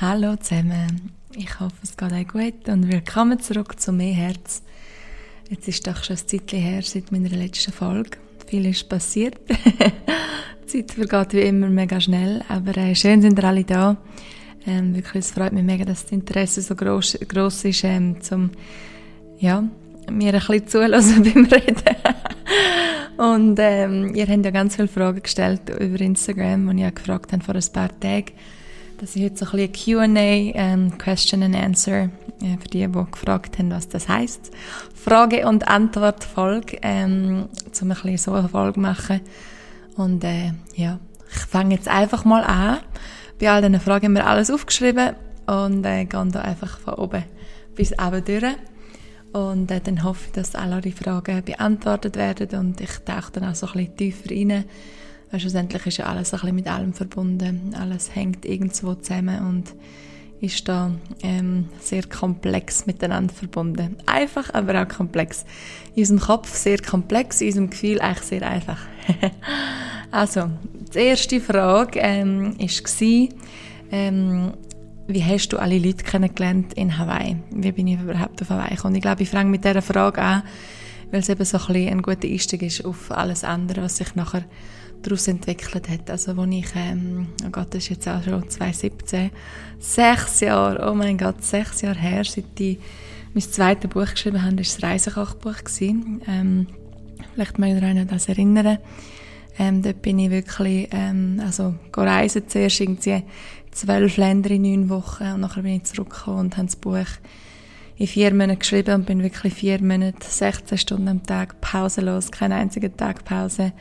Hallo 0.00 0.36
zusammen, 0.36 1.10
ich 1.34 1.58
hoffe 1.58 1.74
es 1.82 1.96
geht 1.96 2.12
euch 2.12 2.28
gut 2.28 2.68
und 2.68 2.88
willkommen 2.88 3.40
zurück 3.40 3.80
zu 3.80 3.90
«Mehr 3.90 4.14
Herz». 4.14 4.62
Jetzt 5.50 5.66
ist 5.66 5.88
doch 5.88 6.04
schon 6.04 6.14
ein 6.14 6.24
Zeitchen 6.24 6.60
her 6.60 6.82
seit 6.82 7.10
meiner 7.10 7.30
letzten 7.30 7.72
Folge. 7.72 8.10
Viel 8.46 8.66
ist 8.66 8.88
passiert. 8.88 9.34
Die 10.62 10.66
Zeit 10.86 10.92
vergeht 10.92 11.32
wie 11.32 11.48
immer 11.48 11.66
mega 11.66 12.00
schnell, 12.00 12.44
aber 12.48 12.76
äh, 12.76 12.94
schön 12.94 13.22
sind 13.22 13.40
ihr 13.40 13.44
alle 13.44 13.64
da. 13.64 13.96
Ähm, 14.68 14.94
wirklich, 14.94 15.24
es 15.24 15.32
freut 15.32 15.52
mich 15.52 15.64
mega, 15.64 15.84
dass 15.84 16.04
das 16.04 16.12
Interesse 16.12 16.62
so 16.62 16.76
groß, 16.76 17.18
groß 17.26 17.64
ist, 17.64 17.82
ähm, 17.82 18.20
zum, 18.20 18.52
ja, 19.40 19.64
mir 20.08 20.32
ein 20.32 20.38
bisschen 20.38 20.68
zuhören 20.68 21.24
beim 21.24 21.44
Reden. 21.46 21.96
und 23.16 23.58
ähm, 23.60 24.14
ihr 24.14 24.28
habt 24.28 24.44
ja 24.44 24.52
ganz 24.52 24.76
viele 24.76 24.86
Fragen 24.86 25.24
gestellt 25.24 25.62
über 25.70 26.00
Instagram, 26.00 26.68
und 26.68 26.78
ich 26.78 26.94
gefragt 26.94 27.32
habe 27.32 27.42
vor 27.42 27.56
ein 27.56 27.72
paar 27.72 27.98
Tagen, 27.98 28.30
dass 28.98 29.14
ich 29.14 29.22
heute 29.22 29.36
so 29.36 29.46
ein 29.46 29.68
bisschen 29.70 29.96
Q&A, 29.98 30.52
ähm, 30.54 30.98
Question 30.98 31.42
and 31.42 31.54
Answer, 31.56 32.10
äh, 32.42 32.58
für 32.60 32.68
die, 32.68 32.86
die 32.86 33.10
gefragt 33.10 33.58
haben, 33.58 33.70
was 33.70 33.88
das 33.88 34.08
heißt. 34.08 34.50
Frage- 34.94 35.46
und 35.46 35.68
Antwort-Folge, 35.68 36.78
ähm, 36.82 37.48
um 37.80 37.90
ein 37.90 37.94
bisschen 37.94 38.18
so 38.18 38.32
eine 38.32 38.48
Folge 38.48 38.80
machen. 38.80 39.20
Und 39.96 40.24
äh, 40.24 40.52
ja, 40.74 40.98
ich 41.30 41.38
fange 41.38 41.74
jetzt 41.74 41.88
einfach 41.88 42.24
mal 42.24 42.42
an. 42.42 42.78
Bei 43.40 43.50
all 43.50 43.62
diesen 43.62 43.80
Fragen 43.80 44.06
haben 44.06 44.14
wir 44.14 44.26
alles 44.26 44.50
aufgeschrieben 44.50 45.14
und 45.46 45.84
äh, 45.84 46.04
gehe 46.04 46.26
da 46.26 46.40
einfach 46.40 46.78
von 46.80 46.94
oben 46.94 47.24
bis 47.76 47.92
oben 47.98 48.24
durch. 48.24 48.56
Und 49.32 49.70
äh, 49.70 49.80
dann 49.80 50.02
hoffe 50.02 50.24
ich, 50.26 50.32
dass 50.32 50.56
alle 50.56 50.76
eure 50.76 50.90
Fragen 50.90 51.44
beantwortet 51.44 52.16
werden 52.16 52.58
und 52.58 52.80
ich 52.80 52.90
tauche 53.04 53.30
dann 53.32 53.44
auch 53.44 53.54
so 53.54 53.66
ein 53.68 53.72
bisschen 53.74 53.96
tiefer 53.96 54.30
rein 54.30 54.64
weil 55.30 55.40
schlussendlich 55.40 55.86
ist 55.86 55.98
ja 55.98 56.06
alles 56.06 56.32
ein 56.32 56.40
bisschen 56.40 56.54
mit 56.54 56.68
allem 56.68 56.92
verbunden. 56.92 57.74
Alles 57.78 58.14
hängt 58.14 58.44
irgendwo 58.44 58.94
zusammen 58.94 59.46
und 59.46 59.74
ist 60.40 60.68
da 60.68 60.92
ähm, 61.22 61.68
sehr 61.80 62.04
komplex 62.04 62.86
miteinander 62.86 63.34
verbunden. 63.34 63.96
Einfach, 64.06 64.54
aber 64.54 64.82
auch 64.82 64.88
komplex. 64.88 65.44
In 65.94 66.02
unserem 66.02 66.20
Kopf 66.20 66.54
sehr 66.54 66.78
komplex, 66.78 67.40
in 67.40 67.48
unserem 67.48 67.70
Gefühl 67.70 68.00
eigentlich 68.00 68.24
sehr 68.24 68.48
einfach. 68.48 68.78
also, 70.10 70.50
die 70.94 70.98
erste 70.98 71.40
Frage 71.40 71.98
ähm, 71.98 72.56
war, 72.58 73.28
ähm, 73.90 74.52
wie 75.08 75.24
hast 75.24 75.48
du 75.48 75.56
alle 75.56 75.78
Leute 75.78 76.04
kennengelernt 76.04 76.74
in 76.74 76.98
Hawaii? 76.98 77.36
Wie 77.50 77.72
bin 77.72 77.86
ich 77.86 77.98
überhaupt 77.98 78.40
auf 78.42 78.50
Hawaii 78.50 78.76
gekommen? 78.76 78.94
Ich 78.94 79.02
glaube, 79.02 79.22
ich 79.22 79.30
fange 79.30 79.50
mit 79.50 79.64
dieser 79.64 79.82
Frage 79.82 80.20
an, 80.22 80.42
weil 81.10 81.20
es 81.20 81.28
eben 81.28 81.44
so 81.44 81.56
ein, 81.56 81.66
bisschen 81.66 81.88
ein 81.88 82.02
guter 82.02 82.28
Einstieg 82.28 82.62
ist 82.62 82.84
auf 82.84 83.10
alles 83.10 83.42
andere, 83.42 83.82
was 83.82 83.96
sich 83.96 84.14
nachher 84.14 84.44
daraus 85.02 85.28
entwickelt 85.28 85.88
hat. 85.88 86.10
Also, 86.10 86.36
wo 86.36 86.44
ich, 86.44 86.66
ähm, 86.74 87.28
oh 87.46 87.50
Gott, 87.50 87.68
das 87.70 87.84
ist 87.84 87.90
jetzt 87.90 88.08
auch 88.08 88.22
schon 88.22 88.48
2017, 88.48 89.30
sechs 89.78 90.40
Jahre, 90.40 90.90
oh 90.90 90.94
mein 90.94 91.18
Gott, 91.18 91.44
sechs 91.44 91.82
Jahre 91.82 91.98
her, 91.98 92.24
seit 92.24 92.58
ich 92.58 92.78
mein 93.34 93.42
zweites 93.42 93.90
Buch 93.90 94.10
geschrieben 94.10 94.42
habe, 94.42 94.56
das 94.56 94.80
war 94.80 94.88
ein 94.88 94.92
Reisekochbuch. 94.92 95.56
Ähm, 95.80 96.66
vielleicht 97.34 97.58
mal 97.58 97.78
daran 97.78 98.06
das 98.08 98.28
erinnern. 98.28 98.78
Ähm, 99.58 99.82
dort 99.82 100.02
bin 100.02 100.18
ich 100.18 100.30
wirklich, 100.30 100.88
ähm, 100.92 101.40
also, 101.44 101.74
reisen 101.96 102.48
zuerst 102.48 102.80
irgendwie 102.80 103.24
zwölf 103.72 104.16
Länder 104.16 104.50
in 104.50 104.62
neun 104.62 104.88
Wochen 104.88 105.24
und 105.24 105.40
nachher 105.40 105.62
bin 105.62 105.76
ich 105.76 105.84
zurückgekommen 105.84 106.38
und 106.38 106.56
habe 106.56 106.66
das 106.66 106.76
Buch 106.76 107.06
in 107.96 108.06
vier 108.06 108.32
Monaten 108.32 108.60
geschrieben 108.60 108.94
und 108.94 109.06
bin 109.06 109.22
wirklich 109.22 109.54
vier 109.54 109.82
Monate, 109.82 110.18
16 110.20 110.78
Stunden 110.78 111.08
am 111.08 111.22
Tag, 111.24 111.60
pausenlos, 111.60 112.30
keinen 112.30 112.52
einzigen 112.52 112.96
Tag 112.96 113.24
Pause, 113.24 113.72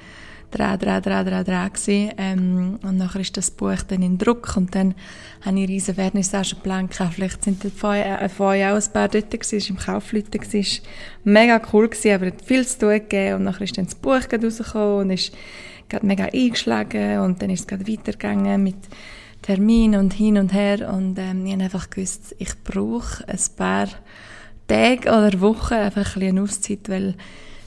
drei, 0.52 0.78
drei, 0.78 1.00
drei, 1.02 1.23
drei, 1.23 1.44
drei 1.44 1.70
gewesen. 1.70 2.12
Ähm, 2.17 2.80
und 2.84 2.98
nachher 2.98 3.22
ist 3.22 3.36
das 3.38 3.52
Buch 3.52 3.81
dann 3.88 4.02
in 4.02 4.17
Druck 4.17 4.56
und 4.56 4.73
dann 4.76 4.95
habe 5.45 5.59
ich 5.59 5.67
riesen 5.67 5.95
Vernissagenplan 5.95 6.89
gehabt. 6.89 7.14
Vielleicht 7.14 7.44
sind 7.44 7.64
vorher, 7.76 8.22
äh, 8.22 8.30
vorher 8.30 8.73
auch 8.73 8.81
ein 8.81 8.94
paar 8.94 9.09
dort 9.09 9.31
gewesen, 9.31 9.70
im 9.70 9.78
Kaufleuten 9.78 10.39
gewesen. 10.39 10.81
Mega 11.23 11.62
cool 11.73 11.89
gewesen, 11.89 12.14
aber 12.14 12.28
hat 12.28 12.42
viel 12.42 12.66
zu 12.66 12.80
tun 12.80 12.89
gegeben 12.94 13.36
und 13.36 13.44
nachher 13.44 13.64
ist 13.64 13.77
dann 13.77 13.86
das 13.86 13.95
Buch 13.95 14.21
rausgekommen 14.32 14.99
und 15.02 15.10
ist 15.11 15.33
gerade 15.89 16.05
mega 16.05 16.26
eingeschlagen 16.26 17.20
und 17.20 17.42
dann 17.42 17.50
ist 17.50 17.61
es 17.61 17.67
gerade 17.67 17.88
weitergegangen 17.88 18.64
mit 18.64 18.76
Termin 19.42 19.95
und 19.95 20.14
hin 20.14 20.38
und 20.38 20.54
her 20.54 20.92
und 20.92 21.17
ähm, 21.20 21.45
ich 21.45 21.54
habe 21.54 21.64
einfach 21.64 21.89
gewusst, 21.89 22.36
ich 22.39 22.52
brauche 22.64 23.27
ein 23.27 23.39
paar 23.55 23.88
Tage 24.67 25.10
oder 25.10 25.39
Wochen 25.39 25.76
einfach 25.76 26.16
ein 26.16 26.20
bisschen 26.20 26.39
Auszeit, 26.39 26.89
weil 26.89 27.16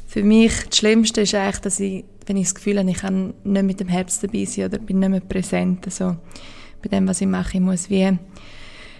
für 0.07 0.23
mich 0.23 0.53
das 0.69 0.79
Schlimmste 0.79 1.23
ist 1.23 1.35
eigentlich, 1.35 1.61
dass 1.61 1.81
ich 1.81 2.05
wenn 2.31 2.37
ich 2.37 2.45
das 2.45 2.55
Gefühl 2.55 2.89
ich 2.89 2.99
kann 2.99 3.35
nicht 3.43 3.65
mit 3.65 3.81
dem 3.81 3.89
Herz 3.89 4.21
dabei 4.21 4.45
sein 4.45 4.67
oder 4.67 4.79
bin 4.79 5.01
nicht 5.01 5.09
mehr 5.09 5.19
präsent. 5.19 5.85
Also 5.87 6.17
bei 6.81 6.89
dem, 6.89 7.09
was 7.09 7.21
ich 7.21 7.27
mache, 7.27 7.57
ich 7.57 7.61
muss 7.61 7.91
wie 7.91 8.17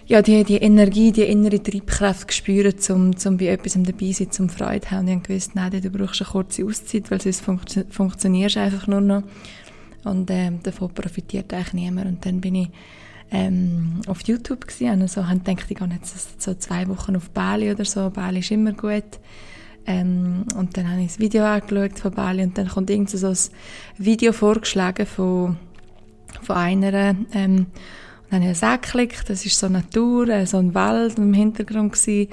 ja, 0.05 0.21
die, 0.21 0.43
die 0.43 0.57
Energie, 0.57 1.13
die 1.13 1.21
innere 1.21 1.63
Treibkraft 1.63 2.33
spüren, 2.33 2.73
um, 2.89 3.11
um 3.25 3.37
bei 3.37 3.45
etwas 3.45 3.77
dabei 3.81 4.11
sein, 4.11 4.27
um 4.39 4.49
Freude 4.49 4.81
zu 4.81 4.91
haben. 4.91 4.99
Und 4.99 5.07
ich 5.07 5.15
habe 5.15 5.27
gewusst, 5.27 5.55
nein, 5.55 5.71
du 5.71 5.89
brauchst 5.89 6.21
eine 6.21 6.29
kurze 6.29 6.65
Auszeit, 6.65 7.09
weil 7.09 7.21
sonst 7.21 7.39
funktio 7.39 7.83
funktionierst 7.89 8.57
einfach 8.57 8.87
nur 8.87 8.99
noch. 8.99 9.23
Und 10.03 10.29
äh, 10.29 10.51
davon 10.61 10.93
profitiert 10.93 11.53
eigentlich 11.53 11.71
niemand. 11.71 12.07
Und 12.07 12.25
dann 12.25 12.41
bin 12.41 12.55
ich 12.55 12.69
ähm, 13.31 14.01
auf 14.07 14.27
YouTube 14.27 14.67
gewesen, 14.67 15.01
und 15.01 15.09
so, 15.09 15.25
habe 15.25 15.39
gedacht, 15.39 15.71
ich 15.71 15.77
gehe 15.77 15.87
jetzt 15.87 16.41
so 16.41 16.53
zwei 16.55 16.85
Wochen 16.89 17.15
auf 17.15 17.29
Bali 17.29 17.71
oder 17.71 17.85
so. 17.85 18.09
Bali 18.09 18.39
ist 18.39 18.51
immer 18.51 18.73
gut. 18.73 19.21
Ähm, 19.87 20.45
und 20.55 20.77
dann 20.77 20.89
habe 20.89 21.01
ich 21.01 21.07
das 21.07 21.19
Video 21.19 21.43
angeschaut 21.43 21.99
von 21.99 22.11
Bali 22.11 22.43
und 22.43 22.57
dann 22.57 22.67
kommt 22.67 22.89
irgend 22.89 23.09
so 23.09 23.27
ein 23.27 23.37
Video 23.97 24.31
vorgeschlagen 24.31 25.05
von, 25.05 25.57
von 26.41 26.55
einer, 26.55 27.15
ähm, 27.33 27.67
und 28.31 28.35
dann 28.35 28.41
habe 28.43 28.51
ich 28.51 28.57
es 28.57 28.63
angeklickt, 28.63 29.29
das 29.29 29.45
ist 29.45 29.59
so 29.59 29.67
Natur, 29.67 30.29
äh, 30.29 30.45
so 30.45 30.57
ein 30.57 30.73
Wald 30.73 31.17
im 31.17 31.33
Hintergrund 31.33 31.93
gewesen. 31.93 32.29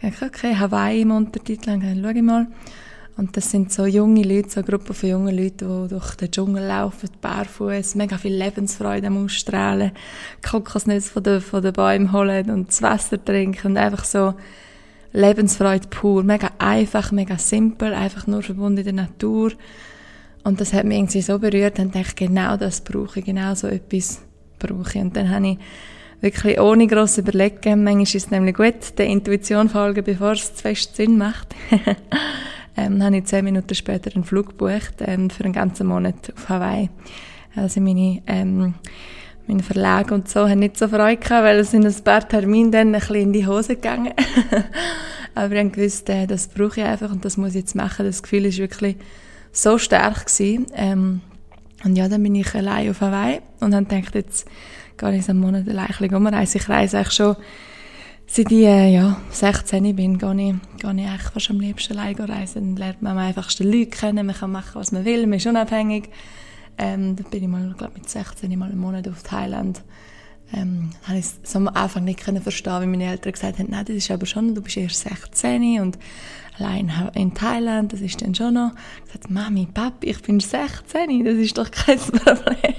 Ich 0.00 0.10
dachte, 0.10 0.26
okay, 0.26 0.56
Hawaii 0.56 1.02
im 1.02 1.10
Untertitel, 1.10 1.78
dann 1.78 2.02
schaue 2.02 2.12
ich 2.12 2.22
mal. 2.22 2.46
Und 3.16 3.36
das 3.36 3.50
sind 3.50 3.72
so 3.72 3.84
junge 3.84 4.22
Leute, 4.22 4.48
so 4.48 4.60
eine 4.60 4.68
Gruppe 4.68 4.94
von 4.94 5.08
jungen 5.08 5.36
Leuten, 5.36 5.66
die 5.68 5.88
durch 5.88 6.14
den 6.14 6.30
Dschungel 6.30 6.64
laufen, 6.64 7.10
barfuß, 7.20 7.96
mega 7.96 8.16
viel 8.16 8.34
Lebensfreude 8.34 9.08
am 9.08 9.24
Ausstrahlen, 9.24 9.90
Kokosnüsse 10.48 11.10
von 11.10 11.24
den, 11.24 11.40
von 11.40 11.60
den 11.60 11.72
Bäumen 11.72 12.12
holen 12.12 12.48
und 12.50 12.68
das 12.68 12.80
Wasser 12.80 13.22
trinken 13.22 13.72
und 13.72 13.76
einfach 13.76 14.04
so 14.04 14.34
Lebensfreude 15.12 15.88
pur. 15.88 16.22
Mega 16.22 16.50
einfach, 16.58 17.12
mega 17.12 17.38
simpel, 17.38 17.94
einfach 17.94 18.26
nur 18.26 18.42
verbunden 18.42 18.78
in 18.78 18.84
der 18.84 19.06
Natur. 19.06 19.52
Und 20.44 20.60
das 20.60 20.72
hat 20.72 20.84
mich 20.84 20.98
irgendwie 20.98 21.20
so 21.20 21.38
berührt, 21.38 21.78
dann 21.78 21.90
dachte 21.90 22.14
genau 22.14 22.56
das 22.56 22.80
brauche 22.80 23.20
ich, 23.20 23.26
genau 23.26 23.54
so 23.54 23.66
etwas 23.66 24.22
brauche 24.58 24.98
ich. 24.98 25.04
Und 25.04 25.16
dann 25.16 25.30
habe 25.30 25.48
ich 25.48 25.58
wirklich 26.20 26.60
ohne 26.60 26.86
gross 26.86 27.18
überlegen, 27.18 27.84
manchmal 27.84 28.02
ist 28.02 28.14
es 28.14 28.30
nämlich 28.30 28.56
gut, 28.56 28.98
der 28.98 29.06
Intuition 29.06 29.68
folgen, 29.68 30.04
bevor 30.04 30.32
es 30.32 30.54
zu 30.54 30.62
fest 30.62 30.96
Sinn 30.96 31.18
macht. 31.18 31.54
ähm, 32.76 33.02
habe 33.02 33.18
ich 33.18 33.24
zehn 33.24 33.44
Minuten 33.44 33.74
später 33.74 34.14
einen 34.14 34.24
Flug 34.24 34.48
gebucht, 34.48 34.94
ähm, 35.00 35.30
für 35.30 35.44
einen 35.44 35.52
ganzen 35.52 35.86
Monat 35.86 36.32
auf 36.34 36.48
Hawaii. 36.48 36.90
Also 37.54 37.80
meine, 37.80 38.22
ähm, 38.26 38.74
mein 39.48 39.60
Verlag 39.60 40.10
und 40.10 40.28
so 40.28 40.48
haben 40.48 40.60
nicht 40.60 40.76
so 40.76 40.88
Freude 40.88 41.16
gehabt, 41.16 41.44
weil 41.44 41.58
es 41.58 41.70
sind 41.70 41.86
ein 41.86 42.04
paar 42.04 42.26
Termine 42.28 42.70
dann 42.70 42.88
ein 42.88 43.00
bisschen 43.00 43.16
in 43.16 43.32
die 43.32 43.46
Hose 43.46 43.76
gegangen. 43.76 44.12
Aber 45.34 45.54
ich 45.54 45.72
gewusst, 45.72 46.08
äh, 46.10 46.26
das 46.26 46.48
brauche 46.48 46.80
ich 46.80 46.86
einfach 46.86 47.10
und 47.10 47.24
das 47.24 47.36
muss 47.36 47.50
ich 47.50 47.62
jetzt 47.62 47.74
machen. 47.74 48.04
Das 48.04 48.22
Gefühl 48.22 48.44
ist 48.44 48.58
wirklich 48.58 48.96
so 49.52 49.78
stark 49.78 50.26
gewesen. 50.26 50.66
Ähm, 50.74 51.20
und 51.84 51.96
ja, 51.96 52.08
dann 52.08 52.22
bin 52.22 52.34
ich 52.34 52.54
allein 52.54 52.90
auf 52.90 53.00
Hawaii 53.00 53.40
und 53.60 53.74
habe 53.74 53.86
gedacht, 53.86 54.14
jetzt 54.14 54.46
gehe 54.96 55.16
ich 55.16 55.24
so 55.24 55.30
einen 55.30 55.40
Monat 55.40 55.68
allein 55.68 55.94
ein 55.98 56.14
umreisen. 56.14 56.60
Ich 56.60 56.68
reise 56.68 56.98
eigentlich 56.98 57.14
schon, 57.14 57.36
seit 58.26 58.52
ich 58.52 58.66
äh, 58.66 58.92
ja, 58.92 59.16
16 59.30 59.96
bin, 59.96 60.18
gehe 60.18 60.30
ich, 60.30 60.82
gehe 60.82 60.94
ich 60.94 61.06
eigentlich 61.06 61.22
fast 61.32 61.50
am 61.50 61.60
liebsten 61.60 61.96
allein 61.96 62.16
reisen. 62.16 62.74
Dann 62.74 62.76
lernt 62.76 63.02
man 63.02 63.12
am 63.12 63.18
einfachsten 63.18 63.70
Leute 63.70 63.90
kennen, 63.90 64.26
man 64.26 64.36
kann 64.36 64.52
machen, 64.52 64.74
was 64.74 64.92
man 64.92 65.04
will, 65.04 65.26
man 65.26 65.38
ist 65.38 65.46
unabhängig. 65.46 66.10
Ähm, 66.78 67.16
da 67.16 67.24
bin 67.28 67.42
ich 67.42 67.48
mal, 67.48 67.74
glaube 67.76 67.94
mit 67.94 68.08
16 68.08 68.56
mal 68.58 68.70
einen 68.70 68.78
Monat 68.78 69.08
auf 69.08 69.22
Thailand. 69.22 69.82
Ähm, 70.52 70.90
habe 71.04 71.18
ich 71.18 71.26
so 71.42 71.58
am 71.58 71.68
Anfang 71.68 72.04
nicht 72.04 72.20
können 72.20 72.40
verstehen, 72.40 72.80
wie 72.80 72.86
meine 72.86 73.10
Eltern 73.10 73.32
gesagt 73.32 73.58
haben, 73.58 73.68
nein, 73.70 73.84
das 73.84 73.96
ist 73.96 74.10
aber 74.10 74.24
schon, 74.24 74.54
du 74.54 74.62
bist 74.62 74.78
erst 74.78 75.00
16 75.00 75.80
und 75.80 75.98
allein 76.58 76.90
in 77.14 77.34
Thailand, 77.34 77.92
das 77.92 78.00
ist 78.00 78.22
dann 78.22 78.34
schon 78.34 78.54
noch. 78.54 78.70
Ich 79.04 79.12
gesagt, 79.12 79.30
Mami, 79.30 79.66
Papi, 79.66 80.08
ich 80.08 80.22
bin 80.22 80.40
16, 80.40 81.24
das 81.24 81.34
ist 81.34 81.58
doch 81.58 81.70
kein 81.70 81.98
Problem. 81.98 82.74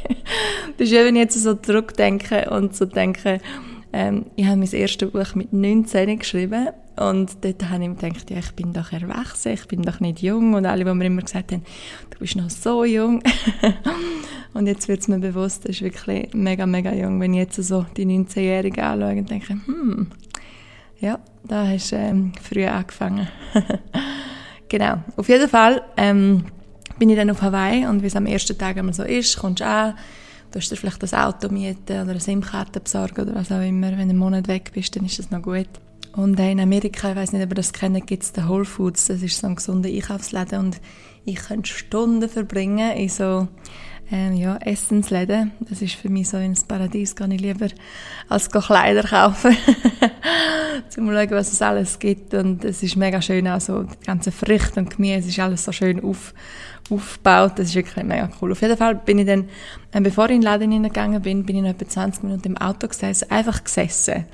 das 0.78 0.88
ist, 0.90 0.94
wenn 0.94 1.16
ich 1.16 1.22
jetzt 1.22 1.44
so 1.44 1.54
zurückdenke 1.54 2.50
und 2.50 2.76
so 2.76 2.86
denke, 2.86 3.40
ähm, 3.94 4.26
ich 4.36 4.46
habe 4.46 4.58
mein 4.58 4.72
erstes 4.72 5.12
Buch 5.12 5.36
mit 5.36 5.54
19 5.54 6.18
geschrieben 6.20 6.70
und 7.00 7.46
dort 7.46 7.70
habe 7.70 7.84
ich 7.84 7.90
mir 7.90 7.96
gedacht, 7.96 8.30
ja, 8.30 8.40
ich 8.40 8.52
bin 8.52 8.74
doch 8.74 8.92
erwachsen, 8.92 9.54
ich 9.54 9.66
bin 9.70 9.82
doch 9.84 10.02
nicht 10.02 10.22
jung 10.22 10.54
und 10.54 10.66
alle, 10.66 10.84
die 10.84 10.94
mir 10.94 11.06
immer 11.06 11.22
gesagt 11.22 11.54
haben, 11.54 11.64
du 12.10 12.20
bist 12.20 12.36
noch 12.36 12.50
so 12.50 12.84
jung. 12.84 13.24
und 14.54 14.68
jetzt 14.68 14.90
wird 14.90 15.00
es 15.00 15.08
mir 15.08 15.20
bewusst, 15.20 15.64
das 15.64 15.78
ist 15.78 15.82
wirklich 15.82 16.34
mega, 16.34 16.66
mega 16.66 16.94
jung, 16.94 17.22
wenn 17.22 17.34
ich 17.34 17.40
jetzt 17.40 17.56
so 17.56 17.86
die 17.96 18.06
19-Jährigen 18.06 18.84
anschaue 18.84 19.12
und 19.12 19.30
denke, 19.30 19.48
hm, 19.66 20.08
ja, 21.00 21.20
da 21.46 21.68
hast 21.68 21.94
du 21.94 21.96
ähm, 21.96 22.34
früh 22.42 22.66
angefangen. 22.66 23.30
genau, 24.68 25.02
auf 25.16 25.30
jeden 25.30 25.48
Fall 25.48 25.82
ähm, 25.96 26.44
bin 26.98 27.10
ich 27.10 27.16
dann 27.16 27.30
auf 27.30 27.42
Hawaii 27.42 27.86
und 27.86 28.04
wie 28.04 28.08
es 28.08 28.16
am 28.18 28.26
ersten 28.26 28.58
Tag 28.58 28.78
einmal 28.78 28.94
so 28.94 29.04
ist, 29.04 29.38
kommst 29.38 29.62
du 29.62 29.66
an, 29.66 29.94
du 30.52 30.60
hast 30.60 30.70
dir 30.70 30.76
vielleicht 30.76 31.02
das 31.02 31.14
Auto 31.14 31.48
mieten 31.48 32.02
oder 32.02 32.12
eine 32.12 32.20
SIM-Karte 32.20 32.82
besorgen 32.82 33.22
oder 33.22 33.36
was 33.36 33.54
auch 33.54 33.62
immer. 33.62 33.92
Wenn 33.92 34.10
du 34.10 34.10
einen 34.10 34.18
Monat 34.18 34.50
weg 34.50 34.72
bist, 34.74 34.98
dann 34.98 35.06
ist 35.06 35.18
das 35.18 35.32
noch 35.32 35.42
gut. 35.42 35.70
Und 36.14 36.40
in 36.40 36.60
Amerika, 36.60 37.12
ich 37.12 37.16
weiß 37.16 37.34
nicht, 37.34 37.44
ob 37.44 37.52
ihr 37.52 37.56
das 37.56 37.74
kennt, 37.74 38.08
gibt 38.08 38.24
es 38.24 38.32
den 38.32 38.50
Whole 38.50 38.66
Foods. 38.66 39.08
Das 39.08 39.22
ist 39.22 39.40
so 39.40 39.48
ein 39.48 39.56
gesunder 39.56 39.90
Einkaufsladen 39.90 40.60
und 40.60 40.82
ich 41.26 41.36
könnte 41.36 41.70
Stunden 41.70 42.28
verbringen 42.28 42.92
in 42.98 43.10
so 43.10 43.48
ähm, 44.12 44.36
ja, 44.36 44.58
Essensläden. 44.58 45.52
Das 45.60 45.82
ist 45.82 45.96
für 45.96 46.10
mich 46.10 46.30
so 46.30 46.38
ein 46.38 46.58
Paradies, 46.68 47.16
kann 47.16 47.32
ich 47.32 47.42
lieber 47.42 47.68
als 48.28 48.50
Kleider 48.50 49.04
kaufen. 49.04 49.56
zum 50.90 51.08
schauen, 51.08 51.32
was 51.32 51.52
es 51.52 51.62
alles 51.62 52.00
gibt. 52.00 52.34
Und 52.34 52.64
es 52.66 52.84
ist 52.84 52.96
mega 52.96 53.22
schön, 53.22 53.48
auch 53.48 53.60
die 53.60 54.06
ganzen 54.06 54.32
Früchte 54.32 54.80
und 54.80 54.96
Gemüse, 54.96 55.30
ist 55.30 55.40
alles 55.40 55.66
so 55.66 55.72
schön 55.72 56.04
auf, 56.04 56.34
aufgebaut. 56.90 57.54
Das 57.58 57.68
ist 57.68 57.76
wirklich 57.76 58.04
mega 58.06 58.30
cool. 58.42 58.52
Auf 58.52 58.62
jeden 58.62 58.78
Fall 58.78 58.96
bin 58.96 59.20
ich 59.20 59.28
dann, 59.28 59.50
ähm, 59.94 60.04
bevor 60.04 60.26
ich 60.26 60.32
in 60.32 60.42
den 60.42 60.46
Laden 60.46 60.72
hineingegangen 60.72 61.22
bin, 61.22 61.46
bin 61.46 61.58
ich 61.58 61.62
noch 61.62 61.70
etwa 61.70 61.88
20 61.88 62.24
Minuten 62.24 62.48
im 62.50 62.58
Auto 62.58 62.88
gesessen, 62.88 63.30
einfach 63.30 63.64
gesessen. 63.64 64.26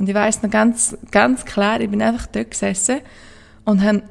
Und 0.00 0.08
ich 0.08 0.14
weiß 0.14 0.42
noch 0.42 0.50
ganz, 0.50 0.96
ganz 1.10 1.44
klar, 1.44 1.78
ich 1.82 1.90
bin 1.90 2.00
einfach 2.00 2.26
dort 2.26 2.52
gesessen 2.52 3.00
und 3.66 3.84
habe 3.84 4.02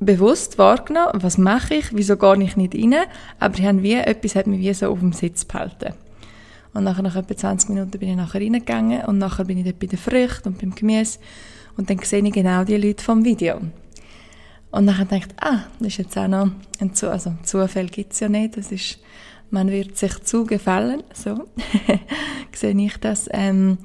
bewusst 0.00 0.56
wahrgenommen, 0.56 1.22
was 1.22 1.36
mache 1.36 1.74
ich, 1.74 1.94
wieso 1.94 2.16
gehe 2.16 2.42
ich 2.42 2.56
nicht 2.56 2.74
rein, 2.74 2.94
aber 3.38 3.58
ich 3.58 3.66
habe 3.66 3.82
wie, 3.82 3.96
etwas 3.96 4.34
hat 4.34 4.46
mich 4.46 4.60
wie 4.60 4.72
so 4.72 4.90
auf 4.90 4.98
dem 4.98 5.12
Sitz 5.12 5.44
behalten. 5.44 5.92
Und 6.72 6.84
nachher, 6.84 7.02
nach 7.02 7.16
etwa 7.16 7.36
20 7.36 7.68
Minuten 7.68 7.98
bin 7.98 8.08
ich 8.08 8.16
nachher 8.16 8.40
reingegangen 8.40 9.04
und 9.04 9.18
nachher 9.18 9.44
bin 9.44 9.58
ich 9.58 9.64
dort 9.64 9.78
bei 9.78 9.88
den 9.88 9.98
Früchten 9.98 10.48
und 10.48 10.58
beim 10.58 10.74
Gemüse 10.74 11.18
und 11.76 11.90
dann 11.90 11.98
sehe 11.98 12.24
ich 12.26 12.32
genau 12.32 12.64
die 12.64 12.78
Leute 12.78 13.04
vom 13.04 13.22
Video. 13.22 13.60
Und 14.70 14.84
nachher 14.86 15.06
ich, 15.12 15.26
ah, 15.42 15.64
das 15.80 15.88
ist 15.88 15.98
jetzt 15.98 16.16
auch 16.16 16.28
noch 16.28 16.50
ein 16.80 16.94
Zufall, 16.94 17.12
also 17.12 17.34
Zufall 17.42 17.88
gibt 17.88 18.14
es 18.14 18.20
ja 18.20 18.30
nicht, 18.30 18.56
das 18.56 18.72
ist, 18.72 18.98
man 19.50 19.68
wird 19.70 19.98
sich 19.98 20.18
zugefallen, 20.22 21.02
so 21.12 21.44
sehe 22.54 22.86
ich 22.86 22.96
das. 22.96 23.28
Ähm, 23.32 23.76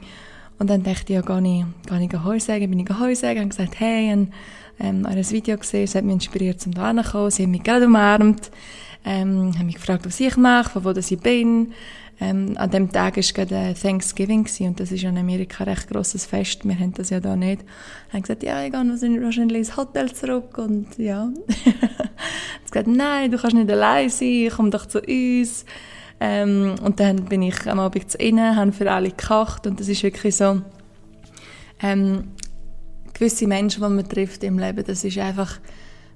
und 0.58 0.70
dann 0.70 0.84
dachte 0.84 1.14
ich, 1.14 1.16
ja, 1.16 1.22
gehe 1.22 1.38
ich, 1.38 1.90
gehe 1.90 2.10
ich 2.12 2.24
Heu 2.24 2.40
sagen, 2.40 2.70
bin 2.70 2.80
ich 2.80 2.90
Heu 2.90 3.14
sagen 3.16 3.42
und 3.42 3.50
gesagt, 3.50 3.80
hey, 3.80 4.12
ein, 4.12 4.34
ähm, 4.80 5.06
ein 5.06 5.32
Video 5.32 5.58
gesehen, 5.58 5.84
es 5.84 5.96
hat 5.96 6.04
mich 6.04 6.16
inspiriert 6.16 6.62
zum 6.62 6.74
hierher 6.74 7.04
kommen, 7.04 7.32
sie 7.32 7.44
haben 7.44 7.52
mich 7.52 7.64
gerade 7.64 7.86
umarmt, 7.86 8.52
ähm, 9.06 9.58
haben 9.58 9.66
mich 9.66 9.76
gefragt, 9.76 10.06
was 10.06 10.20
ich 10.20 10.38
mache, 10.38 10.70
von 10.70 10.84
wo 10.86 10.92
ich 10.92 11.20
bin. 11.20 11.74
Ähm, 12.22 12.54
an 12.56 12.72
dem 12.72 12.90
Tag 12.94 13.18
war 13.18 13.24
gerade 13.24 13.74
Thanksgiving 13.74 14.46
gewesen, 14.46 14.68
und 14.68 14.80
das 14.80 14.92
ist 14.94 15.04
in 15.04 15.18
Amerika 15.18 15.66
ein 15.66 15.72
recht 15.72 15.90
grosses 15.90 16.26
Fest, 16.26 16.64
wir 16.64 16.80
haben 16.80 16.94
das 16.94 17.10
ja 17.10 17.20
da 17.20 17.36
nicht. 17.36 17.62
Haben 18.14 18.22
gesagt, 18.22 18.44
ja, 18.44 18.64
ich 18.64 18.72
gehe 18.72 19.22
wahrscheinlich 19.22 19.58
ins 19.58 19.76
Hotel 19.76 20.14
zurück 20.14 20.58
und 20.58 20.98
ja. 20.98 21.30
sie 21.48 22.72
gesagt, 22.72 22.88
nein, 22.88 23.32
du 23.32 23.38
kannst 23.38 23.58
nicht 23.58 23.70
allein 23.70 24.10
sein, 24.10 24.50
komm 24.56 24.72
doch 24.72 24.86
zu 24.86 25.02
uns. 25.02 25.66
Ähm, 26.20 26.76
und 26.82 27.00
dann 27.00 27.26
bin 27.26 27.42
ich 27.42 27.68
am 27.68 27.80
Abend 27.80 28.10
zu 28.10 28.18
ihnen, 28.18 28.56
habe 28.56 28.72
für 28.72 28.90
alle 28.92 29.10
gekocht 29.10 29.68
und 29.68 29.80
das 29.80 29.90
ist 29.90 30.04
wirklich 30.04 30.36
so, 30.36 30.62
ähm, 31.82 32.32
gewisse 33.14 33.48
Menschen, 33.48 33.84
die 33.84 33.90
man 33.90 34.08
trifft 34.08 34.44
im 34.44 34.60
Leben, 34.60 34.84
das 34.86 35.04
ist 35.04 35.18
einfach, 35.18 35.60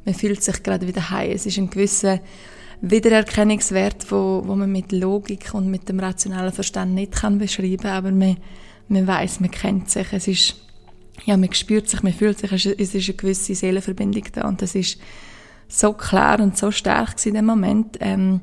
man 0.05 0.13
fühlt 0.13 0.43
sich 0.43 0.63
gerade 0.63 0.87
wieder 0.87 1.09
heim. 1.09 1.31
Es 1.31 1.45
ist 1.45 1.57
ein 1.57 1.69
gewisser 1.69 2.19
Wiedererkennungswert, 2.81 4.09
wo, 4.11 4.43
wo 4.45 4.55
man 4.55 4.71
mit 4.71 4.91
Logik 4.91 5.53
und 5.53 5.69
mit 5.69 5.89
dem 5.89 5.99
rationalen 5.99 6.53
Verstand 6.53 6.93
nicht 6.93 7.13
kann 7.13 7.37
beschreiben, 7.37 7.87
aber 7.87 8.11
man, 8.11 8.37
man 8.87 9.05
weiß, 9.05 9.41
man 9.41 9.51
kennt 9.51 9.89
sich. 9.89 10.07
Es 10.13 10.27
ist, 10.27 10.55
ja, 11.25 11.35
man 11.35 11.51
spürt 11.53 11.89
sich, 11.89 12.03
man 12.03 12.13
fühlt 12.13 12.39
sich, 12.39 12.51
es 12.51 12.65
ist 12.65 13.09
eine 13.09 13.17
gewisse 13.17 13.55
Seelenverbindung 13.55 14.23
da 14.33 14.47
und 14.47 14.61
das 14.61 14.75
ist 14.75 14.99
so 15.67 15.93
klar 15.93 16.39
und 16.39 16.57
so 16.57 16.71
stark 16.71 17.25
in 17.25 17.33
dem 17.33 17.45
Moment. 17.45 17.97
Ähm, 17.99 18.41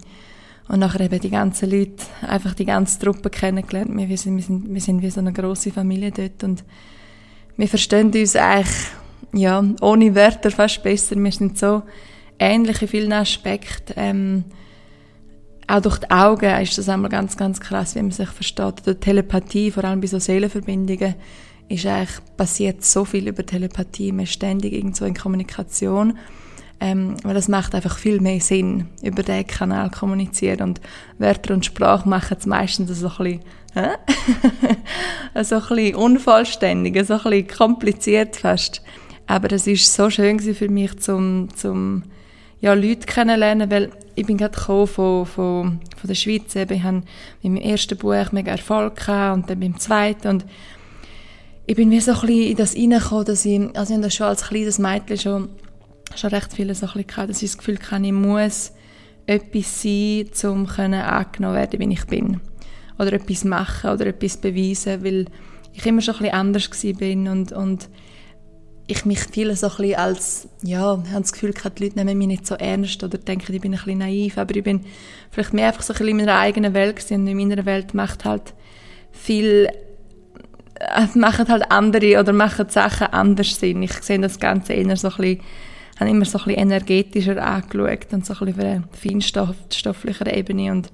und 0.68 0.80
nachher 0.80 1.00
eben 1.00 1.20
die 1.20 1.30
ganzen 1.30 1.70
Leute, 1.70 2.04
einfach 2.22 2.54
die 2.54 2.64
ganze 2.64 2.98
Truppe 2.98 3.30
kennengelernt. 3.30 3.90
Wir 3.96 4.18
sind, 4.18 4.36
wir 4.36 4.42
sind, 4.42 4.74
wir 4.74 4.80
sind 4.80 5.02
wie 5.02 5.10
so 5.10 5.20
eine 5.20 5.32
große 5.32 5.70
Familie 5.70 6.10
dort 6.10 6.42
und 6.42 6.64
wir 7.56 7.68
verstehen 7.68 8.12
uns 8.12 8.36
eigentlich, 8.36 8.74
ja, 9.32 9.64
ohne 9.80 10.14
Wörter 10.14 10.50
fast 10.50 10.82
besser. 10.82 11.16
Wir 11.16 11.32
sind 11.32 11.58
so 11.58 11.82
ähnlich 12.38 12.82
in 12.82 12.88
vielen 12.88 13.12
Aspekten. 13.12 13.94
Ähm, 13.96 14.44
auch 15.68 15.80
durch 15.80 15.98
die 15.98 16.10
Augen 16.10 16.62
ist 16.62 16.78
das 16.78 16.88
einmal 16.88 17.10
ganz, 17.10 17.36
ganz 17.36 17.60
krass, 17.60 17.94
wie 17.94 18.02
man 18.02 18.12
sich 18.12 18.28
versteht. 18.28 18.82
Oder 18.82 18.98
Telepathie, 18.98 19.70
vor 19.70 19.84
allem 19.84 20.00
bei 20.00 20.06
so 20.06 20.18
Seelenverbindungen, 20.18 21.14
ist 21.68 21.86
eigentlich, 21.86 22.20
passiert 22.36 22.84
so 22.84 23.04
viel 23.04 23.26
über 23.26 23.44
Telepathie. 23.44 24.12
Man 24.12 24.24
ist 24.24 24.32
ständig 24.32 24.72
irgendwo 24.72 25.04
in 25.04 25.14
Kommunikation. 25.14 26.18
Ähm, 26.78 27.16
weil 27.22 27.34
das 27.34 27.48
macht 27.48 27.74
einfach 27.74 27.96
viel 27.96 28.20
mehr 28.20 28.40
Sinn, 28.40 28.88
über 29.02 29.22
diesen 29.22 29.46
Kanal 29.46 29.90
kommunizieren. 29.90 30.60
Und 30.62 30.80
Wörter 31.18 31.54
und 31.54 31.64
Sprache 31.64 32.08
machen 32.08 32.36
es 32.38 32.46
meistens 32.46 32.98
so 32.98 33.08
ein 33.08 33.16
bisschen, 33.16 33.40
hä? 33.74 33.90
so 35.42 35.56
ein 35.56 35.62
bisschen 35.68 35.94
unvollständig, 35.96 37.06
so 37.06 37.14
ein 37.14 37.22
bisschen 37.22 37.48
kompliziert 37.48 38.36
fast. 38.36 38.82
Aber 39.26 39.50
es 39.52 39.66
ist 39.66 39.92
so 39.92 40.10
schön 40.10 40.38
für 40.38 40.68
mich, 40.68 40.98
zum, 40.98 41.48
zum 41.56 42.04
ja, 42.60 42.74
Leute 42.74 43.06
kennenlernen, 43.06 43.70
weil 43.70 43.90
ich 44.14 44.26
bin 44.26 44.38
gerade 44.38 44.58
von, 44.58 44.86
von, 44.86 45.26
von 45.26 45.80
der 46.02 46.14
Schweiz. 46.14 46.54
Ich 46.54 46.82
habe 46.82 47.02
mit 47.42 47.52
meinem 47.52 47.56
ersten 47.56 47.98
Buch 47.98 48.32
mega 48.32 48.52
Erfolg 48.52 48.96
gehabt 48.96 49.36
und 49.36 49.50
dann 49.50 49.60
beim 49.60 49.78
zweiten. 49.78 50.28
Und 50.28 50.46
ich 51.66 51.76
bin 51.76 51.90
wie 51.90 52.00
so 52.00 52.12
ein 52.12 52.20
bisschen 52.20 52.50
in 52.50 52.56
das 52.56 52.76
reingekommen, 52.76 53.24
dass 53.24 53.44
ich, 53.44 53.60
also 53.76 53.92
ich 53.92 53.96
habe 53.96 54.02
das 54.02 54.14
schon 54.14 54.26
als 54.26 54.44
kleines 54.46 54.78
Mädchen 54.78 55.18
schon 55.18 55.48
schon 56.14 56.30
recht 56.30 56.52
viele 56.52 56.74
so 56.74 56.86
ein 56.86 57.04
bisschen 57.04 57.26
dass 57.26 57.42
ich 57.42 57.50
das 57.50 57.58
Gefühl 57.58 57.78
hatte, 57.90 58.06
ich 58.06 58.12
muss 58.12 58.72
etwas 59.26 59.82
sein, 59.82 60.50
um 60.50 60.66
angenommen 60.66 61.56
werden, 61.56 61.80
wie 61.80 61.92
ich 61.92 62.06
bin. 62.06 62.40
Oder 62.98 63.14
etwas 63.14 63.44
machen 63.44 63.90
oder 63.90 64.06
etwas 64.06 64.36
beweisen, 64.36 65.04
weil 65.04 65.26
ich 65.74 65.84
immer 65.84 66.00
schon 66.00 66.14
ein 66.14 66.18
bisschen 66.20 66.34
anders 66.34 66.70
war 66.70 67.32
und, 67.32 67.52
und 67.52 67.88
ich 68.86 69.04
mich 69.04 69.20
viele 69.20 69.56
so 69.56 69.66
ein 69.68 69.76
bisschen 69.76 69.94
als, 69.96 70.48
ja, 70.62 70.80
habe 70.80 71.04
das 71.20 71.32
Gefühl 71.32 71.52
die 71.52 71.84
Leute 71.84 71.96
nehmen 71.96 72.18
mich 72.18 72.28
nicht 72.28 72.46
so 72.46 72.54
ernst 72.54 73.02
oder 73.02 73.18
denken, 73.18 73.52
ich 73.52 73.60
bin 73.60 73.72
ein 73.72 73.78
bisschen 73.78 73.98
naiv, 73.98 74.38
aber 74.38 74.54
ich 74.54 74.62
bin 74.62 74.84
vielleicht 75.30 75.52
mehr 75.52 75.68
einfach 75.68 75.82
so 75.82 75.92
ein 75.92 75.98
bisschen 75.98 76.08
in 76.10 76.16
meiner 76.24 76.38
eigenen 76.38 76.72
Welt 76.72 77.04
und 77.10 77.26
in 77.26 77.36
meiner 77.36 77.66
Welt 77.66 77.94
macht 77.94 78.24
halt 78.24 78.54
viel, 79.10 79.68
äh, 80.78 81.06
machen 81.18 81.48
halt 81.48 81.70
andere 81.70 82.20
oder 82.20 82.32
machen 82.32 82.68
Sachen 82.68 83.08
anders 83.08 83.58
Sinn. 83.58 83.82
Ich 83.82 83.92
sehe 83.92 84.20
das 84.20 84.38
Ganze 84.38 84.74
eher 84.74 84.96
so 84.96 85.08
ein 85.08 85.16
bisschen 85.16 85.40
habe 85.98 86.10
immer 86.10 86.24
so 86.24 86.38
ein 86.38 86.44
bisschen 86.44 86.60
energetischer 86.60 87.42
angeschaut 87.44 88.12
und 88.12 88.26
so 88.26 88.34
ein 88.34 88.38
bisschen 88.46 88.54
auf 88.54 88.58
einer 88.58 88.84
feinstofflicher 88.92 90.36
Ebene 90.36 90.72
und 90.72 90.90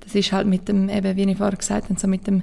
das 0.00 0.14
ist 0.14 0.32
halt 0.32 0.46
mit 0.46 0.68
dem, 0.68 0.88
eben, 0.88 1.16
wie 1.16 1.30
ich 1.30 1.36
vorher 1.36 1.58
gesagt 1.58 1.90
habe, 1.90 2.00
so 2.00 2.08
mit 2.08 2.26
dem 2.26 2.42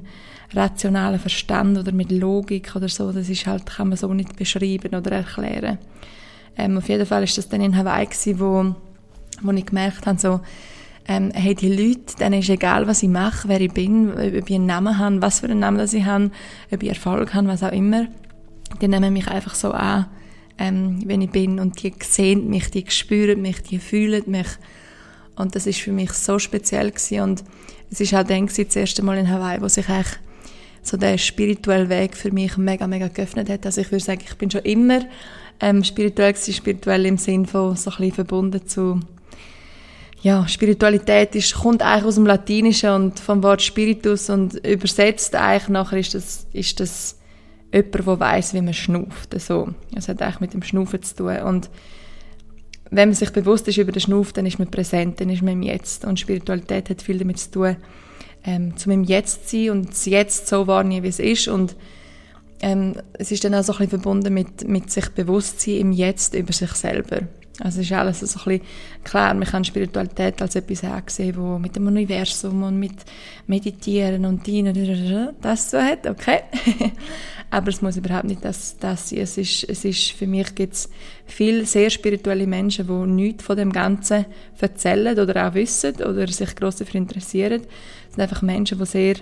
rationalen 0.53 1.19
Verstand 1.19 1.77
oder 1.77 1.91
mit 1.91 2.11
Logik 2.11 2.75
oder 2.75 2.87
so, 2.89 3.11
das 3.11 3.29
ist 3.29 3.47
halt, 3.47 3.65
kann 3.65 3.89
man 3.89 3.97
so 3.97 4.13
nicht 4.13 4.35
beschreiben 4.35 4.93
oder 4.93 5.11
erklären. 5.11 5.79
Ähm, 6.57 6.77
auf 6.77 6.87
jeden 6.87 7.05
Fall 7.05 7.23
ist 7.23 7.37
das 7.37 7.49
dann 7.49 7.61
in 7.61 7.75
Hawaii 7.75 8.05
gewesen, 8.05 8.39
wo, 8.39 8.75
wo 9.41 9.51
ich 9.51 9.65
gemerkt 9.65 10.05
habe, 10.05 10.19
so, 10.19 10.41
ähm, 11.07 11.31
hey, 11.33 11.53
die 11.53 11.69
Leute, 11.69 12.15
denen 12.19 12.39
ist 12.39 12.49
egal, 12.49 12.87
was 12.87 13.03
ich 13.03 13.09
mache, 13.09 13.47
wer 13.47 13.61
ich 13.61 13.71
bin, 13.71 14.11
ob 14.11 14.49
ich 14.49 14.55
einen 14.55 14.65
Namen 14.65 14.97
habe, 14.97 15.21
was 15.21 15.39
für 15.39 15.47
einen 15.47 15.59
Namen 15.59 15.87
ich 15.91 16.05
habe, 16.05 16.31
ob 16.71 16.83
ich 16.83 16.89
Erfolg 16.89 17.33
habe, 17.33 17.47
was 17.47 17.63
auch 17.63 17.71
immer, 17.71 18.07
die 18.81 18.87
nehmen 18.87 19.13
mich 19.13 19.27
einfach 19.27 19.55
so 19.55 19.71
an, 19.71 20.07
ähm, 20.57 21.01
wenn 21.05 21.21
ich 21.21 21.31
bin 21.31 21.59
und 21.59 21.81
die 21.81 21.93
sehen 22.01 22.49
mich, 22.49 22.71
die 22.71 22.85
spüren 22.89 23.41
mich, 23.41 23.61
die 23.61 23.79
fühlen 23.79 24.23
mich 24.27 24.47
und 25.35 25.55
das 25.55 25.67
ist 25.67 25.79
für 25.79 25.91
mich 25.91 26.11
so 26.13 26.39
speziell 26.39 26.91
gewesen. 26.91 27.21
und 27.21 27.43
es 27.91 27.99
ist 27.99 28.13
auch 28.13 28.23
dann 28.23 28.47
gewesen, 28.47 28.65
das 28.65 28.75
erste 28.75 29.03
Mal 29.03 29.17
in 29.17 29.29
Hawaii, 29.29 29.61
wo 29.61 29.67
sich 29.67 29.87
eigentlich 29.89 30.17
so 30.81 30.97
der 30.97 31.17
spirituelle 31.17 31.89
Weg 31.89 32.15
für 32.15 32.31
mich 32.31 32.57
mega, 32.57 32.87
mega 32.87 33.07
geöffnet 33.07 33.49
hat. 33.49 33.65
Also 33.65 33.81
ich 33.81 33.91
würde 33.91 34.03
sagen, 34.03 34.21
ich 34.23 34.35
bin 34.35 34.51
schon 34.51 34.61
immer 34.61 34.99
ähm, 35.59 35.83
spirituell 35.83 36.33
gewesen, 36.33 36.53
spirituell 36.53 37.05
im 37.05 37.17
Sinn 37.17 37.45
von 37.45 37.75
so 37.75 37.89
ein 37.91 37.97
bisschen 37.97 38.13
verbunden 38.13 38.67
zu 38.67 38.99
ja, 40.21 40.47
Spiritualität 40.47 41.35
ist, 41.35 41.53
kommt 41.53 41.83
eigentlich 41.83 42.05
aus 42.05 42.15
dem 42.15 42.25
Latinischen 42.25 42.89
und 42.89 43.19
vom 43.19 43.43
Wort 43.43 43.61
Spiritus 43.61 44.29
und 44.31 44.55
übersetzt 44.65 45.35
eigentlich 45.35 45.69
nachher 45.69 45.99
ist 45.99 46.15
das, 46.15 46.47
ist 46.51 46.79
das 46.79 47.19
jemand, 47.75 48.07
der 48.07 48.19
weiss, 48.19 48.53
wie 48.53 48.61
man 48.61 48.73
schnauft. 48.73 49.39
So. 49.39 49.69
Das 49.91 50.07
hat 50.07 50.21
eigentlich 50.21 50.39
mit 50.39 50.53
dem 50.53 50.63
Schnaufen 50.63 51.01
zu 51.03 51.15
tun. 51.15 51.37
Und 51.39 51.69
wenn 52.91 53.09
man 53.09 53.15
sich 53.15 53.31
bewusst 53.31 53.67
ist 53.67 53.77
über 53.77 53.91
den 53.91 53.99
Schnuff, 53.99 54.33
dann 54.33 54.45
ist 54.45 54.59
man 54.59 54.69
präsent, 54.69 55.19
dann 55.19 55.29
ist 55.29 55.41
man 55.41 55.53
im 55.53 55.63
Jetzt. 55.63 56.05
Und 56.05 56.19
Spiritualität 56.19 56.89
hat 56.89 57.01
viel 57.01 57.19
damit 57.19 57.39
zu 57.39 57.51
tun, 57.51 57.75
ähm, 58.45 58.77
zum 58.77 58.91
im 58.91 59.03
Jetzt 59.03 59.49
zu 59.49 59.57
sein 59.57 59.69
und 59.71 59.89
das 59.89 60.05
Jetzt 60.05 60.47
so 60.47 60.67
wahrnehmen, 60.67 61.03
wie 61.03 61.09
es 61.09 61.19
ist. 61.19 61.47
Und 61.47 61.75
ähm, 62.61 62.95
es 63.13 63.31
ist 63.31 63.43
dann 63.43 63.55
auch 63.55 63.63
so 63.63 63.73
ein 63.73 63.79
bisschen 63.79 64.01
verbunden 64.01 64.33
mit, 64.33 64.67
mit 64.67 64.91
sich 64.91 65.09
bewusst 65.09 65.61
sein 65.61 65.75
im 65.75 65.91
Jetzt 65.91 66.35
über 66.35 66.53
sich 66.53 66.71
selber. 66.71 67.21
Also 67.59 67.79
es 67.79 67.85
ist 67.85 67.93
alles 67.93 68.19
so 68.19 68.25
ein 68.25 68.59
bisschen 68.59 68.61
klar, 69.03 69.33
man 69.33 69.47
kann 69.47 69.63
Spiritualität 69.63 70.41
als 70.41 70.55
etwas 70.55 70.83
ansehen, 70.83 71.37
wo 71.37 71.57
mit 71.57 71.75
dem 71.75 71.87
Universum 71.87 72.63
und 72.63 72.77
mit 72.77 72.95
Meditieren 73.47 74.25
und 74.25 74.45
Dienen 74.45 75.33
das 75.41 75.71
so 75.71 75.77
hat, 75.77 76.05
okay. 76.05 76.41
aber 77.49 77.69
es 77.69 77.81
muss 77.81 77.97
überhaupt 77.97 78.25
nicht 78.25 78.43
das, 78.43 78.77
das 78.79 79.09
sein. 79.09 79.19
Es 79.19 79.37
ist, 79.37 79.63
es 79.69 79.85
ist, 79.85 80.11
für 80.11 80.27
mich 80.27 80.53
gibt 80.55 80.73
es 80.73 80.89
viele 81.25 81.65
sehr 81.65 81.89
spirituelle 81.89 82.47
Menschen, 82.47 82.87
die 82.87 83.11
nichts 83.11 83.43
von 83.43 83.57
dem 83.57 83.71
Ganzen 83.71 84.25
erzählen 84.59 85.17
oder 85.17 85.47
auch 85.47 85.53
wissen 85.53 85.95
oder 85.95 86.27
sich 86.27 86.55
gross 86.55 86.77
dafür 86.77 86.95
interessieren. 86.95 87.61
Es 88.09 88.15
sind 88.15 88.23
einfach 88.23 88.41
Menschen, 88.41 88.77
die 88.77 88.85
sehr 88.85 89.15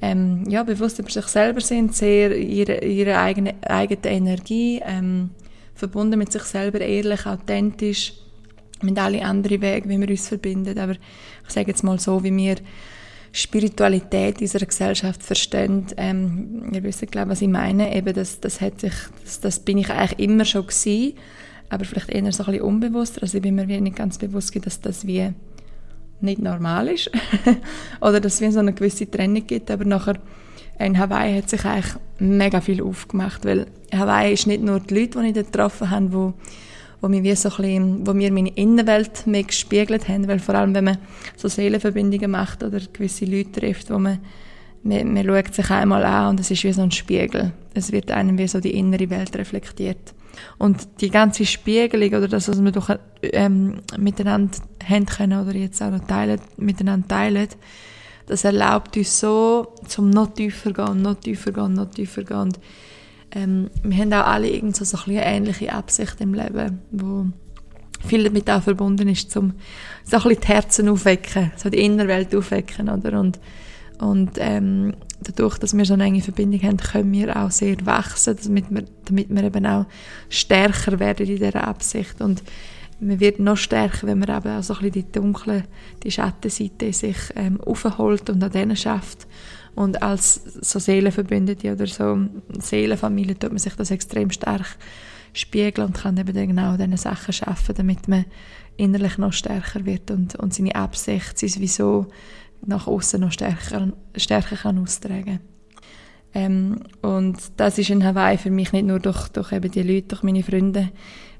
ähm, 0.00 0.44
ja, 0.48 0.62
bewusst 0.62 0.98
über 0.98 1.10
sich 1.10 1.26
selber 1.26 1.60
sind, 1.60 1.94
sehr 1.94 2.36
ihre, 2.36 2.84
ihre 2.84 3.18
eigene, 3.18 3.54
eigene 3.62 4.06
Energie, 4.06 4.80
ähm, 4.84 5.30
verbunden 5.74 6.18
mit 6.18 6.32
sich 6.32 6.42
selber, 6.42 6.80
ehrlich, 6.80 7.26
authentisch, 7.26 8.14
mit 8.82 8.98
alle 8.98 9.24
anderen 9.24 9.60
Wege, 9.60 9.88
wie 9.88 9.98
wir 9.98 10.08
uns 10.08 10.28
verbinden. 10.28 10.78
Aber 10.78 10.92
ich 10.92 11.52
sage 11.52 11.68
jetzt 11.68 11.82
mal 11.82 11.98
so, 11.98 12.22
wie 12.22 12.34
wir 12.36 12.56
Spiritualität 13.32 14.40
unserer 14.40 14.66
Gesellschaft 14.66 15.22
verstehen. 15.22 15.86
Ähm, 15.96 16.70
ihr 16.72 16.82
wisst, 16.82 17.10
glaube 17.10 17.30
was 17.30 17.42
ich 17.42 17.48
meine. 17.48 17.94
Eben, 17.94 18.14
das, 18.14 18.40
das, 18.40 18.60
hat 18.60 18.80
sich, 18.80 18.94
das, 19.24 19.40
das 19.40 19.60
bin 19.60 19.78
ich 19.78 19.90
eigentlich 19.90 20.18
immer 20.18 20.44
schon 20.44 20.66
gewesen, 20.66 21.14
aber 21.68 21.84
vielleicht 21.84 22.10
eher 22.10 22.32
so 22.32 22.44
ein 22.44 22.52
bisschen 22.52 22.62
unbewusster. 22.62 23.22
Also 23.22 23.38
ich 23.38 23.42
bin 23.42 23.54
mir 23.54 23.66
nicht 23.66 23.96
ganz 23.96 24.18
bewusst, 24.18 24.54
dass 24.64 24.80
das 24.80 25.06
wie 25.06 25.30
nicht 26.20 26.42
normal 26.42 26.88
ist 26.88 27.10
oder 28.00 28.20
dass 28.20 28.40
es 28.40 28.54
so 28.54 28.60
eine 28.60 28.72
gewisse 28.72 29.10
Trennung 29.10 29.46
gibt. 29.46 29.70
Aber 29.70 29.84
nachher 29.84 30.18
in 30.78 30.98
Hawaii 30.98 31.36
hat 31.36 31.50
sich 31.50 31.64
eigentlich 31.64 31.94
mega 32.18 32.60
viel 32.60 32.82
aufgemacht, 32.82 33.44
weil 33.44 33.66
Hawaii 33.92 34.32
ist 34.32 34.46
nicht 34.46 34.62
nur 34.62 34.80
die 34.80 34.94
Leute, 34.94 35.20
die 35.20 35.28
ich 35.28 35.34
dort 35.34 35.52
getroffen 35.52 35.90
habe, 35.90 36.12
wo 36.12 36.34
wo 37.00 37.08
mir 37.08 37.22
wie 37.22 37.34
so 37.34 37.48
ein 37.48 37.56
bisschen, 37.56 38.06
wo 38.06 38.12
mir 38.12 38.32
meine 38.32 38.50
Innenwelt 38.50 39.26
mehr 39.26 39.44
gespiegelt 39.44 40.08
haben, 40.08 40.26
weil 40.28 40.38
vor 40.38 40.54
allem, 40.54 40.74
wenn 40.74 40.84
man 40.84 40.98
so 41.36 41.48
Seelenverbindungen 41.48 42.30
macht 42.30 42.62
oder 42.62 42.80
gewisse 42.92 43.24
Leute 43.24 43.60
trifft, 43.60 43.90
wo 43.90 43.98
man, 43.98 44.18
man, 44.82 45.14
man 45.14 45.24
schaut 45.24 45.54
sich 45.54 45.70
einmal 45.70 46.04
an 46.04 46.30
und 46.30 46.40
es 46.40 46.50
ist 46.50 46.64
wie 46.64 46.72
so 46.72 46.82
ein 46.82 46.90
Spiegel. 46.90 47.52
Es 47.74 47.92
wird 47.92 48.10
einem 48.10 48.38
wie 48.38 48.48
so 48.48 48.60
die 48.60 48.74
innere 48.74 49.10
Welt 49.10 49.36
reflektiert. 49.36 50.14
Und 50.58 51.00
die 51.00 51.10
ganze 51.10 51.44
Spiegelung 51.46 52.08
oder 52.08 52.28
das, 52.28 52.48
was 52.48 52.62
wir 52.62 52.72
doch 52.72 52.90
ähm, 53.22 53.80
miteinander 53.96 54.58
haben 54.84 55.06
können 55.06 55.40
oder 55.40 55.56
jetzt 55.56 55.82
auch 55.82 55.90
noch 55.90 56.06
teilen, 56.06 56.40
miteinander 56.56 57.08
teilen, 57.08 57.48
das 58.26 58.44
erlaubt 58.44 58.96
uns 58.96 59.20
so, 59.20 59.74
zum 59.86 60.10
noch 60.10 60.34
tiefer 60.34 60.72
gehen, 60.72 61.02
noch 61.02 61.14
tiefer 61.14 61.50
gehen, 61.50 61.72
noch 61.72 61.90
tiefer 61.90 62.24
gehen. 62.24 62.36
Und, 62.36 62.58
ähm, 63.32 63.70
wir 63.82 63.96
haben 63.98 64.12
auch 64.12 64.26
alle 64.26 64.48
irgend 64.48 64.76
so, 64.76 64.84
so 64.84 64.98
eine 65.06 65.24
ähnliche 65.24 65.72
Absicht 65.72 66.20
im 66.20 66.34
Leben, 66.34 66.80
wo 66.90 67.26
viel 68.06 68.24
damit 68.24 68.48
auch 68.50 68.62
verbunden 68.62 69.08
ist, 69.08 69.36
um 69.36 69.54
so 70.04 70.16
ein 70.16 70.36
die 70.40 70.46
Herzen 70.46 70.88
aufwecken, 70.88 71.52
so 71.56 71.68
die 71.68 71.84
Innerwelt 71.84 72.34
aufwecken, 72.34 72.88
oder? 72.88 73.18
Und, 73.18 73.38
und 73.98 74.30
ähm, 74.36 74.94
dadurch, 75.20 75.58
dass 75.58 75.76
wir 75.76 75.84
so 75.84 75.94
eine 75.94 76.04
enge 76.04 76.22
Verbindung 76.22 76.62
haben, 76.62 76.76
können 76.76 77.12
wir 77.12 77.36
auch 77.36 77.50
sehr 77.50 77.76
wachsen, 77.84 78.36
damit 78.44 78.70
wir, 78.70 78.84
damit 79.04 79.28
wir 79.28 79.42
eben 79.42 79.66
auch 79.66 79.86
stärker 80.28 80.98
werden 81.00 81.26
in 81.26 81.36
dieser 81.36 81.66
Absicht. 81.66 82.20
Und 82.20 82.42
man 83.00 83.20
wird 83.20 83.40
noch 83.40 83.56
stärker, 83.56 84.06
wenn 84.06 84.20
man 84.20 84.28
eben 84.28 84.58
auch 84.58 84.62
so 84.62 84.74
ein 84.74 84.80
bisschen 84.80 84.92
die 84.92 85.12
dunkle, 85.12 85.64
die 86.02 86.10
Schattenseite 86.10 86.92
sich 86.92 87.16
ähm, 87.34 87.60
aufholt 87.60 88.30
und 88.30 88.42
an 88.42 88.52
denen 88.52 88.76
schafft. 88.76 89.26
Und 89.78 90.02
als 90.02 90.34
so 90.60 90.80
Seelenverbündete 90.80 91.72
oder 91.72 91.86
so 91.86 92.18
Seelenfamilie 92.58 93.38
tut 93.38 93.50
man 93.50 93.58
sich 93.58 93.76
das 93.76 93.92
extrem 93.92 94.28
stark 94.32 94.76
spiegeln 95.32 95.86
und 95.86 95.96
kann 95.96 96.16
eben 96.16 96.34
genau 96.48 96.76
diese 96.76 96.96
Sachen 96.96 97.32
schaffen, 97.32 97.76
damit 97.76 98.08
man 98.08 98.24
innerlich 98.76 99.18
noch 99.18 99.32
stärker 99.32 99.86
wird 99.86 100.10
und, 100.10 100.34
und 100.34 100.52
seine 100.52 100.74
Absicht, 100.74 101.38
sein 101.38 101.52
Wieso 101.58 102.06
nach 102.66 102.88
außen 102.88 103.20
noch 103.20 103.30
stärker, 103.30 103.92
stärker 104.16 104.56
kann 104.56 104.82
austragen. 104.82 105.38
Ähm, 106.34 106.80
und 107.00 107.36
das 107.56 107.78
ist 107.78 107.90
in 107.90 108.04
Hawaii 108.04 108.36
für 108.36 108.50
mich 108.50 108.72
nicht 108.72 108.84
nur 108.84 108.98
durch, 108.98 109.28
durch 109.28 109.52
eben 109.52 109.70
die 109.70 109.84
Leute, 109.84 110.08
durch 110.08 110.24
meine 110.24 110.42
Freunde, 110.42 110.88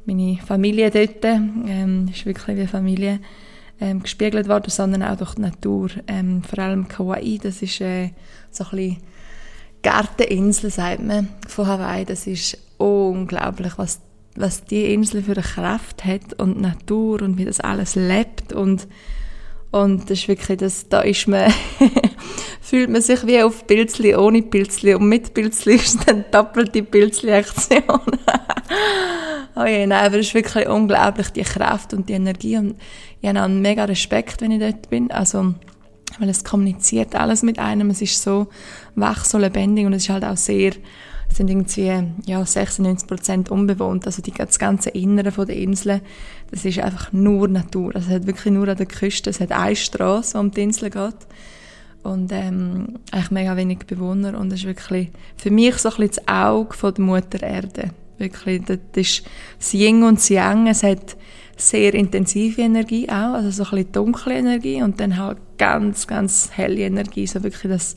meine 0.07 0.37
Familie 0.37 0.93
dort, 0.93 1.25
ähm, 1.25 2.07
ist 2.09 2.25
wirklich 2.25 2.57
wie 2.57 2.69
Familie, 2.69 3.19
ähm, 3.81 4.03
gespiegelt 4.03 4.49
worden, 4.49 4.71
sondern 4.71 5.03
auch 5.03 5.17
durch 5.17 5.35
die 5.35 5.43
Natur. 5.43 5.91
Ähm, 6.07 6.43
vor 6.43 6.59
allem 6.59 6.89
Kauai, 6.89 7.39
das 7.43 7.63
ist 7.63 7.81
äh, 7.81 8.11
so 8.51 8.65
ein 8.65 8.71
bisschen 8.71 8.97
Garteninsel, 9.83 10.71
sagt 10.71 11.03
man, 11.03 11.29
von 11.47 11.67
Hawaii. 11.67 12.05
Das 12.05 12.27
ist 12.27 12.59
unglaublich, 12.79 13.75
was, 13.77 14.01
was 14.37 14.65
die 14.65 14.93
Insel 14.93 15.23
für 15.23 15.33
eine 15.33 15.43
Kraft 15.43 16.05
hat 16.05 16.35
und 16.39 16.61
Natur 16.61 17.23
und 17.23 17.39
wie 17.39 17.45
das 17.45 17.61
alles 17.61 17.95
lebt 17.95 18.53
und 18.53 18.89
und 19.71 20.09
das 20.09 20.21
ist 20.21 20.29
wirklich, 20.29 20.59
das, 20.59 20.89
da 20.89 21.01
ist 21.03 21.29
man, 21.29 21.53
fühlt 22.61 22.89
man 22.89 23.03
sich 23.03 23.27
wie 23.27 23.43
auf 23.43 23.67
Pilzli, 23.67 24.17
ohne 24.17 24.43
Pilzli 24.43 24.95
und 24.95 25.09
mit 25.09 25.35
Pilzli 25.35 25.75
ist 25.75 26.09
dann 26.09 26.25
doppelte 26.31 26.83
Pilzli-Aktion. 26.83 27.83
oh 29.57 29.65
je, 29.65 29.87
nein, 29.87 30.07
aber 30.07 30.19
es 30.19 30.29
ist 30.29 30.35
wirklich 30.35 30.67
unglaublich, 30.67 31.29
die 31.31 31.43
Kraft 31.43 31.93
und 31.93 32.09
die 32.09 32.15
Energie 32.15 32.57
und 32.57 32.77
ich 33.21 33.29
habe 33.29 33.41
einen 33.41 33.61
mega 33.61 33.85
Respekt, 33.85 34.41
wenn 34.41 34.53
ich 34.53 34.61
dort 34.61 34.91
bin, 34.91 35.11
also, 35.11 35.55
weil 36.19 36.29
es 36.29 36.45
kommuniziert 36.45 37.15
alles 37.15 37.43
mit 37.43 37.59
einem, 37.59 37.91
es 37.91 38.03
ist 38.03 38.23
so 38.23 38.49
wach, 38.95 39.25
so 39.25 39.39
lebendig 39.39 39.87
und 39.87 39.93
es 39.93 40.05
ist 40.05 40.11
halt 40.11 40.25
auch 40.25 40.37
sehr, 40.37 40.73
es 41.31 41.37
sind 41.37 41.51
irgendwie, 41.51 41.93
ja, 42.27 42.41
96% 42.41 43.51
unbewohnt, 43.51 44.07
also 44.07 44.23
die, 44.23 44.33
das 44.33 44.59
ganze 44.59 44.91
Innere 44.91 45.33
von 45.33 45.47
der 45.47 45.57
Insel, 45.57 46.01
das 46.51 46.65
ist 46.65 46.79
einfach 46.79 47.13
nur 47.13 47.49
Natur, 47.49 47.95
also 47.95 48.09
es 48.09 48.15
hat 48.15 48.27
wirklich 48.27 48.53
nur 48.53 48.69
an 48.69 48.77
der 48.77 48.87
Küste, 48.87 49.31
es 49.31 49.41
hat 49.41 49.53
eine 49.53 49.77
Straße, 49.77 50.33
die 50.33 50.39
um 50.39 50.51
die 50.51 50.63
Insel 50.63 50.91
geht. 50.91 51.27
Und 52.05 52.33
ähm, 52.33 53.01
eigentlich 53.11 53.31
mega 53.33 53.57
wenig 53.57 53.81
Bewohner. 53.81 54.39
Und 54.39 54.53
es 54.53 54.61
ist 54.61 54.67
wirklich 54.67 55.11
für 55.37 55.51
mich 55.51 55.75
so 55.77 55.91
ein 55.91 55.97
bisschen 55.97 56.25
das 56.25 56.29
Auge 56.29 56.75
von 56.75 56.95
der 56.95 57.05
Mutter 57.05 57.43
Erde, 57.43 57.91
wirklich, 58.19 58.63
das 58.65 58.79
ist 58.95 59.25
das 59.59 59.75
Yin 59.75 60.03
und 60.05 60.19
das 60.19 60.29
Yang, 60.29 60.69
es 60.69 60.83
hat 60.83 61.17
sehr 61.61 61.95
intensive 61.95 62.63
Energie 62.63 63.09
auch, 63.09 63.35
also 63.35 63.51
so 63.51 63.65
ein 63.65 63.71
bisschen 63.71 63.93
dunkle 63.93 64.35
Energie 64.35 64.83
und 64.83 65.01
dann 65.01 65.19
halt 65.19 65.39
ganz, 65.59 66.07
ganz 66.07 66.51
helle 66.53 66.81
Energie, 66.81 67.27
so 67.27 67.43
wirklich 67.43 67.71
das, 67.71 67.97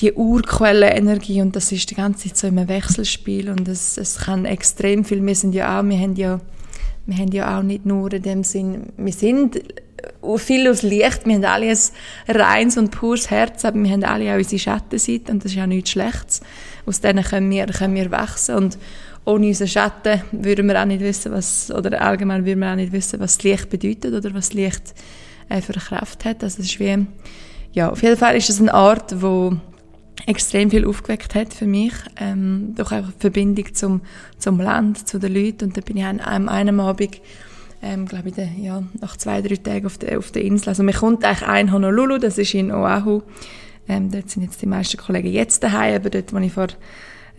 die 0.00 0.12
Urquelle-Energie 0.12 1.42
und 1.42 1.54
das 1.54 1.70
ist 1.72 1.90
die 1.90 1.94
ganze 1.94 2.28
Zeit 2.28 2.36
so 2.36 2.46
im 2.46 2.68
Wechselspiel 2.68 3.50
und 3.50 3.68
es, 3.68 3.98
es 3.98 4.18
kann 4.18 4.46
extrem 4.46 5.04
viel, 5.04 5.24
wir 5.24 5.34
sind 5.34 5.54
ja 5.54 5.78
auch, 5.78 5.84
wir 5.84 5.98
haben 5.98 6.16
ja, 6.16 6.40
wir 7.06 7.16
haben 7.16 7.32
ja 7.32 7.58
auch 7.58 7.62
nicht 7.62 7.84
nur 7.84 8.12
in 8.12 8.22
dem 8.22 8.44
Sinn, 8.44 8.92
wir 8.96 9.12
sind 9.12 9.60
viel 10.36 10.68
aus 10.68 10.82
Licht, 10.82 11.26
wir 11.26 11.34
haben 11.34 11.44
alle 11.44 11.70
ein 11.70 12.36
reines 12.36 12.78
und 12.78 12.90
pures 12.90 13.30
Herz, 13.30 13.64
aber 13.64 13.82
wir 13.82 13.90
haben 13.90 14.04
alle 14.04 14.32
auch 14.32 14.38
unsere 14.38 14.58
Schattenseite 14.58 15.32
und 15.32 15.44
das 15.44 15.52
ist 15.52 15.58
ja 15.58 15.66
nichts 15.66 15.90
Schlechtes. 15.90 16.40
Aus 16.86 17.00
denen 17.00 17.22
können 17.22 17.50
wir, 17.50 17.66
können 17.66 17.94
wir 17.94 18.10
wachsen 18.10 18.54
und 18.54 18.78
ohne 19.24 19.48
unseren 19.48 19.68
Schatten 19.68 20.22
würden 20.32 20.66
wir 20.66 20.80
auch 20.80 20.86
nicht 20.86 21.00
wissen, 21.00 21.32
was, 21.32 21.70
oder 21.70 22.00
allgemein 22.00 22.44
würden 22.44 22.60
wir 22.60 22.70
auch 22.70 22.76
nicht 22.76 22.92
wissen, 22.92 23.20
was 23.20 23.42
Licht 23.42 23.68
bedeutet 23.70 24.14
oder 24.14 24.34
was 24.34 24.52
Licht 24.52 24.94
äh, 25.48 25.60
für 25.60 25.74
eine 25.74 25.82
Kraft 25.82 26.24
hat. 26.24 26.42
Also 26.42 26.60
es 26.60 26.70
ist 26.70 26.80
wie, 26.80 27.06
ja, 27.72 27.90
auf 27.90 28.02
jeden 28.02 28.16
Fall 28.16 28.36
ist 28.36 28.50
es 28.50 28.60
eine 28.60 28.72
Art, 28.72 29.20
wo 29.20 29.56
extrem 30.26 30.70
viel 30.70 30.86
aufgeweckt 30.86 31.34
hat 31.34 31.54
für 31.54 31.66
mich, 31.66 31.92
ähm, 32.18 32.74
durch 32.76 32.92
einfach 32.92 33.12
die 33.12 33.20
Verbindung 33.20 33.74
zum, 33.74 34.00
zum 34.38 34.60
Land, 34.60 35.08
zu 35.08 35.18
den 35.18 35.34
Leuten. 35.34 35.66
Und 35.66 35.76
da 35.76 35.80
bin 35.80 35.96
ich 35.96 36.04
an 36.04 36.20
einem, 36.20 36.48
einem 36.48 36.80
Abend, 36.80 37.20
ähm, 37.82 38.06
glaube 38.06 38.28
ich, 38.28 38.34
de, 38.34 38.48
ja, 38.58 38.82
nach 39.00 39.16
zwei, 39.16 39.40
drei 39.40 39.56
Tagen 39.56 39.86
auf 39.86 39.98
der, 39.98 40.18
auf 40.18 40.30
der 40.30 40.42
Insel. 40.42 40.70
Also 40.70 40.82
man 40.82 40.94
kommt 40.94 41.24
eigentlich 41.24 41.48
ein 41.48 41.72
Honolulu, 41.72 42.18
das 42.18 42.38
ist 42.38 42.54
in 42.54 42.72
Oahu. 42.72 43.22
Ähm, 43.88 44.10
dort 44.10 44.30
sind 44.30 44.42
jetzt 44.42 44.60
die 44.62 44.66
meisten 44.66 44.98
Kollegen 44.98 45.32
jetzt 45.32 45.62
daheim, 45.62 45.96
aber 45.96 46.10
dort, 46.10 46.32
wo 46.32 46.38
ich 46.38 46.52
vor 46.52 46.68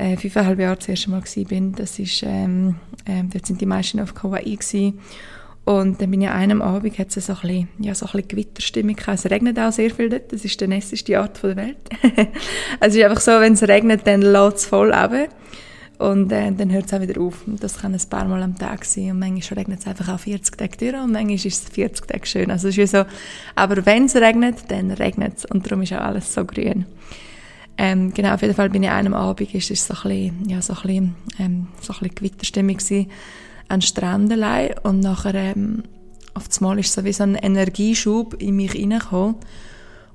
äh, 0.01 0.17
fünfeinhalb 0.17 0.59
Jahre 0.59 0.77
das 0.77 0.89
erste 0.89 1.11
Mal 1.11 1.21
bin. 1.47 1.73
Das 1.73 1.99
ist, 1.99 2.23
ähm, 2.23 2.75
ähm, 3.05 3.29
dort 3.31 3.45
sind 3.45 3.61
die 3.61 3.65
meisten 3.65 3.99
auf 3.99 4.15
Kauai 4.15 4.43
gewesen. 4.43 4.99
Und 5.63 6.01
dann 6.01 6.09
bin 6.09 6.21
ich 6.21 6.27
an 6.27 6.37
einem 6.37 6.61
Abend, 6.63 6.97
hat 6.97 7.15
es 7.15 7.27
so 7.27 7.33
ein 7.33 7.39
bisschen, 7.41 7.67
ja, 7.79 7.93
so 7.93 8.07
ein 8.07 8.11
bisschen 8.13 8.27
Gewitterstimmung 8.29 8.95
gehabt. 8.95 9.19
Es 9.19 9.29
regnet 9.29 9.59
auch 9.59 9.71
sehr 9.71 9.91
viel 9.91 10.09
dort. 10.09 10.33
Das 10.33 10.43
ist 10.43 10.59
die 10.59 10.67
nässeste 10.67 11.19
Art 11.19 11.41
der 11.43 11.55
Welt. 11.55 11.77
also 12.79 12.93
es 12.93 12.95
ist 12.95 13.03
einfach 13.03 13.21
so, 13.21 13.31
wenn 13.39 13.53
es 13.53 13.61
regnet, 13.61 14.01
dann 14.05 14.23
lädt 14.23 14.55
es 14.55 14.65
voll 14.65 14.91
runter. 14.91 15.27
Und 15.99 16.31
äh, 16.31 16.51
dann 16.51 16.71
hört 16.71 16.87
es 16.87 16.93
auch 16.95 17.01
wieder 17.01 17.21
auf. 17.21 17.43
Das 17.45 17.77
kann 17.77 17.93
ein 17.93 18.01
paar 18.09 18.25
Mal 18.25 18.41
am 18.41 18.57
Tag 18.57 18.85
sein. 18.85 19.11
Und 19.11 19.19
manchmal 19.19 19.59
regnet 19.59 19.81
es 19.81 19.87
einfach 19.87 20.09
auch 20.09 20.19
40 20.19 20.57
Tage 20.57 20.77
durch 20.77 21.03
und 21.03 21.11
manchmal 21.11 21.35
ist 21.35 21.45
es 21.45 21.59
40 21.59 22.07
Tage 22.07 22.25
schön. 22.25 22.49
Also 22.49 22.69
es 22.69 22.75
ist 22.75 22.81
wie 22.81 22.87
so, 22.87 23.05
aber 23.53 23.85
wenn 23.85 24.05
es 24.05 24.15
regnet, 24.15 24.55
dann 24.69 24.89
regnet 24.89 25.37
es. 25.37 25.45
Und 25.45 25.67
darum 25.67 25.83
ist 25.83 25.93
auch 25.93 25.99
alles 25.99 26.33
so 26.33 26.43
grün. 26.43 26.87
Ähm, 27.77 28.13
genau, 28.13 28.33
auf 28.33 28.41
jeden 28.41 28.53
Fall 28.53 28.69
bin 28.69 28.83
ich 28.83 28.89
einem 28.89 29.13
Abend, 29.13 29.53
ist 29.53 29.71
es 29.71 29.85
so 29.85 29.93
ein 29.93 30.01
bisschen, 30.03 30.49
ja, 30.49 30.61
so 30.61 30.73
ein 30.73 30.81
bisschen, 30.81 31.15
ähm, 31.39 31.67
so 31.81 31.93
ein 31.93 31.99
bisschen 31.99 32.15
Gewitterstimmung 32.15 32.77
gewesen, 32.77 33.09
an 33.69 33.81
Strand 33.81 34.31
allein. 34.31 34.75
Und 34.83 34.99
nachher, 34.99 35.33
ähm, 35.33 35.83
auf 36.33 36.47
das 36.47 36.61
Mal 36.61 36.79
ist 36.79 36.93
so 36.93 37.03
wie 37.03 37.13
so 37.13 37.23
ein 37.23 37.35
Energieschub 37.35 38.35
in 38.41 38.55
mich 38.55 38.75
reingekommen. 38.75 39.35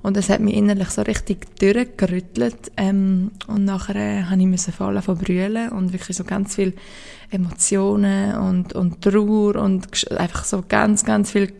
Und 0.03 0.15
das 0.15 0.29
hat 0.29 0.39
mich 0.39 0.55
innerlich 0.55 0.89
so 0.89 1.01
richtig 1.01 1.57
durchgerüttelt. 1.59 2.71
Ähm, 2.77 3.31
und 3.47 3.65
nachher 3.65 3.95
äh, 3.95 4.23
habe 4.23 4.39
ich 4.39 4.47
müssen 4.47 4.71
voll 4.71 5.01
von 5.01 5.17
brüllen 5.17 5.69
und 5.69 5.91
wirklich 5.91 6.15
so 6.15 6.23
ganz 6.23 6.55
viel 6.55 6.73
Emotionen 7.29 8.35
und, 8.37 8.73
und 8.73 9.01
Trauer 9.01 9.55
und 9.55 9.87
einfach 10.11 10.45
so 10.45 10.63
ganz, 10.67 11.03
ganz 11.03 11.31
viel 11.31 11.51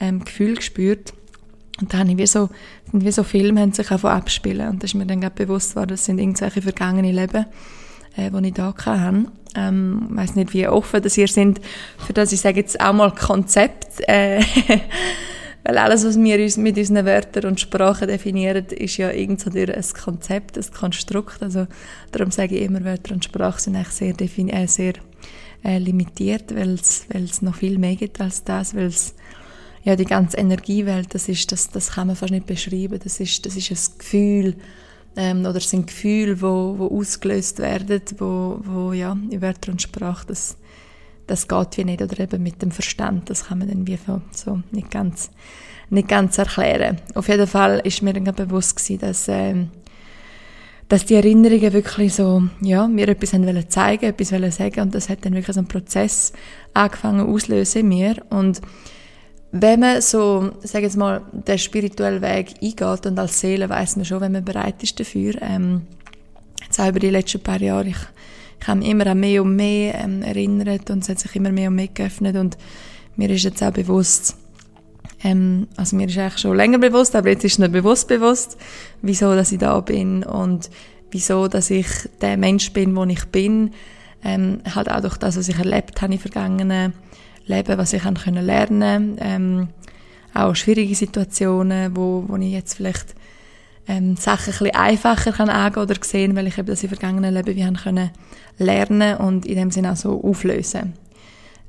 ähm, 0.00 0.24
Gefühl 0.24 0.56
gespürt. 0.56 1.12
Und 1.80 1.92
dann 1.92 2.00
habe 2.00 2.10
ich 2.10 2.18
wie 2.18 2.26
so, 2.26 2.50
wie 2.92 3.12
so 3.12 3.22
Filme 3.22 3.60
haben 3.60 3.72
sich 3.72 3.90
einfach 3.90 4.10
abspielen. 4.12 4.68
Und 4.68 4.82
da 4.82 4.86
ist 4.86 4.94
mir 4.94 5.06
dann 5.06 5.20
bewusst 5.34 5.70
geworden, 5.70 5.90
das 5.90 6.04
sind 6.04 6.18
irgendwelche 6.18 6.62
vergangene 6.62 7.12
Leben, 7.12 7.46
äh, 8.16 8.30
die 8.30 8.48
ich 8.48 8.54
da 8.54 8.74
hatte. 8.76 9.26
Ähm, 9.54 10.08
ich 10.10 10.16
weiss 10.16 10.34
nicht, 10.34 10.52
wie 10.54 10.68
offen 10.68 11.02
das 11.02 11.18
ihr 11.18 11.28
sind, 11.28 11.60
für 11.98 12.12
das 12.12 12.32
ich 12.32 12.40
sage 12.40 12.60
jetzt 12.60 12.80
auch 12.80 12.92
mal 12.92 13.14
Konzept. 13.14 14.00
Äh, 14.08 14.42
weil 15.64 15.78
alles, 15.78 16.04
was 16.06 16.18
wir 16.18 16.38
uns 16.38 16.56
mit 16.56 16.78
unseren 16.78 17.04
Wörtern 17.04 17.44
und 17.44 17.60
Sprachen 17.60 18.08
definieren, 18.08 18.66
ist 18.66 18.96
ja 18.96 19.10
irgend 19.10 19.40
so 19.40 19.50
ein 19.50 19.84
Konzept, 20.02 20.56
ein 20.56 20.64
Konstrukt. 20.72 21.42
Also 21.42 21.66
darum 22.12 22.30
sage 22.30 22.56
ich 22.56 22.62
immer, 22.62 22.84
Wörter 22.84 23.14
und 23.14 23.24
Sprache 23.24 23.60
sind 23.60 23.76
eigentlich 23.76 23.88
sehr, 23.88 24.14
äh, 24.18 24.66
sehr 24.66 24.94
äh, 25.64 25.78
limitiert, 25.78 26.54
weil 26.54 26.74
es 26.74 27.42
noch 27.42 27.56
viel 27.56 27.78
mehr 27.78 27.96
gibt 27.96 28.20
als 28.20 28.44
das, 28.44 28.74
weil 28.74 28.86
es 28.86 29.14
ja, 29.84 29.96
die 29.96 30.04
ganze 30.04 30.36
Energiewelt, 30.36 31.14
das 31.14 31.28
ist, 31.28 31.50
das, 31.52 31.70
das 31.70 31.92
kann 31.92 32.08
man 32.08 32.16
fast 32.16 32.32
nicht 32.32 32.46
beschreiben. 32.46 32.98
Das 33.02 33.20
ist, 33.20 33.44
das 33.46 33.56
ist 33.56 33.70
ein 33.70 33.98
Gefühl, 33.98 34.56
ähm, 35.16 35.40
oder 35.40 35.56
es 35.56 35.70
sind 35.70 35.86
Gefühle, 35.86 36.40
wo, 36.40 36.76
wo 36.78 36.98
ausgelöst 36.98 37.58
werden, 37.58 38.02
wo, 38.18 38.60
wo 38.62 38.92
ja, 38.92 39.16
in 39.30 39.42
Wörter 39.42 39.72
und 39.72 39.82
Sprache, 39.82 40.26
das, 40.28 40.56
das 41.26 41.48
geht 41.48 41.76
wie 41.76 41.84
nicht, 41.84 42.02
oder 42.02 42.18
eben 42.20 42.42
mit 42.42 42.62
dem 42.62 42.70
Verstand, 42.70 43.28
das 43.30 43.46
kann 43.46 43.58
man 43.58 43.68
dann 43.68 43.86
wie 43.86 43.98
so 44.32 44.62
nicht 44.70 44.90
ganz, 44.90 45.30
nicht 45.90 46.08
ganz 46.08 46.38
erklären. 46.38 46.98
Auf 47.14 47.28
jeden 47.28 47.46
Fall 47.46 47.80
ist 47.84 48.02
mir 48.02 48.12
dann 48.12 48.34
bewusst 48.34 48.76
gewesen, 48.76 49.00
dass, 49.00 49.26
ähm, 49.28 49.70
dass 50.88 51.04
die 51.04 51.16
Erinnerungen 51.16 51.72
wirklich 51.72 52.14
so, 52.14 52.44
ja, 52.60 52.86
mir 52.86 53.08
etwas 53.08 53.32
haben 53.32 53.46
wollen 53.46 53.68
zeigen, 53.68 54.06
etwas 54.06 54.32
wollen 54.32 54.52
sagen 54.52 54.80
und 54.80 54.94
das 54.94 55.08
hat 55.08 55.24
dann 55.24 55.34
wirklich 55.34 55.54
so 55.54 55.60
einen 55.60 55.68
Prozess 55.68 56.32
angefangen 56.74 57.26
auslösen 57.28 57.80
in 57.80 57.88
mir 57.88 58.16
und 58.30 58.60
wenn 59.52 59.80
man 59.80 60.02
so, 60.02 60.50
sag 60.62 60.82
jetzt 60.82 60.96
mal, 60.96 61.22
den 61.32 61.58
spirituellen 61.58 62.20
Weg 62.20 62.54
eingeht 62.62 63.06
und 63.06 63.18
als 63.18 63.40
Seele 63.40 63.68
weiß 63.68 63.96
man 63.96 64.04
schon, 64.04 64.20
wenn 64.20 64.32
man 64.32 64.44
bereit 64.44 64.82
ist 64.82 65.00
dafür. 65.00 65.34
Ähm, 65.40 65.82
jetzt 66.62 66.78
auch 66.78 66.88
über 66.88 67.00
die 67.00 67.10
letzten 67.10 67.40
paar 67.40 67.60
Jahre, 67.60 67.88
ich, 67.88 67.96
ich 68.60 68.68
habe 68.68 68.80
mich 68.80 68.88
immer 68.88 69.06
an 69.06 69.20
mehr 69.20 69.42
und 69.42 69.56
mehr 69.56 69.94
ähm, 69.94 70.22
erinnert 70.22 70.90
und 70.90 71.02
es 71.02 71.08
hat 71.08 71.18
sich 71.18 71.34
immer 71.36 71.50
mehr 71.50 71.68
und 71.68 71.76
mehr 71.76 71.88
geöffnet 71.88 72.36
und 72.36 72.58
mir 73.16 73.30
ist 73.30 73.44
jetzt 73.44 73.62
auch 73.62 73.72
bewusst, 73.72 74.36
ähm, 75.24 75.66
also 75.76 75.96
mir 75.96 76.08
ist 76.08 76.18
eigentlich 76.18 76.38
schon 76.38 76.56
länger 76.56 76.78
bewusst, 76.78 77.16
aber 77.16 77.30
jetzt 77.30 77.44
ist 77.44 77.58
nicht 77.58 77.72
bewusst 77.72 78.06
bewusst, 78.06 78.58
wieso, 79.00 79.34
dass 79.34 79.50
ich 79.50 79.58
da 79.58 79.80
bin 79.80 80.24
und 80.24 80.68
wieso, 81.10 81.48
dass 81.48 81.70
ich 81.70 81.86
der 82.20 82.36
Mensch 82.36 82.72
bin, 82.72 82.94
wo 82.94 83.04
ich 83.04 83.24
bin, 83.26 83.72
ähm, 84.22 84.60
halt 84.74 84.90
auch 84.90 85.00
durch 85.00 85.16
das, 85.16 85.38
was 85.38 85.48
ich 85.48 85.58
erlebt 85.58 86.02
habe 86.02 86.12
in 86.12 86.18
vergangenen 86.18 86.92
Leben, 87.48 87.78
was 87.78 87.92
ich 87.92 88.02
können 88.02 88.44
lernen 88.44 89.16
ähm, 89.20 89.68
auch 90.34 90.54
schwierige 90.54 90.94
Situationen, 90.94 91.96
wo, 91.96 92.24
wo 92.26 92.36
ich 92.36 92.52
jetzt 92.52 92.74
vielleicht 92.74 93.14
ähm, 93.88 94.16
Sachen 94.16 94.52
ein 94.52 94.58
bisschen 94.58 94.74
einfacher 94.74 95.32
kann 95.32 95.48
angehen 95.48 95.82
oder 95.82 95.94
sehen, 96.00 96.36
weil 96.36 96.46
ich 96.46 96.58
eben 96.58 96.68
das 96.68 96.82
in 96.82 96.90
vergangenen 96.90 97.34
Leben 97.34 97.56
wie 97.56 97.82
können 97.82 98.10
lernen 98.58 99.16
und 99.16 99.46
in 99.46 99.56
dem 99.56 99.70
Sinne 99.70 99.92
auch 99.92 99.96
so 99.96 100.22
auflösen. 100.22 100.92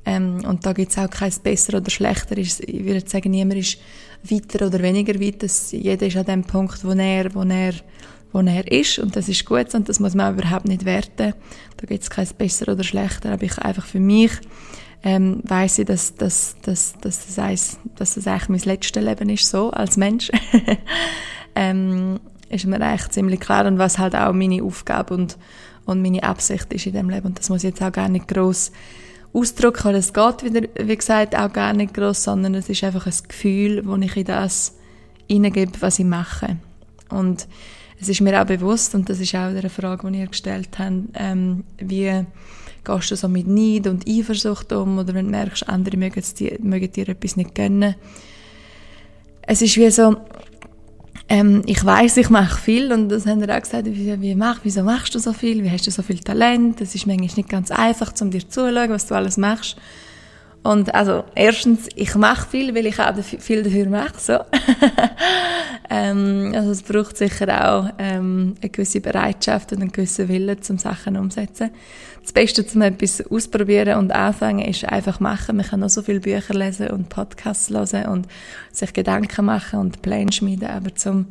Ähm, 0.04 0.44
und 0.46 0.66
da 0.66 0.72
gibt 0.72 0.92
es 0.92 0.98
auch 0.98 1.10
kein 1.10 1.32
besser 1.42 1.78
oder 1.78 1.90
schlechter. 1.90 2.36
Ich 2.36 2.58
würde 2.68 3.08
sagen, 3.08 3.30
niemand 3.30 3.60
ist 3.60 3.78
weiter 4.22 4.66
oder 4.66 4.80
weniger 4.80 5.18
weit. 5.20 5.42
Das, 5.42 5.72
jeder 5.72 6.06
ist 6.06 6.16
an 6.16 6.24
dem 6.24 6.44
Punkt, 6.44 6.84
wo 6.84 6.92
er, 6.92 7.34
wo 7.34 7.42
er, 7.42 7.72
wo 8.32 8.40
er 8.40 8.70
ist 8.70 8.98
und 8.98 9.16
das 9.16 9.28
ist 9.28 9.44
gut 9.44 9.74
und 9.74 9.88
das 9.88 10.00
muss 10.00 10.14
man 10.14 10.38
überhaupt 10.38 10.66
nicht 10.66 10.84
werten. 10.84 11.34
Da 11.76 11.86
gibt 11.86 12.02
es 12.02 12.10
kein 12.10 12.28
besser 12.38 12.72
oder 12.72 12.84
schlechter, 12.84 13.32
aber 13.32 13.44
ich 13.44 13.58
einfach 13.58 13.86
für 13.86 14.00
mich 14.00 14.32
ähm, 15.02 15.40
weiß 15.44 15.78
ich, 15.80 15.86
dass, 15.86 16.14
dass, 16.14 16.56
dass, 16.62 16.94
dass, 17.00 17.26
das 17.26 17.38
eins, 17.38 17.78
dass 17.96 18.14
das 18.14 18.26
eigentlich 18.26 18.48
mein 18.48 18.74
letztes 18.74 19.02
Leben 19.02 19.28
ist, 19.30 19.48
so, 19.48 19.70
als 19.70 19.96
Mensch. 19.96 20.30
ähm, 21.54 22.20
ist 22.50 22.66
mir 22.66 22.80
eigentlich 22.80 23.08
ziemlich 23.10 23.40
klar 23.40 23.66
und 23.66 23.78
was 23.78 23.98
halt 23.98 24.14
auch 24.14 24.32
meine 24.32 24.62
Aufgabe 24.62 25.14
und, 25.14 25.38
und 25.86 26.02
meine 26.02 26.22
Absicht 26.22 26.72
ist 26.72 26.86
in 26.86 26.92
dem 26.92 27.08
Leben. 27.08 27.28
Und 27.28 27.38
das 27.38 27.48
muss 27.48 27.64
ich 27.64 27.70
jetzt 27.70 27.82
auch 27.82 27.92
gar 27.92 28.08
nicht 28.08 28.28
groß 28.28 28.72
ausdrücken, 29.32 29.94
es 29.94 30.12
geht 30.12 30.42
wieder, 30.42 30.68
wie 30.74 30.96
gesagt, 30.96 31.36
auch 31.36 31.52
gar 31.52 31.72
nicht 31.72 31.94
groß, 31.94 32.24
sondern 32.24 32.54
es 32.56 32.68
ist 32.68 32.82
einfach 32.82 33.06
ein 33.06 33.14
Gefühl, 33.28 33.82
wo 33.86 33.94
ich 33.96 34.16
in 34.16 34.24
das 34.24 34.74
hineingebe, 35.28 35.80
was 35.80 36.00
ich 36.00 36.04
mache. 36.04 36.56
Und 37.10 37.46
es 38.00 38.08
ist 38.08 38.20
mir 38.20 38.40
auch 38.40 38.46
bewusst, 38.46 38.94
und 38.94 39.08
das 39.08 39.20
ist 39.20 39.34
auch 39.34 39.48
eine 39.48 39.70
Frage, 39.70 40.10
die 40.10 40.18
ihr 40.18 40.26
gestellt 40.26 40.78
habt, 40.78 40.94
ähm, 41.14 41.64
wie 41.78 42.24
gehst 42.84 43.10
du 43.10 43.16
so 43.16 43.28
mit 43.28 43.46
Neid 43.46 43.86
und 43.86 44.08
Eifersucht 44.08 44.72
um 44.72 44.98
oder 44.98 45.14
wenn 45.14 45.26
du 45.26 45.30
merkst, 45.30 45.68
andere 45.68 45.96
mögen 45.96 46.22
dir, 46.38 46.58
mögen 46.60 46.90
dir 46.92 47.08
etwas 47.08 47.36
nicht 47.36 47.54
gönnen. 47.54 47.94
Es 49.42 49.62
ist 49.62 49.76
wie 49.76 49.90
so, 49.90 50.16
ähm, 51.28 51.62
ich 51.66 51.84
weiß, 51.84 52.16
ich 52.16 52.28
mache 52.28 52.60
viel 52.60 52.92
und 52.92 53.08
das 53.08 53.26
haben 53.26 53.40
wir 53.40 53.56
auch 53.56 53.60
gesagt, 53.60 53.86
wie, 53.86 54.20
wie 54.20 54.34
mach, 54.34 54.60
wieso 54.64 54.82
machst 54.82 55.14
du 55.14 55.18
so 55.18 55.32
viel, 55.32 55.62
wie 55.62 55.70
hast 55.70 55.86
du 55.86 55.90
so 55.90 56.02
viel 56.02 56.18
Talent, 56.18 56.80
es 56.80 56.94
ist 56.94 57.06
manchmal 57.06 57.30
nicht 57.36 57.48
ganz 57.48 57.70
einfach, 57.70 58.12
um 58.20 58.30
dir 58.30 58.40
zuzuschauen, 58.40 58.90
was 58.90 59.06
du 59.06 59.14
alles 59.14 59.36
machst. 59.36 59.76
Und 60.62 60.94
also 60.94 61.24
erstens, 61.34 61.88
ich 61.94 62.14
mache 62.16 62.46
viel, 62.48 62.74
weil 62.74 62.84
ich 62.84 62.98
auch 62.98 63.14
viel 63.22 63.62
dafür 63.62 63.88
mache. 63.88 64.18
So. 64.18 64.34
ähm, 65.90 66.52
also 66.54 66.70
es 66.70 66.82
braucht 66.82 67.16
sicher 67.16 67.72
auch 67.72 67.90
ähm, 67.98 68.56
eine 68.60 68.70
gewisse 68.70 69.00
Bereitschaft 69.00 69.72
und 69.72 69.80
einen 69.80 69.92
gewissen 69.92 70.28
Willen, 70.28 70.58
um 70.68 70.76
Sachen 70.76 71.16
umzusetzen. 71.16 71.70
Das 72.20 72.32
Beste, 72.32 72.62
um 72.74 72.82
etwas 72.82 73.26
ausprobieren 73.30 73.98
und 73.98 74.12
anfangen, 74.12 74.66
ist 74.66 74.84
einfach 74.84 75.18
machen. 75.18 75.56
Man 75.56 75.66
kann 75.66 75.80
noch 75.80 75.88
so 75.88 76.02
viele 76.02 76.20
Bücher 76.20 76.52
lesen 76.52 76.88
und 76.88 77.08
Podcasts 77.08 77.70
hören 77.70 78.06
und 78.06 78.28
sich 78.70 78.92
Gedanken 78.92 79.46
machen 79.46 79.80
und 79.80 80.02
Pläne 80.02 80.30
schmieden, 80.30 80.68
aber 80.68 80.94
zum 80.94 81.28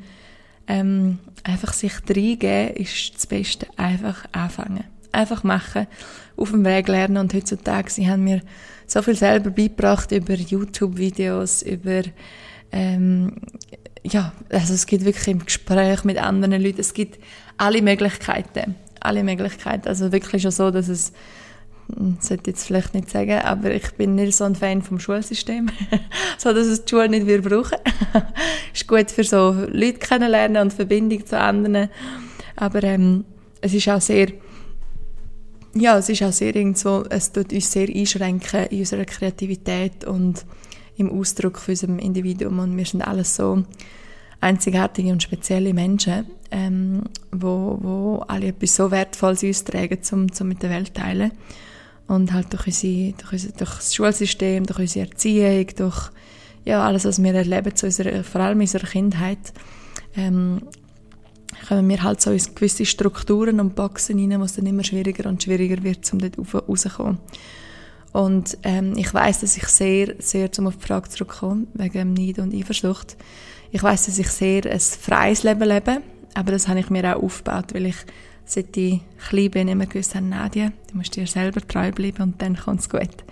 ähm, 0.67 1.19
einfach 1.43 1.73
sich 1.73 1.93
reingeben, 2.07 2.75
ist 2.75 3.15
das 3.15 3.27
Beste. 3.27 3.67
Einfach 3.77 4.25
anfangen. 4.31 4.85
Einfach 5.11 5.43
machen, 5.43 5.87
auf 6.37 6.51
dem 6.51 6.65
Weg 6.65 6.87
lernen 6.87 7.17
und 7.17 7.33
heutzutage, 7.33 7.89
sie 7.89 8.09
haben 8.09 8.23
mir 8.23 8.41
so 8.91 9.01
viel 9.01 9.15
selber 9.15 9.49
beigebracht 9.51 10.11
über 10.11 10.33
YouTube-Videos, 10.33 11.61
über 11.61 12.01
ähm, 12.71 13.33
ja, 14.03 14.33
also 14.49 14.73
es 14.73 14.85
gibt 14.85 15.05
wirklich 15.05 15.27
im 15.27 15.45
Gespräch 15.45 16.03
mit 16.03 16.17
anderen 16.17 16.61
Leuten, 16.61 16.81
es 16.81 16.93
gibt 16.93 17.19
alle 17.57 17.81
Möglichkeiten, 17.81 18.75
alle 18.99 19.23
Möglichkeiten, 19.23 19.87
also 19.87 20.11
wirklich 20.11 20.41
schon 20.41 20.51
so, 20.51 20.71
dass 20.71 20.87
es 20.87 21.11
hm, 21.95 22.17
sollte 22.19 22.51
jetzt 22.51 22.65
vielleicht 22.65 22.93
nicht 22.93 23.09
sagen, 23.09 23.39
aber 23.39 23.71
ich 23.71 23.91
bin 23.93 24.15
nicht 24.15 24.35
so 24.35 24.45
ein 24.45 24.55
Fan 24.55 24.81
vom 24.81 24.99
Schulsystem, 24.99 25.69
so 26.37 26.53
dass 26.53 26.67
es 26.67 26.85
die 26.85 26.89
Schule 26.89 27.09
nicht 27.09 27.27
wir 27.27 27.41
brauchen. 27.41 27.77
ist 28.73 28.87
gut 28.87 29.11
für 29.11 29.23
so 29.23 29.55
Leute 29.69 29.99
kennenlernen 29.99 30.61
und 30.61 30.73
Verbindung 30.73 31.25
zu 31.25 31.37
anderen, 31.39 31.89
aber 32.55 32.83
ähm, 32.83 33.25
es 33.61 33.73
ist 33.73 33.89
auch 33.89 34.01
sehr 34.01 34.27
ja, 35.75 35.97
es 35.97 36.09
ist 36.09 36.23
auch 36.23 36.31
sehr 36.31 36.55
irgendwo, 36.55 37.03
es 37.09 37.31
tut 37.31 37.53
uns 37.53 37.71
sehr 37.71 37.87
einschränken 37.87 38.65
in 38.65 38.79
unserer 38.79 39.05
Kreativität 39.05 40.03
und 40.05 40.45
im 40.97 41.09
Ausdruck 41.11 41.57
von 41.57 41.71
unserem 41.71 41.99
Individuum 41.99 42.59
und 42.59 42.77
wir 42.77 42.85
sind 42.85 43.01
alles 43.01 43.35
so 43.35 43.63
einzigartige 44.41 45.11
und 45.11 45.23
spezielle 45.23 45.73
Menschen, 45.73 46.25
ähm, 46.51 47.03
wo, 47.31 47.77
wo 47.81 48.23
alle 48.27 48.47
etwas 48.47 48.75
so 48.75 48.91
Wertvolles 48.91 49.43
uns 49.43 49.63
tragen, 49.63 49.99
um, 50.11 50.47
mit 50.47 50.63
der 50.63 50.69
Welt 50.69 50.87
zu 50.87 50.93
teilen. 50.93 51.31
Und 52.07 52.33
halt 52.33 52.51
durch, 52.51 52.67
unsere, 52.67 53.13
durch, 53.13 53.33
unser, 53.33 53.51
durch 53.51 53.75
das 53.75 53.93
Schulsystem, 53.93 54.65
durch 54.65 54.79
unsere 54.79 55.07
Erziehung, 55.07 55.67
durch 55.75 56.09
ja, 56.65 56.83
alles, 56.83 57.05
was 57.05 57.21
wir 57.21 57.33
erleben, 57.33 57.75
zu 57.75 57.85
unserer, 57.85 58.23
vor 58.23 58.41
allem 58.41 58.57
in 58.57 58.61
unserer 58.61 58.87
Kindheit, 58.87 59.53
ähm, 60.15 60.61
kommen 61.67 61.87
wir 61.89 62.03
halt 62.03 62.21
so 62.21 62.31
in 62.31 62.55
gewisse 62.55 62.85
Strukturen 62.85 63.59
und 63.59 63.75
Boxen 63.75 64.19
rein, 64.19 64.39
wo 64.39 64.45
es 64.45 64.55
dann 64.55 64.65
immer 64.65 64.83
schwieriger 64.83 65.27
und 65.29 65.41
schwieriger 65.41 65.83
wird, 65.83 66.11
um 66.13 66.19
dort 66.19 66.37
rauszukommen. 66.69 67.19
Und 68.11 68.57
ähm, 68.63 68.93
ich 68.97 69.13
weiß, 69.13 69.41
dass 69.41 69.57
ich 69.57 69.67
sehr, 69.67 70.15
sehr, 70.19 70.51
zum 70.51 70.67
auf 70.67 70.77
die 70.77 70.85
Frage 70.85 71.09
zurückkomme, 71.09 71.67
wegen 71.73 72.13
Neid 72.13 72.39
und 72.39 72.53
Eifersucht, 72.53 73.17
ich 73.71 73.83
weiß, 73.83 74.07
dass 74.07 74.17
ich 74.17 74.29
sehr 74.29 74.65
ein 74.65 74.79
freies 74.79 75.43
Leben 75.43 75.67
lebe, 75.67 76.01
aber 76.33 76.51
das 76.51 76.67
habe 76.67 76.79
ich 76.79 76.89
mir 76.89 77.15
auch 77.15 77.21
aufgebaut, 77.21 77.73
weil 77.73 77.85
ich 77.85 77.97
seit 78.45 78.75
ich 78.75 79.01
klein 79.29 79.51
bin 79.51 79.67
immer 79.67 79.85
gewusst 79.85 80.15
habe, 80.15 80.25
Nadia, 80.25 80.71
du 80.89 80.97
musst 80.97 81.15
dir 81.15 81.27
selber 81.27 81.61
treu 81.61 81.91
bleiben 81.91 82.23
und 82.23 82.41
dann 82.41 82.57
kommt 82.57 82.79
es 82.79 82.89
gut. 82.89 83.23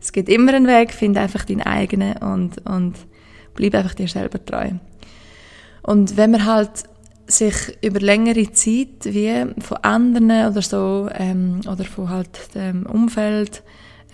Es 0.00 0.12
gibt 0.12 0.28
immer 0.28 0.54
einen 0.54 0.68
Weg, 0.68 0.92
find 0.92 1.18
einfach 1.18 1.44
deinen 1.44 1.62
eigenen 1.62 2.16
und, 2.18 2.64
und 2.66 2.94
bleib 3.54 3.74
einfach 3.74 3.94
dir 3.94 4.06
selber 4.06 4.44
treu. 4.44 4.70
Und 5.82 6.16
wenn 6.16 6.30
man 6.30 6.46
halt 6.46 6.84
sich 7.30 7.54
über 7.82 8.00
längere 8.00 8.52
Zeit 8.52 9.04
wie 9.04 9.46
von 9.60 9.76
anderen 9.78 10.30
oder 10.30 10.62
so 10.62 11.08
ähm, 11.14 11.60
oder 11.66 11.84
von 11.84 12.08
halt 12.08 12.54
dem 12.54 12.86
Umfeld 12.86 13.62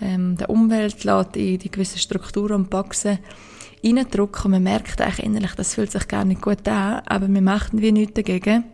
ähm, 0.01 0.37
der 0.37 0.49
Umwelt 0.49 1.03
lässt 1.03 1.35
in 1.35 1.57
die 1.57 1.71
gewissen 1.71 1.99
Strukturen 1.99 2.53
und 2.53 2.69
Boxen 2.69 3.19
reindrücken 3.83 4.45
und 4.45 4.51
man 4.51 4.63
merkt 4.63 5.01
eigentlich 5.01 5.25
innerlich, 5.25 5.55
das 5.55 5.73
fühlt 5.75 5.91
sich 5.91 6.07
gar 6.07 6.25
nicht 6.25 6.41
gut 6.41 6.67
an, 6.67 7.01
aber 7.05 7.27
wir 7.27 7.41
machen 7.41 7.81
wie 7.81 7.91
nichts 7.91 8.15
dagegen. 8.15 8.65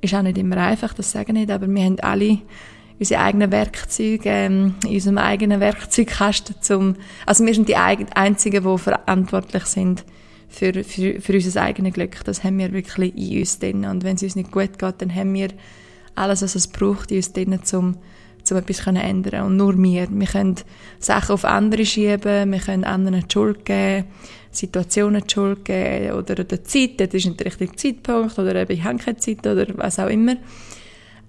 Ist 0.00 0.14
auch 0.14 0.22
nicht 0.22 0.38
immer 0.38 0.58
einfach, 0.58 0.92
das 0.94 1.12
sage 1.12 1.32
ich 1.32 1.38
nicht, 1.38 1.50
aber 1.50 1.66
wir 1.66 1.84
haben 1.84 2.00
alle 2.00 2.38
unsere 2.98 3.20
eigenen 3.20 3.50
Werkzeuge 3.50 4.28
ähm, 4.28 4.74
in 4.84 4.94
unserem 4.94 5.18
eigenen 5.18 5.60
Werkzeugkasten 5.60 6.56
zum, 6.60 6.96
also 7.26 7.44
wir 7.44 7.54
sind 7.54 7.68
die 7.68 7.76
Einzigen, 7.76 8.64
die 8.64 8.78
verantwortlich 8.78 9.64
sind 9.64 10.04
für, 10.54 10.84
für, 10.84 11.20
für 11.20 11.32
unser 11.34 11.62
eigenes 11.62 11.94
Glück. 11.94 12.24
Das 12.24 12.44
haben 12.44 12.58
wir 12.58 12.72
wirklich 12.72 13.16
in 13.16 13.40
uns 13.40 13.58
drin. 13.58 13.84
Und 13.84 14.04
wenn 14.04 14.16
es 14.16 14.22
uns 14.22 14.36
nicht 14.36 14.50
gut 14.50 14.78
geht, 14.78 14.94
dann 14.98 15.14
haben 15.14 15.34
wir 15.34 15.48
alles, 16.14 16.42
was 16.42 16.54
es 16.54 16.68
braucht, 16.68 17.10
in 17.10 17.18
uns 17.18 17.32
drin, 17.32 17.58
um, 17.72 17.96
um 18.50 18.56
etwas 18.56 18.76
zu 18.76 18.90
ändern. 18.90 19.46
Und 19.46 19.56
nur 19.56 19.76
wir. 19.76 20.08
Wir 20.10 20.26
können 20.26 20.56
Sachen 20.98 21.32
auf 21.32 21.44
andere 21.44 21.84
schieben, 21.84 22.52
wir 22.52 22.60
können 22.60 22.84
anderen 22.84 23.24
die 23.26 23.32
Schuld 23.32 23.64
geben, 23.64 24.06
Situationen 24.50 25.24
die 25.26 25.34
Schuld 25.34 25.64
geben 25.64 26.12
oder 26.12 26.36
der 26.36 26.64
Zeit, 26.64 27.00
das 27.00 27.12
ist 27.12 27.26
nicht 27.26 27.40
der 27.40 27.46
richtige 27.46 27.74
Zeitpunkt 27.74 28.38
oder 28.38 28.54
eben 28.54 28.72
ich 28.72 28.84
habe 28.84 28.98
keine 28.98 29.16
Zeit 29.16 29.44
oder 29.46 29.66
was 29.76 29.98
auch 29.98 30.08
immer. 30.08 30.36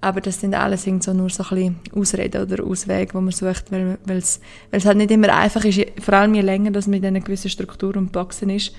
Aber 0.00 0.20
das 0.20 0.40
sind 0.40 0.54
alles 0.54 0.84
so 1.00 1.12
nur 1.12 1.30
so 1.30 1.42
ein 1.42 1.48
bisschen 1.48 1.76
Ausreden 1.94 2.42
oder 2.42 2.62
Auswege, 2.62 3.12
die 3.12 3.16
man 3.16 3.32
sucht, 3.32 3.72
weil, 3.72 3.98
es 4.08 4.40
halt 4.84 4.98
nicht 4.98 5.10
immer 5.10 5.34
einfach 5.34 5.64
ist, 5.64 5.80
vor 6.00 6.14
allem 6.14 6.34
je 6.34 6.42
länger 6.42 6.70
dass 6.70 6.86
man 6.86 6.98
in 6.98 7.06
einer 7.06 7.20
gewissen 7.20 7.50
Struktur 7.50 7.96
und 7.96 8.12
Boxen 8.12 8.50
ist, 8.50 8.72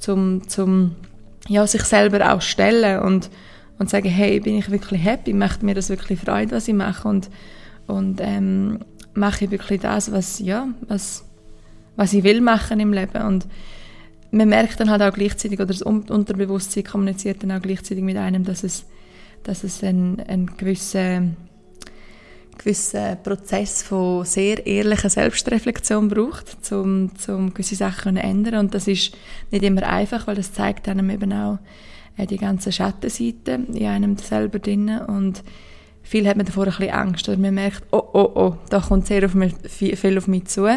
zum, 0.00 0.48
zum 0.48 0.96
ja, 1.46 1.64
sich 1.66 1.82
selber 1.82 2.34
auch 2.34 2.42
stellen 2.42 3.00
und, 3.02 3.30
und 3.78 3.88
sagen, 3.88 4.08
hey, 4.08 4.40
bin 4.40 4.56
ich 4.56 4.70
wirklich 4.70 5.04
happy, 5.04 5.32
macht 5.32 5.62
mir 5.62 5.74
das 5.74 5.88
wirklich 5.88 6.18
Freude, 6.18 6.56
was 6.56 6.66
ich 6.66 6.74
mache? 6.74 7.06
Und, 7.06 7.30
und 7.86 8.20
ähm, 8.20 8.80
mache 9.14 9.44
ich 9.44 9.50
wirklich 9.52 9.80
das, 9.80 10.10
was, 10.10 10.40
ja, 10.40 10.66
was, 10.88 11.24
was 11.94 12.12
ich 12.12 12.24
will 12.24 12.40
machen 12.40 12.80
im 12.80 12.92
Leben? 12.92 13.22
Und 13.22 13.46
man 14.32 14.48
merkt 14.48 14.80
dann 14.80 14.90
halt 14.90 15.02
auch 15.02 15.12
gleichzeitig, 15.12 15.58
oder 15.60 15.66
das 15.66 15.82
Unterbewusstsein 15.82 16.84
kommuniziert 16.84 17.44
dann 17.44 17.52
auch 17.52 17.62
gleichzeitig 17.62 18.02
mit 18.02 18.16
einem, 18.16 18.44
dass 18.44 18.64
es 18.64 18.86
dass 19.42 19.64
es 19.64 19.82
einen, 19.82 20.20
einen 20.20 20.56
gewissen, 20.56 21.36
gewissen 22.60 23.16
Prozess 23.22 23.82
von 23.82 24.24
sehr 24.24 24.66
ehrlicher 24.66 25.08
Selbstreflexion 25.08 26.08
braucht, 26.08 26.56
um, 26.72 27.10
um 27.28 27.54
gewisse 27.54 27.74
Sachen 27.74 28.16
zu 28.16 28.22
ändern. 28.22 28.60
Und 28.60 28.74
das 28.74 28.86
ist 28.86 29.16
nicht 29.50 29.64
immer 29.64 29.82
einfach, 29.82 30.26
weil 30.26 30.36
das 30.36 30.52
zeigt 30.52 30.88
einem 30.88 31.10
eben 31.10 31.32
auch 31.32 31.58
äh, 32.16 32.26
die 32.26 32.36
ganzen 32.36 32.72
Schattenseiten 32.72 33.74
in 33.74 33.86
einem 33.86 34.16
selber 34.18 34.58
drin. 34.58 34.90
Und 34.98 35.42
viel 36.02 36.28
hat 36.28 36.36
man 36.36 36.46
davor 36.46 36.64
ein 36.64 36.70
bisschen 36.70 36.90
Angst, 36.90 37.28
oder 37.28 37.38
man 37.38 37.54
merkt, 37.54 37.82
oh, 37.92 38.02
oh, 38.12 38.30
oh, 38.34 38.56
da 38.68 38.80
kommt 38.80 39.06
sehr 39.06 39.24
auf 39.24 39.34
mich, 39.34 39.54
viel 39.66 40.18
auf 40.18 40.28
mich 40.28 40.46
zu 40.46 40.68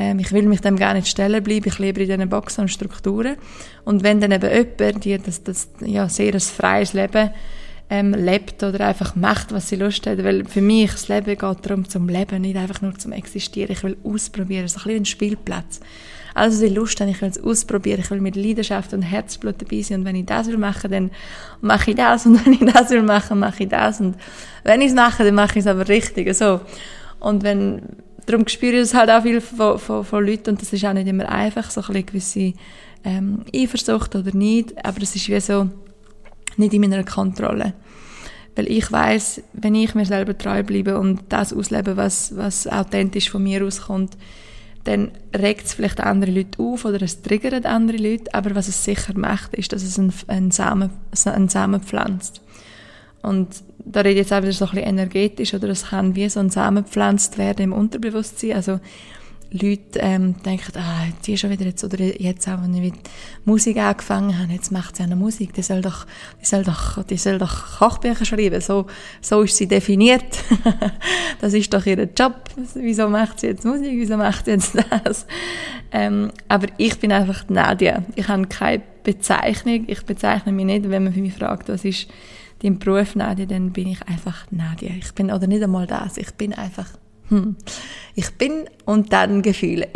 ähm, 0.00 0.20
ich 0.20 0.30
will 0.30 0.44
mich 0.44 0.60
dem 0.60 0.76
gar 0.76 0.94
nicht 0.94 1.08
stellen 1.08 1.42
bleiben, 1.42 1.66
ich 1.66 1.80
lebe 1.80 2.00
in 2.00 2.08
diesen 2.08 2.28
Boxen 2.28 2.62
und 2.62 2.68
Strukturen. 2.68 3.36
Und 3.84 4.04
wenn 4.04 4.20
dann 4.20 4.30
eben 4.30 4.48
jemand, 4.48 5.04
die 5.04 5.18
das, 5.18 5.42
das 5.42 5.68
ja, 5.84 6.08
sehr 6.08 6.34
ein 6.34 6.40
freies 6.40 6.92
Leben 6.92 7.30
ähm, 7.90 8.12
lebt 8.12 8.62
oder 8.62 8.86
einfach 8.86 9.14
macht, 9.16 9.52
was 9.52 9.68
sie 9.68 9.76
Lust 9.76 10.06
hat. 10.06 10.22
Weil 10.22 10.44
für 10.44 10.60
mich 10.60 10.92
das 10.92 11.08
Leben 11.08 11.26
geht 11.26 11.66
darum 11.66 11.88
zum 11.88 12.08
Leben, 12.08 12.42
nicht 12.42 12.56
einfach 12.56 12.82
nur 12.82 12.94
zum 12.98 13.12
Existieren. 13.12 13.72
Ich 13.72 13.82
will 13.82 13.96
ausprobieren, 14.04 14.68
so 14.68 14.78
ein 14.78 14.84
bisschen 14.84 15.02
ein 15.02 15.04
Spielplatz. 15.04 15.80
Also 16.34 16.64
ich 16.64 16.72
Lust 16.72 17.00
habe, 17.00 17.10
ich 17.10 17.20
will 17.20 17.30
es 17.30 17.42
ausprobieren, 17.42 18.00
ich 18.00 18.10
will 18.10 18.20
mit 18.20 18.36
Leidenschaft 18.36 18.92
und 18.92 19.02
Herzblut 19.02 19.56
dabei 19.60 19.82
sein 19.82 20.00
und 20.00 20.06
wenn 20.06 20.14
ich 20.14 20.26
das 20.26 20.46
will 20.46 20.58
machen, 20.58 20.90
dann 20.90 21.10
mache 21.60 21.90
ich 21.90 21.96
das 21.96 22.26
und 22.26 22.44
wenn 22.46 22.52
ich 22.52 22.72
das 22.72 22.90
will 22.90 23.02
machen, 23.02 23.40
mache 23.40 23.64
ich 23.64 23.68
das 23.68 24.00
und 24.00 24.16
wenn 24.62 24.80
ich 24.80 24.88
es 24.88 24.94
mache, 24.94 25.24
dann 25.24 25.34
mache 25.34 25.58
ich 25.58 25.64
es 25.64 25.66
aber 25.66 25.88
richtig, 25.88 26.32
so. 26.36 26.60
Und 27.18 27.42
wenn, 27.42 27.82
darum 28.26 28.46
spüre 28.46 28.74
ich 28.74 28.82
es 28.82 28.94
halt 28.94 29.10
auch 29.10 29.22
viel 29.22 29.40
von, 29.40 29.80
von, 29.80 30.04
von 30.04 30.24
Leuten 30.24 30.50
und 30.50 30.62
das 30.62 30.72
ist 30.72 30.84
auch 30.84 30.92
nicht 30.92 31.08
immer 31.08 31.28
einfach, 31.28 31.70
so 31.70 31.80
ein 31.80 31.86
bisschen 31.86 32.06
gewisse 32.06 32.52
ähm, 33.04 33.44
Eifersucht 33.52 34.14
oder 34.14 34.32
nicht, 34.32 34.84
aber 34.84 35.02
es 35.02 35.16
ist 35.16 35.28
wie 35.28 35.40
so, 35.40 35.68
nicht 36.58 36.74
in 36.74 36.82
meiner 36.82 37.04
Kontrolle. 37.04 37.74
Weil 38.56 38.68
ich 38.70 38.90
weiß, 38.90 39.42
wenn 39.52 39.74
ich 39.74 39.94
mir 39.94 40.04
selber 40.04 40.36
treu 40.36 40.62
bleibe 40.62 40.98
und 40.98 41.20
das 41.28 41.52
auslebe, 41.52 41.96
was, 41.96 42.36
was 42.36 42.66
authentisch 42.66 43.30
von 43.30 43.42
mir 43.42 43.64
auskommt, 43.64 44.16
dann 44.84 45.10
regt 45.36 45.66
es 45.66 45.74
vielleicht 45.74 46.00
andere 46.00 46.30
Leute 46.30 46.60
auf 46.60 46.84
oder 46.84 47.02
es 47.02 47.22
triggert 47.22 47.66
andere 47.66 47.98
Leute, 47.98 48.32
aber 48.32 48.54
was 48.54 48.68
es 48.68 48.84
sicher 48.84 49.16
macht, 49.16 49.54
ist, 49.54 49.72
dass 49.72 49.82
es 49.82 49.98
einen, 49.98 50.12
einen, 50.28 50.50
Samen, 50.50 50.90
einen 51.26 51.48
Samen 51.48 51.82
pflanzt. 51.82 52.40
Und 53.22 53.48
da 53.78 54.00
rede 54.00 54.12
ich 54.12 54.16
jetzt 54.18 54.32
auch 54.32 54.42
wieder 54.42 54.52
so 54.52 54.64
ein 54.66 54.70
bisschen 54.70 54.88
energetisch, 54.88 55.54
oder 55.54 55.68
es 55.68 55.86
kann 55.86 56.14
wie 56.14 56.28
so 56.28 56.40
ein 56.40 56.50
Samen 56.50 56.84
gepflanzt 56.84 57.38
werden 57.38 57.62
im 57.62 57.72
Unterbewusstsein. 57.72 58.52
Also 58.52 58.80
Leute 59.50 59.98
ähm, 60.00 60.34
denken, 60.42 60.72
ah, 60.76 61.06
die 61.24 61.38
schon 61.38 61.50
wieder 61.50 61.64
jetzt, 61.64 61.82
oder 61.82 61.98
jetzt 61.98 62.46
auch, 62.48 62.62
wenn 62.62 62.74
ich 62.74 62.92
mit 62.92 62.94
Musik 63.46 63.78
angefangen 63.78 64.38
habe, 64.38 64.52
jetzt 64.52 64.70
macht 64.70 64.96
sie 64.96 65.02
eine 65.02 65.16
Musik, 65.16 65.54
die 65.54 65.62
soll 65.62 65.80
doch, 65.80 66.06
die 66.40 66.44
soll 66.44 66.64
doch, 66.64 67.02
die 67.04 67.16
soll 67.16 67.38
doch 67.38 67.78
Kochbücher 67.78 68.26
schreiben, 68.26 68.60
so, 68.60 68.86
so 69.22 69.42
ist 69.42 69.56
sie 69.56 69.66
definiert. 69.66 70.44
das 71.40 71.54
ist 71.54 71.72
doch 71.72 71.86
ihr 71.86 72.08
Job. 72.16 72.34
Wieso 72.74 73.08
macht 73.08 73.40
sie 73.40 73.48
jetzt 73.48 73.64
Musik? 73.64 73.92
Wieso 73.92 74.18
macht 74.18 74.44
sie 74.44 74.52
jetzt 74.52 74.76
das? 74.90 75.26
Ähm, 75.92 76.30
aber 76.48 76.66
ich 76.76 76.98
bin 76.98 77.10
einfach 77.10 77.48
Nadia. 77.48 78.04
Ich 78.16 78.28
habe 78.28 78.46
keine 78.46 78.82
Bezeichnung. 79.02 79.84
Ich 79.86 80.04
bezeichne 80.04 80.52
mich 80.52 80.66
nicht, 80.66 80.90
wenn 80.90 81.04
man 81.04 81.18
mich 81.18 81.32
fragt, 81.32 81.70
was 81.70 81.86
ist 81.86 82.08
dein 82.62 82.78
Beruf 82.78 83.14
Nadia, 83.14 83.46
dann 83.46 83.72
bin 83.72 83.88
ich 83.88 84.02
einfach 84.06 84.46
Nadia. 84.50 84.90
Ich 84.98 85.12
bin, 85.14 85.30
oder 85.30 85.46
nicht 85.46 85.62
einmal 85.62 85.86
das, 85.86 86.18
ich 86.18 86.32
bin 86.32 86.52
einfach 86.52 86.88
hm. 87.28 87.56
Ich 88.14 88.30
bin 88.32 88.68
und 88.84 89.12
dann 89.12 89.42
Gefühle. 89.42 89.88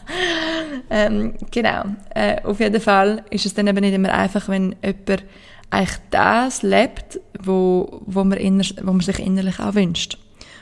ähm, 0.90 1.34
genau. 1.50 1.84
Äh, 2.14 2.42
auf 2.42 2.60
jeden 2.60 2.80
Fall 2.80 3.24
ist 3.30 3.46
es 3.46 3.54
dann 3.54 3.66
eben 3.66 3.80
nicht 3.80 3.94
immer 3.94 4.12
einfach, 4.12 4.48
wenn 4.48 4.76
jemand 4.82 5.24
eigentlich 5.70 5.98
das 6.10 6.62
lebt, 6.62 7.20
wo, 7.42 8.02
wo, 8.06 8.24
man, 8.24 8.38
inner, 8.38 8.64
wo 8.82 8.92
man 8.92 9.00
sich 9.00 9.18
innerlich 9.18 9.58
auch 9.58 9.74
wünscht. 9.74 10.18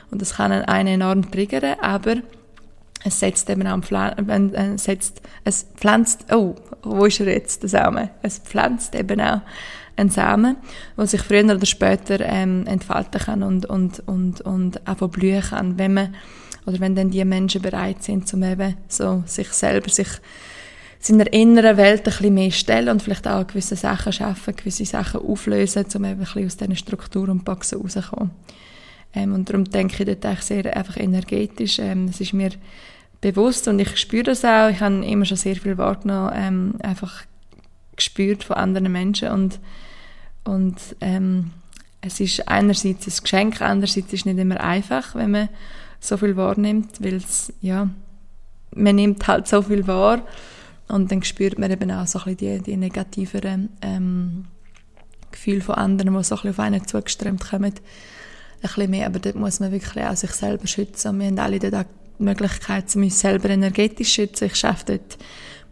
Und 0.09 0.21
das 0.21 0.35
kann 0.35 0.51
einen 0.51 0.87
enorm 0.87 1.29
triggern, 1.29 1.77
aber 1.81 2.17
es 3.03 3.19
setzt 3.19 3.49
eben 3.49 3.67
auch, 3.67 3.81
wenn, 4.17 4.53
äh, 4.53 4.77
setzt, 4.77 5.21
es 5.43 5.67
pflanzt, 5.75 6.25
oh, 6.31 6.55
wo 6.83 7.05
ist 7.05 7.19
er 7.19 7.27
jetzt, 7.27 7.63
der 7.63 7.69
Samen? 7.69 8.09
Es 8.21 8.39
pflanzt 8.39 8.95
eben 8.95 9.19
auch 9.19 9.41
ein 9.95 10.09
Samen, 10.09 10.57
der 10.97 11.07
sich 11.07 11.21
früher 11.21 11.43
oder 11.43 11.65
später 11.65 12.19
ähm, 12.21 12.65
entfalten 12.67 13.21
kann 13.21 13.43
und, 13.43 13.65
und, 13.65 13.99
und, 14.07 14.41
und 14.41 14.87
auch 14.87 15.07
blühen 15.09 15.41
kann, 15.41 15.77
wenn 15.77 15.93
man, 15.93 16.15
oder 16.65 16.79
wenn 16.79 16.95
dann 16.95 17.11
die 17.11 17.23
Menschen 17.25 17.61
bereit 17.61 18.03
sind, 18.03 18.31
um 18.33 18.43
eben 18.43 18.77
so 18.87 19.23
sich 19.25 19.49
selber, 19.49 19.89
sich 19.89 20.07
seiner 20.99 21.31
inneren 21.33 21.77
Welt 21.77 22.01
ein 22.01 22.03
bisschen 22.03 22.33
mehr 22.33 22.51
stellen 22.51 22.89
und 22.89 23.01
vielleicht 23.01 23.27
auch 23.27 23.47
gewisse 23.47 23.75
Sachen 23.75 24.13
schaffen, 24.13 24.55
gewisse 24.55 24.85
Sachen 24.85 25.21
auflösen, 25.21 25.85
um 25.95 26.05
eben 26.05 26.13
ein 26.13 26.19
bisschen 26.19 26.45
aus 26.45 26.57
diesen 26.57 26.75
Strukturen 26.75 27.31
und 27.31 27.45
Boxen 27.45 27.81
rauszukommen. 27.81 28.31
Ähm, 29.13 29.33
und 29.33 29.49
darum 29.49 29.65
denke 29.65 29.95
ich 29.99 30.05
dort 30.05 30.25
eigentlich 30.25 30.41
sehr 30.41 30.77
einfach 30.77 30.97
energetisch. 30.97 31.79
Ähm, 31.79 32.07
das 32.07 32.21
ist 32.21 32.33
mir 32.33 32.51
bewusst 33.19 33.67
und 33.67 33.79
ich 33.79 33.97
spüre 33.97 34.23
das 34.23 34.45
auch. 34.45 34.69
Ich 34.69 34.79
habe 34.79 35.05
immer 35.05 35.25
schon 35.25 35.37
sehr 35.37 35.55
viel 35.55 35.77
wahrgenommen, 35.77 36.31
ähm, 36.35 36.73
einfach 36.81 37.23
gespürt 37.95 38.43
von 38.43 38.57
anderen 38.57 38.91
Menschen 38.91 39.29
und 39.29 39.59
und 40.43 40.77
ähm, 41.01 41.51
es 42.01 42.19
ist 42.19 42.47
einerseits 42.47 43.07
ein 43.07 43.23
Geschenk, 43.23 43.61
andererseits 43.61 44.11
ist 44.11 44.21
es 44.21 44.25
nicht 44.25 44.39
immer 44.39 44.59
einfach, 44.59 45.13
wenn 45.15 45.31
man 45.31 45.49
so 45.99 46.17
viel 46.17 46.35
wahrnimmt, 46.35 47.03
weil 47.03 47.15
es, 47.15 47.53
ja, 47.61 47.89
man 48.73 48.95
nimmt 48.95 49.27
halt 49.27 49.47
so 49.47 49.61
viel 49.61 49.85
wahr 49.85 50.25
und 50.87 51.11
dann 51.11 51.23
spürt 51.23 51.59
man 51.59 51.69
eben 51.69 51.91
auch 51.91 52.07
so 52.07 52.19
ein 52.19 52.35
bisschen 52.35 52.63
die, 52.63 52.71
die 52.71 52.77
negativeren 52.77 53.69
ähm, 53.83 54.45
Gefühle 55.31 55.61
von 55.61 55.75
anderen, 55.75 56.17
die 56.17 56.23
so 56.23 56.35
ein 56.35 56.41
bisschen 56.41 56.49
auf 56.49 56.59
einen 56.59 56.87
zugeströmt 56.87 57.47
kommen, 57.47 57.65
ein 57.65 57.73
bisschen 58.61 58.89
mehr, 58.89 59.05
aber 59.05 59.19
dort 59.19 59.35
muss 59.35 59.59
man 59.59 59.71
wirklich 59.71 60.03
auch 60.03 60.15
sich 60.15 60.31
selber 60.31 60.65
schützen 60.65 61.09
und 61.09 61.19
wir 61.19 61.27
haben 61.27 61.39
alle 61.39 61.59
dort 61.59 61.85
die 62.17 62.23
Möglichkeit, 62.23 62.95
uns 62.95 63.19
selber 63.19 63.49
energetisch 63.49 64.09
zu 64.09 64.13
schützen. 64.21 64.49
Ich 64.51 64.65
arbeite 64.65 64.97
dort 64.97 65.17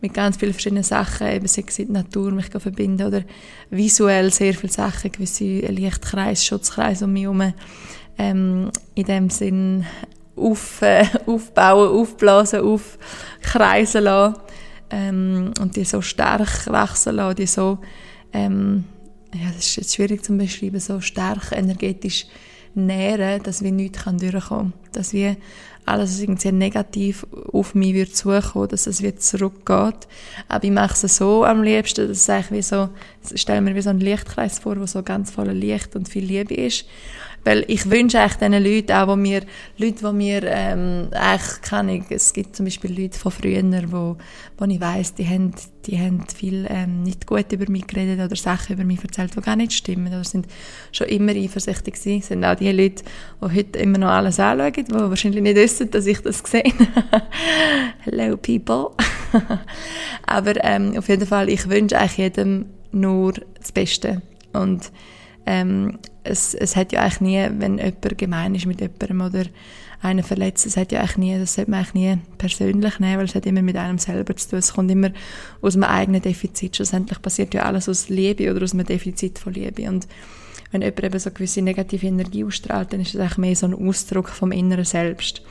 mit 0.01 0.13
ganz 0.13 0.37
vielen 0.37 0.53
verschiedenen 0.53 0.83
Sachen, 0.83 1.27
eben 1.27 1.47
sei 1.47 1.63
es 1.67 1.79
in 1.79 1.87
die 1.87 1.93
Natur 1.93 2.31
mich 2.31 2.47
verbinden 2.47 3.07
oder 3.07 3.23
visuell 3.69 4.31
sehr 4.31 4.53
viele 4.53 4.71
Sachen, 4.71 5.11
gewisse 5.11 5.43
Lichtkreis, 5.43 6.45
Schutzkreis 6.45 7.01
um 7.01 7.13
mich 7.13 7.23
herum. 7.23 7.53
Ähm, 8.17 8.71
in 8.95 9.05
dem 9.05 9.29
Sinn 9.29 9.85
auf, 10.35 10.81
äh, 10.81 11.05
aufbauen, 11.25 11.89
aufblasen, 11.89 12.61
aufkreisen 12.61 14.03
lassen 14.03 14.35
ähm, 14.89 15.53
und 15.59 15.75
die 15.75 15.85
so 15.85 16.01
stark 16.01 16.67
wachsen 16.67 17.15
lassen, 17.15 17.35
die 17.35 17.47
so, 17.47 17.79
ähm, 18.33 18.85
ja, 19.33 19.47
das 19.55 19.67
ist 19.67 19.75
jetzt 19.75 19.95
schwierig 19.95 20.23
zu 20.23 20.35
beschreiben, 20.35 20.79
so 20.79 21.01
stark 21.01 21.51
energetisch 21.51 22.25
nähren, 22.73 23.43
dass 23.43 23.63
wir 23.63 23.71
nichts 23.71 24.03
durchkommen 24.03 24.71
kann. 24.71 24.73
Dass 24.91 25.13
wir 25.13 25.37
alles, 25.89 26.11
was 26.11 26.19
irgendwie 26.21 26.51
negativ 26.51 27.25
auf 27.51 27.75
mich 27.75 27.93
wird 27.93 28.15
zukommen, 28.15 28.69
dass 28.69 28.87
es 28.87 29.01
wieder 29.01 29.17
zurückgeht. 29.17 30.07
Aber 30.47 30.63
ich 30.63 30.71
mache 30.71 31.05
es 31.05 31.17
so 31.17 31.43
am 31.43 31.63
liebsten, 31.63 32.07
dass 32.07 32.17
es 32.17 32.29
eigentlich 32.29 32.51
wie 32.51 32.61
so, 32.61 32.89
stelle 33.35 33.61
mir 33.61 33.75
wie 33.75 33.81
so 33.81 33.89
einen 33.89 33.99
Lichtkreis 33.99 34.59
vor, 34.59 34.79
wo 34.79 34.85
so 34.85 35.03
ganz 35.03 35.31
voller 35.31 35.53
Licht 35.53 35.95
und 35.95 36.07
viel 36.07 36.23
Liebe 36.23 36.53
ist. 36.53 36.85
Weil 37.43 37.63
ich 37.67 37.89
wünsche 37.89 38.19
eigentlich 38.19 38.35
diesen 38.35 38.63
Leuten 38.63 38.91
auch, 38.91 39.07
wo 39.07 39.15
mir, 39.15 39.41
Leute, 39.77 40.05
die 40.05 40.13
mir, 40.13 40.43
ähm, 40.43 41.07
eigentlich 41.11 42.03
ich, 42.09 42.11
es 42.11 42.33
gibt 42.33 42.55
zum 42.55 42.65
Beispiel 42.65 43.01
Leute 43.01 43.17
von 43.17 43.31
früher, 43.31 43.63
wo, 43.91 44.17
wo 44.57 44.65
ich 44.65 44.81
weiss, 44.81 45.13
die 45.13 45.27
haben, 45.27 45.53
die 45.85 45.97
haben 45.97 46.25
viel, 46.33 46.67
ähm, 46.69 47.03
nicht 47.03 47.25
gut 47.25 47.51
über 47.51 47.69
mich 47.69 47.87
geredet 47.87 48.19
oder 48.19 48.35
Sachen 48.35 48.75
über 48.75 48.83
mich 48.83 49.01
erzählt, 49.03 49.35
die 49.35 49.41
gar 49.41 49.55
nicht 49.55 49.73
stimmen 49.73 50.07
oder 50.07 50.23
sind 50.23 50.47
schon 50.91 51.07
immer 51.07 51.31
eifersüchtig 51.31 51.95
gewesen. 51.95 52.19
Das 52.19 52.27
sind 52.27 52.45
auch 52.45 52.55
die 52.55 52.71
Leute, 52.71 53.03
die 53.41 53.55
heute 53.55 53.79
immer 53.79 53.97
noch 53.97 54.09
alles 54.09 54.39
anschauen, 54.39 54.73
die 54.73 54.93
wahrscheinlich 54.93 55.41
nicht 55.41 55.55
wissen, 55.55 55.89
dass 55.91 56.05
ich 56.05 56.19
das 56.19 56.43
gesehen 56.43 56.73
Hello 57.99 58.37
people. 58.37 58.91
Aber 60.25 60.63
ähm, 60.63 60.97
auf 60.97 61.07
jeden 61.07 61.25
Fall, 61.25 61.49
ich 61.49 61.69
wünsche 61.69 61.97
eigentlich 61.97 62.17
jedem 62.17 62.65
nur 62.91 63.33
das 63.59 63.71
Beste. 63.71 64.21
Und 64.53 64.91
ähm, 65.45 65.99
es, 66.29 66.53
es 66.53 66.75
hat 66.75 66.91
ja 66.91 67.01
eigentlich 67.01 67.21
nie, 67.21 67.49
wenn 67.57 67.77
jemand 67.77 68.17
gemein 68.17 68.55
ist 68.55 68.65
mit 68.65 68.81
jemandem 68.81 69.21
oder 69.21 69.43
einen 70.01 70.23
verletzt, 70.23 70.65
es 70.65 70.77
hat 70.77 70.91
ja 70.91 70.99
eigentlich 70.99 71.17
nie, 71.17 71.37
das 71.37 71.55
sollte 71.55 71.71
man 71.71 71.81
eigentlich 71.81 71.93
nie 71.93 72.17
persönlich 72.37 72.99
nehmen, 72.99 73.17
weil 73.17 73.25
es 73.25 73.35
hat 73.35 73.45
immer 73.45 73.61
mit 73.61 73.75
einem 73.75 73.97
selber 73.97 74.35
zu 74.35 74.49
tun. 74.49 74.59
Es 74.59 74.73
kommt 74.73 74.89
immer 74.91 75.11
aus 75.61 75.75
einem 75.75 75.83
eigenen 75.83 76.21
Defizit. 76.21 76.75
Schlussendlich 76.75 77.21
passiert 77.21 77.53
ja 77.53 77.63
alles 77.63 77.89
aus 77.89 78.07
Liebe 78.07 78.49
oder 78.51 78.63
aus 78.63 78.73
einem 78.73 78.85
Defizit 78.85 79.39
von 79.39 79.53
Liebe. 79.53 79.89
Und 79.89 80.07
wenn 80.71 80.81
jemand 80.81 81.03
eben 81.03 81.19
so 81.19 81.31
gewisse 81.31 81.61
negative 81.61 82.07
Energie 82.07 82.45
ausstrahlt, 82.45 82.93
dann 82.93 83.01
ist 83.01 83.13
das 83.13 83.21
eigentlich 83.21 83.37
mehr 83.37 83.55
so 83.55 83.65
ein 83.65 83.73
Ausdruck 83.73 84.29
vom 84.29 84.51
inneren 84.51 84.85
Selbst. 84.85 85.41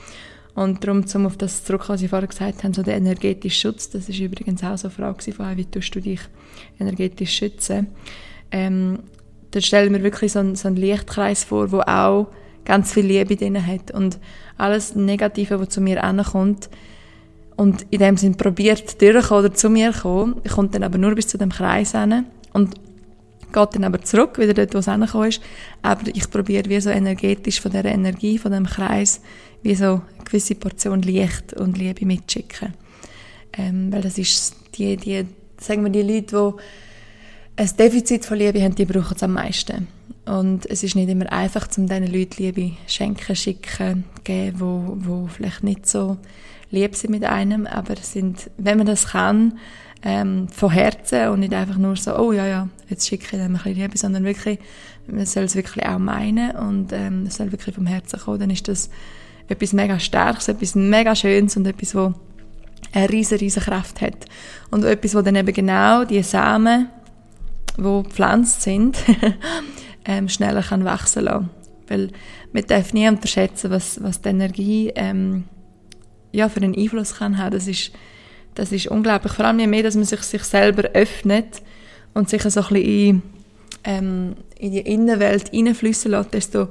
Und 0.54 0.82
darum, 0.82 1.04
um 1.14 1.26
auf 1.26 1.36
das 1.36 1.64
zurück, 1.64 1.84
was 1.88 2.02
ich 2.02 2.10
vorher 2.10 2.26
gesagt 2.26 2.64
habe, 2.64 2.74
so 2.74 2.82
der 2.82 2.96
energetische 2.96 3.60
Schutz, 3.60 3.90
das 3.90 4.08
ist 4.08 4.18
übrigens 4.18 4.64
auch 4.64 4.76
so 4.78 4.88
eine 4.88 4.94
Frage 4.94 5.32
von 5.32 5.56
wie 5.56 5.64
tust 5.66 5.94
du 5.94 6.00
dich 6.00 6.20
energetisch 6.80 7.36
schützen? 7.36 7.88
Ähm, 8.50 9.00
da 9.50 9.60
stellen 9.60 9.92
wir 9.92 10.02
wirklich 10.02 10.32
so 10.32 10.40
einen, 10.40 10.56
so 10.56 10.68
einen 10.68 10.76
Lichtkreis 10.76 11.44
vor, 11.44 11.72
wo 11.72 11.80
auch 11.80 12.28
ganz 12.64 12.92
viel 12.92 13.06
Liebe 13.06 13.36
drin 13.36 13.66
hat 13.66 13.90
und 13.90 14.18
alles 14.58 14.94
Negative, 14.94 15.58
was 15.58 15.70
zu 15.70 15.80
mir 15.80 16.04
ankommt 16.04 16.68
und 17.56 17.86
in 17.90 18.00
dem 18.00 18.16
Sinn 18.16 18.36
probiert 18.36 19.00
durchkommen 19.00 19.46
oder 19.46 19.54
zu 19.54 19.70
mir 19.70 19.92
kommen, 19.92 20.42
kommt 20.44 20.74
dann 20.74 20.82
aber 20.82 20.98
nur 20.98 21.14
bis 21.14 21.28
zu 21.28 21.38
dem 21.38 21.50
Kreis 21.50 21.92
hin 21.92 22.26
und 22.52 22.74
geht 23.52 23.74
dann 23.74 23.84
aber 23.84 24.00
zurück, 24.02 24.38
wieder 24.38 24.54
dort, 24.54 24.74
wo 24.74 24.78
es 24.78 24.90
hingekommen 24.90 25.28
ist. 25.28 25.40
Aber 25.82 26.02
ich 26.12 26.30
probiere 26.30 26.68
wie 26.68 26.80
so 26.80 26.90
energetisch 26.90 27.60
von 27.60 27.72
der 27.72 27.86
Energie, 27.86 28.38
von 28.38 28.52
dem 28.52 28.66
Kreis, 28.66 29.20
wie 29.62 29.74
so 29.74 29.84
eine 29.84 30.24
gewisse 30.24 30.54
Portion 30.54 31.02
Licht 31.02 31.54
und 31.54 31.78
Liebe 31.78 32.06
mitzuschicken. 32.06 32.74
Ähm, 33.54 33.92
weil 33.92 34.02
das 34.02 34.18
ist 34.18 34.54
die, 34.74 34.96
die, 34.96 35.24
sagen 35.58 35.82
wir, 35.82 35.90
die 35.90 36.02
Leute, 36.02 36.54
die 36.56 36.87
ein 37.58 37.76
Defizit 37.76 38.24
von 38.24 38.38
Liebe 38.38 38.62
haben, 38.62 38.76
die 38.76 38.84
brauchen 38.84 39.16
es 39.16 39.22
am 39.22 39.32
meisten. 39.32 39.88
Und 40.26 40.64
es 40.66 40.84
ist 40.84 40.94
nicht 40.94 41.08
immer 41.08 41.30
einfach, 41.32 41.66
um 41.76 41.88
diesen 41.88 42.06
Leuten 42.06 42.40
Liebe 42.42 42.72
schenken, 42.86 43.34
schicken, 43.34 44.04
geben, 44.22 44.60
wo, 44.60 44.96
wo 44.98 45.26
vielleicht 45.26 45.64
nicht 45.64 45.88
so 45.88 46.18
lieb 46.70 46.94
sind 46.94 47.10
mit 47.10 47.24
einem, 47.24 47.66
aber 47.66 47.96
sind, 47.96 48.48
wenn 48.58 48.78
man 48.78 48.86
das 48.86 49.08
kann, 49.08 49.58
ähm, 50.02 50.46
von 50.48 50.70
Herzen 50.70 51.30
und 51.30 51.40
nicht 51.40 51.52
einfach 51.52 51.78
nur 51.78 51.96
so, 51.96 52.16
oh 52.16 52.30
ja, 52.30 52.46
ja, 52.46 52.68
jetzt 52.88 53.08
schicke 53.08 53.24
ich 53.24 53.30
dem 53.30 53.40
ein 53.40 53.52
bisschen 53.54 53.74
Liebe, 53.74 53.98
sondern 53.98 54.24
wirklich, 54.24 54.60
man 55.08 55.26
soll 55.26 55.44
es 55.44 55.56
wirklich 55.56 55.84
auch 55.84 55.98
meinen 55.98 56.52
und 56.52 56.92
ähm, 56.92 57.24
es 57.26 57.36
soll 57.36 57.50
wirklich 57.50 57.74
vom 57.74 57.86
Herzen 57.86 58.20
kommen, 58.20 58.38
dann 58.38 58.50
ist 58.50 58.68
das 58.68 58.88
etwas 59.48 59.72
mega 59.72 59.98
Starkes, 59.98 60.46
etwas 60.46 60.76
mega 60.76 61.16
Schönes 61.16 61.56
und 61.56 61.66
etwas, 61.66 61.94
wo 61.96 62.14
eine 62.92 63.10
riesige, 63.10 63.40
riesige 63.40 63.66
Kraft 63.66 64.00
hat. 64.00 64.26
Und 64.70 64.84
etwas, 64.84 65.14
wo 65.14 65.22
dann 65.22 65.36
eben 65.36 65.52
genau 65.52 66.04
die 66.04 66.22
Samen 66.22 66.88
die 67.78 68.02
gepflanzt 68.02 68.62
sind, 68.62 68.98
ähm, 70.04 70.28
schneller 70.28 70.62
kann 70.62 70.84
wachsen 70.84 71.24
lassen. 71.24 71.50
Weil 71.86 72.10
man 72.52 72.66
darf 72.66 72.92
nie 72.92 73.08
unterschätzen, 73.08 73.70
was, 73.70 74.02
was 74.02 74.20
die 74.20 74.28
Energie 74.28 74.92
ähm, 74.94 75.44
ja, 76.32 76.48
für 76.48 76.60
einen 76.60 76.76
Einfluss 76.76 77.16
kann 77.16 77.38
haben. 77.38 77.52
Das 77.52 77.66
ist, 77.66 77.92
das 78.54 78.72
ist 78.72 78.88
unglaublich. 78.88 79.32
Vor 79.32 79.44
allem 79.44 79.58
je 79.58 79.66
mehr, 79.66 79.82
dass 79.82 79.94
man 79.94 80.04
sich, 80.04 80.20
sich 80.20 80.42
selber 80.44 80.90
öffnet 80.90 81.62
und 82.14 82.28
sich 82.28 82.42
so 82.42 82.60
ein 82.60 82.68
bisschen 82.68 82.76
in, 82.76 83.22
ähm, 83.84 84.36
in 84.58 84.72
die 84.72 84.80
Innenwelt 84.80 85.50
hineinfließen 85.50 86.10
lässt, 86.10 86.34
desto, 86.34 86.68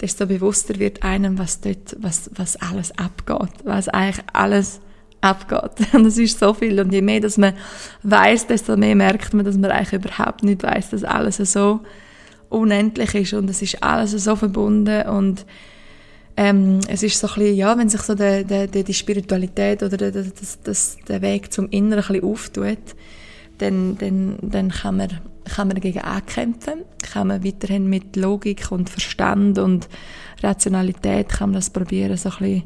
desto 0.00 0.26
bewusster 0.26 0.78
wird 0.78 1.02
einem, 1.02 1.38
was 1.38 1.60
dort, 1.60 1.96
was, 1.98 2.30
was 2.34 2.56
alles 2.56 2.96
abgeht, 2.96 3.64
was 3.64 3.88
eigentlich 3.88 4.24
alles 4.32 4.80
abgeht. 5.20 5.92
Und 5.92 6.04
das 6.04 6.18
ist 6.18 6.38
so 6.38 6.54
viel. 6.54 6.80
Und 6.80 6.92
je 6.92 7.02
mehr, 7.02 7.20
dass 7.20 7.38
man 7.38 7.54
weiß, 8.02 8.46
desto 8.46 8.76
mehr 8.76 8.96
merkt 8.96 9.34
man, 9.34 9.44
dass 9.44 9.56
man 9.56 9.70
eigentlich 9.70 10.04
überhaupt 10.04 10.42
nicht 10.42 10.62
weiß, 10.62 10.90
dass 10.90 11.04
alles 11.04 11.36
so 11.36 11.80
unendlich 12.50 13.14
ist 13.14 13.32
und 13.32 13.48
es 13.48 13.62
ist 13.62 13.82
alles 13.82 14.10
so 14.10 14.34
verbunden 14.34 15.06
und 15.08 15.46
ähm, 16.36 16.80
es 16.88 17.02
ist 17.02 17.18
so 17.18 17.28
ein 17.28 17.34
bisschen, 17.34 17.56
ja, 17.56 17.78
wenn 17.78 17.88
sich 17.88 18.00
so 18.02 18.14
die, 18.14 18.44
die, 18.44 18.84
die 18.84 18.94
Spiritualität 18.94 19.82
oder 19.82 19.96
der, 19.96 20.10
das, 20.10 20.58
das, 20.62 20.96
der 21.08 21.22
Weg 21.22 21.52
zum 21.52 21.68
Inneren 21.68 22.02
ein 22.02 22.20
bisschen 22.20 22.24
auftut, 22.24 22.96
dann, 23.58 23.98
dann, 23.98 24.38
dann 24.42 24.70
kann, 24.70 24.96
man, 24.96 25.08
kann 25.44 25.68
man 25.68 25.76
dagegen 25.76 26.00
ankämpfen, 26.00 26.84
kann 27.02 27.28
man 27.28 27.44
weiterhin 27.44 27.88
mit 27.88 28.16
Logik 28.16 28.68
und 28.70 28.88
Verstand 28.88 29.58
und 29.58 29.88
Rationalität 30.42 31.28
kann 31.28 31.50
man 31.50 31.56
das 31.56 31.70
probieren, 31.70 32.16
so 32.16 32.30
ein 32.30 32.36
bisschen 32.38 32.62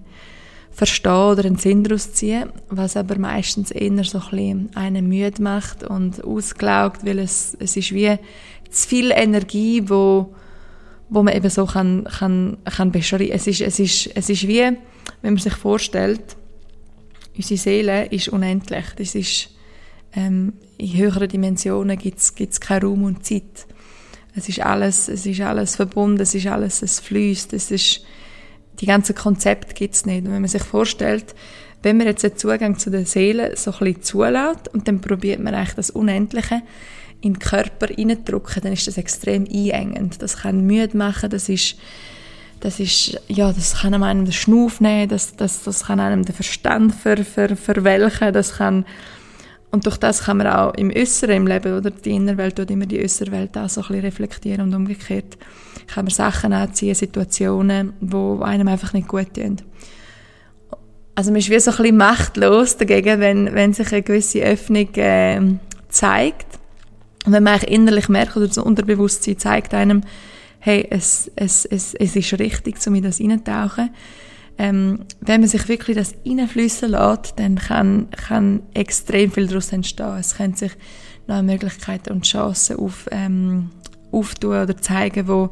verstehen 0.75 1.13
oder 1.13 1.45
einen 1.45 1.57
Sinn 1.57 1.85
daraus 1.85 2.13
ziehen, 2.13 2.51
was 2.69 2.97
aber 2.97 3.17
meistens 3.17 3.71
eher 3.71 4.05
so 4.05 4.21
ein 4.33 4.71
einen 4.75 5.09
müde 5.09 5.41
macht 5.41 5.85
und 5.85 6.23
ausgelaugt, 6.25 7.07
weil 7.07 7.21
es, 7.21 7.57
es 7.61 7.77
ist 7.77 7.93
wie 7.93 8.19
zu 8.71 8.89
viel 8.89 9.13
Energie, 9.13 9.89
wo, 9.89 10.35
wo 11.09 11.23
man 11.23 11.35
eben 11.35 11.49
so 11.49 11.65
kann, 11.65 12.05
kann, 12.05 12.57
kann 12.65 12.91
beschreiben. 12.91 13.31
Es 13.31 13.47
ist, 13.47 13.61
es 13.61 13.79
ist, 13.79 14.11
es 14.17 14.29
ist 14.29 14.49
wie, 14.49 14.63
wenn 15.23 15.35
man 15.35 15.39
sich 15.39 15.55
vorstellt, 15.55 16.37
unsere 17.37 17.59
Seele 17.59 18.07
ist 18.07 18.29
unendlich. 18.29 18.87
Das 18.97 19.15
ist, 19.15 19.51
ähm, 20.15 20.55
in 20.77 20.97
höheren 20.97 21.29
Dimensionen 21.29 21.97
gibt 21.97 22.19
es 22.19 22.61
keinen 22.61 22.83
Raum 22.83 23.05
und 23.05 23.25
Zeit. 23.25 23.67
Es 24.35 24.49
ist 24.49 24.61
alles, 24.61 25.09
es 25.09 25.25
ist 25.25 25.41
alles 25.41 25.77
verbunden, 25.77 26.21
es 26.21 26.35
ist 26.35 26.49
alles, 26.49 26.83
es 26.83 26.99
fließt, 26.99 27.53
es 27.53 27.71
ist, 27.71 28.05
die 28.81 28.87
ganzen 28.87 29.15
Konzepte 29.15 29.75
gibt 29.75 29.95
es 29.95 30.07
nicht. 30.07 30.27
Und 30.27 30.33
wenn 30.33 30.41
man 30.41 30.49
sich 30.49 30.63
vorstellt, 30.63 31.35
wenn 31.83 31.99
man 31.99 32.07
jetzt 32.07 32.23
den 32.23 32.37
Zugang 32.37 32.79
zu 32.79 32.91
der 32.91 33.07
Seele 33.07 33.57
so 33.57 33.71
ein 33.73 33.79
bisschen 33.79 34.03
zulässt 34.03 34.73
und 34.73 34.89
dann 34.89 35.01
probiert 35.01 35.41
man 35.41 35.55
eigentlich 35.55 35.75
das 35.75 35.91
Unendliche 35.91 36.63
in 37.21 37.35
den 37.35 37.39
Körper 37.39 37.91
reindrücken, 37.91 38.63
dann 38.63 38.73
ist 38.73 38.87
das 38.87 38.99
extrem 38.99 39.45
einengend. 39.45 40.21
Das 40.21 40.39
kann 40.39 40.67
müde 40.67 40.97
machen, 40.97 41.31
das 41.31 41.49
ist, 41.49 41.77
das 42.61 42.81
ist, 42.81 43.21
ja, 43.29 43.53
das 43.53 43.81
kann 43.81 43.95
einem 43.95 44.25
den 44.25 44.33
Schnuff 44.33 44.81
nehmen, 44.81 45.09
das, 45.09 45.37
das, 45.37 45.63
das 45.63 45.85
kann 45.85 46.01
einem 46.01 46.25
den 46.25 46.35
Verstand 46.35 46.95
ver, 46.95 47.19
ver, 47.25 47.57
verwelken, 47.57 48.33
das 48.33 48.57
kann, 48.57 48.85
und 49.71 49.87
durch 49.87 49.97
das 49.97 50.25
kann 50.25 50.39
man 50.39 50.47
auch 50.47 50.75
im 50.75 50.91
Äußeren 50.91 51.37
im 51.37 51.47
Leben, 51.47 51.77
oder 51.77 51.91
die 51.91 52.13
Innerwelt 52.13 52.59
oder 52.61 52.71
immer 52.71 52.87
die 52.87 53.03
Äußerwelt 53.03 53.57
auch 53.59 53.69
so 53.69 53.83
ein 53.83 53.89
bisschen 53.89 54.05
reflektieren 54.05 54.61
und 54.63 54.75
umgekehrt 54.75 55.37
kann 55.87 56.05
man 56.05 56.15
Sachen 56.15 56.53
anziehen, 56.53 56.95
Situationen, 56.95 57.93
wo 58.01 58.41
einem 58.41 58.69
einfach 58.69 58.93
nicht 58.93 59.09
gut 59.09 59.35
tun. 59.35 59.57
Also 61.15 61.31
man 61.31 61.39
ist 61.39 61.51
wie 61.51 61.61
so 61.61 61.71
ein 61.71 61.77
bisschen 61.77 61.97
machtlos 61.97 62.77
dagegen, 62.77 63.21
wenn, 63.21 63.55
wenn 63.55 63.73
sich 63.73 63.93
eine 63.93 64.03
gewisse 64.03 64.43
Öffnung 64.43 64.93
äh, 64.95 65.41
zeigt. 65.89 66.59
Und 67.25 67.33
wenn 67.33 67.43
man 67.43 67.61
innerlich 67.61 68.09
merkt, 68.09 68.37
oder 68.37 68.49
das 68.49 68.59
Unterbewusstsein 68.59 69.39
zeigt 69.39 69.75
einem, 69.75 70.03
hey, 70.59 70.87
es, 70.91 71.31
es, 71.37 71.65
es, 71.67 71.95
es 71.95 72.17
ist 72.17 72.39
richtig, 72.39 72.77
um 72.87 72.95
in 72.95 73.05
das 73.05 73.21
reinzutauchen. 73.21 73.91
Ähm, 74.57 75.01
wenn 75.21 75.41
man 75.41 75.49
sich 75.49 75.69
wirklich 75.69 75.97
das 75.97 76.15
reinfließen 76.27 76.91
lässt, 76.91 77.39
dann 77.39 77.57
kann, 77.57 78.09
kann 78.11 78.63
extrem 78.73 79.31
viel 79.31 79.47
daraus 79.47 79.73
entstehen. 79.73 80.17
Es 80.19 80.37
können 80.37 80.55
sich 80.55 80.73
neue 81.27 81.43
Möglichkeiten 81.43 82.13
und 82.13 82.25
Chancen 82.25 82.77
auf, 82.77 83.07
ähm, 83.11 83.71
auftun 84.15 84.63
oder 84.63 84.77
zeigen, 84.77 85.29
wo, 85.29 85.51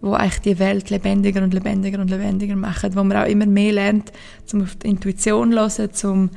wo 0.00 0.12
eigentlich 0.12 0.40
die 0.40 0.58
Welt 0.58 0.90
lebendiger 0.90 1.42
und 1.42 1.54
lebendiger 1.54 2.00
und 2.00 2.10
lebendiger 2.10 2.56
machen, 2.56 2.94
wo 2.94 3.04
man 3.04 3.16
auch 3.16 3.26
immer 3.26 3.46
mehr 3.46 3.72
lernt, 3.72 4.12
zum 4.44 4.62
auf 4.62 4.76
die 4.76 4.88
Intuition 4.88 5.52
hören, 5.52 5.92
zum, 5.92 6.30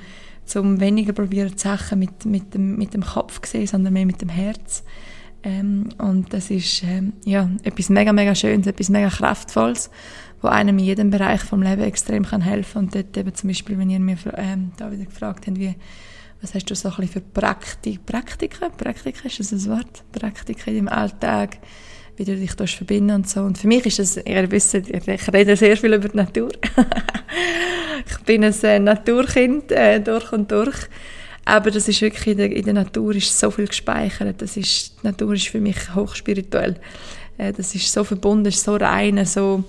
zum 0.45 0.79
weniger 0.79 1.13
probieren, 1.13 1.57
Sachen 1.57 1.99
mit, 1.99 2.25
mit, 2.25 2.53
dem, 2.53 2.77
mit 2.77 2.93
dem 2.93 3.03
Kopf 3.03 3.45
sehen, 3.45 3.67
sondern 3.67 3.93
mehr 3.93 4.05
mit 4.05 4.21
dem 4.21 4.29
Herz. 4.29 4.83
Ähm, 5.43 5.89
und 5.97 6.33
das 6.33 6.51
ist 6.51 6.83
ähm, 6.83 7.13
ja, 7.25 7.49
etwas 7.63 7.89
mega, 7.89 8.13
mega 8.13 8.35
Schönes, 8.35 8.67
etwas 8.67 8.89
mega 8.89 9.09
Kraftvolles, 9.09 9.89
wo 10.41 10.47
einem 10.47 10.77
in 10.77 10.85
jedem 10.85 11.09
Bereich 11.09 11.41
vom 11.41 11.61
Leben 11.63 11.81
extrem 11.81 12.25
kann 12.25 12.41
helfen 12.41 12.79
Und 12.79 12.95
dort 12.95 13.15
eben 13.17 13.33
zum 13.33 13.49
Beispiel, 13.49 13.77
wenn 13.77 13.89
ihr 13.89 13.99
mir 13.99 14.17
ähm, 14.35 14.71
da 14.77 14.91
wieder 14.91 15.05
gefragt 15.05 15.47
habt, 15.47 15.59
wie 15.59 15.75
was 16.41 16.55
hast 16.55 16.69
du 16.69 16.75
so 16.75 16.89
ein 16.89 16.95
bisschen 16.95 17.13
für 17.13 17.21
Praktik, 17.21 18.05
Praktika? 18.05 18.69
Praktika 18.69 19.27
ist 19.27 19.39
das 19.39 19.51
ein 19.51 19.65
Wort? 19.67 20.03
Praktika 20.11 20.71
in 20.71 20.77
deinem 20.77 20.87
Alltag, 20.87 21.57
wie 22.17 22.25
du 22.25 22.35
dich 22.35 22.51
verbinden 22.51 23.15
und 23.15 23.29
so. 23.29 23.41
Und 23.41 23.57
für 23.57 23.67
mich 23.67 23.85
ist 23.85 23.99
das, 23.99 24.17
ihr 24.17 24.51
wisst, 24.51 24.73
ich 24.73 25.33
rede 25.33 25.55
sehr 25.55 25.77
viel 25.77 25.93
über 25.93 26.09
die 26.09 26.17
Natur. 26.17 26.49
ich 28.09 28.17
bin 28.25 28.43
ein 28.43 28.55
äh, 28.63 28.79
Naturkind, 28.79 29.71
äh, 29.71 29.99
durch 29.99 30.31
und 30.31 30.51
durch. 30.51 30.75
Aber 31.45 31.69
das 31.69 31.87
ist 31.87 32.01
wirklich, 32.01 32.27
in 32.27 32.37
der, 32.37 32.51
in 32.51 32.65
der, 32.65 32.73
Natur 32.73 33.15
ist 33.15 33.37
so 33.37 33.51
viel 33.51 33.67
gespeichert. 33.67 34.41
Das 34.41 34.57
ist, 34.57 34.97
die 35.01 35.07
Natur 35.07 35.33
ist 35.33 35.47
für 35.47 35.59
mich 35.59 35.93
hochspirituell. 35.93 36.75
Äh, 37.37 37.53
das 37.53 37.75
ist 37.75 37.91
so 37.91 38.03
verbunden, 38.03 38.47
ist 38.47 38.63
so 38.63 38.75
rein, 38.75 39.23
so, 39.25 39.63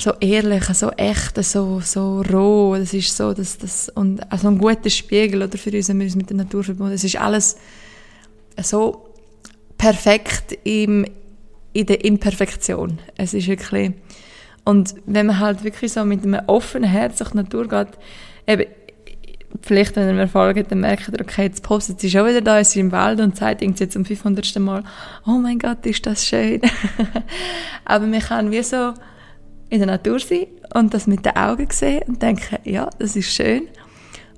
so 0.00 0.12
ehrlich, 0.20 0.64
so 0.64 0.90
echt, 0.90 1.42
so, 1.44 1.80
so 1.80 2.22
roh. 2.22 2.76
Das 2.76 2.94
ist 2.94 3.16
so, 3.16 3.32
dass 3.32 3.58
das, 3.58 3.88
und 3.90 4.20
also 4.32 4.48
ein 4.48 4.58
guter 4.58 4.90
Spiegel 4.90 5.42
oder 5.42 5.58
für 5.58 5.70
uns, 5.70 5.88
wenn 5.88 5.98
wir 5.98 6.06
uns 6.06 6.16
mit 6.16 6.30
der 6.30 6.36
Natur 6.36 6.64
verbunden. 6.64 6.94
Es 6.94 7.04
ist 7.04 7.20
alles 7.20 7.56
so 8.62 9.08
perfekt 9.76 10.58
im, 10.64 11.06
in 11.72 11.86
der 11.86 12.04
Imperfektion. 12.04 12.98
Es 13.16 13.34
ist 13.34 13.48
wirklich, 13.48 13.92
und 14.64 14.94
wenn 15.06 15.26
man 15.26 15.38
halt 15.38 15.64
wirklich 15.64 15.92
so 15.92 16.04
mit 16.04 16.24
einem 16.24 16.40
offenen 16.46 16.88
Herz 16.88 17.18
durch 17.18 17.30
die 17.30 17.38
Natur 17.38 17.68
geht, 17.68 17.88
eben, 18.46 18.66
vielleicht, 19.62 19.96
wenn 19.96 20.14
ihr 20.14 20.20
Erfolg 20.20 20.58
hat, 20.58 20.70
dann 20.70 20.80
merkt 20.80 21.08
ihr, 21.08 21.20
okay, 21.20 21.44
jetzt 21.44 21.62
postet 21.62 22.00
sie 22.00 22.10
schon 22.10 22.26
wieder 22.26 22.40
da, 22.40 22.58
ist 22.58 22.72
sie 22.72 22.80
im 22.80 22.92
Wald 22.92 23.20
und 23.20 23.36
sagt 23.36 23.62
irgendwie 23.62 23.84
jetzt 23.84 23.94
zum 23.94 24.04
500. 24.04 24.58
Mal, 24.58 24.84
oh 25.26 25.32
mein 25.32 25.58
Gott, 25.58 25.84
ist 25.86 26.06
das 26.06 26.26
schön. 26.26 26.60
Aber 27.84 28.06
man 28.06 28.20
kann 28.20 28.50
wie 28.50 28.62
so 28.62 28.94
in 29.70 29.78
der 29.78 29.86
Natur 29.86 30.18
sein 30.18 30.46
und 30.74 30.92
das 30.92 31.06
mit 31.06 31.24
den 31.24 31.36
Augen 31.36 31.68
sehen 31.70 32.02
und 32.06 32.20
denken, 32.20 32.58
ja, 32.64 32.90
das 32.98 33.16
ist 33.16 33.32
schön. 33.32 33.68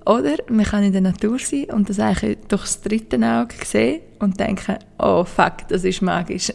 Oder 0.04 0.36
man 0.48 0.64
kann 0.64 0.82
in 0.82 0.92
der 0.92 1.00
Natur 1.00 1.38
sein 1.38 1.66
und 1.66 1.88
das 1.88 2.00
eigentlich 2.00 2.38
durch 2.48 2.62
das 2.62 2.80
dritte 2.82 3.16
Auge 3.16 3.54
sehen 3.64 4.00
und 4.18 4.38
denken, 4.38 4.76
oh 4.98 5.24
fuck, 5.24 5.68
das 5.68 5.84
ist 5.84 6.02
magisch. 6.02 6.50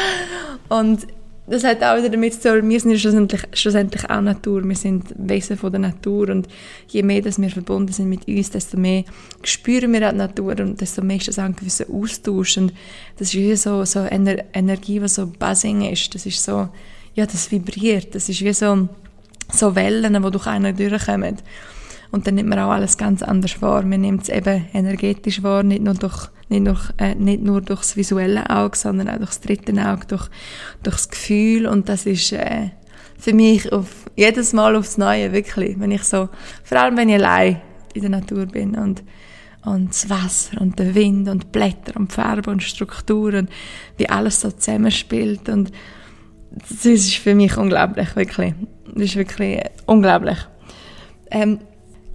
und 0.68 1.06
das 1.46 1.64
hat 1.64 1.82
auch 1.82 1.96
wieder 1.96 2.10
damit 2.10 2.34
zu 2.34 2.60
tun, 2.60 2.68
wir 2.68 2.80
sind 2.80 2.90
ja 2.90 2.98
schlussendlich, 2.98 3.42
schlussendlich 3.54 4.08
auch 4.10 4.20
Natur, 4.20 4.62
wir 4.64 4.76
sind 4.76 5.14
Wesen 5.16 5.56
von 5.56 5.72
der 5.72 5.80
Natur 5.80 6.28
und 6.28 6.46
je 6.88 7.02
mehr 7.02 7.22
dass 7.22 7.40
wir 7.40 7.48
verbunden 7.48 7.92
sind 7.92 8.08
mit 8.08 8.28
uns, 8.28 8.50
desto 8.50 8.76
mehr 8.78 9.04
spüren 9.42 9.92
wir 9.92 10.10
die 10.10 10.16
Natur 10.16 10.58
und 10.60 10.80
desto 10.80 11.02
mehr 11.02 11.16
ist 11.16 11.28
das 11.28 11.38
auch 11.38 11.44
ein 11.44 11.56
gewisser 11.56 11.86
Austausch 11.90 12.58
und 12.58 12.74
das 13.16 13.28
ist 13.28 13.34
wie 13.34 13.56
so, 13.56 13.84
so 13.84 14.00
eine 14.00 14.44
Energie, 14.52 15.00
die 15.00 15.08
so 15.08 15.26
buzzing 15.26 15.90
ist, 15.90 16.14
das 16.14 16.26
ist 16.26 16.44
so, 16.44 16.68
ja, 17.18 17.26
das 17.26 17.50
vibriert, 17.50 18.14
das 18.14 18.28
ist 18.28 18.44
wie 18.44 18.52
so, 18.52 18.88
so 19.52 19.74
Wellen, 19.74 20.22
die 20.22 20.30
durch 20.30 20.46
einen 20.46 20.76
durchkommen. 20.76 21.38
Und 22.12 22.26
dann 22.28 22.36
nimmt 22.36 22.48
man 22.48 22.60
auch 22.60 22.70
alles 22.70 22.96
ganz 22.96 23.24
anders 23.24 23.60
wahr. 23.60 23.82
Man 23.82 24.02
nimmt 24.02 24.22
es 24.22 24.28
eben 24.28 24.66
energetisch 24.72 25.42
wahr, 25.42 25.64
nicht 25.64 25.82
nur 25.82 25.94
durch, 25.94 26.28
nicht 26.48 26.62
nur, 26.62 26.78
äh, 26.96 27.16
nicht 27.16 27.42
nur 27.42 27.60
durch 27.60 27.80
das 27.80 27.96
visuelle 27.96 28.48
Auge, 28.48 28.78
sondern 28.78 29.08
auch 29.08 29.16
durch 29.16 29.30
das 29.30 29.40
dritte 29.40 29.72
Auge, 29.84 30.06
durch, 30.06 30.28
das 30.84 31.08
Gefühl. 31.08 31.66
Und 31.66 31.88
das 31.88 32.06
ist 32.06 32.32
äh, 32.32 32.70
für 33.18 33.34
mich 33.34 33.72
auf, 33.72 33.88
jedes 34.14 34.52
Mal 34.52 34.76
aufs 34.76 34.96
Neue, 34.96 35.32
wirklich. 35.32 35.78
Wenn 35.80 35.90
ich 35.90 36.04
so, 36.04 36.28
vor 36.62 36.78
allem 36.78 36.96
wenn 36.96 37.08
ich 37.08 37.16
allein 37.16 37.60
in 37.94 38.02
der 38.02 38.10
Natur 38.10 38.46
bin 38.46 38.76
und, 38.76 39.02
und 39.64 39.90
das 39.90 40.08
Wasser 40.08 40.60
und 40.60 40.78
der 40.78 40.94
Wind 40.94 41.28
und 41.28 41.50
Blätter 41.50 41.96
und 41.96 42.12
Farben 42.12 42.52
und 42.52 42.62
Strukturen, 42.62 43.48
wie 43.96 44.08
alles 44.08 44.40
so 44.40 44.52
zusammenspielt. 44.52 45.48
Und 45.48 45.72
das 46.50 46.84
ist 46.84 47.14
für 47.14 47.34
mich 47.34 47.56
unglaublich, 47.56 48.14
wirklich. 48.16 48.54
Das 48.94 49.04
ist 49.04 49.16
wirklich 49.16 49.60
unglaublich. 49.86 50.38
Ähm, 51.30 51.58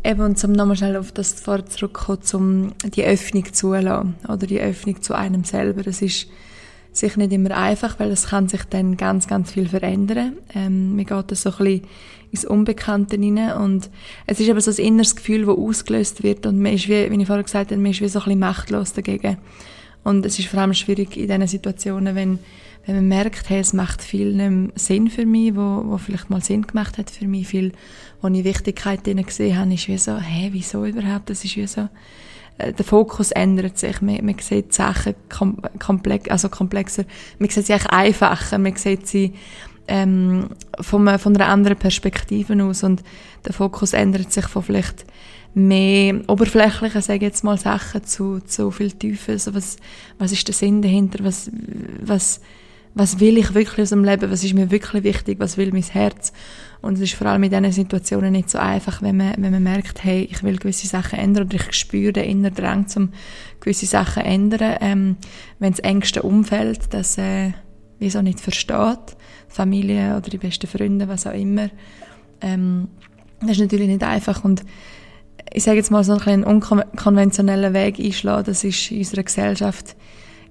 Eben, 0.06 0.20
und 0.20 0.44
um 0.44 0.52
nochmal 0.52 0.76
schnell 0.76 0.98
auf 0.98 1.14
das 1.14 1.32
vorher 1.32 1.66
zurückzukommen, 1.66 2.74
um 2.84 2.92
die 2.92 3.06
Öffnung 3.06 3.54
zulassen, 3.54 4.16
oder 4.28 4.46
die 4.48 4.60
Öffnung 4.60 5.02
zu 5.02 5.14
einem 5.14 5.46
selber. 5.46 5.88
Es 5.88 6.02
ist 6.02 6.28
sicher 6.92 7.20
nicht 7.20 7.32
immer 7.32 7.56
einfach, 7.56 8.00
weil 8.00 8.12
es 8.12 8.28
kann 8.28 8.50
sich 8.50 8.64
dann 8.66 8.98
ganz, 8.98 9.28
ganz 9.28 9.52
viel 9.52 9.70
verändern. 9.70 10.34
Ähm, 10.54 10.98
man 10.98 11.06
geht 11.06 11.32
da 11.32 11.36
so 11.36 11.52
ein 11.52 11.58
bisschen 11.58 11.82
ins 12.32 12.44
Unbekannte 12.46 13.16
hinein 13.16 13.54
und 13.54 13.90
es 14.28 14.42
ist 14.42 14.50
aber 14.50 14.60
so 14.60 14.72
ein 14.72 14.86
inneres 14.86 15.16
Gefühl, 15.16 15.46
das 15.46 15.56
ausgelöst 15.56 16.22
wird 16.22 16.46
und 16.46 16.60
man 16.60 16.74
ist 16.74 16.90
wie, 16.90 17.10
wie 17.10 17.22
ich 17.22 17.28
vorher 17.28 17.44
gesagt 17.44 17.72
habe, 17.72 17.82
man 17.82 17.92
ist 17.92 18.02
wie 18.02 18.10
so 18.10 18.20
ein 18.20 18.26
bisschen 18.26 18.40
machtlos 18.40 18.92
dagegen. 18.92 19.38
Und 20.04 20.26
es 20.26 20.38
ist 20.38 20.50
vor 20.50 20.60
allem 20.60 20.74
schwierig 20.74 21.16
in 21.16 21.28
diesen 21.28 21.48
Situationen, 21.48 22.16
wenn 22.16 22.40
wenn 22.86 22.96
man 22.96 23.08
merkt, 23.08 23.50
hey, 23.50 23.60
es 23.60 23.74
macht 23.74 24.02
viel 24.02 24.34
nicht 24.34 24.80
Sinn 24.80 25.10
für 25.10 25.26
mich, 25.26 25.56
wo, 25.56 25.84
wo 25.86 25.98
vielleicht 25.98 26.30
mal 26.30 26.44
Sinn 26.44 26.64
gemacht 26.64 26.98
hat 26.98 27.10
für 27.10 27.28
mich, 27.28 27.48
viel, 27.48 27.72
wo 28.22 28.28
ich 28.28 28.44
Wichtigkeit 28.44 29.06
drin 29.06 29.24
gesehen 29.24 29.58
habe, 29.58 29.74
ist 29.74 29.88
wie 29.88 29.98
so, 29.98 30.18
hey, 30.18 30.50
wieso 30.52 30.86
überhaupt? 30.86 31.30
Das 31.30 31.46
ist 31.46 31.56
wie 31.56 31.68
so, 31.68 31.88
äh, 32.58 32.74
der 32.74 32.86
Fokus 32.86 33.32
ändert 33.32 33.78
sich. 33.78 34.02
Man, 34.02 34.26
man 34.26 34.38
sieht 34.40 34.74
Sachen 34.74 35.16
komplex, 35.80 36.30
also 36.30 36.50
komplexer. 36.50 37.06
Man 37.40 37.50
sieht 37.50 37.66
sie 37.66 37.74
eigentlich 37.74 37.92
einfacher. 37.92 38.58
Man 38.58 38.76
sieht 38.76 39.08
sie 39.08 39.34
ähm, 39.88 40.50
von, 40.80 41.20
von 41.20 41.36
einer 41.36 41.48
anderen 41.48 41.78
Perspektive 41.78 42.62
aus 42.64 42.84
und 42.84 43.04
der 43.46 43.54
Fokus 43.54 43.94
ändert 43.94 44.32
sich 44.32 44.46
von 44.46 44.64
vielleicht 44.64 45.06
mehr 45.54 46.20
oberflächlichen, 46.28 47.02
sage 47.02 47.18
ich 47.18 47.24
jetzt 47.24 47.44
mal, 47.44 47.58
Sachen 47.58 48.04
zu, 48.04 48.40
zu 48.40 48.72
viel 48.72 48.92
tiefer. 48.92 49.34
Also 49.34 49.54
was, 49.54 49.78
was 50.18 50.32
ist 50.32 50.48
der 50.48 50.56
Sinn 50.56 50.82
dahinter? 50.82 51.24
Was, 51.24 51.52
was, 52.02 52.42
was 52.96 53.20
will 53.20 53.38
ich 53.38 53.54
wirklich 53.54 53.82
aus 53.82 53.90
dem 53.90 54.04
Leben, 54.04 54.30
was 54.30 54.44
ist 54.44 54.54
mir 54.54 54.70
wirklich 54.70 55.04
wichtig, 55.04 55.40
was 55.40 55.58
will 55.58 55.72
mein 55.72 55.84
Herz. 55.84 56.32
Und 56.82 56.96
es 56.96 57.02
ist 57.02 57.14
vor 57.16 57.28
allem 57.28 57.44
in 57.44 57.50
diesen 57.50 57.72
Situationen 57.72 58.34
nicht 58.34 58.50
so 58.50 58.60
einfach, 58.60 59.02
wenn 59.02 59.18
man, 59.18 59.34
wenn 59.38 59.52
man 59.52 59.64
merkt, 59.64 60.04
hey, 60.04 60.28
ich 60.30 60.44
will 60.44 60.58
gewisse 60.58 60.86
Sachen 60.86 61.18
ändern 61.18 61.46
oder 61.46 61.56
ich 61.56 61.74
spüre 61.74 62.14
den 62.14 62.26
inneren 62.26 62.56
Drang, 62.56 62.86
um 62.96 63.14
gewisse 63.62 63.86
Sachen 63.86 64.24
zu 64.24 64.30
ändern. 64.30 64.78
Ähm, 64.82 65.18
wenn 65.60 65.72
das 65.72 65.80
engste 65.80 66.24
Umfeld 66.24 66.94
das 66.94 67.18
äh, 67.18 67.54
wieso 68.00 68.22
nicht 68.22 68.42
versteht, 68.42 69.16
Familie 69.48 70.18
oder 70.18 70.30
die 70.30 70.38
besten 70.38 70.68
Freunde, 70.68 71.08
was 71.08 71.26
auch 71.26 71.34
immer, 71.34 71.70
ähm, 72.42 72.90
das 73.40 73.52
ist 73.52 73.60
natürlich 73.60 73.88
nicht 73.88 74.04
einfach 74.04 74.44
und 74.44 74.64
ich 75.52 75.64
sage 75.64 75.78
jetzt 75.78 75.92
mal 75.92 76.04
so 76.04 76.14
einen 76.14 76.44
unkonventionellen 76.44 77.74
Weg 77.74 78.00
einschlagen, 78.00 78.46
das 78.46 78.64
ist 78.64 78.92
in 78.92 79.00
unserer 79.00 79.24
Gesellschaft, 79.24 79.96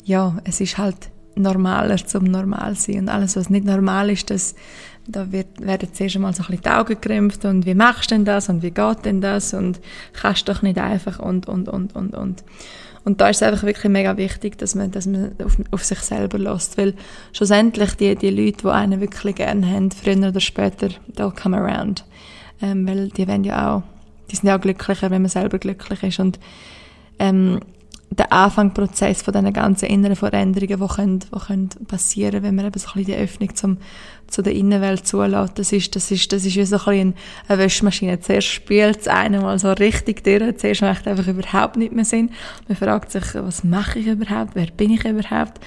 ja, 0.05 0.39
es 0.45 0.61
ist 0.61 0.79
halt 0.79 1.12
normaler 1.35 1.97
zum 1.97 2.25
normal 2.25 2.75
sein. 2.75 3.01
Und 3.01 3.09
alles, 3.09 3.37
was 3.37 3.51
nicht 3.51 3.65
normal 3.65 4.11
ist, 4.11 4.31
das, 4.31 4.55
da 5.07 5.33
wird, 5.33 5.61
werden 5.61 5.89
zuerst 5.93 6.17
einmal 6.17 6.35
so 6.35 6.43
ein 6.43 6.47
bisschen 6.47 6.63
die 6.63 6.71
Augen 6.71 7.01
gerümpft 7.01 7.45
und 7.45 7.67
wie 7.67 7.75
machst 7.75 8.11
du 8.11 8.15
denn 8.15 8.25
das 8.25 8.49
und 8.49 8.63
wie 8.63 8.71
geht 8.71 9.05
denn 9.05 9.21
das 9.21 9.55
und 9.55 9.81
kannst 10.13 10.49
doch 10.49 10.63
nicht 10.63 10.79
einfach 10.79 11.19
und, 11.19 11.49
und, 11.49 11.69
und, 11.69 11.95
und, 11.95 12.15
und. 12.15 12.45
Und 13.05 13.21
da 13.21 13.29
ist 13.29 13.37
es 13.37 13.43
einfach 13.43 13.65
wirklich 13.65 13.91
mega 13.91 14.17
wichtig, 14.17 14.59
dass 14.59 14.77
man, 14.77 14.93
dass 14.93 15.07
man 15.07 15.33
auf, 15.45 15.57
auf 15.73 15.85
sich 15.85 15.99
selber 15.99 16.39
lässt, 16.39 16.79
weil 16.79 16.95
schlussendlich 17.33 17.95
die, 17.95 18.15
die 18.15 18.31
Leute, 18.31 18.63
die 18.63 18.69
einen 18.69 19.01
wirklich 19.01 19.35
gerne 19.35 19.67
haben, 19.67 19.91
früher 19.91 20.29
oder 20.29 20.41
später, 20.41 20.89
they'll 21.17 21.35
come 21.35 21.57
around. 21.57 22.05
Ähm, 22.61 22.87
weil 22.87 23.09
die 23.09 23.27
werden 23.27 23.43
ja 23.43 23.75
auch, 23.75 23.83
die 24.31 24.37
sind 24.37 24.49
ja 24.49 24.57
auch 24.57 24.61
glücklicher, 24.61 25.11
wenn 25.11 25.23
man 25.23 25.29
selber 25.29 25.59
glücklich 25.59 26.03
ist 26.05 26.21
und 26.21 26.39
ähm, 27.19 27.59
der 28.17 28.33
Anfangsprozess 28.33 29.23
von 29.23 29.33
diesen 29.33 29.53
ganzen 29.53 29.87
inneren 29.87 30.17
Veränderungen, 30.17 30.81
die, 30.81 30.95
können, 30.95 31.19
die 31.21 31.39
können 31.47 31.69
passieren 31.87 32.33
können, 32.33 32.45
wenn 32.45 32.55
man 32.55 32.67
eben 32.67 32.79
so 32.79 32.89
ein 32.89 32.93
bisschen 32.95 33.05
die 33.05 33.17
Öffnung 33.17 33.55
zum, 33.55 33.77
zu 34.27 34.43
der 34.43 34.55
Innenwelt 34.55 35.07
zulässt. 35.07 35.59
Das 35.59 35.73
ist, 35.73 35.95
das 35.95 36.11
ist, 36.11 36.33
das 36.33 36.45
ist 36.45 36.57
wie 36.57 36.65
so 36.65 36.77
ein 36.77 36.85
bisschen 36.85 37.15
eine 37.49 37.59
Wäschmaschine. 37.59 38.21
Zuerst 38.21 38.49
spielt 38.49 39.01
es 39.01 39.09
einem 39.09 39.43
mal 39.43 39.59
so 39.59 39.73
richtig 39.73 40.25
durch, 40.25 40.57
zuerst 40.59 40.83
macht 40.83 41.07
einfach 41.07 41.27
überhaupt 41.27 41.77
nicht 41.77 41.93
mehr 41.93 42.05
Sinn. 42.05 42.31
Man 42.69 42.77
fragt 42.77 43.13
sich, 43.13 43.35
was 43.35 43.65
mache 43.65 43.99
ich 43.99 44.07
überhaupt, 44.07 44.55
wer 44.55 44.67
bin 44.67 44.91
ich 44.91 45.05
überhaupt? 45.05 45.61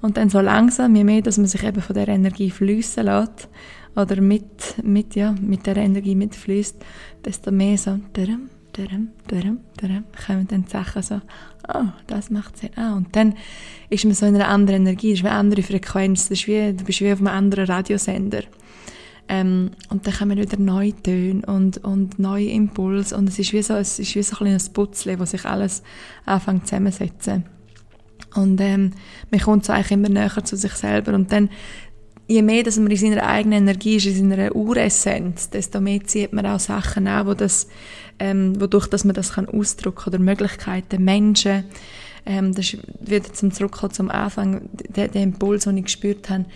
Und 0.00 0.16
dann 0.16 0.28
so 0.28 0.40
langsam, 0.40 0.94
je 0.96 1.04
mehr, 1.04 1.22
dass 1.22 1.38
man 1.38 1.46
sich 1.46 1.64
eben 1.64 1.80
von 1.80 1.94
der 1.94 2.08
Energie 2.08 2.50
fließen 2.50 3.04
lässt, 3.04 3.48
oder 3.96 4.20
mit, 4.20 4.82
mit, 4.82 5.14
ja, 5.14 5.34
mit 5.40 5.66
der 5.66 5.76
Energie 5.76 6.14
mitfließt, 6.14 6.76
desto 7.24 7.52
mehr 7.52 7.78
so, 7.78 7.98
darum, 8.74 9.08
darum, 9.28 9.60
darum, 9.76 10.04
kommen 10.26 10.46
dann 10.48 10.64
die 10.64 10.70
Sachen 10.70 11.02
so, 11.02 11.20
oh, 11.72 11.86
das 12.06 12.30
macht 12.30 12.58
Sinn. 12.58 12.70
Ah, 12.76 12.94
und 12.94 13.14
dann 13.16 13.34
ist 13.88 14.04
man 14.04 14.14
so 14.14 14.26
in 14.26 14.34
einer 14.34 14.48
anderen 14.48 14.82
Energie, 14.82 15.12
ist 15.12 15.24
eine 15.24 15.32
andere 15.32 15.62
Frequenz, 15.62 16.28
das 16.28 16.40
ist 16.40 16.48
wie, 16.48 16.72
du 16.72 16.84
bist 16.84 17.00
wie 17.00 17.12
auf 17.12 17.18
einem 17.18 17.28
anderen 17.28 17.66
Radiosender. 17.66 18.42
Ähm, 19.26 19.70
und 19.88 20.06
dann 20.06 20.14
kommen 20.14 20.36
wieder 20.36 20.58
neue 20.58 20.94
Töne 20.94 21.46
und, 21.46 21.78
und 21.78 22.18
neue 22.18 22.50
Impulse 22.50 23.16
und 23.16 23.28
es 23.28 23.38
ist 23.38 23.54
wie 23.54 23.62
so, 23.62 23.74
es 23.74 23.98
ist 23.98 24.14
wie 24.14 24.22
so 24.22 24.34
ein 24.34 24.38
kleines 24.38 24.68
Putzle, 24.68 25.18
wo 25.18 25.24
sich 25.24 25.46
alles 25.46 25.82
anfängt 26.26 26.66
zusammensetzen. 26.66 27.44
Und 28.34 28.60
ähm, 28.60 28.92
man 29.30 29.40
kommt 29.40 29.64
so 29.64 29.72
eigentlich 29.72 29.92
immer 29.92 30.08
näher 30.08 30.44
zu 30.44 30.56
sich 30.56 30.72
selber 30.72 31.14
und 31.14 31.32
dann 31.32 31.48
je 32.26 32.42
mehr 32.42 32.62
dass 32.62 32.78
man 32.78 32.90
in 32.90 32.96
seiner 32.96 33.26
eigenen 33.26 33.62
Energie 33.62 33.96
ist, 33.96 34.06
in 34.06 34.30
seiner 34.30 34.54
Uressenz, 34.54 35.50
desto 35.50 35.80
mehr 35.80 36.02
zieht 36.04 36.32
man 36.32 36.46
auch 36.46 36.60
Sachen 36.60 37.06
an, 37.06 37.26
wo 37.26 37.34
das, 37.34 37.68
ähm, 38.18 38.60
wodurch 38.60 38.86
dass 38.86 39.04
man 39.04 39.14
das 39.14 39.32
kann 39.32 39.48
ausdrücken 39.48 40.08
oder 40.08 40.18
Möglichkeiten, 40.18 41.04
Menschen. 41.04 41.64
Ähm, 42.26 42.54
das 42.54 42.76
wieder 43.00 43.32
zum 43.32 43.52
Zurückkommen 43.52 43.92
zum 43.92 44.10
Anfang, 44.10 44.68
der, 44.72 45.08
der 45.08 45.22
Impuls, 45.22 45.64
den 45.64 45.76
ich 45.76 45.84
gespürt 45.84 46.30
habe, 46.30 46.46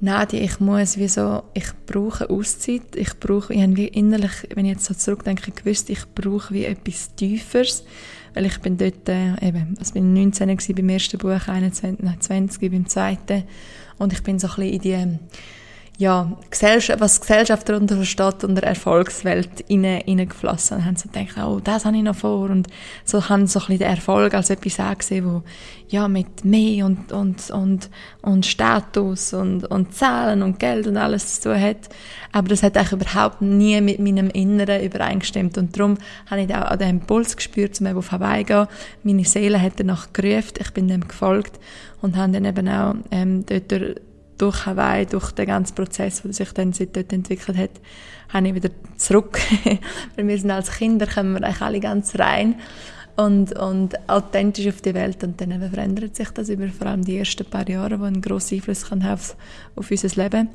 Nadia, 0.00 0.40
ich 0.40 0.60
muss 0.60 0.98
wie 0.98 1.08
so, 1.08 1.42
ich 1.54 1.68
brauche 1.86 2.28
Auszeit, 2.28 2.94
ich 2.96 3.18
brauche, 3.18 3.54
ich 3.54 3.62
habe 3.62 3.76
wie 3.76 3.88
innerlich, 3.88 4.46
wenn 4.54 4.66
ich 4.66 4.72
jetzt 4.72 4.84
so 4.84 4.92
zurückdenke, 4.92 5.52
gewusst, 5.52 5.88
ich 5.88 6.04
brauche 6.14 6.52
wie 6.52 6.66
etwas 6.66 7.14
Tieferes, 7.14 7.84
weil 8.34 8.44
ich 8.44 8.58
bin 8.60 8.76
dort, 8.76 9.08
äh, 9.08 9.32
eben, 9.40 9.74
also 9.78 9.94
bin 9.94 10.12
19 10.12 10.48
gewesen 10.48 10.74
beim 10.74 10.88
ersten 10.90 11.16
Buch, 11.16 11.48
21, 11.48 12.04
nein, 12.04 12.20
20 12.20 12.70
beim 12.70 12.86
zweiten. 12.86 13.44
Und 13.96 14.12
ich 14.12 14.22
bin 14.22 14.38
so 14.38 14.48
ein 14.48 14.54
bisschen 14.56 14.72
in 14.74 14.80
die, 14.80 15.18
ja, 15.98 16.30
Gesellschaft, 16.50 17.00
was 17.00 17.22
Gesellschaft 17.22 17.68
darunter 17.68 17.96
versteht, 17.96 18.44
unter 18.44 18.62
Erfolgswelt 18.62 19.64
hineingeflossen. 19.66 20.78
Und 20.78 20.84
haben 20.84 20.96
so 20.96 21.08
gedacht, 21.08 21.38
oh, 21.38 21.58
das 21.64 21.86
habe 21.86 21.96
ich 21.96 22.02
noch 22.02 22.16
vor. 22.16 22.50
Und 22.50 22.68
so 23.04 23.30
haben 23.30 23.46
so 23.46 23.60
ein 23.60 23.66
bisschen 23.66 23.78
den 23.78 23.88
Erfolg 23.88 24.34
als 24.34 24.50
etwas 24.50 24.78
angesehen, 24.78 25.24
wo, 25.24 25.42
ja, 25.88 26.06
mit 26.06 26.44
mehr 26.44 26.84
und, 26.84 27.12
und, 27.12 27.50
und, 27.50 27.88
und 28.20 28.44
Status 28.44 29.32
und, 29.32 29.64
und 29.64 29.94
Zahlen 29.94 30.42
und 30.42 30.58
Geld 30.58 30.86
und 30.86 30.98
alles 30.98 31.40
zu 31.40 31.48
tun 31.48 31.60
hat. 31.60 31.88
Aber 32.30 32.48
das 32.48 32.62
hat 32.62 32.76
eigentlich 32.76 32.92
überhaupt 32.92 33.40
nie 33.40 33.80
mit 33.80 33.98
meinem 33.98 34.28
Inneren 34.28 34.82
übereingestimmt. 34.82 35.56
Und 35.56 35.78
darum 35.78 35.96
habe 36.30 36.42
ich 36.42 36.54
auch 36.54 36.76
den 36.76 36.90
Impuls 36.90 37.36
gespürt, 37.36 37.74
zum 37.74 37.86
eben 37.86 37.96
auf 37.96 38.12
Hawaii 38.12 38.44
gehen. 38.44 38.66
Meine 39.02 39.24
Seele 39.24 39.62
hat 39.62 39.80
danach 39.80 40.12
gerufen, 40.12 40.52
ich 40.58 40.74
bin 40.74 40.88
dem 40.88 41.08
gefolgt 41.08 41.58
und 42.02 42.16
habe 42.16 42.32
dann 42.32 42.44
eben 42.44 42.68
auch 42.68 42.96
ähm, 43.10 43.46
dort 43.46 44.02
Hawaii, 44.40 45.06
durch 45.06 45.32
den 45.32 45.46
ganzen 45.46 45.74
Prozess, 45.74 46.22
der 46.22 46.32
sich 46.32 46.52
dann 46.52 46.72
seit 46.72 46.96
dort 46.96 47.12
entwickelt 47.12 47.56
hat, 47.56 47.70
habe 48.32 48.48
ich 48.48 48.54
wieder 48.54 48.70
zurück. 48.96 49.38
Weil 50.16 50.28
wir 50.28 50.38
sind 50.38 50.50
als 50.50 50.72
Kinder, 50.72 51.06
kommen 51.06 51.34
wir 51.34 51.44
eigentlich 51.44 51.62
alle 51.62 51.80
ganz 51.80 52.18
rein 52.18 52.56
und, 53.16 53.58
und 53.58 54.08
authentisch 54.08 54.68
auf 54.68 54.80
die 54.82 54.94
Welt 54.94 55.24
und 55.24 55.40
dann 55.40 55.70
verändert 55.70 56.16
sich 56.16 56.30
das 56.30 56.48
über 56.48 56.68
vor 56.68 56.88
allem 56.88 57.04
die 57.04 57.18
ersten 57.18 57.46
paar 57.46 57.68
Jahre, 57.68 57.98
wo 57.98 58.04
einen 58.04 58.20
grossen 58.20 58.56
Einfluss 58.56 58.88
kann 58.88 59.02
auf, 59.02 59.36
auf 59.74 59.90
unser 59.90 60.22
Leben 60.22 60.50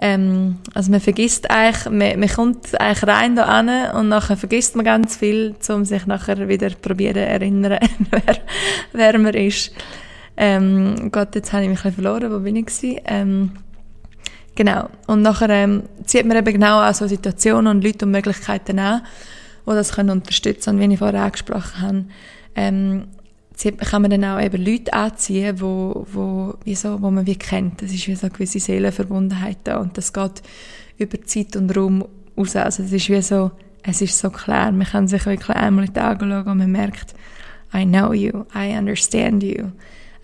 ähm, 0.00 0.58
also 0.74 0.92
man 0.92 1.00
vergisst 1.00 1.50
eigentlich, 1.50 1.86
man, 1.86 2.20
man 2.20 2.28
kommt 2.28 2.80
eigentlich 2.80 3.06
rein 3.08 3.34
da 3.34 3.44
an 3.44 3.68
und 3.96 4.08
nachher 4.08 4.36
vergisst 4.36 4.76
man 4.76 4.84
ganz 4.84 5.16
viel, 5.16 5.56
um 5.68 5.84
sich 5.84 6.06
nachher 6.06 6.48
wieder 6.48 6.70
probieren 6.70 7.16
erinnern, 7.16 7.78
wer, 8.10 8.38
wer 8.92 9.18
man 9.18 9.34
ist. 9.34 9.72
Ähm, 10.40 11.10
Gott, 11.10 11.34
jetzt 11.34 11.52
habe 11.52 11.64
ich 11.64 11.68
mich 11.68 11.84
ein 11.84 11.92
verloren, 11.92 12.32
wo 12.32 12.38
bin 12.38 12.54
ich 12.54 12.66
gewesen? 12.66 13.00
Ähm, 13.06 13.50
genau. 14.54 14.88
Und 15.08 15.22
nachher 15.22 15.50
ähm, 15.50 15.82
zieht 16.04 16.26
man 16.26 16.36
eben 16.36 16.52
genau 16.52 16.78
an 16.78 16.94
so 16.94 17.08
Situationen 17.08 17.66
und 17.66 17.84
Leute 17.84 18.04
und 18.04 18.12
Möglichkeiten 18.12 18.78
an, 18.78 19.02
die 19.66 19.70
das 19.70 19.92
können 19.92 20.10
unterstützen 20.10 20.70
Und 20.70 20.80
wie 20.80 20.92
ich 20.92 20.98
vorher 21.00 21.24
angesprochen 21.24 21.80
habe, 21.82 22.04
ähm, 22.54 23.08
kann 23.78 24.02
man 24.02 24.12
dann 24.12 24.24
auch 24.24 24.40
eben 24.40 24.64
Leute 24.64 24.92
anziehen, 24.92 25.60
wo, 25.60 26.06
wo, 26.12 26.54
wie 26.62 26.76
so, 26.76 27.02
wo 27.02 27.10
man 27.10 27.26
wie 27.26 27.34
kennt. 27.34 27.82
Das 27.82 27.92
ist 27.92 28.06
wie 28.06 28.14
so 28.14 28.28
gewisse 28.28 28.60
Seelenverbundenheit 28.60 29.58
da 29.64 29.78
und 29.78 29.98
das 29.98 30.12
geht 30.12 30.42
über 30.98 31.20
Zeit 31.24 31.56
und 31.56 31.76
Raum 31.76 32.04
raus. 32.36 32.54
Also 32.54 32.84
es 32.84 32.92
ist 32.92 33.08
wie 33.08 33.20
so, 33.22 33.50
es 33.82 34.00
ist 34.00 34.16
so 34.16 34.30
klar. 34.30 34.70
Man 34.70 34.86
kann 34.86 35.08
sich 35.08 35.26
wirklich 35.26 35.56
einmal 35.56 35.86
in 35.86 35.92
die 35.92 36.00
Augen 36.00 36.30
schauen 36.30 36.46
und 36.46 36.58
man 36.58 36.70
merkt, 36.70 37.16
I 37.74 37.84
know 37.84 38.12
you, 38.12 38.44
I 38.54 38.76
understand 38.78 39.42
you, 39.42 39.72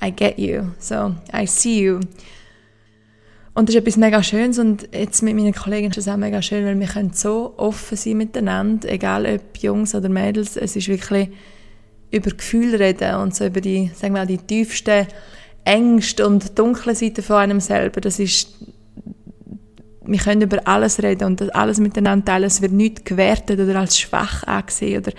I 0.02 0.10
get 0.10 0.38
you, 0.38 0.70
so 0.78 1.14
I 1.32 1.46
see 1.46 1.84
you. 1.84 2.00
Und 3.54 3.68
das 3.68 3.76
ist 3.76 3.82
etwas 3.82 3.96
mega 3.96 4.22
Schönes 4.22 4.58
und 4.58 4.88
jetzt 4.92 5.22
mit 5.22 5.36
meinen 5.36 5.54
Kollegen 5.54 5.88
ist 5.88 5.96
das 5.96 6.08
auch 6.08 6.16
mega 6.16 6.42
schön, 6.42 6.64
weil 6.64 6.78
wir 6.78 6.88
können 6.88 7.12
so 7.14 7.54
offen 7.56 7.96
sein 7.96 8.16
miteinander, 8.16 8.90
egal 8.90 9.26
ob 9.26 9.56
Jungs 9.58 9.94
oder 9.94 10.08
Mädels, 10.08 10.56
es 10.56 10.74
ist 10.74 10.88
wirklich 10.88 11.28
über 12.10 12.30
Gefühle 12.30 12.80
reden 12.80 13.14
und 13.16 13.34
so 13.34 13.46
über 13.46 13.60
die, 13.60 13.90
sagen 13.94 14.14
wir 14.14 14.20
mal, 14.20 14.26
die 14.26 14.38
tiefsten 14.38 15.06
Ängste 15.64 16.26
und 16.26 16.58
dunklen 16.58 16.96
Seiten 16.96 17.22
von 17.22 17.36
einem 17.36 17.60
selber. 17.60 18.00
Das 18.00 18.18
ist, 18.18 18.54
wir 20.04 20.18
können 20.18 20.42
über 20.42 20.66
alles 20.66 21.02
reden 21.02 21.24
und 21.24 21.40
das 21.40 21.48
alles 21.50 21.78
miteinander 21.78 22.24
teilen. 22.24 22.44
Es 22.44 22.60
wird 22.60 22.72
nicht 22.72 23.04
gewertet 23.04 23.60
oder 23.60 23.78
als 23.78 23.98
schwach 23.98 24.42
angesehen 24.44 25.00
oder 25.00 25.12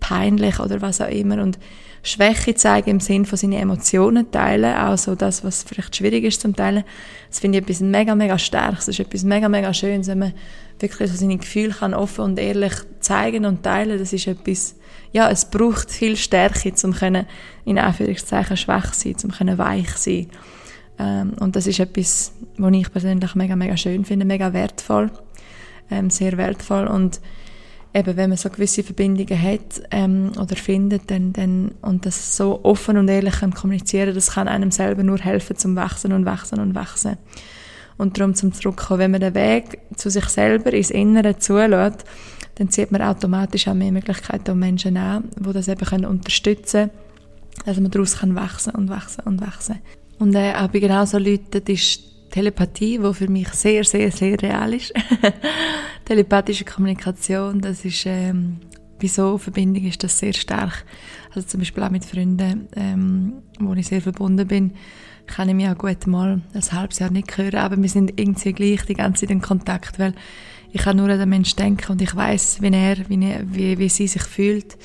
peinlich 0.00 0.58
oder 0.58 0.82
was 0.82 1.00
auch 1.00 1.08
immer. 1.08 1.42
Und 1.42 1.58
Schwäche 2.06 2.54
zeigen 2.54 2.90
im 2.90 3.00
Sinn 3.00 3.26
von 3.26 3.36
seinen 3.36 3.54
Emotionen 3.54 4.30
teilen, 4.30 4.76
auch 4.76 4.96
so 4.96 5.16
das, 5.16 5.42
was 5.42 5.64
vielleicht 5.64 5.96
schwierig 5.96 6.22
ist 6.22 6.40
zum 6.40 6.54
Teilen. 6.54 6.84
Das 7.28 7.40
finde 7.40 7.58
ich 7.58 7.64
etwas 7.64 7.80
mega, 7.80 8.14
mega 8.14 8.38
starkes. 8.38 8.86
Das 8.86 8.98
ist 8.98 9.00
etwas 9.00 9.24
mega, 9.24 9.48
mega 9.48 9.74
schönes, 9.74 10.06
wenn 10.06 10.20
man 10.20 10.32
wirklich 10.78 11.10
so 11.10 11.16
seine 11.16 11.36
Gefühle 11.36 11.74
kann 11.74 11.94
offen 11.94 12.24
und 12.24 12.38
ehrlich 12.38 12.74
zeigen 13.00 13.44
und 13.44 13.64
teilen. 13.64 13.98
Das 13.98 14.12
ist 14.12 14.28
etwas, 14.28 14.76
ja, 15.10 15.28
es 15.28 15.50
braucht 15.50 15.90
viel 15.90 16.16
Stärke, 16.16 16.72
um 16.84 16.92
können, 16.92 17.26
in 17.64 17.76
Anführungszeichen 17.76 18.56
schwach 18.56 18.94
sein, 18.94 19.16
um 19.24 19.32
können 19.32 19.58
weich 19.58 19.90
sein. 19.96 20.28
Ähm, 21.00 21.32
und 21.40 21.56
das 21.56 21.66
ist 21.66 21.80
etwas, 21.80 22.32
was 22.56 22.72
ich 22.72 22.92
persönlich 22.92 23.34
mega, 23.34 23.56
mega 23.56 23.76
schön 23.76 24.04
finde, 24.04 24.24
mega 24.24 24.52
wertvoll, 24.52 25.10
ähm, 25.90 26.10
sehr 26.10 26.36
wertvoll 26.36 26.86
und 26.86 27.20
eben, 27.96 28.16
wenn 28.16 28.30
man 28.30 28.36
so 28.36 28.50
gewisse 28.50 28.82
Verbindungen 28.82 29.40
hat 29.40 29.82
ähm, 29.90 30.32
oder 30.40 30.54
findet 30.54 31.10
dann, 31.10 31.32
dann, 31.32 31.72
und 31.80 32.04
das 32.04 32.36
so 32.36 32.60
offen 32.62 32.98
und 32.98 33.08
ehrlich 33.08 33.34
kommunizieren, 33.54 34.14
das 34.14 34.32
kann 34.32 34.48
einem 34.48 34.70
selber 34.70 35.02
nur 35.02 35.18
helfen 35.18 35.56
zum 35.56 35.76
Wachsen 35.76 36.12
und 36.12 36.26
Wachsen 36.26 36.60
und 36.60 36.74
Wachsen. 36.74 37.16
Und 37.96 38.18
darum 38.18 38.34
zum 38.34 38.52
Zurückkommen, 38.52 39.00
wenn 39.00 39.10
man 39.12 39.20
den 39.20 39.34
Weg 39.34 39.78
zu 39.96 40.10
sich 40.10 40.26
selber 40.26 40.72
ins 40.72 40.90
Innere 40.90 41.38
zulässt, 41.38 42.04
dann 42.56 42.70
zieht 42.70 42.92
man 42.92 43.02
automatisch 43.02 43.68
auch 43.68 43.74
mehr 43.74 43.92
Möglichkeiten 43.92 44.50
und 44.50 44.58
Menschen 44.58 44.96
an, 44.96 45.24
die 45.38 45.52
das 45.52 45.68
eben 45.68 46.04
unterstützen 46.04 46.90
können, 46.90 47.64
dass 47.64 47.80
man 47.80 47.90
daraus 47.90 48.18
kann 48.18 48.34
wachsen 48.34 48.74
und 48.74 48.90
wachsen 48.90 49.22
und 49.24 49.40
wachsen. 49.40 49.78
Und 50.18 50.34
äh, 50.34 50.52
auch 50.54 50.68
bei 50.68 50.78
genau 50.78 51.04
so 51.06 51.18
Leuten, 51.18 51.62
ist 51.66 52.00
Telepathie, 52.30 52.98
die 52.98 53.14
für 53.14 53.28
mich 53.28 53.48
sehr, 53.48 53.84
sehr, 53.84 54.10
sehr 54.10 54.40
real 54.40 54.74
ist. 54.74 54.92
Telepathische 56.04 56.64
Kommunikation, 56.64 57.60
das 57.60 57.84
ist, 57.84 58.04
ähm, 58.06 58.58
bei 59.00 59.08
so 59.08 59.38
Verbindung 59.38 59.84
ist 59.84 60.02
das 60.02 60.18
sehr 60.18 60.32
stark. 60.32 60.84
Also 61.34 61.48
zum 61.48 61.60
Beispiel 61.60 61.82
auch 61.82 61.90
mit 61.90 62.04
Freunden, 62.04 62.68
ähm, 62.74 63.32
wo 63.60 63.74
ich 63.74 63.86
sehr 63.86 64.00
verbunden 64.00 64.46
bin, 64.46 64.72
kann 65.26 65.48
ich 65.48 65.54
mich 65.54 65.68
auch 65.68 65.76
gut 65.76 66.06
mal 66.06 66.40
ein 66.54 66.72
halbes 66.72 66.98
Jahr 66.98 67.10
nicht 67.10 67.36
hören, 67.36 67.56
aber 67.56 67.80
wir 67.80 67.88
sind 67.88 68.18
irgendwie 68.18 68.52
gleich 68.52 68.82
die 68.86 68.94
ganze 68.94 69.22
Zeit 69.22 69.30
in 69.30 69.40
Kontakt, 69.40 69.98
weil 69.98 70.14
ich 70.72 70.82
kann 70.82 70.96
nur 70.96 71.08
an 71.08 71.18
den 71.18 71.28
Menschen 71.28 71.56
denken 71.56 71.92
und 71.92 72.02
ich 72.02 72.14
weiß, 72.14 72.62
wie 72.62 72.72
er, 72.72 72.96
wie, 73.08 73.38
wie, 73.44 73.78
wie 73.78 73.88
sie 73.88 74.06
sich 74.06 74.22
fühlt. 74.22 74.76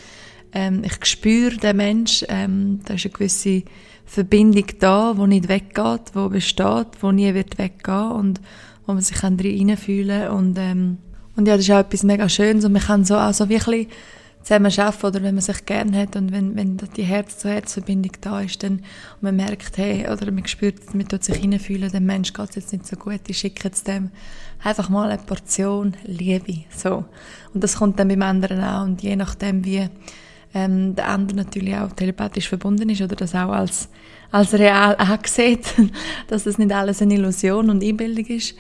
Ähm, 0.54 0.84
ich 0.84 1.06
spüre 1.06 1.58
den 1.58 1.78
Menschen, 1.78 2.28
ähm, 2.30 2.80
da 2.86 2.96
ist 2.96 3.06
eine 3.06 3.14
gewisse 3.14 3.64
Verbindung 4.12 4.66
da, 4.80 5.14
die 5.14 5.28
nicht 5.28 5.48
weggeht, 5.48 6.12
die 6.14 6.28
besteht, 6.28 6.88
die 7.02 7.12
nie 7.14 7.34
wird 7.34 7.58
weggehen 7.58 8.12
und 8.12 8.42
wo 8.86 8.92
man 8.92 9.02
sich 9.02 9.16
kann 9.16 9.40
reinfühlen 9.40 10.24
kann 10.24 10.38
und, 10.38 10.58
ähm, 10.58 10.98
und 11.38 11.48
ja, 11.48 11.56
das 11.56 11.64
ist 11.64 11.72
auch 11.72 11.80
etwas 11.80 12.04
mega 12.04 12.28
Schönes 12.28 12.66
und 12.66 12.74
man 12.74 12.82
kann 12.82 13.06
so 13.06 13.16
auch 13.16 13.34
so 13.34 13.48
wirklich 13.48 13.88
zusammen 14.44 14.70
arbeiten 14.78 15.06
oder 15.06 15.24
wenn 15.24 15.36
man 15.36 15.42
sich 15.42 15.66
gerne 15.66 15.98
hat 15.98 16.18
und 16.18 16.34
wenn, 16.34 16.58
wenn 16.58 16.76
die 16.98 17.04
Herz-zu-Herz-Verbindung 17.04 18.12
da 18.20 18.42
ist 18.42 18.62
dann, 18.64 18.80
und 18.80 19.22
man 19.22 19.38
merkt, 19.38 19.78
hey, 19.78 20.06
oder 20.12 20.30
man 20.30 20.46
spürt, 20.46 20.94
man 20.94 21.08
tut 21.08 21.24
sich 21.24 21.38
hineinfühlen, 21.38 21.90
dem 21.90 22.06
Mensch 22.06 22.34
geht 22.34 22.50
es 22.50 22.56
jetzt 22.58 22.74
nicht 22.74 22.88
so 22.88 22.98
gut, 22.98 23.22
ich 23.28 23.38
schicke 23.38 23.70
jetzt 23.70 23.88
dem 23.88 24.12
einfach 24.62 24.90
mal 24.90 25.10
eine 25.10 25.24
Portion 25.24 25.96
Liebe, 26.04 26.66
so. 26.76 27.06
Und 27.54 27.64
das 27.64 27.78
kommt 27.78 27.98
dann 27.98 28.10
beim 28.10 28.24
anderen 28.24 28.62
auch 28.62 28.84
und 28.84 29.02
je 29.02 29.16
nachdem, 29.16 29.64
wie 29.64 29.88
ähm, 30.54 30.96
der 30.96 31.08
andere 31.10 31.38
natürlich 31.38 31.76
auch 31.76 31.92
telepathisch 31.94 32.50
verbunden 32.50 32.90
ist 32.90 33.02
oder 33.02 33.16
das 33.16 33.34
auch 33.36 33.52
als, 33.52 33.90
als 34.32 34.54
real 34.54 34.96
angesehen, 34.98 35.60
dass 36.28 36.44
das 36.44 36.58
nicht 36.58 36.72
alles 36.72 37.02
eine 37.02 37.14
Illusion 37.16 37.70
und 37.70 37.84
Einbildung 37.84 38.26
ist, 38.26 38.56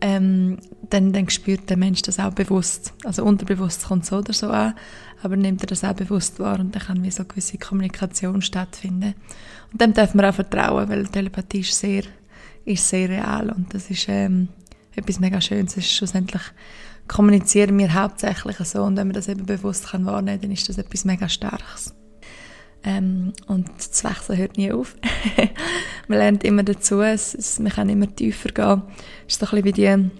ähm, 0.00 0.58
dann, 0.90 1.12
dann 1.12 1.28
spürt 1.28 1.68
der 1.70 1.76
Mensch 1.76 2.02
das 2.02 2.18
auch 2.18 2.32
bewusst. 2.32 2.94
Also 3.04 3.24
unterbewusst 3.24 3.86
kommt 3.86 4.06
so 4.06 4.18
oder 4.18 4.32
so 4.32 4.48
an, 4.48 4.74
aber 5.22 5.36
nimmt 5.36 5.62
er 5.62 5.66
das 5.66 5.84
auch 5.84 5.94
bewusst 5.94 6.38
wahr 6.38 6.60
und 6.60 6.74
dann 6.74 6.82
kann 6.82 7.02
wie 7.02 7.10
so 7.10 7.22
eine 7.22 7.28
gewisse 7.28 7.58
Kommunikation 7.58 8.42
stattfinden. 8.42 9.14
Und 9.72 9.80
dem 9.80 9.92
darf 9.92 10.14
man 10.14 10.26
auch 10.26 10.34
vertrauen, 10.34 10.88
weil 10.88 11.06
Telepathie 11.06 11.60
ist 11.60 11.78
sehr, 11.78 12.04
ist 12.64 12.88
sehr 12.88 13.08
real 13.08 13.50
und 13.50 13.74
das 13.74 13.90
ist 13.90 14.06
ähm, 14.08 14.48
etwas 14.94 15.20
mega 15.20 15.40
Schönes. 15.40 15.72
Es 15.72 15.84
ist 15.84 15.92
schlussendlich 15.92 16.42
kommunizieren 17.08 17.78
wir 17.78 17.94
hauptsächlich 17.94 18.56
so 18.58 18.82
und 18.82 18.96
wenn 18.96 19.08
man 19.08 19.14
das 19.14 19.28
eben 19.28 19.46
bewusst 19.46 19.88
kann 19.88 20.06
wahrnehmen, 20.06 20.40
dann 20.40 20.50
ist 20.52 20.68
das 20.68 20.78
etwas 20.78 21.04
mega 21.04 21.28
Starkes. 21.28 21.94
Ähm, 22.84 23.32
und 23.46 23.68
das 23.76 24.04
Wechseln 24.04 24.38
hört 24.38 24.56
nie 24.56 24.70
auf. 24.70 24.94
man 26.08 26.18
lernt 26.18 26.44
immer 26.44 26.62
dazu, 26.62 27.00
es, 27.00 27.34
es, 27.34 27.58
man 27.58 27.72
kann 27.72 27.88
immer 27.88 28.14
tiefer 28.14 28.50
gehen. 28.50 28.82
Es 29.26 29.34
ist 29.34 29.40
so 29.40 29.46
ein 29.46 29.62
bisschen 29.62 29.64
wie 29.64 29.72
die, 29.72 30.10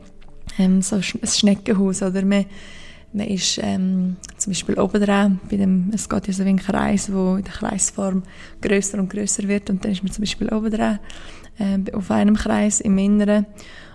ähm, 0.59 0.82
so 0.82 0.97
ein 0.97 1.03
Schneckenhaus, 1.03 2.03
oder? 2.03 2.24
Man, 2.24 2.47
man 3.12 3.26
ist 3.26 3.59
ähm, 3.62 4.16
zum 4.36 4.53
Beispiel 4.53 4.78
oben 4.78 5.03
dran, 5.03 5.41
bei 5.49 5.57
dem, 5.57 5.91
es 5.95 6.09
geht 6.09 6.26
ja 6.26 6.32
so 6.32 6.45
wie 6.45 6.51
ein 6.51 6.59
Kreis, 6.59 7.12
wo 7.12 7.36
in 7.36 7.45
der 7.45 7.53
Kreisform 7.53 8.22
größer 8.61 8.99
und 8.99 9.09
größer 9.09 9.47
wird 9.49 9.70
und 9.70 9.84
dann 9.84 9.93
ist 9.93 10.03
man 10.03 10.12
zum 10.12 10.22
Beispiel 10.22 10.49
oben 10.53 10.70
dran, 10.70 10.99
äh, 11.59 11.78
auf 11.93 12.11
einem 12.11 12.36
Kreis 12.36 12.80
im 12.80 12.99
Inneren 12.99 13.47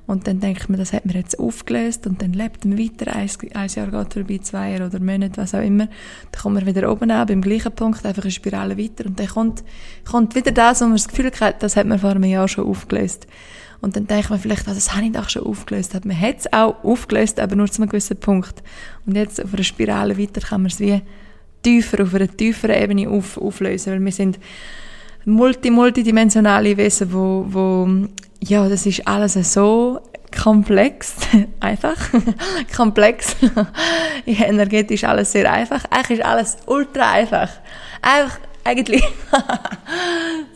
und 0.06 0.28
dann 0.28 0.40
denkt 0.40 0.70
man, 0.70 0.78
das 0.78 0.92
hat 0.92 1.06
man 1.06 1.16
jetzt 1.16 1.40
aufgelöst 1.40 2.06
und 2.08 2.22
dann 2.22 2.34
lebt 2.34 2.66
man 2.66 2.78
weiter, 2.78 3.16
ein, 3.16 3.30
ein 3.54 3.70
Jahr 3.70 3.88
geht 3.88 4.14
vorbei, 4.14 4.40
zwei 4.42 4.72
Jahre 4.72 4.88
oder 4.88 5.00
Monate, 5.00 5.38
was 5.38 5.56
auch 5.56 5.62
immer. 5.62 5.88
Dann 6.32 6.42
kommt 6.42 6.56
man 6.56 6.66
wieder 6.66 6.92
oben 6.92 7.10
an, 7.10 7.26
beim 7.26 7.42
gleichen 7.42 7.72
Punkt, 7.72 8.06
einfach 8.06 8.24
eine 8.24 8.32
Spirale 8.32 8.78
weiter 8.78 9.06
und 9.06 9.20
dann 9.20 9.28
kommt, 9.28 9.64
kommt 10.10 10.36
wieder 10.36 10.52
das, 10.52 10.82
wo 10.82 10.86
man 10.86 10.96
das 10.96 11.08
Gefühl 11.08 11.32
hat, 11.40 11.64
das 11.64 11.78
hat 11.78 11.88
man 11.88 12.00
vor 12.00 12.12
einem 12.12 12.24
Jahr 12.26 12.48
schon 12.48 12.66
aufgelöst. 12.66 13.28
Und 13.80 13.98
dann 13.98 14.08
denkt 14.08 14.30
man 14.30 14.40
vielleicht, 14.40 14.66
also 14.68 14.76
das 14.76 14.96
habe 14.96 15.06
ich 15.06 15.12
doch 15.12 15.28
schon 15.28 15.44
aufgelöst. 15.44 15.94
Man 16.06 16.20
hat 16.20 16.40
es 16.40 16.54
auch 16.54 16.82
aufgelöst, 16.86 17.38
aber 17.42 17.58
nur 17.58 17.70
zu 17.70 17.82
einem 17.82 17.90
gewissen 17.90 18.16
Punkt. 18.16 18.64
Und 19.06 19.18
jetzt 19.18 19.44
auf 19.44 19.54
einer 19.54 19.64
Spirale 19.64 20.18
weiter 20.18 20.40
kann 20.40 20.62
man 20.62 20.72
es 20.72 20.80
wie 20.80 21.02
tiefer, 21.64 22.04
auf 22.04 22.14
einer 22.16 22.30
tieferen 22.30 22.82
Ebene 22.82 23.10
auf, 23.10 23.38
auflösen, 23.38 23.92
weil 23.92 24.06
wir 24.06 24.12
sind 24.14 24.40
multi, 25.26 25.70
multidimensionale 25.70 26.76
Wesen, 26.78 27.14
wo, 27.14 27.46
wo 27.48 27.88
ja, 28.40 28.68
das 28.68 28.86
ist 28.86 29.08
alles 29.08 29.34
so 29.54 30.02
komplex, 30.42 31.16
einfach, 31.60 31.98
komplex, 32.76 33.36
energetisch 34.26 35.04
alles 35.04 35.32
sehr 35.32 35.52
einfach. 35.52 35.86
Eigentlich 35.90 36.20
ist 36.20 36.26
alles 36.26 36.58
ultra 36.66 37.12
einfach. 37.12 37.50
Einfach, 38.02 38.40
eigentlich, 38.64 39.04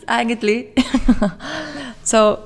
eigentlich, 0.06 0.66
so, 2.02 2.38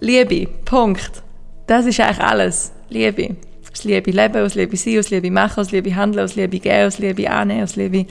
Liebe, 0.00 0.46
Punkt. 0.64 1.22
Das 1.66 1.86
ist 1.86 2.00
eigentlich 2.00 2.20
alles. 2.20 2.72
Liebe. 2.88 3.36
Aus 3.70 3.84
Liebe 3.84 4.10
leben, 4.10 4.44
aus 4.44 4.54
Liebe 4.54 4.76
sein, 4.76 4.98
aus 4.98 5.10
Liebe 5.10 5.30
machen, 5.30 5.60
aus 5.60 5.70
Liebe 5.70 5.94
handeln, 5.94 6.24
aus 6.24 6.36
Liebe 6.36 6.58
geben, 6.58 6.86
aus 6.86 6.98
Liebe 6.98 7.30
annehmen, 7.30 7.64
aus 7.64 7.76
Liebe 7.76 8.06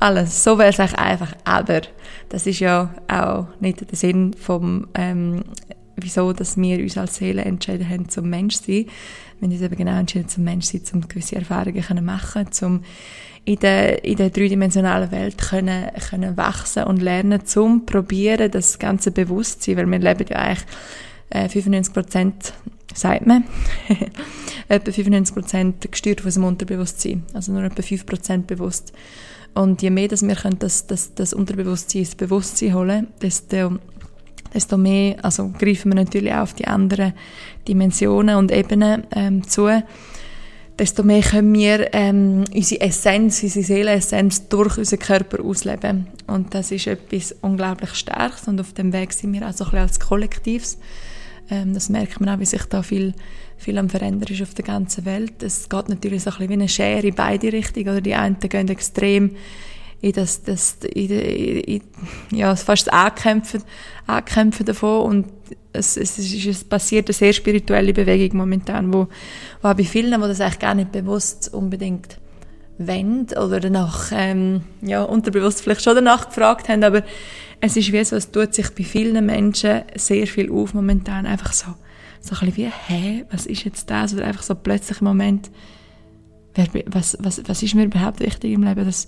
alles. 0.00 0.42
So 0.42 0.58
wäre 0.58 0.70
es 0.70 0.80
einfach. 0.80 1.34
Aber 1.44 1.82
das 2.28 2.46
ist 2.46 2.60
ja 2.60 2.94
auch 3.08 3.46
nicht 3.60 3.80
der 3.80 3.96
Sinn 3.96 4.34
vom 4.34 4.88
ähm, 4.94 5.44
wieso 6.02 6.32
dass 6.32 6.56
wir 6.56 6.78
uns 6.78 6.96
als 6.96 7.16
Seele 7.16 7.42
entschieden 7.42 7.88
haben, 7.88 8.08
zum 8.08 8.28
Mensch 8.28 8.56
zu 8.56 8.72
sein. 8.72 8.86
Wir 9.38 9.46
haben 9.46 9.52
uns 9.52 9.62
eben 9.62 9.76
genau 9.76 9.98
entschieden, 9.98 10.28
zum 10.28 10.44
Mensch 10.44 10.66
zu 10.66 10.78
sein, 10.78 11.02
um 11.02 11.08
gewisse 11.08 11.36
Erfahrungen 11.36 11.82
zu 11.82 11.94
machen, 12.02 12.46
um 12.62 12.82
in 13.44 13.58
der, 13.58 14.04
in 14.04 14.16
der 14.16 14.30
dreidimensionalen 14.30 15.10
Welt 15.12 15.38
können, 15.38 15.90
können 16.10 16.36
wachsen 16.36 16.84
und 16.84 17.00
lernen, 17.00 17.46
zum 17.46 17.86
probieren, 17.86 18.50
das 18.50 18.78
ganze 18.78 19.10
Bewusstsein, 19.10 19.76
weil 19.76 19.86
wir 19.86 19.98
leben 19.98 20.26
ja 20.28 20.36
eigentlich 20.36 20.66
äh, 21.30 21.48
95 21.48 21.94
Prozent, 21.94 22.52
sagt 22.92 23.26
man, 23.26 23.44
etwa 24.68 24.92
95 24.92 25.34
Prozent 25.34 25.90
gesteuert 25.90 26.20
von 26.20 26.28
unserem 26.28 26.46
Unterbewusstsein, 26.48 27.22
also 27.32 27.52
nur 27.52 27.62
etwa 27.64 27.82
5 27.82 28.04
Prozent 28.04 28.46
bewusst. 28.46 28.92
Und 29.54 29.82
je 29.82 29.90
mehr, 29.90 30.08
dass 30.08 30.22
wir 30.22 30.36
das, 30.58 30.86
das, 30.86 31.14
das 31.14 31.34
Unterbewusstsein 31.34 32.02
ins 32.02 32.14
Bewusstsein 32.14 32.74
holen, 32.74 33.08
desto 33.20 33.78
desto 34.52 34.76
mehr 34.76 35.16
also 35.22 35.52
greifen 35.56 35.92
wir 35.92 35.96
natürlich 35.96 36.32
auch 36.32 36.42
auf 36.42 36.54
die 36.54 36.66
anderen 36.66 37.12
Dimensionen 37.68 38.34
und 38.34 38.50
Ebenen 38.50 39.04
ähm, 39.12 39.46
zu 39.46 39.68
desto 40.80 41.02
mehr 41.02 41.20
können 41.20 41.52
wir 41.52 41.92
ähm, 41.92 42.44
unsere 42.54 42.80
Essenz, 42.80 43.42
unsere 43.42 43.64
Seelenessenz 43.66 44.48
durch 44.48 44.78
unseren 44.78 44.98
Körper 44.98 45.44
ausleben. 45.44 46.06
Und 46.26 46.54
das 46.54 46.72
ist 46.72 46.86
etwas 46.86 47.36
unglaublich 47.42 47.90
Starkes 47.90 48.48
und 48.48 48.58
auf 48.58 48.72
dem 48.72 48.94
Weg 48.94 49.12
sind 49.12 49.34
wir 49.34 49.46
auch 49.46 49.52
so 49.52 49.64
ein 49.64 49.70
bisschen 49.70 49.82
als 49.82 50.00
Kollektivs. 50.00 50.78
Ähm, 51.50 51.74
das 51.74 51.90
merkt 51.90 52.18
man 52.18 52.30
auch, 52.30 52.40
wie 52.40 52.46
sich 52.46 52.64
da 52.64 52.82
viel, 52.82 53.12
viel 53.60 53.78
am 53.78 53.88
Verändern 53.88 54.32
ist 54.32 54.42
auf 54.42 54.54
der 54.54 54.64
ganzen 54.64 55.04
Welt. 55.04 55.42
Es 55.42 55.68
geht 55.68 55.88
natürlich 55.88 56.22
so 56.22 56.30
ein 56.30 56.36
bisschen 56.36 56.48
wie 56.48 56.54
eine 56.54 56.68
Schere 56.68 57.06
in 57.06 57.14
beide 57.14 57.52
Richtungen. 57.52 57.88
Oder 57.88 58.00
die 58.00 58.14
einen 58.14 58.38
gehen 58.38 58.68
extrem 58.68 59.36
in 60.00 60.12
das, 60.12 60.42
das 60.42 60.78
in, 60.94 61.10
in, 61.10 61.82
ja, 62.30 62.56
fast 62.56 62.86
das 62.86 62.92
Ankämpfen, 62.92 63.62
Ankämpfen 64.06 64.64
davon 64.64 65.02
und 65.04 65.26
es, 65.72 65.96
es, 65.96 66.18
ist, 66.18 66.46
es 66.46 66.64
passiert 66.64 67.08
eine 67.08 67.12
sehr 67.12 67.32
spirituelle 67.34 67.92
Bewegung 67.92 68.38
momentan, 68.38 68.92
wo, 68.94 69.08
wo 69.60 69.74
bei 69.74 69.84
vielen, 69.84 70.20
die 70.20 70.28
das 70.28 70.40
eigentlich 70.40 70.58
gar 70.58 70.74
nicht 70.74 70.90
bewusst 70.90 71.52
unbedingt 71.52 72.18
wollen 72.78 73.26
oder 73.32 73.60
danach, 73.60 74.10
ähm, 74.12 74.62
ja, 74.80 75.02
unterbewusst 75.02 75.60
vielleicht 75.60 75.82
schon 75.82 75.96
danach 75.96 76.28
gefragt 76.28 76.70
haben, 76.70 76.82
aber 76.82 77.02
es 77.60 77.76
ist 77.76 77.92
wie 77.92 78.02
so, 78.02 78.16
es 78.16 78.30
tut 78.30 78.54
sich 78.54 78.70
bei 78.70 78.84
vielen 78.84 79.26
Menschen 79.26 79.82
sehr 79.96 80.26
viel 80.26 80.50
auf 80.50 80.72
momentan, 80.72 81.26
einfach 81.26 81.52
so, 81.52 81.74
so 82.20 82.34
ein 82.34 82.46
bisschen 82.46 82.56
wie, 82.56 82.70
hä, 82.86 83.24
was 83.30 83.46
ist 83.46 83.64
jetzt 83.64 83.90
das? 83.90 84.14
Oder 84.14 84.26
einfach 84.26 84.42
so 84.42 84.54
plötzlich 84.54 85.00
im 85.00 85.06
Moment, 85.06 85.50
wer, 86.54 86.66
was, 86.86 87.16
was, 87.20 87.42
was 87.46 87.62
ist 87.62 87.74
mir 87.74 87.84
überhaupt 87.84 88.20
wichtig 88.20 88.52
im 88.52 88.62
Leben? 88.62 88.84
Das, 88.84 89.06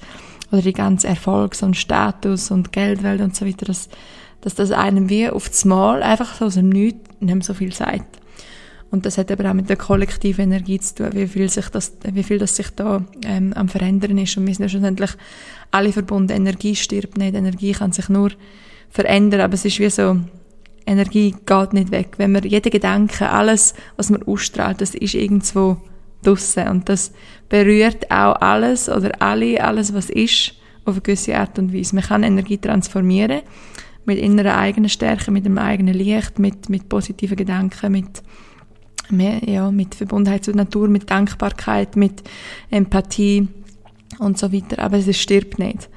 oder 0.50 0.62
die 0.62 0.72
ganze 0.72 1.08
Erfolgs- 1.08 1.62
und 1.62 1.76
Status- 1.76 2.50
und 2.50 2.72
Geldwelt 2.72 3.20
und 3.20 3.34
so 3.36 3.46
weiter, 3.46 3.66
das, 3.66 3.88
dass 4.40 4.54
das 4.54 4.70
einem 4.70 5.08
wie 5.08 5.28
auf 5.28 5.48
das 5.48 5.64
Mal 5.64 6.02
einfach 6.02 6.34
so 6.34 6.46
aus 6.46 6.54
dem 6.54 6.68
Nichts 6.68 7.10
nicht 7.20 7.34
mehr 7.34 7.44
so 7.44 7.54
viel 7.54 7.72
sagt. 7.72 8.18
Und 8.90 9.06
das 9.06 9.16
hat 9.16 9.32
aber 9.32 9.48
auch 9.48 9.54
mit 9.54 9.70
der 9.70 9.76
kollektiven 9.76 10.52
Energie 10.52 10.78
zu 10.78 10.96
tun, 10.96 11.10
wie 11.12 11.26
viel, 11.26 11.48
sich 11.48 11.70
das, 11.70 11.94
wie 12.12 12.22
viel 12.22 12.36
das 12.36 12.56
sich 12.56 12.68
da 12.70 13.02
ähm, 13.24 13.54
am 13.54 13.68
Verändern 13.68 14.18
ist. 14.18 14.36
Und 14.36 14.46
wir 14.46 14.54
sind 14.54 14.64
ja 14.64 14.68
schlussendlich 14.68 15.12
alle 15.70 15.92
verbunden. 15.92 16.32
Energie 16.32 16.76
stirbt 16.76 17.16
nicht, 17.16 17.34
Energie 17.34 17.72
kann 17.72 17.92
sich 17.92 18.10
nur 18.10 18.32
verändern, 18.90 19.40
aber 19.40 19.54
es 19.54 19.64
ist 19.64 19.78
wie 19.78 19.88
so, 19.88 20.18
Energie 20.86 21.34
geht 21.46 21.72
nicht 21.72 21.90
weg. 21.90 22.14
Wenn 22.16 22.32
man 22.32 22.42
jeder 22.42 22.70
Gedanke, 22.70 23.30
alles, 23.30 23.74
was 23.96 24.10
man 24.10 24.22
ausstrahlt, 24.22 24.80
das 24.80 24.94
ist 24.94 25.14
irgendwo 25.14 25.76
draussen. 26.22 26.68
Und 26.68 26.88
das 26.88 27.12
berührt 27.48 28.10
auch 28.10 28.36
alles 28.40 28.88
oder 28.88 29.20
alle, 29.20 29.62
alles, 29.62 29.94
was 29.94 30.10
ist, 30.10 30.54
auf 30.84 30.94
eine 30.94 31.02
gewisse 31.02 31.36
Art 31.36 31.58
und 31.58 31.72
Weise. 31.72 31.94
Man 31.94 32.04
kann 32.04 32.22
Energie 32.22 32.58
transformieren 32.58 33.42
mit 34.04 34.18
innerer 34.18 34.56
eigenen 34.58 34.90
Stärke, 34.90 35.30
mit 35.30 35.44
dem 35.46 35.58
eigenen 35.58 35.94
Licht, 35.94 36.38
mit, 36.38 36.68
mit 36.68 36.88
positiven 36.88 37.36
Gedanken, 37.36 37.92
mit, 37.92 38.22
ja, 39.46 39.70
mit 39.70 39.94
Verbundenheit 39.94 40.44
zur 40.44 40.56
Natur, 40.56 40.88
mit 40.88 41.08
Dankbarkeit, 41.10 41.96
mit 41.96 42.22
Empathie 42.70 43.46
und 44.18 44.38
so 44.38 44.52
weiter. 44.52 44.82
Aber 44.82 44.98
es 44.98 45.16
stirbt 45.16 45.58
nicht. 45.58 45.88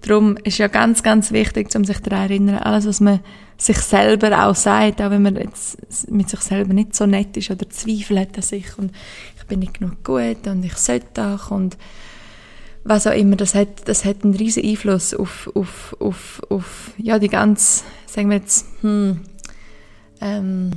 Darum 0.00 0.36
ist 0.44 0.58
ja 0.58 0.68
ganz, 0.68 1.02
ganz 1.02 1.32
wichtig, 1.32 1.74
um 1.74 1.84
sich 1.84 1.98
daran 1.98 2.28
zu 2.28 2.32
erinnern, 2.34 2.58
alles, 2.58 2.86
was 2.86 3.00
man 3.00 3.20
sich 3.56 3.78
selber 3.78 4.46
auch 4.46 4.54
sagt, 4.54 5.02
auch 5.02 5.10
wenn 5.10 5.22
man 5.22 5.36
jetzt 5.36 6.10
mit 6.10 6.28
sich 6.28 6.40
selber 6.40 6.72
nicht 6.72 6.94
so 6.94 7.06
nett 7.06 7.36
ist 7.36 7.50
oder 7.50 7.68
Zweifel 7.68 8.20
hat 8.20 8.36
an 8.36 8.42
sich 8.42 8.78
und 8.78 8.92
ich 9.36 9.44
bin 9.46 9.58
nicht 9.58 9.80
genug 9.80 10.04
gut 10.04 10.46
und 10.46 10.64
ich 10.64 10.76
sollte 10.76 11.06
doch 11.14 11.50
und 11.50 11.76
was 12.84 13.06
auch 13.06 13.12
immer, 13.12 13.36
das 13.36 13.54
hat, 13.54 13.88
das 13.88 14.04
hat 14.04 14.24
einen 14.24 14.34
riesen 14.34 14.64
Einfluss 14.64 15.12
auf, 15.12 15.50
auf, 15.54 15.96
auf, 15.98 16.40
auf 16.48 16.92
ja, 16.96 17.18
die 17.18 17.28
ganze, 17.28 17.82
sagen 18.06 18.30
wir 18.30 18.38
jetzt, 18.38 18.66
hm, 18.80 19.20
ähm, 20.20 20.70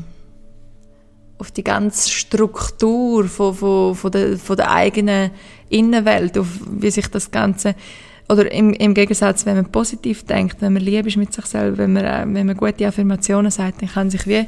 auf 1.37 1.51
die 1.51 1.63
ganze 1.63 2.09
Struktur 2.09 3.25
von, 3.25 3.53
von, 3.53 3.95
von, 3.95 4.11
der, 4.11 4.37
von 4.37 4.57
der 4.57 4.71
eigenen 4.71 5.31
Innenwelt, 5.69 6.37
auf 6.37 6.47
wie 6.69 6.91
sich 6.91 7.07
das 7.07 7.31
Ganze, 7.31 7.75
oder 8.31 8.49
im, 8.49 8.71
im 8.71 8.93
Gegensatz, 8.93 9.45
wenn 9.45 9.57
man 9.57 9.65
positiv 9.65 10.23
denkt, 10.23 10.61
wenn 10.61 10.71
man 10.71 10.81
lieb 10.81 11.05
ist 11.05 11.17
mit 11.17 11.33
sich 11.33 11.45
selber, 11.45 11.79
wenn 11.79 11.91
man, 11.91 12.05
äh, 12.05 12.23
wenn 12.27 12.45
man 12.47 12.55
gute 12.55 12.87
Affirmationen 12.87 13.51
sagt, 13.51 13.81
dann 13.81 13.89
kann 13.89 14.09
sich 14.09 14.25
wie 14.25 14.45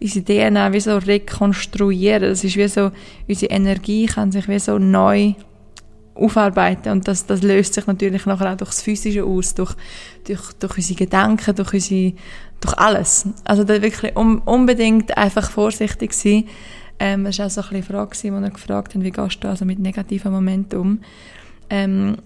unsere 0.00 0.24
DNA 0.24 0.72
wie 0.72 0.80
so 0.80 0.96
rekonstruieren. 0.96 2.22
Das 2.22 2.42
ist 2.42 2.56
wie 2.56 2.66
so, 2.66 2.92
unsere 3.28 3.52
Energie 3.52 4.06
kann 4.06 4.32
sich 4.32 4.48
wie 4.48 4.58
so 4.58 4.78
neu 4.78 5.34
aufarbeiten 6.14 6.92
und 6.92 7.06
das, 7.06 7.26
das 7.26 7.42
löst 7.42 7.74
sich 7.74 7.86
natürlich 7.86 8.24
nachher 8.24 8.52
auch 8.52 8.56
durch 8.56 8.70
das 8.70 8.80
Physische 8.80 9.24
aus, 9.24 9.54
durch, 9.54 9.74
durch, 10.26 10.54
durch 10.54 10.78
unsere 10.78 10.98
Gedanken, 10.98 11.54
durch 11.54 11.74
unsere, 11.74 12.14
durch 12.60 12.78
alles. 12.78 13.28
Also 13.44 13.64
da 13.64 13.82
wirklich 13.82 14.16
um, 14.16 14.40
unbedingt 14.46 15.14
einfach 15.18 15.50
vorsichtig 15.50 16.14
sein. 16.14 16.44
Ähm, 16.98 17.24
das 17.24 17.38
war 17.38 17.46
auch 17.46 17.50
so 17.50 17.60
ein 17.60 17.68
bisschen 17.80 17.94
eine 17.94 18.10
Frage, 18.10 18.18
die 18.18 18.44
er 18.44 18.50
gefragt 18.50 18.94
hat, 18.94 19.02
wie 19.02 19.10
gehst 19.10 19.44
du 19.44 19.48
also 19.48 19.66
mit 19.66 19.78
negativen 19.78 20.32
Momenten 20.32 20.78
um? 20.78 21.00
Ähm, 21.68 22.16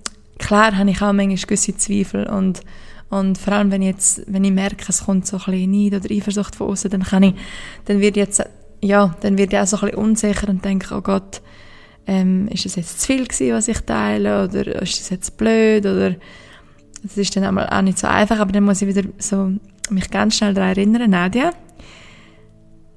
klar 0.40 0.76
habe 0.76 0.90
ich 0.90 1.02
auch 1.02 1.12
manchmal 1.12 1.36
gewisse 1.36 1.76
Zweifel 1.76 2.26
und, 2.26 2.62
und 3.10 3.38
vor 3.38 3.52
allem, 3.52 3.70
wenn 3.70 3.82
ich 3.82 3.88
jetzt, 3.88 4.22
wenn 4.26 4.42
ich 4.42 4.50
merke, 4.50 4.86
es 4.88 5.04
kommt 5.04 5.26
so 5.26 5.36
ein 5.36 5.44
bisschen 5.44 5.70
Neid 5.70 5.94
oder 5.94 6.14
Eifersucht 6.14 6.56
von 6.56 6.68
außen, 6.68 6.90
dann 6.90 7.04
kann 7.04 7.22
ich, 7.22 7.34
dann 7.84 8.00
wird 8.00 8.16
jetzt, 8.16 8.42
ja, 8.80 9.14
dann 9.20 9.38
wird 9.38 9.52
ich 9.52 9.58
auch 9.58 9.66
so 9.66 9.76
ein 9.76 9.82
bisschen 9.82 9.98
unsicher 9.98 10.48
und 10.48 10.64
denke, 10.64 10.94
oh 10.96 11.02
Gott, 11.02 11.42
ähm, 12.06 12.48
ist 12.48 12.66
es 12.66 12.76
jetzt 12.76 13.00
zu 13.00 13.06
viel 13.06 13.26
gewesen, 13.26 13.52
was 13.52 13.68
ich 13.68 13.80
teile, 13.80 14.44
oder 14.44 14.82
ist 14.82 15.00
es 15.00 15.10
jetzt 15.10 15.36
blöd, 15.36 15.84
oder 15.84 16.16
das 17.02 17.16
ist 17.16 17.36
dann 17.36 17.44
einmal 17.44 17.68
auch 17.68 17.82
nicht 17.82 17.98
so 17.98 18.06
einfach, 18.06 18.40
aber 18.40 18.52
dann 18.52 18.64
muss 18.64 18.82
ich 18.82 18.88
wieder 18.88 19.08
so 19.18 19.52
mich 19.90 20.10
ganz 20.10 20.36
schnell 20.36 20.54
daran 20.54 20.70
erinnern, 20.70 21.10
Nadia, 21.10 21.52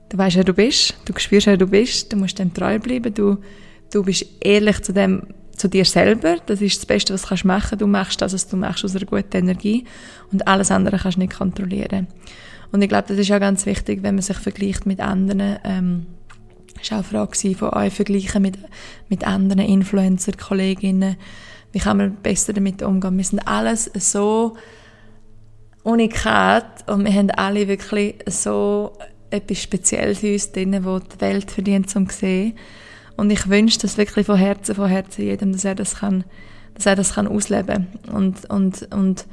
du 0.09 0.17
weißt, 0.17 0.37
wer 0.37 0.43
du 0.43 0.53
bist, 0.53 0.95
du 1.05 1.13
spürst, 1.17 1.47
wer 1.47 1.57
du 1.57 1.67
bist, 1.67 2.11
du 2.13 2.17
musst 2.17 2.39
dem 2.39 2.53
treu 2.53 2.79
bleiben, 2.79 3.13
du, 3.13 3.37
du 3.91 4.03
bist 4.03 4.25
ehrlich 4.41 4.81
zu 4.81 4.93
dem, 4.93 5.23
zu 5.63 5.69
dir 5.69 5.85
selber, 5.85 6.35
das 6.45 6.59
ist 6.59 6.77
das 6.77 6.85
Beste, 6.85 7.13
was 7.13 7.21
du 7.21 7.47
machen 7.47 7.69
kannst 7.69 7.81
du 7.81 7.87
machst 7.87 8.21
das, 8.21 8.33
was 8.33 8.49
du 8.49 8.57
machst, 8.57 8.83
aus 8.83 8.97
einer 8.97 9.05
guten 9.05 9.37
Energie 9.37 9.85
und 10.29 10.45
alles 10.45 10.71
andere 10.71 10.97
kannst 10.97 11.15
du 11.15 11.21
nicht 11.21 11.37
kontrollieren. 11.37 12.07
Und 12.73 12.81
ich 12.81 12.89
glaube, 12.89 13.07
das 13.07 13.17
ist 13.17 13.31
auch 13.31 13.39
ganz 13.39 13.65
wichtig, 13.65 14.03
wenn 14.03 14.15
man 14.15 14.21
sich 14.21 14.35
vergleicht 14.35 14.85
mit 14.85 14.99
anderen, 14.99 15.57
ähm, 15.63 16.05
das 16.77 16.91
war 16.91 16.99
auch 16.99 17.13
eine 17.13 17.29
Frage 17.33 17.55
von 17.55 17.69
euch, 17.69 17.93
vergleichen 17.93 18.41
mit, 18.41 18.57
mit 19.07 19.25
anderen 19.25 19.61
Influencer, 19.61 20.33
Kolleginnen. 20.33 21.15
Wie 21.71 21.79
kann 21.79 21.95
man 21.95 22.15
besser 22.15 22.51
damit 22.51 22.83
umgehen? 22.83 23.15
Wir 23.15 23.23
sind 23.23 23.47
alles 23.47 23.89
so 23.95 24.57
unikat 25.83 26.89
und 26.89 27.05
wir 27.05 27.13
haben 27.13 27.31
alle 27.31 27.69
wirklich 27.69 28.15
so 28.25 28.97
etwas 29.29 29.61
Spezielles 29.61 30.23
in 30.23 30.33
uns 30.33 30.51
drin, 30.51 30.83
wo 30.83 30.99
die 30.99 31.21
Welt 31.21 31.51
verdient 31.51 31.89
zum 31.89 32.09
sehen. 32.09 32.53
Und 33.15 33.29
ich 33.31 33.49
wünsche 33.49 33.79
das 33.79 33.97
wirklich 33.97 34.25
von 34.25 34.37
Herzen, 34.37 34.75
von 34.75 34.89
Herzen 34.89 35.23
jedem, 35.23 35.51
dass 35.51 35.65
er 35.65 35.75
das 35.75 35.95
kann, 35.95 36.23
dass 36.73 36.85
er 36.85 36.95
das 36.95 37.13
kann 37.13 37.27
ausleben 37.27 37.87
und 38.11 38.49
und 38.49 38.87
und 38.91 39.25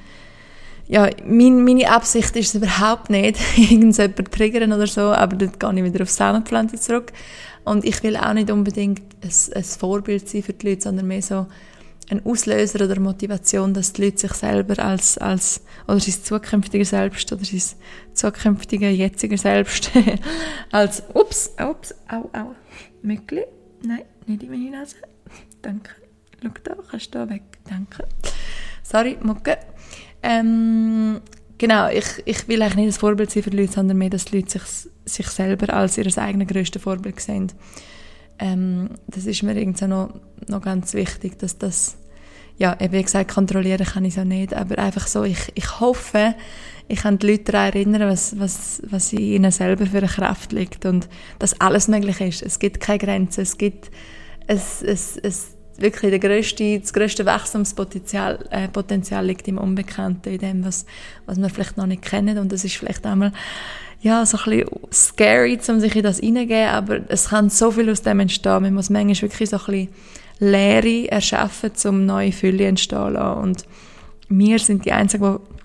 ja, 0.91 1.09
mein, 1.25 1.63
meine 1.65 1.89
Absicht 1.89 2.35
ist 2.35 2.49
es 2.49 2.55
überhaupt 2.57 3.11
nicht, 3.11 3.39
irgendjemanden 3.57 4.25
triggern 4.25 4.73
oder 4.73 4.89
so, 4.89 5.03
aber 5.03 5.37
dort 5.37 5.61
gehe 5.61 5.73
ich 5.77 5.85
wieder 5.85 6.03
auf 6.03 6.11
Samenpflanze 6.11 6.81
zurück. 6.81 7.13
Und 7.65 7.85
ich 7.85 8.03
will 8.03 8.17
auch 8.17 8.33
nicht 8.33 8.51
unbedingt 8.51 9.03
ein, 9.23 9.31
ein 9.55 9.65
Vorbild 9.65 10.29
sein 10.29 10.43
für 10.43 10.53
die 10.53 10.71
Leute, 10.71 10.83
sondern 10.83 11.07
mehr 11.07 11.23
so 11.23 11.47
ein 12.11 12.27
Auslöser 12.27 12.85
oder 12.85 12.99
Motivation, 12.99 13.73
dass 13.73 13.93
die 13.93 14.07
Leute 14.07 14.19
sich 14.19 14.33
selber 14.33 14.83
als, 14.83 15.17
als 15.17 15.63
oder 15.87 16.01
sein 16.01 16.15
zukünftiger 16.25 16.85
Selbst 16.85 17.33
oder 17.33 17.45
sein 17.45 17.63
zukünftiger 18.13 18.89
jetziger 18.89 19.39
Selbst 19.39 19.93
als, 20.73 21.05
ups, 21.15 21.55
ups, 21.61 21.95
au, 22.09 22.29
au, 22.33 22.55
Mückli, 23.03 23.45
nein, 23.83 24.03
nicht 24.27 24.43
in 24.43 24.51
meine 24.51 24.71
Nase, 24.71 24.97
danke, 25.63 25.91
schau 26.43 26.51
da, 26.65 26.77
kannst 26.91 27.15
du 27.15 27.19
da 27.19 27.31
weg, 27.31 27.43
danke, 27.69 28.07
sorry, 28.83 29.19
Mucke, 29.23 29.59
ähm, 30.23 31.21
genau, 31.59 31.89
ich, 31.89 32.07
ich 32.25 32.49
will 32.49 32.63
eigentlich 32.63 32.77
nicht 32.77 32.97
ein 32.97 33.01
Vorbild 33.01 33.31
sein 33.31 33.43
für 33.43 33.51
die 33.51 33.59
Leute, 33.59 33.73
sondern 33.73 33.99
mehr, 33.99 34.11
dass 34.11 34.27
die 34.27 34.37
Leute 34.37 34.59
sich, 34.59 34.91
sich 35.05 35.29
selber 35.29 35.73
als 35.73 35.99
ihr 35.99 36.19
eigenes 36.19 36.49
grösstes 36.49 36.83
Vorbild 36.83 37.21
sehen. 37.21 37.53
Ähm, 38.39 38.91
das 39.07 39.27
ist 39.27 39.43
mir 39.43 39.57
irgendwie 39.57 39.87
noch, 39.87 40.15
noch 40.47 40.63
ganz 40.63 40.95
wichtig, 40.95 41.39
dass 41.39 41.59
das 41.59 41.97
ja, 42.61 42.77
wie 42.79 43.03
gesagt, 43.03 43.33
kontrollieren 43.33 43.87
kann 43.87 44.05
ich 44.05 44.21
auch 44.21 44.25
nicht, 44.25 44.53
aber 44.53 44.79
einfach 44.79 45.07
so, 45.07 45.25
ich, 45.25 45.51
ich 45.55 45.81
hoffe, 45.81 46.35
ich 46.91 47.03
kann 47.03 47.19
die 47.19 47.29
Leute 47.29 47.53
daran 47.53 47.69
erinnern, 47.69 48.11
was, 48.11 48.39
was, 48.39 48.83
was 48.91 49.13
in 49.13 49.21
ihnen 49.21 49.51
selber 49.53 49.87
für 49.87 49.99
eine 49.99 50.09
Kraft 50.09 50.53
liegt 50.53 50.85
und 50.87 51.09
dass 51.39 51.61
alles 51.61 51.87
möglich 51.87 52.21
ist. 52.21 52.43
Es 52.43 52.59
gibt 52.59 52.81
keine 52.81 52.99
Grenzen, 52.99 53.43
es 53.43 53.57
gibt 53.57 53.91
es, 54.49 54.83
es, 54.83 55.17
es 55.23 55.55
wirklich 55.79 56.11
der 56.11 56.19
grösste, 56.19 56.81
das 56.81 56.93
grösste 56.93 57.25
Wachstumspotenzial 57.25 58.45
äh, 58.51 58.67
Potenzial 58.67 59.25
liegt 59.25 59.47
im 59.47 59.59
Unbekannten, 59.59 60.31
in 60.31 60.39
dem, 60.39 60.65
was, 60.65 60.85
was 61.27 61.39
wir 61.39 61.49
vielleicht 61.49 61.77
noch 61.77 61.87
nicht 61.87 62.03
kennen 62.03 62.39
und 62.39 62.51
das 62.51 62.65
ist 62.65 62.77
vielleicht 62.77 63.07
einmal 63.07 63.33
ja, 64.03 64.27
so 64.27 64.39
ein 64.39 64.45
bisschen 64.45 64.93
scary, 64.93 65.59
um 65.69 65.79
sich 65.79 65.95
in 65.95 66.03
das 66.03 66.19
hineingeben, 66.19 66.71
aber 66.71 67.01
es 67.09 67.29
kann 67.29 67.51
so 67.51 67.71
viel 67.71 67.91
aus 67.91 68.03
dem 68.03 68.19
entstehen. 68.19 68.63
Man 68.63 68.75
muss 68.75 68.91
manchmal 68.91 69.31
wirklich 69.31 69.51
so 69.51 69.59
ein 69.59 69.65
bisschen 69.67 69.89
Leere 70.39 71.11
erschaffen, 71.11 71.73
um 71.85 72.07
neue 72.07 72.33
Fülle 72.33 72.65
entstehen 72.65 73.13
lassen. 73.13 73.43
Und 73.43 73.65
wir 74.31 74.59
sind 74.59 74.87
die 74.87 74.93
Einzigen, 74.93 75.39
die 75.39 75.60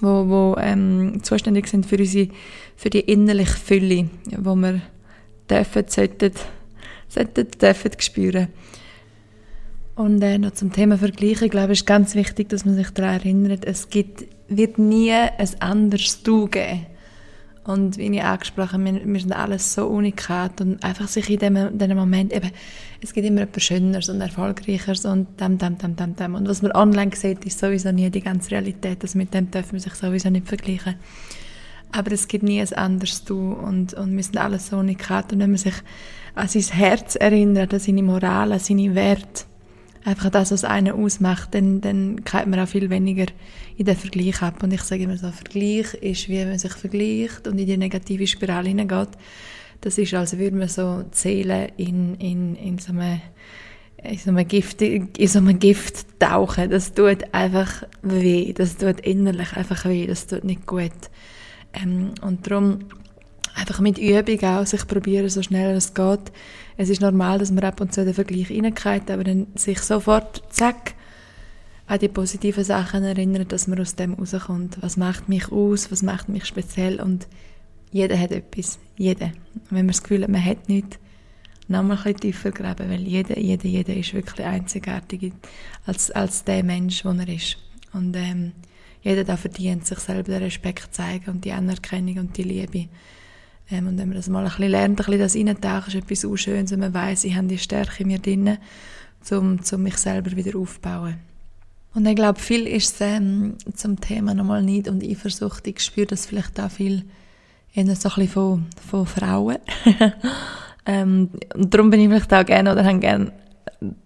wo, 0.00 0.28
wo 0.28 0.56
ähm, 0.58 1.22
zuständig 1.22 1.68
sind 1.68 1.86
für 1.86 1.98
unsere, 1.98 2.28
für 2.76 2.90
die 2.90 3.00
innerliche 3.00 3.56
Fülle, 3.56 4.08
wo 4.38 4.54
wir 4.54 4.80
dürfen, 5.48 5.84
sollten, 5.88 6.32
sollten, 7.08 7.48
dürfen 7.60 7.92
spüren. 7.98 8.48
Und 9.96 10.22
äh, 10.22 10.38
noch 10.38 10.52
zum 10.52 10.72
Thema 10.72 10.96
Vergleichen, 10.96 11.44
ich 11.44 11.50
glaube, 11.50 11.72
es 11.72 11.80
ist 11.80 11.86
ganz 11.86 12.14
wichtig, 12.14 12.48
dass 12.48 12.64
man 12.64 12.74
sich 12.74 12.90
daran 12.90 13.20
erinnert, 13.20 13.64
es 13.64 13.90
gibt, 13.90 14.24
wird 14.48 14.78
nie 14.78 15.12
ein 15.12 15.48
anderes 15.60 16.22
Du 16.22 16.46
geben. 16.46 16.86
Und 17.70 17.98
wie 17.98 18.06
ich 18.06 18.22
angesprochen 18.22 18.84
wir, 18.84 19.00
wir 19.04 19.20
sind 19.20 19.32
alles 19.32 19.74
so 19.74 19.86
unikat 19.86 20.60
und 20.60 20.82
einfach 20.82 21.08
sich 21.08 21.30
in 21.30 21.38
dem, 21.38 21.78
dem 21.78 21.96
Moment 21.96 22.32
eben, 22.32 22.50
es 23.00 23.12
gibt 23.12 23.26
immer 23.26 23.42
etwas 23.42 23.62
Schöneres 23.62 24.08
und 24.08 24.20
Erfolgreicheres 24.20 25.04
und 25.04 25.40
dem, 25.40 25.58
dem, 25.58 25.78
dem, 25.78 25.96
dem, 25.96 26.16
dem. 26.16 26.34
Und 26.34 26.48
was 26.48 26.62
man 26.62 26.72
online 26.72 27.14
sieht, 27.14 27.44
ist 27.44 27.58
sowieso 27.58 27.92
nie 27.92 28.10
die 28.10 28.20
ganze 28.20 28.50
Realität. 28.50 29.02
Also 29.02 29.18
mit 29.18 29.32
dem 29.32 29.50
dürfen 29.50 29.72
wir 29.72 29.80
sich 29.80 29.94
sowieso 29.94 30.30
nicht 30.30 30.48
vergleichen. 30.48 30.96
Aber 31.92 32.12
es 32.12 32.28
gibt 32.28 32.44
nie 32.44 32.60
ein 32.60 32.72
anderes 32.72 33.24
Du 33.24 33.52
und, 33.52 33.94
und 33.94 34.16
wir 34.16 34.22
sind 34.22 34.36
alles 34.36 34.68
so 34.68 34.78
unikat. 34.78 35.32
Und 35.32 35.40
wenn 35.40 35.50
man 35.50 35.58
sich 35.58 35.74
an 36.34 36.48
sein 36.48 36.62
Herz 36.62 37.16
erinnert, 37.16 37.72
an 37.72 37.80
seine 37.80 38.02
Moral, 38.02 38.52
an 38.52 38.58
seine 38.58 38.94
Werte, 38.94 39.44
einfach 40.04 40.30
das, 40.30 40.50
was 40.50 40.64
einen 40.64 40.92
ausmacht, 40.92 41.54
dann, 41.54 41.80
dann 41.80 42.24
kriegt 42.24 42.46
man 42.46 42.60
auch 42.60 42.68
viel 42.68 42.90
weniger 42.90 43.26
in 43.76 43.84
den 43.84 43.96
Vergleich 43.96 44.42
ab. 44.42 44.62
Und 44.62 44.72
ich 44.72 44.82
sage 44.82 45.02
immer 45.02 45.16
so, 45.16 45.30
Vergleich 45.30 45.94
ist, 45.94 46.28
wie 46.28 46.44
man 46.44 46.58
sich 46.58 46.72
vergleicht 46.72 47.46
und 47.46 47.58
in 47.58 47.66
die 47.66 47.76
negative 47.76 48.26
Spirale 48.26 48.68
hineingeht. 48.68 49.10
Das 49.80 49.98
ist, 49.98 50.14
als 50.14 50.36
würde 50.38 50.56
man 50.56 50.68
so 50.68 51.04
Seelen 51.12 51.68
in, 51.76 52.14
in, 52.16 52.56
in 52.56 52.78
so 52.78 52.92
einem 52.92 53.20
in 54.02 54.18
so 54.18 54.32
Gift, 54.32 54.80
in 54.80 55.10
so 55.26 55.40
einem 55.40 55.58
Gift 55.58 56.06
tauchen. 56.18 56.70
Das 56.70 56.94
tut 56.94 57.34
einfach 57.34 57.84
weh. 58.02 58.52
Das 58.52 58.76
tut 58.78 59.00
innerlich 59.00 59.54
einfach 59.54 59.84
weh. 59.84 60.06
Das 60.06 60.26
tut 60.26 60.44
nicht 60.44 60.66
gut. 60.66 60.90
Ähm, 61.74 62.12
und 62.22 62.46
darum 62.46 62.80
einfach 63.54 63.80
mit 63.80 63.98
Übung 63.98 64.42
auch 64.42 64.66
sich 64.66 64.86
probieren, 64.86 65.28
so 65.28 65.42
schnell 65.42 65.76
es 65.76 65.94
geht. 65.94 66.32
Es 66.80 66.88
ist 66.88 67.02
normal, 67.02 67.38
dass 67.38 67.52
man 67.52 67.62
ab 67.64 67.78
und 67.82 67.92
zu 67.92 68.06
den 68.06 68.14
Vergleich 68.14 68.50
reingeht, 68.50 69.10
aber 69.10 69.22
dann 69.22 69.48
sich 69.54 69.80
sofort, 69.80 70.42
zack, 70.48 70.94
an 71.86 71.98
die 71.98 72.08
positiven 72.08 72.64
Sachen 72.64 73.04
erinnert, 73.04 73.52
dass 73.52 73.66
man 73.66 73.78
aus 73.80 73.96
dem 73.96 74.14
rauskommt. 74.14 74.78
Was 74.80 74.96
macht 74.96 75.28
mich 75.28 75.52
aus? 75.52 75.92
Was 75.92 76.02
macht 76.02 76.30
mich 76.30 76.46
speziell? 76.46 76.98
Und 76.98 77.28
jeder 77.92 78.18
hat 78.18 78.32
etwas. 78.32 78.78
Jeder. 78.96 79.30
Wenn 79.68 79.84
man 79.84 79.88
das 79.88 80.02
Gefühl 80.02 80.22
hat, 80.22 80.30
man 80.30 80.42
hat 80.42 80.70
nichts, 80.70 80.96
nochmal 81.68 81.98
ein 81.98 82.02
bisschen 82.02 82.20
tiefer 82.20 82.50
graben, 82.50 82.88
weil 82.88 83.02
jeder, 83.02 83.38
jeder, 83.38 83.68
jeder 83.68 83.94
ist 83.94 84.14
wirklich 84.14 84.46
einzigartig 84.46 85.34
als, 85.84 86.10
als 86.10 86.44
der 86.44 86.64
Mensch, 86.64 87.02
der 87.02 87.12
er 87.12 87.28
ist. 87.28 87.58
Und 87.92 88.16
ähm, 88.16 88.52
jeder 89.02 89.24
da 89.24 89.36
verdient, 89.36 89.86
sich 89.86 89.98
selber 89.98 90.32
den 90.32 90.44
Respekt 90.44 90.94
zeigen 90.94 91.30
und 91.30 91.44
die 91.44 91.52
Anerkennung 91.52 92.20
und 92.20 92.38
die 92.38 92.42
Liebe. 92.44 92.88
Ähm, 93.70 93.88
und 93.88 93.98
wenn 93.98 94.08
man 94.08 94.16
das 94.16 94.28
mal 94.28 94.44
ein 94.44 94.50
bisschen 94.50 94.70
lernt, 94.70 94.92
ein 94.92 94.96
bisschen 94.96 95.18
das 95.18 95.36
Reintauchen, 95.36 95.88
ist 95.88 95.94
etwas 95.94 96.20
so 96.20 96.36
Schönes, 96.36 96.72
wenn 96.72 96.80
man 96.80 96.94
weiss, 96.94 97.24
ich 97.24 97.34
habe 97.36 97.46
die 97.46 97.58
Stärke 97.58 98.02
in 98.02 98.08
mir 98.08 98.18
drin, 98.18 98.58
um, 99.30 99.60
um 99.72 99.82
mich 99.82 99.96
selber 99.96 100.32
wieder 100.32 100.58
aufzubauen. 100.58 101.16
Und 101.92 102.06
ich 102.06 102.14
glaube, 102.14 102.38
viel 102.38 102.66
ist 102.66 103.00
ähm, 103.00 103.54
zum 103.74 104.00
Thema 104.00 104.34
nochmal 104.34 104.62
nicht 104.62 104.88
und 104.88 105.02
Eifersucht. 105.02 105.66
Ich 105.66 105.80
spüre 105.80 106.06
das 106.06 106.26
vielleicht 106.26 106.60
auch 106.60 106.70
viel 106.70 107.04
eher 107.74 107.84
so 107.84 107.90
ein 107.90 108.14
bisschen 108.14 108.28
von, 108.28 108.66
von 108.88 109.06
Frauen. 109.06 109.58
ähm, 110.86 111.30
und 111.54 111.74
darum 111.74 111.90
bin 111.90 112.00
ich 112.00 112.08
vielleicht 112.08 112.32
auch 112.32 112.46
gerne 112.46 112.72
oder 112.72 112.84
habe 112.84 113.00
gerne 113.00 113.32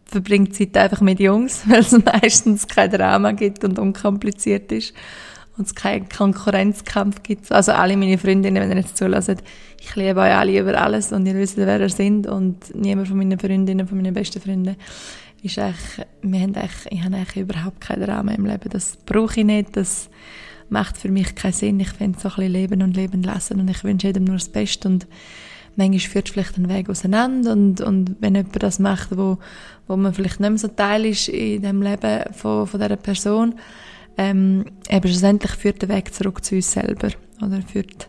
verbringt 0.07 0.55
Zeit 0.55 0.77
einfach 0.77 1.01
mit 1.01 1.21
Jungs, 1.21 1.63
weil 1.69 1.81
es 1.81 1.93
meistens 1.93 2.67
kein 2.69 2.91
Drama 2.91 3.33
gibt 3.33 3.65
und 3.65 3.79
unkompliziert 3.79 4.73
ist 4.73 4.95
und 5.57 5.67
es 5.67 5.75
keinen 5.75 6.09
Konkurrenzkampf 6.09 7.23
gibt. 7.23 7.51
Also 7.53 7.73
alle 7.73 7.97
meine 7.97 8.19
Freundinnen, 8.19 8.63
wenn 8.63 8.71
ihr 8.71 8.83
jetzt 8.83 8.97
zulässt, 8.97 9.37
ich 9.81 9.97
liebe 9.97 10.21
euch 10.21 10.35
alle 10.35 10.59
über 10.59 10.81
alles 10.81 11.13
und 11.13 11.27
ihr 11.27 11.35
wisst, 11.35 11.57
wer 11.57 11.81
ihr 11.81 11.89
seid 11.89 12.27
und 12.27 12.75
niemand 12.75 13.09
von 13.09 13.17
meinen 13.17 13.39
Freundinnen, 13.39 13.87
von 13.87 13.99
meinen 13.99 14.15
besten 14.15 14.41
Freunden 14.41 14.77
ist 15.43 15.59
eigentlich, 15.59 16.07
wir 16.23 16.41
haben 16.41 16.55
eigentlich, 16.55 16.87
ich 16.91 17.03
habe 17.03 17.17
eigentlich 17.17 17.37
überhaupt 17.37 17.81
keinen 17.81 18.05
Rahmen 18.05 18.35
im 18.35 18.47
Leben. 18.47 18.71
Das 18.71 18.97
brauche 19.05 19.41
ich 19.41 19.47
nicht, 19.47 19.77
das 19.77 20.09
macht 20.71 20.97
für 20.97 21.11
mich 21.11 21.35
keinen 21.35 21.53
Sinn. 21.53 21.81
Ich 21.81 21.91
finde 21.91 22.19
so 22.19 22.29
ein 22.29 22.35
bisschen 22.35 22.53
leben 22.53 22.83
und 22.83 22.97
leben 22.97 23.23
lassen 23.23 23.61
und 23.61 23.69
ich 23.69 23.85
wünsche 23.85 24.07
jedem 24.07 24.25
nur 24.25 24.37
das 24.37 24.49
Beste 24.49 24.89
und 24.89 25.07
manchmal 25.77 26.01
führt 26.01 26.29
vielleicht 26.31 26.57
ein 26.57 26.69
Weg 26.69 26.89
auseinander 26.89 27.53
und, 27.53 27.81
und 27.81 28.17
wenn 28.21 28.35
jemand 28.35 28.63
das 28.63 28.79
macht, 28.79 29.17
wo, 29.17 29.39
wo 29.87 29.97
man 29.97 30.15
vielleicht 30.15 30.41
nicht 30.41 30.49
mehr 30.49 30.59
so 30.59 30.69
Teil 30.69 31.05
ist 31.05 31.29
in 31.29 31.63
dem 31.63 31.83
Leben 31.83 32.33
von, 32.33 32.67
von 32.67 32.81
dieser 32.81 32.97
Person, 32.97 33.55
ähm, 34.17 34.65
eben 34.89 35.09
schlussendlich 35.09 35.53
führt 35.53 35.83
der 35.83 35.89
Weg 35.89 36.15
zurück 36.15 36.45
zu 36.45 36.57
uns 36.57 36.73
selber 36.73 37.09
oder? 37.43 37.61
Führt 37.63 38.09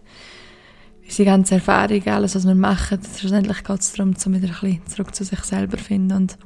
unsere 1.03 1.26
ganze 1.30 1.56
Erfahrung, 1.56 2.06
alles, 2.08 2.36
was 2.36 2.47
wir 2.47 2.56
machen, 2.56 2.99
schlussendlich 3.18 3.64
geht 3.64 3.80
es 3.80 3.93
darum, 3.93 4.14
um 4.26 4.34
wieder 4.34 4.47
ein 4.47 4.53
bisschen 4.53 4.88
zurück 4.88 5.16
zu 5.16 5.24
sich 5.24 5.39
selber 5.39 5.78
zu 5.78 5.84
finden. 5.84 6.16
Und 6.16 6.38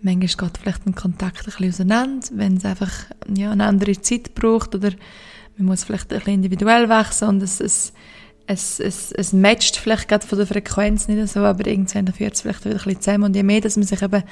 Manchmal 0.00 0.48
geht 0.48 0.58
vielleicht 0.58 0.86
ein 0.86 0.94
Kontakt 0.94 1.40
ein 1.40 1.44
bisschen 1.44 1.68
auseinander, 1.68 2.26
wenn 2.32 2.56
es 2.56 2.64
einfach 2.64 2.92
ja, 3.34 3.50
eine 3.50 3.64
andere 3.64 4.00
Zeit 4.00 4.34
braucht 4.34 4.74
oder 4.74 4.90
man 5.56 5.66
muss 5.66 5.84
vielleicht 5.84 6.12
ein 6.12 6.18
bisschen 6.18 6.34
individuell 6.34 6.88
wachsen 6.88 7.28
und 7.28 7.42
es, 7.42 7.60
es, 7.60 7.92
es, 8.46 8.78
es, 8.78 9.10
es 9.10 9.32
matcht 9.32 9.76
vielleicht 9.76 10.08
gerade 10.08 10.24
von 10.24 10.38
der 10.38 10.46
Frequenz 10.46 11.08
nicht 11.08 11.28
so, 11.28 11.40
aber 11.40 11.66
irgendwann 11.66 12.06
führt 12.12 12.34
es 12.34 12.42
vielleicht 12.42 12.64
wieder 12.64 12.76
ein 12.76 12.84
bisschen 12.84 13.00
zusammen. 13.00 13.24
Und 13.24 13.36
je 13.36 13.42
mehr, 13.42 13.60
dass 13.60 13.76
man 13.76 13.86
sich 13.86 14.00
eben 14.00 14.22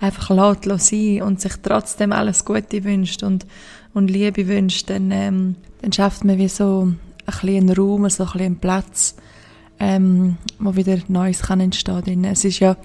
einfach 0.00 0.30
lässt 0.30 0.88
sein 0.88 1.22
und 1.22 1.40
sich 1.40 1.52
trotzdem 1.62 2.12
alles 2.12 2.44
Gute 2.44 2.82
wünscht 2.82 3.22
und, 3.22 3.46
und 3.94 4.10
Liebe 4.10 4.48
wünscht, 4.48 4.90
dann, 4.90 5.10
ähm, 5.10 5.56
dann 5.80 5.92
schafft 5.92 6.24
man 6.24 6.38
wie 6.38 6.48
so 6.48 6.92
ein 7.26 7.48
einen 7.48 7.70
Raum, 7.70 8.08
so 8.08 8.24
ein 8.24 8.40
einen 8.40 8.56
Platz, 8.56 9.16
ähm, 9.78 10.36
wo 10.58 10.76
wieder 10.76 10.98
Neues 11.08 11.42
kann 11.42 11.60
entstehen. 11.60 12.24
Es 12.24 12.44
ist 12.44 12.60
ja 12.60 12.76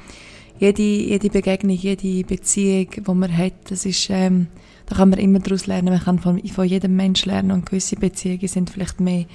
jede, 0.59 0.81
jede 0.81 1.29
Begegnung, 1.29 1.75
jede 1.75 2.23
Beziehung, 2.23 2.87
die 2.89 3.13
man 3.13 3.35
hat, 3.35 3.53
das 3.69 3.85
ist, 3.85 4.09
ähm, 4.09 4.47
da 4.87 4.95
kann 4.95 5.09
man 5.09 5.19
immer 5.19 5.39
daraus 5.39 5.67
lernen. 5.67 5.89
Man 5.89 6.03
kann 6.03 6.19
von, 6.19 6.41
von 6.47 6.65
jedem 6.65 6.95
Menschen 6.95 7.29
lernen 7.29 7.51
und 7.51 7.65
gewisse 7.65 7.95
Beziehungen 7.95 8.47
sind 8.47 8.69
vielleicht 8.69 8.99
mehr 8.99 9.25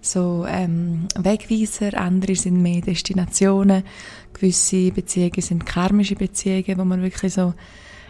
so 0.00 0.46
ähm, 0.48 1.08
Wegweiser, 1.18 1.98
andere 1.98 2.36
sind 2.36 2.62
mehr 2.62 2.80
Destinationen, 2.80 3.82
gewisse 4.32 4.92
Beziehungen 4.92 5.40
sind 5.40 5.66
karmische 5.66 6.14
Beziehungen, 6.14 6.78
wo 6.78 6.84
man 6.84 7.02
wirklich 7.02 7.34
so 7.34 7.54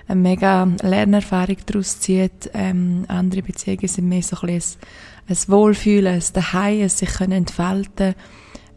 eine 0.09 0.20
mega 0.20 0.64
Lernerfahrung 0.82 1.56
daraus 1.66 2.00
zieht. 2.00 2.50
Ähm, 2.54 3.04
andere 3.09 3.42
Beziehungen 3.42 3.86
sind 3.86 4.09
mehr 4.09 4.22
so 4.22 4.36
ein, 4.40 4.46
bisschen 4.46 4.80
ein, 5.28 5.36
ein 5.36 5.52
Wohlfühlen, 5.52 6.14
ein 6.14 6.22
Daheim, 6.32 6.82
ein 6.82 6.88
sich 6.88 7.11
können 7.11 7.32
entfalten. 7.32 8.14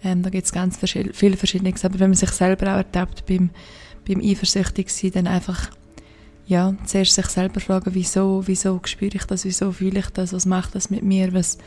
Ähm, 0.03 0.23
da 0.23 0.29
gibt 0.29 0.45
es 0.45 0.51
ganz 0.51 0.77
verschied 0.77 1.15
viele 1.15 1.37
verschiedene. 1.37 1.73
Aber 1.83 1.99
wenn 1.99 2.09
man 2.09 2.17
sich 2.17 2.31
selber 2.31 2.73
auch 2.73 2.77
ertappt 2.77 3.25
beim 3.25 3.49
beim 4.07 4.21
eifersüchtig 4.21 4.89
sein, 4.89 5.11
dann 5.11 5.27
einfach 5.27 5.69
ja, 6.47 6.75
zuerst 6.85 7.13
sich 7.13 7.27
selber 7.27 7.59
fragen, 7.59 7.93
wieso, 7.93 8.43
wieso 8.45 8.79
spüre 8.83 9.15
ich 9.15 9.25
das, 9.25 9.45
wieso 9.45 9.71
fühle 9.71 9.99
ich 9.99 10.09
das, 10.09 10.33
was 10.33 10.45
macht 10.45 10.75
das 10.75 10.89
mit 10.89 11.03
mir, 11.03 11.33
was, 11.33 11.57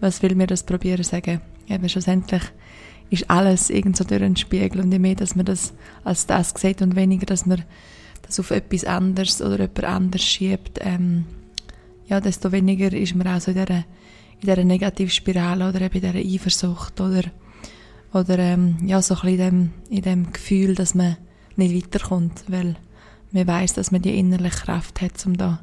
was 0.00 0.22
will 0.22 0.34
mir 0.34 0.46
das 0.46 0.62
probieren 0.62 1.04
sagen. 1.04 1.40
Eben 1.68 1.88
schlussendlich 1.88 2.42
ist 3.10 3.28
alles 3.28 3.68
irgend 3.68 3.96
so 3.96 4.04
durch 4.04 4.22
einen 4.22 4.36
Spiegel 4.36 4.80
und 4.80 4.92
je 4.92 4.98
mehr, 4.98 5.16
dass 5.16 5.36
man 5.36 5.44
das 5.44 5.74
als 6.04 6.26
das 6.26 6.54
sieht 6.56 6.80
und 6.80 6.96
weniger, 6.96 7.26
dass 7.26 7.44
man 7.44 7.62
das 8.32 8.40
auf 8.40 8.50
etwas 8.50 8.84
anderes 8.84 9.42
oder 9.42 9.58
jemand 9.58 9.84
anderes 9.84 10.24
schiebt, 10.24 10.78
ähm, 10.80 11.24
ja, 12.06 12.20
desto 12.20 12.52
weniger 12.52 12.92
ist 12.92 13.14
man 13.14 13.26
auch 13.28 13.40
so 13.40 13.50
in 13.50 13.58
dieser, 13.58 13.76
in 13.76 13.84
dieser 14.40 14.64
Negativspirale 14.64 15.68
oder 15.68 15.82
eben 15.82 15.94
in 15.94 16.00
dieser 16.00 16.34
Eifersucht 16.34 17.00
oder, 17.00 17.22
oder 18.12 18.38
ähm, 18.38 18.78
ja, 18.84 19.00
so 19.02 19.14
ein 19.14 19.20
bisschen 19.20 19.38
in 19.38 19.38
dem, 19.38 19.70
in 19.90 20.02
dem 20.02 20.32
Gefühl, 20.32 20.74
dass 20.74 20.94
man 20.94 21.16
nicht 21.56 21.74
weiterkommt, 21.74 22.44
weil 22.48 22.76
man 23.32 23.46
weiß, 23.46 23.74
dass 23.74 23.90
man 23.90 24.02
die 24.02 24.18
innerliche 24.18 24.64
Kraft 24.64 25.00
hat, 25.00 25.24
um 25.26 25.36
da 25.36 25.60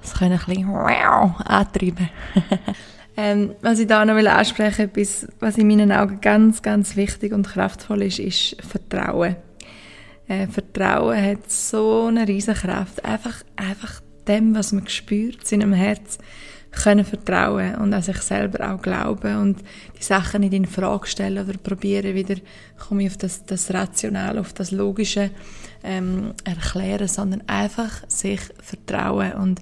das 0.00 0.14
können 0.14 0.38
ein 0.38 0.44
bisschen 0.46 0.74
antreiben. 0.74 2.08
ähm, 3.16 3.50
was 3.60 3.78
ich 3.78 3.86
da 3.86 4.04
noch 4.04 4.14
will 4.16 4.28
ansprechen 4.28 4.86
etwas, 4.86 5.28
was 5.40 5.58
in 5.58 5.66
meinen 5.66 5.92
Augen 5.92 6.20
ganz, 6.22 6.62
ganz 6.62 6.96
wichtig 6.96 7.32
und 7.32 7.46
kraftvoll 7.46 8.02
ist, 8.02 8.18
ist 8.18 8.56
Vertrauen. 8.62 9.36
Äh, 10.30 10.46
Vertrauen 10.46 11.20
hat 11.20 11.50
so 11.50 12.06
eine 12.06 12.28
riesige 12.28 12.56
Kraft. 12.56 13.04
Einfach, 13.04 13.42
einfach 13.56 14.00
dem, 14.28 14.54
was 14.54 14.70
man 14.70 14.86
spürt, 14.86 15.44
seinem 15.44 15.72
Herz, 15.72 16.18
können 16.70 17.04
vertrauen 17.04 17.74
und 17.74 17.92
an 17.92 18.02
sich 18.02 18.18
selber 18.18 18.72
auch 18.72 18.80
glauben 18.80 19.38
und 19.38 19.58
die 19.98 20.04
Sachen 20.04 20.42
nicht 20.42 20.52
in 20.52 20.66
Frage 20.66 21.08
stellen 21.08 21.44
oder 21.44 21.58
probieren 21.58 22.14
wieder, 22.14 22.36
komme 22.78 23.02
ich 23.02 23.10
auf 23.10 23.16
das, 23.16 23.44
das 23.44 23.74
Rationale, 23.74 24.38
auf 24.38 24.52
das 24.52 24.70
Logische 24.70 25.30
ähm, 25.82 26.32
erklären, 26.44 27.08
sondern 27.08 27.42
einfach 27.48 28.08
sich 28.08 28.40
vertrauen 28.62 29.32
und 29.32 29.60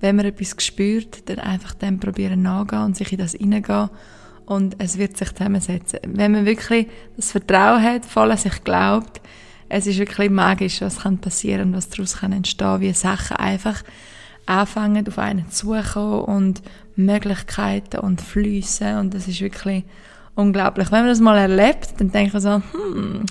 wenn 0.00 0.16
man 0.16 0.26
etwas 0.26 0.56
spürt, 0.58 1.28
dann 1.28 1.38
einfach 1.38 1.74
dem 1.74 2.00
probieren 2.00 2.42
nachgehen 2.42 2.82
und 2.82 2.96
sich 2.96 3.12
in 3.12 3.18
das 3.18 3.34
hineingehen 3.34 3.90
und 4.46 4.74
es 4.80 4.98
wird 4.98 5.16
sich 5.16 5.32
zusammensetzen. 5.32 6.00
Wenn 6.08 6.32
man 6.32 6.44
wirklich 6.44 6.88
das 7.14 7.30
Vertrauen 7.30 7.80
hat, 7.80 8.04
voll 8.04 8.32
an 8.32 8.36
sich 8.36 8.64
glaubt, 8.64 9.20
es 9.68 9.86
ist 9.86 9.98
wirklich 9.98 10.30
magisch, 10.30 10.80
was 10.80 11.00
kann 11.00 11.18
passieren, 11.18 11.74
was 11.74 11.88
daraus 11.88 12.18
kann 12.18 12.32
entstehen, 12.32 12.80
wie 12.80 12.92
Sachen 12.92 13.36
einfach 13.36 13.82
anfangen, 14.46 15.06
auf 15.06 15.18
einen 15.18 15.50
zukommen 15.50 16.22
und 16.22 16.62
Möglichkeiten 16.96 17.98
und 17.98 18.20
Flüsse 18.20 18.98
und 18.98 19.14
das 19.14 19.28
ist 19.28 19.40
wirklich 19.40 19.84
unglaublich. 20.34 20.90
Wenn 20.90 21.00
man 21.00 21.08
das 21.08 21.20
mal 21.20 21.38
erlebt, 21.38 21.94
dann 21.98 22.10
denke 22.10 22.36
ich 22.36 22.42
so, 22.42 22.62
hm, 22.72 23.26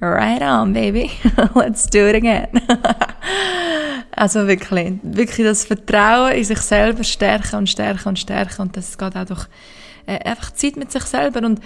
right 0.00 0.42
on, 0.42 0.72
baby, 0.72 1.10
let's 1.54 1.86
do 1.86 2.08
it 2.08 2.16
again. 2.16 2.48
also 4.12 4.46
wirklich, 4.46 4.94
wirklich 5.02 5.46
das 5.46 5.64
Vertrauen 5.64 6.32
in 6.32 6.44
sich 6.44 6.60
selber 6.60 7.04
stärken 7.04 7.56
und 7.56 7.68
stärken 7.68 8.08
und 8.08 8.18
stärken 8.18 8.62
und 8.62 8.76
das 8.76 8.96
geht 8.96 9.16
auch 9.16 9.24
durch 9.24 9.46
äh, 10.06 10.18
einfach 10.24 10.52
Zeit 10.52 10.76
mit 10.76 10.90
sich 10.90 11.02
selber 11.02 11.44
und 11.46 11.60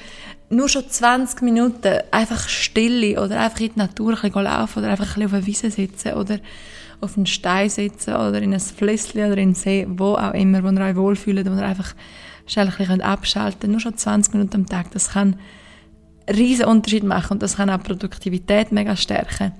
nur 0.52 0.68
schon 0.68 0.88
20 0.88 1.42
Minuten 1.42 1.98
einfach 2.10 2.48
Stille 2.48 3.20
oder 3.20 3.40
einfach 3.40 3.60
in 3.60 3.72
die 3.74 3.78
Natur 3.78 4.16
ein 4.22 4.32
laufen 4.32 4.78
oder 4.80 4.90
einfach 4.90 5.16
ein 5.16 5.24
auf 5.24 5.32
einer 5.32 5.46
Wiese 5.46 5.70
sitzen 5.70 6.12
oder 6.14 6.38
auf 7.00 7.16
einen 7.16 7.26
Stein 7.26 7.68
sitzen 7.68 8.14
oder 8.14 8.40
in 8.40 8.52
ein 8.52 8.60
Flüsschen 8.60 9.20
oder 9.20 9.38
in 9.38 9.48
einen 9.48 9.54
See, 9.54 9.86
wo 9.88 10.14
auch 10.14 10.34
immer, 10.34 10.62
wo 10.62 10.68
ihr 10.68 10.80
euch 10.80 10.96
wohlfühlt, 10.96 11.50
wo 11.50 11.56
ihr 11.56 11.66
einfach 11.66 11.94
schnell 12.46 12.68
ein 12.68 12.76
bisschen 12.76 13.00
abschalten 13.00 13.60
könnt. 13.60 13.72
Nur 13.72 13.80
schon 13.80 13.96
20 13.96 14.34
Minuten 14.34 14.56
am 14.56 14.66
Tag, 14.66 14.90
das 14.92 15.10
kann 15.10 15.36
einen 16.26 16.36
riesen 16.36 16.66
Unterschied 16.66 17.04
machen 17.04 17.34
und 17.34 17.42
das 17.42 17.56
kann 17.56 17.70
auch 17.70 17.82
Produktivität 17.82 18.72
mega 18.72 18.94
stärken. 18.94 19.52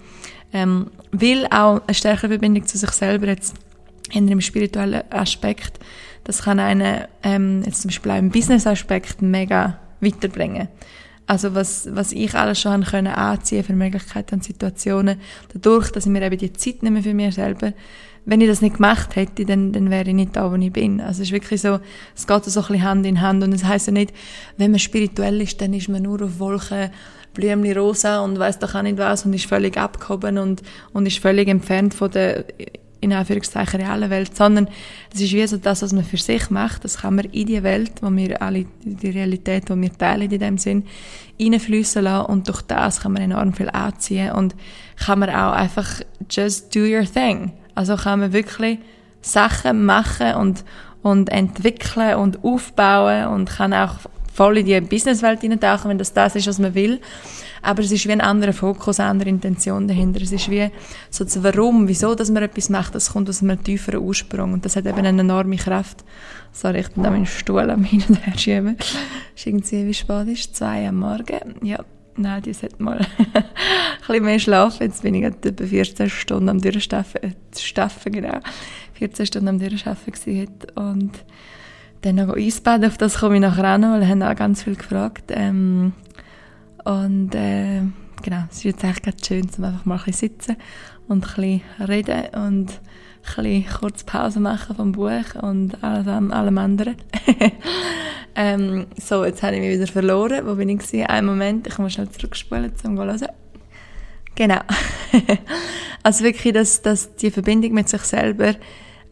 Ähm, 0.53 0.90
weil 1.11 1.47
auch 1.47 1.80
eine 1.86 1.95
stärkere 1.95 2.28
Verbindung 2.28 2.66
zu 2.66 2.76
sich 2.76 2.90
selber 2.90 3.26
jetzt 3.26 3.55
in 4.11 4.26
einem 4.26 4.43
spirituellen 4.43 5.11
Aspekt, 5.11 5.80
das 6.24 6.43
kann 6.43 6.61
einen 6.61 7.05
ähm, 7.22 7.62
jetzt 7.64 7.82
zum 7.82 7.88
Beispiel 7.88 8.12
auch 8.12 8.18
im 8.18 8.30
Business-Aspekt 8.30 9.22
mega 9.22 9.78
weiterbringen. 10.03 10.68
Also 11.26 11.55
was, 11.55 11.88
was 11.92 12.12
ich 12.12 12.34
alles 12.34 12.61
schon 12.61 12.84
können 12.84 13.14
anziehen 13.14 13.64
für 13.64 13.74
Möglichkeiten 13.74 14.36
und 14.36 14.44
Situationen, 14.44 15.20
dadurch, 15.53 15.90
dass 15.90 16.05
ich 16.05 16.12
mir 16.12 16.22
eben 16.22 16.36
die 16.36 16.53
Zeit 16.53 16.82
nehme 16.82 17.03
für 17.03 17.14
mich 17.14 17.34
selber, 17.36 17.72
wenn 18.24 18.40
ich 18.40 18.48
das 18.48 18.61
nicht 18.61 18.76
gemacht 18.76 19.16
hätte, 19.16 19.44
dann, 19.44 19.72
dann 19.72 19.90
wäre 19.90 20.09
ich 20.09 20.14
nicht 20.14 20.36
da, 20.36 20.50
wo 20.50 20.57
ich 20.57 20.72
bin. 20.72 21.00
Also 21.00 21.22
es 21.22 21.28
ist 21.28 21.32
wirklich 21.32 21.61
so, 21.61 21.80
es 22.14 22.26
geht 22.26 22.44
so 22.44 22.61
ein 22.61 22.66
bisschen 22.66 22.82
Hand 22.82 23.07
in 23.07 23.20
Hand 23.20 23.42
und 23.42 23.53
es 23.53 23.64
heisst 23.64 23.86
ja 23.88 23.92
nicht, 23.92 24.12
wenn 24.57 24.70
man 24.70 24.80
spirituell 24.80 25.40
ist, 25.40 25.61
dann 25.61 25.74
ist 25.74 25.88
man 25.88 26.03
nur 26.03 26.22
auf 26.22 26.38
Wolken, 26.38 26.90
Blümchen 27.34 27.78
rosa 27.78 28.20
und 28.20 28.38
weiß 28.38 28.59
doch 28.59 28.74
auch 28.74 28.82
nicht 28.82 28.98
was 28.98 29.24
und 29.24 29.32
ist 29.32 29.46
völlig 29.46 29.76
abgehoben 29.76 30.38
und, 30.38 30.62
und 30.92 31.07
ist 31.07 31.18
völlig 31.18 31.48
entfernt 31.48 31.94
von 31.94 32.11
der 32.11 32.44
in 33.03 33.12
Anführungszeichen 33.12 33.80
realen 33.80 34.11
Welt, 34.11 34.34
sondern 34.34 34.68
es 35.12 35.20
ist 35.20 35.32
wie 35.32 35.46
so 35.46 35.57
das, 35.57 35.82
was 35.82 35.92
man 35.92 36.05
für 36.05 36.16
sich 36.16 36.50
macht, 36.50 36.84
das 36.84 36.98
kann 36.98 37.16
man 37.16 37.26
in 37.26 37.46
die 37.46 37.62
Welt, 37.62 37.92
wo 38.00 38.11
wir 38.11 38.40
alle, 38.40 38.64
die 38.84 39.11
Realität, 39.11 39.68
die 39.68 39.80
wir 39.80 39.92
teilen 39.92 40.30
in 40.30 40.38
dem 40.38 40.57
Sinn, 40.57 40.84
reinfließen 41.40 42.03
lassen 42.03 42.26
und 42.26 42.48
durch 42.48 42.62
das 42.62 43.00
kann 43.00 43.12
man 43.12 43.22
enorm 43.22 43.53
viel 43.53 43.68
anziehen 43.70 44.32
und 44.32 44.55
kann 44.96 45.18
man 45.18 45.30
auch 45.30 45.53
einfach 45.53 46.00
just 46.30 46.74
do 46.74 46.80
your 46.80 47.05
thing. 47.05 47.53
Also 47.74 47.96
kann 47.96 48.20
man 48.20 48.32
wirklich 48.32 48.78
Sachen 49.20 49.84
machen 49.84 50.34
und, 50.34 50.64
und 51.03 51.28
entwickeln 51.28 52.16
und 52.16 52.44
aufbauen 52.44 53.26
und 53.26 53.50
kann 53.50 53.74
auch 53.74 53.96
voll 54.32 54.59
in 54.59 54.66
die 54.66 54.80
Businesswelt 54.80 55.40
hineintauchen, 55.40 55.90
wenn 55.90 55.98
das 55.98 56.12
das 56.12 56.36
ist, 56.36 56.46
was 56.46 56.61
man 56.61 56.74
will. 56.74 57.00
Aber 57.62 57.82
es 57.82 57.92
ist 57.92 58.06
wie 58.06 58.12
ein 58.12 58.20
anderer 58.20 58.52
Fokus, 58.52 58.98
eine 58.98 59.10
andere 59.10 59.28
Intention 59.28 59.86
dahinter. 59.86 60.20
Es 60.20 60.32
ist 60.32 60.50
wie 60.50 60.70
so 61.10 61.24
das 61.24 61.42
Warum, 61.42 61.86
wieso, 61.88 62.14
dass 62.14 62.30
man 62.30 62.42
etwas 62.42 62.68
macht, 62.68 62.94
das 62.94 63.12
kommt 63.12 63.28
aus 63.30 63.42
einem 63.42 63.62
tieferen 63.62 64.00
Ursprung. 64.00 64.52
Und 64.52 64.64
das 64.64 64.76
hat 64.76 64.86
eben 64.86 64.98
eine 64.98 65.20
enorme 65.20 65.56
Kraft. 65.56 66.04
Sorry, 66.52 66.80
ich 66.80 66.90
bin 66.90 67.04
da 67.04 67.10
meinen 67.10 67.26
Stuhl 67.26 67.70
am 67.70 67.84
Hin 67.84 68.02
und 68.08 68.26
Her 68.26 68.36
schieben. 68.36 68.76
ist 69.34 69.46
irgendwie, 69.46 69.86
wie 69.86 69.94
spät 69.94 70.28
ist 70.28 70.56
Zwei 70.56 70.88
am 70.88 70.98
Morgen? 70.98 71.54
Ja. 71.62 71.84
Nein, 72.14 72.42
die 72.42 72.52
sollte 72.52 72.82
mal 72.82 72.98
ein 73.34 73.44
bisschen 74.06 74.24
mehr 74.24 74.38
schlafen. 74.38 74.82
Jetzt 74.82 75.02
bin 75.02 75.14
ich 75.14 75.24
etwa 75.24 75.64
14 75.64 76.10
Stunden 76.10 76.50
am 76.50 76.60
Durchstaffen, 76.60 77.34
Staffen, 77.56 78.12
genau. 78.12 78.38
14 78.94 79.26
Stunden 79.26 79.48
am 79.48 79.58
Durchschaffen 79.58 80.12
gewesen. 80.12 80.48
Und 80.74 81.12
dann 82.02 82.16
noch 82.16 82.36
Eisbaden, 82.36 82.86
auf 82.86 82.98
das 82.98 83.20
komme 83.20 83.36
ich 83.36 83.40
nachher 83.40 83.74
auch 83.74 83.78
noch, 83.78 83.92
weil 83.92 84.06
haben 84.06 84.22
auch 84.22 84.34
ganz 84.36 84.62
viel 84.64 84.76
gefragt. 84.76 85.30
Ähm, 85.30 85.92
und 86.84 87.34
äh, 87.34 87.82
genau, 88.22 88.44
es 88.50 88.58
ist 88.58 88.64
jetzt 88.64 88.84
echt 88.84 89.02
ganz 89.02 89.26
schön, 89.26 89.48
um 89.56 89.64
einfach 89.64 89.84
mal 89.84 89.98
ein 89.98 90.04
bisschen 90.04 90.30
sitzen 90.30 90.56
und 91.08 91.24
ein 91.24 91.34
bisschen 91.34 91.86
reden 91.86 92.22
und 92.34 92.70
ein 92.70 93.44
bisschen 93.44 93.66
kurz 93.78 94.04
Pause 94.04 94.40
machen 94.40 94.76
vom 94.76 94.92
Buch 94.92 95.34
und 95.40 95.82
allem, 95.82 96.32
allem 96.32 96.58
anderen. 96.58 96.96
ähm, 98.34 98.86
so, 99.00 99.24
jetzt 99.24 99.42
habe 99.42 99.56
ich 99.56 99.60
mich 99.60 99.78
wieder 99.78 99.86
verloren. 99.86 100.46
Wo 100.46 100.54
bin 100.54 100.68
ich 100.68 100.78
gewesen? 100.78 101.06
Einen 101.06 101.26
Moment, 101.26 101.66
ich 101.66 101.78
muss 101.78 101.92
schnell 101.92 102.10
zurückspulen, 102.10 102.72
um 102.84 102.96
zu 102.96 103.02
hören. 103.02 103.28
Genau. 104.34 104.60
also 106.02 106.24
wirklich, 106.24 106.52
dass, 106.52 106.82
dass 106.82 107.14
die 107.16 107.30
Verbindung 107.30 107.72
mit 107.72 107.88
sich 107.88 108.02
selber 108.02 108.54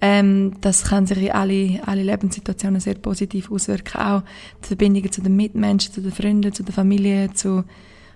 ähm, 0.00 0.52
das 0.60 0.84
kann 0.84 1.06
sich 1.06 1.18
in 1.18 1.32
alle, 1.32 1.80
alle 1.84 2.02
Lebenssituationen 2.02 2.80
sehr 2.80 2.94
positiv 2.94 3.50
auswirken. 3.50 4.00
Auch 4.00 4.22
die 4.62 4.68
Verbindungen 4.68 5.12
zu 5.12 5.20
den 5.20 5.36
Mitmenschen, 5.36 5.92
zu 5.92 6.00
den 6.00 6.12
Freunden, 6.12 6.52
zu 6.52 6.62
der 6.62 6.72
Familie, 6.72 7.32
zu, 7.34 7.64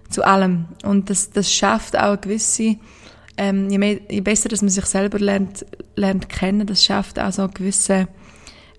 zu 0.09 0.25
allem. 0.25 0.67
Und 0.83 1.11
das, 1.11 1.31
das 1.31 1.53
schafft 1.53 1.97
auch 1.97 2.03
eine 2.03 2.19
gewisse, 2.19 2.77
ähm, 3.37 3.69
je, 3.69 3.79
mehr, 3.79 4.01
je 4.09 4.21
besser, 4.21 4.49
dass 4.49 4.63
man 4.63 4.71
sich 4.71 4.87
selber 4.87 5.19
lernt, 5.19 5.67
lernt 5.97 6.29
kennen, 6.29 6.67
das 6.67 6.85
schafft 6.85 7.19
auch 7.19 7.33
so 7.33 7.43
eine 7.43 7.53
gewisse 7.53 8.09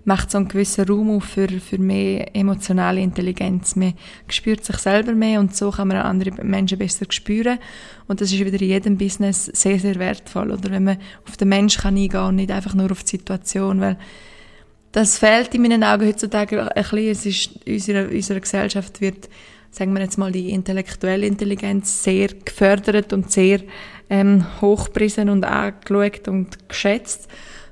macht 0.06 0.30
so 0.30 0.38
einen 0.38 0.46
gewissen 0.46 0.86
Raum 0.86 1.10
auf 1.10 1.24
für, 1.24 1.48
für 1.48 1.78
mehr 1.78 2.34
emotionale 2.34 3.00
Intelligenz. 3.00 3.74
Man 3.74 3.94
spürt 4.28 4.64
sich 4.64 4.76
selber 4.76 5.12
mehr 5.12 5.40
und 5.40 5.54
so 5.54 5.72
kann 5.72 5.88
man 5.88 5.96
andere 5.98 6.30
Menschen 6.44 6.78
besser 6.78 7.06
spüren. 7.10 7.58
Und 8.06 8.20
das 8.20 8.32
ist 8.32 8.38
wieder 8.38 8.60
in 8.62 8.68
jedem 8.68 8.96
Business 8.96 9.46
sehr, 9.46 9.80
sehr 9.80 9.96
wertvoll. 9.96 10.52
Oder 10.52 10.70
wenn 10.70 10.84
man 10.84 10.98
auf 11.28 11.36
den 11.36 11.48
Menschen 11.48 11.82
kann 11.82 11.96
eingehen 11.96 12.20
und 12.20 12.36
nicht 12.36 12.52
einfach 12.52 12.74
nur 12.74 12.92
auf 12.92 13.02
die 13.02 13.16
Situation, 13.16 13.80
weil 13.80 13.98
das 14.92 15.18
fehlt 15.18 15.52
in 15.56 15.62
meinen 15.62 15.82
Augen 15.82 16.06
heutzutage 16.06 16.62
ein 16.62 16.82
bisschen. 16.82 17.10
Es 17.10 17.26
ist, 17.26 17.66
unsere, 17.66 18.08
unsere 18.08 18.40
Gesellschaft 18.40 19.00
wird, 19.00 19.28
sagen 19.72 19.92
wir 19.92 20.02
jetzt 20.02 20.18
mal, 20.18 20.30
die 20.30 20.50
intellektuelle 20.50 21.26
Intelligenz 21.26 22.04
sehr 22.04 22.28
gefördert 22.28 23.12
und 23.12 23.32
sehr 23.32 23.60
ähm, 24.08 24.46
hochgepriesen 24.60 25.30
und 25.30 25.44
angeschaut 25.44 26.28
und 26.28 26.68
geschätzt. 26.68 27.28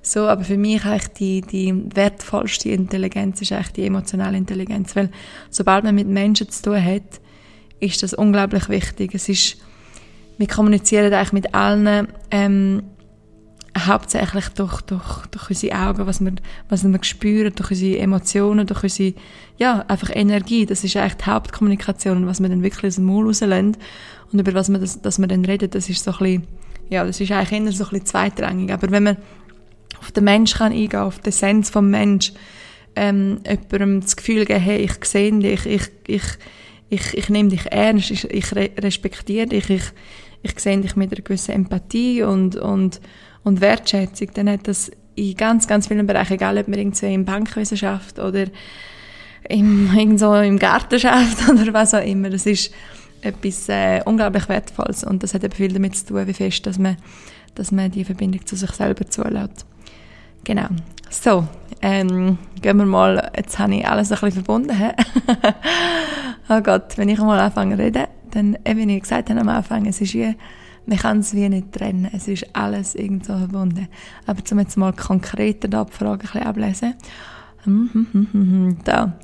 So, 0.07 0.29
aber 0.29 0.45
für 0.45 0.59
mich 0.59 0.85
eigentlich 0.85 1.09
die, 1.09 1.41
die 1.41 1.75
wertvollste 1.95 2.69
Intelligenz 2.69 3.41
ist 3.41 3.53
eigentlich 3.53 3.73
die 3.73 3.87
emotionale 3.87 4.37
Intelligenz, 4.37 4.95
weil 4.95 5.11
sobald 5.49 5.83
man 5.83 5.95
mit 5.95 6.07
Menschen 6.07 6.51
zu 6.51 6.63
tun 6.63 6.85
hat, 6.85 7.21
ist 7.81 8.03
das 8.03 8.13
unglaublich 8.13 8.69
wichtig. 8.69 9.15
Es 9.15 9.31
ist, 9.31 9.57
wir 10.37 10.47
kommunizieren 10.47 11.13
eigentlich 11.13 11.33
mit 11.33 11.55
allen, 11.55 12.09
ähm, 12.31 12.83
hauptsächlich 13.79 14.49
durch, 14.51 14.83
durch, 14.83 15.27
durch 15.31 15.49
unsere 15.49 15.77
Augen, 15.77 16.07
was 16.07 16.23
wir, 16.23 16.33
was 16.69 16.85
wir 16.85 17.03
spüren, 17.03 17.55
durch 17.55 17.71
unsere 17.71 17.99
Emotionen, 17.99 18.67
durch 18.67 18.83
unsere, 18.83 19.15
ja, 19.57 19.87
einfach 19.89 20.11
Energie. 20.15 20.67
Das 20.67 20.85
ist 20.85 20.97
eigentlich 20.97 21.15
die 21.15 21.31
Hauptkommunikation, 21.31 22.27
was 22.27 22.43
wir 22.43 22.51
dann 22.51 22.63
wirklich 22.63 22.89
aus 22.89 22.97
dem 22.97 23.05
Maul 23.07 23.27
rauslassen 23.27 23.77
und 24.33 24.39
über 24.39 24.53
was 24.53 24.69
wir, 24.71 24.79
das, 24.79 25.01
dass 25.01 25.19
wir 25.19 25.27
dann 25.27 25.47
reden, 25.47 25.71
das 25.71 25.89
ist 25.89 26.05
so 26.05 26.13
ein 26.13 26.19
bisschen, 26.19 26.47
ja, 26.91 27.05
das 27.05 27.21
ist 27.21 27.33
eigentlich 27.33 27.53
eher 27.53 27.73
so 27.73 27.85
ein 27.85 27.91
bisschen 27.91 28.07
zweitrangig. 28.07 28.71
Aber 28.71 28.91
wenn 28.91 29.03
man 29.03 29.17
auf 30.01 30.13
den 30.13 30.25
Mensch 30.25 30.55
kann 30.55 30.73
eingehen, 30.73 31.01
auf 31.01 31.19
die 31.19 31.29
Essenz 31.29 31.71
vom 31.71 31.91
Mensch, 31.91 32.33
ähm, 32.97 33.41
jemandem 33.47 34.01
das 34.01 34.17
Gefühl 34.17 34.45
geben, 34.45 34.61
hey, 34.61 34.79
ich 34.79 35.05
sehe 35.05 35.33
dich, 35.33 35.67
ich, 35.67 35.83
ich, 36.07 36.23
ich, 36.89 37.17
ich 37.17 37.29
nehme 37.29 37.49
dich 37.49 37.71
ernst, 37.73 38.11
ich, 38.11 38.31
ich 38.31 38.55
respektiere 38.55 39.47
dich, 39.47 39.71
ich, 39.71 39.83
ich 40.43 40.59
sehe 40.59 40.79
dich 40.79 40.97
mit 40.97 41.13
einer 41.13 41.23
gewissen 41.23 41.53
Empathie 41.53 42.23
und, 42.23 42.57
und, 42.57 43.01
und 43.43 43.61
Wertschätzung, 43.61 44.29
dann 44.35 44.51
hat 44.51 44.69
das 44.69 44.91
in 45.17 45.37
ganz, 45.37 45.67
ganz 45.67 45.89
vielen 45.89 46.07
Bereichen, 46.07 46.35
egal 46.35 46.59
ob 46.59 46.69
man 46.69 46.79
irgendwie 46.79 47.13
in 47.13 47.25
Bankwissenschaft 47.25 48.19
oder 48.19 48.47
im, 49.49 49.93
irgendwo 49.97 50.35
im 50.35 50.59
Garten 50.59 50.99
schafft 50.99 51.49
oder 51.49 51.73
was 51.73 51.95
auch 51.95 52.05
immer, 52.05 52.31
das 52.31 52.47
ist 52.47 52.73
etwas 53.23 53.69
äh, 53.69 54.03
unglaublich 54.05 54.49
Wertvolles 54.49 55.03
und 55.03 55.23
das 55.23 55.35
hat 55.35 55.45
eben 55.45 55.55
viel 55.55 55.73
damit 55.73 55.97
zu 55.97 56.07
tun, 56.07 56.27
wie 56.27 56.35
fest, 56.35 56.67
dass 56.67 56.79
man, 56.79 56.97
dass 57.55 57.73
man 57.73 57.91
die 57.91 58.05
Verbindung 58.05 58.45
zu 58.45 58.57
sich 58.57 58.71
selber 58.73 59.09
zulässt. 59.09 59.67
Genau. 60.45 60.69
So, 61.11 61.47
ähm, 61.83 62.39
gehen 62.61 62.77
wir 62.77 62.87
mal, 62.87 63.31
jetzt 63.37 63.59
habe 63.59 63.75
ich 63.75 63.87
alles 63.87 64.13
ein 64.13 64.19
bisschen 64.21 64.45
verbunden. 64.45 64.77
oh 66.49 66.61
Gott, 66.61 66.97
wenn 66.97 67.09
ich 67.09 67.19
mal 67.19 67.41
anfange 67.41 67.77
zu 67.77 67.83
reden, 67.83 68.07
dann, 68.31 68.59
wie 68.65 68.95
ich 68.95 69.03
gesagt 69.03 69.31
habe 69.31 69.41
am 69.41 69.49
Anfang, 69.49 69.87
es 69.87 70.01
ist 70.01 70.15
wie 70.15 70.35
man 70.87 70.99
kann 70.99 71.21
es 71.21 71.35
wie 71.35 71.49
nicht 71.49 71.73
trennen. 71.73 72.11
Es 72.13 72.29
ist 72.29 72.55
alles 72.55 72.95
irgendwo 72.95 73.39
verbunden. 73.39 73.89
Aber 74.27 74.45
zum 74.45 74.59
jetzt 74.59 74.77
mal 74.77 74.93
konkreter 74.93 75.69
die 75.69 75.77
Abfrage 75.77 76.13
ein 76.13 76.19
bisschen 76.19 76.43
ablesen. 76.43 76.95
Hm, 77.65 77.91
hm, 78.13 78.29
hm, 78.33 78.77
da. 78.85 79.15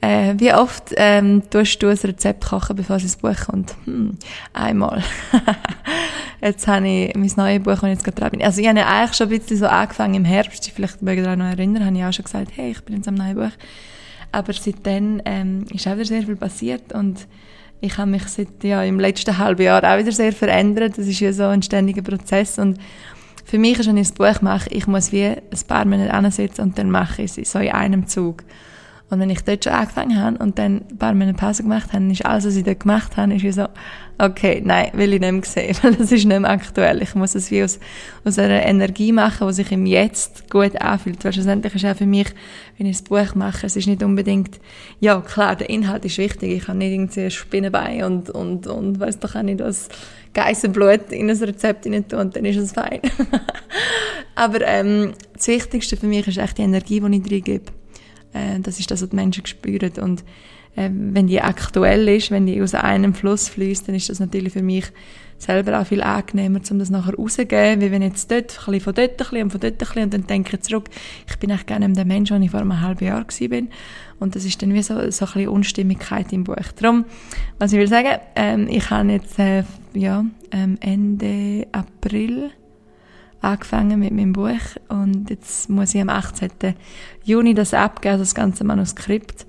Äh, 0.00 0.34
wie 0.38 0.52
oft 0.52 0.92
ähm, 0.96 1.42
tust 1.50 1.82
du 1.82 1.88
ein 1.88 1.96
Rezept 1.96 2.44
kochen, 2.44 2.76
bevor 2.76 2.96
es 2.96 3.02
ins 3.02 3.16
Buch 3.16 3.36
kommt? 3.46 3.74
Hm, 3.84 4.18
einmal. 4.52 5.02
jetzt 6.40 6.66
habe 6.68 6.86
ich 6.86 7.14
mein 7.14 7.32
neues 7.36 7.62
Buch, 7.62 7.72
das 7.72 7.82
ich 7.82 7.88
jetzt 7.88 8.04
gerade 8.04 8.20
dran 8.20 8.30
bin. 8.30 8.42
Also 8.42 8.60
ich 8.60 8.68
habe 8.68 8.84
eigentlich 8.84 9.16
schon 9.16 9.28
ein 9.28 9.38
bisschen 9.38 9.56
so 9.56 9.66
angefangen 9.66 10.14
im 10.14 10.24
Herbst, 10.24 10.70
vielleicht 10.74 11.02
mögt 11.02 11.18
ihr 11.18 11.28
euch 11.28 11.36
noch 11.36 11.46
erinnern, 11.46 11.84
habe 11.84 11.96
ich 11.96 12.04
auch 12.04 12.12
schon 12.12 12.24
gesagt, 12.24 12.52
hey, 12.54 12.72
ich 12.72 12.82
bin 12.82 12.96
jetzt 12.96 13.08
am 13.08 13.14
neuen 13.14 13.36
Buch. 13.36 13.52
Aber 14.32 14.52
seitdem 14.52 15.22
ähm, 15.24 15.64
ist 15.72 15.86
auch 15.88 15.94
wieder 15.94 16.04
sehr 16.04 16.22
viel 16.22 16.36
passiert 16.36 16.92
und 16.92 17.26
ich 17.80 17.96
habe 17.98 18.10
mich 18.10 18.24
seit, 18.24 18.64
ja, 18.64 18.82
im 18.82 19.00
letzten 19.00 19.38
halben 19.38 19.62
Jahr 19.62 19.82
auch 19.82 19.98
wieder 19.98 20.12
sehr 20.12 20.32
verändert. 20.32 20.98
Das 20.98 21.06
ist 21.06 21.20
ja 21.20 21.32
so 21.32 21.44
ein 21.44 21.62
ständiger 21.62 22.02
Prozess 22.02 22.58
und 22.58 22.78
für 23.44 23.58
mich 23.58 23.78
ist, 23.78 23.86
wenn 23.86 23.96
ich 23.96 24.08
ein 24.08 24.14
Buch 24.14 24.42
mache, 24.42 24.68
ich 24.70 24.86
muss 24.86 25.12
wie 25.12 25.24
ein 25.24 25.40
paar 25.68 25.84
Monate 25.84 26.12
ansetzen 26.12 26.62
und 26.62 26.78
dann 26.78 26.90
mache 26.90 27.22
ich 27.22 27.38
es 27.38 27.52
so 27.52 27.60
in 27.60 27.70
einem 27.70 28.06
Zug. 28.08 28.42
Und 29.08 29.20
wenn 29.20 29.30
ich 29.30 29.42
dort 29.42 29.62
schon 29.62 29.72
angefangen 29.72 30.20
habe 30.20 30.38
und 30.38 30.58
dann 30.58 30.82
ein 30.90 30.98
paar 30.98 31.14
Monate 31.14 31.38
Pause 31.38 31.62
gemacht 31.62 31.92
habe, 31.92 32.10
ist 32.10 32.26
alles, 32.26 32.44
was 32.44 32.56
ich 32.56 32.64
dort 32.64 32.80
gemacht 32.80 33.16
habe, 33.16 33.34
ist 33.34 33.44
wie 33.44 33.52
so, 33.52 33.68
okay, 34.18 34.60
nein, 34.64 34.90
will 34.94 35.12
ich 35.12 35.20
nicht 35.20 35.32
mehr 35.32 35.44
sehen, 35.44 35.76
weil 35.82 35.94
das 35.94 36.10
ist 36.10 36.24
nicht 36.24 36.40
mehr 36.40 36.50
aktuell. 36.50 37.00
Ich 37.02 37.14
muss 37.14 37.36
es 37.36 37.52
wie 37.52 37.62
aus, 37.62 37.78
aus 38.24 38.36
einer 38.38 38.64
Energie 38.64 39.12
machen, 39.12 39.46
die 39.46 39.54
sich 39.54 39.70
im 39.70 39.86
Jetzt 39.86 40.50
gut 40.50 40.80
anfühlt. 40.80 41.24
Weil 41.24 41.32
schlussendlich 41.32 41.72
ist 41.76 41.84
auch 41.84 41.94
für 41.94 42.06
mich, 42.06 42.26
wenn 42.78 42.86
ich 42.88 42.98
ein 42.98 43.04
Buch 43.04 43.36
mache, 43.36 43.66
es 43.66 43.76
ist 43.76 43.86
nicht 43.86 44.02
unbedingt, 44.02 44.58
ja 44.98 45.20
klar, 45.20 45.54
der 45.54 45.70
Inhalt 45.70 46.04
ist 46.04 46.18
wichtig, 46.18 46.50
ich 46.50 46.64
kann 46.64 46.78
nicht 46.78 46.92
irgendwie 46.92 47.30
Spinnenbein 47.30 48.02
und, 48.02 48.30
und, 48.30 48.66
und 48.66 48.98
weiss 48.98 49.20
doch 49.20 49.36
auch 49.36 49.42
nicht, 49.42 49.60
was 49.60 49.88
Geissenblut 50.34 51.12
in 51.12 51.30
ein 51.30 51.36
Rezept 51.36 51.86
rein 51.86 52.08
tun 52.08 52.18
und 52.18 52.36
dann 52.36 52.44
ist 52.44 52.56
es 52.56 52.72
fein. 52.72 53.00
Aber 54.34 54.60
ähm, 54.62 55.12
das 55.32 55.46
Wichtigste 55.46 55.96
für 55.96 56.06
mich 56.06 56.26
ist 56.26 56.38
echt 56.38 56.58
die 56.58 56.62
Energie, 56.62 57.00
die 57.00 57.16
ich 57.16 57.32
reingebe. 57.32 57.72
Äh, 58.32 58.60
das 58.60 58.78
ist 58.80 58.90
das, 58.90 59.02
was 59.02 59.10
die 59.10 59.16
Menschen 59.16 59.46
spüren. 59.46 59.92
Und 60.00 60.24
äh, 60.76 60.90
wenn 60.92 61.26
die 61.26 61.40
aktuell 61.40 62.08
ist, 62.08 62.30
wenn 62.30 62.46
die 62.46 62.60
aus 62.60 62.74
einem 62.74 63.14
Fluss 63.14 63.48
fließt, 63.48 63.88
dann 63.88 63.94
ist 63.94 64.08
das 64.08 64.20
natürlich 64.20 64.52
für 64.52 64.62
mich 64.62 64.92
selber 65.38 65.80
auch 65.80 65.86
viel 65.86 66.02
angenehmer, 66.02 66.60
um 66.70 66.78
das 66.78 66.90
nachher 66.90 67.14
rauszugeben, 67.14 67.80
wie 67.80 67.90
wenn 67.90 68.02
jetzt 68.02 68.30
dort, 68.30 68.58
ein 68.58 68.72
bisschen 68.72 68.80
von 68.80 68.94
dort 68.94 69.10
ein 69.10 69.16
bisschen 69.16 69.42
und 69.42 69.50
von 69.50 69.60
dort 69.60 69.74
ein 69.74 69.78
bisschen 69.78 70.02
und 70.04 70.14
dann 70.14 70.26
denke 70.26 70.56
ich 70.56 70.62
zurück, 70.62 70.88
ich 71.28 71.36
bin 71.36 71.50
eigentlich 71.50 71.66
gerne 71.66 71.92
der 71.92 72.04
Mensch, 72.04 72.30
der 72.30 72.40
ich 72.40 72.50
vor 72.50 72.60
einem 72.60 72.80
halben 72.80 73.04
Jahr 73.04 73.26
war. 73.26 73.62
Und 74.18 74.34
das 74.34 74.44
ist 74.44 74.62
dann 74.62 74.72
wie 74.72 74.82
so, 74.82 74.94
so 74.94 75.00
ein 75.00 75.10
bisschen 75.10 75.48
Unstimmigkeit 75.48 76.32
im 76.32 76.44
Buch. 76.44 76.56
Darum, 76.80 77.04
was 77.58 77.72
ich 77.72 77.78
will 77.78 77.88
sagen, 77.88 78.18
ähm, 78.34 78.66
ich 78.68 78.88
habe 78.90 79.10
jetzt, 79.10 79.38
äh, 79.38 79.64
ja, 79.92 80.24
ähm, 80.52 80.78
Ende 80.80 81.66
April 81.72 82.50
angefangen 83.40 83.98
mit 84.00 84.12
meinem 84.12 84.32
Buch 84.32 84.76
und 84.88 85.30
jetzt 85.30 85.68
muss 85.68 85.94
ich 85.94 86.00
am 86.00 86.08
18. 86.08 86.50
Juni 87.24 87.54
das 87.54 87.74
abgeben, 87.74 88.18
das 88.18 88.34
ganze 88.34 88.64
Manuskript. 88.64 89.46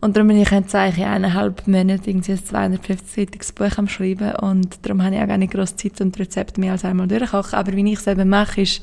Und 0.00 0.16
darum 0.16 0.28
bin 0.28 0.40
ich 0.40 0.50
jetzt 0.50 0.74
eigentlich 0.74 1.04
eineinhalb 1.04 1.66
Monate 1.66 2.10
irgendwie 2.10 2.32
ein 2.32 2.38
250-seitiges 2.38 3.52
Buch 3.52 3.78
am 3.78 3.88
Schreiben 3.88 4.32
und 4.36 4.78
darum 4.82 5.02
habe 5.02 5.16
ich 5.16 5.20
auch 5.20 5.26
gar 5.26 5.38
nicht 5.38 5.52
grosse 5.52 5.76
Zeit 5.76 6.00
und 6.00 6.18
Rezepte 6.18 6.60
mehr 6.60 6.72
als 6.72 6.84
einmal 6.84 7.08
durchkochen. 7.08 7.58
Aber 7.58 7.72
wie 7.72 7.92
ich 7.92 7.98
es 7.98 8.06
eben 8.06 8.28
mache, 8.28 8.60
ist, 8.60 8.82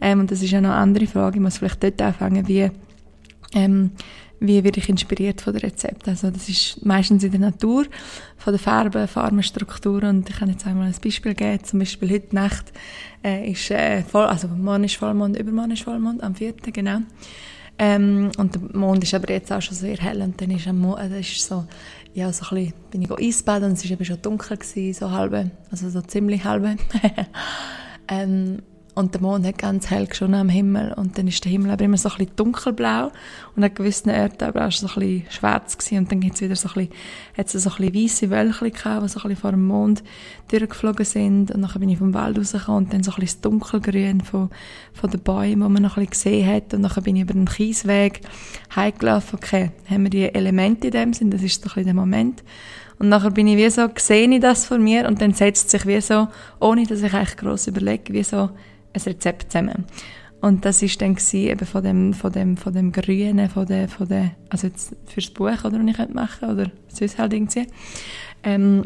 ähm, 0.00 0.20
und 0.20 0.30
das 0.30 0.42
ist 0.42 0.50
ja 0.50 0.60
noch 0.60 0.70
eine 0.70 0.78
andere 0.78 1.06
Frage, 1.06 1.36
ich 1.36 1.42
muss 1.42 1.58
vielleicht 1.58 1.82
dort 1.82 2.00
anfangen, 2.00 2.48
wie, 2.48 2.70
ähm, 3.54 3.90
wie 4.40 4.62
werde 4.62 4.78
ich 4.78 4.88
inspiriert 4.88 5.40
von 5.40 5.52
den 5.52 5.62
Rezepten. 5.62 6.10
Also 6.10 6.30
das 6.30 6.48
ist 6.48 6.84
meistens 6.84 7.24
in 7.24 7.30
der 7.32 7.40
Natur, 7.40 7.86
von 8.36 8.52
den 8.52 8.58
Farben, 8.58 9.08
Farbenstruktur 9.08 10.02
und 10.04 10.28
ich 10.30 10.36
kann 10.36 10.48
jetzt 10.48 10.66
einmal 10.66 10.86
ein 10.86 10.94
Beispiel 11.02 11.34
geben, 11.34 11.64
zum 11.64 11.80
Beispiel 11.80 12.10
heute 12.10 12.34
Nacht 12.34 12.72
äh, 13.24 13.50
ist 13.50 13.70
äh, 13.70 14.02
voll, 14.02 14.26
also 14.26 14.48
morgen 14.48 14.84
ist 14.84 14.96
Vollmond, 14.96 15.38
übermorgen 15.38 15.72
ist 15.72 15.82
Vollmond, 15.82 16.22
am 16.22 16.34
4. 16.34 16.54
genau. 16.72 17.00
Ähm, 17.80 18.30
und 18.38 18.54
der 18.54 18.76
Mond 18.76 19.04
ist 19.04 19.14
aber 19.14 19.30
jetzt 19.32 19.52
auch 19.52 19.62
schon 19.62 19.76
sehr 19.76 19.96
hell 19.98 20.20
und 20.20 20.40
dann 20.40 20.50
ist 20.50 20.66
am 20.66 20.80
Mond, 20.80 21.00
äh, 21.00 21.20
ist 21.20 21.40
so, 21.40 21.64
ja, 22.12 22.32
so 22.32 22.44
ein 22.50 22.64
bisschen, 22.64 22.74
bin 22.90 23.02
ich 23.02 23.10
Eisbaden 23.10 23.70
und 23.70 23.72
es 23.74 23.84
war 23.84 23.90
eben 23.92 24.04
schon 24.04 24.22
dunkel 24.22 24.56
gewesen, 24.56 24.98
so 24.98 25.10
halbe, 25.10 25.50
also 25.70 25.88
so 25.88 26.00
ziemlich 26.02 26.44
halbe. 26.44 26.76
ähm, 28.08 28.62
und 28.98 29.14
der 29.14 29.20
Mond 29.20 29.46
hat 29.46 29.58
ganz 29.58 29.90
hell 29.90 30.12
schon 30.12 30.34
am 30.34 30.48
Himmel. 30.48 30.92
Und 30.92 31.16
dann 31.18 31.28
ist 31.28 31.44
der 31.44 31.52
Himmel 31.52 31.70
aber 31.70 31.84
immer 31.84 31.96
so 31.96 32.08
ein 32.08 32.16
bisschen 32.16 32.34
dunkelblau. 32.34 33.12
Und 33.54 33.62
an 33.62 33.72
gewissen 33.72 34.10
Orten 34.10 34.44
aber 34.44 34.66
auch 34.66 34.72
so 34.72 34.88
ein 34.88 34.94
bisschen 34.94 35.30
schwarz 35.30 35.78
gewesen. 35.78 35.98
und 35.98 36.10
dann 36.10 36.18
gibt's 36.18 36.40
wieder 36.40 36.56
so 36.56 36.68
ein 36.68 36.74
bisschen, 36.74 36.92
hat's 37.36 37.52
so 37.52 37.70
ein 37.70 37.76
bisschen 37.76 37.94
weisse 37.94 38.30
Wölkchen 38.30 38.72
gehabt, 38.72 39.04
die 39.04 39.08
so 39.08 39.20
ein 39.20 39.22
bisschen 39.22 39.36
vor 39.36 39.50
dem 39.52 39.66
Mond 39.66 40.02
durchgeflogen 40.50 41.04
sind. 41.04 41.52
Und 41.52 41.62
dann 41.62 41.70
bin 41.78 41.88
ich 41.90 41.98
vom 41.98 42.12
Wald 42.12 42.38
rausgekommen 42.38 42.86
und 42.86 42.92
dann 42.92 43.04
so 43.04 43.12
ein 43.12 43.20
bisschen 43.20 43.40
das 43.40 43.50
Dunkelgrün 43.50 44.20
von, 44.20 44.50
von 44.92 45.10
den 45.10 45.20
Bäumen, 45.20 45.52
die 45.52 45.56
man 45.56 45.82
noch 45.82 45.96
ein 45.96 46.06
bisschen 46.06 46.32
gesehen 46.32 46.52
hat. 46.52 46.74
Und 46.74 46.82
dann 46.82 47.02
bin 47.04 47.14
ich 47.14 47.22
über 47.22 47.34
den 47.34 47.46
Kiesweg 47.46 48.22
heimgelaufen, 48.74 49.38
okay, 49.40 49.70
haben 49.88 50.02
wir 50.02 50.10
die 50.10 50.34
Elemente 50.34 50.88
in 50.88 50.92
dem 50.92 51.12
Sinn, 51.12 51.30
das 51.30 51.42
ist 51.42 51.54
so 51.54 51.60
ein 51.60 51.74
bisschen 51.74 51.84
der 51.84 51.94
Moment. 51.94 52.42
Und 52.98 53.10
nachher 53.10 53.30
bin 53.30 53.46
ich 53.46 53.56
wie 53.56 53.70
so, 53.70 53.88
sehe 53.96 54.28
ich 54.28 54.40
das 54.40 54.66
von 54.66 54.82
mir? 54.82 55.06
Und 55.06 55.22
dann 55.22 55.32
setzt 55.32 55.70
sich 55.70 55.86
wie 55.86 56.00
so, 56.00 56.26
ohne 56.58 56.84
dass 56.84 57.02
ich 57.02 57.14
eigentlich 57.14 57.36
gross 57.36 57.68
überlege, 57.68 58.12
wie 58.12 58.24
so 58.24 58.50
ein 58.92 59.02
Rezept 59.02 59.52
zusammen. 59.52 59.86
Und 60.40 60.64
das 60.64 60.82
ist 60.82 61.00
dann 61.02 61.16
gewesen, 61.16 61.50
eben 61.50 61.66
von 61.66 61.82
dem, 61.82 62.14
von 62.14 62.32
dem, 62.32 62.56
von 62.56 62.72
dem 62.72 62.92
Grünen, 62.92 63.50
von 63.50 63.66
der, 63.66 63.88
von 63.88 64.06
der, 64.06 64.32
also 64.50 64.68
jetzt 64.68 64.94
fürs 65.06 65.30
Buch, 65.30 65.64
oder, 65.64 65.80
was 65.80 65.86
ich 65.86 66.14
machen 66.14 66.50
oder 66.50 66.70
sonst 66.88 67.18
halt 67.18 67.32
irgendwie, 67.32 67.66
ähm, 68.44 68.84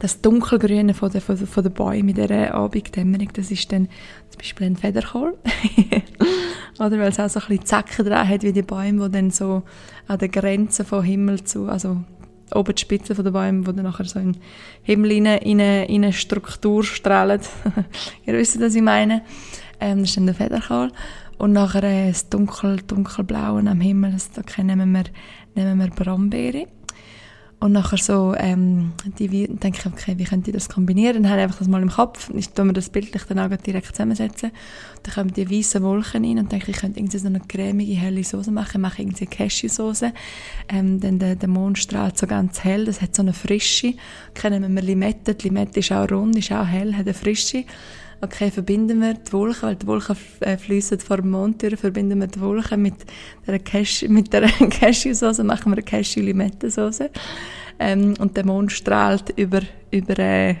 das 0.00 0.20
Dunkelgrüne 0.20 0.92
von 0.92 1.10
den, 1.10 1.22
von, 1.22 1.38
von 1.38 1.72
Bäumen 1.72 2.10
in 2.10 2.14
dieser 2.14 2.54
Abenddämmerung, 2.54 3.30
das 3.32 3.50
ist 3.50 3.72
dann 3.72 3.88
zum 4.28 4.38
Beispiel 4.38 4.66
ein 4.66 4.76
Federkohl. 4.76 5.38
oder 6.78 6.98
weil 6.98 7.08
es 7.08 7.18
auch 7.18 7.30
so 7.30 7.40
ein 7.40 7.46
bisschen 7.46 7.64
Zacken 7.64 8.04
dran 8.04 8.28
hat, 8.28 8.42
wie 8.42 8.52
die 8.52 8.60
Bäume, 8.62 9.06
die 9.06 9.12
dann 9.12 9.30
so 9.30 9.62
an 10.08 10.18
der 10.18 10.28
Grenze 10.28 10.84
vom 10.84 11.02
Himmel 11.02 11.44
zu, 11.44 11.68
also 11.68 12.02
oben 12.54 12.74
die 12.74 12.80
Spitze 12.80 13.14
der 13.14 13.30
Bäume, 13.30 13.60
die 13.64 13.76
dann 13.76 13.84
nachher 13.84 14.04
so 14.04 14.18
in 14.18 14.36
Himmel 14.82 15.12
in, 15.12 15.26
in, 15.26 15.58
in 15.58 16.04
eine 16.04 16.12
Struktur 16.12 16.84
strahlen. 16.84 17.40
Ihr 18.26 18.34
wisst, 18.34 18.60
was 18.60 18.74
ich 18.74 18.82
meine. 18.82 19.22
Ähm, 19.80 20.00
das 20.00 20.10
ist 20.10 20.16
dann 20.16 20.26
der 20.26 20.34
Federkohl. 20.34 20.90
Und 21.38 21.52
nachher 21.52 21.82
äh, 21.82 22.08
das 22.08 22.28
dunkel, 22.28 22.80
dunkelblaue 22.86 23.60
am 23.68 23.80
Himmel, 23.80 24.12
das, 24.12 24.30
da 24.30 24.42
nehmen 24.62 24.92
wir, 24.92 25.04
nehmen 25.54 25.78
wir 25.78 25.88
Brombeere. 25.88 26.66
Und 27.58 27.72
nachher 27.72 27.96
so, 27.96 28.34
ähm, 28.36 28.92
die, 29.18 29.28
denke 29.48 29.78
ich, 29.78 29.86
okay, 29.86 30.14
wie 30.18 30.24
könnte 30.24 30.50
ich 30.50 30.54
das 30.54 30.68
kombinieren? 30.68 31.22
Dann 31.22 31.30
habe 31.30 31.40
ich 31.40 31.44
einfach 31.44 31.58
das 31.58 31.68
mal 31.68 31.80
im 31.80 31.88
Kopf. 31.88 32.30
Ich 32.34 32.50
tue 32.50 32.66
mir 32.66 32.74
das 32.74 32.90
bildlich 32.90 33.22
dann 33.22 33.38
auch 33.38 33.56
direkt 33.56 33.86
zusammensetzen. 33.86 34.50
Dann 35.02 35.14
kommen 35.14 35.32
die 35.32 35.50
weißen 35.50 35.82
Wolken 35.82 36.24
rein 36.24 36.38
und 36.38 36.52
denke, 36.52 36.70
ich 36.70 36.76
könnte 36.76 37.00
irgendwie 37.00 37.16
so 37.16 37.28
eine 37.28 37.40
cremige, 37.40 37.94
helle 37.94 38.22
Soße 38.22 38.50
machen. 38.50 38.72
Ich 38.74 38.80
mache 38.80 39.02
irgendwie 39.02 39.24
Cashew-Soße. 39.24 40.12
Ähm, 40.68 41.00
dann 41.00 41.18
der, 41.18 41.34
der 41.36 41.48
Mond 41.48 41.78
strahlt 41.78 42.18
so 42.18 42.26
ganz 42.26 42.62
hell. 42.62 42.84
Das 42.84 43.00
hat 43.00 43.16
so 43.16 43.22
eine 43.22 43.32
Frische. 43.32 43.94
Kennen 44.34 44.74
wir 44.74 44.82
Limette. 44.82 45.34
Die 45.34 45.48
Limette 45.48 45.80
ist 45.80 45.92
auch 45.92 46.10
rund, 46.10 46.36
ist 46.36 46.52
auch 46.52 46.66
hell, 46.66 46.92
hat 46.92 47.06
eine 47.06 47.14
Frische 47.14 47.64
okay, 48.20 48.50
verbinden 48.50 49.00
wir 49.00 49.14
die 49.14 49.32
Wolken, 49.32 49.62
weil 49.62 49.76
die 49.76 49.86
Wolken 49.86 50.16
äh, 50.40 50.56
fließen 50.56 51.00
vor 51.00 51.18
dem 51.18 51.30
Mond 51.30 51.62
durch, 51.62 51.76
verbinden 51.76 52.20
wir 52.20 52.26
die 52.26 52.40
Wolken 52.40 52.82
mit 52.82 52.94
der, 53.46 53.58
Cash, 53.58 54.02
mit 54.08 54.32
der 54.32 54.42
Cashew-Sauce, 54.70 55.38
machen 55.38 55.72
wir 55.72 55.78
eine 55.78 55.82
Cashew-Limette-Sauce. 55.82 57.10
Ähm, 57.78 58.14
und 58.18 58.36
der 58.36 58.46
Mond 58.46 58.72
strahlt 58.72 59.30
über, 59.36 59.60
über 59.90 60.18
äh, 60.18 60.54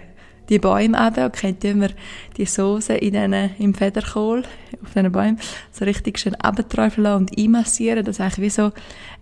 die 0.48 0.58
Bäume 0.58 0.98
ab. 0.98 1.18
Okay, 1.18 1.54
tun 1.54 1.80
wir 1.80 1.90
die 2.36 2.46
Soße 2.46 2.94
in 2.94 3.14
den, 3.14 3.50
im 3.58 3.74
Federkohl 3.74 4.44
auf 4.82 4.92
diesen 4.94 5.12
Bäumen 5.12 5.38
so 5.72 5.84
richtig 5.84 6.18
schön 6.18 6.34
abträufeln 6.36 7.06
und 7.14 7.38
einmassieren. 7.38 8.04
Das 8.04 8.16
ist 8.16 8.20
eigentlich 8.20 8.46
wie 8.46 8.50
so, 8.50 8.72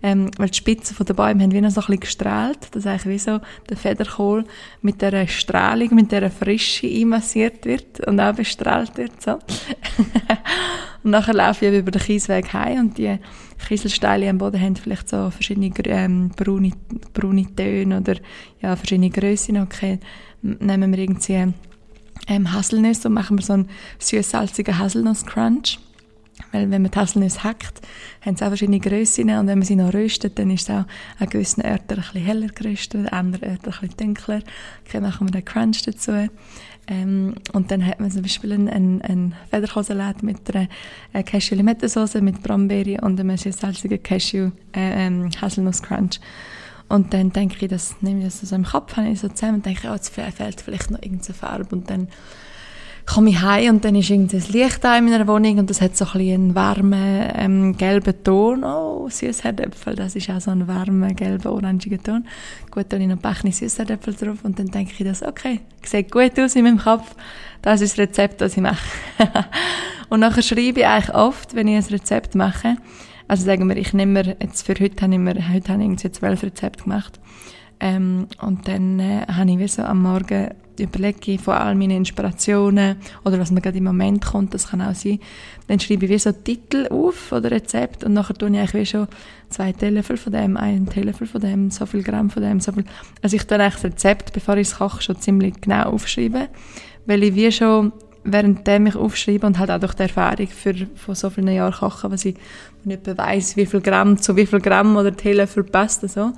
ähm, 0.03 0.29
weil 0.37 0.49
die 0.49 0.57
Spitzen 0.57 0.95
der 1.05 1.13
Bäume 1.13 1.43
haben 1.43 1.51
wie 1.51 1.61
noch 1.61 1.71
so 1.71 1.81
ein 1.81 1.85
bisschen 1.85 1.99
gestrahlt. 2.01 2.59
Das 2.71 2.85
ist 2.85 2.87
eigentlich 2.87 3.15
wie 3.15 3.19
so 3.19 3.39
der 3.69 3.77
Federkohl 3.77 4.45
mit 4.81 5.01
der 5.01 5.27
Strahlung, 5.27 5.95
mit 5.95 6.11
der 6.11 6.29
Frische 6.31 6.87
einmassiert 6.87 7.65
wird 7.65 8.05
und 8.07 8.19
auch 8.19 8.35
bestrahlt 8.35 8.97
wird. 8.97 9.21
So. 9.21 9.31
und 11.03 11.11
nachher 11.11 11.33
laufe 11.33 11.65
ich 11.65 11.73
über 11.73 11.91
den 11.91 12.01
Kiesweg 12.01 12.53
heim 12.53 12.79
und 12.79 12.97
die 12.97 13.17
Kieselsteine 13.67 14.29
am 14.29 14.37
Boden 14.37 14.61
haben 14.61 14.75
vielleicht 14.75 15.09
so 15.09 15.29
verschiedene 15.31 15.71
ähm, 15.85 16.29
braune, 16.35 16.71
braune 17.13 17.47
Töne 17.55 17.99
oder 17.99 18.15
ja, 18.61 18.75
verschiedene 18.75 19.09
Grössen. 19.09 19.57
Okay, 19.57 19.99
nehmen 20.59 20.91
wir 20.91 20.99
irgendwie 20.99 21.53
ähm, 22.27 22.53
Haselnüsse 22.53 23.07
und 23.07 23.13
machen 23.13 23.37
wir 23.37 23.43
so 23.43 23.53
einen 23.53 23.69
süß-salzigen 23.99 24.77
Haselnuss-Crunch. 24.77 25.79
Weil 26.51 26.69
wenn 26.69 26.81
man 26.81 26.91
die 26.91 26.97
Haselnüsse 26.97 27.43
hackt, 27.43 27.81
haben 28.21 28.35
sie 28.35 28.43
auch 28.43 28.49
verschiedene 28.49 28.79
Grössen 28.79 29.29
und 29.29 29.47
wenn 29.47 29.59
man 29.59 29.65
sie 29.65 29.75
noch 29.75 29.93
röstet, 29.93 30.37
dann 30.37 30.51
ist 30.51 30.69
es 30.69 30.75
auch 30.75 30.85
an 31.19 31.29
gewissen 31.29 31.61
Orten 31.61 32.03
ein 32.13 32.21
heller 32.21 32.47
geröstet, 32.47 33.07
an 33.07 33.07
anderen 33.07 33.51
Orten 33.51 33.65
ein 33.65 33.79
bisschen 33.79 33.97
dunkler. 33.97 34.41
Okay, 34.85 34.99
machen 34.99 35.27
wir 35.27 35.31
den 35.31 35.45
Crunch 35.45 35.83
dazu. 35.83 36.27
Ähm, 36.87 37.35
und 37.53 37.71
dann 37.71 37.85
hat 37.85 37.99
man 37.99 38.11
zum 38.11 38.21
Beispiel 38.21 38.53
einen, 38.53 38.69
einen, 38.69 39.01
einen 39.01 39.35
Federkohlsalat 39.49 40.23
mit 40.23 40.53
einer 40.53 40.67
äh, 41.13 41.23
Cashew-Limettensauce 41.23 42.21
mit 42.21 42.43
Brombeere 42.43 43.01
und 43.01 43.19
einem 43.19 43.37
salzigen 43.37 44.03
Cashew 44.03 44.51
äh, 44.75 45.07
ähm. 45.07 45.29
Und 46.87 47.13
dann 47.13 47.31
denke 47.31 47.57
ich, 47.59 47.69
das 47.69 47.95
nehme 48.01 48.19
ich 48.19 48.25
das 48.25 48.41
so 48.41 48.55
im 48.55 48.63
Kopf, 48.63 48.95
habe 48.95 49.09
ich 49.09 49.19
so 49.19 49.27
zusammen 49.27 49.55
und 49.55 49.65
denke, 49.65 49.87
oh, 49.89 49.93
jetzt 49.93 50.09
fehlt 50.09 50.61
vielleicht 50.61 50.91
noch 50.91 51.01
irgendeine 51.01 51.33
Farbe 51.33 51.75
und 51.75 51.89
dann 51.89 52.07
komme 53.05 53.29
ich 53.29 53.41
heim 53.41 53.75
und 53.75 53.85
dann 53.85 53.95
ist 53.95 54.09
irgendwie 54.09 54.37
das 54.37 54.49
Licht 54.49 54.83
da 54.83 54.97
in 54.97 55.05
meiner 55.05 55.27
Wohnung 55.27 55.59
und 55.59 55.69
das 55.69 55.81
hat 55.81 55.95
so 55.95 56.05
ein 56.13 56.21
einen 56.21 56.55
warmen, 56.55 57.29
ähm, 57.35 57.77
gelben 57.77 58.23
Ton. 58.23 58.63
Oh, 58.63 59.07
Süßherdäpfel, 59.09 59.95
das 59.95 60.15
ist 60.15 60.29
auch 60.29 60.41
so 60.41 60.51
ein 60.51 60.67
warmer, 60.67 61.09
gelber, 61.09 61.51
orangiger 61.51 62.01
Ton. 62.01 62.25
Gut, 62.71 62.85
dann 62.89 63.01
habe 63.01 63.11
ich 63.11 63.15
noch 63.15 63.21
Bechni 63.21 63.51
Süßherdäpfel 63.51 64.15
drauf 64.15 64.39
und 64.43 64.57
dann 64.57 64.67
denke 64.67 64.93
ich 64.97 65.05
das, 65.05 65.21
okay, 65.21 65.61
sieht 65.83 66.11
gut 66.11 66.39
aus 66.39 66.55
in 66.55 66.63
meinem 66.63 66.79
Kopf, 66.79 67.15
das 67.61 67.81
ist 67.81 67.93
das 67.93 67.99
Rezept, 67.99 68.41
das 68.41 68.57
ich 68.57 68.63
mache. 68.63 68.83
und 70.09 70.19
nachher 70.19 70.41
schreibe 70.41 70.79
ich 70.79 70.87
eigentlich 70.87 71.15
oft, 71.15 71.55
wenn 71.55 71.67
ich 71.67 71.85
ein 71.85 71.93
Rezept 71.93 72.33
mache, 72.33 72.77
also 73.27 73.45
sagen 73.45 73.67
wir, 73.67 73.77
ich 73.77 73.93
nehme 73.93 74.23
mir, 74.23 74.37
jetzt 74.41 74.65
für 74.65 74.75
heute 74.79 75.01
habe 75.03 75.13
ich 75.13 75.19
mir, 75.19 75.49
heute 75.53 75.73
habe 75.73 75.83
ich 75.83 76.11
zwölf 76.13 76.43
Rezepte 76.43 76.83
gemacht, 76.83 77.19
ähm, 77.79 78.27
und 78.41 78.67
dann 78.67 78.99
äh, 78.99 79.25
habe 79.27 79.51
ich 79.51 79.59
wie 79.59 79.67
so 79.67 79.83
am 79.83 80.01
Morgen 80.01 80.49
überlege 80.79 81.37
von 81.37 81.53
all 81.53 81.75
meinen 81.75 81.97
Inspirationen 81.97 82.97
oder 83.23 83.39
was 83.39 83.51
mir 83.51 83.61
gerade 83.61 83.77
im 83.77 83.85
Moment 83.85 84.25
kommt, 84.25 84.53
das 84.53 84.69
kann 84.69 84.81
auch 84.81 84.93
sein, 84.93 85.19
dann 85.67 85.79
schreibe 85.79 86.05
ich 86.05 86.11
wie 86.11 86.19
so 86.19 86.31
Titel 86.31 86.87
auf 86.89 87.31
oder 87.31 87.51
Rezept 87.51 88.03
und 88.03 88.13
nachher 88.13 88.33
tue 88.33 88.49
ich 88.49 88.57
eigentlich 88.57 88.73
wie 88.73 88.85
schon 88.85 89.07
zwei 89.49 89.71
Teelöffel 89.71 90.17
von 90.17 90.33
dem, 90.33 90.57
einen 90.57 90.87
Teelöffel 90.89 91.27
von 91.27 91.41
dem, 91.41 91.71
so 91.71 91.85
viel 91.85 92.03
Gramm 92.03 92.29
von 92.29 92.43
dem, 92.43 92.59
so 92.59 92.71
viel. 92.73 92.83
Also 93.21 93.35
ich 93.35 93.43
tue 93.45 93.57
eigentlich 93.57 93.75
das 93.75 93.85
Rezept, 93.85 94.33
bevor 94.33 94.57
ich 94.57 94.67
es 94.67 94.77
koche, 94.77 95.01
schon 95.01 95.19
ziemlich 95.19 95.61
genau 95.61 95.83
aufschreiben, 95.91 96.47
weil 97.05 97.23
ich 97.23 97.35
wie 97.35 97.51
schon 97.51 97.93
währenddem 98.25 98.87
ich 98.87 98.95
aufschreibe 98.95 99.47
und 99.47 99.59
halt 99.59 99.71
auch 99.71 99.79
durch 99.79 99.93
die 99.93 100.03
Erfahrung 100.03 100.47
für, 100.47 100.73
von 100.95 101.15
so 101.15 101.29
vielen 101.29 101.47
Jahren 101.47 101.73
kochen, 101.73 102.11
was 102.11 102.25
ich 102.25 102.35
nicht 102.83 103.05
weiss, 103.17 103.55
wie 103.55 103.65
viel 103.65 103.81
Gramm 103.81 104.17
zu 104.17 104.35
wie 104.35 104.45
viel 104.45 104.59
Gramm 104.59 104.97
oder 104.97 105.15
Teelöffel 105.15 105.63
passt, 105.63 106.07
so 106.09 106.33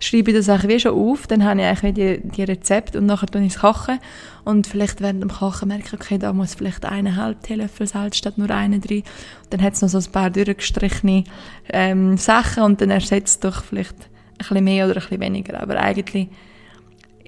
schreibe 0.00 0.30
ich 0.30 0.36
das 0.36 0.48
eigentlich 0.48 0.76
wie 0.76 0.80
schon 0.80 0.92
auf, 0.92 1.26
dann 1.26 1.44
habe 1.44 1.60
ich 1.60 1.66
eigentlich 1.66 1.94
die, 1.94 2.28
die 2.28 2.44
Rezepte 2.44 2.98
und 2.98 3.06
nachher 3.06 3.26
tue 3.26 3.42
ich 3.42 3.54
es 3.54 3.60
kochen 3.60 3.98
und 4.44 4.66
vielleicht 4.66 5.00
während 5.00 5.22
dem 5.22 5.30
Kochen 5.30 5.68
merke 5.68 5.84
ich, 5.86 5.92
okay, 5.94 6.18
da 6.18 6.32
muss 6.32 6.54
vielleicht 6.54 6.84
eineinhalb 6.84 7.42
Teelöffel 7.42 7.86
Salz 7.86 8.16
statt 8.16 8.38
nur 8.38 8.50
eine 8.50 8.78
drin. 8.78 9.02
Und 9.44 9.52
dann 9.52 9.62
hat 9.62 9.74
es 9.74 9.82
noch 9.82 9.88
so 9.88 9.98
ein 9.98 10.12
paar 10.12 10.30
durchgestrichene 10.30 11.24
ähm, 11.70 12.16
Sachen 12.16 12.62
und 12.62 12.80
dann 12.80 12.90
ersetzt 12.90 13.44
doch 13.44 13.64
vielleicht 13.64 13.96
ein 13.96 14.38
bisschen 14.38 14.64
mehr 14.64 14.86
oder 14.86 14.96
ein 14.96 15.00
bisschen 15.00 15.20
weniger. 15.20 15.60
Aber 15.60 15.76
eigentlich 15.76 16.28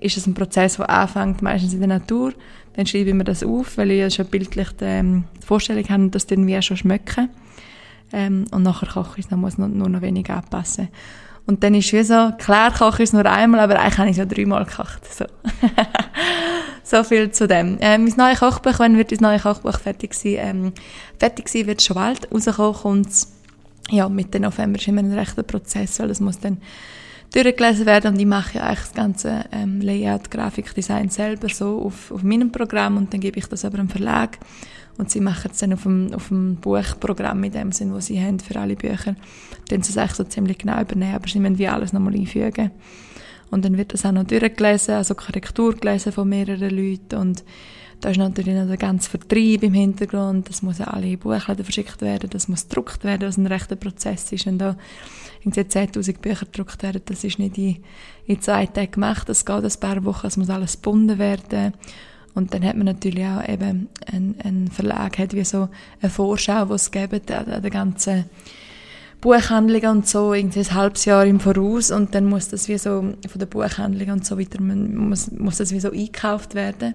ist 0.01 0.17
es 0.17 0.27
ein 0.27 0.35
Prozess, 0.35 0.77
der 0.77 0.89
anfängt 0.91 1.43
meistens 1.43 1.73
in 1.75 1.81
der 1.81 1.89
Natur. 1.89 2.33
Dann 2.75 2.87
schreibe 2.87 3.11
ich 3.11 3.15
mir 3.15 3.25
das 3.25 3.43
auf, 3.43 3.77
weil 3.77 3.91
ich 3.91 3.99
ja 3.99 4.11
schon 4.11 4.27
bildlich 4.27 4.69
die, 4.81 4.85
ähm, 4.85 5.25
die 5.43 5.47
Vorstellung 5.47 5.89
habe, 5.89 6.09
dass 6.11 6.27
dann 6.27 6.47
wie 6.47 6.61
schon 6.63 6.77
schmecken. 6.77 7.29
Ähm, 8.13 8.47
und 8.53 8.63
nachher 8.63 8.89
koche 8.89 9.19
ich 9.19 9.25
es, 9.25 9.29
dann 9.29 9.41
muss 9.41 9.59
nur, 9.59 9.69
nur 9.69 9.89
noch 9.89 10.01
wenig 10.01 10.31
anpassen. 10.31 10.89
Und 11.47 11.65
dann 11.65 11.75
ist 11.75 11.93
wie 11.93 12.03
so, 12.03 12.33
klar 12.39 12.73
koche 12.73 13.03
ich 13.03 13.09
es 13.09 13.13
nur 13.13 13.25
einmal, 13.25 13.61
aber 13.61 13.81
eigentlich 13.81 13.99
habe 13.99 14.09
ich 14.09 14.13
es 14.13 14.19
ja 14.19 14.27
dreimal 14.27 14.65
gekocht. 14.65 15.01
So, 15.13 15.25
so 16.83 17.05
viel 17.05 17.31
zu 17.31 17.49
dem. 17.49 17.79
Ähm, 17.81 18.05
mein 18.05 18.15
neues 18.17 18.41
Kochbuch, 18.41 18.79
wenn 18.79 18.97
wird 18.97 19.13
das 19.13 19.21
neue 19.21 19.39
Kochbuch 19.39 19.79
fertig 19.79 20.15
sein? 20.15 20.37
Ähm, 20.39 20.73
fertig 21.19 21.49
sein 21.49 21.67
wird 21.67 21.83
schon 21.83 21.95
bald. 21.95 22.29
Rauskommen 22.31 22.75
kommt 22.75 23.09
ja, 23.91 24.09
Mitte 24.09 24.39
November 24.41 24.79
ist 24.79 24.89
immer 24.89 25.01
ein 25.01 25.13
rechter 25.13 25.43
Prozess, 25.43 25.99
weil 25.99 26.09
das 26.09 26.21
muss 26.21 26.39
dann 26.39 26.59
durchgelesen 27.33 27.87
werden. 27.87 28.15
Und 28.15 28.21
ich 28.21 28.27
mache 28.27 28.59
ja 28.59 28.65
eigentlich 28.65 28.81
das 28.81 28.95
ganze 28.95 29.45
ähm, 29.53 29.81
Layout, 29.81 30.31
Grafikdesign 30.31 31.11
selber 31.11 31.49
so 31.49 31.83
auf, 31.83 32.11
auf 32.11 32.23
meinem 32.23 32.53
Programm. 32.53 32.97
Und 32.97 33.13
dann 33.13 33.21
gebe 33.21 33.39
ich 33.39 33.47
das 33.47 33.65
aber 33.65 33.79
im 33.79 33.89
Verlag. 33.89 34.39
Und 34.99 35.11
sie 35.11 35.21
machen 35.21 35.51
es 35.53 35.59
dann 35.59 35.73
auf 35.73 35.85
dem, 35.85 36.13
auf 36.13 36.29
dem 36.29 36.57
Buchprogramm 36.57 37.45
in 37.45 37.53
dem 37.53 37.73
Sinn, 37.73 37.95
wo 37.95 38.01
sie 38.01 38.21
haben 38.21 38.41
für 38.41 38.59
alle 38.59 38.75
Bücher. 38.75 39.15
Dann 39.69 39.83
sie 39.83 39.93
es 39.93 39.99
eigentlich 39.99 40.15
so 40.15 40.25
ziemlich 40.25 40.59
genau 40.59 40.81
übernehmen, 40.81 41.15
aber 41.15 41.29
sie 41.29 41.39
müssen 41.39 41.59
wie 41.59 41.69
alles 41.69 41.93
nochmal 41.93 42.15
einfügen. 42.15 42.73
Und 43.51 43.65
dann 43.65 43.79
wird 43.79 43.95
das 43.95 44.05
auch 44.05 44.13
noch 44.13 44.25
durchgelesen, 44.25 44.95
also 44.95 45.15
Korrektur 45.15 45.75
gelesen 45.75 46.13
von 46.13 46.29
mehreren 46.29 46.71
Leuten. 46.71 47.17
Und 47.17 47.45
da 48.01 48.11
ist 48.11 48.19
natürlich 48.19 48.55
noch 48.55 48.67
der 48.67 48.77
ganze 48.77 49.11
Vertrieb 49.11 49.63
im 49.63 49.75
Hintergrund, 49.75 50.49
das 50.49 50.63
muss 50.63 50.79
ja 50.79 50.87
alle 50.87 51.17
Buchläden 51.17 51.65
verschickt 51.65 52.01
werden, 52.01 52.31
das 52.31 52.49
muss 52.49 52.69
gedruckt 52.69 53.05
werden, 53.05 53.29
was 53.29 53.37
ein 53.37 53.47
rechter 53.47 53.77
Prozess 53.77 54.31
ist. 54.33 54.47
Und 54.47 54.59
da 54.59 54.77
irgendwie 55.41 55.61
10'000 55.61 56.19
Bücher 56.19 56.47
gedruckt 56.47 56.83
werden, 56.83 57.03
das 57.05 57.25
ist 57.25 57.39
nicht 57.39 57.59
in, 57.59 57.77
in 58.27 58.41
zwei 58.41 58.67
Tagen 58.67 58.93
gemacht, 58.93 59.29
das 59.29 59.45
geht 59.45 59.65
ein 59.65 59.81
paar 59.81 60.05
Wochen, 60.05 60.27
es 60.27 60.37
muss 60.37 60.51
alles 60.51 60.75
gebunden 60.75 61.19
werden 61.19 61.73
und 62.39 62.55
dann 62.55 62.65
hat 62.65 62.77
man 62.77 62.87
natürlich 62.87 63.25
auch 63.25 63.47
eben 63.49 63.89
einen, 64.07 64.71
Verlag, 64.71 65.19
hat 65.19 65.35
wie 65.35 65.45
so 65.45 65.69
eine 66.01 66.09
Vorschau, 66.11 66.67
die 66.67 66.75
es 66.75 66.91
gibt 66.91 67.33
an 67.33 67.63
der 67.63 67.71
ganzen 67.71 68.27
Buchhandlung 69.21 69.91
und 69.91 70.07
so, 70.07 70.33
irgendwie 70.33 70.61
ein 70.61 70.75
halbes 70.75 71.05
Jahr 71.05 71.27
im 71.27 71.41
Voraus 71.41 71.91
und 71.91 72.15
dann 72.15 72.27
muss 72.27 72.49
das 72.49 72.69
wie 72.69 72.79
so 72.79 73.15
von 73.29 73.39
der 73.39 73.47
Buchhandlung 73.47 74.11
und 74.11 74.25
so 74.25 74.39
weiter, 74.39 74.63
muss, 74.63 75.33
muss 75.33 75.57
das 75.57 75.73
wie 75.73 75.81
so 75.81 75.91
eingekauft 75.91 76.55
werden. 76.55 76.95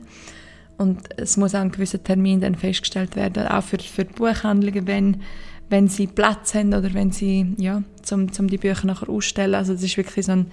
Und 0.78 1.02
es 1.18 1.38
muss 1.38 1.56
auch 1.56 1.62
ein 1.62 1.72
gewisser 1.72 2.04
Termin 2.04 2.42
dann 2.42 2.56
festgestellt 2.56 3.16
werden, 3.16 3.48
auch 3.48 3.64
für, 3.64 3.80
für 3.80 4.06
die 4.06 4.14
Buchhandlungen, 4.14 4.88
wenn, 4.88 5.22
wenn 5.70 5.88
sie 5.88 6.08
Platz 6.08 6.56
haben 6.56 6.74
oder 6.74 6.94
wenn 6.94 7.12
sie, 7.12 7.54
ja, 7.58 7.84
zum, 8.02 8.32
zum 8.32 8.48
die 8.48 8.58
Bücher 8.58 8.88
nachher 8.88 9.10
ausstellen. 9.10 9.56
Also 9.56 9.74
das 9.74 9.84
ist 9.84 9.98
wirklich 9.98 10.26
so 10.26 10.34
ein 10.34 10.48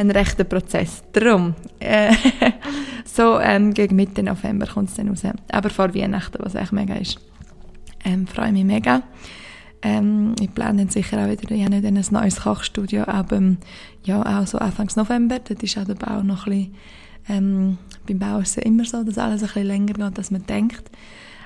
ein 0.00 0.10
rechter 0.10 0.44
Prozess. 0.44 1.02
Darum, 1.12 1.54
äh, 1.78 2.14
so 3.04 3.38
ähm, 3.38 3.74
gegen 3.74 3.96
Mitte 3.96 4.22
November 4.22 4.66
kommt 4.66 4.88
es 4.88 4.96
dann 4.96 5.08
raus. 5.08 5.22
Aber 5.52 5.70
vor 5.70 5.94
Weihnachten, 5.94 6.38
was 6.40 6.54
echt 6.54 6.72
mega 6.72 6.94
ist. 6.94 7.20
Ähm, 8.04 8.26
freue 8.26 8.52
mich 8.52 8.64
mega. 8.64 9.02
Ähm, 9.82 10.34
ich 10.40 10.52
plane 10.52 10.78
dann 10.78 10.88
sicher 10.88 11.22
auch 11.22 11.30
wieder, 11.30 11.50
ich 11.50 11.64
habe 11.64 11.76
ein 11.76 12.06
neues 12.10 12.42
Kochstudio, 12.42 13.04
aber 13.06 13.36
ähm, 13.36 13.58
ja, 14.04 14.40
auch 14.40 14.46
so 14.46 14.58
Anfang 14.58 14.90
November, 14.94 15.38
dort 15.38 15.62
ist 15.62 15.78
auch 15.78 15.84
der 15.84 15.94
Bau 15.94 16.22
noch 16.22 16.46
ein 16.46 16.52
bisschen, 16.52 16.74
ähm, 17.30 17.78
beim 18.06 18.18
Bau 18.18 18.38
ist 18.38 18.58
es 18.58 18.64
immer 18.64 18.84
so, 18.84 19.04
dass 19.04 19.18
alles 19.18 19.42
ein 19.42 19.46
bisschen 19.48 19.66
länger 19.66 19.92
geht, 19.92 20.18
als 20.18 20.30
man 20.30 20.46
denkt. 20.46 20.90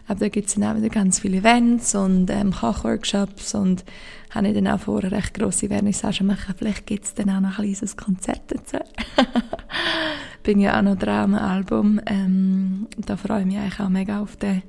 Aber 0.06 0.20
da 0.20 0.28
gibt 0.28 0.48
es 0.48 0.54
dann 0.54 0.64
auch 0.64 0.76
wieder 0.76 0.90
ganz 0.90 1.20
viele 1.20 1.38
Events 1.38 1.94
und 1.94 2.30
ähm, 2.30 2.52
Kochworkshops 2.52 3.54
und 3.54 3.84
habe 4.30 4.48
ich 4.48 4.54
dann 4.54 4.68
auch 4.68 4.80
vor, 4.80 5.00
eine 5.00 5.12
recht 5.12 5.34
grosse 5.34 5.68
Vernissage 5.68 6.24
machen. 6.24 6.54
Vielleicht 6.58 6.86
gibt 6.86 7.04
es 7.04 7.14
dann 7.14 7.30
auch 7.30 7.40
noch 7.40 7.58
ein 7.58 7.72
kleines 7.72 7.96
Konzert 7.96 8.42
dazu. 8.48 8.78
Bin 10.42 10.60
ja 10.60 10.78
auch 10.78 10.82
noch 10.82 10.96
dran 10.96 11.34
am 11.34 11.40
Album. 11.40 12.00
Ähm, 12.06 12.86
da 12.98 13.16
freue 13.16 13.40
ich 13.40 13.46
mich 13.46 13.56
eigentlich 13.56 13.80
auch 13.80 13.88
mega 13.88 14.20
auf, 14.20 14.36
den, 14.36 14.62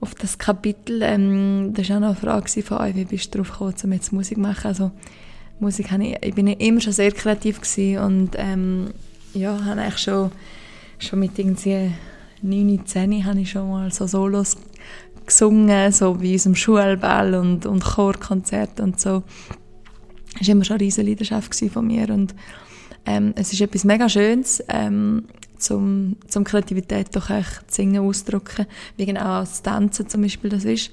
auf 0.00 0.14
das 0.16 0.38
Kapitel. 0.38 1.02
Ähm, 1.02 1.72
das 1.74 1.88
war 1.88 1.96
auch 1.96 2.00
noch 2.00 2.08
eine 2.08 2.16
Frage 2.16 2.62
von 2.62 2.78
euch, 2.78 2.96
wie 2.96 3.04
bist 3.04 3.26
du 3.26 3.38
darauf 3.38 3.52
gekommen, 3.52 3.74
um 3.84 3.92
jetzt 3.92 4.12
Musik 4.12 4.38
zu 4.38 4.42
machen? 4.42 4.66
Also, 4.66 4.90
Musik 5.60 5.92
ich, 6.00 6.16
ich 6.20 6.34
bin 6.34 6.48
immer 6.48 6.80
schon 6.80 6.92
sehr 6.92 7.12
kreativ 7.12 7.60
gewesen 7.60 7.98
und 7.98 8.30
ähm, 8.36 8.88
ja, 9.34 9.64
habe 9.64 9.80
eigentlich 9.80 9.98
schon, 9.98 10.30
schon 10.98 11.18
mit 11.18 11.38
irgendwie 11.38 11.92
9, 12.42 12.86
10 12.86 13.24
habe 13.24 13.40
ich 13.40 13.50
schon 13.50 13.70
mal 13.70 13.92
so 13.92 14.06
Solos 14.06 14.56
gesungen, 15.26 15.92
so 15.92 16.20
wie 16.20 16.32
unserem 16.32 16.54
Schulball 16.54 17.34
und, 17.34 17.66
und 17.66 17.84
Chorkonzert 17.84 18.80
und 18.80 19.00
so. 19.00 19.22
Das 20.38 20.48
war 20.48 20.54
immer 20.54 20.64
schon 20.64 20.76
eine 20.76 20.84
riesige 20.84 21.08
Leidenschaft 21.08 21.54
von 21.72 21.86
mir 21.86 22.10
und 22.10 22.34
ähm, 23.04 23.32
es 23.36 23.52
ist 23.52 23.60
etwas 23.60 23.84
mega 23.84 24.08
Schönes, 24.08 24.62
ähm, 24.68 25.24
zum, 25.58 26.16
zum 26.26 26.44
Kreativität 26.44 27.14
doch 27.14 27.30
echt 27.30 27.72
singen 27.72 28.02
ausdrücken, 28.02 28.66
wie 28.96 29.06
genau 29.06 29.38
als 29.38 29.62
Tanzen 29.62 30.08
zum 30.08 30.22
Beispiel 30.22 30.50
das 30.50 30.64
ist. 30.64 30.90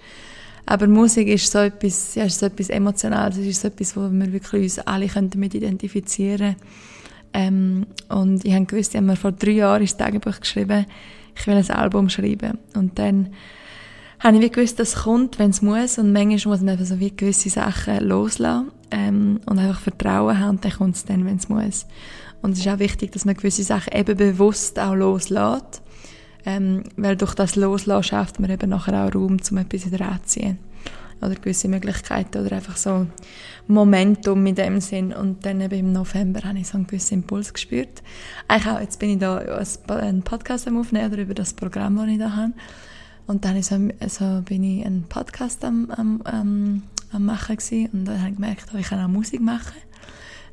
Aber 0.66 0.88
Musik 0.88 1.28
ist 1.28 1.52
so 1.52 1.60
etwas, 1.60 2.14
ja, 2.14 2.26
ist 2.26 2.40
so 2.40 2.46
etwas 2.46 2.70
Emotionales, 2.70 3.38
es 3.38 3.48
ist 3.48 3.62
so 3.62 3.70
etwas, 3.70 3.96
wo 3.96 4.02
wir 4.02 4.32
wirklich 4.32 4.64
uns 4.64 4.80
alle 4.80 5.08
damit 5.08 5.56
identifizieren 5.56 6.56
können. 6.56 6.99
Ähm, 7.34 7.86
und 8.10 8.44
ich 8.46 8.54
habe 8.54 8.66
gewusst, 8.66 8.94
ich 8.94 8.98
habe 8.98 9.08
mir 9.08 9.16
vor 9.16 9.32
drei 9.32 9.52
Jahren 9.52 9.82
ins 9.82 9.98
Tagebuch 9.98 10.40
geschrieben, 10.40 10.86
ich 11.36 11.48
will 11.48 11.56
ein 11.56 11.70
Album 11.70 12.10
schreiben. 12.10 12.58
Und 12.76 13.00
dann 13.00 13.30
habe 14.20 14.38
ich 14.38 14.44
wie 14.44 14.50
gewusst, 14.50 14.80
das 14.80 14.96
kommt, 14.96 15.40
wenn 15.40 15.52
es 15.52 15.62
muss. 15.62 15.98
Und 15.98 16.12
manchmal 16.12 16.54
muss 16.54 16.62
man 16.62 16.70
einfach 16.70 16.86
so 16.86 17.00
wie 17.00 17.16
gewisse 17.16 17.50
Sachen 17.50 18.08
loslassen 18.08 18.72
ähm, 18.92 19.40
und 19.46 19.60
einfach 19.60 19.80
Vertrauen 19.80 20.40
haben 20.40 20.60
dann 20.62 20.72
kommt 20.72 20.96
es 20.96 21.06
dann, 21.06 21.26
wenn 21.26 21.38
es 21.38 21.50
muss. 21.50 21.86
Und 22.42 22.52
es 22.52 22.60
ist 22.60 22.68
auch 22.68 22.80
wichtig, 22.80 23.12
dass 23.12 23.26
man 23.26 23.36
gewisse 23.36 23.64
Sachen 23.64 23.94
eben 23.94 24.18
bewusst 24.18 24.80
auch 24.80 24.96
loslässt. 24.96 25.82
Ähm, 26.46 26.84
weil 26.96 27.18
durch 27.18 27.36
das 27.36 27.58
Loslassen 27.58 28.04
schafft 28.04 28.40
man 28.40 28.50
eben 28.50 28.70
nachher 28.70 29.06
auch 29.06 29.14
Raum, 29.14 29.38
um 29.52 29.58
etwas 29.58 29.84
in 29.84 29.92
der 29.92 30.10
anzuziehen. 30.10 30.58
Oder 31.22 31.36
gewisse 31.36 31.68
Möglichkeiten 31.68 32.46
oder 32.46 32.56
einfach 32.56 32.78
so 32.78 33.08
Momentum 33.70 34.46
in 34.48 34.56
dem 34.56 34.82
Sinn. 34.82 35.14
Und 35.14 35.46
dann 35.46 35.62
eben 35.62 35.80
im 35.80 35.94
November 35.94 36.42
habe 36.44 36.58
ich 36.58 36.68
so 36.68 36.78
einen 36.78 36.88
gewissen 36.88 37.16
Impuls 37.16 37.54
gespürt. 37.54 38.02
Eigentlich 38.48 38.74
auch, 38.74 38.80
jetzt 38.80 39.00
bin 39.00 39.12
ich 39.12 39.20
da 39.20 39.38
einen 39.88 40.24
Podcast 40.24 40.68
am 40.68 40.80
Aufnehmen 40.80 41.14
oder 41.14 41.22
über 41.22 41.36
das 41.36 41.54
Programm, 41.54 41.96
das 41.98 42.08
ich 42.08 42.18
da 42.18 42.36
habe. 42.36 42.54
Und 43.28 43.46
dann 43.46 43.62
so, 43.62 43.76
also 44.00 44.42
bin 44.44 44.64
ich 44.64 44.84
einen 44.84 45.04
Podcast 45.04 45.64
am, 45.64 45.92
am, 45.92 46.20
am, 46.24 46.82
am 47.12 47.26
machen 47.26 47.58
gewesen. 47.58 47.90
und 47.94 48.06
dann 48.06 48.20
habe 48.20 48.30
ich 48.30 48.36
gemerkt, 48.36 48.66
oh, 48.74 48.78
ich 48.78 48.88
kann 48.88 49.04
auch 49.04 49.08
Musik 49.08 49.40
machen 49.40 49.78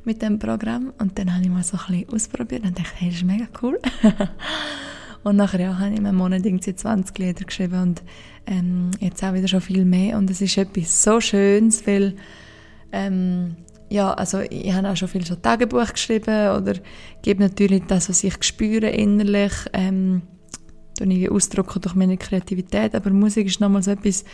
mit 0.05 0.21
dem 0.21 0.37
Programm. 0.37 0.93
Und 0.99 1.17
dann 1.17 1.33
habe 1.33 1.43
ich 1.43 1.49
mal 1.49 1.63
so 1.63 1.75
ein 1.75 1.87
bisschen 1.87 2.13
ausprobiert 2.13 2.65
und 2.65 2.77
dachte, 2.77 2.91
hey, 2.97 3.09
das 3.09 3.17
ist 3.17 3.25
mega 3.25 3.45
cool. 3.63 3.79
und 5.23 5.37
nachher 5.37 5.59
ja, 5.59 5.79
habe 5.79 5.89
ich 5.89 5.97
in 5.97 6.05
einem 6.05 6.17
Monat 6.17 6.45
irgendwie 6.45 6.75
20 6.75 7.17
Lieder 7.17 7.45
geschrieben 7.45 7.81
und 7.81 8.03
ähm, 8.45 8.91
jetzt 8.99 9.23
auch 9.23 9.33
wieder 9.33 9.47
schon 9.47 9.61
viel 9.61 9.83
mehr. 9.83 10.19
Und 10.19 10.29
es 10.29 10.39
ist 10.39 10.55
etwas 10.57 11.03
so 11.03 11.19
Schönes, 11.19 11.87
weil 11.87 12.15
ähm, 12.91 13.55
ja, 13.89 14.13
also 14.13 14.39
ich 14.39 14.73
habe 14.73 14.89
auch 14.89 14.97
schon 14.97 15.07
viel 15.07 15.25
so 15.25 15.35
Tagebuch 15.35 15.93
geschrieben 15.93 16.57
oder 16.57 16.73
gebe 17.21 17.41
natürlich 17.41 17.83
das, 17.87 18.09
was 18.09 18.23
ich 18.23 18.43
spüre 18.43 18.89
innerlich, 18.89 19.53
ähm, 19.73 20.23
ich 20.99 21.31
ausdrücken 21.31 21.81
durch 21.81 21.95
meine 21.95 22.17
Kreativität, 22.17 22.95
aber 22.95 23.11
Musik 23.11 23.47
ist 23.47 23.61
nochmal 23.61 23.83
so 23.83 23.91
etwas, 23.91 24.25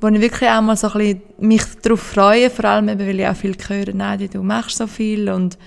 wo 0.00 0.08
ich 0.08 0.20
wirklich 0.20 0.48
auch 0.48 0.62
mal 0.62 0.76
so 0.76 0.88
ein 0.88 0.98
bisschen 0.98 1.22
mich 1.38 1.62
darauf 1.82 2.00
freue, 2.00 2.50
vor 2.50 2.64
allem 2.64 2.88
eben, 2.88 3.00
weil 3.00 3.20
ich 3.20 3.26
auch 3.26 3.36
viel 3.36 3.56
höre, 3.68 3.94
nein, 3.94 4.28
du 4.32 4.42
machst 4.42 4.78
so 4.78 4.86
viel 4.86 5.28
und, 5.28 5.58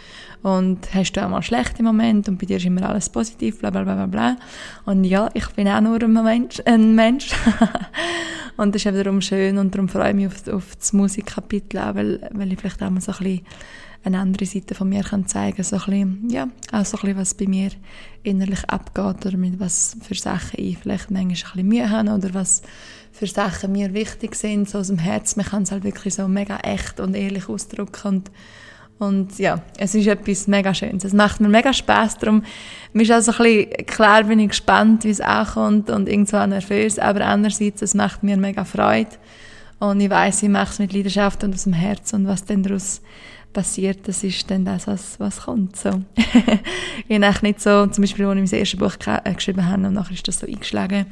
und 0.41 0.93
hast 0.93 1.13
du 1.13 1.23
auch 1.23 1.29
mal 1.29 1.43
schlechte 1.43 1.83
Momente 1.83 2.31
und 2.31 2.37
bei 2.37 2.45
dir 2.45 2.57
ist 2.57 2.65
immer 2.65 2.89
alles 2.89 3.09
positiv, 3.09 3.59
bla 3.59 3.69
bla 3.69 3.83
bla 3.83 4.05
bla. 4.07 4.37
Und 4.85 5.03
ja, 5.03 5.29
ich 5.33 5.47
bin 5.49 5.67
auch 5.67 5.81
nur 5.81 6.01
ein 6.01 6.13
Mensch. 6.13 6.61
Ein 6.65 6.95
Mensch. 6.95 7.31
und 8.57 8.75
das 8.75 8.81
ist 8.81 8.85
eben 8.87 9.03
darum 9.03 9.21
schön 9.21 9.57
und 9.57 9.73
darum 9.73 9.89
freue 9.89 10.09
ich 10.09 10.15
mich 10.15 10.27
auf, 10.27 10.47
auf 10.47 10.75
das 10.75 10.93
Musikkapitel 10.93 11.79
auch, 11.79 11.95
weil, 11.95 12.29
weil 12.31 12.51
ich 12.51 12.59
vielleicht 12.59 12.81
auch 12.83 12.89
mal 12.89 13.01
so 13.01 13.11
ein 13.11 13.17
bisschen 13.17 13.45
eine 14.03 14.19
andere 14.19 14.45
Seite 14.45 14.73
von 14.73 14.89
mir 14.89 15.03
kann 15.03 15.27
zeigen 15.27 15.63
so 15.63 15.75
ein 15.75 15.81
bisschen, 15.81 16.29
ja, 16.29 16.47
auch 16.71 16.85
so 16.85 16.97
ein 16.97 17.01
bisschen, 17.01 17.17
was 17.17 17.33
bei 17.35 17.47
mir 17.47 17.69
innerlich 18.23 18.67
abgeht 18.67 19.25
oder 19.25 19.37
mit 19.37 19.59
was 19.59 19.97
für 20.01 20.15
Sachen 20.15 20.59
ich 20.59 20.77
vielleicht 20.77 21.11
manchmal 21.11 21.29
ein 21.29 21.29
bisschen 21.29 21.67
Mühe 21.67 21.89
habe 21.89 22.09
oder 22.09 22.33
was 22.33 22.63
für 23.11 23.27
Sachen 23.27 23.73
mir 23.73 23.93
wichtig 23.93 24.35
sind, 24.35 24.69
so 24.69 24.79
aus 24.79 24.87
dem 24.87 24.97
Herz. 24.97 25.35
Man 25.35 25.45
kann 25.45 25.63
es 25.63 25.71
halt 25.71 25.83
wirklich 25.83 26.15
so 26.15 26.27
mega 26.27 26.57
echt 26.59 26.99
und 26.99 27.13
ehrlich 27.13 27.47
ausdrücken 27.49 28.07
und 28.07 28.31
und 29.01 29.39
ja, 29.39 29.61
es 29.79 29.95
ist 29.95 30.05
etwas 30.05 30.47
mega 30.47 30.75
Schönes. 30.75 31.03
Es 31.03 31.13
macht 31.13 31.41
mir 31.41 31.49
mega 31.49 31.73
Spaß. 31.73 32.19
Darum 32.19 32.43
mir 32.93 33.01
ist 33.01 33.11
also 33.11 33.31
ein 33.31 33.37
bisschen, 33.39 33.85
klar 33.87 34.23
bin 34.25 34.39
ich 34.39 34.49
gespannt, 34.49 35.03
wie 35.05 35.09
es 35.09 35.19
ankommt 35.19 35.89
und 35.89 36.07
irgendwo 36.07 36.45
nervös, 36.45 36.99
aber 36.99 37.25
andererseits, 37.25 37.81
es 37.81 37.95
macht 37.95 38.21
mir 38.21 38.37
mega 38.37 38.63
Freude. 38.63 39.09
Und 39.79 39.99
ich 40.01 40.09
weiß, 40.09 40.43
ich 40.43 40.49
mache 40.49 40.71
es 40.71 40.77
mit 40.77 40.93
Leidenschaft 40.93 41.43
und 41.43 41.55
aus 41.55 41.63
dem 41.63 41.73
Herz 41.73 42.13
und 42.13 42.27
was 42.27 42.45
dann 42.45 42.61
daraus 42.61 43.01
passiert, 43.53 44.07
das 44.07 44.23
ist 44.23 44.49
dann 44.51 44.65
das, 44.65 44.85
was, 44.85 45.19
was 45.19 45.41
kommt. 45.41 45.75
So. 45.75 45.89
ich 47.07 47.21
habe 47.21 47.45
nicht 47.45 47.59
so, 47.59 47.87
zum 47.87 48.03
Beispiel, 48.03 48.25
als 48.25 48.39
ich 48.39 48.51
mein 48.51 48.59
erstes 48.59 48.79
Buch 48.79 48.99
geschrieben 48.99 49.67
habe 49.67 49.87
und 49.87 49.93
nachher 49.93 50.13
ist 50.13 50.27
das 50.27 50.39
so 50.39 50.45
eingeschlagen, 50.45 51.07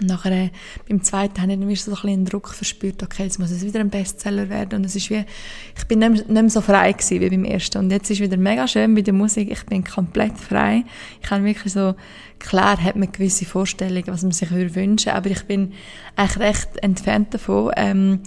und 0.00 0.08
nachher, 0.08 0.32
äh, 0.32 0.50
beim 0.88 1.02
zweiten 1.02 1.40
habe 1.40 1.52
ich 1.52 1.58
dann 1.58 1.68
so 1.76 1.90
ein 1.90 1.94
bisschen 1.94 2.10
einen 2.10 2.24
Druck 2.24 2.48
verspürt, 2.48 3.02
okay, 3.02 3.24
jetzt 3.24 3.38
muss 3.38 3.52
es 3.52 3.64
wieder 3.64 3.78
ein 3.78 3.90
Bestseller 3.90 4.48
werden. 4.48 4.80
Und 4.80 4.84
es 4.84 4.96
ist 4.96 5.08
wie, 5.08 5.24
ich 5.76 5.84
bin 5.84 6.00
nicht 6.00 6.28
mehr, 6.28 6.50
so 6.50 6.60
frei 6.60 6.92
gewesen 6.92 7.20
wie 7.20 7.30
beim 7.30 7.44
ersten. 7.44 7.78
Und 7.78 7.90
jetzt 7.90 8.10
ist 8.10 8.20
wieder 8.20 8.36
mega 8.36 8.66
schön 8.66 8.94
bei 8.94 9.02
der 9.02 9.14
Musik. 9.14 9.52
Ich 9.52 9.64
bin 9.66 9.84
komplett 9.84 10.36
frei. 10.36 10.84
Ich 11.22 11.30
habe 11.30 11.44
wirklich 11.44 11.72
so, 11.72 11.94
klar 12.40 12.82
hat 12.82 12.96
man 12.96 13.12
gewisse 13.12 13.44
Vorstellungen, 13.44 14.08
was 14.08 14.22
man 14.22 14.32
sich 14.32 14.50
würde 14.50 14.74
wünschen, 14.74 15.12
aber 15.12 15.30
ich 15.30 15.44
bin 15.44 15.72
eigentlich 16.16 16.38
recht 16.38 16.76
entfernt 16.82 17.32
davon. 17.32 17.70
Ähm, 17.76 18.20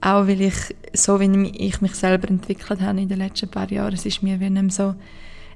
auch 0.00 0.26
weil 0.26 0.40
ich, 0.40 0.54
so 0.92 1.20
wie 1.20 1.48
ich 1.56 1.80
mich 1.80 1.94
selber 1.94 2.28
entwickelt 2.28 2.80
habe 2.80 3.00
in 3.00 3.08
den 3.08 3.18
letzten 3.18 3.48
paar 3.48 3.70
Jahren, 3.70 3.94
es 3.94 4.04
ist 4.04 4.22
mir 4.22 4.40
wie 4.40 4.50
nicht 4.50 4.62
mehr 4.62 4.70
so, 4.70 4.94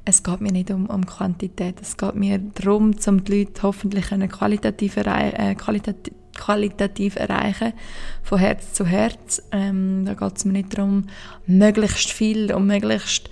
es 0.05 0.23
geht 0.23 0.41
mir 0.41 0.53
nicht 0.53 0.71
um, 0.71 0.87
um 0.87 1.05
Quantität, 1.07 1.81
es 1.81 1.97
geht 1.97 2.15
mir 2.15 2.39
darum, 2.39 2.95
um 3.07 3.25
die 3.25 3.39
Leute 3.39 3.63
hoffentlich 3.63 4.07
qualitativ, 4.07 4.97
äh, 4.97 5.55
qualitativ, 5.55 6.15
qualitativ 6.37 7.17
erreichen, 7.17 7.73
von 8.23 8.39
Herz 8.39 8.73
zu 8.73 8.87
Herz. 8.87 9.43
Ähm, 9.53 10.05
da 10.07 10.15
geht 10.15 10.37
es 10.37 10.45
mir 10.45 10.53
nicht 10.53 10.77
darum, 10.77 11.09
möglichst 11.47 12.11
viel 12.11 12.53
und 12.53 12.67
möglichst 12.67 13.29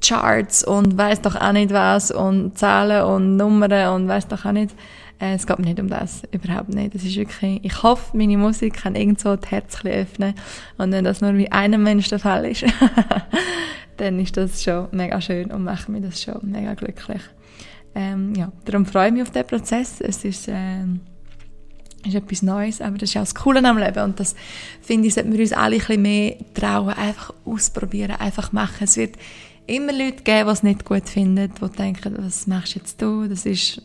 Charts 0.00 0.64
und 0.64 0.96
weiß 0.96 1.22
doch 1.22 1.36
auch 1.36 1.52
nicht 1.52 1.72
was 1.72 2.10
und 2.10 2.58
Zahlen 2.58 3.04
und 3.04 3.36
Nummern 3.36 3.94
und 3.94 4.08
weiß 4.08 4.28
doch 4.28 4.44
auch 4.44 4.52
nicht. 4.52 4.74
Äh, 5.20 5.34
es 5.34 5.46
geht 5.46 5.58
mir 5.58 5.66
nicht 5.66 5.80
um 5.80 5.88
das, 5.88 6.22
überhaupt 6.32 6.74
nicht. 6.74 6.94
Es 6.94 7.04
ist 7.04 7.16
wirklich, 7.16 7.60
ich 7.64 7.82
hoffe, 7.82 8.16
meine 8.16 8.36
Musik 8.36 8.74
kann 8.74 8.94
irgendwo 8.94 9.36
das 9.36 9.50
Herz 9.50 9.84
öffnen 9.84 10.34
und 10.78 10.92
wenn 10.92 11.04
das 11.04 11.20
nur 11.20 11.36
wie 11.36 11.50
einem 11.50 11.82
Mensch 11.82 12.08
der 12.08 12.18
Fall 12.18 12.46
ist, 12.46 12.64
dann 13.96 14.18
ist 14.18 14.36
das 14.36 14.62
schon 14.62 14.88
mega 14.92 15.20
schön 15.20 15.50
und 15.50 15.64
macht 15.64 15.88
mich 15.88 16.02
das 16.02 16.22
schon 16.22 16.38
mega 16.42 16.74
glücklich. 16.74 17.22
Ähm, 17.94 18.34
ja, 18.34 18.50
darum 18.64 18.86
freue 18.86 19.08
ich 19.08 19.12
mich 19.12 19.22
auf 19.22 19.30
den 19.30 19.46
Prozess. 19.46 20.00
Es 20.00 20.24
ist, 20.24 20.48
äh, 20.48 20.84
ist 22.04 22.14
etwas 22.14 22.42
Neues, 22.42 22.80
aber 22.80 22.98
das 22.98 23.10
ist 23.10 23.16
auch 23.16 23.22
das 23.22 23.34
Coole 23.34 23.64
am 23.66 23.78
Leben 23.78 24.02
und 24.02 24.20
das 24.20 24.34
finde 24.82 25.08
ich, 25.08 25.14
sollten 25.14 25.32
wir 25.32 25.40
uns 25.40 25.52
alle 25.52 25.76
ein 25.76 25.78
bisschen 25.78 26.02
mehr 26.02 26.36
trauen, 26.54 26.94
einfach 26.94 27.32
ausprobieren, 27.44 28.16
einfach 28.18 28.52
machen. 28.52 28.84
Es 28.84 28.96
wird 28.96 29.16
immer 29.66 29.92
Leute 29.92 30.22
geben, 30.22 30.46
die 30.46 30.52
es 30.52 30.62
nicht 30.62 30.84
gut 30.84 31.08
finden, 31.08 31.52
die 31.54 31.76
denken, 31.76 32.16
was 32.18 32.46
machst 32.46 32.74
jetzt 32.74 33.00
du, 33.00 33.26
das 33.28 33.46
ist, 33.46 33.80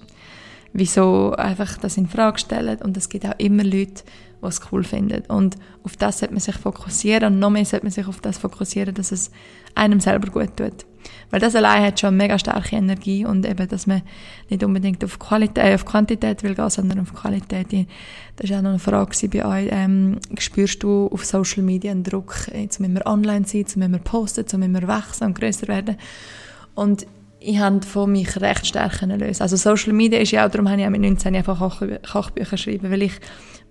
wieso 0.74 1.34
einfach 1.34 1.78
das 1.78 1.98
in 1.98 2.08
Frage 2.08 2.40
stellen 2.40 2.82
und 2.82 2.98
es 2.98 3.10
gibt 3.10 3.26
auch 3.26 3.38
immer 3.38 3.64
Leute, 3.64 4.04
es 4.48 4.62
cool 4.72 4.84
finden 4.84 5.24
und 5.28 5.58
auf 5.84 5.98
das 5.98 6.20
sollte 6.20 6.34
man 6.34 6.42
sich 6.42 6.56
fokussieren 6.56 7.34
und 7.34 7.40
noch 7.40 7.50
mehr 7.50 7.66
sollte 7.66 7.86
man 7.86 7.92
sich 7.92 8.08
auf 8.08 8.22
das 8.22 8.38
fokussieren, 8.38 8.94
dass 8.94 9.12
es 9.12 9.32
einem 9.76 10.00
selber 10.00 10.30
gut 10.30 10.56
tut. 10.56 10.86
Weil 11.30 11.40
das 11.40 11.56
allein 11.56 11.84
hat 11.84 12.00
schon 12.00 12.18
mega 12.18 12.38
starke 12.40 12.76
Energie 12.76 13.26
und 13.26 13.46
eben, 13.46 13.68
dass 13.68 13.88
man 13.88 14.02
nicht 14.50 14.64
unbedingt 14.64 15.04
auf, 15.04 15.20
Qualität, 15.20 15.64
äh, 15.64 15.76
auf 15.76 15.86
Quantität 15.86 16.44
will 16.44 16.56
gehen, 16.56 16.70
sondern 16.70 17.00
auf 17.00 17.14
Qualität. 17.14 17.88
Das 18.36 18.50
war 18.50 18.58
auch 18.58 18.62
noch 18.64 18.70
eine 18.72 18.80
Frage 18.80 19.30
bei 19.30 19.46
euch. 19.46 19.70
Ähm, 19.72 20.20
spürst 20.38 20.84
du 20.84 21.08
auf 21.12 21.26
Social 21.26 21.64
Media 21.64 21.92
einen 21.92 22.04
Druck, 22.04 22.36
jetzt 22.54 22.80
müssen 22.80 22.96
wir 22.96 23.06
online 23.06 23.46
sein, 23.46 23.66
müssen 23.76 23.92
wir 23.92 24.00
posten, 24.00 24.46
müssen 24.60 24.74
wir 24.74 24.88
wachsen 24.88 25.26
und 25.26 25.40
grösser 25.40 25.68
werden? 25.68 25.98
Und 26.76 27.06
ich 27.40 27.58
habe 27.60 27.82
von 27.86 28.12
mich 28.12 28.40
recht 28.42 28.68
stark 28.68 29.02
lösen. 29.02 29.42
Also 29.42 29.56
Social 29.56 29.94
Media 29.94 30.20
ist 30.20 30.32
ja 30.32 30.46
auch, 30.46 30.52
darum 30.52 30.70
habe 30.70 30.82
ich 30.82 30.88
auch 30.88 30.92
mit 30.92 31.02
19 31.02 31.36
einfach 31.36 31.60
Koch, 31.60 31.82
Kochbücher 32.12 32.52
geschrieben, 32.52 32.92
weil 32.92 33.04
ich 33.04 33.14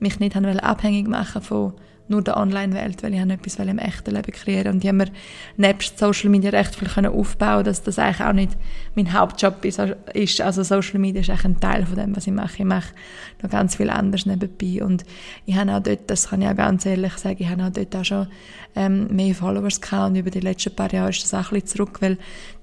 mich 0.00 0.20
nicht 0.20 0.36
abhängig 0.36 1.08
machen 1.08 1.42
von 1.42 1.74
nur 2.08 2.22
der 2.22 2.36
Online-Welt, 2.36 3.02
weil 3.02 3.14
ich 3.14 3.20
etwas 3.20 3.56
im 3.56 3.78
echten 3.78 4.14
Leben 4.14 4.32
kreieren 4.32 4.74
und 4.74 4.84
ich 4.84 4.88
habe 4.88 4.98
mir 4.98 5.08
nebst 5.56 5.98
Social 5.98 6.30
Media 6.30 6.50
recht 6.50 6.74
viel 6.74 7.06
aufbauen 7.06 7.64
dass 7.64 7.82
das 7.82 7.98
eigentlich 7.98 8.26
auch 8.26 8.32
nicht 8.32 8.52
mein 8.94 9.12
Hauptjob 9.12 9.64
ist. 9.64 10.40
Also 10.40 10.62
Social 10.62 10.98
Media 10.98 11.20
ist 11.20 11.30
eigentlich 11.30 11.44
ein 11.44 11.60
Teil 11.60 11.86
von 11.86 11.96
dem, 11.96 12.16
was 12.16 12.26
ich 12.26 12.32
mache. 12.32 12.56
Ich 12.58 12.64
mache 12.64 12.94
noch 13.42 13.50
ganz 13.50 13.76
viel 13.76 13.90
anderes 13.90 14.26
nebenbei 14.26 14.82
und 14.82 15.04
ich 15.44 15.56
habe 15.56 15.74
auch 15.74 15.82
dort, 15.82 16.10
das 16.10 16.30
kann 16.30 16.42
ich 16.42 16.48
auch 16.48 16.56
ganz 16.56 16.86
ehrlich 16.86 17.12
sagen, 17.14 17.36
ich 17.40 17.48
habe 17.48 17.64
auch 17.64 17.70
dort 17.70 17.94
auch 17.94 18.04
schon 18.04 18.26
ähm, 18.74 19.14
mehr 19.14 19.34
Followers 19.34 19.80
gehabt 19.80 20.10
und 20.10 20.16
über 20.16 20.30
die 20.30 20.40
letzten 20.40 20.74
paar 20.74 20.92
Jahre 20.92 21.10
ist 21.10 21.22
das 21.22 21.34
auch 21.34 21.52
ein 21.52 21.60
bisschen 21.60 21.76
zurück, 21.76 22.00
weil 22.00 22.16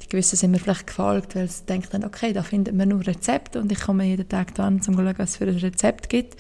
die 0.05 0.09
Gewissen 0.09 0.35
sind 0.35 0.51
mir 0.51 0.59
vielleicht 0.59 0.87
gefolgt, 0.87 1.35
weil 1.35 1.47
sie 1.47 1.65
denken 1.65 2.05
okay, 2.05 2.31
da 2.31 2.43
findet 2.43 2.75
man 2.75 2.89
nur 2.89 3.05
Rezepte 3.05 3.59
und 3.59 3.71
ich 3.71 3.79
komme 3.81 4.05
jeden 4.05 4.29
Tag 4.29 4.53
da 4.53 4.67
an, 4.67 4.75
um 4.75 4.81
zu 4.81 4.93
schauen, 4.93 5.13
was 5.17 5.31
es 5.31 5.37
für 5.37 5.45
ein 5.45 5.57
Rezept 5.57 6.09
gibt. 6.09 6.35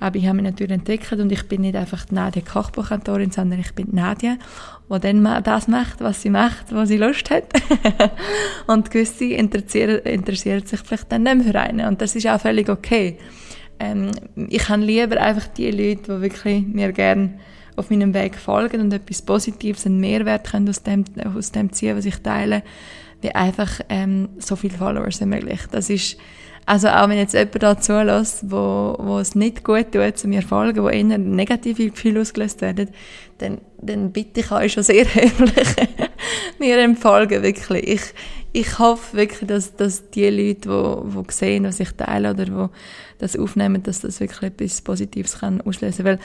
Aber 0.00 0.16
ich 0.16 0.26
habe 0.26 0.36
mich 0.36 0.44
natürlich 0.44 0.72
entwickelt 0.72 1.20
und 1.20 1.30
ich 1.30 1.46
bin 1.46 1.60
nicht 1.60 1.76
einfach 1.76 2.06
die 2.06 2.14
Nadia 2.14 2.42
Kochbuchautorin, 2.42 3.30
sondern 3.30 3.60
ich 3.60 3.72
bin 3.74 3.88
Nadia, 3.92 4.36
die 4.90 4.98
dann 4.98 5.22
das 5.44 5.68
macht, 5.68 6.00
was 6.00 6.22
sie 6.22 6.30
macht, 6.30 6.72
was 6.72 6.88
sie 6.88 6.96
Lust 6.96 7.30
hat. 7.30 7.44
und 8.66 8.90
gewisse 8.90 9.26
interessieren, 9.26 10.00
interessieren 10.04 10.66
sich 10.66 10.80
vielleicht 10.80 11.12
dann 11.12 11.22
nicht 11.22 11.36
mehr 11.36 11.52
für 11.52 11.60
einen. 11.60 11.86
Und 11.86 12.00
das 12.00 12.16
ist 12.16 12.26
auch 12.26 12.40
völlig 12.40 12.68
okay. 12.68 13.18
Ähm, 13.78 14.10
ich 14.48 14.68
habe 14.68 14.82
lieber 14.82 15.20
einfach 15.20 15.46
die 15.48 15.70
Leute, 15.70 16.14
die 16.16 16.20
wirklich 16.22 16.66
mir 16.66 16.92
gerne 16.92 17.38
auf 17.76 17.90
meinem 17.90 18.14
Weg 18.14 18.36
folgen 18.36 18.80
und 18.80 18.92
etwas 18.92 19.22
Positives, 19.22 19.86
einen 19.86 20.00
Mehrwert 20.00 20.50
können 20.50 20.68
aus 20.68 20.82
dem, 20.82 21.04
aus 21.36 21.52
dem 21.52 21.72
ziehen, 21.72 21.96
was 21.96 22.04
ich 22.04 22.16
teile, 22.16 22.62
wie 23.22 23.34
einfach 23.34 23.80
ähm, 23.88 24.30
so 24.38 24.56
viele 24.56 24.76
Followers 24.76 25.20
wie 25.20 25.26
möglich. 25.26 25.60
Das 25.70 25.88
ist 25.88 26.16
also 26.64 26.88
auch 26.88 27.08
wenn 27.08 27.18
jetzt 27.18 27.34
jemand 27.34 27.62
da 27.62 27.78
zulässt, 27.78 28.50
wo, 28.50 28.94
wo 28.98 29.18
es 29.18 29.34
nicht 29.34 29.64
gut 29.64 29.90
tut, 29.92 30.16
zu 30.16 30.28
mir 30.28 30.42
folgen, 30.42 30.82
wo 30.82 30.88
eher 30.88 31.18
negative 31.18 31.90
Gefühle 31.90 32.20
ausgelöst 32.20 32.60
werden, 32.60 32.90
dann, 33.38 33.60
dann 33.80 34.12
bitte 34.12 34.40
ich 34.40 34.52
euch 34.52 34.72
schon 34.72 34.84
sehr 34.84 35.04
höflich, 35.14 35.88
mir 36.60 36.78
empfolgen, 36.78 37.42
wirklich. 37.42 37.88
Ich, 37.88 38.02
ich 38.52 38.78
hoffe 38.78 39.16
wirklich, 39.16 39.48
dass, 39.48 39.74
dass 39.74 40.10
die 40.10 40.28
Leute, 40.28 40.68
die, 41.04 41.22
die 41.22 41.32
sehen, 41.32 41.64
was 41.64 41.80
ich 41.80 41.90
teile 41.92 42.30
oder 42.30 42.44
die 42.44 42.66
das 43.18 43.36
aufnehmen, 43.36 43.82
dass 43.82 44.00
das 44.00 44.20
wirklich 44.20 44.42
etwas 44.42 44.82
Positives 44.82 45.40
kann 45.40 45.60
auslösen. 45.62 46.04
Weil 46.04 46.20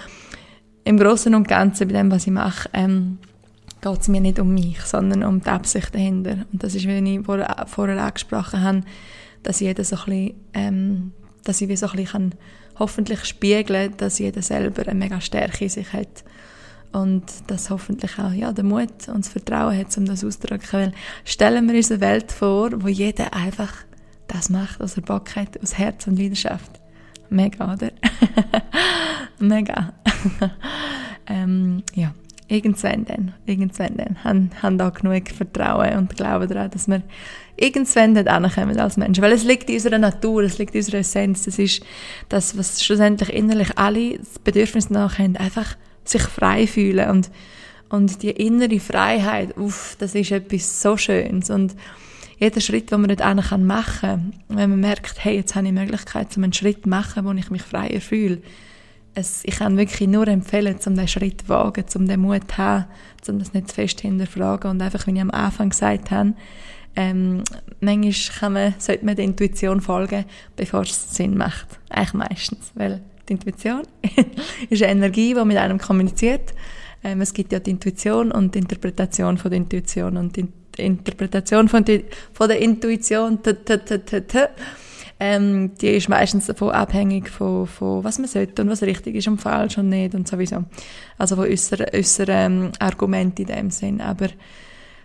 im 0.83 0.97
Großen 0.97 1.33
und 1.33 1.47
Ganzen 1.47 1.87
bei 1.87 1.93
dem, 1.95 2.11
was 2.11 2.27
ich 2.27 2.33
mache, 2.33 2.69
ähm, 2.73 3.17
geht 3.91 4.01
es 4.01 4.07
mir 4.07 4.21
nicht 4.21 4.39
um 4.39 4.53
mich, 4.53 4.81
sondern 4.81 5.23
um 5.23 5.41
die 5.41 5.49
Absicht 5.49 5.93
dahinter. 5.93 6.45
Und 6.51 6.63
das 6.63 6.75
ist, 6.75 6.87
wie 6.87 7.15
ich 7.15 7.25
vorher 7.25 8.03
angesprochen 8.03 8.61
habe, 8.61 8.83
dass 9.43 9.59
jeder 9.59 9.83
so 9.83 9.95
ein 9.95 10.05
bisschen, 10.05 10.35
ähm, 10.53 11.11
dass 11.43 11.61
ich 11.61 11.69
wie 11.69 11.75
so 11.75 11.87
ein 11.87 11.95
bisschen 11.95 12.35
hoffentlich 12.79 13.25
spiegeln 13.25 13.93
dass 13.97 14.19
jeder 14.19 14.41
selber 14.41 14.83
eine 14.83 14.99
mega 14.99 15.19
Stärke 15.19 15.63
in 15.63 15.69
sich 15.69 15.93
hat 15.93 16.23
und 16.91 17.23
dass 17.47 17.69
hoffentlich 17.69 18.19
auch 18.19 18.31
ja, 18.31 18.51
der 18.51 18.63
Mut 18.63 19.07
und 19.07 19.25
das 19.25 19.29
Vertrauen 19.29 19.77
hat, 19.77 19.97
um 19.97 20.05
das 20.05 20.23
auszudrücken. 20.23 20.67
Weil 20.71 20.93
stellen 21.25 21.67
wir 21.67 21.75
uns 21.75 21.91
eine 21.91 22.01
Welt 22.01 22.31
vor, 22.31 22.71
wo 22.83 22.87
jeder 22.87 23.33
einfach 23.33 23.73
das 24.27 24.49
macht, 24.49 24.79
was 24.79 24.97
er 24.97 25.03
Bock 25.03 25.35
hat, 25.35 25.61
aus 25.61 25.77
Herz 25.77 26.07
und 26.07 26.19
Leidenschaft. 26.19 26.79
Mega, 27.29 27.73
oder? 27.73 27.91
Mega. 29.39 29.93
ähm, 31.27 31.83
ja, 31.93 32.13
irgendwann 32.47 33.05
dann, 33.05 33.33
irgendwann 33.45 33.97
dann, 33.97 34.23
haben, 34.23 34.51
haben 34.61 34.77
da 34.77 34.89
genug 34.89 35.29
Vertrauen 35.29 35.97
und 35.97 36.15
glauben 36.15 36.47
daran, 36.47 36.71
dass 36.71 36.87
wir 36.87 37.01
irgendwann 37.57 38.15
dort 38.15 38.27
ankommen 38.27 38.79
als 38.79 38.97
Menschen. 38.97 39.21
Weil 39.21 39.33
es 39.33 39.43
liegt 39.43 39.69
in 39.69 39.75
unserer 39.75 39.97
Natur, 39.97 40.43
es 40.43 40.57
liegt 40.57 40.73
in 40.73 40.79
unserer 40.79 40.99
Essenz. 40.99 41.43
Das 41.43 41.59
ist 41.59 41.83
das, 42.29 42.57
was 42.57 42.83
schlussendlich 42.83 43.33
innerlich 43.33 43.77
alle 43.77 44.17
das 44.17 44.39
Bedürfnis 44.39 44.89
nach 44.89 45.19
haben, 45.19 45.35
einfach 45.37 45.75
sich 46.03 46.21
frei 46.21 46.67
fühlen 46.67 47.09
und, 47.09 47.29
Und 47.89 48.21
die 48.21 48.31
innere 48.31 48.79
Freiheit, 48.79 49.57
uff, 49.57 49.95
das 49.99 50.15
ist 50.15 50.31
etwas 50.31 50.81
so 50.81 50.97
Schönes. 50.97 51.49
Und 51.49 51.75
jeder 52.39 52.61
Schritt, 52.61 52.91
den 52.91 53.01
man 53.01 53.09
nicht 53.09 53.57
machen 53.57 53.99
kann, 53.99 54.33
wenn 54.49 54.69
man 54.69 54.79
merkt, 54.79 55.23
hey, 55.23 55.37
jetzt 55.37 55.55
habe 55.55 55.67
ich 55.67 55.73
die 55.73 55.79
Möglichkeit, 55.79 56.37
einen 56.37 56.53
Schritt 56.53 56.83
zu 56.83 56.89
machen, 56.89 57.25
wo 57.25 57.31
ich 57.31 57.49
mich 57.49 57.63
freier 57.63 58.01
fühle. 58.01 58.41
Es, 59.17 59.43
ich 59.45 59.55
kann 59.55 59.77
wirklich 59.77 60.07
nur 60.07 60.27
empfehlen, 60.27 60.75
um 60.75 60.93
diesen 60.93 61.07
Schritt 61.07 61.41
zu 61.41 61.49
wagen, 61.49 61.85
um 61.95 62.07
den 62.07 62.19
Mut 62.19 62.51
zu 62.51 62.57
haben, 62.57 62.85
um 63.27 63.39
das 63.39 63.51
nicht 63.51 63.69
zu 63.69 63.73
fest 63.73 64.01
hinterfragen 64.01 64.69
und 64.69 64.79
einfach, 64.79 65.07
wie 65.07 65.11
ich 65.11 65.21
am 65.21 65.31
Anfang 65.31 65.71
gesagt 65.71 66.11
habe, 66.11 66.33
ähm, 66.95 67.43
manchmal 67.79 68.49
man, 68.51 68.75
sollte 68.77 69.03
man 69.03 69.15
der 69.15 69.25
Intuition 69.25 69.81
folgen, 69.81 70.25
bevor 70.55 70.81
es 70.81 71.15
Sinn 71.15 71.35
macht. 71.35 71.65
Eigentlich 71.89 72.13
meistens, 72.13 72.71
weil 72.75 73.01
die 73.27 73.33
Intuition 73.33 73.81
ist 74.69 74.83
eine 74.83 74.91
Energie, 74.91 75.33
die 75.33 75.45
mit 75.45 75.57
einem 75.57 75.79
kommuniziert. 75.79 76.53
Ähm, 77.03 77.21
es 77.21 77.33
gibt 77.33 77.51
ja 77.51 77.59
die 77.59 77.71
Intuition 77.71 78.31
und 78.31 78.53
die 78.53 78.59
Interpretation 78.59 79.39
von 79.39 79.49
der 79.49 79.57
Intuition 79.57 80.15
und 80.17 80.35
die 80.35 80.47
Interpretation 80.77 81.67
von, 81.67 81.83
die, 81.83 82.05
von 82.33 82.49
der 82.49 82.59
Intuition 82.59 83.41
t 83.41 83.49
-t 83.49 83.77
-t 83.79 84.49
ähm, 85.19 85.71
die 85.81 85.87
ist 85.87 86.09
meistens 86.09 86.45
davon 86.45 86.71
abhängig 86.71 87.29
von, 87.29 87.65
von 87.65 88.03
was 88.03 88.19
man 88.19 88.27
sollte 88.27 88.61
und 88.61 88.69
was 88.69 88.83
richtig 88.83 89.15
ist 89.15 89.27
und 89.27 89.41
falsch 89.41 89.77
und 89.77 89.89
nicht 89.89 90.13
und 90.13 90.27
sowieso. 90.27 90.63
Also 91.17 91.35
von 91.35 91.45
äußeren, 91.45 91.87
äußeren 91.93 92.63
ähm, 92.63 92.71
Argumenten 92.79 93.41
in 93.43 93.47
dem 93.47 93.71
Sinn. 93.71 93.99
Aber 93.99 94.27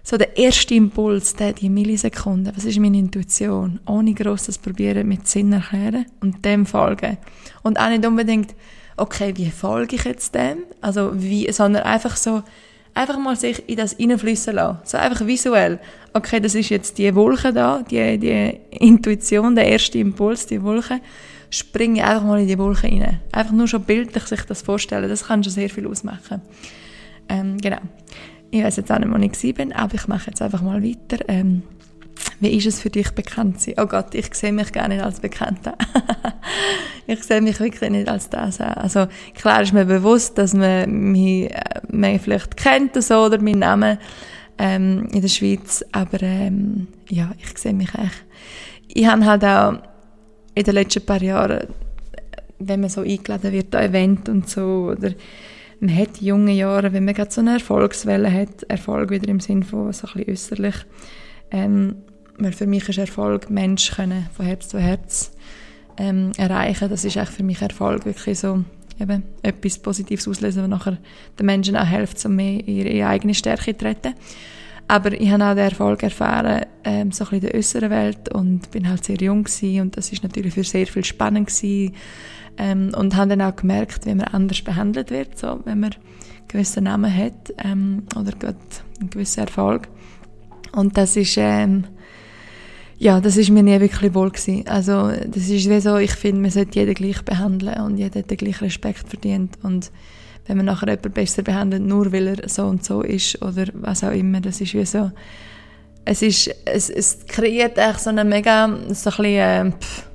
so 0.03 0.17
der 0.19 0.37
erste 0.37 0.75
Impuls, 0.75 1.35
der, 1.35 1.53
die 1.53 1.71
Millisekunden, 1.71 2.53
was 2.55 2.65
ist 2.65 2.79
meine 2.79 2.99
Intuition? 2.99 3.81
Ohne 3.87 4.15
grosses 4.15 4.59
Probieren 4.59 5.09
mit 5.09 5.29
Sinn 5.29 5.53
erklären 5.53 6.07
und 6.21 6.45
dem 6.45 6.67
folgen. 6.67 7.17
Und 7.63 7.79
auch 7.79 7.89
nicht 7.89 8.05
unbedingt, 8.05 8.55
okay, 8.97 9.33
wie 9.37 9.51
folge 9.51 9.97
ich 9.97 10.05
jetzt 10.05 10.35
dem? 10.35 10.65
Also 10.81 11.13
wie, 11.15 11.51
sondern 11.53 11.85
einfach 11.85 12.17
so, 12.17 12.43
einfach 12.95 13.19
mal 13.19 13.37
sich 13.37 13.69
in 13.69 13.77
das 13.77 13.95
hineinfließen 13.95 14.55
lassen. 14.55 14.79
So 14.85 14.99
einfach 14.99 15.27
visuell. 15.27 15.79
Okay, 16.13 16.41
das 16.41 16.55
ist 16.55 16.69
jetzt 16.69 16.99
die 16.99 17.15
Wolke 17.15 17.53
da, 17.53 17.83
die, 17.91 18.19
die 18.19 18.61
Intuition, 18.71 19.55
der 19.55 19.67
erste 19.67 19.99
Impuls, 19.99 20.47
die 20.47 20.63
Wolke. 20.63 21.01
Springe 21.51 22.05
einfach 22.05 22.25
mal 22.25 22.41
in 22.41 22.49
die 22.49 22.59
Wolke 22.59 22.85
rein. 22.85 23.21
Einfach 23.31 23.53
nur 23.53 23.69
schon 23.69 23.83
bildlich 23.83 24.25
sich 24.25 24.43
das 24.43 24.63
vorstellen, 24.63 25.09
das 25.09 25.27
kann 25.27 25.45
schon 25.45 25.53
sehr 25.53 25.69
viel 25.69 25.87
ausmachen. 25.87 26.41
Ähm, 27.29 27.59
genau. 27.59 27.79
Ich 28.51 28.63
weiß 28.63 28.77
jetzt 28.77 28.93
auch 28.93 28.99
nicht, 28.99 29.11
wo 29.11 29.17
ich 29.17 29.55
bin, 29.55 29.73
aber 29.73 29.95
ich 29.95 30.09
mache 30.09 30.31
jetzt 30.31 30.43
einfach 30.43 30.61
mal 30.61 30.83
weiter. 30.83 31.25
Ähm, 31.29 31.63
wie 32.41 32.57
ist 32.57 32.67
es 32.67 32.81
für 32.81 32.91
dich, 32.91 33.11
bekannt 33.13 33.61
zu 33.61 33.71
sein? 33.71 33.75
Oh 33.79 33.87
Gott, 33.87 34.15
ich 34.15 34.35
sehe 34.35 34.53
mich 34.53 34.73
gar 34.73 34.89
nicht 34.89 35.03
als 35.03 35.21
Bekannter. 35.21 35.77
ich 37.07 37.23
sehe 37.23 37.41
mich 37.41 37.61
wirklich 37.61 37.91
nicht 37.91 38.09
als 38.09 38.31
das. 38.31 38.61
Also 38.61 39.07
klar 39.35 39.63
ist 39.63 39.73
mir 39.73 39.85
bewusst, 39.85 40.39
dass 40.39 40.55
man 40.55 40.91
mich, 40.91 41.51
äh, 41.51 41.81
mich 41.89 42.21
vielleicht 42.21 42.57
kennt 42.57 43.01
so, 43.03 43.27
oder 43.27 43.41
meinen 43.41 43.61
Namen 43.61 43.99
ähm, 44.59 45.09
in 45.13 45.21
der 45.21 45.29
Schweiz, 45.29 45.85
aber 45.93 46.23
ähm, 46.23 46.89
ja, 47.09 47.33
ich 47.39 47.57
sehe 47.59 47.75
mich 47.75 47.95
echt. 47.95 48.25
Ich 48.89 49.07
habe 49.07 49.25
halt 49.25 49.45
auch 49.45 49.75
in 50.55 50.65
den 50.65 50.75
letzten 50.75 51.07
paar 51.07 51.23
Jahren, 51.23 51.69
wenn 52.59 52.81
man 52.81 52.91
so 52.91 53.01
eingeladen 53.01 53.53
wird 53.53 53.75
an 53.75 53.85
Event 53.85 54.29
und 54.29 54.49
so, 54.49 54.93
oder 54.97 55.13
man 55.81 55.97
hat 55.97 56.21
junge 56.21 56.53
Jahre, 56.53 56.93
wenn 56.93 57.05
man 57.05 57.15
gerade 57.15 57.33
so 57.33 57.41
eine 57.41 57.55
Erfolgswelle 57.55 58.33
hat, 58.33 58.63
Erfolg 58.65 59.11
wieder 59.11 59.29
im 59.29 59.41
Sinn 59.41 59.63
von 59.63 59.93
so 59.93 60.07
ein 60.07 60.13
bisschen 60.13 60.33
äußerlich, 60.33 60.75
ähm, 61.53 61.97
weil 62.39 62.53
für 62.53 62.67
mich 62.67 62.89
ist 62.89 62.99
Erfolg, 62.99 63.51
Mensch 63.51 63.93
können 63.93 64.27
von 64.33 64.47
Herz 64.47 64.69
zu 64.69 64.79
Herz 64.79 65.33
ähm, 65.99 66.33
erreichen, 66.37 66.89
das 66.89 67.05
ist 67.05 67.17
echt 67.17 67.33
für 67.33 67.43
mich 67.43 67.63
Erfolg, 67.63 68.05
wirklich 68.05 68.39
so 68.39 68.65
eben 68.99 69.23
etwas 69.43 69.79
Positives 69.79 70.27
auslösen, 70.27 70.63
was 70.63 70.71
nachher 70.71 70.99
den 71.39 71.47
Menschen 71.47 71.77
auch 71.77 71.87
hilft, 71.87 72.25
um 72.25 72.37
mehr 72.37 72.67
in 72.67 72.87
ihre 72.87 73.07
eigene 73.07 73.35
Stärke 73.35 73.77
zu 73.77 73.85
treten. 73.85 74.15
Aber 74.89 75.13
ich 75.13 75.31
habe 75.31 75.45
auch 75.45 75.55
den 75.55 75.71
Erfolg 75.71 76.03
erfahren, 76.03 76.67
ähm, 76.85 77.13
so 77.13 77.25
ein 77.25 77.31
bisschen 77.31 77.35
in 77.35 77.41
der 77.41 77.55
äußeren 77.55 77.91
Welt 77.91 78.35
und 78.35 78.71
bin 78.71 78.89
halt 78.89 79.05
sehr 79.05 79.17
jung 79.17 79.45
gewesen 79.45 79.81
und 79.81 79.97
das 79.97 80.13
ist 80.13 80.23
natürlich 80.23 80.55
für 80.55 80.65
sehr 80.65 80.87
viel 80.87 81.05
spannend 81.05 81.49
gewesen, 81.49 81.95
ähm, 82.59 82.93
und 82.97 83.17
habe 83.17 83.31
dann 83.31 83.43
auch 83.43 83.57
gemerkt, 83.57 84.07
wie 84.07 84.15
man 84.15 84.27
anders 84.29 84.61
behandelt 84.63 85.11
wird, 85.11 85.39
so, 85.39 85.61
wenn 85.65 85.81
man 85.81 85.93
einen 85.93 86.49
gewissen 86.49 86.85
Namen 86.85 87.15
hat 87.15 87.53
ähm, 87.59 88.05
oder 88.15 88.33
einen 88.47 89.11
gewissen 89.11 89.41
Erfolg. 89.41 89.89
Und 90.73 90.97
das 90.97 91.17
ist, 91.17 91.37
ähm, 91.37 91.85
ja, 92.99 93.21
das 93.21 93.37
ist 93.37 93.51
mir 93.51 93.63
nie 93.63 93.81
wirklich 93.81 94.15
wohl 94.15 94.31
gewesen. 94.31 94.67
Also, 94.67 95.11
das 95.11 95.49
ist 95.49 95.69
wie 95.69 95.81
so, 95.81 95.97
ich 95.97 96.13
finde, 96.13 96.43
man 96.43 96.51
sollte 96.51 96.79
jeden 96.79 96.95
gleich 96.95 97.23
behandeln 97.23 97.81
und 97.81 97.99
jeder 97.99 98.23
den 98.23 98.37
gleichen 98.37 98.65
Respekt 98.65 99.09
verdient. 99.09 99.59
Und 99.63 99.91
wenn 100.47 100.57
man 100.57 100.67
nachher 100.67 100.89
jemanden 100.89 101.13
besser 101.13 101.43
behandelt, 101.43 101.83
nur 101.83 102.13
weil 102.13 102.29
er 102.29 102.49
so 102.49 102.65
und 102.65 102.85
so 102.85 103.03
ist 103.03 103.41
oder 103.43 103.67
was 103.75 104.05
auch 104.05 104.13
immer, 104.13 104.41
das 104.41 104.61
ist 104.61 104.75
wie 104.75 104.85
so, 104.85 105.11
es 106.05 106.23
ist, 106.23 106.51
es, 106.65 106.91
es 106.91 107.27
kreiert 107.27 107.79
echt 107.79 108.01
so 108.01 108.11
eine 108.11 108.25
mega, 108.25 108.69
so 108.93 109.11
ein 109.11 109.17
bisschen, 109.17 109.25
äh, 109.25 109.71
pff, 109.71 110.07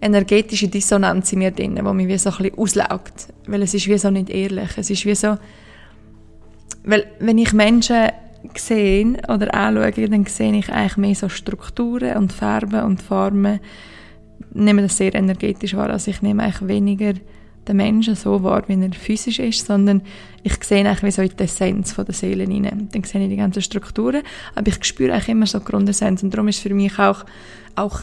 energetische 0.00 0.68
Dissonanz 0.68 1.32
in 1.32 1.40
mir 1.40 1.50
drin, 1.50 1.76
die 1.76 1.82
mich 1.82 2.08
wie 2.08 2.18
so 2.18 2.30
ein 2.30 2.36
bisschen 2.36 2.58
auslaugt. 2.58 3.28
Weil 3.46 3.62
es 3.62 3.74
ist 3.74 3.88
wie 3.88 3.98
so 3.98 4.10
nicht 4.10 4.30
ehrlich. 4.30 4.70
Es 4.76 4.90
ist 4.90 5.04
wie 5.04 5.14
so... 5.14 5.36
Weil 6.84 7.06
wenn 7.18 7.38
ich 7.38 7.52
Menschen 7.52 8.08
sehe 8.54 9.18
oder 9.28 9.54
anschaue, 9.54 10.08
dann 10.08 10.26
sehe 10.26 10.56
ich 10.56 10.70
eigentlich 10.70 10.96
mehr 10.96 11.14
so 11.14 11.28
Strukturen 11.28 12.16
und 12.16 12.32
Farben 12.32 12.82
und 12.82 13.02
Formen. 13.02 13.60
Ich 14.50 14.56
nehme 14.56 14.82
das 14.82 14.96
sehr 14.96 15.14
energetisch 15.14 15.74
wahr. 15.74 15.90
Also 15.90 16.10
ich 16.10 16.22
nehme 16.22 16.42
eigentlich 16.42 16.66
weniger 16.68 17.14
den 17.66 17.76
Menschen 17.76 18.14
so 18.14 18.42
wahr, 18.42 18.64
wie 18.66 18.80
er 18.80 18.92
physisch 18.92 19.38
ist, 19.40 19.66
sondern 19.66 20.02
ich 20.42 20.62
sehe 20.64 20.86
eigentlich 20.86 21.02
wie 21.02 21.10
so 21.10 21.22
in 21.22 21.36
die 21.36 21.44
Essenz 21.44 21.92
von 21.92 22.06
der 22.06 22.14
Seele 22.14 22.44
hinein. 22.44 22.88
Dann 22.92 23.04
sehe 23.04 23.22
ich 23.22 23.28
die 23.28 23.36
ganzen 23.36 23.62
Strukturen, 23.62 24.22
aber 24.54 24.68
ich 24.68 24.82
spüre 24.84 25.12
eigentlich 25.12 25.28
immer 25.28 25.46
so 25.46 25.60
Grundessenz 25.60 26.22
und 26.22 26.32
darum 26.32 26.48
ist 26.48 26.60
für 26.60 26.72
mich 26.72 26.98
auch, 26.98 27.24
auch 27.74 28.00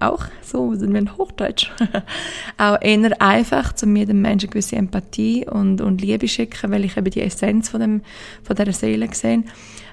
auch 0.00 0.24
so 0.42 0.74
sind 0.74 0.92
wir 0.92 1.00
in 1.00 1.16
Hochdeutsch, 1.16 1.70
auch 2.58 2.80
eher 2.80 3.20
einfach, 3.20 3.72
zu 3.72 3.86
mir 3.86 4.06
dem 4.06 4.22
Menschen 4.22 4.50
gewisse 4.50 4.76
Empathie 4.76 5.46
und, 5.48 5.80
und 5.80 6.00
Liebe 6.00 6.28
schicken, 6.28 6.70
weil 6.70 6.84
ich 6.84 6.96
eben 6.96 7.10
die 7.10 7.22
Essenz 7.22 7.68
von, 7.68 7.80
dem, 7.80 8.02
von 8.42 8.54
dieser 8.54 8.72
Seele 8.72 9.08
sehe. 9.12 9.42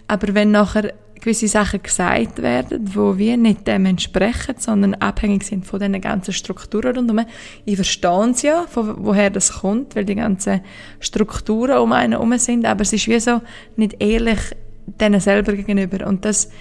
Aber 0.08 0.34
wenn 0.34 0.52
nachher 0.52 0.94
gewisse 1.26 1.48
Sachen 1.48 1.82
gesagt 1.82 2.42
werden, 2.42 2.92
wo 2.94 3.18
wir 3.18 3.36
nicht 3.36 3.68
dem 3.68 3.88
entsprechen, 3.88 4.56
sondern 4.60 4.94
abhängig 4.96 5.44
sind 5.44 5.66
von 5.66 5.80
diesen 5.80 6.00
ganzen 6.00 6.34
Strukturen 6.34 6.96
rundherum. 6.96 7.26
Ich 7.66 7.76
verstehe 7.76 8.30
es 8.30 8.44
ja, 8.44 8.66
von 8.70 8.96
woher 9.00 9.32
das 9.32 9.52
kommt, 9.62 9.96
weil 9.96 10.06
die 10.06 10.16
ganzen 10.16 10.62
Strukturen 11.00 11.80
um 11.80 11.94
einen 11.94 12.14
herum 12.14 12.38
sind, 12.38 12.66
aber 12.66 12.82
es 12.82 12.94
ist 12.94 13.08
wie 13.08 13.20
so 13.20 13.42
nicht 13.76 14.02
ehrlich 14.02 14.40
denen 14.86 15.20
selber 15.20 15.54
gegenüber. 15.54 16.06
Und 16.06 16.26
das 16.26 16.52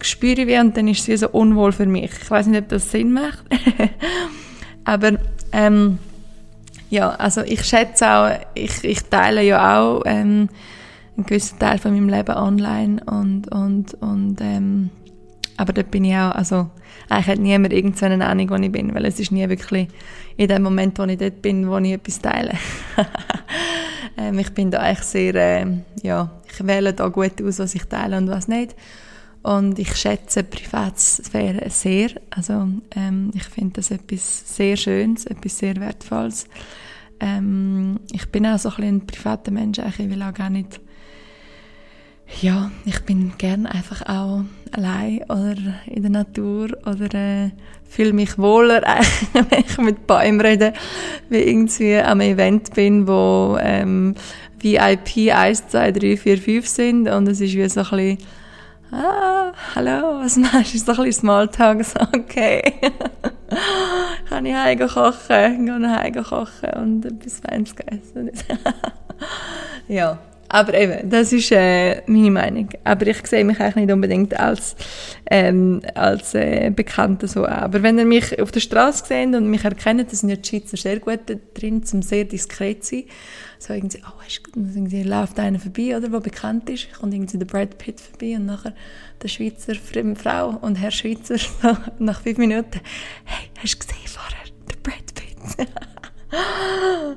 spüre 0.00 0.42
ich 0.42 0.46
wie 0.46 0.58
und 0.58 0.76
dann 0.76 0.86
ist 0.86 1.00
es 1.00 1.08
wie 1.08 1.16
so 1.16 1.28
unwohl 1.30 1.72
für 1.72 1.86
mich. 1.86 2.12
Ich 2.22 2.30
weiß 2.30 2.46
nicht, 2.46 2.62
ob 2.62 2.68
das 2.68 2.90
Sinn 2.90 3.12
macht. 3.12 3.44
Aber 4.84 5.12
ähm, 5.52 5.98
ja, 6.90 7.10
also 7.10 7.40
ich 7.42 7.64
schätze 7.64 8.08
auch, 8.08 8.30
ich, 8.54 8.84
ich 8.84 9.02
teile 9.04 9.42
ja 9.42 9.80
auch 9.80 10.02
ähm, 10.04 10.48
einen 11.16 11.26
gewissen 11.26 11.58
Teil 11.58 11.78
von 11.78 11.92
meinem 11.92 12.08
Leben 12.08 12.34
online 12.34 13.02
und, 13.04 13.50
und, 13.52 13.94
und 13.94 14.40
ähm, 14.40 14.90
aber 15.56 15.72
dort 15.72 15.90
bin 15.90 16.04
ich 16.04 16.14
auch, 16.14 16.32
also 16.32 16.70
eigentlich 17.08 17.26
hat 17.26 17.38
niemand 17.38 17.72
irgendeine 17.72 18.26
Ahnung, 18.26 18.50
wo 18.50 18.54
ich 18.56 18.72
bin, 18.72 18.94
weil 18.94 19.04
es 19.06 19.20
ist 19.20 19.30
nie 19.30 19.48
wirklich 19.48 19.88
in 20.36 20.48
dem 20.48 20.62
Moment, 20.62 20.98
wo 20.98 21.04
ich 21.04 21.18
dort 21.18 21.42
bin, 21.42 21.68
wo 21.68 21.78
ich 21.78 21.92
etwas 21.92 22.20
teile. 22.20 22.54
ähm, 24.16 24.38
ich 24.38 24.50
bin 24.50 24.70
da 24.70 24.80
eigentlich 24.80 25.06
sehr, 25.06 25.34
äh, 25.34 25.66
ja, 26.02 26.30
ich 26.52 26.66
wähle 26.66 26.92
da 26.92 27.08
gut 27.08 27.40
aus, 27.42 27.58
was 27.60 27.74
ich 27.74 27.84
teile 27.84 28.18
und 28.18 28.28
was 28.28 28.48
nicht. 28.48 28.74
Und 29.42 29.78
ich 29.78 29.94
schätze 29.94 30.42
Privatsphäre 30.42 31.68
sehr. 31.68 32.10
Also 32.30 32.66
ähm, 32.96 33.30
ich 33.34 33.44
finde 33.44 33.74
das 33.74 33.90
etwas 33.90 34.56
sehr 34.56 34.76
Schönes, 34.76 35.26
etwas 35.26 35.58
sehr 35.58 35.76
Wertvolles. 35.76 36.46
Ähm, 37.20 38.00
ich 38.10 38.26
bin 38.30 38.46
auch 38.46 38.58
so 38.58 38.70
ein, 38.70 38.76
bisschen 38.76 38.96
ein 38.96 39.06
privater 39.06 39.50
Mensch. 39.50 39.78
Ich 39.78 39.98
will 39.98 40.22
auch 40.22 40.34
gar 40.34 40.50
nicht... 40.50 40.80
Ja, 42.40 42.70
ich 42.84 43.00
bin 43.04 43.32
gern 43.38 43.66
einfach 43.66 44.02
auch 44.02 44.44
allein 44.72 45.22
oder 45.24 45.56
in 45.86 46.02
der 46.02 46.10
Natur 46.10 46.76
oder 46.84 47.14
äh, 47.14 47.50
fühle 47.88 48.12
mich 48.12 48.38
wohler, 48.38 48.82
wenn 49.32 49.64
ich 49.66 49.78
mit 49.78 50.06
Bäumen 50.06 50.40
rede, 50.40 50.72
wie 51.28 51.38
irgendwie 51.38 51.96
am 51.96 52.20
Event 52.20 52.74
bin, 52.74 53.06
wo 53.06 53.56
ähm, 53.60 54.14
VIP 54.60 55.32
1, 55.32 55.68
2, 55.68 55.92
3, 55.92 56.16
4, 56.16 56.38
5 56.38 56.66
sind 56.66 57.08
und 57.08 57.28
es 57.28 57.40
ist 57.40 57.54
wie 57.54 57.68
so 57.68 57.80
ein 57.80 57.86
bisschen 57.90 58.18
ah, 58.90 59.52
hallo, 59.74 60.20
was 60.20 60.36
machst 60.36 60.74
du? 60.74 60.78
So 60.78 60.92
ein 60.92 60.96
bisschen 60.96 61.12
Smalltalk, 61.12 61.84
so, 61.84 62.00
okay. 62.00 62.74
Kann 64.28 64.46
ich 64.46 64.54
heim 64.54 64.78
kochen? 64.78 65.66
Gehe 65.66 65.90
heim 65.90 66.24
kochen 66.24 66.70
und 66.76 67.04
etwas 67.04 67.40
Feines 67.40 67.74
essen. 67.86 68.30
ja, 69.88 70.18
aber 70.48 70.74
eben, 70.74 71.10
das 71.10 71.32
ist 71.32 71.50
äh, 71.52 72.02
meine 72.06 72.30
Meinung. 72.30 72.68
Aber 72.84 73.06
ich 73.06 73.26
sehe 73.26 73.44
mich 73.44 73.60
eigentlich 73.60 73.86
nicht 73.86 73.92
unbedingt 73.92 74.38
als, 74.38 74.76
ähm, 75.30 75.82
als 75.94 76.34
äh, 76.34 76.70
Bekannter 76.70 77.28
so. 77.28 77.46
Aber 77.46 77.82
wenn 77.82 77.98
ihr 77.98 78.04
mich 78.04 78.40
auf 78.40 78.50
der 78.50 78.60
Straße 78.60 79.04
seht 79.06 79.34
und 79.34 79.48
mich 79.48 79.64
erkennt, 79.64 80.00
dann 80.00 80.08
sind 80.08 80.28
ja 80.28 80.36
die 80.36 80.48
Schweizer 80.48 80.76
sehr 80.76 81.00
gut 81.00 81.20
drin, 81.54 81.82
um 81.92 82.02
sehr 82.02 82.24
diskret 82.24 82.84
zu 82.84 82.96
sein. 82.96 83.04
So 83.58 83.72
irgendwie, 83.72 84.00
oh, 84.06 84.22
hast 84.22 84.42
irgendwie 84.54 85.02
läuft 85.02 85.38
einer 85.38 85.58
vorbei, 85.58 85.96
oder, 85.96 86.08
der 86.08 86.20
bekannt 86.20 86.68
ist, 86.68 86.92
kommt 86.92 87.14
irgendwie 87.14 87.38
der 87.38 87.46
Brad 87.46 87.78
Pitt 87.78 88.00
vorbei 88.00 88.36
und 88.36 88.46
nachher 88.46 88.74
der 89.22 89.28
Schweizer 89.28 89.74
Frau 89.74 90.58
und 90.60 90.76
Herr 90.76 90.90
Schweizer 90.90 91.36
nach 91.98 92.20
fünf 92.20 92.38
Minuten, 92.38 92.80
hey, 93.24 93.48
hast 93.62 93.74
du 93.74 93.78
gesehen 93.78 94.06
vorher, 94.06 94.44
der 94.68 94.76
Brad 94.82 95.14
Pitt? 95.14 95.68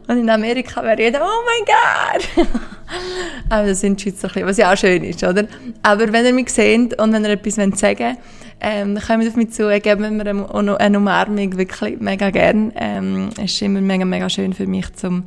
Und 0.08 0.18
in 0.18 0.30
Amerika 0.30 0.84
wäre 0.84 1.02
jeder, 1.02 1.22
oh 1.22 1.44
mein 1.46 1.66
Gott! 1.66 2.48
Aber 3.50 3.68
das 3.68 3.82
sind 3.82 4.00
die 4.04 4.12
Schweizer, 4.12 4.30
was 4.46 4.58
ja 4.58 4.72
auch 4.72 4.78
schön 4.78 5.04
ist, 5.04 5.24
oder? 5.24 5.48
Aber 5.84 6.12
wenn 6.12 6.26
ihr 6.26 6.34
mich 6.34 6.50
seht 6.50 7.00
und 7.00 7.14
wenn 7.14 7.24
ihr 7.24 7.32
etwas 7.32 7.56
sagen 7.56 8.00
wollt, 8.00 8.18
ähm, 8.60 8.98
kommt 9.06 9.28
auf 9.28 9.36
mich 9.36 9.52
zu, 9.52 9.70
geben 9.80 10.18
mir 10.18 10.26
eine, 10.26 10.80
eine 10.80 10.98
Umarmung 10.98 11.58
wirklich 11.58 12.00
mega 12.00 12.30
gern. 12.32 12.72
Ähm, 12.76 13.30
es 13.38 13.54
ist 13.54 13.62
immer 13.62 13.82
mega, 13.82 14.06
mega 14.06 14.30
schön 14.30 14.54
für 14.54 14.66
mich, 14.66 14.92
zum, 14.94 15.26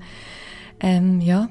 ähm, 0.81 1.21
ja, 1.21 1.49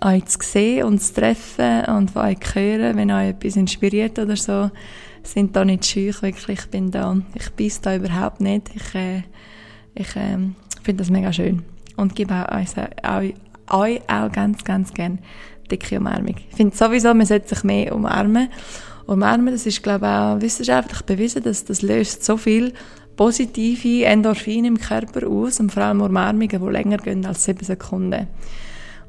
euch 0.00 0.24
zu 0.26 0.38
sehen 0.40 0.84
und 0.84 1.02
zu 1.02 1.14
treffen 1.14 1.84
und 1.96 2.12
von 2.12 2.22
euch 2.22 2.40
zu 2.40 2.54
hören, 2.54 2.96
wenn 2.96 3.10
euch 3.10 3.30
etwas 3.30 3.56
inspiriert 3.56 4.18
oder 4.18 4.36
so. 4.36 4.70
Sind 5.22 5.54
da 5.54 5.64
nicht 5.64 5.86
scheu, 5.86 6.10
wirklich, 6.20 6.60
ich 6.60 6.66
bin 6.66 6.90
da, 6.90 7.16
ich 7.34 7.50
beiß 7.50 7.80
da 7.82 7.94
überhaupt 7.94 8.40
nicht. 8.40 8.70
Ich, 8.74 8.94
äh, 8.94 9.22
ich 9.94 10.16
äh, 10.16 10.38
finde 10.82 11.02
das 11.02 11.10
mega 11.10 11.32
schön 11.32 11.62
und 11.96 12.14
gebe 12.14 12.34
auch 12.34 12.56
euch, 12.56 13.34
euch, 13.70 14.02
auch 14.08 14.32
ganz, 14.32 14.64
ganz 14.64 14.92
gerne 14.92 15.18
dicke 15.70 15.98
Umarmung. 15.98 16.36
Ich 16.50 16.56
finde 16.56 16.76
sowieso, 16.76 17.14
man 17.14 17.26
sollte 17.26 17.54
sich 17.54 17.64
mehr 17.64 17.94
umarmen. 17.94 18.48
Umarmen, 19.06 19.52
das 19.52 19.66
ist, 19.66 19.82
glaube 19.82 20.06
ich, 20.06 20.12
auch 20.12 20.40
wissenschaftlich 20.40 21.02
bewiesen, 21.02 21.42
dass 21.42 21.64
das 21.64 21.82
löst 21.82 22.24
so 22.24 22.36
viel 22.36 22.72
positive 23.16 24.04
Endorphine 24.04 24.68
im 24.68 24.78
Körper 24.78 25.26
aus 25.26 25.60
und 25.60 25.72
vor 25.72 25.82
allem 25.82 26.00
Umarmungen, 26.00 26.48
die 26.48 26.70
länger 26.72 26.98
gehen 26.98 27.26
als 27.26 27.44
sieben 27.44 27.64
Sekunden. 27.64 28.28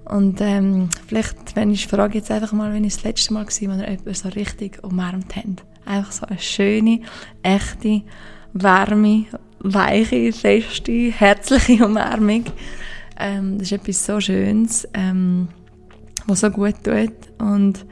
Und 0.05 0.41
ähm, 0.41 0.89
vielleicht, 1.07 1.55
wenn 1.55 1.71
ich 1.71 1.87
frage 1.87 2.17
jetzt 2.17 2.29
einfach 2.29 2.51
mal, 2.51 2.73
wenn 2.73 2.83
ich 2.83 2.95
das 2.95 3.03
letzte 3.03 3.33
Mal 3.33 3.45
war, 3.45 3.47
wenn 3.47 3.71
ihr 3.71 3.79
jemanden 3.79 4.13
so 4.13 4.29
richtig 4.29 4.83
umarmt 4.83 5.35
habt. 5.35 5.63
Einfach 5.85 6.11
so 6.11 6.25
eine 6.25 6.39
schöne, 6.39 7.01
echte, 7.41 8.01
warme, 8.53 9.25
weiche, 9.63 10.31
feste, 10.33 11.11
herzliche 11.11 11.85
Umarmung. 11.85 12.45
Ähm, 13.19 13.57
das 13.57 13.71
ist 13.71 13.79
etwas 13.79 14.05
so 14.05 14.19
Schönes, 14.19 14.87
ähm, 14.93 15.47
was 16.27 16.41
so 16.41 16.49
gut 16.49 16.75
tut. 16.83 17.13
Und 17.39 17.85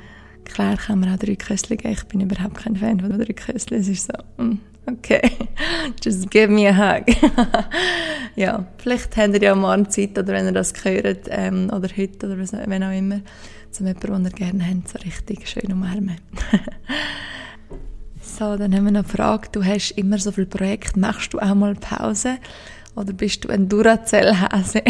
klar 0.46 0.78
kann 0.78 1.00
man 1.00 1.14
auch 1.14 1.20
drei 1.20 1.36
Köstchen 1.36 1.78
geben. 1.78 1.94
Ich 1.94 2.04
bin 2.06 2.22
überhaupt 2.22 2.56
kein 2.56 2.76
Fan 2.76 3.00
von 3.00 3.10
drei 3.10 3.34
Köstchen. 3.34 3.80
Es 3.80 3.88
ist 3.88 4.08
so, 4.08 4.44
mm, 4.44 4.60
okay, 4.88 5.22
just 6.04 6.30
give 6.30 6.50
me 6.50 6.68
a 6.68 6.76
hug. 6.76 7.06
ja, 8.36 8.66
vielleicht 8.78 9.16
habt 9.16 9.34
ihr 9.36 9.42
ja 9.42 9.56
morgen 9.56 9.90
Zeit, 9.90 10.18
oder 10.18 10.34
wenn 10.34 10.46
ihr 10.46 10.52
das 10.52 10.74
hört, 10.84 11.28
ähm, 11.30 11.72
oder 11.74 11.90
heute, 11.96 12.28
oder 12.28 12.38
wenn 12.38 12.84
auch 12.84 12.92
immer, 12.92 13.22
zu 13.72 13.86
jemandem, 13.86 14.24
den 14.24 14.26
ihr 14.26 14.32
gerne 14.32 14.66
habt, 14.68 14.90
so 14.90 15.00
richtig 15.00 15.48
schön 15.48 15.72
umarmen. 15.72 16.18
So, 18.38 18.56
dann 18.56 18.74
haben 18.74 18.86
wir 18.86 18.92
noch 18.92 19.00
eine 19.00 19.08
Frage. 19.10 19.50
Du 19.52 19.64
hast 19.64 19.92
immer 19.92 20.18
so 20.18 20.32
viele 20.32 20.48
Projekte. 20.48 20.98
Machst 20.98 21.34
du 21.34 21.40
auch 21.40 21.54
mal 21.54 21.76
Pause? 21.76 22.38
Oder 22.96 23.12
bist 23.12 23.44
du 23.44 23.50
ein 23.50 23.68
Duracell-Hase? 23.68 24.84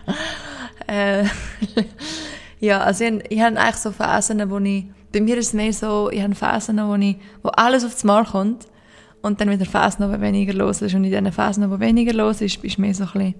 äh, 0.86 1.24
ja, 2.60 2.80
also 2.80 3.04
ich, 3.04 3.30
ich 3.30 3.40
habe 3.42 3.60
eigentlich 3.60 3.76
so 3.76 3.92
Phasen, 3.92 4.50
wo 4.50 4.58
ich, 4.58 4.86
bei 5.12 5.20
mir 5.20 5.36
ist 5.36 5.48
es 5.48 5.52
mehr 5.52 5.72
so, 5.72 6.10
ich 6.10 6.22
habe 6.22 6.34
Phasen, 6.34 6.78
wo, 6.78 6.94
ich, 6.94 7.16
wo 7.42 7.50
alles 7.50 7.84
aufs 7.84 8.04
Mal 8.04 8.24
kommt 8.24 8.66
und 9.20 9.38
dann 9.38 9.50
wieder 9.50 9.66
Phasen, 9.66 10.10
wo 10.10 10.18
weniger 10.18 10.54
los 10.54 10.80
ist. 10.80 10.94
Und 10.94 11.04
in 11.04 11.10
diesen 11.10 11.32
Phasen, 11.32 11.70
wo 11.70 11.78
weniger 11.78 12.14
los 12.14 12.40
ist, 12.40 12.62
bist 12.62 12.78
du 12.78 12.80
mehr 12.80 12.94
so 12.94 13.04
ein 13.04 13.12
bisschen, 13.12 13.34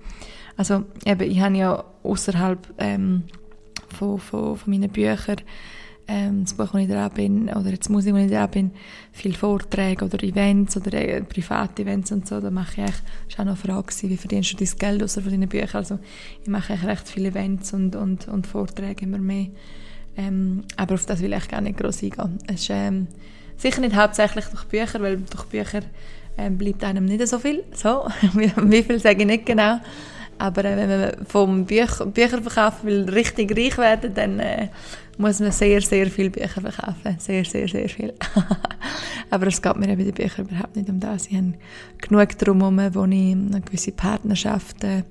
also 0.58 0.84
eben, 1.06 1.30
ich 1.30 1.40
habe 1.40 1.56
ja 1.56 1.84
außerhalb 2.02 2.58
ähm, 2.76 3.22
von, 3.96 4.18
von, 4.18 4.58
von 4.58 4.70
meinen 4.70 4.90
Büchern 4.90 5.38
ähm, 6.08 6.44
das 6.44 6.54
Buch, 6.54 6.72
wo 6.72 6.78
ich 6.78 6.88
dran 6.88 7.10
bin, 7.12 7.48
oder 7.48 7.70
jetzt 7.70 7.90
Musik, 7.90 8.14
wo 8.14 8.18
ich 8.18 8.30
dran 8.30 8.50
bin, 8.50 8.70
viele 9.12 9.34
Vorträge 9.34 10.04
oder 10.04 10.22
Events 10.22 10.76
oder 10.76 10.92
äh, 10.92 11.22
private 11.22 11.82
Events 11.82 12.12
und 12.12 12.28
so, 12.28 12.40
da 12.40 12.50
mache 12.50 12.72
ich 12.72 12.78
eigentlich, 12.78 12.96
das 13.28 13.40
auch 13.40 13.44
noch 13.44 13.64
eine 13.64 13.84
Frage, 13.84 13.92
wie 14.02 14.16
verdienst 14.16 14.52
du 14.52 14.56
dein 14.56 14.78
Geld 14.78 15.02
außer 15.02 15.22
von 15.22 15.30
deinen 15.30 15.48
Büchern, 15.48 15.76
also 15.76 15.98
ich 16.42 16.48
mache 16.48 16.72
eigentlich 16.72 16.88
recht 16.88 17.08
viele 17.08 17.28
Events 17.28 17.72
und, 17.72 17.96
und, 17.96 18.28
und 18.28 18.46
Vorträge 18.46 19.04
immer 19.04 19.18
mehr, 19.18 19.48
ähm, 20.16 20.64
aber 20.76 20.94
auf 20.94 21.06
das 21.06 21.20
will 21.20 21.32
ich 21.32 21.48
gar 21.48 21.60
nicht 21.60 21.78
gross 21.78 22.02
eingehen. 22.02 22.38
Es 22.46 22.62
ist 22.62 22.70
ähm, 22.70 23.08
sicher 23.56 23.80
nicht 23.80 23.96
hauptsächlich 23.96 24.44
durch 24.46 24.64
Bücher, 24.64 25.00
weil 25.00 25.18
durch 25.18 25.44
Bücher 25.44 25.82
ähm, 26.38 26.56
bleibt 26.56 26.84
einem 26.84 27.04
nicht 27.04 27.26
so 27.26 27.38
viel, 27.38 27.64
so, 27.72 28.06
wie 28.34 28.82
viel 28.82 29.00
sage 29.00 29.20
ich 29.20 29.26
nicht 29.26 29.46
genau, 29.46 29.80
aber 30.38 30.64
äh, 30.64 30.76
wenn 30.76 30.88
man 30.88 31.26
vom 31.26 31.64
Büch 31.64 31.98
Bücher 32.12 32.42
verkaufen 32.42 32.86
will, 32.86 33.08
richtig 33.10 33.56
reich 33.56 33.78
werden, 33.78 34.14
dann 34.14 34.38
äh, 34.38 34.68
muss 35.18 35.40
man 35.40 35.52
sehr, 35.52 35.80
sehr 35.80 36.06
viele 36.08 36.30
Bücher 36.30 36.60
verkaufen. 36.60 37.16
Sehr, 37.18 37.44
sehr, 37.44 37.68
sehr 37.68 37.88
viel. 37.88 38.14
Aber 39.30 39.46
es 39.46 39.60
geht 39.60 39.76
mir 39.76 39.88
bei 39.88 40.04
den 40.04 40.12
Büchern 40.12 40.46
überhaupt 40.46 40.76
nicht 40.76 40.88
um 40.88 41.00
das. 41.00 41.26
Ich 41.26 41.36
habe 41.36 41.54
genug 41.98 42.38
drumherum, 42.38 42.78
wo 42.94 43.04
ich 43.04 43.32
eine 43.32 43.60
gewisse 43.64 43.92
Partnerschaften, 43.92 45.04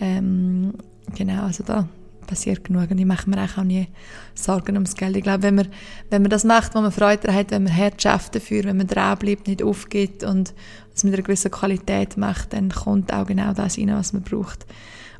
ähm, 0.00 0.74
genau, 1.16 1.44
also 1.44 1.64
da 1.64 1.88
passiert 2.26 2.62
genug 2.62 2.90
und 2.90 2.98
ich 2.98 3.06
mache 3.06 3.28
mir 3.28 3.42
auch 3.42 3.64
nie 3.64 3.88
Sorgen 4.34 4.74
ums 4.74 4.94
Geld. 4.94 5.16
Ich 5.16 5.22
glaube, 5.22 5.42
wenn 5.42 5.54
man, 5.54 5.68
wenn 6.10 6.22
man 6.22 6.30
das 6.30 6.44
macht, 6.44 6.74
wo 6.74 6.80
man 6.80 6.92
Freude 6.92 7.32
hat, 7.32 7.50
wenn 7.50 7.64
man 7.64 7.74
hart 7.74 8.00
schafft 8.00 8.34
dafür, 8.34 8.64
wenn 8.64 8.76
man 8.76 8.86
dranbleibt, 8.86 9.48
nicht 9.48 9.62
aufgibt 9.62 10.22
und 10.22 10.54
es 10.98 11.04
mit 11.04 11.14
einer 11.14 11.22
gewissen 11.22 11.50
Qualität 11.50 12.16
macht, 12.16 12.52
dann 12.52 12.70
kommt 12.70 13.12
auch 13.12 13.26
genau 13.26 13.52
das 13.52 13.78
rein, 13.78 13.92
was 13.94 14.12
man 14.12 14.22
braucht. 14.22 14.66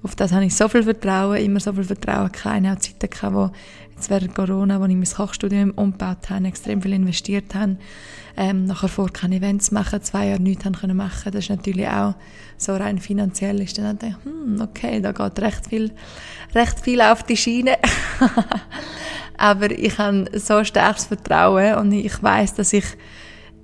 Auf 0.02 0.14
das 0.14 0.32
habe 0.32 0.44
ich 0.44 0.54
so 0.54 0.68
viel 0.68 0.84
Vertrauen, 0.84 1.38
immer 1.38 1.60
so 1.60 1.72
viel 1.72 1.84
Vertrauen. 1.84 2.30
Keine 2.30 2.72
auch 2.72 2.78
Zeiten 2.78 3.10
gehabt, 3.10 3.34
wo 3.34 3.50
jetzt 3.94 4.10
während 4.10 4.34
Corona, 4.34 4.80
wo 4.80 4.84
ich 4.84 4.94
mein 4.94 5.04
Kochstudium 5.04 5.72
umgebaut 5.72 6.30
habe, 6.30 6.46
extrem 6.46 6.80
viel 6.80 6.92
investiert 6.92 7.54
habe, 7.54 7.76
ähm, 8.36 8.66
nachher 8.66 8.88
vor 8.88 9.12
keine 9.12 9.36
Events 9.36 9.72
machen, 9.72 10.00
zwei 10.02 10.28
Jahre 10.28 10.40
nichts 10.40 10.64
haben 10.64 10.76
können 10.76 10.96
machen. 10.96 11.32
Das 11.32 11.44
ist 11.44 11.50
natürlich 11.50 11.88
auch 11.88 12.14
so 12.56 12.76
rein 12.76 12.98
finanziell 12.98 13.60
ist 13.60 13.78
dann 13.78 13.98
dachte 13.98 14.16
ich, 14.18 14.24
hm, 14.24 14.60
okay, 14.60 15.00
da 15.00 15.10
geht 15.10 15.40
recht 15.40 15.66
viel, 15.66 15.90
recht 16.54 16.78
viel 16.80 17.00
auf 17.00 17.24
die 17.24 17.36
Schiene. 17.36 17.78
Aber 19.36 19.70
ich 19.70 19.98
habe 19.98 20.30
so 20.38 20.62
starkes 20.62 21.06
Vertrauen 21.06 21.74
und 21.74 21.92
ich 21.92 22.22
weiß, 22.22 22.54
dass 22.54 22.72
ich, 22.72 22.84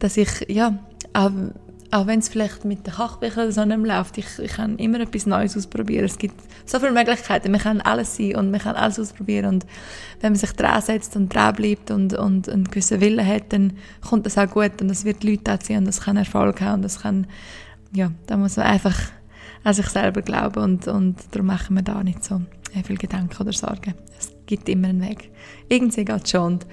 dass 0.00 0.16
ich, 0.16 0.46
ja, 0.48 0.78
auch 1.12 1.30
auch 1.90 2.06
wenn 2.06 2.18
es 2.18 2.28
vielleicht 2.28 2.64
mit 2.64 2.86
den 2.86 2.94
Kochbüchern 2.94 3.52
so 3.52 3.64
nicht 3.64 3.78
mehr 3.78 3.98
läuft, 3.98 4.18
ich, 4.18 4.38
ich 4.38 4.52
kann 4.52 4.76
immer 4.76 5.00
etwas 5.00 5.26
Neues 5.26 5.56
ausprobieren. 5.56 6.04
Es 6.04 6.18
gibt 6.18 6.34
so 6.66 6.80
viele 6.80 6.92
Möglichkeiten, 6.92 7.50
man 7.52 7.60
kann 7.60 7.80
alles 7.80 8.16
sein 8.16 8.36
und 8.36 8.50
man 8.50 8.60
kann 8.60 8.74
alles 8.74 8.98
ausprobieren 8.98 9.46
und 9.46 9.66
wenn 10.20 10.32
man 10.32 10.38
sich 10.38 10.52
dran 10.52 10.80
setzt 10.82 11.14
und 11.16 11.32
dran 11.32 11.54
bleibt 11.54 11.90
und, 11.90 12.14
und 12.14 12.48
einen 12.48 12.64
gewissen 12.64 13.00
Willen 13.00 13.26
hat, 13.26 13.52
dann 13.52 13.74
kommt 14.08 14.26
das 14.26 14.38
auch 14.38 14.50
gut 14.50 14.80
und 14.80 14.88
das 14.88 15.04
wird 15.04 15.22
Leute 15.24 15.52
anziehen 15.52 15.78
und 15.78 15.86
das 15.86 16.00
kann 16.00 16.16
Erfolg 16.16 16.60
haben 16.60 16.76
und 16.76 16.82
das 16.82 17.00
kann, 17.00 17.26
ja, 17.92 18.10
da 18.26 18.36
muss 18.36 18.56
man 18.56 18.66
einfach 18.66 18.98
an 19.62 19.74
sich 19.74 19.86
selber 19.86 20.22
glauben 20.22 20.62
und, 20.62 20.88
und 20.88 21.16
darum 21.30 21.46
machen 21.46 21.76
wir 21.76 21.82
da 21.82 22.02
nicht 22.02 22.24
so 22.24 22.40
viel 22.84 22.98
Gedanken 22.98 23.40
oder 23.40 23.52
Sorgen. 23.52 23.94
Es 24.18 24.32
gibt 24.46 24.68
immer 24.68 24.88
einen 24.88 25.00
Weg. 25.00 25.30
Irgendwie 25.68 26.04
geht 26.04 26.24
es 26.24 26.30
schon 26.30 26.54
und 26.54 26.66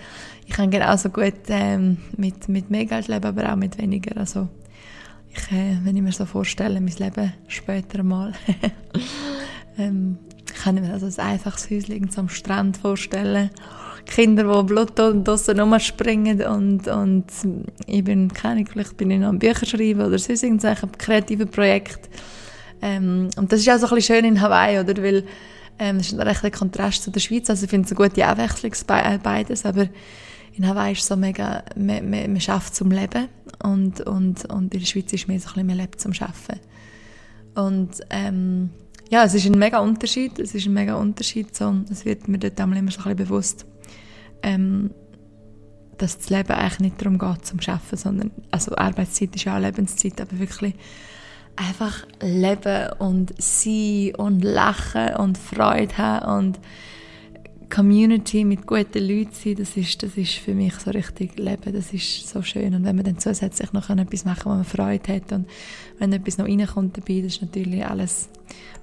ich 0.48 0.54
kann 0.54 0.72
genauso 0.72 1.10
gut 1.10 1.34
ähm, 1.48 1.98
mit, 2.18 2.50
mit 2.50 2.70
mehr 2.70 2.86
Geld 2.86 3.08
leben, 3.08 3.26
aber 3.26 3.52
auch 3.52 3.56
mit 3.56 3.78
weniger, 3.78 4.18
also 4.18 4.50
ich, 5.34 5.52
äh, 5.52 5.78
wenn 5.84 5.96
ich 5.96 6.02
mir 6.02 6.12
so 6.12 6.26
vorstelle, 6.26 6.82
mein 6.82 6.94
Leben 6.98 7.34
später 7.48 8.04
mal, 8.04 8.34
ähm, 9.78 10.18
kann 10.62 10.76
mir 10.76 10.92
also 10.92 11.08
ein 11.08 11.28
einfaches 11.28 11.70
Häuschen 11.70 12.10
am 12.16 12.30
Strand 12.30 12.78
vorstellen. 12.78 13.50
Kinder, 14.06 14.44
die 14.44 14.66
Blut 14.66 15.00
und 15.00 15.28
draussen 15.28 15.60
rumspringen 15.60 16.42
und, 16.42 16.88
und 16.88 17.26
ich 17.86 18.04
bin, 18.04 18.34
keine 18.34 18.66
vielleicht 18.66 18.98
bin 18.98 19.12
ich 19.12 19.20
noch 19.20 19.30
am 19.30 19.40
Bücher 19.40 19.66
schreiben 19.66 20.02
oder 20.02 20.18
sonst 20.18 20.44
irgendwelche 20.44 20.88
kreative 20.98 21.46
Projekt. 21.46 22.10
Ähm, 22.82 23.30
und 23.38 23.52
das 23.52 23.62
ist 23.62 23.70
auch 23.70 23.78
so 23.78 23.88
ein 23.88 23.96
bisschen 23.96 24.16
schön 24.16 24.26
in 24.26 24.42
Hawaii, 24.42 24.80
oder? 24.80 25.02
Weil, 25.02 25.24
ähm, 25.80 25.98
das 25.98 26.08
ist 26.08 26.20
ein 26.20 26.28
rechter 26.28 26.52
Kontrast 26.52 27.04
zu 27.04 27.12
der 27.12 27.20
Schweiz. 27.20 27.50
Also 27.50 27.66
ich 27.66 27.70
finde 27.70 27.86
es 27.86 27.98
eine 27.98 28.10
gute 28.10 28.26
Abwechslung 28.26 28.74
beides, 29.22 29.66
aber 29.66 29.88
in 30.54 30.68
Hawaii 30.68 30.94
ist 30.94 31.06
so 31.06 31.16
mega, 31.16 31.64
man, 31.76 32.10
man, 32.10 32.32
man 32.32 32.42
schafft 32.42 32.76
zum 32.76 32.92
Leben 32.92 33.28
und, 33.64 34.02
und, 34.02 34.46
und 34.46 34.74
in 34.74 34.80
der 34.80 34.86
Schweiz 34.86 35.14
ist 35.14 35.28
mehr 35.28 35.40
so 35.40 35.50
ein 35.50 35.54
bisschen, 35.54 35.68
man 35.68 35.78
lebt 35.78 36.02
zum 36.02 36.14
Schaffen. 36.14 36.60
Und 37.56 37.92
ähm, 38.10 38.70
ja, 39.10 39.24
es 39.24 39.34
ist 39.34 39.46
ein 39.46 39.58
mega 39.58 39.80
Unterschied, 39.80 40.40
es 40.40 40.56
ist 40.56 40.66
ein 40.66 40.74
mega 40.74 40.96
Unterschied, 40.96 41.56
so, 41.56 41.74
es 41.90 42.06
wird 42.06 42.28
mir 42.28 42.38
dort 42.38 42.60
immer 42.60 42.76
so 42.76 42.82
ein 42.82 42.86
bisschen 42.86 43.16
bewusst, 43.16 43.66
ähm, 44.42 44.92
dass 45.98 46.18
das 46.18 46.30
Leben 46.30 46.52
eigentlich 46.52 46.80
nicht 46.80 47.02
darum 47.02 47.20
geht, 47.20 47.46
zum 47.46 47.62
Schaffen, 47.62 47.98
sondern, 47.98 48.32
also 48.50 48.76
Arbeitszeit 48.76 49.36
ist 49.36 49.46
ja 49.46 49.56
auch 49.56 49.62
Lebenszeit, 49.62 50.20
aber 50.20 50.40
wirklich 50.40 50.76
einfach 51.56 52.06
leben 52.22 52.94
und 53.00 53.34
sein 53.38 54.14
und 54.18 54.44
lachen 54.44 55.16
und 55.16 55.38
Freude 55.38 55.98
haben 55.98 56.46
und 56.48 56.60
Community 57.72 58.44
mit 58.44 58.68
guten 58.68 59.00
Leuten 59.00 59.32
sein, 59.34 59.56
das 59.56 59.78
ist, 59.78 60.04
das 60.04 60.18
ist 60.18 60.34
für 60.34 60.54
mich 60.54 60.76
so 60.76 60.92
richtig 60.92 61.40
Leben, 61.40 61.74
das 61.74 61.94
ist 61.94 62.28
so 62.28 62.42
schön. 62.42 62.76
Und 62.76 62.84
wenn 62.84 62.96
man 62.96 63.06
dann 63.06 63.18
zusätzlich 63.18 63.74
noch 63.74 63.90
etwas 63.90 64.26
machen 64.26 64.44
kann, 64.44 64.52
wo 64.52 64.56
man 64.56 64.66
Freude 64.66 65.16
hat 65.16 65.32
und 65.32 65.48
wenn 65.98 66.14
etwas 66.14 66.38
noch 66.38 66.46
reinkommt 66.46 66.98
dabei, 66.98 67.22
das 67.22 67.34
ist 67.34 67.42
natürlich 67.42 67.86
alles 67.86 68.30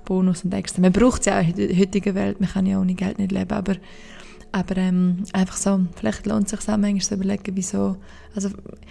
Bonus 0.05 0.45
und 0.45 0.55
extra. 0.55 0.81
Man 0.81 0.93
braucht 0.93 1.21
es 1.21 1.27
ja 1.27 1.41
auch 1.41 1.47
in 1.47 1.55
der 1.55 1.77
heutigen 1.77 2.15
Welt, 2.15 2.41
man 2.41 2.49
kann 2.49 2.67
ja 2.67 2.81
ohne 2.81 2.95
Geld 2.95 3.19
nicht 3.19 3.31
leben, 3.31 3.53
aber, 3.53 3.77
aber 4.53 4.77
ähm, 4.79 5.25
einfach 5.33 5.57
so, 5.57 5.81
vielleicht 5.97 6.27
lohnt 6.27 6.51
es 6.51 6.59
sich 6.59 6.61
auch 6.69 6.79
manchmal 6.79 7.01
zu 7.01 7.15
überlegen, 7.15 7.55
wieso, 7.55 7.97
also 8.35 8.49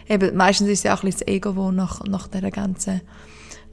eben, 0.07 0.35
meistens 0.37 0.69
ist 0.69 0.79
es 0.79 0.83
ja 0.83 0.93
auch 0.93 1.03
ein 1.03 1.07
bisschen 1.07 1.25
das 1.25 1.33
Ego, 1.33 1.53
das 1.53 1.75
nach, 1.75 2.03
nach 2.05 2.27
dieser 2.27 2.51
ganzen 2.51 3.01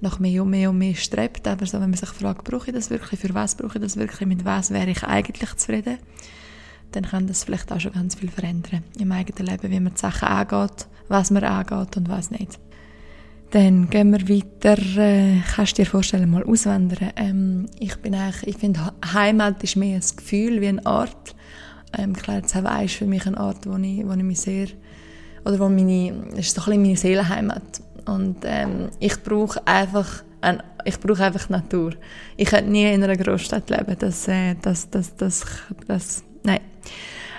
nach 0.05 0.21
mehr 0.21 0.43
und 0.43 0.51
mehr 0.51 0.71
und 0.71 0.79
mehr 0.79 0.95
strebt. 0.95 1.49
Aber 1.49 1.67
so, 1.67 1.81
wenn 1.81 1.91
man 1.91 1.99
sich 1.99 2.11
fragt, 2.11 2.45
brauche 2.45 2.69
ich 2.69 2.75
das 2.75 2.91
wirklich, 2.91 3.19
für 3.19 3.35
was 3.35 3.57
brauche 3.57 3.79
ich 3.79 3.83
das 3.83 3.97
wirklich, 3.97 4.29
mit 4.29 4.45
was 4.45 4.71
wäre 4.71 4.91
ich 4.91 5.03
eigentlich 5.03 5.57
zufrieden, 5.57 5.99
dann 6.93 7.05
kann 7.05 7.27
das 7.27 7.45
vielleicht 7.45 7.73
auch 7.73 7.81
schon 7.81 7.93
ganz 7.93 8.15
viel 8.15 8.31
verändern 8.31 8.85
im 8.99 9.11
eigenen 9.11 9.47
Leben, 9.47 9.71
wie 9.71 9.81
man 9.81 9.95
die 9.95 10.01
Sachen 10.01 10.29
angeht, 10.29 10.87
was 11.09 11.31
man 11.31 11.43
angeht 11.43 11.97
und 11.97 12.09
was 12.09 12.31
nicht. 12.31 12.61
Dann 13.51 13.89
gehen 13.89 14.11
wir 14.11 14.29
weiter. 14.29 14.81
Äh, 14.99 15.41
kannst 15.55 15.79
du 15.79 15.83
dir 15.83 15.89
vorstellen, 15.89 16.31
mal 16.31 16.43
auswandern? 16.45 17.11
Ähm, 17.17 17.67
ich 17.79 17.97
bin 17.97 18.15
eigentlich, 18.15 18.49
ich 18.49 18.57
finde, 18.57 18.93
Heimat 19.13 19.63
ist 19.63 19.77
mehr 19.77 19.97
ein 19.97 20.17
Gefühl 20.17 20.61
wie 20.61 20.69
ein 20.69 20.85
Ort. 20.87 21.37
Ähm, 21.97 22.15
klar, 22.15 22.39
jetzt 22.39 22.55
Hawaii 22.55 22.87
ist 22.87 22.97
für 22.97 23.07
mich 23.07 23.27
ein 23.27 23.37
Ort, 23.37 23.67
wo 23.67 23.77
ich, 23.77 24.05
wo 24.05 24.13
ich 24.13 24.23
mich 24.25 24.41
sehr, 24.41 24.67
oder 25.45 25.61
wo 25.61 25.69
meine, 25.69 26.27
das 26.31 26.47
ist 26.47 26.55
so 26.57 26.63
ein 26.63 26.65
bisschen 26.65 26.83
meine 26.83 26.97
Seelenheimat. 26.97 27.83
Und 28.07 28.39
ähm, 28.45 28.91
ich 29.01 29.23
brauche 29.23 29.67
einfach 29.67 30.23
ein, 30.41 30.63
ich 30.85 31.01
brauche 31.01 31.25
einfach 31.25 31.49
Natur. 31.49 31.93
Ich 32.37 32.49
könnte 32.49 32.71
nie 32.71 32.93
in 32.93 33.03
einer 33.03 33.17
Großstadt 33.17 33.71
leben. 33.71 33.97
Das, 33.99 34.29
äh, 34.29 34.55
das, 34.61 34.91
das, 34.91 35.17
das, 35.17 35.45
das, 35.87 36.25
nein. 36.43 36.61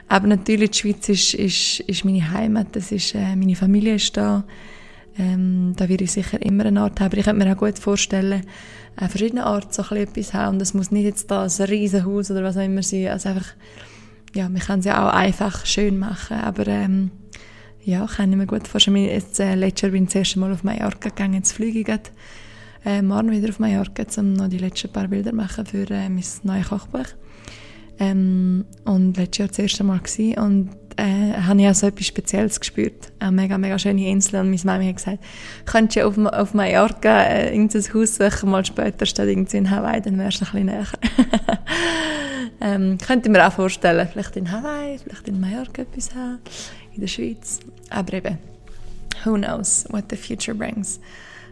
Aber 0.07 0.27
natürlich, 0.27 0.71
die 0.71 0.77
Schweiz 0.79 1.09
ist, 1.09 1.33
ist, 1.33 1.79
ist 1.81 2.05
meine 2.05 2.31
Heimat. 2.31 2.67
Das 2.73 2.91
ist, 2.91 3.15
äh, 3.15 3.35
meine 3.35 3.55
Familie 3.55 3.95
ist 3.95 4.15
da. 4.17 4.43
Ähm, 5.17 5.73
da 5.77 5.87
werde 5.87 6.03
ich 6.03 6.11
sicher 6.11 6.41
immer 6.41 6.65
eine 6.65 6.81
Art 6.81 6.99
haben. 6.99 7.07
Aber 7.07 7.17
ich 7.17 7.25
könnte 7.25 7.43
mir 7.43 7.53
auch 7.53 7.57
gut 7.57 7.79
vorstellen, 7.79 8.41
an 8.97 9.09
verschiedenen 9.09 9.43
Orten 9.43 9.71
so 9.71 9.95
etwas 9.95 10.33
haben. 10.33 10.53
Und 10.53 10.59
das 10.59 10.73
muss 10.73 10.91
nicht 10.91 11.05
jetzt 11.05 11.31
da 11.31 11.43
ein 11.43 11.65
Riesenhaus 11.65 12.31
oder 12.31 12.43
was 12.43 12.57
auch 12.57 12.63
immer 12.63 12.83
sein. 12.83 13.07
Also 13.07 13.29
einfach, 13.29 13.47
ja, 14.33 14.49
man 14.49 14.61
kann 14.61 14.79
es 14.79 14.85
ja 14.85 15.07
auch 15.07 15.13
einfach 15.13 15.65
schön 15.65 15.97
machen. 15.97 16.37
Aber 16.37 16.67
ähm, 16.67 17.11
ja, 17.86 18.07
kann 18.07 18.32
ich 18.32 18.38
mir 18.38 18.48
gut 18.48 18.68
vorstellen. 18.68 18.98
Jetzt, 18.98 19.40
äh, 19.40 19.53
letztes 19.53 19.84
Jahr 19.84 19.91
bin 19.91 20.03
ich 20.03 20.10
das 20.10 20.16
erste 20.16 20.40
Mal 20.40 20.52
auf 20.52 20.64
Mallorca 20.64 21.10
gegangen, 21.10 21.36
jetzt 21.36 21.52
fliege 21.52 21.80
ich 21.80 21.99
äh, 22.84 23.02
morgen 23.02 23.32
wieder 23.32 23.49
auf 23.49 23.60
Mallorca, 23.60 24.03
um 24.18 24.34
noch 24.34 24.49
die 24.49 24.57
letzten 24.57 24.91
paar 24.91 25.07
Bilder 25.07 25.34
machen 25.34 25.66
für 25.66 25.90
äh, 25.90 26.10
mein 26.10 26.24
neues 26.44 26.68
Kochbuch. 26.68 27.06
Ähm, 27.99 28.66
und 28.84 29.18
letztes 29.18 29.38
Jahr 29.38 29.48
das 29.48 29.60
erste 29.60 29.84
Mal 29.84 29.99
gewesen 29.99 30.38
und 30.38 30.70
äh, 30.98 31.34
habe 31.34 31.62
ich 31.62 31.68
auch 31.68 31.76
so 31.76 31.88
etwas 31.88 32.07
Spezielles 32.07 32.60
gespürt. 32.60 33.12
Eine 33.20 33.32
mega, 33.32 33.57
mega 33.57 33.78
schöne 33.78 34.10
Insel 34.10 34.41
und 34.41 34.49
meine 34.49 34.62
Mami 34.64 34.88
hat 34.88 34.98
gesagt, 34.98 35.20
könntest 35.66 35.98
du 35.98 36.07
auf, 36.07 36.18
auf 36.18 36.53
Mallorca 36.53 37.24
äh, 37.24 37.53
irgendein 37.53 37.94
Haus 37.94 38.16
suchen, 38.16 38.49
mal 38.49 38.66
später 38.66 39.06
statt 39.06 39.28
irgendwie 39.28 39.57
in 39.57 39.70
Hawaii, 39.70 40.02
dann 40.02 40.18
wärst 40.18 40.41
du 40.41 40.45
ein 40.45 40.52
bisschen 40.52 40.66
näher. 40.66 40.88
ähm, 42.62 42.98
könnte 42.98 43.30
ich 43.30 43.32
mir 43.32 43.48
auch 43.48 43.53
vorstellen, 43.53 44.07
vielleicht 44.12 44.36
in 44.36 44.52
Hawaii, 44.52 44.98
vielleicht 44.98 45.28
in 45.28 45.40
Mallorca 45.40 45.84
etwas 45.84 46.14
haben 46.16 46.40
in 46.95 47.01
der 47.01 47.07
Schweiz. 47.07 47.59
Aber 47.89 48.13
eben, 48.13 48.38
who 49.23 49.35
knows 49.35 49.85
what 49.89 50.05
the 50.09 50.15
future 50.15 50.55
brings. 50.55 50.99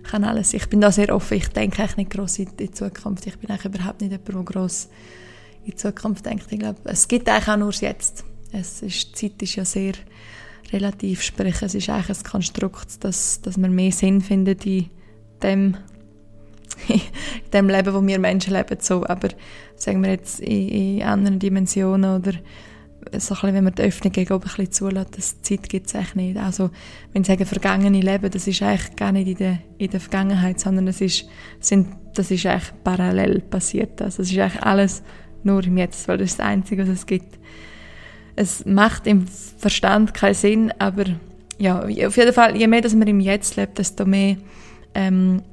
Kann 0.03 0.23
alles. 0.23 0.53
Ich 0.53 0.67
bin 0.67 0.81
da 0.81 0.91
sehr 0.91 1.13
offen. 1.15 1.37
Ich 1.37 1.47
denke 1.49 1.81
eigentlich 1.81 1.97
nicht 1.97 2.11
gross 2.11 2.39
in 2.39 2.49
die 2.57 2.71
Zukunft. 2.71 3.25
Ich 3.25 3.37
bin 3.37 3.49
eigentlich 3.49 3.73
überhaupt 3.73 4.01
nicht 4.01 4.11
jemand, 4.11 4.27
der 4.27 4.43
gross 4.43 4.89
in 5.63 5.71
die 5.71 5.75
Zukunft 5.75 6.25
denkt. 6.25 6.45
Ich 6.49 6.59
glaube, 6.59 6.79
es 6.85 7.07
gibt 7.07 7.29
eigentlich 7.29 7.47
auch 7.47 7.57
nur 7.57 7.71
das 7.71 7.81
Jetzt. 7.81 8.25
Es 8.51 8.81
ist, 8.81 9.21
die 9.21 9.29
Zeit 9.29 9.41
ist 9.41 9.55
ja 9.55 9.65
sehr 9.65 9.93
relativ, 10.71 11.21
sprich, 11.21 11.61
es 11.61 11.73
ist 11.73 11.89
eigentlich 11.89 12.17
ein 12.17 12.23
Konstrukt, 12.23 13.03
dass, 13.03 13.41
dass 13.41 13.57
man 13.57 13.73
mehr 13.73 13.91
Sinn 13.91 14.21
findet 14.21 14.65
in 14.65 14.89
dem, 15.41 15.77
in 16.87 17.01
dem 17.53 17.69
Leben, 17.69 17.93
wo 17.93 18.05
wir 18.05 18.19
Menschen 18.19 18.53
leben. 18.53 18.77
So. 18.79 19.05
Aber 19.05 19.29
sagen 19.75 20.03
wir 20.03 20.11
jetzt 20.11 20.41
in, 20.41 20.97
in 20.97 21.03
anderen 21.03 21.39
Dimensionen 21.39 22.19
oder 22.19 22.33
bisschen, 23.11 23.53
wenn 23.53 23.63
man 23.63 23.73
die 23.75 23.83
Öffnung 23.83 24.11
gegenüber 24.11 24.47
zulässt, 24.69 25.17
dass 25.17 25.41
Zeit 25.41 25.69
gibt 25.69 25.87
es 25.87 25.95
eigentlich 25.95 26.15
nicht. 26.15 26.37
Also, 26.37 26.69
wenn 27.11 27.21
ich 27.21 27.27
sage, 27.27 27.45
vergangene 27.45 28.01
Leben, 28.01 28.29
das 28.29 28.47
ist 28.47 28.61
eigentlich 28.61 28.95
gar 28.95 29.11
nicht 29.11 29.27
in 29.27 29.37
der, 29.37 29.59
in 29.77 29.89
der 29.89 29.99
Vergangenheit, 29.99 30.59
sondern 30.59 30.85
das 30.85 31.01
ist, 31.01 31.27
sind, 31.59 31.87
das 32.13 32.31
ist 32.31 32.45
eigentlich 32.45 32.71
parallel 32.83 33.41
passiert. 33.41 34.01
Also, 34.01 34.21
es 34.21 34.31
ist 34.31 34.37
eigentlich 34.37 34.63
alles 34.63 35.03
nur 35.43 35.63
im 35.63 35.77
Jetzt, 35.77 36.07
weil 36.07 36.17
das 36.17 36.31
ist 36.31 36.39
das 36.39 36.45
Einzige, 36.45 36.83
was 36.83 36.89
es 36.89 37.05
gibt. 37.05 37.39
Es 38.35 38.65
macht 38.65 39.07
im 39.07 39.27
Verstand 39.27 40.13
keinen 40.13 40.33
Sinn, 40.33 40.73
aber 40.79 41.05
ja, 41.59 41.81
auf 41.81 42.17
jeden 42.17 42.33
Fall, 42.33 42.55
je 42.57 42.67
mehr, 42.67 42.81
dass 42.81 42.95
man 42.95 43.07
im 43.07 43.19
Jetzt 43.19 43.55
lebt, 43.55 43.77
desto 43.77 44.05
mehr 44.05 44.37
ähm, 44.95 45.43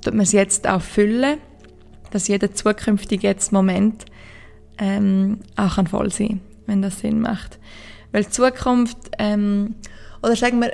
tut 0.00 0.14
man 0.14 0.24
es 0.24 0.32
jetzt 0.32 0.68
auch 0.68 0.82
füllen, 0.82 1.38
dass 2.10 2.28
jeder 2.28 2.52
zukünftige 2.52 3.26
Jetzt-Moment 3.26 4.04
ähm, 4.78 5.38
auch 5.56 5.76
kann 5.76 5.86
voll 5.86 6.10
sein 6.10 6.40
wenn 6.66 6.82
das 6.82 7.00
Sinn 7.00 7.20
macht. 7.20 7.58
Weil 8.12 8.24
die 8.24 8.30
Zukunft, 8.30 8.98
ähm, 9.18 9.74
oder 10.22 10.36
sagen 10.36 10.60
wir, 10.60 10.72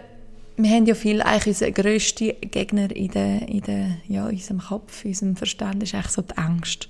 wir 0.57 0.71
haben 0.71 0.87
ja 0.87 0.95
viel, 0.95 1.23
eigentlich 1.23 1.47
unser 1.47 1.71
grösster 1.71 2.33
Gegner 2.33 2.95
in, 2.95 3.11
der, 3.11 3.49
in, 3.49 3.61
der, 3.63 3.97
ja, 4.09 4.29
in 4.29 4.37
unserem 4.37 4.61
Kopf, 4.61 5.05
in 5.05 5.11
unserem 5.11 5.37
Verstand, 5.37 5.83
ist 5.83 5.95
eigentlich 5.95 6.13
so 6.13 6.23
die 6.23 6.37
Angst. 6.37 6.89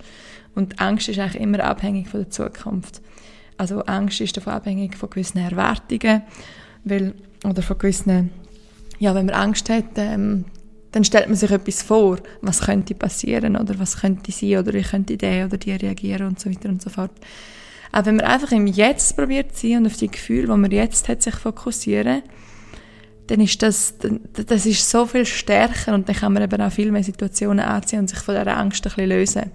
Und 0.55 0.72
die 0.72 0.78
Angst 0.78 1.09
ist 1.09 1.18
eigentlich 1.18 1.40
immer 1.40 1.60
abhängig 1.60 2.09
von 2.09 2.20
der 2.20 2.31
Zukunft. 2.31 3.01
Also 3.56 3.82
Angst 3.82 4.20
ist 4.20 4.36
davon 4.36 4.55
abhängig 4.55 4.97
von 4.97 5.10
gewissen 5.10 5.39
Erwartungen, 5.39 6.22
weil, 6.85 7.14
oder 7.44 7.62
von 7.62 7.78
gewissen, 7.78 8.31
ja, 8.98 9.14
wenn 9.14 9.27
man 9.27 9.35
Angst 9.35 9.68
hat, 9.68 9.85
ähm, 9.97 10.47
dann 10.93 11.05
stellt 11.05 11.28
man 11.28 11.36
sich 11.36 11.51
etwas 11.51 11.82
vor, 11.82 12.18
was 12.40 12.62
könnte 12.62 12.94
passieren 12.94 13.56
oder 13.56 13.78
was 13.78 14.01
könnte 14.01 14.32
sein 14.32 14.59
oder 14.59 14.72
wie 14.72 14.82
könnte 14.82 15.16
der 15.16 15.47
oder 15.47 15.56
die 15.56 15.72
reagieren 15.72 16.27
und 16.27 16.40
so 16.40 16.51
weiter 16.51 16.68
und 16.68 16.82
so 16.82 16.90
fort. 16.90 17.12
Aber 17.93 18.07
wenn 18.07 18.17
man 18.17 18.27
einfach 18.27 18.53
im 18.53 18.67
Jetzt 18.67 19.17
probiert 19.17 19.57
zu 19.57 19.69
sein 19.69 19.79
und 19.79 19.87
auf 19.87 19.97
die 19.97 20.11
Gefühle, 20.11 20.47
die 20.47 20.59
man 20.59 20.71
jetzt 20.71 21.09
hat, 21.09 21.23
sich 21.23 21.35
fokussieren, 21.35 22.23
dann 23.27 23.41
ist 23.41 23.62
das, 23.62 23.95
das 24.33 24.67
ist 24.67 24.91
so 24.91 25.07
viel 25.07 25.25
stärker 25.25 25.95
und 25.95 26.09
dann 26.09 26.17
kann 26.17 26.33
man 26.33 26.43
eben 26.43 26.61
auch 26.61 26.73
viel 26.73 26.91
mehr 26.91 27.05
Situationen 27.05 27.65
anziehen 27.65 28.01
und 28.01 28.09
sich 28.09 28.19
von 28.19 28.35
dieser 28.35 28.57
Angst 28.57 28.85
ein 28.85 28.91
bisschen 28.91 29.09
lösen. 29.09 29.51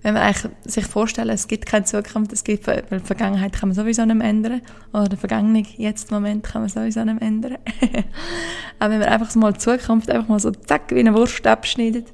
Wenn 0.00 0.14
man 0.14 0.22
eigentlich 0.24 0.50
sich 0.64 0.86
vorstellen, 0.86 1.30
es 1.30 1.46
gibt 1.46 1.66
keine 1.66 1.84
Zukunft, 1.84 2.32
es 2.32 2.42
gibt, 2.42 2.66
weil 2.66 2.82
die 2.90 2.98
Vergangenheit 2.98 3.52
kann 3.52 3.68
man 3.68 3.76
sowieso 3.76 4.04
nicht 4.04 4.20
ändern, 4.20 4.62
oder 4.92 5.08
der 5.08 5.18
vergangene 5.18 5.62
jetzt 5.76 6.10
Moment 6.10 6.42
kann 6.42 6.62
man 6.62 6.70
sowieso 6.70 7.04
nicht 7.04 7.22
ändern. 7.22 7.58
Aber 8.80 8.94
wenn 8.94 9.00
man 9.00 9.08
einfach 9.08 9.32
mal 9.36 9.52
die 9.52 9.60
Zukunft 9.60 10.10
einfach 10.10 10.28
mal 10.28 10.40
so 10.40 10.50
zack 10.50 10.90
wie 10.90 10.98
eine 10.98 11.14
Wurst 11.14 11.46
abschneidet 11.46 12.06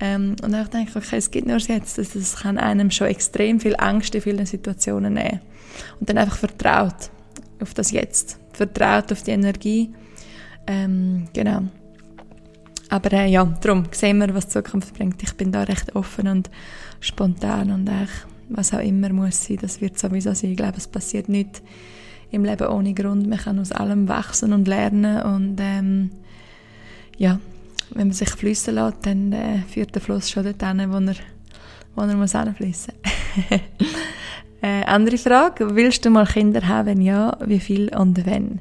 ähm, 0.00 0.36
und 0.42 0.52
dann 0.52 0.70
denke 0.70 0.90
ich, 0.90 0.96
okay, 0.96 1.16
es 1.16 1.30
gibt 1.30 1.46
nur 1.46 1.58
Jetzt, 1.58 1.98
das, 1.98 2.12
das 2.12 2.36
kann 2.36 2.58
einem 2.58 2.90
schon 2.90 3.08
extrem 3.08 3.60
viel 3.60 3.74
Angst 3.76 4.14
in 4.14 4.22
vielen 4.22 4.46
Situationen 4.46 5.14
nehmen. 5.14 5.40
Und 6.00 6.08
dann 6.08 6.18
einfach 6.18 6.38
vertraut 6.38 7.10
auf 7.60 7.74
das 7.74 7.90
Jetzt, 7.90 8.38
vertraut 8.52 9.10
auf 9.12 9.22
die 9.22 9.32
Energie. 9.32 9.90
Ähm, 10.66 11.28
genau. 11.32 11.62
Aber 12.90 13.12
äh, 13.12 13.26
ja, 13.26 13.44
darum 13.44 13.84
sehen 13.90 14.18
wir, 14.18 14.34
was 14.34 14.46
die 14.46 14.52
Zukunft 14.52 14.94
bringt. 14.94 15.22
Ich 15.22 15.34
bin 15.34 15.52
da 15.52 15.62
recht 15.62 15.94
offen 15.94 16.28
und 16.28 16.50
spontan 17.00 17.70
und 17.70 17.88
echt, 17.88 18.26
was 18.48 18.72
auch 18.72 18.80
immer 18.80 19.10
muss 19.10 19.44
sein, 19.44 19.58
das 19.60 19.80
wird 19.80 19.98
sowieso 19.98 20.32
sein. 20.32 20.52
Ich 20.52 20.56
glaube, 20.56 20.78
es 20.78 20.86
passiert 20.86 21.28
nichts 21.28 21.62
im 22.30 22.44
Leben 22.44 22.68
ohne 22.68 22.94
Grund. 22.94 23.28
Man 23.28 23.38
kann 23.38 23.58
aus 23.58 23.72
allem 23.72 24.08
wachsen 24.08 24.52
und 24.52 24.68
lernen 24.68 25.22
und 25.22 25.56
ähm, 25.60 26.10
ja, 27.18 27.40
wenn 27.94 28.08
man 28.08 28.14
sich 28.14 28.30
fließen 28.30 28.74
lässt, 28.74 28.98
dann 29.02 29.32
äh, 29.32 29.60
führt 29.68 29.94
der 29.94 30.02
Fluss 30.02 30.30
schon 30.30 30.44
dorthin, 30.44 30.90
wo 30.90 30.96
er, 30.96 31.14
wo 31.94 32.02
er 32.02 32.16
muss 32.16 32.32
hinfließen 32.32 32.94
muss. 32.94 33.60
äh, 34.62 34.84
andere 34.84 35.18
Frage, 35.18 35.74
willst 35.74 36.04
du 36.04 36.10
mal 36.10 36.26
Kinder 36.26 36.66
haben? 36.66 36.86
Wenn 36.86 37.00
ja, 37.00 37.36
wie 37.44 37.60
viel 37.60 37.94
und 37.94 38.24
wenn? 38.26 38.60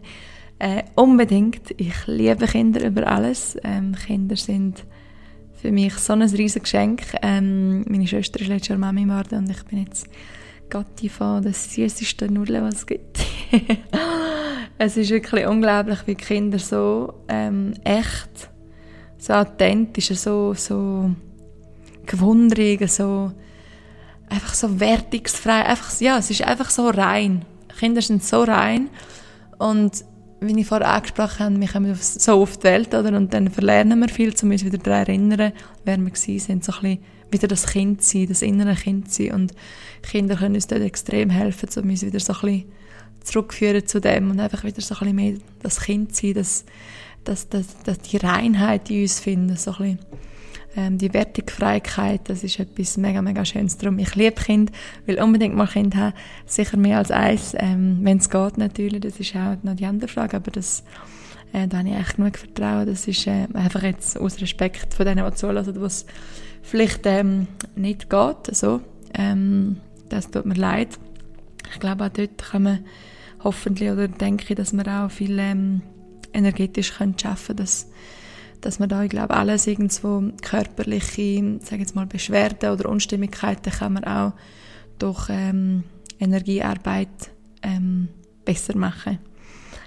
Äh, 0.60 0.84
unbedingt. 0.96 1.74
Ich 1.78 2.08
liebe 2.08 2.48
Kinder 2.48 2.86
über 2.86 3.08
alles. 3.08 3.58
Ähm, 3.64 3.96
Kinder 3.96 4.36
sind 4.36 4.86
für 5.62 5.72
mich 5.72 5.94
so 5.96 6.14
ein 6.14 6.22
riesiges 6.22 6.64
Geschenk. 6.64 7.04
Ähm, 7.22 7.84
meine 7.88 8.08
Schwester 8.08 8.40
ist 8.40 8.48
letztes 8.48 8.70
Jahr 8.70 8.80
Mami 8.80 9.04
geworden 9.04 9.40
und 9.40 9.50
ich 9.50 9.64
bin 9.64 9.84
jetzt 9.84 10.08
Gatti 10.70 11.10
von 11.10 11.42
der 11.42 11.54
süßesten 11.54 12.34
Nudeln, 12.34 12.64
was 12.64 12.76
es 12.76 12.86
gibt. 12.86 13.20
es 14.78 14.98
ist 14.98 15.10
wirklich 15.10 15.48
unglaublich, 15.48 16.00
wie 16.06 16.16
Kinder 16.16 16.60
so 16.60 17.24
ähm, 17.28 17.74
echt 17.84 18.50
so 19.18 19.34
authentisch, 19.34 20.12
so, 20.14 20.54
so 20.54 21.12
gewundrig, 22.06 22.90
so 22.90 23.32
einfach 24.30 24.54
so 24.54 24.80
wertungsfrei, 24.80 25.66
einfach, 25.66 26.00
ja, 26.02 26.18
es 26.18 26.30
ist 26.30 26.42
einfach 26.42 26.70
so 26.70 26.90
rein. 26.90 27.46
Kinder 27.80 28.02
sind 28.02 28.24
so 28.24 28.44
rein 28.44 28.90
und 29.58 30.04
wie 30.40 30.60
ich 30.60 30.68
vorher 30.68 30.90
angesprochen 30.90 31.40
habe, 31.40 31.60
wir 31.60 31.68
kommen 31.68 31.96
so 31.96 32.42
auf 32.42 32.58
die 32.58 32.64
Welt, 32.66 32.94
oder? 32.94 33.16
Und 33.18 33.34
dann 33.34 33.50
verlernen 33.50 34.00
wir 34.00 34.10
viel, 34.10 34.34
um 34.42 34.52
uns 34.52 34.64
wieder 34.64 34.78
daran 34.78 35.08
erinnern, 35.08 35.52
wer 35.84 35.98
wir 35.98 36.06
waren, 36.06 36.40
sind 36.40 36.64
so 36.64 36.74
ein 36.74 36.82
bisschen 36.82 37.00
wieder 37.32 37.48
das 37.48 37.68
Kind 37.68 38.04
sein, 38.04 38.28
das 38.28 38.42
innere 38.42 38.76
Kind 38.76 39.12
sein. 39.12 39.32
Und 39.34 39.54
Kinder 40.04 40.36
können 40.36 40.56
uns 40.56 40.68
dort 40.68 40.82
extrem 40.82 41.30
helfen, 41.30 41.70
um 41.82 41.90
uns 41.90 42.04
wieder 42.04 42.20
so 42.20 42.34
ein 42.34 42.42
bisschen 42.42 42.66
zurückführen 43.24 43.86
zu 43.86 44.00
dem 44.00 44.32
und 44.32 44.40
einfach 44.40 44.64
wieder 44.64 44.82
so 44.82 44.96
ein 44.96 45.00
bisschen 45.00 45.16
mehr 45.16 45.34
das 45.62 45.82
Kind 45.82 46.16
sein, 46.16 46.34
das, 46.36 46.66
das, 47.28 47.50
das, 47.50 47.78
das 47.84 48.00
die 48.00 48.18
Reinheit 48.18 48.90
in 48.90 49.02
uns 49.02 49.20
finden, 49.20 49.56
so 49.58 49.72
ein 49.72 49.78
bisschen 49.78 50.00
ähm, 50.78 50.98
die 50.98 51.14
Wertigfreiheit, 51.14 52.22
das 52.26 52.44
ist 52.44 52.60
etwas 52.60 52.98
mega, 52.98 53.22
mega 53.22 53.44
Schönes. 53.44 53.78
Darum, 53.78 54.00
ich 54.00 54.16
liebe 54.16 54.42
Kind, 54.42 54.72
will 55.06 55.22
unbedingt 55.22 55.56
mal 55.56 55.68
Kind 55.68 55.96
haben, 55.96 56.14
sicher 56.46 56.78
mehr 56.78 57.00
als 57.00 57.12
eins, 57.12 57.56
ähm, 57.58 58.00
wenn 58.02 58.18
es 58.18 58.30
geht 58.30 58.58
natürlich, 58.58 59.02
das 59.02 59.20
ist 59.20 59.36
auch 59.36 59.58
noch 59.64 59.76
die 59.76 59.86
andere 59.86 60.10
Frage, 60.10 60.38
aber 60.38 60.52
das, 60.52 60.84
äh, 61.52 61.68
da 61.68 61.80
habe 61.80 61.90
ich 61.90 61.96
echt 61.96 62.18
genug 62.18 62.38
Vertrauen, 62.38 62.86
das 62.86 63.08
ist 63.08 63.26
äh, 63.28 63.48
einfach 63.54 63.82
jetzt 63.82 64.20
aus 64.20 64.40
Respekt 64.40 64.94
von 64.94 65.06
denen, 65.06 65.26
die 65.26 65.36
zulassen, 65.36 65.82
was 65.82 66.06
vielleicht 66.62 67.06
ähm, 67.06 67.48
nicht 67.76 68.10
geht, 68.10 68.56
so, 68.56 68.82
ähm, 69.16 69.78
das 70.10 70.30
tut 70.30 70.46
mir 70.46 70.56
leid. 70.56 70.90
Ich 71.74 71.80
glaube, 71.80 72.06
auch 72.06 72.10
dort 72.10 72.38
kann 72.38 72.64
man 72.64 72.80
hoffentlich, 73.44 73.90
oder 73.90 74.08
denke 74.08 74.46
ich, 74.48 74.56
dass 74.56 74.74
wir 74.74 74.88
auch 74.88 75.12
viel 75.12 75.38
ähm, 75.40 75.82
energetisch 76.34 76.94
schaffen 76.94 77.56
können, 77.56 77.68
dass 78.62 78.80
man 78.80 78.90
da, 78.90 79.04
ich 79.04 79.10
glaube, 79.10 79.36
alles 79.36 79.68
irgendwo 79.68 80.24
körperliche, 80.42 81.60
sage 81.64 81.82
jetzt 81.82 81.96
mal 81.96 82.06
Beschwerden 82.06 82.72
oder 82.72 82.90
Unstimmigkeiten 82.90 83.72
kann 83.72 83.94
man 83.94 84.04
auch 84.04 84.34
durch 85.00 85.30
ähm, 85.30 85.84
Energiearbeit 86.20 87.32
ähm, 87.62 88.10
besser 88.46 88.76
machen. 88.78 89.20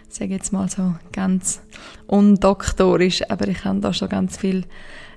Ich 0.09 0.17
sage 0.17 0.33
jetzt 0.35 0.53
mal 0.53 0.69
so 0.69 0.95
ganz 1.13 1.63
undoktorisch, 2.07 3.29
aber 3.31 3.49
ich 3.49 3.65
habe 3.65 3.81
da 3.81 3.93
schon 3.93 4.09
ganz 4.09 4.37
viel 4.37 4.65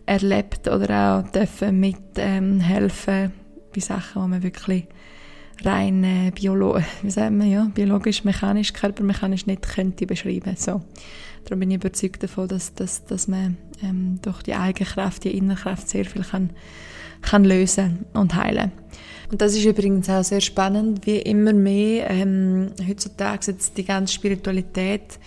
erlebt 0.06 0.68
oder 0.68 1.26
auch 1.26 1.32
dürfen 1.32 1.80
mithelfen 1.80 3.14
ähm, 3.14 3.32
bei 3.74 3.82
Sachen, 3.82 4.22
wo 4.22 4.28
man 4.28 4.44
wirklich 4.44 4.86
rein 5.64 6.04
äh, 6.04 6.32
biolo 6.32 6.80
wie 7.02 7.12
sagen 7.12 7.40
wir, 7.40 7.48
ja, 7.48 7.72
biologisch, 7.74 8.24
mechanisch, 8.24 8.74
körpermechanisch 8.74 9.46
nicht 9.46 9.62
könnte 9.62 10.06
beschreiben. 10.06 10.56
So. 10.58 10.82
Darum 11.46 11.60
bin 11.60 11.72
ich 11.72 11.76
überzeugt 11.76 12.24
davon, 12.24 12.48
dass, 12.48 12.74
dass, 12.74 13.06
dass 13.06 13.28
man 13.28 13.58
ähm, 13.82 14.20
durch 14.22 14.44
die 14.44 14.56
Eigenkraft, 14.56 15.24
die 15.24 15.38
Innerkraft 15.38 15.90
sehr 15.90 16.06
viel 16.06 16.24
kann, 16.24 16.52
kann 17.22 17.44
lösen 17.44 18.06
und 18.14 18.36
heilen. 18.36 18.72
Und 19.32 19.42
das 19.42 19.54
ist 19.54 19.66
übrigens 19.66 20.10
auch 20.10 20.24
sehr 20.24 20.42
spannend, 20.42 21.06
wie 21.06 21.18
immer 21.18 21.54
mehr 21.54 22.10
ähm, 22.10 22.72
heutzutage 22.88 23.52
jetzt 23.52 23.78
die 23.78 23.86
ganze 23.86 24.14
Spiritualität 24.14 25.20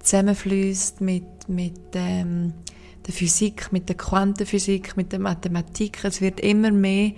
zusammenfließt 0.00 1.00
mit, 1.00 1.24
mit 1.48 1.80
ähm, 1.94 2.52
der 3.06 3.14
Physik, 3.14 3.72
mit 3.72 3.88
der 3.88 3.96
Quantenphysik, 3.96 4.96
mit 4.96 5.12
der 5.12 5.18
Mathematik. 5.18 6.04
Es 6.04 6.20
wird 6.20 6.40
immer 6.40 6.70
mehr 6.70 7.12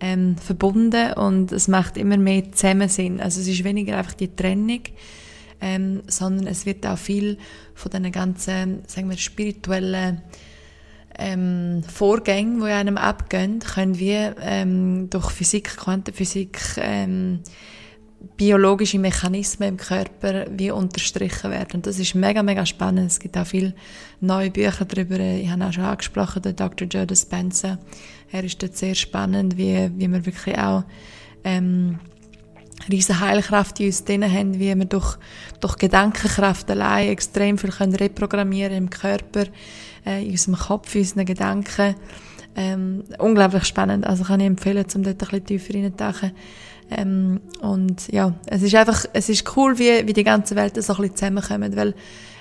ähm, 0.00 0.36
verbunden 0.36 1.12
und 1.14 1.52
es 1.52 1.68
macht 1.68 1.96
immer 1.96 2.16
mehr 2.16 2.52
Zusammensinn. 2.52 3.20
Also 3.20 3.40
es 3.40 3.48
ist 3.48 3.64
weniger 3.64 3.98
einfach 3.98 4.14
die 4.14 4.34
Trennung, 4.34 4.80
ähm, 5.60 6.02
sondern 6.06 6.46
es 6.46 6.66
wird 6.66 6.86
auch 6.86 6.98
viel 6.98 7.38
von 7.74 7.90
diesen 7.90 8.12
ganzen, 8.12 8.82
sagen 8.86 9.10
wir, 9.10 9.16
spirituellen 9.16 10.22
ähm, 11.18 11.82
Vorgängen, 11.82 12.60
die 12.60 12.70
einem 12.70 12.96
abgehen, 12.96 13.58
können 13.58 13.98
wir 13.98 14.36
ähm, 14.40 15.10
durch 15.10 15.30
Physik, 15.30 15.76
Quantenphysik, 15.76 16.60
ähm, 16.76 17.40
biologische 18.36 18.98
Mechanismen 18.98 19.70
im 19.70 19.76
Körper 19.76 20.46
wie 20.50 20.70
unterstrichen 20.70 21.50
werden. 21.50 21.82
Das 21.82 21.98
ist 21.98 22.14
mega, 22.14 22.42
mega 22.42 22.66
spannend. 22.66 23.10
Es 23.10 23.20
gibt 23.20 23.36
auch 23.36 23.46
viele 23.46 23.74
neue 24.20 24.50
Bücher 24.50 24.84
darüber. 24.84 25.18
Ich 25.18 25.48
habe 25.48 25.64
auch 25.64 25.72
schon 25.72 25.84
angesprochen, 25.84 26.42
den 26.42 26.56
Dr. 26.56 26.88
Joe 26.88 27.06
Dispenza. 27.06 27.78
Er 28.30 28.44
ist 28.44 28.62
dort 28.62 28.76
sehr 28.76 28.94
spannend, 28.94 29.56
wie, 29.56 29.90
wie 29.96 30.08
wir 30.08 30.26
wirklich 30.26 30.58
auch 30.58 30.84
ähm, 31.44 31.98
riesen 32.90 33.20
Heilkraft 33.20 33.80
in 33.80 33.86
uns 33.86 34.04
drin 34.04 34.24
haben, 34.24 34.58
wie 34.58 34.74
wir 34.74 34.84
durch, 34.84 35.16
durch 35.60 35.76
Gedankenkraft 35.76 36.70
allein 36.70 37.08
extrem 37.08 37.58
viel 37.58 37.70
können 37.70 37.94
reprogrammieren 37.94 38.76
im 38.76 38.90
Körper, 38.90 39.44
äh, 40.06 40.24
in 40.24 40.32
unserem 40.32 40.56
Kopf, 40.56 40.94
in 40.94 41.02
unseren 41.02 41.26
Gedanken. 41.26 41.94
Ähm, 42.56 43.04
unglaublich 43.18 43.64
spannend. 43.64 44.06
Also 44.06 44.24
kann 44.24 44.40
ich 44.40 44.46
empfehlen, 44.46 44.84
um 44.94 45.02
dort 45.02 45.14
ein 45.14 45.28
bisschen 45.28 45.46
tiefer 45.46 45.74
reinzutauchen. 45.74 46.32
Ähm, 46.90 47.40
und 47.60 48.08
ja, 48.10 48.34
es 48.46 48.62
ist 48.62 48.74
einfach, 48.74 49.04
es 49.12 49.28
ist 49.28 49.56
cool, 49.56 49.78
wie, 49.78 50.06
wie 50.06 50.12
die 50.12 50.24
ganze 50.24 50.56
Welt 50.56 50.82
so 50.82 50.94
ein 50.94 50.96
bisschen 51.00 51.16
zusammenkommt, 51.16 51.76
weil 51.76 51.94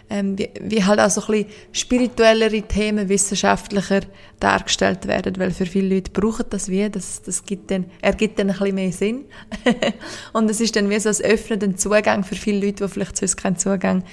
ähm, 0.09 0.37
wie, 0.37 0.49
wie 0.61 0.83
halt 0.83 0.99
auch 0.99 1.09
so 1.09 1.21
ein 1.31 1.45
spirituellere 1.71 2.61
Themen 2.61 3.09
wissenschaftlicher 3.09 4.01
dargestellt 4.39 5.07
werden, 5.07 5.37
weil 5.37 5.51
für 5.51 5.65
viele 5.65 5.95
Leute 5.95 6.11
brauchen 6.11 6.45
das 6.49 6.69
wie, 6.69 6.89
das, 6.89 7.21
das 7.21 7.45
gibt 7.45 7.71
dann, 7.71 7.85
ergibt 8.01 8.39
dann 8.39 8.49
ein 8.49 8.57
bisschen 8.57 8.75
mehr 8.75 8.91
Sinn. 8.91 9.25
und 10.33 10.49
es 10.49 10.61
ist 10.61 10.75
dann 10.75 10.89
wie 10.89 10.99
so 10.99 11.09
ein 11.09 11.15
öffnenden 11.21 11.77
Zugang 11.77 12.23
für 12.23 12.35
viele 12.35 12.65
Leute, 12.65 12.85
die 12.85 12.89
vielleicht 12.91 13.17
sonst 13.17 13.37
keinen 13.37 13.57
Zugang 13.57 14.03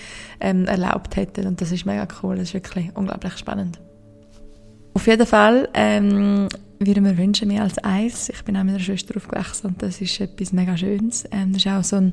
ähm, 0.40 0.66
erlaubt 0.66 1.16
hätten. 1.16 1.46
Und 1.46 1.60
das 1.60 1.72
ist 1.72 1.86
mega 1.86 2.08
cool, 2.22 2.36
das 2.36 2.48
ist 2.48 2.54
wirklich 2.54 2.90
unglaublich 2.94 3.36
spannend. 3.36 3.78
Auf 4.94 5.06
jeden 5.06 5.26
Fall 5.26 5.68
ähm, 5.74 6.48
würde 6.78 7.00
mir 7.00 7.18
wünschen, 7.18 7.48
mehr 7.48 7.62
als 7.62 7.78
eins. 7.78 8.28
Ich 8.28 8.42
bin 8.44 8.56
auch 8.56 8.62
mit 8.62 8.74
einer 8.74 8.82
Schwester 8.82 9.16
aufgewachsen 9.16 9.68
und 9.68 9.82
das 9.82 10.00
ist 10.00 10.20
etwas 10.20 10.52
mega 10.52 10.76
Schönes. 10.76 11.24
Ähm, 11.30 11.52
das 11.52 11.64
ist 11.64 11.70
auch 11.70 11.84
so 11.84 11.96
ein 11.96 12.12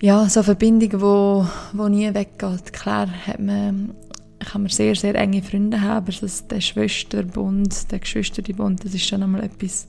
ja, 0.00 0.28
so 0.28 0.40
eine 0.40 0.44
Verbindung, 0.44 1.00
wo, 1.00 1.46
wo 1.72 1.88
nie 1.88 2.12
weggeht. 2.12 2.72
Klar 2.72 3.08
hat 3.26 3.40
man, 3.40 3.94
kann 4.40 4.62
man 4.62 4.70
sehr, 4.70 4.94
sehr 4.94 5.14
enge 5.14 5.42
Freunde 5.42 5.80
haben, 5.80 6.06
aber 6.06 6.12
der 6.50 6.60
Schwesterbund, 6.60 7.90
der 7.90 7.98
Geschwisterbund, 7.98 8.84
das 8.84 8.94
ist 8.94 9.06
schon 9.06 9.22
einmal 9.22 9.44
etwas, 9.44 9.88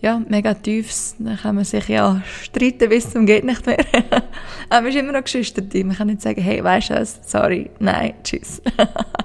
ja, 0.00 0.20
mega 0.28 0.54
tiefes. 0.54 1.16
Da 1.18 1.36
kann 1.36 1.54
man 1.54 1.64
sich 1.64 1.88
ja 1.88 2.22
streiten 2.42 2.88
bis 2.88 3.10
zum 3.10 3.26
geht 3.26 3.44
nicht 3.44 3.64
mehr. 3.66 3.78
aber 4.68 4.82
man 4.82 4.86
ist 4.86 4.96
immer 4.96 5.12
noch 5.12 5.24
Geschwister. 5.24 5.62
Man 5.62 5.96
kann 5.96 6.08
nicht 6.08 6.22
sagen, 6.22 6.40
hey, 6.40 6.62
weißt 6.62 6.90
du 6.90 6.94
was, 6.94 7.20
sorry, 7.24 7.70
nein, 7.78 8.14
tschüss. 8.22 8.60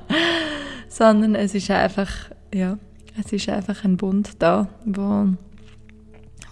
Sondern 0.87 1.35
es 1.35 1.53
ist 1.55 1.69
einfach, 1.71 2.09
ja, 2.53 2.77
es 3.19 3.31
ist 3.33 3.49
einfach 3.49 3.83
ein 3.83 3.97
Bund 3.97 4.31
da, 4.39 4.67
wo 4.85 5.27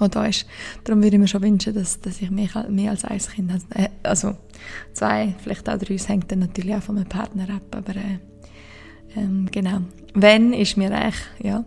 die 0.02 0.10
da 0.10 0.26
ist. 0.26 0.46
Darum 0.84 1.04
würde 1.04 1.16
ich 1.16 1.22
mir 1.22 1.28
schon 1.28 1.42
wünschen, 1.42 1.74
dass, 1.74 2.00
dass 2.00 2.22
ich 2.22 2.32
mehr, 2.32 2.50
mehr 2.70 2.92
als 2.92 3.06
ein 3.06 3.20
Kind 3.20 3.52
habe. 3.52 3.64
Äh, 3.76 3.90
also 4.04 4.36
zwei, 4.94 5.36
vielleicht 5.42 5.70
auch 5.70 5.78
drei, 5.78 5.96
es 5.96 6.10
hängt 6.10 6.32
dann 6.32 6.40
natürlich 6.40 6.76
auch 6.76 6.84
von 6.84 6.96
meinem 6.96 7.10
Partner 7.10 7.48
ab, 7.50 7.64
aber 7.76 7.96
äh, 7.96 8.20
ähm, 9.16 9.48
genau. 9.52 9.82
Wenn 10.14 10.54
ist 10.54 10.78
mir 10.78 10.92
eigentlich, 10.92 11.22
ja, 11.42 11.64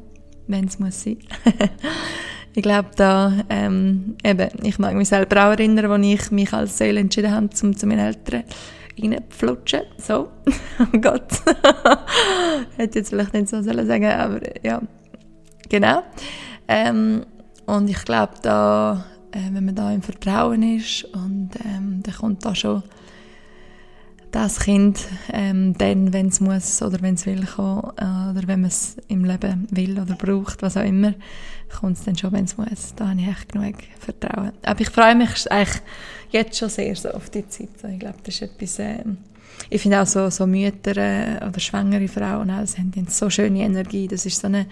wenn 0.46 0.66
es 0.66 0.78
muss 0.78 1.02
sein. 1.02 1.18
ich 2.54 2.62
glaube 2.62 2.90
da, 2.96 3.44
ähm, 3.48 4.16
eben, 4.24 4.48
ich 4.62 4.78
mag 4.78 4.94
mich 4.94 5.08
selber 5.08 5.46
auch 5.46 5.50
erinnern, 5.52 5.90
als 5.90 6.06
ich 6.06 6.30
mich 6.30 6.52
als 6.52 6.78
Seele 6.78 7.00
entschieden 7.00 7.32
habe, 7.32 7.50
zum, 7.50 7.76
zu 7.76 7.86
meinen 7.86 8.06
Eltern 8.06 8.44
reinflutschen. 9.00 9.82
So, 9.98 10.28
oh 10.78 10.98
Gott. 10.98 11.28
Hätte 12.76 12.98
jetzt 12.98 13.10
vielleicht 13.10 13.32
nicht 13.34 13.48
so 13.48 13.62
sollen 13.62 13.86
sagen, 13.86 14.06
aber 14.06 14.40
ja, 14.64 14.80
genau. 15.68 16.02
Ähm, 16.68 17.26
und 17.66 17.88
ich 17.88 18.04
glaube, 18.04 18.34
da, 18.42 19.04
äh, 19.32 19.38
wenn 19.52 19.64
man 19.64 19.74
da 19.74 19.92
im 19.92 20.02
Vertrauen 20.02 20.62
ist 20.62 21.04
und 21.04 21.50
ähm, 21.64 22.02
dann 22.02 22.14
kommt 22.14 22.44
da 22.44 22.54
schon 22.54 22.82
das 24.32 24.60
Kind 24.60 24.98
ähm, 25.30 25.74
dann, 25.76 26.12
wenn 26.12 26.28
es 26.28 26.40
muss 26.40 26.80
oder 26.82 27.00
wenn 27.02 27.14
es 27.14 27.26
will 27.26 27.44
kommen, 27.44 27.92
äh, 27.98 28.30
oder 28.30 28.42
wenn 28.46 28.62
man 28.62 28.68
es 28.68 28.96
im 29.08 29.24
Leben 29.24 29.68
will 29.70 30.00
oder 30.00 30.14
braucht, 30.14 30.62
was 30.62 30.76
auch 30.76 30.84
immer, 30.84 31.14
kommt 31.78 31.98
es 31.98 32.04
dann 32.04 32.16
schon, 32.16 32.32
wenn 32.32 32.46
es 32.46 32.56
muss. 32.56 32.94
Da 32.96 33.08
habe 33.08 33.20
ich 33.20 33.28
echt 33.28 33.52
genug 33.52 33.74
Vertrauen. 34.00 34.52
Aber 34.64 34.80
ich 34.80 34.88
freue 34.88 35.14
mich 35.14 35.50
eigentlich 35.52 35.82
jetzt 36.30 36.58
schon 36.58 36.70
sehr 36.70 36.96
so 36.96 37.10
auf 37.10 37.28
die 37.28 37.46
Zeit. 37.46 37.68
Ich 37.90 38.00
glaube, 38.00 38.18
das 38.24 38.34
ist 38.34 38.42
etwas... 38.42 38.78
Äh, 38.78 39.04
ich 39.68 39.82
finde 39.82 40.00
auch 40.00 40.06
so, 40.06 40.28
so 40.30 40.46
Mütter 40.46 40.96
äh, 40.96 41.46
oder 41.46 41.60
schwangere 41.60 42.08
Frauen, 42.08 42.50
auch, 42.50 42.60
das 42.60 42.78
haben 42.78 42.92
so 43.08 43.28
schöne 43.28 43.60
Energie. 43.60 44.08
Das 44.08 44.24
ist 44.24 44.40
so 44.40 44.46
eine 44.46 44.66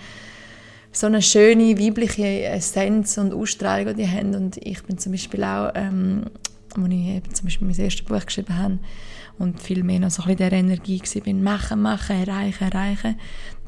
so 0.92 1.06
eine 1.06 1.22
schöne 1.22 1.78
weibliche 1.78 2.44
Essenz 2.44 3.16
und 3.18 3.32
Ausstrahlung, 3.32 3.94
die 3.94 4.08
haben. 4.08 4.34
Und 4.34 4.56
ich 4.56 4.82
bin 4.82 4.98
zum 4.98 5.12
Beispiel 5.12 5.44
auch, 5.44 5.70
ähm, 5.74 6.24
als 6.74 6.88
ich 6.88 7.06
eben 7.06 7.34
zum 7.34 7.44
Beispiel 7.46 7.66
mein 7.66 7.78
erstes 7.78 8.02
Buch 8.04 8.24
geschrieben 8.24 8.56
habe 8.56 8.78
und 9.38 9.60
viel 9.60 9.82
mehr 9.82 10.00
noch 10.00 10.10
so 10.10 10.22
ein 10.22 10.28
bisschen 10.28 10.50
der 10.50 10.58
Energie 10.58 10.98
gewesen 10.98 11.22
bin, 11.22 11.42
machen, 11.42 11.80
machen, 11.80 12.16
erreichen, 12.16 12.64
erreichen, 12.64 13.16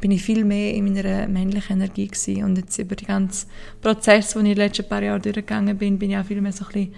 bin 0.00 0.10
ich 0.10 0.22
viel 0.22 0.44
mehr 0.44 0.74
in 0.74 0.92
meiner 0.92 1.28
männlichen 1.28 1.76
Energie 1.76 2.08
gewesen. 2.08 2.44
Und 2.44 2.58
jetzt 2.58 2.76
über 2.78 2.96
die 2.96 3.06
ganzen 3.06 3.48
Prozesse, 3.80 4.38
die 4.38 4.44
ich 4.46 4.50
in 4.50 4.56
den 4.56 4.66
letzten 4.66 4.88
paar 4.88 5.02
Jahren 5.02 5.22
durchgegangen 5.22 5.78
bin, 5.78 5.98
bin 5.98 6.10
ich 6.10 6.18
auch 6.18 6.26
viel 6.26 6.40
mehr 6.40 6.52
so 6.52 6.64
ein 6.64 6.72
bisschen 6.72 6.94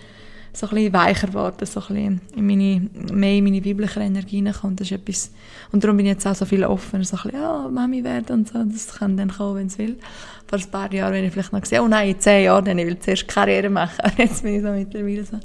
so 0.57 0.67
ein 0.69 0.75
bisschen 0.75 0.93
weicher 0.93 1.27
geworden, 1.27 1.67
so 1.67 1.83
ein 1.89 2.21
in 2.37 2.47
meine, 2.47 2.89
mehr 3.13 3.33
in 3.33 3.45
meine 3.45 3.65
weibliche 3.65 4.01
Energie 4.01 4.37
hineinkommen. 4.37 4.77
Das 4.77 4.91
ist 4.91 4.93
etwas, 4.93 5.31
und 5.73 5.83
darum 5.83 5.97
bin 5.97 6.07
ich 6.07 6.13
jetzt 6.13 6.27
auch 6.27 6.35
so 6.35 6.45
viel 6.45 6.65
offener, 6.65 7.05
so 7.05 7.17
ein 7.25 7.35
ja, 7.35 7.69
Mami 7.69 8.05
werden 8.05 8.37
und 8.37 8.49
so, 8.49 8.63
das 8.63 8.95
kann 8.95 9.17
dann 9.17 9.31
kommen, 9.31 9.57
wenn 9.57 9.67
es 9.67 9.79
will. 9.79 9.99
Vor 10.47 10.59
ein 10.59 10.71
paar 10.71 10.93
Jahren, 10.93 11.15
wenn 11.15 11.25
ich 11.25 11.33
vielleicht 11.33 11.53
noch 11.53 11.61
gesehen 11.61 11.83
oh 11.83 11.89
nein, 11.89 12.11
in 12.11 12.21
zehn 12.21 12.45
Jahren, 12.45 12.65
dann 12.65 12.77
will 12.79 12.93
ich 12.93 13.01
zuerst 13.01 13.29
Karriere 13.29 13.69
machen. 13.69 14.01
Aber 14.01 14.15
jetzt 14.19 14.43
bin 14.43 14.55
ich 14.55 14.63
so 14.63 14.71
mittlerweile 14.71 15.25
so, 15.25 15.39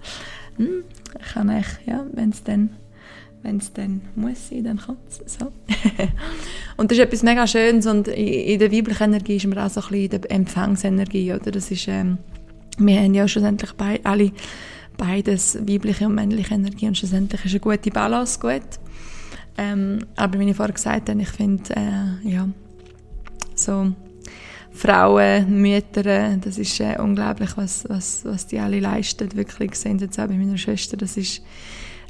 hm, 0.57 0.84
ich 1.19 1.34
kann 1.34 1.49
eigentlich, 1.49 1.88
ja, 1.88 2.06
wenn 2.14 2.30
es 2.30 2.44
dann 2.44 2.69
wenn 3.41 3.57
es 3.57 3.72
dann 3.72 4.02
muss 4.15 4.49
sein, 4.49 4.65
dann 4.65 4.77
kommt 4.77 4.99
es. 5.10 5.38
So. 5.40 5.45
und 6.77 6.91
das 6.91 6.98
ist 6.98 7.03
etwas 7.06 7.23
mega 7.23 7.48
Schönes 7.48 7.86
und 7.86 8.10
in 8.10 8.60
der 8.60 8.72
weiblichen 8.72 9.03
Energie 9.03 9.38
ist 9.38 9.48
man 9.48 9.60
auch 9.60 9.69
so 9.69 9.80
ein 9.80 9.88
bisschen 9.88 10.11
in 10.11 10.22
der 10.22 10.31
Empfangsenergie, 10.31 11.34
oder? 11.34 11.52
Das 11.52 11.72
ist, 11.72 11.88
ähm, 11.88 12.18
wir 12.77 12.99
haben 12.99 13.14
ja 13.14 13.27
schlussendlich 13.27 13.72
bei, 13.73 14.02
alle 14.03 14.31
beides, 15.00 15.58
weibliche 15.68 16.06
und 16.06 16.14
männliche 16.14 16.54
Energie 16.54 16.88
und 16.88 16.98
schlussendlich 16.98 17.44
ist 17.46 17.52
eine 17.52 17.60
gute 17.62 17.90
Balance 17.90 18.40
gut. 18.40 18.80
Ähm, 19.58 20.00
aber 20.16 20.40
wie 20.40 20.50
ich 20.50 20.56
vorher 20.56 20.74
gesagt 20.74 21.10
habe, 21.10 21.22
ich 21.22 21.30
finde, 21.30 21.76
äh, 21.76 22.30
ja, 22.30 22.48
so 23.56 23.94
Frauen, 24.72 25.62
Mütter, 25.62 26.38
das 26.38 26.58
ist 26.58 26.80
äh, 26.80 26.98
unglaublich, 27.00 27.58
was, 27.58 27.86
was, 27.90 28.24
was 28.24 28.48
die 28.48 28.60
alle 28.60 28.80
leisten. 28.80 29.36
Wirklich 29.36 29.76
sehen 29.76 30.00
jetzt 30.00 30.20
auch 30.20 30.28
bei 30.28 30.36
meiner 30.36 30.58
Schwester, 30.58 30.96
das 30.96 31.18
ist 31.18 31.42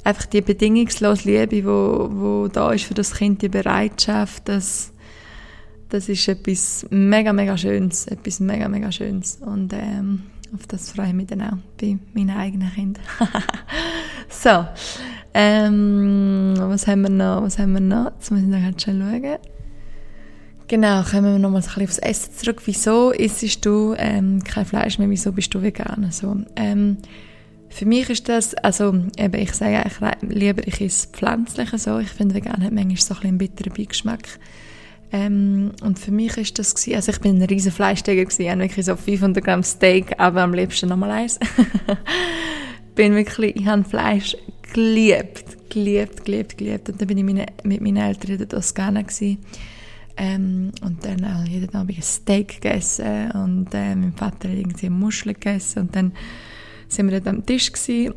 einfach 0.04 0.26
die 0.26 0.42
bedingungslose 0.42 1.30
Liebe, 1.30 1.66
wo, 1.66 2.10
wo 2.12 2.48
da 2.48 2.72
ist 2.72 2.86
für 2.86 2.94
das 2.94 3.14
Kind, 3.14 3.42
die 3.42 3.50
Bereitschaft, 3.50 4.48
das, 4.48 4.92
das 5.90 6.10
ist 6.10 6.28
etwas 6.28 6.86
mega, 6.90 7.34
mega 7.34 7.58
Schönes, 7.58 8.06
etwas 8.08 8.40
mega, 8.40 8.68
mega 8.68 8.92
Schönes. 8.92 9.40
Und 9.42 9.74
ähm, 9.74 10.24
auf 10.54 10.68
das 10.68 10.92
freue 10.92 11.08
ich 11.08 11.14
mich 11.14 11.28
dann 11.28 11.42
auch 11.42 11.58
bei 11.80 11.98
meinen 12.14 12.32
eigenen 12.32 12.72
Kindern. 12.72 13.04
so, 14.30 14.66
ähm, 15.34 16.56
was 16.58 16.88
haben 16.88 17.02
wir 17.02 17.10
noch? 17.10 17.44
Was 17.44 17.60
haben 17.60 17.74
wir 17.74 17.82
noch? 17.82 18.12
Jetzt 18.16 18.32
muss 18.32 18.42
ich 18.42 18.48
noch 18.48 18.60
ganz 18.60 18.84
schauen. 18.84 19.38
Genau, 20.68 21.02
kommen 21.04 21.34
wir 21.34 21.40
nochmal 21.40 21.62
ein 21.62 21.66
bisschen 21.66 21.84
aufs 21.84 21.98
Essen 21.98 22.34
zurück. 22.36 22.62
Wieso 22.66 23.12
isst 23.12 23.66
du 23.66 23.96
ähm, 23.98 24.44
kein 24.44 24.66
Fleisch 24.66 25.00
mehr? 25.00 25.10
Wieso 25.10 25.32
bist 25.32 25.54
du 25.54 25.62
vegan? 25.64 26.12
So, 26.12 26.38
ähm, 26.56 26.98
für 27.70 27.86
mich 27.86 28.10
ist 28.10 28.30
das, 28.30 28.54
also 28.56 28.96
eben, 29.18 29.42
ich 29.42 29.54
sage 29.54 29.78
eigentlich 29.78 30.16
lieber, 30.22 30.68
ich 30.68 30.80
esse 30.82 31.08
pflanzlich 31.08 31.70
so. 31.78 32.00
Ich 32.00 32.10
finde, 32.10 32.36
vegan 32.36 32.64
hat 32.64 32.72
manchmal 32.72 32.98
so 32.98 33.14
ein 33.14 33.16
bisschen 33.16 33.28
einen 33.30 33.38
bitteren 33.40 33.74
Beigeschmack. 33.74 34.40
Ähm, 35.12 35.72
und 35.82 35.98
für 35.98 36.12
mich 36.12 36.38
ist 36.38 36.60
das 36.60 36.76
gewesen, 36.76 36.96
also 36.96 37.12
ich 37.12 37.20
bin 37.20 37.38
ein 37.38 37.46
riesen 37.46 37.72
Fleischsteger 37.72 38.24
gewesen, 38.26 38.42
ich 38.42 38.58
wirklich 38.58 38.86
so 38.86 38.96
500 38.96 39.44
Gramm 39.44 39.64
Steak, 39.64 40.20
aber 40.20 40.42
am 40.42 40.54
liebsten 40.54 40.90
nochmal 40.90 41.12
eins. 41.12 41.40
bin 42.96 43.16
wirklich, 43.16 43.56
ich 43.56 43.66
habe 43.66 43.84
Fleisch 43.84 44.38
geliebt, 44.74 45.70
geliebt, 45.70 46.26
geliebt, 46.26 46.58
geliebt. 46.58 46.90
Und 46.90 47.02
dann 47.02 47.08
bin 47.08 47.18
ich 47.18 47.24
meine, 47.24 47.48
mit 47.64 47.82
meinen 47.82 47.98
Eltern 47.98 48.32
in 48.32 48.38
der 48.38 48.50
Toskana 48.50 49.02
gewesen 49.02 49.40
ähm, 50.18 50.72
und 50.82 51.06
dann 51.06 51.24
auch 51.26 51.46
jeden 51.46 51.74
Abend 51.74 51.98
ein 51.98 52.02
Steak 52.02 52.62
gegessen 52.62 53.32
und 53.32 53.74
äh, 53.74 53.96
mein 53.96 54.14
Vater 54.14 54.50
hat 54.50 54.58
irgendwie 54.58 54.90
Muscheln 54.90 55.34
gegessen 55.34 55.80
und 55.80 55.96
dann 55.96 56.12
sind 56.88 57.10
wir 57.10 57.20
dort 57.20 57.34
am 57.34 57.46
Tisch 57.46 57.72
gewesen. 57.72 58.14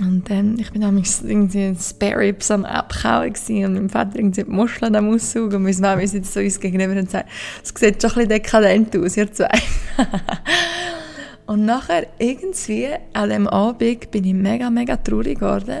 Und 0.00 0.28
dann, 0.28 0.58
ich 0.58 0.70
bin 0.72 0.82
damals 0.82 1.22
irgendwie 1.22 1.74
Spare 1.80 2.18
Ribs 2.18 2.50
am 2.50 2.64
Abkauen 2.64 3.32
und 3.48 3.74
mein 3.74 3.88
Vater 3.88 4.18
irgendwie 4.18 4.44
die 4.44 4.50
Muscheln 4.50 4.94
am 4.94 5.08
Aussaugen 5.08 5.56
und 5.56 5.62
meine 5.62 5.76
Mama 5.76 6.06
sitzt 6.06 6.34
so 6.34 6.40
uns 6.40 6.60
gegenüber 6.60 6.92
und 6.92 7.10
sagt, 7.10 7.30
es 7.62 7.68
sieht 7.68 8.02
schon 8.02 8.10
ein 8.10 8.14
bisschen 8.14 8.28
dekadent 8.28 8.96
aus, 8.96 9.16
ihr 9.16 9.32
zwei. 9.32 9.48
und 11.46 11.64
nachher 11.64 12.06
irgendwie 12.18 12.88
an 13.14 13.30
dem 13.30 13.48
Abend 13.48 14.10
bin 14.10 14.24
ich 14.24 14.34
mega, 14.34 14.68
mega 14.68 14.96
traurig 14.96 15.38
geworden 15.38 15.80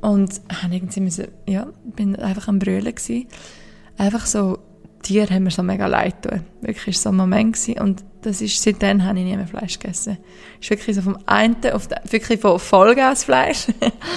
und 0.00 0.40
habe 0.62 0.74
irgendwie 0.74 1.00
müssen, 1.00 1.28
ja, 1.46 1.68
bin 1.84 2.16
einfach 2.16 2.48
am 2.48 2.58
Brüllen 2.58 2.94
gewesen. 2.94 3.28
Einfach 3.96 4.26
so 4.26 4.58
Tiere 5.02 5.32
haben 5.32 5.44
mir 5.44 5.50
so 5.50 5.62
mega 5.62 5.86
leid 5.86 6.22
getan. 6.22 6.44
Wirklich 6.60 6.98
so 6.98 7.10
ein 7.10 7.16
Moment 7.16 7.54
gewesen. 7.54 7.80
Und 7.80 8.04
das 8.22 8.40
ist, 8.40 8.62
seitdem 8.62 9.04
habe 9.04 9.18
ich 9.18 9.24
nie 9.24 9.36
mehr 9.36 9.46
Fleisch 9.46 9.78
gegessen. 9.78 10.18
Es 10.58 10.66
ist 10.66 10.70
wirklich 10.70 10.96
so 10.96 11.02
vom 11.02 11.18
einen 11.26 11.56
auf 11.72 11.88
den, 11.88 11.98
wirklich 12.10 12.40
von 12.40 12.58
Vollgasfleisch 12.58 13.66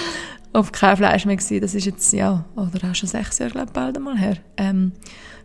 auf 0.52 0.72
kein 0.72 0.96
Fleisch 0.96 1.26
mehr 1.26 1.36
gewesen. 1.36 1.60
Das 1.60 1.74
ist 1.74 1.84
jetzt, 1.84 2.12
ja, 2.12 2.44
oder 2.56 2.90
auch 2.90 2.94
schon 2.94 3.08
sechs 3.08 3.38
Jahre, 3.38 3.52
glaube 3.52 3.66
ich, 3.68 3.72
bald 3.72 3.96
einmal 3.96 4.16
her. 4.16 4.36
Ähm, 4.56 4.92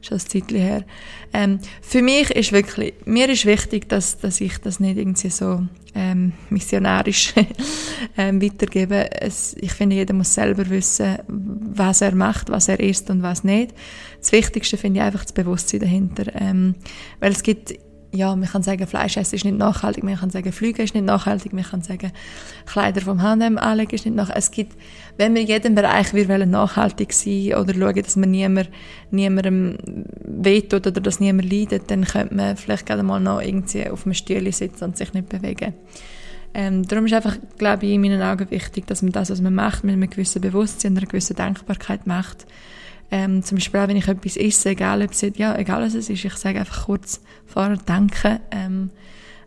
schon 0.02 0.18
ein 0.18 0.22
Zeitchen 0.22 0.58
her. 0.58 0.86
Ähm, 1.34 1.60
für 1.82 2.02
mich 2.02 2.32
ist 2.32 2.52
wirklich, 2.52 2.94
mir 3.06 3.30
ist 3.30 3.46
wichtig, 3.46 3.88
dass, 3.90 4.20
dass 4.20 4.42
ich 4.42 4.58
das 4.60 4.80
nicht 4.80 4.98
irgendwie 4.98 5.30
so 5.30 5.64
ähm, 5.94 6.34
missionarisch 6.50 7.34
ähm, 8.18 8.42
weitergebe. 8.42 9.12
Es, 9.22 9.56
ich 9.60 9.74
finde, 9.74 9.98
jeder 9.98 10.14
muss 10.14 10.34
selber 10.34 10.70
wissen, 10.70 11.18
was 11.28 12.02
er 12.02 12.16
macht, 12.16 12.50
was 12.50 12.68
er 12.68 12.80
isst 12.80 13.10
und 13.10 13.22
was 13.22 13.44
nicht. 13.44 13.74
Das 14.20 14.32
Wichtigste 14.32 14.78
finde 14.78 15.00
ich 15.00 15.06
einfach 15.06 15.24
das 15.24 15.34
Bewusstsein 15.34 15.82
dahinter. 15.82 16.32
Ähm, 16.36 16.76
weil 17.20 17.32
es 17.32 17.44
gibt 17.44 17.74
ja, 18.14 18.36
man 18.36 18.48
kann 18.48 18.62
sagen, 18.62 18.86
Fleisch 18.88 19.16
essen 19.16 19.36
ist 19.36 19.46
nicht 19.46 19.58
nachhaltig, 19.58 20.04
man 20.04 20.18
kann 20.18 20.30
sagen, 20.30 20.52
Flüge 20.52 20.84
ist 20.84 20.94
nicht 20.94 21.06
nachhaltig, 21.06 21.54
man 21.54 21.64
kann 21.64 21.82
sagen, 21.82 22.12
Kleider 22.66 23.02
vom 23.02 23.22
H&M 23.22 23.58
anlegen 23.58 23.96
ist 23.96 24.06
nicht 24.06 24.16
nachhaltig. 24.16 24.44
Es 24.44 24.52
gibt, 24.52 24.78
wenn 25.18 25.34
wir 25.34 25.42
in 25.42 25.48
jedem 25.48 25.76
Bereich 25.76 26.14
wir 26.14 26.28
wollen 26.28 26.50
nachhaltig 26.50 27.14
sein 27.14 27.54
oder 27.54 27.74
schauen, 27.74 28.04
dass 28.04 28.16
man 28.18 28.32
niemand, 28.32 28.70
niemandem 29.12 29.78
wehtut 30.26 30.88
oder 30.88 31.00
dass 31.00 31.22
niemand 31.22 31.52
leidet, 31.52 31.90
dann 31.90 32.04
könnte 32.04 32.36
man 32.36 32.58
vielleicht 32.58 32.86
gerade 32.86 33.04
mal 33.04 33.20
noch 33.20 33.42
irgendwie 33.42 33.90
auf 33.90 34.06
einem 34.06 34.14
Stuhl 34.14 34.52
sitzen 34.52 34.84
und 34.84 34.98
sich 34.98 35.14
nicht 35.14 35.30
bewegen. 35.30 35.74
Ähm, 36.54 36.86
darum 36.86 37.06
ist 37.06 37.14
einfach, 37.14 37.38
glaube 37.58 37.86
ich, 37.86 37.94
in 37.94 38.02
meinen 38.02 38.22
Augen 38.22 38.52
wichtig, 38.52 38.86
dass 38.88 39.02
man 39.02 39.14
das, 39.14 39.30
was 39.30 39.40
man 39.40 39.56
macht, 39.56 39.86
mit 39.86 39.94
einem 39.94 40.10
gewissen 40.10 40.42
Bewusstsein 40.42 40.92
und 40.92 40.98
einer 40.98 41.08
gewissen 41.08 41.38
Denkbarkeit 41.38 42.08
macht 42.08 42.46
ähm, 43.12 43.44
zum 43.44 43.58
Beispiel 43.58 43.80
auch, 43.82 43.88
wenn 43.88 43.98
ich 43.98 44.08
etwas 44.08 44.38
esse, 44.38 44.70
egal 44.70 45.02
ob 45.02 45.12
es, 45.12 45.22
ja, 45.36 45.58
egal 45.58 45.84
was 45.84 45.94
es 45.94 46.10
ist, 46.10 46.24
ich 46.24 46.34
sage 46.34 46.60
einfach 46.60 46.86
kurz 46.86 47.22
vorher 47.46 47.76
denken. 47.76 48.40
Ähm, 48.52 48.90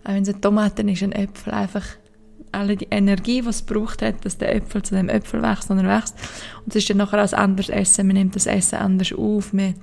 auch 0.05 0.12
wenn 0.12 0.23
es 0.23 0.28
eine 0.28 0.41
Tomate 0.41 0.82
ist, 0.82 1.03
ein 1.03 1.12
Äpfel, 1.12 1.55
einfach 1.55 1.85
alle 2.53 2.77
die 2.77 2.89
Energie, 2.91 3.41
die 3.41 3.49
es 3.49 3.62
braucht 3.62 4.03
hat, 4.03 4.24
dass 4.24 4.39
der 4.39 4.55
Äpfel 4.55 4.82
zu 4.82 4.95
dem 4.95 5.09
Äpfel 5.09 5.43
wächst, 5.43 5.69
sondern 5.69 5.89
wächst. 5.89 6.15
Und 6.65 6.69
es 6.69 6.77
ist 6.77 6.91
dann 6.91 6.99
nachher 6.99 7.24
auch 7.24 7.32
ein 7.32 7.39
anderes 7.39 7.69
Essen. 7.69 8.07
Man 8.07 8.16
nimmt 8.16 8.36
das 8.36 8.47
Essen 8.47 8.77
anders 8.77 9.12
auf. 9.12 9.53
Man, 9.53 9.74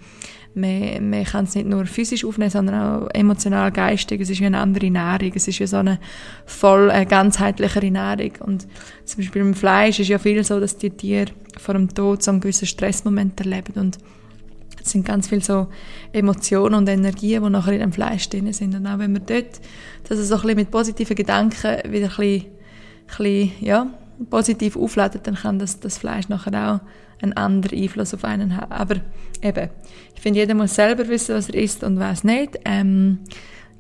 man, 0.54 1.10
man 1.10 1.24
kann 1.24 1.46
es 1.46 1.56
nicht 1.56 1.68
nur 1.68 1.86
physisch 1.86 2.26
aufnehmen, 2.26 2.50
sondern 2.50 2.76
auch 2.76 3.10
emotional, 3.14 3.72
geistig. 3.72 4.22
Es 4.22 4.30
ist 4.30 4.42
wie 4.42 4.46
eine 4.46 4.60
andere 4.60 4.90
Nahrung. 4.92 5.32
Es 5.34 5.48
ist 5.48 5.60
wie 5.60 5.68
so 5.68 5.78
eine 5.78 6.00
voll 6.46 6.90
äh, 6.92 7.06
ganzheitlichere 7.06 7.92
Nahrung. 7.92 8.32
Und 8.40 8.68
zum 9.06 9.18
Beispiel 9.18 9.44
beim 9.44 9.54
Fleisch 9.54 10.00
ist 10.00 10.10
ja 10.10 10.20
viel 10.20 10.44
so, 10.44 10.60
dass 10.60 10.78
die 10.78 10.90
Tiere 10.90 11.32
vor 11.58 11.74
dem 11.74 11.94
Tod 11.94 12.24
so 12.24 12.32
einen 12.32 12.42
gewissen 12.42 12.68
Stressmoment 12.68 13.40
erleben. 13.40 13.74
Und 13.80 13.98
es 14.84 14.92
sind 14.92 15.06
ganz 15.06 15.28
viele 15.28 15.42
so 15.42 15.68
Emotionen 16.12 16.76
und 16.76 16.90
Energien, 16.90 17.44
die 17.44 17.50
nachher 17.50 17.74
in 17.74 17.80
dem 17.80 17.94
Fleisch 17.94 18.28
drin 18.30 18.52
sind. 18.52 18.76
Und 18.76 18.88
auch 18.88 19.00
wenn 19.00 19.14
man 19.14 19.26
dort 19.26 19.62
das 20.08 20.18
so 20.20 20.36
ein 20.36 20.42
bisschen 20.42 20.56
mit 20.58 20.72
positiven 20.72 21.16
Gedanken 21.16 21.92
wieder 21.92 22.08
ein 22.08 22.16
bisschen 22.16 22.46
bisschen, 23.18 23.52
ja, 23.60 23.88
positiv 24.30 24.78
aufladen, 24.78 25.22
dann 25.24 25.36
kann 25.36 25.60
das, 25.60 25.80
das 25.80 25.98
Fleisch 25.98 26.30
nachher 26.30 26.74
auch 26.74 26.80
einen 27.22 27.34
anderen 27.34 27.82
Einfluss 27.82 28.14
auf 28.14 28.24
einen 28.24 28.58
haben. 28.58 28.72
Aber 28.72 28.96
eben, 29.42 29.70
ich 30.16 30.22
finde, 30.22 30.40
jeder 30.40 30.54
muss 30.54 30.76
selber 30.76 31.08
wissen, 31.08 31.36
was 31.36 31.50
er 31.50 31.56
isst 31.56 31.84
und 31.84 32.00
was 32.00 32.24
nicht. 32.24 32.60
Ähm, 32.66 33.20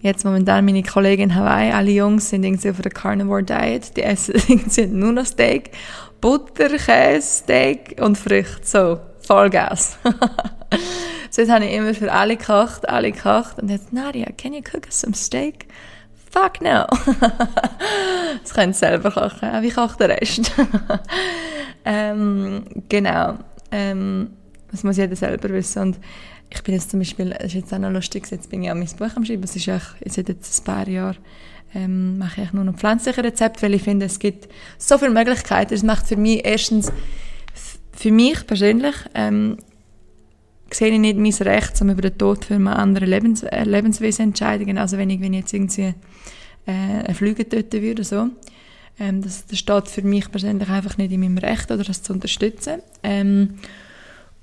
jetzt 0.01 0.25
momentan 0.25 0.65
meine 0.65 0.83
Kollegen 0.83 1.23
in 1.23 1.35
Hawaii, 1.35 1.71
alle 1.71 1.91
Jungs 1.91 2.29
sind 2.29 2.43
irgendwie 2.43 2.69
auf 2.69 2.79
einer 2.79 2.89
Carnivore 2.89 3.43
Diet, 3.43 3.95
die 3.95 4.03
essen 4.03 4.35
irgendwie 4.47 4.87
nur 4.87 5.13
noch 5.13 5.25
Steak, 5.25 5.71
Butter, 6.19 6.69
Käse, 6.69 7.21
Steak 7.21 7.95
und 7.99 8.17
Früchte, 8.17 8.61
so, 8.63 8.99
Vollgas. 9.25 9.97
so 11.29 11.41
jetzt 11.41 11.51
habe 11.51 11.65
ich 11.65 11.73
immer 11.73 11.93
für 11.93 12.11
alle 12.11 12.37
gekocht, 12.37 12.87
alle 12.87 13.11
gekocht 13.11 13.59
und 13.59 13.69
jetzt, 13.69 13.93
Nadia, 13.93 14.27
can 14.37 14.53
you 14.53 14.61
cook 14.61 14.85
us 14.85 15.01
some 15.01 15.13
steak? 15.15 15.67
Fuck 16.31 16.61
no. 16.61 16.85
das 18.41 18.53
könnt 18.53 18.69
ihr 18.69 18.73
selber 18.73 19.11
kochen. 19.11 19.49
Wie 19.61 19.69
kocht 19.69 19.99
der 19.99 20.09
Rest? 20.09 20.51
Ähm, 21.85 22.63
genau. 22.89 23.37
Ähm, 23.71 24.31
das 24.71 24.83
muss 24.83 24.97
jeder 24.97 25.15
selber 25.15 25.49
wissen. 25.49 25.81
Und 25.81 25.99
ich 26.49 26.61
bin 26.63 26.75
jetzt 26.75 26.91
zum 26.91 26.99
Beispiel, 26.99 27.33
es 27.39 27.47
ist 27.47 27.53
jetzt 27.53 27.73
auch 27.73 27.79
noch 27.79 27.91
lustig, 27.91 28.27
jetzt 28.29 28.49
bin 28.49 28.63
ich 28.63 28.69
an 28.69 28.79
mein 28.79 28.87
Buch 28.87 29.15
am 29.15 29.25
Schreiben, 29.25 29.43
es 29.43 29.55
ist 29.55 29.67
echt, 29.67 29.95
seit 30.05 30.29
jetzt 30.29 30.61
ein 30.61 30.63
paar 30.65 30.87
Jahren 30.87 31.17
ähm, 31.73 32.17
mache 32.17 32.41
ich 32.41 32.53
nur 32.53 32.63
noch 32.63 32.75
pflanzliche 32.75 33.23
Rezepte, 33.23 33.61
weil 33.63 33.73
ich 33.73 33.83
finde, 33.83 34.05
es 34.05 34.19
gibt 34.19 34.49
so 34.77 34.97
viele 34.97 35.11
Möglichkeiten. 35.11 35.73
Es 35.73 35.83
macht 35.83 36.07
für 36.07 36.17
mich 36.17 36.45
erstens, 36.45 36.91
für 37.93 38.11
mich 38.11 38.45
persönlich, 38.45 38.95
ähm, 39.13 39.57
sehe 40.69 40.89
ich 40.89 40.99
nicht 40.99 41.17
mein 41.17 41.47
Recht, 41.47 41.81
um 41.81 41.89
über 41.89 42.01
den 42.01 42.17
Tod 42.17 42.45
für 42.45 42.55
eine 42.55 42.75
andere 42.75 43.05
Lebens 43.05 43.43
äh, 43.43 43.63
Lebenswesen 43.63 44.25
entscheiden. 44.25 44.77
Also 44.77 44.97
wenn 44.97 45.09
ich, 45.09 45.21
wenn 45.21 45.33
ich 45.33 45.41
jetzt 45.41 45.53
irgendwie 45.53 45.93
äh, 46.65 46.71
einen 46.71 47.15
Flüge 47.15 47.47
töten 47.47 47.81
würde, 47.81 48.03
so. 48.03 48.27
Ähm, 49.01 49.23
das, 49.23 49.47
das 49.47 49.57
steht 49.57 49.87
für 49.87 50.03
mich 50.03 50.31
persönlich 50.31 50.69
einfach 50.69 50.95
nicht 50.97 51.11
in 51.11 51.21
meinem 51.21 51.39
Recht, 51.39 51.71
oder 51.71 51.83
das 51.83 52.03
zu 52.03 52.13
unterstützen. 52.13 52.83
Ähm, 53.01 53.55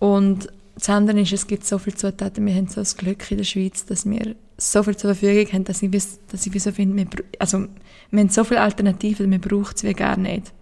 und 0.01 0.49
das 0.75 0.89
andere 0.89 1.21
ist, 1.21 1.33
es 1.33 1.47
gibt 1.47 1.65
so 1.65 1.79
viele 1.79 1.95
Zutaten, 1.95 2.45
wir 2.45 2.55
haben 2.55 2.67
so 2.67 2.81
das 2.81 2.97
Glück 2.97 3.31
in 3.31 3.39
der 3.39 3.45
Schweiz, 3.45 3.85
dass 3.87 4.05
wir 4.05 4.35
so 4.57 4.83
viel 4.83 4.97
zur 4.97 5.15
Verfügung 5.15 5.53
haben, 5.53 5.65
dass 5.65 5.81
ich, 5.81 5.91
dass 5.93 6.47
ich 6.47 6.63
so 6.63 6.73
finde, 6.73 6.97
wir, 6.97 7.07
also, 7.39 7.67
wir 8.11 8.21
haben 8.21 8.31
so 8.31 8.43
viele 8.43 8.61
Alternativen, 8.61 9.31
wir 9.31 9.39
brauchen 9.39 9.75
es 9.77 9.85
wie 9.85 9.93
gar 9.93 10.17
nicht. 10.17 10.53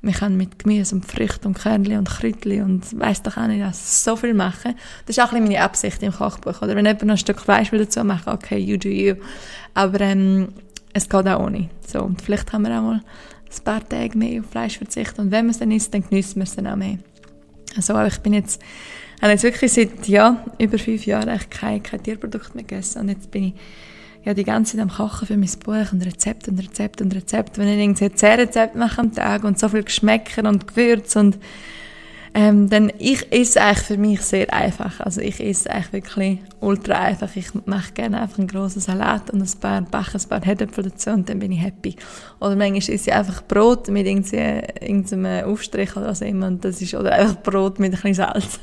Man 0.00 0.14
kann 0.14 0.36
mit 0.36 0.60
Gemüse 0.60 0.94
und 0.94 1.04
Früchten 1.04 1.48
und 1.48 1.58
Kernli 1.58 1.96
und 1.96 2.08
Kräutli 2.08 2.60
und 2.60 2.98
weiss 2.98 3.22
doch 3.22 3.36
auch 3.36 3.46
nicht, 3.46 3.74
so 3.74 4.16
viel 4.16 4.34
machen. 4.34 4.74
Das 5.06 5.16
ist 5.16 5.22
auch 5.22 5.32
ein 5.32 5.42
meine 5.42 5.60
Absicht 5.60 6.02
im 6.04 6.12
Kochbuch. 6.12 6.62
Oder 6.62 6.76
wenn 6.76 6.86
jemand 6.86 7.02
noch 7.02 7.14
ein 7.14 7.18
Stück 7.18 7.40
Fleisch 7.40 7.70
dazu 7.70 8.04
machen, 8.04 8.32
okay, 8.32 8.58
you 8.58 8.76
do 8.76 8.88
you. 8.88 9.16
Aber 9.74 10.00
ähm, 10.00 10.50
es 10.92 11.08
geht 11.08 11.26
auch 11.26 11.40
ohne. 11.40 11.68
So, 11.86 12.02
und 12.02 12.20
vielleicht 12.22 12.52
haben 12.52 12.66
wir 12.66 12.78
auch 12.78 12.82
mal 12.82 13.00
ein 13.00 13.64
paar 13.64 13.88
Tage 13.88 14.16
mehr 14.16 14.40
auf 14.40 14.50
Fleisch 14.50 14.78
verzichten. 14.78 15.22
Und 15.22 15.30
wenn 15.30 15.46
man 15.46 15.50
es 15.50 15.58
dann 15.58 15.70
isst, 15.70 15.92
dann 15.94 16.02
geniessen 16.08 16.36
wir 16.36 16.44
es 16.44 16.56
dann 16.56 16.66
auch 16.66 16.76
mehr. 16.76 16.98
Also 17.76 18.00
ich 18.02 18.18
bin 18.18 18.32
jetzt, 18.32 18.60
habe 19.20 19.32
jetzt 19.32 19.42
wirklich 19.42 19.72
seit 19.72 20.08
ja, 20.08 20.44
über 20.58 20.78
fünf 20.78 21.06
Jahren 21.06 21.28
eigentlich 21.28 21.50
kein, 21.50 21.82
kein 21.82 22.02
Tierprodukt 22.02 22.54
mehr 22.54 22.64
gegessen 22.64 23.02
und 23.02 23.08
jetzt 23.08 23.30
bin 23.30 23.44
ich 23.44 23.54
ja 24.24 24.34
die 24.34 24.44
ganze 24.44 24.76
Zeit 24.76 24.82
am 24.82 24.90
Kochen 24.90 25.26
für 25.26 25.36
mein 25.36 25.50
Buch 25.64 25.92
und 25.92 26.04
Rezept 26.04 26.48
und 26.48 26.58
Rezept 26.58 27.00
und 27.00 27.14
Rezept. 27.14 27.58
Wenn 27.58 27.68
ich 27.68 27.78
irgendwie 27.78 28.12
zehn 28.12 28.40
Rezepte 28.40 28.78
mache 28.78 29.00
am 29.00 29.12
Tag 29.12 29.44
und 29.44 29.58
so 29.58 29.68
viel 29.68 29.84
Geschmäcker 29.84 30.48
und 30.48 30.66
Gewürz 30.66 31.14
und 31.14 31.38
ähm, 32.34 32.68
dann 32.68 32.92
ich 32.98 33.32
esse 33.32 33.60
eigentlich 33.60 33.86
für 33.86 33.96
mich 33.96 34.20
sehr 34.22 34.52
einfach. 34.52 35.00
Also 35.00 35.20
ich 35.20 35.40
esse 35.40 35.70
eigentlich 35.70 35.92
wirklich 35.92 36.38
ultra 36.60 36.94
einfach. 36.94 37.34
Ich 37.34 37.48
mache 37.66 37.92
gerne 37.92 38.20
einfach 38.20 38.38
einen 38.38 38.48
grossen 38.48 38.80
Salat 38.80 39.30
und 39.30 39.40
ein 39.40 39.60
paar, 39.60 39.82
backe 39.82 40.18
ein 40.18 40.28
paar 40.28 40.42
Herdöpfel 40.42 40.84
dazu 40.84 41.10
und 41.10 41.28
dann 41.28 41.38
bin 41.38 41.52
ich 41.52 41.62
happy. 41.62 41.96
Oder 42.40 42.56
manchmal 42.56 42.78
esse 42.78 42.92
ich 42.92 43.12
einfach 43.12 43.42
Brot 43.46 43.88
mit 43.88 44.06
irgendeinem 44.06 45.44
Aufstrich 45.44 45.96
oder 45.96 46.08
was 46.08 46.20
immer 46.20 46.46
und 46.46 46.64
das 46.64 46.82
ist, 46.82 46.94
oder 46.94 47.12
einfach 47.12 47.42
Brot 47.42 47.78
mit 47.78 47.92
ein 47.92 48.00
bisschen 48.00 48.14
Salz. 48.14 48.60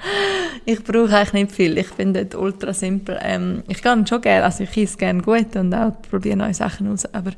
ich 0.64 0.82
brauche 0.82 1.16
eigentlich 1.16 1.32
nicht 1.32 1.52
viel. 1.52 1.78
Ich 1.78 1.92
bin 1.92 2.12
dort 2.12 2.34
ultra 2.34 2.72
simpel. 2.72 3.18
Ähm, 3.22 3.62
ich 3.68 3.82
kann 3.82 4.06
schon 4.06 4.20
gerne, 4.20 4.44
also 4.44 4.64
ich 4.64 4.76
esse 4.76 4.96
gerne 4.96 5.22
gut 5.22 5.54
und 5.56 5.72
auch 5.74 5.92
probiere 6.10 6.36
neue 6.36 6.54
Sachen 6.54 6.92
aus, 6.92 7.06
aber 7.14 7.32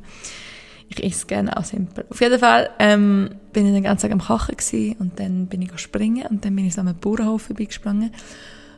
ich 0.89 1.03
esse 1.03 1.27
gerne 1.27 1.55
auch 1.57 1.63
simpel. 1.63 2.05
Auf 2.09 2.21
jeden 2.21 2.39
Fall 2.39 2.69
ähm, 2.79 3.29
bin 3.53 3.65
ich 3.67 3.73
den 3.73 3.83
ganzen 3.83 4.03
Tag 4.03 4.11
am 4.11 4.21
Kochen 4.21 4.95
und 4.99 5.19
dann 5.19 5.47
bin 5.47 5.61
ich 5.61 5.77
springen 5.79 6.25
und 6.27 6.45
dann 6.45 6.55
bin 6.55 6.65
ich 6.65 6.75
so 6.75 6.81
am 6.81 6.95
Bauernhof 6.95 7.43
vorbeigesprungen 7.43 8.11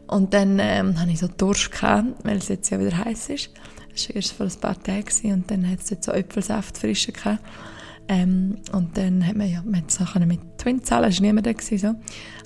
und 0.07 0.33
dann 0.33 0.57
ähm, 0.59 0.99
hatte 0.99 1.11
ich 1.11 1.19
so 1.19 1.27
Durst 1.27 1.71
gehabt, 1.71 2.07
weil 2.23 2.37
es 2.37 2.47
jetzt 2.47 2.69
ja 2.71 2.79
wieder 2.79 2.97
heiß 2.97 3.29
ist. 3.29 3.51
Das 3.93 4.09
war 4.09 4.15
erst 4.15 4.31
vor 4.31 4.45
ein 4.45 4.59
paar 4.59 4.81
Tagen 4.81 5.05
gewesen, 5.05 5.33
und 5.33 5.51
dann 5.51 5.69
hat 5.69 5.79
es 5.79 5.87
dort 5.87 6.03
so 6.03 6.11
Äpfelsaft 6.11 6.77
frische 6.77 7.11
gehabt. 7.11 7.43
Ähm, 8.07 8.55
und 8.71 8.97
dann 8.97 9.25
hat 9.25 9.35
man 9.35 9.47
ja 9.47 9.61
man 9.63 9.83
so 9.87 10.03
mit 10.25 10.39
Twin 10.57 10.83
zahlen, 10.83 11.09
es 11.09 11.19
war 11.19 11.27
niemand 11.27 11.45
da 11.45 11.53
gewesen, 11.53 11.77
so. 11.77 11.87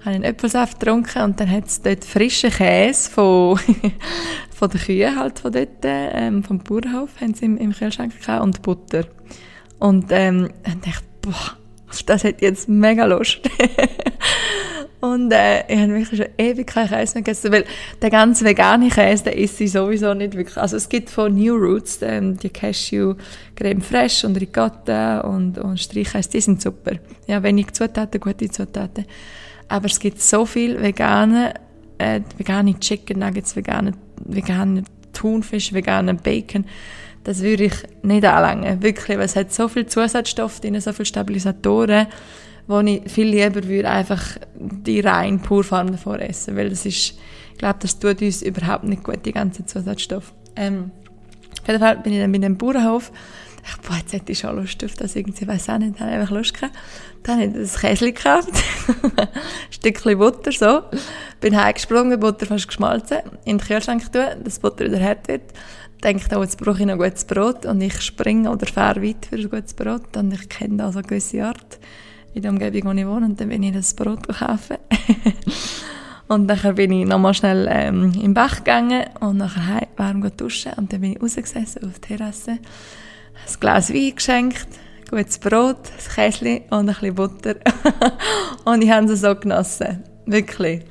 Habe 0.03 0.15
einen 0.15 0.25
Äpfelsaft 0.25 0.81
getrunken 0.81 1.21
und 1.21 1.39
dann 1.39 1.49
hat 1.49 1.67
es 1.67 1.81
dort 1.81 2.03
frischen 2.03 2.49
Käse 2.49 3.09
von, 3.09 3.57
von 4.53 4.69
den 4.69 4.81
Kühen 4.81 5.17
halt 5.17 5.39
von 5.39 5.53
dort, 5.53 5.69
ähm, 5.83 6.43
vom 6.43 6.59
Bauernhof, 6.59 7.11
haben 7.21 7.33
sie 7.33 7.45
im, 7.45 7.57
im 7.57 7.71
Kühlschrank 7.71 8.19
gehabt 8.19 8.43
und 8.43 8.61
Butter. 8.61 9.05
Und 9.79 10.05
ähm, 10.09 10.49
dann 10.63 10.81
dachte 10.81 11.03
ich, 11.03 11.21
boah, 11.21 11.57
das 12.05 12.23
hat 12.23 12.41
jetzt 12.41 12.67
mega 12.69 13.05
Lust. 13.05 13.39
und 15.01 15.31
äh, 15.31 15.61
ich 15.67 15.79
habe 15.79 15.93
wirklich 15.93 16.19
schon 16.19 16.33
ewig 16.37 16.67
keinen 16.67 16.89
Käse 16.89 17.13
mehr 17.15 17.23
gegessen, 17.23 17.51
weil 17.51 17.65
der 18.01 18.09
ganze 18.09 18.45
vegane 18.45 18.89
Käse, 18.89 19.25
den 19.25 19.33
esse 19.33 19.65
ich 19.65 19.71
sowieso 19.71 20.13
nicht 20.13 20.35
wirklich. 20.35 20.57
Also 20.57 20.77
es 20.77 20.89
gibt 20.89 21.09
von 21.09 21.35
New 21.35 21.55
Roots 21.55 21.99
ähm, 22.01 22.37
die 22.37 22.49
Cashew 22.49 23.15
Creme 23.55 23.81
Fraiche 23.81 24.27
und 24.27 24.37
Ricotta 24.37 25.21
und, 25.21 25.57
und 25.57 25.79
Streichkäse, 25.79 26.29
die 26.29 26.41
sind 26.41 26.61
super. 26.61 26.93
Ja, 27.27 27.43
wenig 27.43 27.73
Zutaten, 27.73 28.19
gute 28.19 28.49
Zutaten. 28.49 29.05
Aber 29.67 29.85
es 29.85 29.99
gibt 29.99 30.21
so 30.21 30.45
viel 30.45 30.81
vegane, 30.81 31.53
äh, 31.97 32.21
vegane 32.37 32.79
Chicken 32.79 33.19
Nuggets, 33.19 33.55
vegane, 33.55 33.93
vegane 34.23 34.83
Thunfisch, 35.13 35.73
vegane 35.73 36.15
Bacon 36.15 36.65
das 37.23 37.41
würde 37.41 37.65
ich 37.65 37.73
nicht 38.01 38.25
anlangen. 38.25 38.81
Wirklich, 38.81 39.17
weil 39.17 39.25
es 39.25 39.35
hat 39.35 39.53
so 39.53 39.67
viel 39.67 39.85
Zusatzstoffe 39.85 40.59
drin, 40.59 40.79
so 40.81 40.91
viele 40.93 41.05
Stabilisatoren, 41.05 42.07
wo 42.67 42.79
ich 42.81 43.11
viel 43.11 43.27
lieber 43.27 43.63
würde 43.67 43.89
einfach 43.89 44.37
die 44.55 44.99
rein 44.99 45.39
Purfarm 45.39 45.91
davor 45.91 46.19
essen, 46.19 46.55
weil 46.55 46.69
das 46.69 46.85
ist, 46.85 46.95
ich 46.95 47.57
glaube, 47.57 47.79
das 47.81 47.99
tut 47.99 48.21
uns 48.21 48.41
überhaupt 48.41 48.85
nicht 48.85 49.03
gut, 49.03 49.25
die 49.25 49.31
ganzen 49.31 49.67
Zusatzstoffe. 49.67 50.33
Ähm, 50.55 50.91
auf 51.61 51.67
jeden 51.67 51.79
Fall 51.79 51.97
bin 51.97 52.13
ich 52.13 52.19
dann 52.19 52.31
bei 52.31 52.37
dem 52.37 52.57
Bauernhof, 52.57 53.11
ich, 53.65 53.77
boah, 53.77 53.95
jetzt 53.95 54.11
hätte 54.11 54.33
ich 54.33 54.39
schon 54.39 54.57
Lust 54.57 54.83
auf 54.83 54.93
das 54.95 55.15
irgendwie, 55.15 55.47
weiß 55.47 55.69
auch 55.69 55.77
nicht, 55.77 55.97
habe 55.99 56.11
ich 56.11 56.17
einfach 56.17 56.31
Lust 56.31 56.53
gehabt. 56.53 56.75
Dann 57.23 57.39
habe 57.39 57.45
ich 57.47 57.53
das 57.53 57.79
Käse 57.79 58.11
gekauft, 58.11 58.49
ein 59.17 59.27
Stückchen 59.69 60.17
Butter, 60.17 60.51
so. 60.51 60.81
Bin 61.39 61.55
heimgesprungen, 61.55 62.19
Butter 62.19 62.45
fast 62.45 62.67
geschmolzen, 62.67 63.19
in 63.45 63.57
den 63.57 63.65
Kühlschrank 63.65 64.11
tun, 64.11 64.25
dass 64.43 64.59
Butter 64.59 64.85
wieder 64.85 64.99
hart 64.99 65.29
wird 65.29 65.43
denkt, 66.03 66.35
oh, 66.35 66.41
jetzt 66.41 66.57
brauche 66.57 66.79
ich 66.79 66.85
noch 66.85 66.97
gutes 66.97 67.25
Brot 67.25 67.65
und 67.65 67.81
ich 67.81 68.01
springe 68.01 68.51
oder 68.51 68.65
fahre 68.65 69.01
weit 69.01 69.25
für 69.25 69.37
ein 69.37 69.49
gutes 69.49 69.73
Brot 69.73 70.15
und 70.17 70.33
ich 70.33 70.49
kenne 70.49 70.77
da 70.77 70.91
so 70.91 70.99
eine 70.99 71.07
gewisse 71.07 71.45
Art 71.45 71.79
in 72.33 72.41
der 72.41 72.51
Umgebung, 72.51 72.85
wo 72.85 72.91
ich 72.91 73.07
wohne 73.07 73.25
und 73.25 73.39
dann 73.39 73.49
bin 73.49 73.63
ich 73.63 73.73
das 73.73 73.93
Brot 73.93 74.27
kaufen. 74.39 74.77
und 76.27 76.47
dann 76.47 76.75
bin 76.75 76.91
ich 76.91 77.07
nochmal 77.07 77.33
schnell 77.33 77.67
ähm, 77.71 78.11
im 78.21 78.33
Bach 78.33 78.57
gegangen 78.57 79.05
und 79.19 79.37
nachher 79.37 79.67
heim, 79.67 79.87
warm 79.97 80.37
duschen 80.37 80.73
und 80.73 80.91
dann 80.91 81.01
bin 81.01 81.13
ich 81.13 81.21
rausgesessen 81.21 81.83
auf 81.83 81.99
der 81.99 82.17
Terrasse, 82.17 82.51
ein 82.51 83.59
Glas 83.59 83.93
Wein 83.93 84.15
geschenkt, 84.15 84.67
gutes 85.09 85.37
Brot, 85.37 85.77
ein 85.89 86.31
Käse 86.31 86.61
und 86.69 86.79
ein 86.79 86.85
bisschen 86.87 87.15
Butter 87.15 87.55
und 88.65 88.83
ich 88.83 88.91
habe 88.91 89.05
es 89.11 89.21
so 89.21 89.35
genossen, 89.35 90.03
wirklich. 90.25 90.83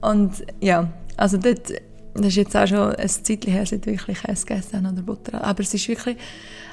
Und 0.00 0.44
ja, 0.60 0.88
also 1.16 1.38
dort 1.38 1.72
das 2.14 2.26
ist 2.26 2.36
jetzt 2.36 2.56
auch 2.56 2.66
schon 2.66 2.94
ein 2.94 3.08
Zeitchen 3.08 3.52
her, 3.52 3.64
seit 3.64 3.86
wirklich 3.86 4.20
Käse 4.20 4.46
gegessen 4.46 4.86
oder 4.86 5.02
Butter. 5.02 5.42
Aber 5.42 5.60
es 5.60 5.72
ist 5.72 5.88
wirklich 5.88 6.16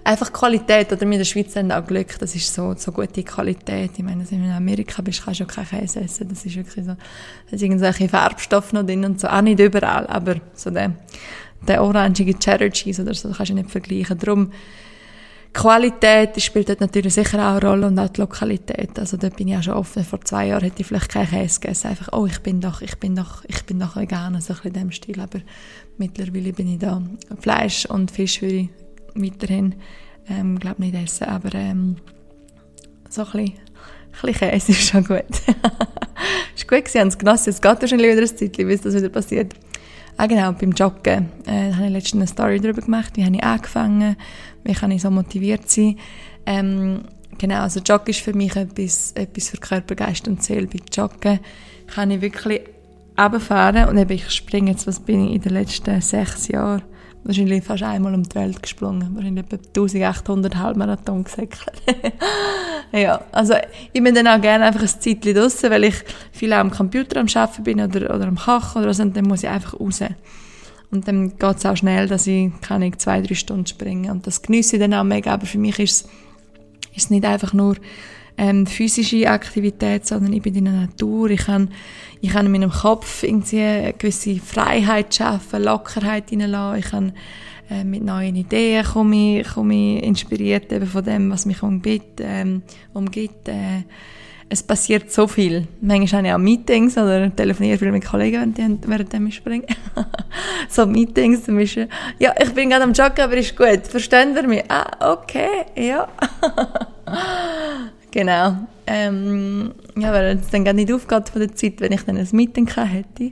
einfach 0.04 0.34
Qualität. 0.34 0.92
Oder 0.92 1.02
wir 1.02 1.12
in 1.14 1.18
der 1.18 1.26
Schweiz 1.26 1.56
haben 1.56 1.72
auch 1.72 1.86
Glück, 1.86 2.18
das 2.20 2.36
ist 2.36 2.54
so, 2.54 2.74
so 2.76 2.92
gute 2.92 3.24
Qualität. 3.24 3.92
Ich 3.96 4.04
meine, 4.04 4.30
wenn 4.30 4.42
du 4.42 4.46
in 4.48 4.52
Amerika 4.52 5.02
bist, 5.02 5.24
kannst 5.24 5.40
du 5.40 5.46
auch 5.46 5.48
keinen 5.48 5.68
Käse 5.68 6.02
essen. 6.02 6.28
Das 6.30 6.46
ist 6.46 6.56
wirklich 6.56 6.86
so, 6.86 6.92
da 6.92 7.58
sind 7.58 7.62
irgendwelche 7.62 8.10
Farbstoffe 8.10 8.74
noch 8.74 8.86
drin 8.86 9.06
und 9.06 9.20
so. 9.20 9.28
Auch 9.28 9.42
nicht 9.42 9.60
überall, 9.60 10.08
aber 10.08 10.36
so 10.54 10.70
der, 10.72 10.94
der 11.68 11.84
orangige 11.84 12.38
Cheddar 12.38 12.70
Cheese 12.70 13.04
oder 13.04 13.14
so, 13.14 13.32
kannst 13.32 13.52
du 13.52 13.56
nicht 13.56 13.72
vergleichen. 13.72 14.18
Darum, 14.18 14.52
Qualität 15.54 16.40
spielt 16.42 16.70
dort 16.70 16.80
natürlich 16.80 17.14
sicher 17.14 17.40
auch 17.40 17.58
eine 17.58 17.68
Rolle 17.68 17.88
und 17.88 17.98
auch 17.98 18.10
die 18.10 18.22
Lokalität. 18.22 19.00
Also 19.00 19.18
dort 19.18 19.36
bin 19.36 19.48
ich 19.48 19.58
auch 19.58 19.64
schon 19.64 19.74
offen. 19.74 20.04
Vor 20.04 20.22
zwei 20.22 20.48
Jahren 20.48 20.64
hätte 20.64 20.82
ich 20.82 20.88
vielleicht 20.88 21.10
keinen 21.10 21.30
Käse 21.30 21.60
gegessen. 21.60 21.88
Einfach, 21.88 22.10
oh, 22.14 22.26
ich 22.28 22.40
bin 22.40 22.62
doch, 22.62 22.82
ich 22.82 22.96
bin 22.98 23.16
doch, 23.16 23.44
ich 23.48 23.64
bin 23.66 23.80
doch 23.80 23.96
vegan, 23.96 24.40
so 24.42 24.54
ein 24.54 24.58
bisschen 24.58 24.66
in 24.66 24.74
dem 24.74 24.92
Stil. 24.92 25.20
Aber 25.20 25.40
mittlerweile 25.98 26.54
bin 26.54 26.74
ich 26.74 26.80
da. 26.80 27.02
Fleisch 27.40 27.86
und 27.88 28.12
Fisch 28.12 28.42
würde 28.42 28.56
ich 28.56 28.70
weiterhin, 29.16 29.76
ähm, 30.30 30.60
glaube 30.60 30.84
nicht 30.84 30.96
essen. 30.96 31.28
Aber, 31.28 31.54
ähm, 31.56 31.96
so 33.10 33.24
ein 33.24 33.32
bisschen, 33.32 33.48
ein 33.48 34.22
bisschen 34.22 34.50
Käse 34.52 34.72
ist 34.72 34.88
schon 34.88 35.04
gut. 35.04 35.20
ist 36.56 36.68
gut 36.68 36.86
gewesen, 36.86 37.00
haben 37.00 37.08
es 37.08 37.18
genossen. 37.18 37.50
Es 37.50 37.62
geht 37.62 37.82
wahrscheinlich 37.82 38.12
wieder 38.12 38.22
ein 38.22 38.38
Zeitchen, 38.38 38.68
bis 38.68 38.82
das 38.82 38.94
wieder 38.94 39.10
passiert. 39.10 39.56
Ah 40.22 40.28
genau, 40.28 40.52
beim 40.52 40.74
Joggen. 40.74 41.32
Äh, 41.48 41.74
habe 41.74 41.86
ich 41.86 41.92
letztens 41.92 42.22
eine 42.22 42.28
Story 42.28 42.60
darüber 42.60 42.82
gemacht. 42.82 43.16
Wie 43.16 43.24
habe 43.24 43.36
ich 43.36 43.42
angefangen? 43.42 44.18
Wie 44.64 44.74
kann 44.74 44.92
ich 44.92 45.02
so 45.02 45.12
motiviert 45.12 45.70
sein? 45.70 45.98
Ähm, 46.46 47.04
genau, 47.38 47.62
also 47.62 47.80
Joggen 47.80 48.10
ist 48.10 48.22
für 48.22 48.34
mich 48.34 48.56
etwas, 48.56 49.12
etwas 49.14 49.50
für 49.50 49.58
Körper, 49.58 49.96
Geist 49.96 50.28
und 50.28 50.44
Seele. 50.44 50.68
Bei 50.68 50.80
Joggen 50.92 51.40
kann 51.88 52.12
ich 52.12 52.22
wirklich 52.22 52.62
runterfahren 53.18 53.90
und 53.90 53.98
eben 53.98 54.12
ich 54.12 54.30
springe 54.32 54.72
jetzt, 54.72 54.88
was 54.88 55.00
bin 55.00 55.28
ich 55.28 55.36
in 55.36 55.42
den 55.42 55.54
letzten 55.54 56.00
sechs 56.02 56.48
Jahren 56.48 56.84
wahrscheinlich 57.24 57.64
fast 57.64 57.84
einmal 57.84 58.14
um 58.14 58.24
die 58.24 58.36
Welt 58.36 58.62
gesprungen. 58.62 59.16
Wahrscheinlich 59.16 59.46
etwa 59.46 59.58
1800 59.58 60.56
Halbmarathon 60.56 61.24
gesäckelt. 61.24 61.82
ja, 62.92 63.22
also 63.32 63.56
ich 63.92 64.02
bin 64.04 64.16
dann 64.16 64.28
auch 64.28 64.42
gerne 64.42 64.66
einfach 64.66 64.82
ein 64.82 64.88
Zeitchen 64.88 65.36
draussen, 65.36 65.70
weil 65.70 65.86
ich 65.86 65.96
viel 66.32 66.54
am 66.54 66.72
Computer 66.72 67.20
am 67.20 67.28
Arbeiten 67.34 67.64
bin 67.64 67.82
oder, 67.82 68.16
oder 68.16 68.28
am 68.28 68.38
Kochen 68.38 68.82
oder 68.82 68.94
so 68.94 69.04
und 69.04 69.16
dann 69.16 69.26
muss 69.26 69.44
ich 69.44 69.50
einfach 69.50 69.80
raus. 69.80 70.02
Und 70.92 71.08
dann 71.08 71.38
geht 71.38 71.58
es 71.58 71.66
auch 71.66 71.78
schnell, 71.78 72.08
dass 72.08 72.26
ich, 72.28 72.52
kann 72.62 72.82
ich 72.82 72.98
zwei, 72.98 73.22
drei 73.22 73.36
Stunden 73.36 73.68
springen 73.68 74.10
und 74.10 74.26
das 74.26 74.42
genieße 74.42 74.76
ich 74.76 74.82
dann 74.82 74.94
auch 74.94 75.04
mega, 75.04 75.34
aber 75.34 75.46
für 75.46 75.60
mich 75.60 75.78
ist 75.80 76.10
es 76.96 77.10
nicht 77.10 77.26
einfach 77.26 77.54
nur 77.54 77.76
ähm, 78.38 78.66
physische 78.66 79.30
Aktivität, 79.30 80.08
sondern 80.08 80.34
ich 80.34 80.42
bin 80.42 80.56
in 80.56 80.66
der 80.66 80.74
Natur, 80.74 81.30
ich 81.30 81.42
kann, 81.42 81.70
ich 82.22 82.32
kann 82.32 82.46
in 82.46 82.52
meinem 82.54 82.72
Kopf 82.72 83.22
irgendwie 83.24 83.62
eine 83.62 83.94
gewisse 83.94 84.38
Freiheit 84.38 85.14
schaffen, 85.14 85.64
Lockerheit 85.64 86.30
hineinlassen, 86.30 86.80
ich 86.80 86.86
kann 86.86 87.14
äh, 87.70 87.84
mit 87.84 88.04
neuen 88.04 88.36
Ideen 88.36 88.84
komme 88.84 89.42
ich, 89.42 89.48
komme 89.48 89.98
ich 89.98 90.04
inspiriert 90.04 90.72
eben 90.72 90.88
von 90.88 91.04
dem, 91.04 91.30
was 91.30 91.46
mich 91.46 91.62
umgibt, 91.62 92.20
ähm, 92.22 92.64
umgibt 92.94 93.48
äh, 93.48 93.84
es 94.50 94.64
passiert 94.64 95.12
so 95.12 95.28
viel. 95.28 95.68
Manchmal 95.80 96.20
habe 96.20 96.28
ich 96.28 96.34
auch 96.34 96.38
Meetings 96.38 96.98
oder 96.98 97.34
telefoniere 97.36 97.78
viel 97.78 97.92
mit 97.92 98.06
Kollegen, 98.06 98.54
während, 98.56 98.88
während 98.88 99.14
ich 99.14 99.36
springe. 99.36 99.66
so 100.70 100.86
Meetings 100.86 101.44
zum 101.44 101.56
Beispiel. 101.56 101.88
Ja, 102.18 102.34
ich 102.42 102.52
bin 102.54 102.70
gerade 102.70 102.84
am 102.84 102.94
Joggen, 102.94 103.22
aber 103.22 103.38
ist 103.38 103.56
gut. 103.56 103.88
Verstehen 103.88 104.34
wir 104.34 104.48
mich? 104.48 104.64
Ah, 104.70 105.14
okay, 105.14 105.66
ja. 105.76 106.08
Genau. 108.12 108.68
Ähm, 108.88 109.72
ja, 109.96 110.12
weil 110.12 110.40
es 110.40 110.50
dann 110.50 110.66
gar 110.66 110.74
nicht 110.74 110.92
aufgeht 110.92 111.30
von 111.30 111.42
der 111.42 111.54
Zeit, 111.54 111.80
wenn 111.80 111.92
ich 111.92 112.02
dann 112.02 112.18
ein 112.18 112.28
Meeting 112.32 112.68
hätte. 112.68 113.32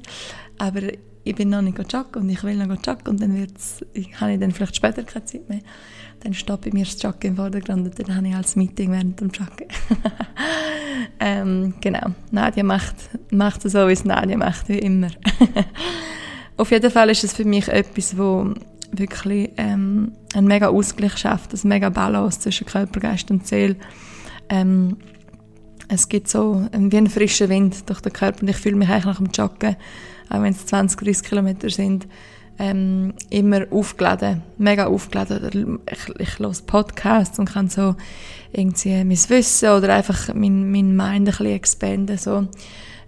Aber 0.59 0.81
ich 1.23 1.35
bin 1.35 1.49
noch 1.49 1.61
nicht 1.61 1.77
joggen 1.91 2.21
und 2.21 2.29
ich 2.29 2.43
will 2.43 2.55
noch 2.55 2.77
joggen 2.85 3.07
und 3.07 3.21
dann 3.21 3.35
wird's, 3.35 3.83
ich, 3.93 4.19
habe 4.19 4.33
ich 4.33 4.39
dann 4.39 4.51
vielleicht 4.51 4.75
später 4.75 5.03
keine 5.03 5.25
Zeit 5.25 5.49
mehr. 5.49 5.61
Dann 6.21 6.33
steht 6.33 6.61
bei 6.61 6.71
mir 6.71 6.85
das 6.85 7.01
Joggen 7.01 7.31
im 7.31 7.35
Vordergrund 7.35 7.85
und 7.85 7.99
dann 7.99 8.15
habe 8.15 8.27
ich 8.27 8.33
halt 8.33 8.45
das 8.45 8.55
Meeting 8.55 8.91
während 8.91 9.19
dem 9.19 9.29
Joggen. 9.29 9.67
ähm, 11.19 11.73
genau. 11.79 12.11
Nadia 12.31 12.63
macht, 12.63 12.95
macht 13.31 13.65
es 13.65 13.73
so, 13.73 13.87
wie 13.87 13.93
es 13.93 14.03
Nadia 14.03 14.37
macht, 14.37 14.67
wie 14.67 14.79
immer. 14.79 15.09
Auf 16.57 16.71
jeden 16.71 16.89
Fall 16.89 17.09
ist 17.11 17.23
es 17.23 17.33
für 17.33 17.45
mich 17.45 17.67
etwas, 17.67 18.17
wo 18.17 18.53
wirklich 18.91 19.51
ähm, 19.57 20.13
einen 20.33 20.47
mega 20.47 20.69
Ausgleich 20.69 21.17
schafft, 21.17 21.53
ein 21.53 21.67
mega 21.67 21.89
Balance 21.89 22.39
zwischen 22.39 22.65
Körper, 22.65 22.99
Geist 22.99 23.29
und 23.29 23.45
Seele 23.45 23.75
ähm, 24.49 24.97
es 25.89 26.09
gibt 26.09 26.27
so 26.27 26.67
wie 26.71 26.97
einen 26.97 27.09
frischen 27.09 27.49
Wind 27.49 27.89
durch 27.89 28.01
den 28.01 28.13
Körper 28.13 28.41
und 28.41 28.49
ich 28.49 28.57
fühle 28.57 28.75
mich 28.75 28.89
eigentlich 28.89 29.05
nach 29.05 29.17
dem 29.17 29.27
Joggen, 29.27 29.77
auch 30.29 30.41
wenn 30.41 30.53
es 30.53 30.65
20, 30.65 30.99
30 30.99 31.23
Kilometer 31.27 31.69
sind, 31.69 32.07
ähm, 32.59 33.13
immer 33.29 33.65
aufgeladen, 33.71 34.41
mega 34.57 34.87
aufgeladen. 34.87 35.79
Ich, 35.91 36.19
ich 36.19 36.39
höre 36.39 36.51
Podcasts 36.65 37.37
und 37.39 37.49
kann 37.49 37.69
so 37.69 37.95
irgendwie 38.51 39.03
mein 39.03 39.29
Wissen 39.29 39.69
oder 39.69 39.93
einfach 39.93 40.33
mein, 40.33 40.71
mein 40.71 40.95
Mind 40.95 41.01
ein 41.01 41.25
bisschen 41.25 41.45
expanden, 41.47 42.17
so. 42.17 42.47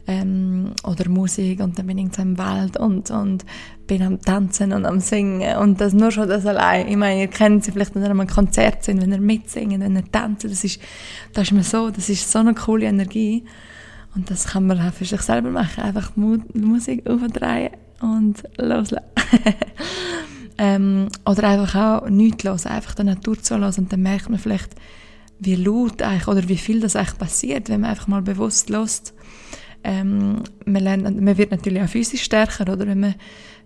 Ähm, 0.07 0.71
oder 0.85 1.07
Musik 1.07 1.59
und 1.59 1.77
dann 1.77 1.85
bin 1.85 1.99
ich 1.99 2.17
im 2.17 2.37
Wald 2.39 2.77
und, 2.77 3.11
und 3.11 3.45
bin 3.85 4.01
am 4.01 4.19
Tanzen 4.19 4.73
und 4.73 4.85
am 4.85 4.99
Singen 4.99 5.57
und 5.57 5.79
das 5.79 5.93
nur 5.93 6.09
schon 6.09 6.27
das 6.27 6.47
allein. 6.47 6.87
Ich 6.87 6.95
meine, 6.95 7.21
ihr 7.21 7.27
kennt 7.27 7.63
sie 7.63 7.71
vielleicht, 7.71 7.93
wenn 7.93 8.01
ihr 8.01 8.09
einem 8.09 8.25
Konzert 8.25 8.83
sind, 8.83 9.03
wenn 9.03 9.11
ihr 9.11 9.19
mitsingen, 9.19 9.81
wenn 9.81 9.95
ihr 9.95 10.11
tanzen, 10.11 10.49
das 10.49 10.63
ist, 10.63 10.81
das 11.33 11.43
ist 11.43 11.51
mir 11.51 11.63
so, 11.63 11.91
das 11.91 12.09
ist 12.09 12.31
so 12.31 12.39
eine 12.39 12.55
coole 12.55 12.87
Energie 12.87 13.43
und 14.15 14.31
das 14.31 14.47
kann 14.47 14.65
man 14.65 14.81
auch 14.81 14.93
für 14.93 15.05
sich 15.05 15.21
selber 15.21 15.51
machen, 15.51 15.83
einfach 15.83 16.11
Musik 16.15 17.07
aufdrehen 17.07 17.69
und 18.01 18.43
loslassen. 18.57 19.05
ähm, 20.57 21.07
oder 21.25 21.43
einfach 21.47 22.03
auch 22.03 22.09
nichts 22.09 22.43
los, 22.43 22.65
einfach 22.65 22.95
der 22.95 23.05
Natur 23.05 23.41
zu 23.41 23.57
hören 23.57 23.73
und 23.77 23.91
dann 23.91 24.01
merkt 24.01 24.29
man 24.29 24.39
vielleicht, 24.39 24.75
wie 25.39 25.55
laut 25.55 26.01
eigentlich 26.01 26.27
oder 26.27 26.47
wie 26.49 26.57
viel 26.57 26.81
das 26.81 26.95
eigentlich 26.95 27.17
passiert, 27.17 27.69
wenn 27.69 27.81
man 27.81 27.91
einfach 27.91 28.07
mal 28.07 28.21
bewusst 28.21 28.69
lässt. 28.69 29.13
Ähm, 29.83 30.43
man, 30.65 30.83
lernt, 30.83 31.21
man 31.21 31.37
wird 31.37 31.51
natürlich 31.51 31.81
auch 31.81 31.87
physisch 31.87 32.23
stärker, 32.23 32.71
oder 32.71 32.85
wenn 32.85 32.99
man, 32.99 33.15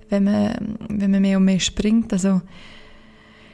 wenn 0.10 0.24
man, 0.24 0.78
wenn 0.90 1.12
man 1.12 1.22
mehr 1.22 1.38
und 1.38 1.46
mehr 1.46 1.60
springt. 1.60 2.14
Also, 2.14 2.42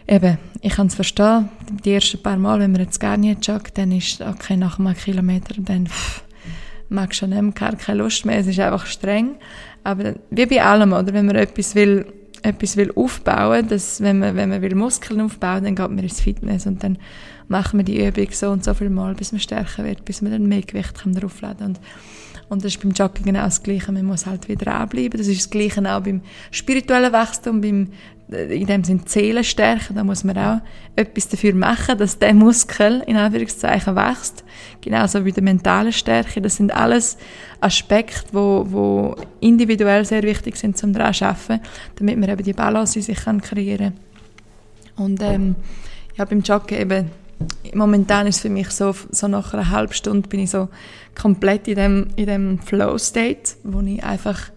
eben, 0.06 0.38
ich 0.62 0.74
kann 0.74 0.88
es 0.88 0.96
verstehen, 0.96 1.48
die 1.86 1.94
ersten 1.94 2.22
paar 2.22 2.36
Mal, 2.36 2.60
wenn 2.60 2.74
man 2.74 2.82
jetzt 2.82 3.00
gar 3.00 3.16
nicht 3.16 3.48
joggt, 3.48 3.78
dann 3.78 3.94
ist, 3.94 4.20
okay, 4.20 4.58
nach 4.58 4.78
einem 4.78 4.94
Kilometer, 4.94 5.56
dann 5.60 5.88
pff, 5.88 6.24
mag 6.90 7.16
schon 7.16 7.30
nicht 7.30 7.42
mehr, 7.42 7.54
keine 7.54 8.00
Lust 8.00 8.26
mehr, 8.26 8.40
es 8.40 8.48
ist 8.48 8.60
einfach 8.60 8.86
streng. 8.86 9.36
Aber 9.90 10.14
wie 10.30 10.46
bei 10.46 10.64
allem, 10.64 10.94
oder, 10.94 11.14
wenn 11.14 11.26
man 11.26 11.36
etwas 11.36 11.74
will, 11.74 12.06
etwas 12.44 12.78
will 12.78 12.92
aufbauen, 12.96 13.68
dass, 13.68 14.02
wenn 14.02 14.20
man, 14.20 14.36
wenn 14.36 14.50
man 14.50 14.62
will 14.62 14.76
Muskeln 14.76 15.20
aufbauen, 15.20 15.64
dann 15.64 15.76
geht 15.76 15.90
man 15.90 15.98
ins 15.98 16.22
Fitness 16.22 16.68
und 16.68 16.84
dann 16.84 17.00
machen 17.48 17.80
wir 17.80 17.84
die 17.84 18.06
Übung 18.06 18.28
so 18.32 18.52
und 18.52 18.64
so 18.64 18.76
viel 18.76 18.92
Mal, 18.92 19.16
bis 19.16 19.32
man 19.32 19.42
stärker 19.42 19.84
wird, 19.84 20.06
bis 20.06 20.22
man 20.22 20.32
dann 20.32 20.48
mehr 20.48 20.62
Gewicht 20.62 20.94
kann 20.94 21.16
draufladen. 21.16 21.66
Und, 21.66 21.80
und 22.50 22.64
das 22.64 22.76
ist 22.76 22.84
beim 22.84 22.92
Joggen 22.92 23.26
genau 23.26 23.46
das 23.46 23.64
Gleiche. 23.64 23.92
Man 23.92 24.06
muss 24.06 24.28
halt 24.28 24.48
wieder 24.48 24.76
anbleiben. 24.76 25.18
Das 25.18 25.28
ist 25.28 25.42
das 25.42 25.50
Gleiche 25.50 25.82
auch 25.92 26.04
beim 26.04 26.22
spirituellen 26.52 27.12
Wachstum, 27.12 27.62
beim, 27.62 27.88
in 28.32 28.68
dem 28.68 28.84
Sinne 28.84 29.02
Seelenstärke. 29.06 29.94
Da 29.94 30.04
muss 30.04 30.24
man 30.24 30.38
auch 30.38 30.62
etwas 30.96 31.28
dafür 31.30 31.54
machen, 31.54 31.98
dass 31.98 32.20
der 32.20 32.34
Muskel, 32.34 33.04
in 33.08 33.18
Anführungszeichen, 33.18 33.96
wächst. 33.96 34.44
Genauso 34.82 35.26
wie 35.26 35.32
die 35.32 35.42
mentale 35.42 35.92
Stärke. 35.92 36.42
Das 36.42 36.58
sind 36.58 36.74
alles 36.74 37.18
Aspekte, 37.60 38.28
wo, 38.32 38.66
wo 38.70 39.16
individuell 39.40 40.06
sehr 40.06 40.24
wichtig 40.24 40.58
sind, 40.58 40.78
zum 40.78 40.94
daran 40.94 41.14
zu 41.14 41.26
arbeiten, 41.26 41.62
damit 41.96 42.18
man 42.18 42.30
eben 42.30 42.44
die 42.44 42.54
Balance 42.54 43.00
in 43.00 43.04
sich 43.04 43.20
kreieren 43.20 43.94
kann. 44.96 45.06
Und, 45.06 45.22
ähm, 45.24 45.56
ja, 46.18 46.26
beim 46.26 46.42
Joggen 46.42 46.78
eben, 46.78 47.12
momentan 47.74 48.28
ist 48.28 48.38
es 48.38 48.42
für 48.42 48.50
mich 48.50 48.70
so, 48.70 48.94
so 49.12 49.28
nach 49.28 49.54
einer 49.54 49.70
halben 49.70 49.94
Stunde 49.94 50.28
bin 50.28 50.42
ich 50.42 50.52
so 50.52 50.68
komplett 51.20 51.68
in 51.68 51.76
dem, 51.76 52.08
in 52.16 52.26
dem 52.26 52.60
Flow-State, 52.60 53.56
wo 53.64 53.80
ich 53.82 54.04
einfach, 54.04 54.52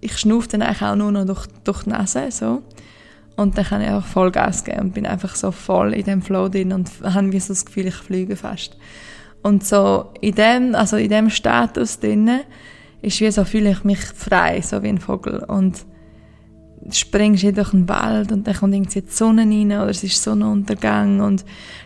ich 0.00 0.16
schnaufe 0.18 0.48
dann 0.48 0.62
eigentlich 0.62 0.82
auch 0.82 0.96
nur 0.96 1.10
noch 1.10 1.26
durch, 1.26 1.46
durch 1.64 1.84
die 1.84 1.90
Nase, 1.90 2.30
so. 2.30 2.62
Und 3.40 3.56
dann 3.56 3.64
kann 3.64 3.80
ich 3.80 3.88
auch 3.88 4.04
Vollgas 4.04 4.64
geben 4.64 4.80
und 4.80 4.92
bin 4.92 5.06
einfach 5.06 5.34
so 5.34 5.50
voll 5.50 5.94
in 5.94 6.04
dem 6.04 6.20
Flow 6.20 6.50
drin 6.50 6.74
und 6.74 6.90
habe 7.02 7.32
wie 7.32 7.40
so 7.40 7.54
das 7.54 7.64
Gefühl, 7.64 7.86
ich 7.86 7.94
fliege 7.94 8.36
fast. 8.36 8.76
Und 9.42 9.64
so 9.64 10.10
in 10.20 10.34
dem, 10.34 10.74
also 10.74 10.98
in 10.98 11.08
dem 11.08 11.30
Status 11.30 11.98
drinnen, 11.98 12.40
ist 13.00 13.18
wie 13.20 13.30
so 13.30 13.44
fühle 13.44 13.70
ich 13.70 13.82
mich 13.82 14.00
frei, 14.00 14.60
so 14.60 14.82
wie 14.82 14.88
ein 14.88 14.98
Vogel. 14.98 15.38
Und 15.44 15.86
springst 16.90 17.44
du 17.44 17.52
durch 17.54 17.70
den 17.70 17.88
Wald 17.88 18.30
und 18.30 18.46
dann 18.46 18.54
kommt 18.54 18.74
irgendwie 18.74 19.00
die 19.00 19.10
Sonne 19.10 19.42
rein 19.42 19.72
oder 19.72 19.88
es 19.88 20.04
ist 20.04 20.22
Sonnenuntergang 20.22 21.20
und 21.20 21.42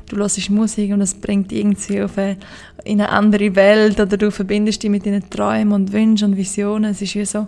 du 0.09 0.17
hörst 0.17 0.51
Musik 0.51 0.93
und 0.93 1.03
es 1.03 1.15
bringt 1.15 1.53
irgendwie 1.53 2.03
auf 2.03 2.19
eine, 2.19 2.37
in 2.83 3.01
eine 3.01 3.11
andere 3.11 3.55
Welt 3.55 4.01
oder 4.01 4.17
du 4.17 4.33
verbindest 4.33 4.83
dich 4.83 4.91
mit 4.91 5.07
deinen 5.07 5.31
Träumen 5.31 5.73
und 5.73 5.93
Wünschen 5.93 6.33
und 6.33 6.37
Visionen. 6.37 6.91
Es 6.91 7.01
ist 7.01 7.15
wie 7.15 7.25
so, 7.25 7.47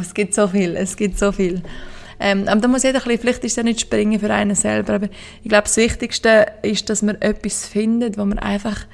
es 0.00 0.12
gibt 0.12 0.34
so 0.34 0.48
viel, 0.48 0.74
es 0.74 0.96
gibt 0.96 1.16
so 1.16 1.30
viel. 1.30 1.62
Ähm, 2.18 2.48
aber 2.48 2.60
da 2.60 2.68
muss 2.68 2.82
jeder 2.82 2.98
ein 2.98 3.04
bisschen, 3.04 3.20
vielleicht 3.20 3.44
ist 3.44 3.52
es 3.52 3.56
ja 3.56 3.62
nicht 3.62 3.80
springen 3.80 4.18
für 4.18 4.32
einen 4.32 4.54
selber, 4.54 4.94
aber 4.94 5.08
ich 5.42 5.48
glaube, 5.48 5.64
das 5.64 5.76
Wichtigste 5.76 6.46
ist, 6.62 6.88
dass 6.88 7.02
man 7.02 7.20
etwas 7.20 7.66
findet, 7.66 8.16
wo 8.16 8.24
man 8.24 8.38
einfach 8.38 8.86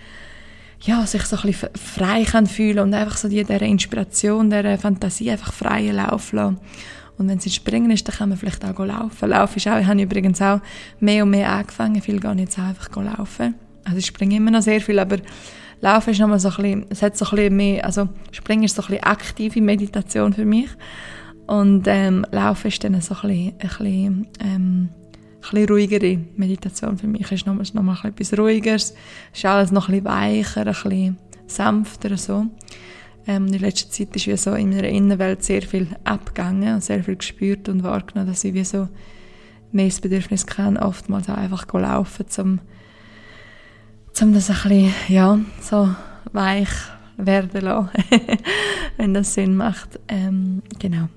ja, 0.84 1.06
sich 1.06 1.22
so 1.22 1.36
ein 1.36 1.42
bisschen 1.42 1.70
frei 1.76 2.24
kann 2.24 2.46
fühlen 2.46 2.80
und 2.80 2.94
einfach 2.94 3.16
so 3.16 3.28
die, 3.28 3.44
dieser 3.44 3.62
Inspiration, 3.62 4.50
dieser 4.50 4.78
Fantasie 4.78 5.30
einfach 5.30 5.52
freien 5.52 5.96
Lauf 5.96 6.32
lassen. 6.32 6.58
Und 7.18 7.28
wenn 7.28 7.38
es 7.38 7.46
ins 7.46 7.54
Springen 7.54 7.90
ist, 7.90 8.08
dann 8.08 8.16
kann 8.16 8.30
man 8.30 8.38
vielleicht 8.38 8.64
auch 8.64 8.78
laufen. 8.84 9.28
Laufen 9.28 9.58
ist 9.58 9.68
auch, 9.68 9.78
ich 9.78 9.86
habe 9.86 10.02
übrigens 10.02 10.42
auch 10.42 10.60
mehr 10.98 11.22
und 11.22 11.30
mehr 11.30 11.50
angefangen, 11.50 12.02
viel 12.02 12.18
gar 12.18 12.34
nicht 12.34 12.52
so 12.52 12.62
einfach 12.62 12.88
laufen. 12.96 13.54
Also 13.84 13.98
ich 13.98 14.06
springe 14.06 14.36
immer 14.36 14.50
noch 14.50 14.62
sehr 14.62 14.80
viel, 14.80 14.98
aber 14.98 15.18
Laufen 15.80 16.10
ist 16.10 16.20
nochmal 16.20 16.40
so 16.40 16.48
ein 16.48 16.56
bisschen, 16.56 16.86
es 16.90 17.02
hat 17.02 17.16
so 17.16 17.26
ein 17.26 17.30
bisschen 17.36 17.56
mehr, 17.56 17.84
also 17.84 18.08
Springen 18.30 18.64
ist 18.64 18.76
so 18.76 18.82
ein 18.82 18.88
bisschen 18.88 19.04
aktive 19.04 19.60
Meditation 19.60 20.32
für 20.32 20.44
mich. 20.44 20.68
Und 21.47 21.85
ähm, 21.86 22.24
Laufen 22.31 22.69
ist 22.69 22.82
dann 22.85 23.01
so 23.01 23.14
ein 23.14 23.20
bisschen, 23.20 23.52
ein 23.59 23.59
bisschen, 23.59 24.27
ähm, 24.40 24.89
ein 24.89 25.40
bisschen 25.40 25.69
ruhigere 25.69 26.19
Meditation 26.36 26.97
für 26.97 27.06
mich. 27.06 27.31
Ist 27.31 27.47
nochmal, 27.47 27.66
nochmal 27.73 27.98
etwas 28.05 28.39
ruhigeres, 28.39 28.94
ist 29.35 29.44
alles 29.44 29.73
noch 29.73 29.89
ein 29.89 30.02
bisschen 30.02 30.05
weicher, 30.05 30.60
ein 30.60 30.66
bisschen 30.66 31.19
sanfter 31.47 32.16
so. 32.16 32.47
Ähm, 33.27 33.47
in 33.48 33.60
letzter 33.60 33.90
Zeit 33.90 34.14
ist 34.16 34.27
wie 34.27 34.36
so 34.36 34.55
in 34.55 34.70
meiner 34.70 34.89
Innenwelt 34.89 35.44
sehr 35.44 35.62
viel 35.62 35.86
abgegangen 36.05 36.74
und 36.74 36.85
sehr 36.85 37.05
viel 37.05 37.16
gespürt 37.16 37.69
und 37.69 37.82
wahrgenommen, 37.85 38.28
dass 38.28 38.44
ich 38.44 38.55
wie 38.55 38.64
so 38.64 38.89
mehr 39.70 39.90
Bedürfnis 40.01 40.47
kann, 40.47 40.77
oftmals 40.77 41.28
auch 41.28 41.36
einfach 41.36 41.73
laufen, 41.73 42.27
um, 42.39 42.60
um 44.20 44.35
das 44.35 44.51
ein 44.51 44.56
bisschen, 44.56 44.94
ja, 45.09 45.39
so 45.60 45.94
weich 46.32 46.69
werden 47.16 47.60
lassen, 47.60 47.90
wenn 48.97 49.14
das 49.14 49.35
Sinn 49.35 49.56
macht. 49.56 50.01
Ähm, 50.09 50.62
genau. 50.78 51.09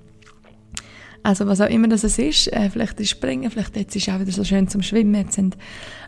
Also 1.25 1.47
was 1.47 1.59
auch 1.59 1.69
immer 1.69 1.87
das 1.87 2.03
ist, 2.03 2.53
äh, 2.53 2.69
vielleicht 2.69 2.99
ist 2.99 3.09
Springen, 3.09 3.49
vielleicht 3.49 3.75
jetzt 3.75 3.95
ist 3.95 4.07
es 4.07 4.13
auch 4.13 4.19
wieder 4.19 4.31
so 4.31 4.43
schön 4.43 4.67
zum 4.67 4.83
Schwimmen, 4.83 5.15
jetzt 5.15 5.33
sind 5.33 5.57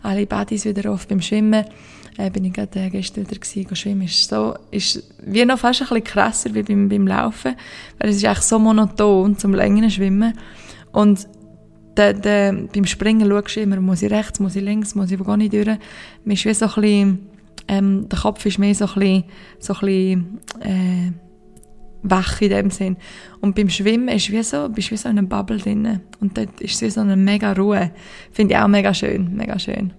alle 0.04 0.28
Buddies 0.28 0.66
wieder 0.66 0.92
oft 0.92 1.10
beim 1.10 1.22
Schwimmen 1.22 1.66
äh, 2.18 2.32
bin 2.32 2.46
ich 2.46 2.54
gerade 2.54 2.80
äh, 2.80 2.90
gestern 2.90 3.30
wieder 3.30 3.40
gewesen, 3.40 3.76
schwimmen. 3.76 4.02
Ist 4.04 4.30
so, 4.30 4.56
ist 4.72 5.04
wie 5.24 5.46
noch 5.46 5.60
fast 5.60 5.82
ein 5.82 5.88
bisschen 5.88 6.04
krasser 6.04 6.54
wie 6.54 6.64
beim, 6.64 6.90
beim 6.90 7.08
Laufen, 7.08 7.56
weil 8.00 8.10
es 8.10 8.18
ist 8.18 8.26
eigentlich 8.26 8.40
so 8.40 8.60
monoton 8.60 9.38
zum 9.38 9.54
längeren 9.54 9.90
Schwimmen. 9.90 10.34
Und 10.92 11.28
de, 11.96 12.14
de, 12.14 12.68
beim 12.74 12.86
Springen 12.86 13.30
schaust 13.30 13.56
du 13.56 13.62
immer, 13.62 13.80
muss 13.80 14.02
ich 14.02 14.12
rechts, 14.12 14.40
muss 14.40 14.56
ich 14.56 14.64
links, 14.64 14.96
muss 14.96 15.12
ich 15.12 15.24
gar 15.24 15.38
nicht 15.38 15.54
durch. 15.54 15.68
Man 15.68 16.34
ist 16.34 16.46
wie 16.46 16.54
so 16.54 16.66
ein 16.66 16.82
bisschen, 16.82 17.30
ähm, 17.68 18.10
der 18.10 18.20
Kopf 18.20 18.46
ist 18.46 18.58
mehr 18.58 18.74
so 18.74 18.86
ein 18.86 18.94
bisschen, 18.94 19.24
so 19.60 19.74
ein 19.74 19.80
bisschen 19.80 20.40
äh, 20.62 21.27
wach 22.04 22.42
in 22.42 22.50
dem 22.50 22.72
Sinn. 22.72 22.98
Und 23.42 23.56
beim 23.56 23.70
Schwimmen 23.70 24.10
ist 24.10 24.32
wie 24.32 24.44
so, 24.44 24.70
bist 24.70 24.92
wie 24.92 24.98
so 24.98 25.10
in 25.10 25.18
einer 25.18 25.28
Bubble 25.28 25.58
drin. 25.58 26.02
Und 26.20 26.38
dort 26.38 26.62
ist 26.62 26.82
wie 26.82 26.90
so 26.90 27.02
eine 27.02 27.16
mega 27.16 27.54
Ruhe. 27.54 27.92
Finde 28.32 28.54
ich 28.54 28.60
auch 28.60 28.68
mega 28.68 28.94
schön, 28.94 29.36
mega 29.36 29.58
schön. 29.60 29.94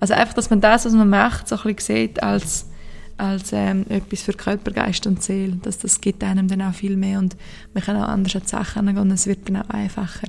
Also 0.00 0.14
einfach, 0.14 0.34
dass 0.34 0.50
man 0.50 0.60
das, 0.60 0.84
was 0.84 0.92
man 0.92 1.08
macht, 1.08 1.48
so 1.48 1.56
ein 1.56 1.74
bisschen 1.74 1.96
sieht 1.96 2.22
als, 2.22 2.68
als 3.16 3.52
ähm, 3.52 3.84
etwas 3.88 4.22
für 4.22 4.32
Körper, 4.32 4.70
Geist 4.70 5.06
und 5.06 5.22
Seele. 5.22 5.58
Das, 5.62 5.78
das 5.78 6.00
gibt 6.00 6.22
einem 6.22 6.48
dann 6.48 6.62
auch 6.62 6.74
viel 6.74 6.96
mehr 6.96 7.18
und 7.18 7.36
man 7.74 7.82
kann 7.82 7.96
auch 7.96 8.08
anders 8.08 8.36
an 8.36 8.42
die 8.42 8.48
Sachen 8.48 8.88
angehen 8.88 9.02
und 9.02 9.10
es 9.10 9.26
wird 9.26 9.48
dann 9.48 9.56
auch 9.56 9.70
einfacher. 9.70 10.28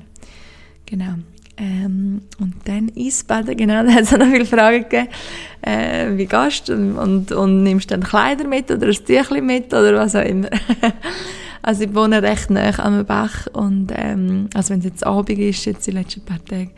Genau. 0.85 1.15
Ähm, 1.59 2.21
und 2.39 2.55
dann 2.65 2.89
Eisbaden, 2.97 3.57
genau, 3.57 3.83
da 3.85 3.91
hat 3.91 4.03
es 4.03 4.13
auch 4.13 4.17
noch 4.17 4.27
viele 4.27 4.45
Fragen 4.45 4.83
gegeben. 4.83 5.09
Äh, 5.61 6.17
wie 6.17 6.25
gehst 6.25 6.69
du 6.69 6.73
und, 6.73 7.31
und, 7.33 7.63
nimmst 7.63 7.91
du 7.91 7.95
dann 7.95 8.03
Kleider 8.03 8.47
mit 8.47 8.71
oder 8.71 8.87
ein 8.87 8.93
Tüchlein 8.93 9.45
mit 9.45 9.73
oder 9.73 9.95
was 9.95 10.15
auch 10.15 10.23
immer. 10.23 10.47
also 11.61 11.83
ich 11.83 11.93
wohne 11.93 12.23
recht 12.23 12.49
nah 12.49 12.79
am 12.79 13.05
Bach 13.05 13.47
und 13.51 13.91
ähm, 13.93 14.49
also 14.53 14.71
wenn 14.71 14.79
es 14.79 14.85
jetzt 14.85 15.05
Abend 15.05 15.37
ist, 15.37 15.65
jetzt 15.65 15.85
die 15.85 15.91
letzten 15.91 16.21
paar 16.21 16.43
Tage, 16.45 16.69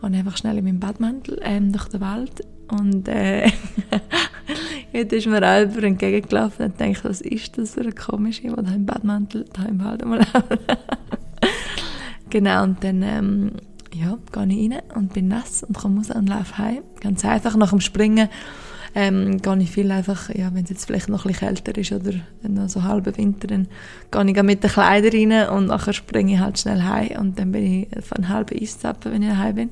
gehe 0.00 0.18
einfach 0.18 0.38
schnell 0.38 0.56
in 0.56 0.64
meinem 0.64 0.80
Badmantel 0.80 1.38
ähm, 1.42 1.72
durch 1.72 1.88
den 1.88 2.00
Wald 2.00 2.42
und 2.68 3.06
äh, 3.08 3.48
jetzt 4.94 5.12
ist 5.12 5.26
mir 5.26 5.42
auch 5.42 5.82
entgegengelaufen 5.82 6.66
und 6.66 6.80
denkt, 6.80 7.04
was 7.04 7.20
ist 7.20 7.58
das 7.58 7.74
für 7.74 7.82
ein 7.82 7.94
komischer, 7.94 8.48
der 8.48 8.62
da 8.62 8.74
im 8.74 8.86
Badmantel 8.86 9.44
da 9.52 9.64
im 9.64 9.84
Wald 9.84 10.02
rumläuft. 10.02 10.32
genau, 12.30 12.62
und 12.62 12.82
dann 12.82 13.02
ähm, 13.02 13.50
ja, 13.94 14.18
gehe 14.32 14.46
ich 14.46 14.70
rein 14.70 14.82
und 14.94 15.12
bin 15.12 15.28
nass 15.28 15.62
und 15.62 15.76
komme 15.76 15.98
raus 15.98 16.10
und 16.10 16.28
laufe 16.28 16.58
heim. 16.58 16.82
Ganz 17.00 17.24
einfach 17.24 17.56
nach 17.56 17.70
dem 17.70 17.80
Springen 17.80 18.28
ähm, 18.94 19.40
gehe 19.40 19.58
ich 19.58 19.70
viel 19.70 19.90
einfach, 19.90 20.28
ja, 20.34 20.54
wenn 20.54 20.64
es 20.64 20.70
jetzt 20.70 20.86
vielleicht 20.86 21.08
noch 21.08 21.24
ein 21.24 21.32
bisschen 21.32 21.48
kälter 21.48 21.78
ist 21.78 21.92
oder 21.92 22.12
noch 22.42 22.68
so 22.68 22.82
halber 22.82 23.16
Winter, 23.16 23.46
dann 23.46 23.68
gehe 24.10 24.36
ich 24.36 24.42
mit 24.42 24.62
den 24.62 24.70
Kleidern 24.70 25.32
rein 25.32 25.48
und 25.48 25.66
nachher 25.66 25.92
springe 25.92 26.34
ich 26.34 26.40
halt 26.40 26.58
schnell 26.58 26.82
heim 26.82 27.18
und 27.18 27.38
dann 27.38 27.52
bin 27.52 27.64
ich 27.64 28.04
von 28.04 28.28
halben 28.28 28.58
Eiszapfen, 28.58 29.12
wenn 29.12 29.22
ich 29.22 29.30
daheim 29.30 29.54
bin. 29.54 29.70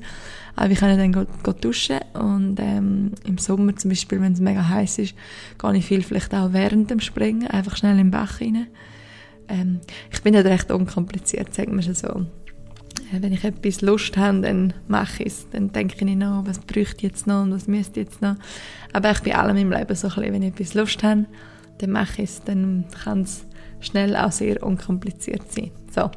Aber 0.55 0.69
ich 0.69 0.79
kann 0.79 0.97
dann 0.97 1.13
go, 1.13 1.25
go 1.43 1.53
duschen 1.53 1.99
und 2.13 2.59
ähm, 2.59 3.11
im 3.23 3.37
Sommer 3.37 3.75
zum 3.75 3.89
Beispiel, 3.89 4.19
wenn 4.21 4.33
es 4.33 4.39
mega 4.39 4.67
heiß 4.67 4.99
ist, 4.99 5.15
gehe 5.59 5.75
ich 5.75 5.85
viel 5.85 6.01
vielleicht 6.01 6.33
auch 6.33 6.51
während 6.51 6.89
dem 6.89 6.99
Springen 6.99 7.47
einfach 7.47 7.77
schnell 7.77 7.99
im 7.99 8.11
Bach 8.11 8.41
rein. 8.41 8.67
Ähm, 9.47 9.81
ich 10.11 10.21
bin 10.23 10.33
nicht 10.33 10.45
recht 10.45 10.71
unkompliziert, 10.71 11.53
sagen 11.53 11.79
wir 11.79 11.87
es 11.87 11.99
so 11.99 12.25
wenn 13.19 13.33
ich 13.33 13.43
etwas 13.43 13.81
Lust 13.81 14.17
habe, 14.17 14.41
dann 14.41 14.73
mache 14.87 15.23
ich 15.23 15.33
es. 15.33 15.49
Dann 15.51 15.71
denke 15.71 16.05
ich 16.05 16.15
noch, 16.15 16.45
was 16.45 16.59
bräuchte 16.59 16.97
ich 16.97 17.03
jetzt 17.03 17.27
noch 17.27 17.43
und 17.43 17.53
was 17.53 17.67
müsste 17.67 17.99
ich 17.99 18.07
jetzt 18.07 18.21
noch. 18.21 18.35
Aber 18.93 19.11
ich 19.11 19.19
bin 19.21 19.33
allem 19.33 19.57
im 19.57 19.71
Leben 19.71 19.95
so 19.95 20.07
ein 20.07 20.33
wenn 20.33 20.43
ich 20.43 20.53
etwas 20.53 20.73
Lust 20.73 21.03
habe, 21.03 21.25
dann 21.79 21.91
mache 21.91 22.21
ich 22.21 22.29
es. 22.29 22.43
Dann 22.43 22.85
kann 23.03 23.21
es 23.21 23.45
schnell 23.79 24.15
auch 24.15 24.31
sehr 24.31 24.63
unkompliziert 24.63 25.51
sein. 25.51 25.71
So. 25.93 26.09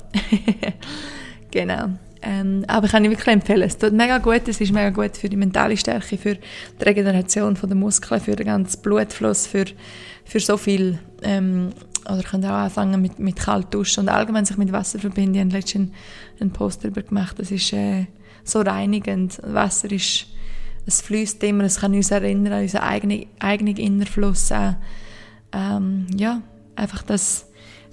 genau. 1.50 1.90
Ähm, 2.22 2.64
aber 2.68 2.86
ich 2.86 2.92
kann 2.92 3.04
ich 3.04 3.10
wirklich 3.10 3.28
empfehlen. 3.28 3.62
Es 3.62 3.76
tut 3.76 3.92
mega 3.92 4.18
gut. 4.18 4.48
Es 4.48 4.60
ist 4.60 4.72
mega 4.72 4.90
gut 4.90 5.16
für 5.16 5.28
die 5.28 5.36
mentale 5.36 5.76
Stärke, 5.76 6.16
für 6.16 6.36
die 6.36 6.84
Regeneration 6.84 7.54
der 7.54 7.76
Muskeln, 7.76 8.20
für 8.20 8.36
den 8.36 8.46
ganzen 8.46 8.80
Blutfluss, 8.82 9.46
für, 9.46 9.66
für 10.24 10.40
so 10.40 10.56
viel. 10.56 10.98
Ähm, 11.22 11.70
oder 12.08 12.22
könnt 12.22 12.44
auch 12.44 12.50
anfangen 12.50 13.00
mit, 13.00 13.18
mit 13.18 13.36
kalt 13.36 13.72
duschen 13.72 14.04
und 14.04 14.08
allgemein 14.08 14.44
sich 14.44 14.56
mit 14.56 14.72
Wasser 14.72 14.98
verbinden. 14.98 15.34
Ich 15.34 15.40
habe 15.40 15.52
letztens 15.52 15.90
einen 16.40 16.50
Post 16.52 16.84
darüber 16.84 17.02
gemacht. 17.02 17.38
Das 17.38 17.50
ist 17.50 17.72
äh, 17.72 18.06
so 18.44 18.60
reinigend. 18.60 19.40
Wasser 19.42 19.90
ist, 19.90 20.26
es 20.86 21.00
fließt 21.00 21.42
immer, 21.44 21.64
es 21.64 21.80
kann 21.80 21.94
uns 21.94 22.10
erinnern 22.10 22.52
an 22.52 22.62
unseren 22.62 22.82
eigenen, 22.82 23.26
eigenen 23.38 23.76
Innerfluss. 23.76 24.50
Äh, 24.50 24.74
ähm, 25.52 26.06
ja, 26.16 26.42
einfach 26.76 27.02
das 27.02 27.46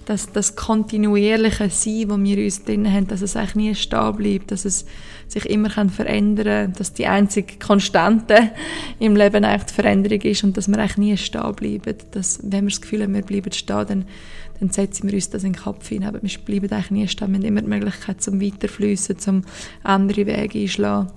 das, 0.06 0.32
das 0.32 0.56
kontinuierliche 0.56 1.70
Sein, 1.70 2.08
das 2.08 2.20
wir 2.20 2.44
uns 2.44 2.64
drin 2.64 2.92
haben, 2.92 3.08
dass 3.08 3.22
es 3.22 3.36
eigentlich 3.36 3.56
nie 3.56 3.76
stehen 3.76 4.16
bleibt, 4.16 4.52
dass 4.52 4.66
es 4.66 4.86
sich 5.28 5.46
immer 5.46 5.70
kann 5.70 5.90
verändern 5.90 6.66
kann, 6.66 6.74
dass 6.74 6.94
die 6.94 7.08
einzige 7.08 7.58
Konstante 7.58 8.52
im 9.00 9.16
Leben 9.16 9.46
eigentlich 9.46 9.70
die 9.70 9.74
Veränderung 9.74 10.22
ist 10.22 10.44
und 10.44 10.58
dass 10.58 10.68
wir 10.68 10.78
eigentlich 10.78 10.98
nie 10.98 11.18
stehen 11.18 11.56
bleiben. 11.56 11.96
Dass, 12.12 12.40
wenn 12.44 12.66
wir 12.66 12.72
das 12.72 12.82
Gefühl 12.82 13.04
haben, 13.04 13.14
wir 13.14 13.22
bleiben 13.22 13.52
stehen, 13.52 13.86
dann, 13.88 14.06
dann 14.60 14.70
setzen 14.70 15.08
wir 15.08 15.14
uns 15.16 15.30
das 15.30 15.44
in 15.44 15.54
den 15.54 15.62
Kopf 15.62 15.88
hinein, 15.88 16.10
aber 16.10 16.22
wir 16.22 16.30
bleiben 16.46 16.72
eigentlich 16.72 16.92
nie 16.92 17.08
stehen. 17.08 17.32
Wir 17.32 17.38
haben 17.38 17.46
immer 17.46 17.62
die 17.62 17.68
Möglichkeit 17.68 18.22
zum 18.22 18.42
Weiterfließen, 18.42 19.20
zum 19.20 19.44
andere 19.84 20.26
Wege 20.26 20.60
einschlagen. 20.60 21.12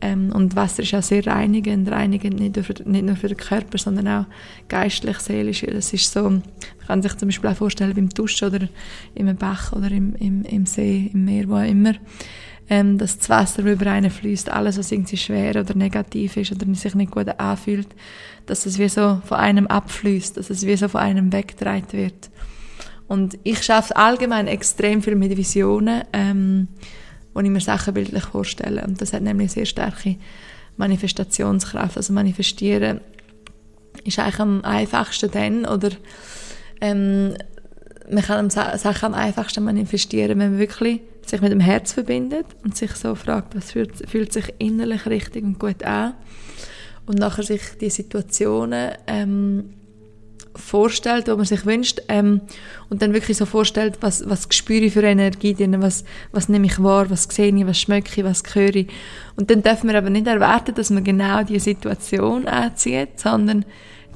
Ähm, 0.00 0.32
und 0.32 0.56
Wasser 0.56 0.82
ist 0.82 0.94
auch 0.94 1.02
sehr 1.02 1.26
reinigend, 1.26 1.90
reinigend 1.90 2.38
nicht 2.38 2.56
nur, 2.56 2.64
für, 2.64 2.74
nicht 2.84 3.04
nur 3.04 3.16
für 3.16 3.28
den 3.28 3.36
Körper, 3.36 3.78
sondern 3.78 4.08
auch 4.08 4.26
geistlich, 4.68 5.18
seelisch. 5.18 5.64
Das 5.66 5.92
ist 5.92 6.12
so, 6.12 6.22
man 6.22 6.42
kann 6.86 7.02
sich 7.02 7.16
zum 7.16 7.28
Beispiel 7.28 7.50
auch 7.50 7.56
vorstellen 7.56 7.94
beim 7.94 8.08
Duschen 8.08 8.48
oder 8.48 8.68
im 9.14 9.34
Bach 9.36 9.72
oder 9.72 9.90
im, 9.90 10.14
im, 10.16 10.42
im 10.42 10.66
See, 10.66 11.10
im 11.12 11.24
Meer, 11.24 11.48
wo 11.48 11.56
auch 11.56 11.68
immer, 11.68 11.94
ähm, 12.68 12.98
dass 12.98 13.18
das 13.18 13.28
Wasser, 13.28 13.62
über 13.62 13.90
einen 13.90 14.10
fließt, 14.10 14.50
alles, 14.50 14.78
was 14.78 14.92
irgendwie 14.92 15.16
schwer 15.16 15.60
oder 15.60 15.74
negativ 15.74 16.36
ist 16.36 16.52
oder 16.52 16.72
sich 16.74 16.94
nicht 16.94 17.10
gut 17.10 17.28
anfühlt, 17.38 17.88
dass 18.46 18.66
es 18.66 18.78
wie 18.78 18.88
so 18.88 19.20
von 19.24 19.38
einem 19.38 19.66
abfließt, 19.66 20.36
dass 20.36 20.50
es 20.50 20.66
wie 20.66 20.76
so 20.76 20.88
von 20.88 21.00
einem 21.00 21.32
weggetragen 21.32 21.92
wird. 21.92 22.30
Und 23.06 23.38
ich 23.42 23.62
schaffe 23.62 23.96
allgemein 23.96 24.46
extrem 24.46 25.02
viel 25.02 25.14
mit 25.14 25.36
Visionen. 25.36 26.04
Ähm, 26.12 26.68
wo 27.34 27.40
ich 27.40 27.50
mir 27.50 27.60
Sachen 27.60 27.94
bildlich 27.94 28.24
vorstelle. 28.24 28.84
Und 28.86 29.00
das 29.00 29.12
hat 29.12 29.22
nämlich 29.22 29.52
sehr 29.52 29.66
starke 29.66 30.16
Manifestationskraft. 30.76 31.96
Also 31.96 32.12
manifestieren 32.12 33.00
ist 34.04 34.18
eigentlich 34.18 34.40
am 34.40 34.64
einfachsten 34.64 35.30
dann, 35.30 35.66
oder 35.66 35.90
ähm, 36.80 37.34
man 38.10 38.22
kann 38.22 38.50
Sachen 38.50 39.06
am 39.06 39.14
einfachsten 39.14 39.64
manifestieren, 39.64 40.38
wenn 40.38 40.50
man 40.50 40.58
wirklich 40.58 41.00
sich 41.26 41.40
mit 41.40 41.52
dem 41.52 41.60
Herz 41.60 41.92
verbindet 41.92 42.46
und 42.62 42.76
sich 42.76 42.92
so 42.92 43.14
fragt, 43.14 43.56
was 43.56 43.72
fühlt, 43.72 44.08
fühlt 44.08 44.32
sich 44.32 44.52
innerlich 44.58 45.06
richtig 45.06 45.42
und 45.42 45.58
gut 45.58 45.82
an 45.84 46.14
und 47.06 47.18
nachher 47.18 47.44
sich 47.44 47.62
die 47.80 47.90
Situationen 47.90 48.92
ähm, 49.06 49.70
vorstellt, 50.56 51.28
wo 51.28 51.36
man 51.36 51.44
sich 51.44 51.66
wünscht, 51.66 52.00
ähm, 52.08 52.40
und 52.88 53.02
dann 53.02 53.12
wirklich 53.12 53.36
so 53.36 53.46
vorstellt, 53.46 53.98
was, 54.00 54.28
was 54.28 54.46
spüre 54.50 54.84
ich 54.84 54.92
für 54.92 55.02
Energie 55.02 55.54
drin, 55.54 55.82
was, 55.82 56.04
was 56.32 56.48
nehme 56.48 56.66
ich 56.66 56.82
wahr, 56.82 57.10
was 57.10 57.24
sehe 57.24 57.54
ich, 57.54 57.66
was 57.66 57.80
schmecke 57.80 58.20
ich, 58.20 58.24
was 58.24 58.42
höre 58.54 58.74
ich. 58.74 58.88
Und 59.36 59.50
dann 59.50 59.62
dürfen 59.62 59.88
wir 59.88 59.98
aber 59.98 60.10
nicht 60.10 60.26
erwarten, 60.26 60.74
dass 60.74 60.90
man 60.90 61.04
genau 61.04 61.42
die 61.42 61.58
Situation 61.58 62.46
anzieht, 62.46 63.18
sondern 63.20 63.64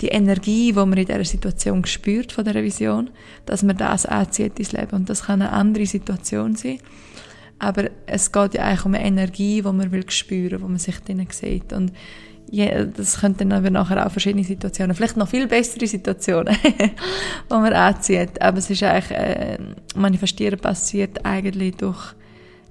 die 0.01 0.09
Energie, 0.09 0.73
die 0.73 0.79
man 0.79 0.93
in 0.93 1.07
dieser 1.07 1.25
Situation 1.25 1.85
spürt 1.85 2.33
von 2.33 2.45
der 2.45 2.63
Vision, 2.63 3.11
dass 3.47 3.63
man 3.63 3.77
das 3.77 4.07
anzieht 4.07 4.59
ins 4.59 4.73
Leben. 4.73 4.95
Und 4.95 5.11
das 5.11 5.25
kann 5.25 5.43
eine 5.43 5.53
andere 5.53 5.87
Situation 5.87 6.55
sein. 6.55 6.79
Aber 7.59 7.91
es 8.07 8.31
geht 8.31 8.55
ja 8.55 8.65
eigentlich 8.65 8.85
um 8.85 8.95
eine 8.95 9.05
Energie, 9.05 9.63
die 9.63 9.73
man 9.73 9.91
will 9.91 10.09
spüren, 10.11 10.63
wo 10.63 10.69
man 10.69 10.79
sich 10.79 11.01
drinnen 11.01 11.27
sieht. 11.31 11.73
Und 11.73 11.93
ja, 12.51 12.85
das 12.85 13.21
könnten 13.21 13.51
dann 13.51 13.59
aber 13.59 13.71
nachher 13.71 14.07
auch 14.07 14.11
verschiedene 14.11 14.45
Situationen, 14.45 14.95
vielleicht 14.95 15.17
noch 15.17 15.29
viel 15.29 15.47
bessere 15.47 15.87
Situationen, 15.87 16.57
wo 17.49 17.57
man 17.57 17.73
anzieht. 17.73 18.41
Aber 18.41 18.59
es 18.59 18.71
ist 18.71 18.83
eigentlich, 18.83 19.11
äh, 19.11 19.59
manifestieren 19.95 20.59
passiert 20.59 21.25
eigentlich 21.25 21.77
durch 21.77 22.15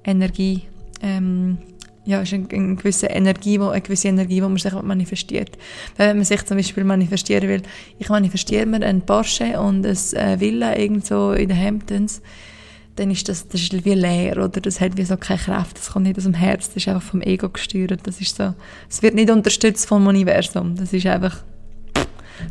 Energie. 0.03 0.63
Ähm, 1.01 1.59
ja, 2.05 2.21
ist 2.21 2.33
eine, 2.33 2.47
eine, 2.51 2.75
gewisse 2.75 3.07
Energie, 3.07 3.59
wo, 3.59 3.67
eine 3.67 3.81
gewisse 3.81 4.07
Energie, 4.07 4.35
die 4.35 4.41
man 4.41 4.57
sich 4.57 4.73
manifestiert. 4.73 5.57
Wenn 5.97 6.15
man 6.15 6.25
sich 6.25 6.43
zum 6.45 6.57
Beispiel 6.57 6.85
manifestieren 6.85 7.49
will, 7.49 7.61
ich 7.99 8.09
manifestiere 8.09 8.65
mir 8.65 8.81
einen 8.81 9.01
Porsche 9.01 9.59
und 9.59 9.85
eine 9.85 10.33
äh, 10.33 10.39
Villa 10.39 10.77
irgendwo 10.77 11.31
in 11.31 11.49
den 11.49 11.61
Hamptons, 11.61 12.21
dann 12.97 13.11
ist 13.11 13.29
das, 13.29 13.47
das 13.47 13.61
ist 13.61 13.85
wie 13.85 13.93
leer, 13.93 14.37
oder? 14.37 14.59
Das 14.59 14.81
hat 14.81 14.97
wie 14.97 15.05
so 15.05 15.17
keine 15.17 15.39
Kraft, 15.39 15.77
das 15.77 15.91
kommt 15.91 16.05
nicht 16.05 16.17
aus 16.17 16.23
dem 16.23 16.33
Herz, 16.33 16.67
das 16.67 16.77
ist 16.77 16.87
einfach 16.87 17.03
vom 17.03 17.21
Ego 17.21 17.49
gesteuert, 17.49 18.01
das 18.03 18.19
ist 18.19 18.35
so, 18.35 18.53
es 18.89 19.01
wird 19.01 19.13
nicht 19.13 19.29
unterstützt 19.29 19.87
vom 19.87 20.07
Universum, 20.07 20.75
das 20.75 20.93
ist 20.93 21.05
einfach, 21.05 21.43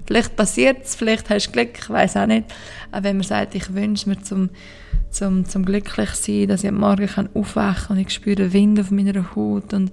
vielleicht 0.07 0.37
passiert 0.37 0.85
es, 0.85 0.95
vielleicht 0.95 1.29
hast 1.31 1.49
du 1.49 1.53
Glück, 1.53 1.79
ich 1.79 1.91
weiß 1.91 2.17
auch 2.17 2.27
nicht, 2.27 2.45
aber 2.93 3.05
wenn 3.05 3.17
man 3.17 3.27
sagt, 3.27 3.57
ich 3.57 3.75
wünsche 3.75 4.09
mir 4.09 4.23
zum, 4.23 4.51
zum, 5.11 5.47
zum 5.47 5.65
glücklich 5.65 6.11
sein, 6.11 6.47
dass 6.47 6.63
ich 6.63 6.71
am 6.71 6.79
Morgen 6.79 7.09
kann 7.09 7.29
aufwachen 7.35 7.97
und 7.97 8.03
ich 8.03 8.11
spüre 8.11 8.37
den 8.37 8.53
Wind 8.53 8.79
auf 8.79 8.93
meiner 8.93 9.35
Haut 9.35 9.75
und 9.75 9.91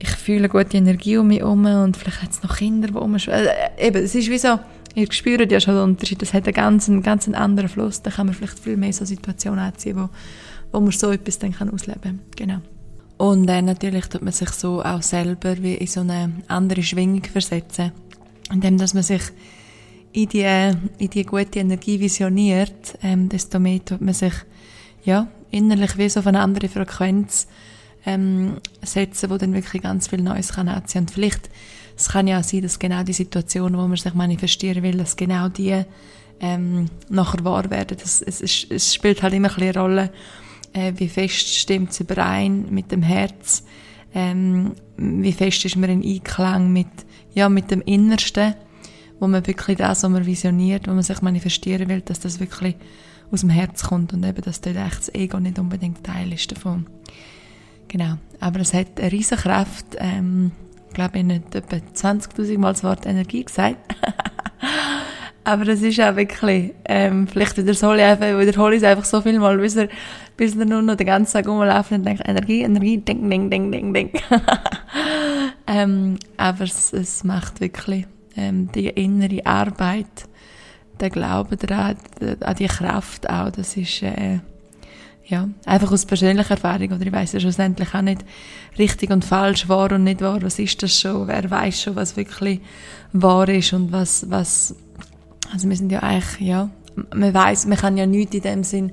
ich 0.00 0.10
fühle 0.10 0.48
gute 0.48 0.78
Energie 0.78 1.18
um 1.18 1.28
mich 1.28 1.40
herum 1.40 1.64
und 1.66 1.96
vielleicht 1.96 2.22
hat 2.22 2.30
es 2.30 2.42
noch 2.42 2.56
Kinder, 2.56 2.88
die 2.88 2.94
rumschwimmen. 2.94 3.46
Äh, 3.46 3.86
eben, 3.86 4.02
es 4.02 4.14
ist 4.14 4.30
wie 4.30 4.38
so, 4.38 4.58
ihr 4.94 5.10
spürt 5.12 5.50
ja 5.50 5.60
schon 5.60 5.74
den 5.74 5.84
Unterschied, 5.84 6.20
das 6.22 6.32
hat 6.32 6.46
einen 6.46 6.54
ganz, 6.54 6.90
ganz 7.02 7.28
anderen 7.28 7.68
Fluss, 7.68 8.02
da 8.02 8.10
kann 8.10 8.26
man 8.26 8.34
vielleicht 8.34 8.58
viel 8.58 8.76
mehr 8.76 8.92
so 8.92 9.04
Situationen 9.04 9.60
anziehen, 9.60 9.96
wo, 9.96 10.08
wo 10.72 10.80
man 10.80 10.92
so 10.92 11.10
etwas 11.10 11.38
dann 11.38 11.52
kann 11.52 11.70
ausleben 11.70 12.02
kann. 12.02 12.20
Genau. 12.36 12.58
Und 13.18 13.46
dann 13.46 13.66
natürlich 13.66 14.06
tut 14.06 14.22
man 14.22 14.32
sich 14.32 14.50
so 14.50 14.82
auch 14.82 15.02
selber 15.02 15.62
wie 15.62 15.74
in 15.74 15.86
so 15.86 16.00
eine 16.00 16.32
andere 16.48 16.82
Schwingung 16.82 17.22
versetzen, 17.24 17.92
indem 18.50 18.78
dass 18.78 18.94
man 18.94 19.02
sich 19.02 19.22
in 20.12 20.28
die, 20.28 20.72
in 20.98 21.10
die 21.10 21.24
gute 21.24 21.58
Energie 21.58 22.00
visioniert, 22.00 22.98
ähm, 23.02 23.28
desto 23.28 23.60
mehr 23.60 23.84
tut 23.84 24.00
man 24.00 24.14
sich 24.14 24.32
ja, 25.04 25.28
innerlich 25.50 25.98
wie 25.98 26.08
so 26.08 26.20
auf 26.20 26.26
eine 26.26 26.40
andere 26.40 26.68
Frequenz 26.68 27.46
ähm, 28.06 28.56
setzen, 28.82 29.30
wo 29.30 29.36
dann 29.36 29.54
wirklich 29.54 29.82
ganz 29.82 30.08
viel 30.08 30.22
Neues 30.22 30.52
kann 30.52 30.68
anziehen. 30.68 31.02
Und 31.02 31.10
vielleicht, 31.10 31.50
es 32.00 32.08
kann 32.08 32.26
ja 32.26 32.42
sein, 32.42 32.62
dass 32.62 32.78
genau 32.78 33.02
die 33.02 33.12
Situation, 33.12 33.76
wo 33.76 33.86
man 33.86 33.96
sich 33.96 34.14
manifestieren 34.14 34.82
will, 34.82 34.96
dass 34.96 35.16
genau 35.16 35.48
die 35.48 35.84
ähm, 36.40 36.86
nachher 37.08 37.44
wahr 37.44 37.70
werden. 37.70 37.98
Das, 38.00 38.22
es, 38.22 38.40
es, 38.40 38.66
es 38.70 38.94
spielt 38.94 39.22
halt 39.22 39.34
immer 39.34 39.50
ein 39.56 39.62
eine 39.62 39.78
Rolle, 39.78 40.12
äh, 40.72 40.92
wie 40.96 41.08
fest 41.08 41.54
stimmt 41.54 41.90
es 41.90 42.00
überein 42.00 42.66
mit 42.70 42.90
dem 42.90 43.02
Herz, 43.02 43.64
ähm, 44.14 44.72
wie 44.96 45.32
fest 45.32 45.64
ist 45.64 45.76
man 45.76 45.90
in 45.90 46.02
Einklang 46.02 46.72
mit, 46.72 46.88
ja, 47.34 47.48
mit 47.48 47.70
dem 47.70 47.82
Innersten, 47.82 48.54
wo 49.18 49.26
man 49.26 49.46
wirklich 49.46 49.76
das, 49.76 50.02
was 50.02 50.10
man 50.10 50.24
visioniert, 50.24 50.88
wo 50.88 50.92
man 50.92 51.02
sich 51.02 51.20
manifestieren 51.20 51.88
will, 51.88 52.00
dass 52.00 52.20
das 52.20 52.40
wirklich 52.40 52.76
aus 53.30 53.40
dem 53.40 53.50
Herz 53.50 53.82
kommt 53.82 54.14
und 54.14 54.24
eben, 54.24 54.40
dass 54.42 54.62
dort 54.62 54.76
echt 54.76 54.98
das 55.00 55.14
Ego 55.14 55.38
nicht 55.38 55.58
unbedingt 55.58 56.02
Teil 56.02 56.32
ist 56.32 56.50
davon. 56.50 56.86
Genau. 57.88 58.14
Aber 58.40 58.60
es 58.60 58.72
hat 58.72 58.98
eine 58.98 59.12
riesige 59.12 59.42
Kraft. 59.42 59.96
Ähm, 59.98 60.52
glaube, 60.94 61.18
ich 61.18 61.24
habe 61.24 61.34
etwa 61.34 61.76
20.000 61.76 62.58
Mal 62.58 62.72
das 62.72 62.84
Wort 62.84 63.06
Energie 63.06 63.44
gesagt. 63.44 63.76
Aber 65.44 65.66
es 65.68 65.82
ist 65.82 66.00
auch 66.00 66.16
wirklich, 66.16 66.74
ähm, 66.84 67.26
vielleicht 67.26 67.56
wiederhole 67.56 67.98
ich, 67.98 68.04
einfach, 68.04 68.38
wiederhole 68.38 68.76
ich 68.76 68.82
es 68.82 68.88
einfach 68.88 69.04
so 69.04 69.20
viel 69.22 69.38
mal, 69.38 69.56
bis 69.56 69.74
er, 69.76 69.88
bis 70.36 70.54
er 70.54 70.66
nur 70.66 70.82
noch 70.82 70.96
den 70.96 71.06
ganzen 71.06 71.32
Tag 71.32 71.48
rumlaufen 71.48 71.98
und 71.98 72.04
denkt, 72.04 72.22
Energie, 72.28 72.62
Energie, 72.62 72.98
ding, 72.98 73.28
ding, 73.28 73.50
ding, 73.50 73.72
ding, 73.72 73.94
ding. 73.94 74.10
ähm, 75.66 76.18
aber 76.36 76.64
es, 76.64 76.92
es 76.92 77.24
macht 77.24 77.60
wirklich 77.60 78.06
ähm, 78.36 78.70
die 78.72 78.88
innere 78.88 79.44
Arbeit, 79.46 80.28
der 81.00 81.10
Glaube 81.10 81.56
daran, 81.56 81.96
an 82.40 82.56
die 82.56 82.66
Kraft 82.66 83.28
auch, 83.30 83.50
das 83.50 83.76
ist, 83.76 84.02
äh, 84.02 84.40
ja, 85.30 85.48
einfach 85.64 85.92
aus 85.92 86.04
persönlicher 86.04 86.50
Erfahrung, 86.50 86.92
oder? 86.92 87.06
Ich 87.06 87.12
weiß 87.12 87.32
ja 87.32 87.40
schlussendlich 87.40 87.94
auch 87.94 88.02
nicht 88.02 88.24
richtig 88.78 89.10
und 89.10 89.24
falsch, 89.24 89.68
wahr 89.68 89.92
und 89.92 90.04
nicht 90.04 90.20
wahr, 90.20 90.42
was 90.42 90.58
ist 90.58 90.82
das 90.82 90.98
schon, 90.98 91.28
wer 91.28 91.48
weiß 91.48 91.82
schon, 91.82 91.96
was 91.96 92.16
wirklich 92.16 92.60
wahr 93.12 93.48
ist 93.48 93.72
und 93.72 93.92
was, 93.92 94.28
was, 94.28 94.74
also 95.52 95.68
wir 95.68 95.76
sind 95.76 95.92
ja 95.92 96.00
eigentlich, 96.00 96.40
ja, 96.40 96.68
man 97.14 97.32
weiß, 97.32 97.66
man 97.66 97.78
kann 97.78 97.96
ja 97.96 98.06
nichts 98.06 98.34
in 98.34 98.42
dem 98.42 98.64
Sinn 98.64 98.92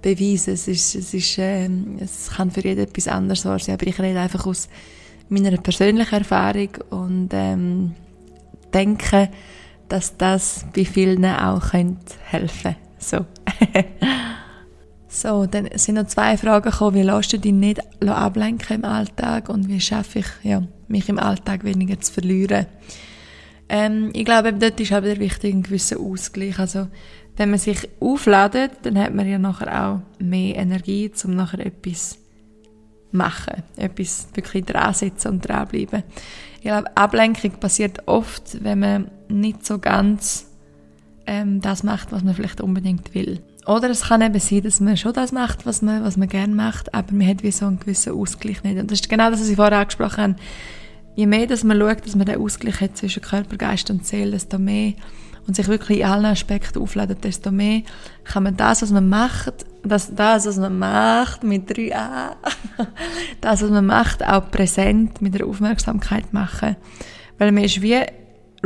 beweisen, 0.00 0.54
es 0.54 0.66
ist, 0.66 0.94
es 0.94 1.12
ist, 1.12 1.38
äh, 1.38 1.68
es 2.00 2.30
kann 2.34 2.50
für 2.50 2.62
jeden 2.62 2.84
etwas 2.84 3.06
anderes 3.06 3.44
wahr 3.44 3.58
sein, 3.58 3.74
aber 3.74 3.86
ich 3.86 3.98
rede 3.98 4.18
einfach 4.18 4.46
aus 4.46 4.68
meiner 5.28 5.56
persönlichen 5.58 6.14
Erfahrung 6.14 6.70
und 6.88 7.28
ähm, 7.32 7.94
denke, 8.72 9.28
dass 9.88 10.16
das 10.16 10.64
bei 10.74 10.84
vielen 10.84 11.24
auch 11.24 11.72
helfen. 11.72 12.16
Könnte. 12.30 12.76
So. 12.98 13.26
So, 15.16 15.46
dann 15.46 15.70
sind 15.76 15.94
noch 15.94 16.08
zwei 16.08 16.36
Fragen 16.36 16.70
gekommen. 16.70 16.94
Wie 16.94 17.02
lässt 17.02 17.32
du 17.32 17.38
dich 17.38 17.50
nicht 17.50 17.80
ablenken 18.06 18.76
im 18.76 18.84
Alltag 18.84 19.48
und 19.48 19.66
wie 19.66 19.80
schaffe 19.80 20.18
ich, 20.18 20.26
ja, 20.42 20.62
mich 20.88 21.08
im 21.08 21.18
Alltag 21.18 21.64
weniger 21.64 21.98
zu 21.98 22.12
verlieren? 22.12 22.66
Ähm, 23.70 24.10
ich 24.12 24.26
glaube, 24.26 24.52
dort 24.52 24.78
ist 24.78 24.92
aber 24.92 25.18
wichtig 25.18 25.54
ein 25.54 25.62
gewisser 25.62 25.98
Ausgleich. 25.98 26.58
Also, 26.58 26.88
wenn 27.38 27.48
man 27.48 27.58
sich 27.58 27.88
aufladet, 27.98 28.72
dann 28.82 28.98
hat 28.98 29.14
man 29.14 29.26
ja 29.26 29.38
nachher 29.38 29.86
auch 29.88 30.00
mehr 30.22 30.56
Energie, 30.56 31.10
um 31.24 31.34
nachher 31.34 31.64
etwas 31.64 32.18
machen, 33.10 33.62
etwas 33.78 34.28
wirklich 34.34 34.66
dran 34.66 34.92
setzen 34.92 35.28
und 35.28 35.48
dranbleiben. 35.48 36.02
Ich 36.56 36.64
glaube, 36.64 36.94
Ablenkung 36.94 37.52
passiert 37.52 38.06
oft, 38.06 38.62
wenn 38.62 38.80
man 38.80 39.10
nicht 39.30 39.64
so 39.64 39.78
ganz 39.78 40.50
ähm, 41.26 41.62
das 41.62 41.84
macht, 41.84 42.12
was 42.12 42.22
man 42.22 42.34
vielleicht 42.34 42.60
unbedingt 42.60 43.14
will. 43.14 43.40
Oder 43.66 43.90
es 43.90 44.02
kann 44.02 44.22
eben 44.22 44.38
sein, 44.38 44.62
dass 44.62 44.78
man 44.78 44.96
schon 44.96 45.12
das 45.12 45.32
macht, 45.32 45.66
was 45.66 45.82
man, 45.82 46.04
was 46.04 46.16
man 46.16 46.28
gerne 46.28 46.54
macht, 46.54 46.94
aber 46.94 47.12
man 47.12 47.26
hat 47.26 47.42
wie 47.42 47.50
so 47.50 47.66
einen 47.66 47.80
gewissen 47.80 48.12
Ausgleich 48.12 48.62
nicht. 48.62 48.78
Und 48.78 48.90
das 48.90 49.00
ist 49.00 49.08
genau 49.08 49.28
das, 49.30 49.40
was 49.40 49.48
ich 49.48 49.56
vorher 49.56 49.78
angesprochen 49.78 50.22
habe. 50.22 50.36
Je 51.16 51.26
mehr, 51.26 51.46
dass 51.46 51.64
man 51.64 51.78
schaut, 51.78 52.06
dass 52.06 52.14
man 52.14 52.26
den 52.26 52.40
Ausgleich 52.40 52.80
hat 52.80 52.96
zwischen 52.96 53.22
Körper, 53.22 53.56
Geist 53.56 53.90
und 53.90 54.06
Seele, 54.06 54.32
desto 54.32 54.58
mehr 54.58 54.92
und 55.48 55.56
sich 55.56 55.66
wirklich 55.66 56.00
in 56.00 56.06
allen 56.06 56.26
Aspekten 56.26 56.80
aufladet, 56.80 57.24
desto 57.24 57.50
mehr 57.50 57.82
kann 58.24 58.44
man 58.44 58.56
das, 58.56 58.82
was 58.82 58.90
man 58.90 59.08
macht, 59.08 59.64
das, 59.82 60.14
das 60.14 60.46
was 60.46 60.58
man 60.58 60.78
macht 60.78 61.42
mit 61.42 61.70
3a, 61.70 62.36
das, 63.40 63.62
was 63.62 63.70
man 63.70 63.86
macht, 63.86 64.24
auch 64.24 64.50
präsent 64.50 65.22
mit 65.22 65.34
der 65.34 65.46
Aufmerksamkeit 65.46 66.32
machen. 66.32 66.76
Weil 67.38 67.50
man 67.52 67.64
ist 67.64 67.82
wie 67.82 67.98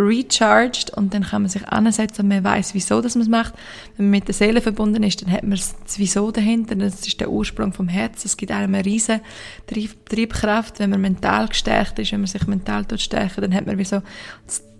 recharged 0.01 0.91
und 0.91 1.13
dann 1.13 1.23
kann 1.23 1.43
man 1.43 1.49
sich 1.49 1.67
ansetzen 1.69 2.23
und 2.23 2.29
man 2.29 2.43
weiß, 2.43 2.75
wieso 2.75 3.01
dass 3.01 3.15
man 3.15 3.23
es 3.23 3.29
macht. 3.29 3.55
Wenn 3.97 4.07
man 4.07 4.11
mit 4.11 4.29
der 4.29 4.35
Seele 4.35 4.61
verbunden 4.61 5.03
ist, 5.03 5.23
dann 5.23 5.31
hat 5.31 5.43
man 5.43 5.53
das 5.53 5.75
Wieso 5.97 6.31
dahinter, 6.31 6.75
das 6.75 7.07
ist 7.07 7.21
der 7.21 7.31
Ursprung 7.31 7.73
vom 7.73 7.89
Herz. 7.89 8.25
Es 8.25 8.37
gibt 8.37 8.53
einem 8.53 8.75
eine 8.75 8.85
riesen 8.85 9.21
Triebkraft, 9.67 10.79
wenn 10.79 10.91
man 10.91 11.01
mental 11.01 11.49
gestärkt 11.49 11.99
ist, 11.99 12.13
wenn 12.13 12.21
man 12.21 12.27
sich 12.27 12.47
mental 12.47 12.87
stärken, 12.97 13.43
dann 13.43 13.55
hat 13.55 13.67
man 13.67 13.79
wie 13.79 13.85
so 13.85 14.03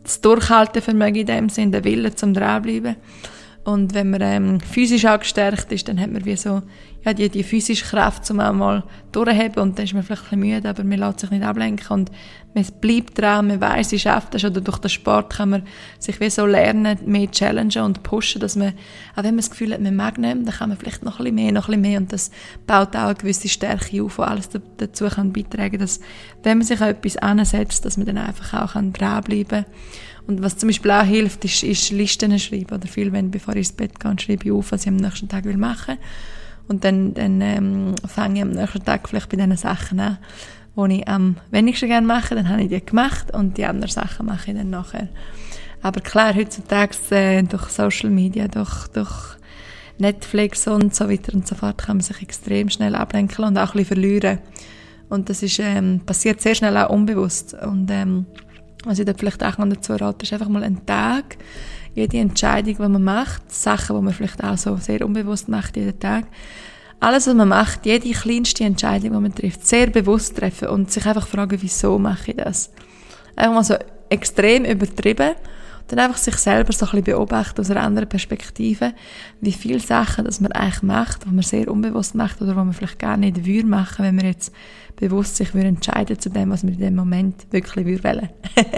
das 0.03 0.21
Durchhaltevermögen 0.21 1.21
in 1.21 1.27
dem 1.27 1.49
Sinn, 1.49 1.73
den 1.73 1.85
Willen 1.85 2.17
zum 2.17 2.33
dranbleiben. 2.33 2.97
Und 3.65 3.93
wenn 3.95 4.11
man 4.11 4.23
ähm, 4.23 4.61
physisch 4.61 5.05
auch 5.05 5.21
gestärkt 5.21 5.71
ist, 5.73 5.89
dann 5.89 6.01
hat 6.01 6.11
man 6.11 6.25
wie 6.25 6.37
so 6.37 6.63
ja, 7.05 7.15
die, 7.15 7.29
die 7.29 7.43
physische 7.43 7.85
Kraft, 7.85 8.31
um 8.31 8.41
auch 8.41 8.53
mal 8.53 8.85
durchzuheben. 9.13 9.63
Und 9.63 9.79
dann 9.79 9.85
ist 9.85 9.95
man 9.95 10.03
vielleicht 10.03 10.23
ein 10.25 10.41
bisschen 10.41 10.55
müde, 10.55 10.69
aber 10.69 10.85
man 10.85 10.99
lässt 10.99 11.21
sich 11.21 11.31
nicht 11.31 11.43
ablenken. 11.43 11.87
Und 11.89 12.11
man 12.55 12.65
bleibt 12.81 13.19
dran, 13.19 13.47
man 13.47 13.61
weiß, 13.61 13.93
ich 13.93 14.03
schafft 14.03 14.35
das. 14.35 14.45
Oder 14.45 14.61
durch 14.61 14.79
den 14.79 14.91
Sport 14.91 15.35
kann 15.35 15.51
man 15.51 15.63
sich 15.99 16.21
wie 16.21 16.29
so 16.29 16.45
lernen, 16.45 16.99
mehr 17.07 17.31
challengen 17.31 17.85
und 17.85 18.03
pushen, 18.03 18.41
dass 18.41 18.57
man, 18.57 18.75
auch 19.15 19.25
wenn 19.25 19.35
man 19.35 19.39
das 19.39 19.51
Gefühl 19.51 19.73
hat, 19.73 19.81
man 19.81 19.97
mag 19.97 20.19
nicht, 20.19 20.47
dann 20.47 20.55
kann 20.55 20.69
man 20.69 20.79
vielleicht 20.79 21.03
noch 21.03 21.19
ein 21.19 21.25
bisschen 21.25 21.35
mehr, 21.37 21.53
noch 21.53 21.69
ein 21.69 21.81
bisschen 21.81 21.81
mehr. 21.81 22.01
Und 22.01 22.13
das 22.13 22.31
baut 22.67 22.95
auch 22.97 23.07
eine 23.07 23.15
gewisse 23.15 23.49
Stärke 23.49 24.03
auf, 24.03 24.17
die 24.17 24.23
alles 24.23 24.51
dazu 24.77 25.09
kann 25.09 25.33
beitragen 25.33 25.79
dass, 25.79 26.01
wenn 26.43 26.59
man 26.59 26.67
sich 26.67 26.81
an 26.81 26.89
etwas 26.89 27.17
ansetzt, 27.17 27.85
dass 27.85 27.97
man 27.97 28.07
dann 28.07 28.19
einfach 28.19 28.55
auch 28.55 28.73
dranbleiben 28.93 29.65
kann 29.65 29.65
und 30.27 30.43
was 30.43 30.57
zum 30.57 30.69
Beispiel 30.69 30.91
auch 30.91 31.03
hilft, 31.03 31.45
ist, 31.45 31.63
ist 31.63 31.91
Listen 31.91 32.39
schreiben. 32.39 32.75
Oder 32.75 32.87
viel, 32.87 33.11
wenn, 33.13 33.31
bevor 33.31 33.55
ich 33.55 33.69
ins 33.69 33.73
Bett 33.73 33.99
gehe, 33.99 34.15
schreibe 34.19 34.45
ich 34.45 34.53
auf, 34.53 34.71
was 34.71 34.83
ich 34.83 34.89
am 34.89 34.97
nächsten 34.97 35.29
Tag 35.29 35.45
will 35.45 35.57
machen 35.57 35.99
Und 36.71 36.85
dann, 36.85 37.15
dann 37.15 37.41
ähm, 37.41 37.95
fange 38.07 38.37
ich 38.37 38.43
am 38.43 38.51
nächsten 38.51 38.85
Tag 38.85 39.09
vielleicht 39.09 39.29
bei 39.29 39.37
diesen 39.37 39.57
Sachen 39.57 39.99
an, 39.99 40.19
die 40.77 41.01
ich 41.01 41.09
am 41.09 41.35
wenigsten 41.51 41.89
gerne 41.89 42.07
mache. 42.07 42.37
Dann 42.37 42.49
habe 42.49 42.63
ich 42.63 42.69
die 42.69 42.87
gemacht 42.87 43.35
und 43.35 43.59
die 43.59 43.65
anderen 43.65 43.91
Sachen 43.91 44.27
mache 44.27 44.53
ich 44.53 44.57
dann 44.57 44.71
nachher. 44.71 45.09
Aber 45.83 46.01
klar, 46.01 46.33
heutzutage 46.33 46.97
äh, 47.11 47.43
durch 47.43 47.71
Social 47.71 48.11
Media, 48.11 48.47
durch, 48.47 48.87
durch 48.93 49.11
Netflix 49.99 50.69
und 50.69 50.95
so 50.95 51.11
weiter 51.11 51.35
und 51.35 51.45
so 51.45 51.57
fort 51.57 51.79
kann 51.79 51.97
man 51.97 52.05
sich 52.05 52.23
extrem 52.23 52.71
schnell 52.71 52.95
ablenken 52.95 53.47
und 53.47 53.59
auch 53.59 53.75
ein 53.75 53.79
bisschen 53.79 53.87
verlieren. 53.87 54.39
Und 55.09 55.29
das 55.29 55.43
ist, 55.43 55.59
ähm, 55.59 56.03
passiert 56.07 56.41
sehr 56.41 56.55
schnell 56.55 56.77
auch 56.77 56.91
unbewusst. 56.91 57.53
Und 57.53 57.91
ähm, 57.91 58.27
was 58.85 59.01
ich 59.01 59.07
da 59.07 59.13
vielleicht 59.13 59.43
auch 59.43 59.59
noch 59.59 59.69
dazu 59.69 59.95
rate, 59.95 60.23
ist 60.23 60.33
einfach 60.33 60.49
mal 60.49 60.63
einen 60.63 60.87
Tag, 60.87 61.37
jede 61.95 62.19
Entscheidung, 62.19 62.77
die 62.77 62.83
man 62.83 63.03
macht, 63.03 63.53
Sachen, 63.53 63.97
die 63.97 64.03
man 64.03 64.15
vielleicht 64.15 64.43
auch 64.43 64.57
so 64.57 64.77
sehr 64.77 65.05
unbewusst 65.05 65.49
macht 65.49 65.77
jeden 65.77 65.99
Tag, 65.99 66.27
alles, 67.01 67.27
was 67.27 67.35
man 67.35 67.49
macht, 67.49 67.87
jede 67.87 68.11
kleinste 68.11 68.65
Entscheidung, 68.65 69.13
die 69.13 69.21
man 69.21 69.35
trifft, 69.35 69.67
sehr 69.67 69.89
bewusst 69.89 70.37
treffen 70.37 70.69
und 70.69 70.91
sich 70.91 71.07
einfach 71.07 71.27
fragen, 71.27 71.59
wieso 71.61 71.99
mache 71.99 72.33
ich 72.33 72.37
das? 72.37 72.71
Einfach 73.37 73.55
mal 73.55 73.65
so 73.65 73.75
extrem 74.11 74.65
übertrieben 74.65 75.35
dann 75.91 75.99
einfach 75.99 76.19
sich 76.19 76.37
selber 76.37 76.73
so 76.73 76.87
ein 76.87 76.91
bisschen 76.91 77.05
beobachten 77.05 77.61
aus 77.61 77.71
einer 77.71 77.83
anderen 77.83 78.09
Perspektive, 78.09 78.93
wie 79.41 79.53
viele 79.53 79.81
Sachen, 79.81 80.25
dass 80.25 80.41
man 80.41 80.53
eigentlich 80.53 80.83
macht, 80.83 81.25
die 81.25 81.31
man 81.31 81.43
sehr 81.43 81.69
unbewusst 81.71 82.15
macht 82.15 82.41
oder 82.41 82.53
wo 82.53 82.65
man 82.65 82.73
vielleicht 82.73 82.99
gar 82.99 83.17
nicht 83.17 83.45
würde 83.45 83.67
machen, 83.67 84.05
wenn 84.05 84.17
man 84.17 84.27
jetzt 84.27 84.53
bewusst 84.97 85.37
sich 85.37 85.55
würde 85.55 85.69
entscheiden 85.69 86.19
zu 86.19 86.29
dem, 86.29 86.51
was 86.51 86.63
man 86.63 86.75
in 86.75 86.81
dem 86.81 86.95
Moment 86.95 87.47
wirklich 87.51 87.87
würde 87.87 88.05
wollen. 88.05 88.29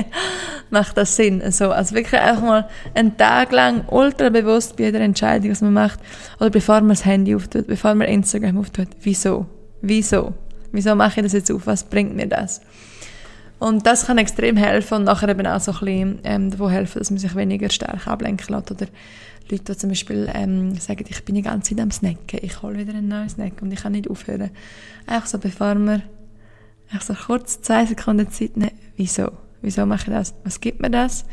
macht 0.70 0.96
das 0.96 1.16
Sinn? 1.16 1.42
Also, 1.42 1.70
also 1.70 1.94
wirklich 1.94 2.20
einfach 2.20 2.42
mal 2.42 2.68
einen 2.94 3.16
Tag 3.16 3.52
lang 3.52 3.84
ultra 3.88 4.30
bewusst 4.30 4.76
bei 4.76 4.84
jeder 4.84 5.00
Entscheidung, 5.00 5.50
was 5.50 5.60
man 5.60 5.72
macht, 5.72 6.00
oder 6.40 6.50
bevor 6.50 6.76
man 6.76 6.90
das 6.90 7.04
Handy 7.04 7.34
auftut, 7.34 7.66
bevor 7.66 7.94
man 7.94 8.08
Instagram 8.08 8.58
auftut, 8.58 8.88
wieso? 9.02 9.46
Wieso? 9.82 10.32
Wieso 10.72 10.94
mache 10.94 11.20
ich 11.20 11.24
das 11.24 11.32
jetzt 11.32 11.50
auf? 11.50 11.66
Was 11.66 11.84
bringt 11.84 12.16
mir 12.16 12.26
das? 12.26 12.62
Und 13.62 13.86
das 13.86 14.06
kann 14.06 14.18
extrem 14.18 14.56
helfen 14.56 14.94
und 14.94 15.04
nachher 15.04 15.28
eben 15.28 15.46
auch 15.46 15.60
so 15.60 15.70
ein 15.70 15.78
bisschen 15.78 16.18
ähm, 16.24 16.50
davon 16.50 16.68
helfen, 16.68 16.98
dass 16.98 17.12
man 17.12 17.18
sich 17.18 17.36
weniger 17.36 17.70
stark 17.70 18.08
ablenken 18.08 18.52
lässt. 18.52 18.72
Oder 18.72 18.86
Leute, 19.48 19.62
die 19.62 19.76
zum 19.76 19.90
Beispiel 19.90 20.28
ähm, 20.34 20.74
sagen, 20.80 21.04
ich 21.08 21.24
bin 21.24 21.36
die 21.36 21.42
ganze 21.42 21.70
Zeit 21.70 21.80
am 21.80 21.92
Snacken, 21.92 22.40
ich 22.42 22.60
hole 22.60 22.76
wieder 22.76 22.92
einen 22.92 23.06
neuen 23.06 23.28
Snack 23.28 23.62
und 23.62 23.70
ich 23.70 23.80
kann 23.80 23.92
nicht 23.92 24.10
aufhören. 24.10 24.50
Einfach 25.06 25.28
so, 25.28 25.38
bevor 25.38 25.76
man 25.76 26.02
einfach 26.90 27.06
so 27.06 27.14
kurz 27.14 27.62
zwei 27.62 27.86
Sekunden 27.86 28.28
Zeit 28.32 28.56
nehmen, 28.56 28.72
wieso? 28.96 29.30
Wieso 29.60 29.86
mache 29.86 30.10
ich 30.10 30.16
das? 30.16 30.34
Was 30.42 30.60
gibt 30.60 30.82
mir 30.82 30.90
das? 30.90 31.24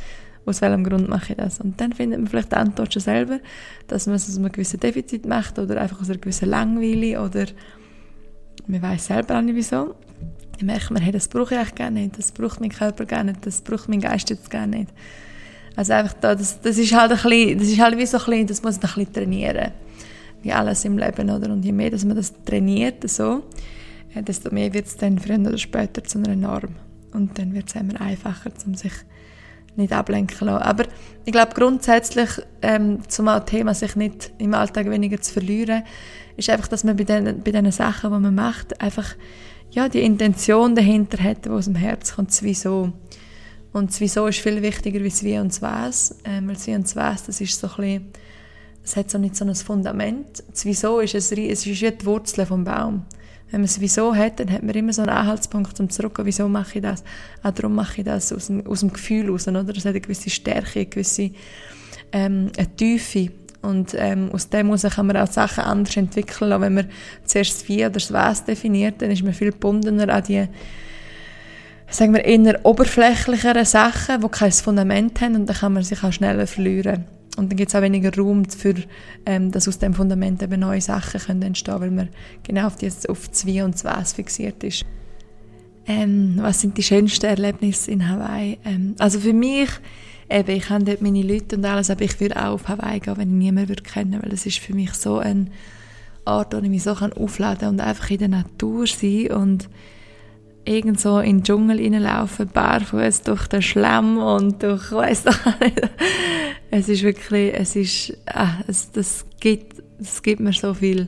Aus 0.45 0.61
welchem 0.61 0.83
Grund 0.83 1.09
mache 1.09 1.33
ich 1.33 1.37
das? 1.37 1.59
Und 1.59 1.81
dann 1.81 1.93
findet 1.93 2.19
man 2.19 2.27
vielleicht 2.27 2.51
die 2.51 2.57
Antwort 2.57 2.93
schon 2.93 3.01
selber, 3.01 3.39
dass 3.87 4.05
man 4.05 4.17
es 4.17 4.29
aus 4.29 4.37
einem 4.37 4.51
gewissen 4.51 4.79
Defizit 4.79 5.25
macht 5.25 5.57
oder 5.57 5.81
einfach 5.81 5.99
aus 5.99 6.11
einer 6.11 6.19
gewissen 6.19 6.47
Langweile 6.47 7.23
oder 7.23 7.47
man 8.67 8.83
weiß 8.83 9.07
selber 9.07 9.39
auch 9.39 9.41
nicht 9.41 9.55
wieso. 9.55 9.95
Dann 10.59 10.67
merkt 10.67 10.91
man, 10.91 11.01
hey, 11.01 11.11
das 11.11 11.27
brauche 11.27 11.53
ich 11.53 11.59
eigentlich 11.59 11.75
gar 11.75 11.89
nicht, 11.89 12.17
das 12.17 12.31
braucht 12.31 12.59
mein 12.59 12.69
Körper 12.69 13.05
gar 13.05 13.23
nicht, 13.23 13.45
das 13.45 13.61
braucht 13.61 13.87
mein 13.87 14.01
Geist 14.01 14.29
jetzt 14.29 14.51
gar 14.51 14.67
nicht. 14.67 14.89
Also 15.75 15.93
einfach 15.93 16.13
da, 16.19 16.35
das, 16.35 16.59
das 16.59 16.77
ist 16.77 16.93
halt 16.93 17.11
ein 17.11 17.17
bisschen, 17.17 17.59
das 17.59 17.67
ist 17.69 17.79
halt 17.79 17.97
wie 17.97 18.05
so 18.05 18.17
ein 18.17 18.25
bisschen, 18.25 18.47
das 18.47 18.61
muss 18.61 18.75
man 18.75 18.83
ein 18.83 18.95
bisschen 18.95 19.13
trainieren. 19.13 19.71
Wie 20.41 20.51
alles 20.51 20.83
im 20.83 20.97
Leben, 20.97 21.29
oder? 21.29 21.51
Und 21.51 21.63
je 21.63 21.71
mehr, 21.71 21.89
dass 21.89 22.03
man 22.03 22.17
das 22.17 22.33
trainiert, 22.43 23.09
so, 23.09 23.43
äh, 24.13 24.21
desto 24.21 24.53
mehr 24.53 24.73
wird 24.73 24.87
es 24.87 24.97
dann 24.97 25.17
früher 25.19 25.39
oder 25.39 25.57
später 25.57 26.03
zu 26.03 26.17
einer 26.17 26.35
Norm. 26.35 26.75
Und 27.13 27.37
dann 27.39 27.53
wird 27.53 27.69
es 27.69 27.75
immer 27.75 27.99
einfacher, 28.01 28.51
um 28.65 28.75
sich 28.75 28.93
nicht 29.75 29.93
ablenken 29.93 30.37
zu 30.37 30.45
lassen. 30.45 30.63
Aber 30.63 30.83
ich 31.25 31.31
glaube 31.31 31.53
grundsätzlich, 31.53 32.29
ähm, 32.61 32.99
zum 33.07 33.29
Thema 33.45 33.73
sich 33.73 33.95
nicht 33.95 34.31
im 34.37 34.53
Alltag 34.53 34.89
weniger 34.89 35.21
zu 35.21 35.33
verlieren, 35.33 35.83
ist 36.37 36.49
einfach, 36.49 36.67
dass 36.67 36.83
man 36.83 36.97
bei 36.97 37.03
den, 37.03 37.41
bei 37.43 37.51
den 37.51 37.71
Sachen, 37.71 38.11
die 38.11 38.19
man 38.19 38.35
macht, 38.35 38.81
einfach 38.81 39.15
ja, 39.71 39.89
die 39.89 40.01
Intention 40.01 40.75
dahinter 40.75 41.23
hat, 41.23 41.45
die 41.45 41.49
aus 41.49 41.65
dem 41.65 41.75
Herz 41.75 42.15
kommt, 42.15 42.29
das 42.29 42.43
Wieso. 42.43 42.93
Und 43.71 43.91
das 43.91 44.01
Wieso 44.01 44.27
ist 44.27 44.39
viel 44.39 44.61
wichtiger 44.61 45.01
als 45.01 45.15
das 45.15 45.23
Wie 45.23 45.37
und 45.37 45.51
das 45.51 45.61
Was. 45.61 46.17
Ähm, 46.25 46.47
weil 46.47 46.55
das 46.55 46.67
Wie 46.67 46.75
und 46.75 46.85
das 46.85 46.95
Was, 46.95 47.25
das 47.25 47.41
ist 47.41 47.59
so 47.59 47.69
ein 47.77 48.11
es 48.89 48.95
hat 48.95 49.11
so 49.11 49.19
nicht 49.19 49.35
so 49.35 49.45
ein 49.45 49.53
Fundament. 49.53 50.43
Das 50.49 50.65
Wieso 50.65 50.99
ist, 50.99 51.13
ein, 51.13 51.19
es 51.19 51.65
ist 51.65 51.81
wie 51.81 51.91
die 51.91 52.05
Wurzel 52.05 52.45
vom 52.45 52.63
Baum. 52.63 53.05
Wenn 53.51 53.61
man 53.61 53.65
es 53.65 53.79
Wieso 53.79 54.15
hat, 54.15 54.39
dann 54.39 54.51
hat 54.51 54.63
man 54.63 54.75
immer 54.75 54.93
so 54.93 55.01
einen 55.01 55.11
Anhaltspunkt, 55.11 55.79
um 55.79 55.89
zurückzugehen, 55.89 56.27
wieso 56.27 56.47
mache 56.47 56.77
ich 56.77 56.81
das? 56.83 57.03
Auch 57.43 57.51
darum 57.51 57.75
mache 57.75 58.01
ich 58.01 58.05
das 58.05 58.33
aus 58.33 58.47
dem, 58.47 58.65
aus 58.65 58.79
dem 58.79 58.91
Gefühl 58.91 59.25
heraus, 59.25 59.47
oder? 59.47 59.63
Das 59.63 59.85
hat 59.85 59.87
eine 59.87 60.01
gewisse 60.01 60.29
Stärke, 60.29 60.79
eine 60.79 60.85
gewisse 60.87 61.31
ähm, 62.11 62.51
eine 62.57 62.75
Tiefe. 62.75 63.31
Und 63.61 63.93
ähm, 63.97 64.29
aus 64.31 64.49
dem 64.49 64.67
heraus 64.67 64.83
kann 64.83 65.07
man 65.07 65.17
auch 65.17 65.27
Sachen 65.27 65.63
anders 65.63 65.97
entwickeln. 65.97 66.53
Auch 66.53 66.61
wenn 66.61 66.75
man 66.75 66.89
zuerst 67.25 67.61
das 67.61 67.67
Wie 67.67 67.79
oder 67.79 67.91
das 67.91 68.13
Was 68.13 68.45
definiert, 68.45 69.01
dann 69.01 69.11
ist 69.11 69.23
man 69.23 69.33
viel 69.33 69.51
gebundener 69.51 70.13
an 70.13 70.23
die 70.23 70.47
sagen 71.91 72.13
wir, 72.13 72.23
eher 72.23 72.65
oberflächlichere 72.65 73.65
Sachen, 73.65 74.21
die 74.21 74.27
kein 74.29 74.51
Fundament 74.51 75.19
haben 75.21 75.35
und 75.35 75.45
dann 75.47 75.55
kann 75.55 75.73
man 75.73 75.83
sich 75.83 76.03
auch 76.03 76.13
schneller 76.13 76.47
verlieren. 76.47 77.05
und 77.37 77.49
dann 77.49 77.57
gibt 77.57 77.69
es 77.69 77.75
auch 77.75 77.81
weniger 77.81 78.15
Raum 78.15 78.45
für, 78.45 78.75
ähm, 79.25 79.51
dass 79.51 79.67
aus 79.67 79.79
dem 79.79 79.93
Fundament 79.93 80.43
eben 80.43 80.59
neue 80.59 80.81
Sachen 80.81 81.19
können 81.19 81.41
entstehen 81.41 81.79
weil 81.79 81.91
man 81.91 82.09
genau 82.43 82.67
auf, 82.67 82.75
das, 82.75 83.05
auf 83.05 83.27
das 83.27 83.45
Wie 83.45 83.61
und 83.61 83.75
das 83.75 83.85
Was 83.85 84.13
fixiert 84.13 84.63
ist. 84.63 84.85
Ähm, 85.87 86.35
was 86.37 86.61
sind 86.61 86.77
die 86.77 86.83
schönsten 86.83 87.25
Erlebnisse 87.25 87.89
in 87.91 88.07
Hawaii? 88.07 88.59
Ähm, 88.65 88.95
also 88.99 89.19
für 89.19 89.33
mich, 89.33 89.69
eben, 90.29 90.51
ich 90.51 90.69
habe 90.69 90.83
dort 90.83 91.01
meine 91.01 91.21
Leute 91.21 91.55
und 91.55 91.65
alles, 91.65 91.89
aber 91.89 92.03
ich 92.03 92.19
würde 92.19 92.37
auch 92.37 92.53
auf 92.53 92.67
Hawaii 92.67 92.99
gehen, 92.99 93.17
wenn 93.17 93.29
ich 93.29 93.35
niemanden 93.35 93.69
würde 93.69 93.83
kennen, 93.83 94.21
weil 94.21 94.29
das 94.29 94.45
ist 94.45 94.59
für 94.59 94.73
mich 94.73 94.93
so 94.93 95.17
ein 95.17 95.51
Ort, 96.25 96.53
wo 96.53 96.57
ich 96.59 96.69
mich 96.69 96.83
so 96.83 96.91
aufladen 96.91 97.59
kann 97.59 97.69
und 97.69 97.81
einfach 97.81 98.09
in 98.09 98.19
der 98.19 98.27
Natur 98.27 98.85
sein 98.85 99.31
und 99.31 99.69
irgendwo 100.65 101.19
in 101.19 101.37
den 101.37 101.43
Dschungel 101.43 101.79
reinlaufen, 101.79 102.47
barfuß 102.47 103.23
durch 103.23 103.47
den 103.47 103.61
Schlamm 103.61 104.17
und 104.17 104.61
durch, 104.61 104.91
weiss 104.91 105.23
doch 105.23 105.59
nicht. 105.59 105.81
Es 106.71 106.87
ist 106.87 107.03
wirklich, 107.03 107.53
es 107.55 107.75
ist, 107.75 108.17
ah, 108.27 108.59
es, 108.67 108.91
das 108.91 109.25
gibt, 109.39 109.81
das 109.97 110.21
gibt 110.21 110.39
mir 110.39 110.53
so 110.53 110.73
viel. 110.73 111.07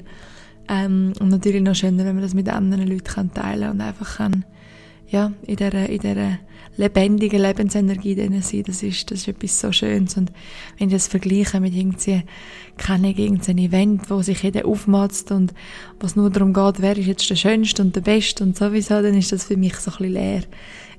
Ähm, 0.68 1.14
und 1.19 1.30
natürlich 1.30 1.61
noch 1.61 1.76
schöner, 1.76 2.06
wenn 2.06 2.15
man 2.15 2.23
das 2.23 2.34
mit 2.34 2.49
anderen 2.49 2.88
Leuten 2.88 3.03
kann 3.03 3.34
teilen 3.34 3.69
und 3.69 3.81
einfach 3.81 4.18
kann, 4.18 4.45
ja, 5.11 5.33
in 5.45 5.57
dieser, 5.57 5.89
in 5.89 5.99
dieser 5.99 6.39
lebendigen 6.77 7.41
Lebensenergie 7.41 8.15
drin 8.15 8.41
sein. 8.41 8.63
Das 8.65 8.81
ist, 8.81 9.11
das 9.11 9.19
ist 9.19 9.27
etwas 9.27 9.59
so 9.59 9.71
Schönes. 9.71 10.15
Und 10.17 10.31
wenn 10.77 10.88
ich 10.88 10.93
das 10.93 11.07
vergleiche 11.07 11.59
mit 11.59 11.75
irgendwie, 11.75 12.23
keine 12.77 13.11
irgendein 13.11 13.57
Event, 13.57 14.09
wo 14.09 14.21
sich 14.21 14.41
jeder 14.41 14.65
aufmatzt 14.65 15.31
und 15.31 15.53
was 15.99 16.15
nur 16.15 16.29
darum 16.29 16.53
geht, 16.53 16.81
wer 16.81 16.97
ist 16.97 17.07
jetzt 17.07 17.29
der 17.29 17.35
Schönste 17.35 17.81
und 17.81 17.95
der 17.95 18.01
Beste 18.01 18.43
und 18.43 18.57
sowieso, 18.57 19.01
dann 19.01 19.15
ist 19.17 19.31
das 19.31 19.45
für 19.45 19.57
mich 19.57 19.75
so 19.75 19.91
ein 19.91 19.97
bisschen 19.97 20.13
leer 20.13 20.43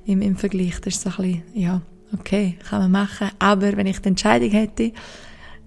im, 0.05 0.21
im 0.21 0.37
Vergleich. 0.37 0.79
Das 0.79 0.95
ist 0.95 1.01
so 1.01 1.09
ein 1.09 1.15
bisschen, 1.15 1.43
ja, 1.55 1.81
okay, 2.13 2.57
kann 2.69 2.81
man 2.81 2.91
machen. 2.91 3.31
Aber 3.39 3.75
wenn 3.75 3.87
ich 3.87 3.99
die 3.99 4.09
Entscheidung 4.09 4.51
hätte, 4.51 4.91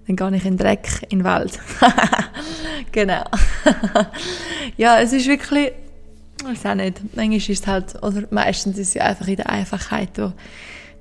dann 0.07 0.15
gehe 0.15 0.37
ich 0.37 0.45
in 0.45 0.55
den 0.55 0.57
Dreck, 0.57 1.05
in 1.09 1.19
den 1.19 1.25
Wald. 1.25 1.59
genau. 2.93 3.25
ja, 4.77 5.01
es 5.01 5.11
ist 5.11 5.27
wirklich, 5.27 5.73
ich 6.39 6.45
weiß 6.45 6.65
auch 6.67 6.75
nicht. 6.75 7.01
Manchmal 7.15 7.37
ist 7.37 7.49
es 7.49 7.67
halt, 7.67 8.03
oder 8.03 8.23
meistens 8.31 8.77
ist 8.77 8.89
es 8.89 8.93
ja 8.95 9.03
einfach 9.03 9.27
in 9.27 9.37
der 9.37 9.49
Einfachheit, 9.49 10.09
wo 10.17 10.33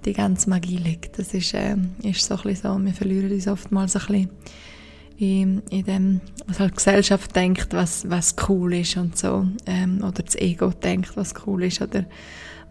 die 0.05 0.13
ganze 0.13 0.49
Magie 0.49 0.79
liegt. 0.79 1.19
Das 1.19 1.35
ist, 1.35 1.55
äh, 1.55 1.77
ist 2.03 2.25
so 2.25 2.37
ein 2.37 2.43
bisschen 2.43 2.79
so. 2.79 2.85
Wir 2.85 2.95
verlieren 2.95 3.33
uns 3.33 3.49
oftmals 3.49 3.97
ein 3.97 4.07
bisschen 4.07 4.31
in, 5.19 5.63
in 5.71 5.85
dem, 5.85 6.21
was 6.47 6.61
halt 6.61 6.73
die 6.73 6.77
Gesellschaft 6.77 7.35
denkt, 7.35 7.73
was, 7.73 8.09
was 8.09 8.37
cool 8.49 8.75
ist 8.75 8.97
und 8.97 9.17
so. 9.17 9.47
Ähm, 9.67 9.99
oder 10.03 10.23
das 10.23 10.37
Ego 10.37 10.71
denkt, 10.71 11.17
was 11.17 11.35
cool 11.47 11.65
ist. 11.65 11.81
Oder 11.81 12.05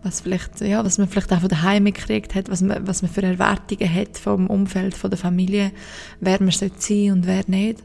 was 0.03 0.21
vielleicht, 0.21 0.61
ja, 0.61 0.85
was 0.85 0.97
man 0.97 1.07
vielleicht 1.07 1.33
auch 1.33 1.39
von 1.39 1.49
daheim 1.49 1.85
gekriegt 1.85 2.35
hat, 2.35 2.49
was 2.49 2.61
man, 2.61 2.87
was 2.87 3.01
man 3.01 3.11
für 3.11 3.23
Erwartungen 3.23 3.91
hat 3.91 4.17
vom 4.17 4.47
Umfeld, 4.47 4.95
von 4.95 5.09
der 5.09 5.17
Familie, 5.17 5.71
wer 6.19 6.39
man 6.41 6.51
sein 6.51 6.71
sollte 6.77 7.11
und 7.11 7.25
wer 7.25 7.43
nicht. 7.47 7.83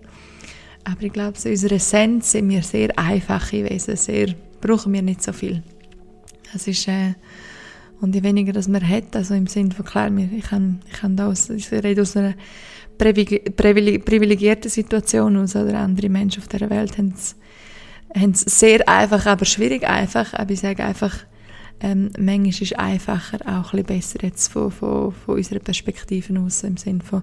Aber 0.85 1.03
ich 1.03 1.13
glaube, 1.13 1.39
in 1.43 1.51
unserer 1.51 1.73
Essenz 1.73 2.33
sind 2.33 2.49
wir 2.51 2.63
sehr 2.63 2.99
einfache 2.99 3.65
Wesen, 3.69 3.97
sehr 3.97 4.35
brauchen 4.61 4.93
wir 4.93 5.03
nicht 5.03 5.23
so 5.23 5.33
viel. 5.33 5.63
Es 6.55 6.67
ist, 6.67 6.89
äh, 6.89 7.15
und 8.01 8.15
je 8.15 8.23
weniger 8.23 8.53
das 8.53 8.69
man 8.69 8.87
hat, 8.87 9.15
also 9.15 9.35
im 9.35 9.47
Sinne 9.47 9.73
von, 9.73 9.85
klar, 9.85 10.11
ich 10.17 10.45
kann, 10.45 10.81
ich 10.87 10.95
kann 10.95 11.17
da 11.17 11.29
aus, 11.29 11.51
ich 11.51 11.71
rede 11.71 12.03
aus 12.03 12.17
einer 12.17 12.35
privilegierten 12.99 14.71
Situation 14.71 15.37
aus, 15.37 15.57
oder? 15.57 15.79
Andere 15.79 16.09
Menschen 16.09 16.43
auf 16.43 16.49
dieser 16.49 16.71
Welt 16.71 16.99
haben 16.99 17.15
es, 17.15 17.37
haben 18.15 18.33
es 18.33 18.41
sehr 18.41 18.89
einfach, 18.89 19.27
aber 19.27 19.45
schwierig 19.45 19.85
einfach, 19.85 20.35
aber 20.35 20.51
ich 20.53 20.61
sage 20.61 20.85
einfach, 20.85 21.17
ähm, 21.81 22.11
manchmal 22.19 22.49
ist 22.49 22.63
es 22.63 22.73
einfacher, 22.75 23.39
auch 23.47 23.73
ein 23.73 23.85
bisschen 23.85 23.87
besser 23.87 24.19
jetzt 24.23 24.53
von, 24.53 24.71
von, 24.71 25.13
von 25.13 25.37
unserer 25.37 25.61
Perspektive 25.61 26.39
aus, 26.41 26.63
im 26.63 26.77
Sinne 26.77 27.01
von, 27.03 27.23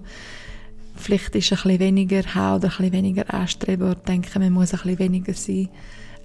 vielleicht 0.96 1.34
ist 1.36 1.52
ein 1.52 1.56
bisschen 1.56 1.78
weniger 1.78 2.22
haben 2.34 2.56
oder 2.56 2.68
ein 2.68 2.76
bisschen 2.76 2.92
weniger 2.92 3.32
anstreben 3.32 3.86
oder 3.86 3.94
denken, 3.94 4.42
man 4.42 4.52
muss 4.52 4.74
ein 4.74 4.80
bisschen 4.80 4.98
weniger 4.98 5.34
sein 5.34 5.68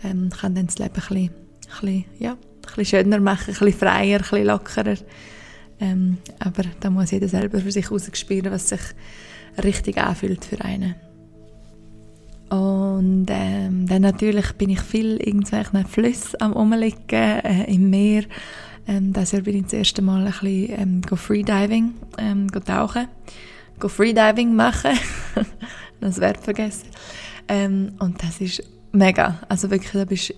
ähm, 0.04 0.30
kann 0.30 0.56
dann 0.56 0.68
das 0.68 0.80
Leben 0.80 0.94
ein 0.94 1.00
bisschen, 1.00 1.18
ein 1.18 1.32
bisschen, 1.82 2.06
ja, 2.20 2.32
ein 2.32 2.38
bisschen 2.76 2.86
schöner 2.86 3.20
machen, 3.20 3.54
ein 3.54 3.60
bisschen 3.60 3.74
freier, 3.74 4.18
ein 4.18 4.22
bisschen 4.22 4.46
lockerer. 4.46 4.96
Ähm, 5.80 6.18
aber 6.40 6.64
da 6.80 6.90
muss 6.90 7.12
jeder 7.12 7.28
selber 7.28 7.60
für 7.60 7.72
sich 7.72 7.86
herausspüren, 7.86 8.52
was 8.52 8.70
sich 8.70 8.82
richtig 9.64 9.98
anfühlt 9.98 10.46
für 10.46 10.62
einen. 10.62 10.96
Und 12.50 13.26
ähm, 13.30 13.88
dann 13.88 14.02
natürlich 14.04 14.52
bin 14.54 14.70
ich 14.70 14.82
viel 14.82 15.18
irgendwelchen 15.18 15.86
Flüssen 15.86 16.40
am 16.42 16.54
Umliegen, 16.54 17.00
äh, 17.10 17.64
im 17.74 17.90
Meer. 17.90 18.24
Ähm, 18.88 19.12
das 19.14 19.32
Jahr 19.32 19.42
bin 19.42 19.56
ich 19.56 19.64
das 19.64 19.74
erste 19.74 20.02
Mal 20.02 20.20
ein 20.20 20.32
bisschen 20.32 20.80
ähm, 20.80 21.02
go 21.02 21.16
Freediving, 21.16 21.96
ähm, 22.18 22.48
go 22.50 22.60
tauchen, 22.60 23.08
go 23.80 23.88
Freediving 23.88 24.56
machen. 24.56 24.92
das 26.02 26.20
Wert 26.20 26.38
vergessen. 26.44 26.90
Ähm, 27.48 27.94
und 28.00 28.22
das 28.22 28.40
ist 28.40 28.64
mega. 28.94 29.40
Also 29.50 29.70
wirklich, 29.70 29.92
da 29.92 30.06
bist, 30.06 30.34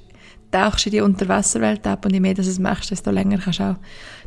tauchst 0.51 0.85
in 0.87 0.91
die 0.93 1.01
Unterwasserwelt 1.01 1.85
ab 1.85 2.05
und 2.05 2.13
je 2.13 2.19
mehr 2.19 2.33
dass 2.33 2.45
du 2.45 2.51
es 2.51 2.59
machst, 2.59 2.91
desto 2.91 3.11
länger 3.11 3.37
kannst 3.37 3.59
du 3.59 3.63
auch 3.63 3.75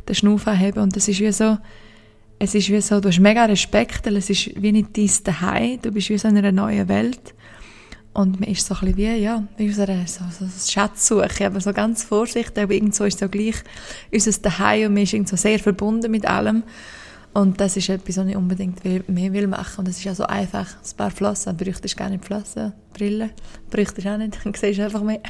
den 0.07 0.15
Schnuff 0.15 0.47
anheben. 0.47 0.83
Und 0.83 0.95
das 0.95 1.07
ist 1.07 1.19
wie 1.19 1.31
so, 1.31 1.57
es 2.39 2.55
ist 2.55 2.69
wie 2.69 2.79
so, 2.81 3.01
du 3.01 3.09
hast 3.09 3.19
mega 3.19 3.45
Respekt, 3.45 4.05
weil 4.05 4.17
es 4.17 4.29
ist 4.29 4.51
wie 4.61 4.71
nicht 4.71 4.95
dein 4.95 5.11
Daheim, 5.23 5.81
du 5.81 5.91
bist 5.91 6.09
wie 6.09 6.17
so 6.17 6.27
in 6.27 6.37
einer 6.37 6.51
neuen 6.51 6.87
Welt. 6.87 7.33
Und 8.13 8.39
man 8.39 8.49
ist 8.49 8.65
so 8.65 8.73
ein 8.75 8.79
bisschen 8.79 8.97
wie, 8.97 9.21
ja, 9.21 9.43
wie 9.57 9.69
aus 9.69 9.79
einer 9.79 10.07
so, 10.07 10.23
so 10.31 10.45
Schatzsuche, 10.71 11.45
aber 11.45 11.61
so 11.61 11.73
ganz 11.73 12.03
vorsichtig, 12.03 12.63
aber 12.63 12.73
irgendwo 12.73 13.03
ist 13.03 13.15
es 13.15 13.19
so 13.19 13.29
gleich 13.29 13.55
unser 14.11 14.31
Daheim 14.41 14.87
und 14.87 14.93
man 14.95 15.03
ist 15.03 15.13
irgendwie 15.13 15.29
so 15.29 15.37
sehr 15.37 15.59
verbunden 15.59 16.11
mit 16.11 16.25
allem. 16.25 16.63
Und 17.33 17.61
das 17.61 17.77
ist 17.77 17.89
etwas, 17.89 18.17
was 18.17 18.27
ich 18.27 18.35
unbedingt 18.35 18.83
mehr 18.83 19.33
will 19.33 19.47
machen. 19.47 19.79
Und 19.79 19.87
es 19.87 19.97
ist 19.97 20.03
ja 20.03 20.15
so 20.15 20.25
einfach. 20.25 20.67
Ein 20.67 20.97
paar 20.97 21.11
Flossen, 21.11 21.55
bräuchtest 21.55 21.95
gar 21.95 22.09
nicht 22.09 22.25
Flossen, 22.25 22.73
Brille, 22.93 23.29
bräuchtest 23.69 24.07
auch 24.07 24.17
nicht, 24.17 24.39
dann 24.43 24.53
siehst 24.53 24.79
du 24.79 24.83
einfach 24.83 25.03
mehr. 25.03 25.21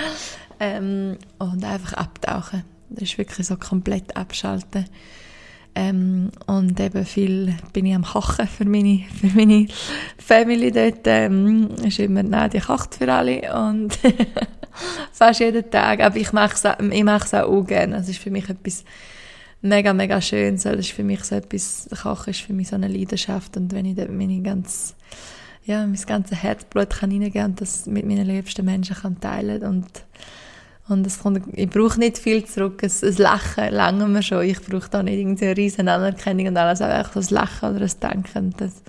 ähm, 0.60 1.18
und 1.38 1.64
einfach 1.64 1.94
abtauchen. 1.94 2.62
Das 2.88 3.04
ist 3.04 3.18
wirklich 3.18 3.46
so 3.46 3.56
komplett 3.56 4.16
abschalten. 4.16 4.86
Ähm, 5.74 6.30
und 6.46 6.80
eben 6.80 7.04
viel 7.04 7.54
bin 7.72 7.86
ich 7.86 7.94
am 7.94 8.04
Kochen 8.04 8.48
für 8.48 8.64
meine, 8.64 9.04
für 9.20 9.28
meine 9.36 9.66
Family 10.18 10.70
dort. 10.70 11.06
Ähm, 11.06 11.68
ist 11.84 11.98
immer, 11.98 12.22
nein, 12.22 12.50
die 12.50 12.60
kocht 12.60 12.94
für 12.94 13.12
alle 13.12 13.52
und 13.54 13.98
fast 15.12 15.40
jeden 15.40 15.68
Tag. 15.70 16.00
Aber 16.00 16.16
ich 16.16 16.32
mache 16.32 16.54
es 16.54 16.66
auch, 16.66 16.78
ich 16.78 17.04
mache 17.04 17.24
es 17.24 17.34
auch 17.34 17.62
gerne. 17.62 17.96
Das 17.96 18.08
ist 18.08 18.18
für 18.18 18.30
mich 18.30 18.48
etwas 18.48 18.84
mega, 19.62 19.92
mega 19.92 20.20
schön. 20.20 20.56
Das 20.56 20.64
ist 20.64 20.92
für 20.92 21.04
mich 21.04 21.24
so 21.24 21.34
etwas, 21.34 21.88
Kochen 22.02 22.30
ist 22.30 22.40
für 22.40 22.52
mich 22.52 22.68
so 22.68 22.76
eine 22.76 22.88
Leidenschaft 22.88 23.56
und 23.56 23.72
wenn 23.72 23.86
ich 23.86 23.96
dort 23.96 24.10
meine 24.10 24.40
ganz, 24.42 24.94
ja, 25.64 25.86
mein 25.86 26.00
ganzes 26.06 26.42
Herzblut 26.42 26.90
kann 26.90 27.10
reingeben 27.10 27.44
und 27.44 27.60
das 27.60 27.86
mit 27.86 28.06
meinen 28.06 28.26
liebsten 28.26 28.64
Menschen 28.64 28.96
kann 28.96 29.20
teilen 29.20 29.62
und 29.62 29.86
und 30.88 31.06
es 31.06 31.20
kommt, 31.20 31.42
ich 31.52 31.70
brauche 31.70 32.00
nicht 32.00 32.18
viel 32.18 32.44
zurück. 32.44 32.82
Ein, 32.82 32.90
ein 32.90 33.16
Lachen 33.16 33.72
lange 33.72 34.08
mir 34.08 34.24
schon. 34.24 34.42
Ich 34.42 34.60
brauche 34.60 34.90
da 34.90 35.04
nicht 35.04 35.18
irgendeine 35.18 35.56
riesen 35.56 35.86
Anerkennung 35.86 36.48
und 36.48 36.56
alles, 36.56 36.82
aber 36.82 36.94
einfach 36.94 37.12
so 37.12 37.20
ein 37.20 37.34
Lachen 37.40 37.76
oder 37.76 37.84
ein 37.84 38.00
Denken. 38.02 38.54
Das, 38.56 38.82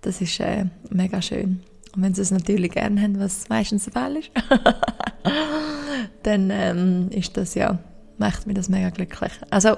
das 0.00 0.22
ist 0.22 0.40
äh, 0.40 0.64
mega 0.88 1.20
schön. 1.20 1.60
Und 1.94 2.02
wenn 2.02 2.14
sie 2.14 2.22
es 2.22 2.30
natürlich 2.30 2.72
gerne 2.72 3.02
haben, 3.02 3.20
was 3.20 3.50
meistens 3.50 3.84
der 3.84 3.92
Fall 3.92 4.16
ist, 4.16 4.30
dann 6.22 6.50
ähm, 6.50 7.10
ist 7.10 7.36
das 7.36 7.54
ja 7.54 7.78
macht 8.18 8.46
mich 8.46 8.56
das 8.56 8.68
mega 8.68 8.90
glücklich. 8.90 9.32
Also, 9.50 9.76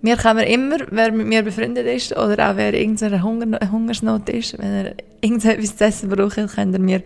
mir 0.00 0.16
kann 0.16 0.36
man 0.36 0.46
immer, 0.46 0.78
wer 0.90 1.12
mit 1.12 1.26
mir 1.26 1.42
befreundet 1.42 1.86
ist 1.86 2.16
oder 2.16 2.50
auch 2.50 2.56
wer 2.56 2.74
irgendeine 2.74 3.22
Hunger, 3.22 3.58
Hungersnot 3.70 4.28
ist, 4.28 4.58
wenn 4.58 4.72
er 4.72 4.94
irgendetwas 5.20 5.76
zu 5.76 5.84
essen 5.84 6.08
braucht, 6.08 6.36
kann 6.54 6.74
er 6.74 6.80
mir 6.80 7.02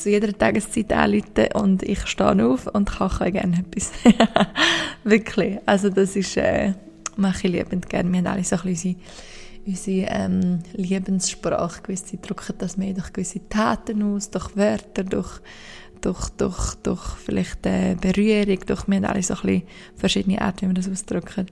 zu 0.00 0.08
jeder 0.08 0.32
Tageszeit 0.32 0.92
anrufen 0.92 1.48
und 1.54 1.82
ich 1.82 2.06
stehe 2.06 2.46
auf 2.46 2.66
und 2.66 2.90
koche 2.90 3.30
gerne 3.30 3.58
etwas. 3.58 3.92
Wirklich. 5.04 5.58
Also 5.66 5.90
das 5.90 6.16
ist, 6.16 6.36
äh, 6.38 6.72
mache 7.16 7.46
ich 7.46 7.52
liebend 7.52 7.88
gerne. 7.90 8.10
Wir 8.10 8.18
haben 8.18 8.26
alle 8.26 8.44
so 8.44 8.56
ein 8.56 8.62
bisschen 8.62 8.96
unsere 9.66 10.06
ähm, 10.10 10.60
Lebenssprache. 10.72 11.82
Gewisse 11.82 12.16
drücken 12.16 12.54
das 12.58 12.78
mehr 12.78 12.94
durch 12.94 13.12
gewisse 13.12 13.46
Taten 13.48 14.02
aus, 14.02 14.30
durch 14.30 14.56
Wörter, 14.56 15.04
durch 15.04 15.40
durch, 16.00 16.30
durch, 16.30 16.74
durch 16.76 17.16
vielleicht 17.24 17.66
äh, 17.66 17.96
Berührung, 18.00 18.58
durch, 18.66 18.88
wir 18.88 18.96
haben 18.96 19.04
alle 19.04 19.22
so 19.22 19.34
ein 19.34 19.40
bisschen 19.40 19.62
verschiedene 19.96 20.40
Arten, 20.40 20.62
wie 20.62 20.66
wir 20.68 20.74
das 20.74 20.88
ausdrücken. 20.88 21.46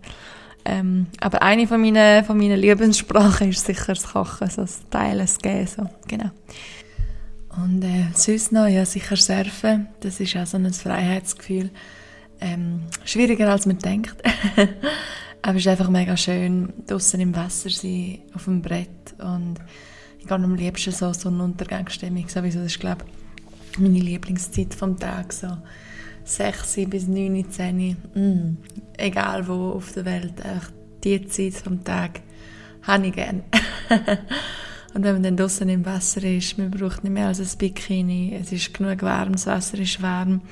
Ähm, 0.64 1.06
aber 1.20 1.42
eine 1.42 1.66
von 1.66 1.80
meinen, 1.80 2.24
von 2.24 2.36
meinen 2.36 2.58
Lieblingssprachen 2.58 3.50
ist 3.50 3.64
sicher 3.64 3.94
das 3.94 4.12
Kochen, 4.12 4.50
so 4.50 4.62
das 4.62 4.80
Teilen, 4.90 5.20
das 5.20 5.38
Gehen, 5.38 5.66
so, 5.66 5.88
genau. 6.06 6.30
Und 7.62 7.82
äh, 7.82 8.06
sonst 8.14 8.52
noch, 8.52 8.66
ja, 8.66 8.84
sicher 8.84 9.16
Surfen, 9.16 9.88
das 10.00 10.20
ist 10.20 10.36
auch 10.36 10.46
so 10.46 10.58
ein 10.58 10.72
Freiheitsgefühl. 10.72 11.70
Ähm, 12.40 12.82
schwieriger 13.04 13.50
als 13.50 13.66
man 13.66 13.78
denkt. 13.78 14.16
aber 15.42 15.56
es 15.56 15.62
ist 15.64 15.68
einfach 15.68 15.88
mega 15.88 16.16
schön, 16.16 16.72
draußen 16.86 17.18
im 17.20 17.34
Wasser 17.34 17.70
sein, 17.70 18.18
auf 18.34 18.44
dem 18.44 18.62
Brett 18.62 19.14
und 19.18 19.56
ich 20.18 20.26
gehe 20.26 20.36
am 20.36 20.54
liebsten 20.54 20.92
so 20.92 21.12
Sonnenuntergangsstimmung, 21.12 22.28
sowieso, 22.28 22.58
das 22.58 22.72
ist, 22.72 22.80
glaube 22.80 23.04
ich, 23.06 23.27
meine 23.78 23.98
Lieblingszeit 23.98 24.74
vom 24.74 24.98
Tag, 24.98 25.32
so 25.32 25.48
6 26.24 26.80
bis 26.88 27.08
9, 27.08 27.50
10, 27.50 27.96
mm, 28.14 28.56
egal 28.96 29.48
wo 29.48 29.70
auf 29.72 29.92
der 29.92 30.04
Welt, 30.04 30.44
einfach 30.44 30.70
die 31.04 31.26
Zeit 31.26 31.54
vom 31.54 31.84
Tag 31.84 32.20
habe 32.82 33.06
ich 33.06 33.14
gerne. 33.14 33.42
und 34.94 35.04
wenn 35.04 35.14
man 35.14 35.22
dann 35.22 35.36
draußen 35.36 35.68
im 35.68 35.84
Wasser 35.86 36.22
ist, 36.24 36.58
man 36.58 36.70
braucht 36.70 37.04
nicht 37.04 37.12
mehr 37.12 37.28
als 37.28 37.40
ein 37.40 37.58
Bikini, 37.58 38.36
es 38.40 38.52
ist 38.52 38.74
genug 38.74 39.02
warm, 39.02 39.32
das 39.32 39.46
Wasser 39.46 39.78
ist 39.78 40.02
warm, 40.02 40.42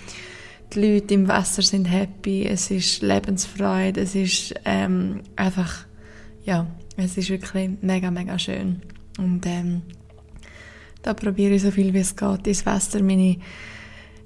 die 0.72 0.80
Leute 0.80 1.14
im 1.14 1.28
Wasser 1.28 1.62
sind 1.62 1.86
happy, 1.86 2.46
es 2.46 2.70
ist 2.70 3.02
Lebensfreude, 3.02 4.00
es 4.00 4.14
ist 4.14 4.54
ähm, 4.64 5.22
einfach, 5.36 5.84
ja, 6.44 6.66
es 6.96 7.16
ist 7.16 7.30
wirklich 7.30 7.70
mega, 7.82 8.10
mega 8.10 8.38
schön. 8.38 8.82
Und 9.18 9.46
ähm, 9.46 9.82
da 11.06 11.14
probiere 11.14 11.54
ich 11.54 11.62
so 11.62 11.70
viel 11.70 11.94
wie 11.94 12.00
es 12.00 12.16
geht 12.16 12.46
ins 12.48 12.66
Wasser. 12.66 13.00
Meine, 13.00 13.36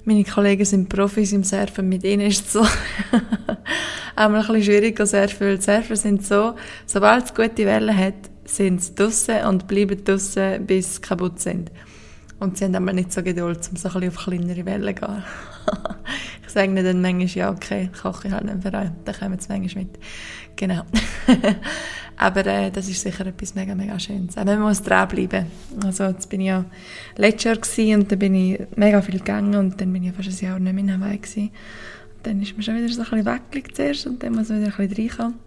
meine 0.03 0.23
Kollegen 0.23 0.65
sind 0.65 0.89
Profis 0.89 1.31
im 1.31 1.43
Surfen, 1.43 1.87
mit 1.87 2.03
ihnen 2.03 2.25
ist 2.25 2.47
es 2.47 2.53
so 2.53 2.61
auch 4.15 4.29
mal 4.29 4.41
ein 4.41 4.47
bisschen 4.47 4.63
schwierig 4.63 4.97
zu 4.97 5.05
surfen, 5.05 5.47
weil 5.47 5.61
Surfer 5.61 5.95
sind 5.95 6.25
so, 6.25 6.55
sobald 6.87 7.25
es 7.25 7.33
gute 7.35 7.67
Wellen 7.67 7.95
hat, 7.95 8.15
sind 8.45 8.81
sie 8.81 8.95
draussen 8.95 9.45
und 9.45 9.67
bleiben 9.67 10.03
draussen, 10.03 10.65
bis 10.65 10.95
sie 10.95 11.01
kaputt 11.01 11.39
sind. 11.39 11.71
Und 12.39 12.57
sie 12.57 12.65
haben 12.65 12.73
einmal 12.73 12.95
nicht 12.95 13.13
so 13.13 13.21
Geduld, 13.21 13.59
um 13.69 13.77
so 13.77 13.89
ein 13.89 14.07
auf 14.07 14.15
kleinere 14.15 14.65
Wellen 14.65 14.95
zu 14.95 15.05
gehen. 15.05 15.23
ich 16.43 16.51
sage 16.51 16.71
ihnen 16.71 16.83
dann 16.83 17.01
manchmal, 17.01 17.27
ja, 17.27 17.51
okay, 17.51 17.91
koche 18.01 18.27
ich 18.27 18.33
halt 18.33 18.45
nicht 18.45 18.63
für 18.63 18.75
euch, 18.75 18.89
dann 19.05 19.15
kommen 19.19 19.39
sie 19.39 19.49
manchmal 19.49 19.83
mit. 19.83 19.99
Genau. 20.55 20.81
Aber 22.21 22.45
äh, 22.45 22.69
das 22.69 22.87
ist 22.87 23.01
sicher 23.01 23.25
etwas 23.25 23.55
mega, 23.55 23.73
mega 23.73 23.97
Schönes. 23.99 24.37
Aber 24.37 24.53
man 24.53 24.67
muss 24.67 24.83
dranbleiben. 24.83 25.47
Also 25.83 26.03
jetzt 26.03 26.29
bin 26.29 26.41
ich 26.41 26.47
ja 26.49 26.63
letztes 27.17 27.77
Jahr 27.77 27.97
und 27.97 28.11
dann 28.11 28.19
bin 28.19 28.35
ich 28.35 28.61
mega 28.75 29.01
viel 29.01 29.17
gegangen 29.17 29.55
und 29.55 29.81
dann 29.81 29.91
bin 29.91 30.03
ich 30.03 30.13
fast 30.13 30.29
ein 30.29 30.45
Jahr 30.45 30.59
nicht 30.59 30.71
mehr 30.71 30.83
in 30.83 31.01
Hawaii 31.01 31.17
gewesen. 31.17 31.49
Und 31.49 32.27
dann 32.27 32.39
ist 32.39 32.53
man 32.53 32.61
schon 32.61 32.75
wieder 32.75 32.89
so 32.89 33.01
ein 33.01 33.23
bisschen 33.49 33.73
zuerst 33.73 34.05
und 34.05 34.21
dann 34.21 34.35
muss 34.35 34.49
man 34.49 34.61
wieder 34.61 34.71
ein 34.77 34.87
bisschen 34.87 35.09
reinkommen. 35.09 35.39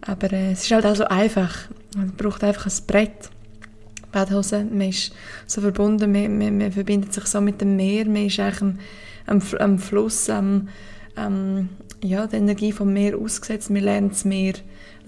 Aber 0.00 0.32
äh, 0.32 0.50
es 0.50 0.64
ist 0.64 0.72
halt 0.72 0.84
auch 0.84 0.96
so 0.96 1.04
einfach. 1.04 1.68
Man 1.96 2.10
braucht 2.16 2.42
einfach 2.42 2.66
ein 2.66 2.86
Brett. 2.88 3.30
Badhose, 4.10 4.64
man 4.64 4.88
ist 4.88 5.12
so 5.46 5.60
verbunden, 5.60 6.10
man, 6.10 6.36
man, 6.36 6.58
man, 6.58 6.72
verbindet 6.72 7.12
sich 7.12 7.26
so 7.26 7.40
mit 7.40 7.60
dem 7.60 7.76
Meer, 7.76 8.06
man 8.06 8.26
ist 8.26 8.40
eigentlich 8.40 8.62
am, 8.62 8.78
am, 9.26 9.40
am 9.60 9.78
Fluss, 9.78 10.28
am, 10.28 10.66
am, 11.14 11.68
ja, 12.02 12.26
der 12.26 12.40
Energie 12.40 12.72
vom 12.72 12.92
Meer 12.92 13.16
ausgesetzt, 13.16 13.70
man 13.70 13.84
lernt 13.84 14.10
das 14.10 14.24
Meer 14.24 14.54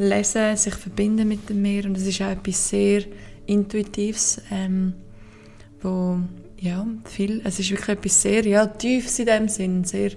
lesen, 0.03 0.57
sich 0.57 0.75
verbinden 0.75 1.29
mit 1.29 1.49
dem 1.49 1.63
Meer 1.63 1.85
und 1.85 1.97
es 1.97 2.07
ist 2.07 2.21
auch 2.23 2.31
etwas 2.31 2.69
sehr 2.69 3.05
Intuitives, 3.47 4.41
ähm, 4.51 4.95
wo, 5.81 6.19
ja, 6.59 6.87
viel, 7.05 7.41
es 7.45 7.59
ist 7.59 7.71
wirklich 7.71 7.89
etwas 7.89 8.23
sehr, 8.23 8.47
ja, 8.47 8.67
tiefes 8.67 9.19
in 9.19 9.27
dem 9.27 9.49
Sinn, 9.49 9.85
sehr, 9.85 10.13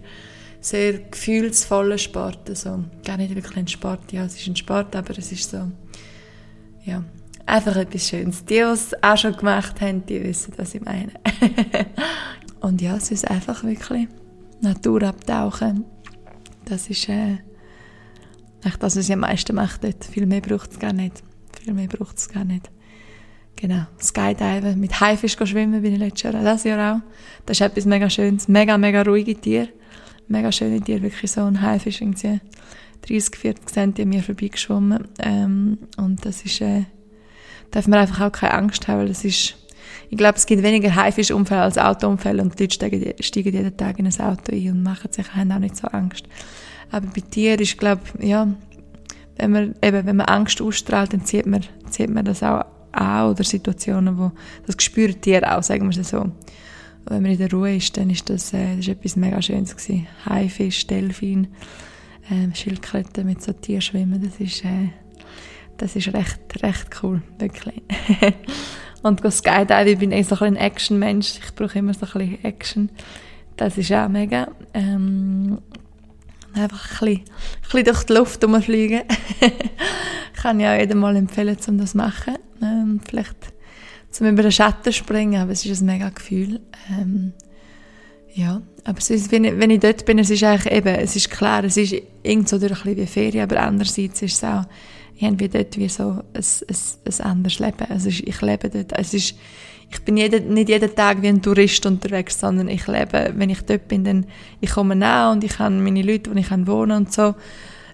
sehr 0.61 0.93
gefühlsvoller 0.99 1.97
Sport, 1.97 2.49
also 2.49 2.83
gar 3.03 3.17
nicht 3.17 3.35
wirklich 3.35 3.57
ein 3.57 3.67
Sport, 3.67 4.11
ja, 4.11 4.25
es 4.25 4.35
ist 4.35 4.47
ein 4.47 4.55
Sport, 4.55 4.95
aber 4.95 5.17
es 5.17 5.31
ist 5.31 5.49
so, 5.49 5.71
ja, 6.83 7.03
einfach 7.45 7.75
etwas 7.75 8.07
Schönes. 8.09 8.45
Die, 8.45 8.55
die 8.55 8.59
es 8.59 8.91
auch 9.03 9.17
schon 9.17 9.35
gemacht 9.35 9.81
haben, 9.81 10.05
die 10.05 10.23
wissen, 10.23 10.53
was 10.57 10.75
ich 10.75 10.81
meine. 10.81 11.11
und 12.61 12.81
ja, 12.81 12.95
es 12.95 13.11
ist 13.11 13.29
einfach 13.29 13.63
wirklich 13.63 14.07
Natur 14.61 15.03
abtauchen, 15.03 15.85
das 16.65 16.89
ist, 16.89 17.09
äh, 17.09 17.37
Echt 18.65 18.81
das, 18.81 18.97
was 18.97 19.07
ich 19.07 19.13
am 19.13 19.19
meisten 19.19 19.55
mache 19.55 19.79
dort. 19.79 20.05
Viel 20.05 20.25
mehr 20.25 20.41
braucht 20.41 20.71
es 20.71 20.79
gar 20.79 20.91
nicht. 20.91 21.21
Viel 21.61 21.73
mehr 21.73 21.87
braucht 21.87 22.17
es 22.17 22.27
gar 22.27 22.43
nicht. 22.43 22.71
Genau. 23.55 23.85
Skydiven, 24.01 24.79
mit 24.79 24.99
Haifisch 24.99 25.37
schwimmen 25.43 25.81
bin 25.83 25.93
ich 25.93 25.99
letztes 25.99 26.23
Jahr, 26.23 26.43
das 26.43 26.63
Jahr 26.63 26.95
auch. 26.95 27.01
Das 27.45 27.57
ist 27.57 27.61
etwas 27.61 27.85
mega 27.85 28.09
Schönes. 28.09 28.47
Mega, 28.47 28.77
mega 28.77 29.03
ruhige 29.03 29.35
Tiere. 29.35 29.69
Mega 30.27 30.51
schöne 30.51 30.81
Tiere. 30.81 31.03
Wirklich 31.03 31.31
so 31.31 31.41
ein 31.41 31.61
Haifisch 31.61 32.01
irgendwie 32.01 32.41
30, 33.07 33.35
40 33.35 33.67
Cent 33.67 33.99
an 33.99 34.09
mir 34.09 34.23
vorbeigeschwommen. 34.23 35.07
Ähm, 35.19 35.77
und 35.97 36.25
das 36.25 36.41
ist, 36.41 36.59
äh, 36.61 36.85
darf 37.69 37.87
man 37.87 37.99
einfach 37.99 38.21
auch 38.21 38.31
keine 38.31 38.55
Angst 38.55 38.87
haben, 38.87 39.01
weil 39.01 39.07
das 39.09 39.23
ist, 39.23 39.55
ich 40.09 40.17
glaube, 40.17 40.37
es 40.37 40.45
gibt 40.47 40.63
weniger 40.63 40.95
Haifischunfälle 40.95 41.61
als 41.61 41.77
Autounfälle 41.77 42.41
und 42.41 42.57
die 42.57 42.63
Leute 42.63 42.73
steigen, 42.73 43.13
steigen 43.19 43.53
jeden 43.53 43.77
Tag 43.77 43.99
in 43.99 44.07
ein 44.07 44.19
Auto 44.19 44.51
ein 44.51 44.71
und 44.71 44.83
machen 44.83 45.11
sich 45.11 45.27
auch 45.29 45.59
nicht 45.59 45.77
so 45.77 45.87
Angst. 45.87 46.25
Aber 46.91 47.07
bei 47.07 47.21
Tieren 47.21 47.59
ist, 47.59 47.77
glaube 47.77 48.01
ja, 48.19 48.47
wenn 49.37 49.51
man, 49.51 49.75
eben, 49.81 50.05
wenn 50.05 50.15
man 50.15 50.27
Angst 50.27 50.61
ausstrahlt, 50.61 51.13
dann 51.13 51.25
zieht 51.25 51.45
man, 51.45 51.61
zieht 51.89 52.09
man 52.09 52.25
das 52.25 52.43
auch 52.43 52.65
an, 52.91 53.29
oder 53.29 53.43
Situationen, 53.43 54.17
wo, 54.17 54.31
das 54.65 54.81
spüren 54.83 55.19
Tiere 55.19 55.57
auch, 55.57 55.63
sagen 55.63 55.89
wir 55.89 55.99
es 55.99 56.09
so. 56.09 56.21
Und 56.21 56.33
wenn 57.05 57.21
man 57.21 57.31
in 57.31 57.37
der 57.37 57.51
Ruhe 57.51 57.75
ist, 57.75 57.97
dann 57.97 58.09
ist 58.09 58.29
das, 58.29 58.53
äh, 58.53 58.77
das 58.77 58.79
ist 58.79 58.87
etwas 58.87 59.15
mega 59.15 59.41
Schönes 59.41 59.75
gewesen. 59.75 60.07
Haifisch, 60.25 60.87
Delfin, 60.87 61.47
äh, 62.29 62.55
Schildkröten 62.55 63.25
mit 63.25 63.43
so 63.43 63.53
Tierschwimmen, 63.53 64.23
das 64.23 64.39
ist, 64.39 64.63
äh, 64.63 64.89
das 65.77 65.95
ist 65.95 66.13
recht, 66.13 66.39
recht 66.63 67.03
cool, 67.03 67.21
wirklich. 67.37 67.81
Und 69.03 69.21
Skydive, 69.31 69.91
ich 69.91 69.99
bin 69.99 70.11
eh 70.11 70.23
so 70.23 70.35
ein 70.39 70.55
Action-Mensch, 70.55 71.39
ich 71.43 71.53
brauche 71.53 71.77
immer 71.77 71.93
so 71.93 72.07
ein 72.07 72.11
bisschen 72.11 72.43
Action. 72.43 72.89
Das 73.55 73.77
ist 73.77 73.91
auch 73.91 74.09
mega. 74.09 74.47
Ähm, 74.73 75.59
einfach 76.57 77.01
ein 77.01 77.07
bisschen, 77.07 77.23
ein 77.23 77.61
bisschen 77.61 77.83
durch 77.85 78.03
die 78.03 78.13
Luft 78.13 78.63
fliegen. 78.63 79.01
Kann 80.41 80.59
ich 80.59 80.67
auch 80.67 80.77
jedem 80.77 80.99
mal 80.99 81.15
empfehlen, 81.15 81.57
um 81.67 81.77
das 81.77 81.91
zu 81.91 81.97
machen. 81.97 82.35
Ähm, 82.61 83.01
vielleicht 83.07 83.35
zum 84.11 84.27
über 84.27 84.43
den 84.43 84.51
Schatten 84.51 84.93
springen, 84.93 85.41
aber 85.41 85.51
es 85.51 85.65
ist 85.65 85.81
ein 85.81 85.85
mega 85.85 86.09
Gefühl. 86.09 86.61
Ähm, 86.89 87.33
ja, 88.33 88.61
aber 88.83 88.99
ist, 88.99 89.31
wenn, 89.31 89.45
ich, 89.45 89.57
wenn 89.57 89.69
ich 89.69 89.79
dort 89.79 90.05
bin, 90.05 90.19
es 90.19 90.29
ist 90.29 90.43
eigentlich 90.43 90.71
eben, 90.73 90.95
es 90.95 91.15
ist 91.15 91.31
klar, 91.31 91.63
es 91.63 91.77
ist 91.77 91.95
irgend 92.21 92.49
so 92.49 92.59
durch 92.59 92.85
ein 92.85 92.97
wie 92.97 93.07
Ferien, 93.07 93.43
aber 93.43 93.61
andererseits 93.61 94.21
ist 94.21 94.35
es 94.35 94.43
auch, 94.43 94.65
ich 95.15 95.23
habe 95.23 95.49
dort 95.49 95.77
wie 95.77 95.87
so 95.87 96.09
ein, 96.09 96.23
ein, 96.33 96.75
ein 97.05 97.25
anderes 97.25 97.59
Leben. 97.59 97.89
Also 97.89 98.09
ich 98.09 98.41
lebe 98.41 98.69
dort, 98.69 98.91
es 98.97 99.13
ist, 99.13 99.35
ich 99.89 100.03
bin 100.03 100.17
jeden, 100.17 100.53
nicht 100.53 100.69
jeden 100.69 100.95
Tag 100.95 101.21
wie 101.21 101.27
ein 101.27 101.41
Tourist 101.41 101.85
unterwegs, 101.85 102.39
sondern 102.39 102.67
ich 102.67 102.87
lebe, 102.87 103.33
wenn 103.35 103.49
ich 103.49 103.61
dort 103.61 103.87
bin, 103.87 104.03
dann 104.03 104.25
ich 104.59 104.71
komme 104.71 104.95
nach 104.95 105.31
und 105.31 105.43
ich 105.43 105.59
habe 105.59 105.75
meine 105.75 106.01
Leute, 106.01 106.31
wo 106.33 106.37
ich 106.37 106.51
wohnen 106.51 106.97
und 106.97 107.13
so. 107.13 107.35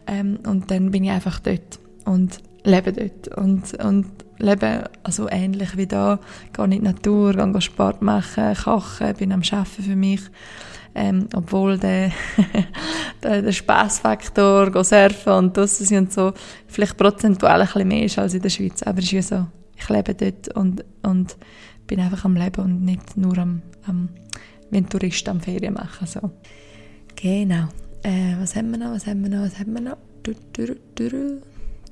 Ähm, 0.08 0.40
und 0.48 0.72
dann 0.72 0.92
bin 0.92 1.04
ich 1.04 1.12
einfach 1.12 1.40
dort 1.40 1.80
und 2.06 2.40
lebe 2.64 2.94
dort 2.94 3.38
und, 3.38 3.74
und 3.84 4.08
lebe 4.38 4.90
also 5.04 5.28
ähnlich 5.30 5.78
wie 5.78 5.88
da. 5.88 6.20
Gehe 6.54 6.66
in 6.66 6.72
die 6.72 6.80
Natur, 6.80 7.34
gehe 7.34 7.62
Sport 7.62 8.02
machen, 8.02 8.56
kochen, 8.56 9.14
bin 9.16 9.32
am 9.32 9.42
Arbeiten 9.52 9.84
für 9.84 9.96
mich. 9.96 10.22
Ähm, 10.94 11.28
obwohl 11.34 11.78
der, 11.78 12.12
der, 13.24 13.42
der 13.42 13.52
Spaßfaktor, 13.52 14.72
go 14.72 14.84
surfen 14.84 15.34
und 15.34 15.56
das 15.56 15.80
und 15.90 16.12
so, 16.12 16.34
vielleicht 16.68 16.98
prozentual 16.98 17.62
ein 17.62 17.68
bisschen 17.68 17.88
mehr 17.88 18.04
ist 18.04 18.20
als 18.20 18.34
in 18.34 18.42
der 18.42 18.50
Schweiz. 18.50 18.84
Aber 18.84 19.00
es 19.00 19.06
ist 19.06 19.14
wie 19.14 19.22
so, 19.22 19.48
ich 19.78 19.88
lebe 19.88 20.14
dort 20.14 20.50
und, 20.50 20.84
und 21.04 21.38
bin 21.92 22.00
einfach 22.00 22.24
am 22.24 22.38
Leben 22.38 22.62
und 22.62 22.86
nicht 22.86 23.18
nur 23.18 23.38
am, 23.38 23.62
am 23.86 24.08
wie 24.70 24.78
ein 24.78 24.88
Tourist 24.88 25.28
am 25.28 25.42
Ferien 25.42 25.74
machen. 25.74 26.08
So. 26.08 26.32
Genau. 27.18 27.68
Äh, 28.04 28.38
was 28.40 28.56
haben 28.56 28.72
wir 28.72 28.78
noch? 28.78 28.92
Was 28.92 29.08
haben 29.08 29.22
wir 29.24 29.30
noch? 29.30 29.44
Was 29.44 29.60
haben 29.60 29.74
wir 29.74 29.82
noch? 29.82 29.98
Du, 30.24 30.34
du, 30.54 30.78
du, 30.96 31.42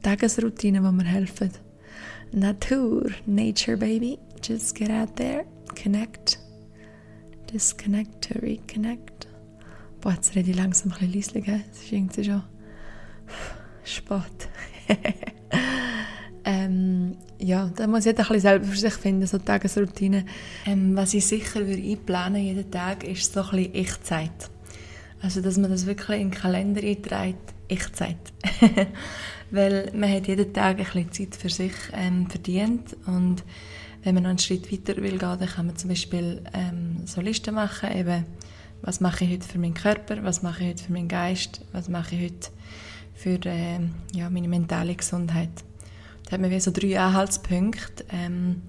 Tagesroutine, 0.02 0.80
die 0.80 0.92
mir 0.94 1.04
helfen. 1.04 1.52
Natur, 2.32 3.12
Nature, 3.26 3.76
baby. 3.76 4.18
Just 4.42 4.74
get 4.74 4.90
out 4.90 5.18
there, 5.18 5.44
connect, 5.76 6.40
disconnect 7.52 8.34
reconnect. 8.42 9.28
Boah, 10.00 10.14
jetzt 10.14 10.34
rede 10.34 10.52
ich 10.52 10.56
langsam 10.56 10.94
ein 10.94 11.12
bisschen 11.12 11.44
leise, 11.44 11.46
gell? 11.46 11.62
Es 11.74 11.84
ist 11.84 11.92
irgendwie 11.92 12.24
schon 12.24 12.44
spät. 13.84 14.48
ähm, 16.46 17.18
ja, 17.40 17.70
da 17.76 17.88
muss 17.88 18.06
jeder 18.06 18.20
ein 18.20 18.28
bisschen 18.28 18.42
selber 18.42 18.66
für 18.66 18.78
sich 18.78 18.94
finden, 18.94 19.28
so 19.28 19.38
Tagesroutine. 19.38 20.26
Ähm, 20.66 20.96
was 20.96 21.14
ich 21.14 21.26
sicher 21.26 21.66
würde 21.66 21.82
einplanen 21.82 22.44
jeden 22.44 22.70
Tag, 22.70 23.04
ist 23.04 23.34
so 23.34 23.42
ein 23.42 23.50
bisschen 23.50 23.76
Ich-Zeit. 23.76 24.50
Also, 25.22 25.42
dass 25.42 25.58
man 25.58 25.70
das 25.70 25.86
wirklich 25.86 26.22
in 26.22 26.30
den 26.30 26.38
Kalender 26.38 26.82
einträgt, 26.82 27.54
Ich-Zeit. 27.68 28.18
Weil 29.52 29.92
man 29.96 30.12
hat 30.12 30.28
jeden 30.28 30.54
Tag 30.54 30.80
ein 30.80 30.86
bisschen 30.86 31.12
Zeit 31.12 31.36
für 31.36 31.50
sich 31.50 31.74
ähm, 31.94 32.30
verdient 32.30 32.96
und 33.06 33.44
wenn 34.04 34.14
man 34.14 34.24
noch 34.24 34.30
einen 34.30 34.40
Schritt 34.40 34.72
weiter 34.72 35.02
will 35.02 35.18
gehen, 35.18 35.38
dann 35.40 35.48
kann 35.48 35.66
man 35.66 35.76
zum 35.76 35.90
Beispiel 35.90 36.42
ähm, 36.54 37.02
so 37.06 37.20
Listen 37.22 37.56
machen, 37.56 37.92
eben, 37.92 38.26
was 38.82 39.02
mache 39.02 39.26
ich 39.26 39.32
heute 39.32 39.48
für 39.48 39.60
meinen 39.60 39.74
Körper, 39.74 40.24
was 40.24 40.42
mache 40.42 40.64
ich 40.64 40.70
heute 40.70 40.84
für 40.84 40.94
meinen 40.94 41.10
Geist, 41.10 41.62
was 41.74 41.90
mache 41.90 42.16
ich 42.16 42.22
heute 42.24 42.50
für 43.14 43.46
äh, 43.46 43.80
ja, 44.14 44.30
meine 44.30 44.48
mentale 44.48 44.96
Gesundheit. 44.96 45.50
Da 46.30 46.34
hat 46.34 46.42
man 46.42 46.52
wie 46.52 46.60
so 46.60 46.72
drei 46.72 47.00
Anhaltspunkte, 47.00 48.06
ähm, 48.12 48.62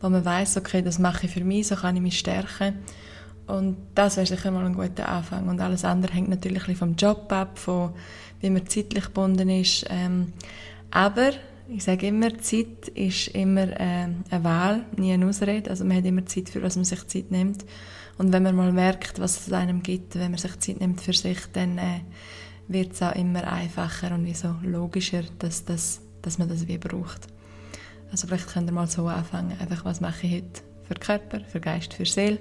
wo 0.00 0.10
man 0.10 0.24
weiß, 0.24 0.58
okay, 0.58 0.82
das 0.82 0.98
mache 0.98 1.26
ich 1.26 1.32
für 1.32 1.44
mich, 1.44 1.68
so 1.68 1.76
kann 1.76 1.96
ich 1.96 2.02
mich 2.02 2.18
stärken. 2.18 2.74
Und 3.46 3.76
das 3.94 4.16
wäre 4.16 4.26
sicher 4.26 4.50
mal 4.50 4.66
ein 4.66 4.74
guter 4.74 5.08
Anfang. 5.08 5.48
Und 5.48 5.60
alles 5.60 5.84
andere 5.84 6.12
hängt 6.12 6.28
natürlich 6.28 6.76
vom 6.76 6.94
Job 6.94 7.32
ab, 7.32 7.58
von 7.58 7.92
wie 8.40 8.50
man 8.50 8.66
zeitlich 8.66 9.06
gebunden 9.06 9.48
ist. 9.48 9.86
Ähm, 9.88 10.32
aber 10.90 11.30
ich 11.68 11.84
sage 11.84 12.08
immer, 12.08 12.38
Zeit 12.38 12.88
ist 12.94 13.28
immer 13.28 13.68
äh, 13.80 14.08
eine 14.30 14.44
Wahl, 14.44 14.84
nie 14.96 15.12
eine 15.12 15.26
Ausrede. 15.26 15.70
Also 15.70 15.84
man 15.84 15.96
hat 15.96 16.04
immer 16.04 16.26
Zeit, 16.26 16.50
für 16.50 16.62
was 16.62 16.76
man 16.76 16.84
sich 16.84 17.06
Zeit 17.06 17.30
nimmt. 17.30 17.64
Und 18.18 18.32
wenn 18.32 18.42
man 18.42 18.56
mal 18.56 18.72
merkt, 18.72 19.20
was 19.20 19.46
es 19.46 19.52
einem 19.52 19.82
gibt, 19.82 20.16
wenn 20.16 20.32
man 20.32 20.38
sich 20.38 20.58
Zeit 20.58 20.80
nimmt 20.80 21.00
für 21.00 21.12
sich, 21.12 21.38
dann 21.52 21.78
äh, 21.78 22.00
wird 22.68 22.92
es 22.92 23.02
auch 23.02 23.14
immer 23.14 23.50
einfacher 23.50 24.14
und 24.14 24.26
wie 24.26 24.34
so 24.34 24.54
logischer, 24.62 25.22
dass 25.38 25.64
das 25.64 26.00
dass 26.26 26.38
man 26.38 26.48
das 26.48 26.66
wie 26.66 26.76
braucht. 26.76 27.28
Also 28.10 28.26
vielleicht 28.26 28.52
könnt 28.52 28.68
ihr 28.68 28.72
mal 28.72 28.88
so 28.88 29.06
anfangen, 29.06 29.56
einfach 29.60 29.84
was 29.84 30.00
mache 30.00 30.26
ich 30.26 30.34
heute 30.34 30.60
für 30.86 30.94
Körper, 30.94 31.40
für 31.40 31.60
Geist, 31.60 31.94
für 31.94 32.04
Seele, 32.04 32.38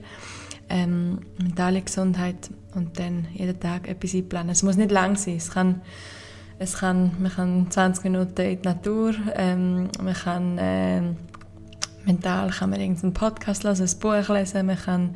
ähm, 0.69 1.19
mentale 1.37 1.81
Gesundheit 1.81 2.49
und 2.73 2.99
dann 2.99 3.27
jeden 3.33 3.59
Tag 3.59 3.87
etwas 3.87 4.15
einplanen. 4.15 4.49
Es 4.49 4.63
muss 4.63 4.75
nicht 4.75 4.91
lang 4.91 5.15
sein, 5.15 5.37
es 5.37 5.51
kann, 5.51 5.81
es 6.57 6.77
kann, 6.79 7.11
man 7.19 7.31
kann 7.31 7.71
20 7.71 8.03
Minuten 8.05 8.41
in 8.41 8.61
die 8.61 8.67
Natur, 8.67 9.13
ähm, 9.35 9.89
man 10.01 10.13
kann 10.13 10.57
äh, 10.57 11.01
mental 12.05 12.49
kann 12.49 12.71
man 12.71 12.79
irgendeinen 12.79 13.13
Podcast 13.13 13.63
lesen, 13.63 13.87
ein 13.87 13.99
Buch 13.99 14.29
lesen, 14.29 14.65
man 14.65 14.77
kann 14.77 15.15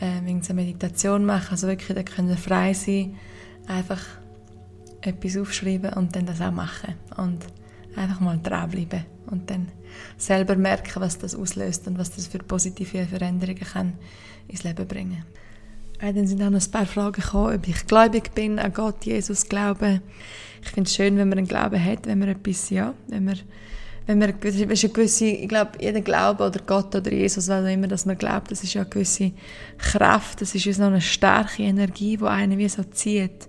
äh, 0.00 0.16
irgendeine 0.16 0.54
Meditation 0.54 1.24
machen, 1.24 1.52
also 1.52 1.68
wirklich, 1.68 1.96
da 1.96 2.02
können 2.02 2.36
frei 2.36 2.74
sein, 2.74 3.16
einfach 3.68 4.02
etwas 5.02 5.36
aufschreiben 5.36 5.92
und 5.92 6.16
dann 6.16 6.26
das 6.26 6.40
auch 6.40 6.52
machen 6.52 6.94
und 7.16 7.44
einfach 7.96 8.20
mal 8.20 8.38
dranbleiben 8.42 9.04
und 9.26 9.50
dann 9.50 9.68
selber 10.16 10.56
merken, 10.56 11.00
was 11.00 11.18
das 11.18 11.34
auslöst 11.34 11.86
und 11.86 11.98
was 11.98 12.10
das 12.10 12.26
für 12.26 12.38
positive 12.38 13.06
Veränderungen 13.06 13.60
kann 13.60 13.92
ins 14.48 14.64
Leben 14.64 14.86
bringen 14.86 15.24
kann. 15.98 16.14
Dann 16.14 16.26
sind 16.26 16.42
auch 16.42 16.50
noch 16.50 16.60
ein 16.60 16.70
paar 16.70 16.86
Fragen 16.86 17.20
gekommen, 17.20 17.54
ob 17.56 17.68
ich 17.68 17.86
gläubig 17.86 18.34
bin, 18.34 18.58
an 18.58 18.72
Gott, 18.72 19.04
Jesus 19.04 19.48
glaube. 19.48 20.00
Ich 20.62 20.70
finde 20.70 20.88
es 20.88 20.94
schön, 20.94 21.16
wenn 21.16 21.28
man 21.28 21.38
einen 21.38 21.48
Glauben 21.48 21.82
hat, 21.82 22.06
wenn 22.06 22.18
man 22.18 22.28
etwas, 22.28 22.70
ja, 22.70 22.94
wenn 23.08 23.24
man 23.24 23.38
wenn 24.06 24.18
man 24.18 24.30
eine 24.30 24.38
gewisse, 24.38 25.26
ich 25.26 25.48
glaube, 25.48 25.72
jeder 25.80 26.00
Glaube 26.00 26.44
oder 26.44 26.60
Gott 26.66 26.94
oder 26.94 27.12
Jesus, 27.12 27.48
was 27.48 27.64
auch 27.64 27.68
immer, 27.68 27.86
dass 27.86 28.04
man 28.04 28.18
glaubt, 28.18 28.50
das 28.50 28.64
ist 28.64 28.74
ja 28.74 28.82
eine 28.82 28.90
gewisse 28.90 29.32
Kraft, 29.78 30.40
das 30.40 30.54
ist 30.54 30.64
so 30.76 30.82
eine 30.82 31.00
starke 31.00 31.62
Energie, 31.62 32.16
die 32.16 32.24
einen 32.24 32.58
wie 32.58 32.68
so 32.68 32.82
zieht, 32.82 33.48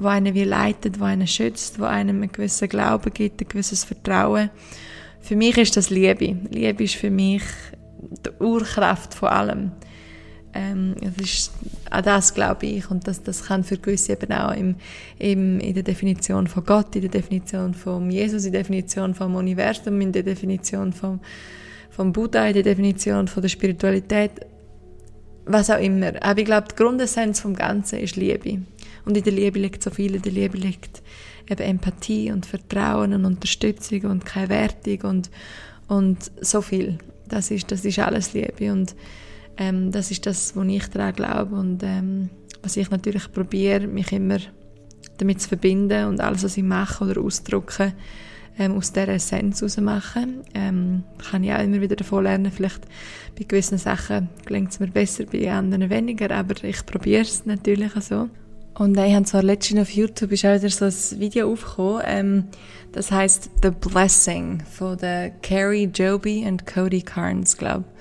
die 0.00 0.06
einen 0.06 0.34
wie 0.34 0.44
leitet, 0.44 0.96
die 0.96 1.02
einen 1.02 1.26
schützt, 1.26 1.78
die 1.78 1.82
einem 1.82 2.22
einen 2.22 2.32
gewissen 2.32 2.68
Glauben 2.68 3.12
gibt, 3.12 3.40
ein 3.40 3.48
gewisses 3.48 3.84
Vertrauen. 3.84 4.50
Für 5.20 5.36
mich 5.36 5.58
ist 5.58 5.76
das 5.76 5.90
Liebe. 5.90 6.36
Liebe 6.50 6.84
ist 6.84 6.94
für 6.94 7.10
mich 7.10 7.42
die 8.00 8.42
Urkraft 8.42 9.14
von 9.14 9.28
allem. 9.28 9.72
Ähm, 10.52 10.96
das 11.00 11.24
ist, 11.24 11.52
an 11.90 12.02
das 12.02 12.34
glaube 12.34 12.66
ich 12.66 12.90
und 12.90 13.06
das, 13.06 13.22
das 13.22 13.44
kann 13.44 13.62
für 13.62 13.76
gewisse 13.76 14.14
eben 14.14 14.32
auch 14.32 14.52
im, 14.52 14.74
im, 15.18 15.60
in 15.60 15.74
der 15.74 15.84
Definition 15.84 16.48
von 16.48 16.64
Gott, 16.64 16.96
in 16.96 17.02
der 17.02 17.10
Definition 17.10 17.72
von 17.72 18.10
Jesus, 18.10 18.44
in 18.44 18.52
der 18.52 18.62
Definition 18.62 19.14
vom 19.14 19.36
Universum, 19.36 20.00
in 20.00 20.10
der 20.10 20.24
Definition 20.24 20.92
vom, 20.92 21.20
vom 21.90 22.12
Buddha, 22.12 22.46
in 22.46 22.54
der 22.54 22.62
Definition 22.64 23.28
von 23.28 23.42
der 23.42 23.48
Spiritualität, 23.48 24.32
was 25.46 25.70
auch 25.70 25.78
immer. 25.78 26.12
Aber 26.20 26.40
ich 26.40 26.46
glaube, 26.46 26.66
die 26.72 26.76
Grundessenz 26.76 27.38
vom 27.38 27.54
Ganzen 27.54 28.00
ist 28.00 28.16
Liebe. 28.16 28.58
Und 29.04 29.16
in 29.16 29.24
der 29.24 29.32
Liebe 29.32 29.58
liegt 29.58 29.82
so 29.82 29.90
viel, 29.90 30.14
in 30.14 30.22
der 30.22 30.32
Liebe 30.32 30.56
liegt 30.56 31.02
eben 31.48 31.62
Empathie 31.62 32.30
und 32.32 32.46
Vertrauen 32.46 33.12
und 33.12 33.24
Unterstützung 33.24 34.02
und 34.02 34.24
keine 34.24 34.48
Wertung 34.48 35.10
und, 35.10 35.30
und 35.88 36.30
so 36.40 36.60
viel. 36.60 36.98
Das 37.28 37.50
ist, 37.50 37.70
das 37.70 37.84
ist 37.84 37.98
alles 37.98 38.32
Liebe 38.32 38.72
und 38.72 38.94
ähm, 39.56 39.92
das 39.92 40.10
ist 40.10 40.26
das, 40.26 40.56
wo 40.56 40.62
ich 40.62 40.86
daran 40.88 41.14
glaube 41.14 41.56
und 41.56 41.82
ähm, 41.82 42.30
was 42.62 42.76
ich 42.76 42.90
natürlich 42.90 43.32
probiere, 43.32 43.86
mich 43.86 44.12
immer 44.12 44.38
damit 45.18 45.40
zu 45.40 45.48
verbinden 45.48 46.06
und 46.06 46.20
alles, 46.20 46.44
was 46.44 46.56
ich 46.56 46.62
mache 46.62 47.04
oder 47.04 47.20
ausdrücke, 47.20 47.92
ähm, 48.58 48.72
aus 48.72 48.92
dieser 48.92 49.08
Essenz 49.08 49.76
machen. 49.78 50.42
Ähm, 50.54 51.04
kann 51.30 51.44
ich 51.44 51.52
auch 51.52 51.62
immer 51.62 51.80
wieder 51.80 51.96
davon 51.96 52.24
lernen. 52.24 52.50
Vielleicht 52.50 52.86
bei 53.38 53.44
gewissen 53.44 53.78
Sachen 53.78 54.28
gelingt 54.44 54.72
es 54.72 54.80
mir 54.80 54.88
besser, 54.88 55.24
bei 55.24 55.50
anderen 55.50 55.90
weniger, 55.90 56.30
aber 56.30 56.62
ich 56.64 56.84
probiere 56.84 57.22
es 57.22 57.46
natürlich 57.46 57.92
so. 58.00 58.28
Und 58.74 58.96
ich 58.98 59.14
habe 59.14 59.24
zwar 59.24 59.42
letztens 59.42 59.80
auf 59.80 59.90
YouTube 59.90 60.32
ist 60.32 60.44
auch 60.44 60.54
wieder 60.54 60.70
so 60.70 60.84
ein 60.84 61.20
Video 61.20 61.52
aufgekommen, 61.52 62.02
ähm, 62.06 62.44
das 62.92 63.12
heißt 63.12 63.50
The 63.62 63.70
Blessing 63.70 64.62
von 64.70 64.96
der 64.96 65.30
Carrie 65.42 65.84
Joby 65.84 66.46
und 66.46 66.66
Cody 66.66 67.02
Carnes, 67.02 67.56
glaube 67.56 67.84
ich. 67.86 68.00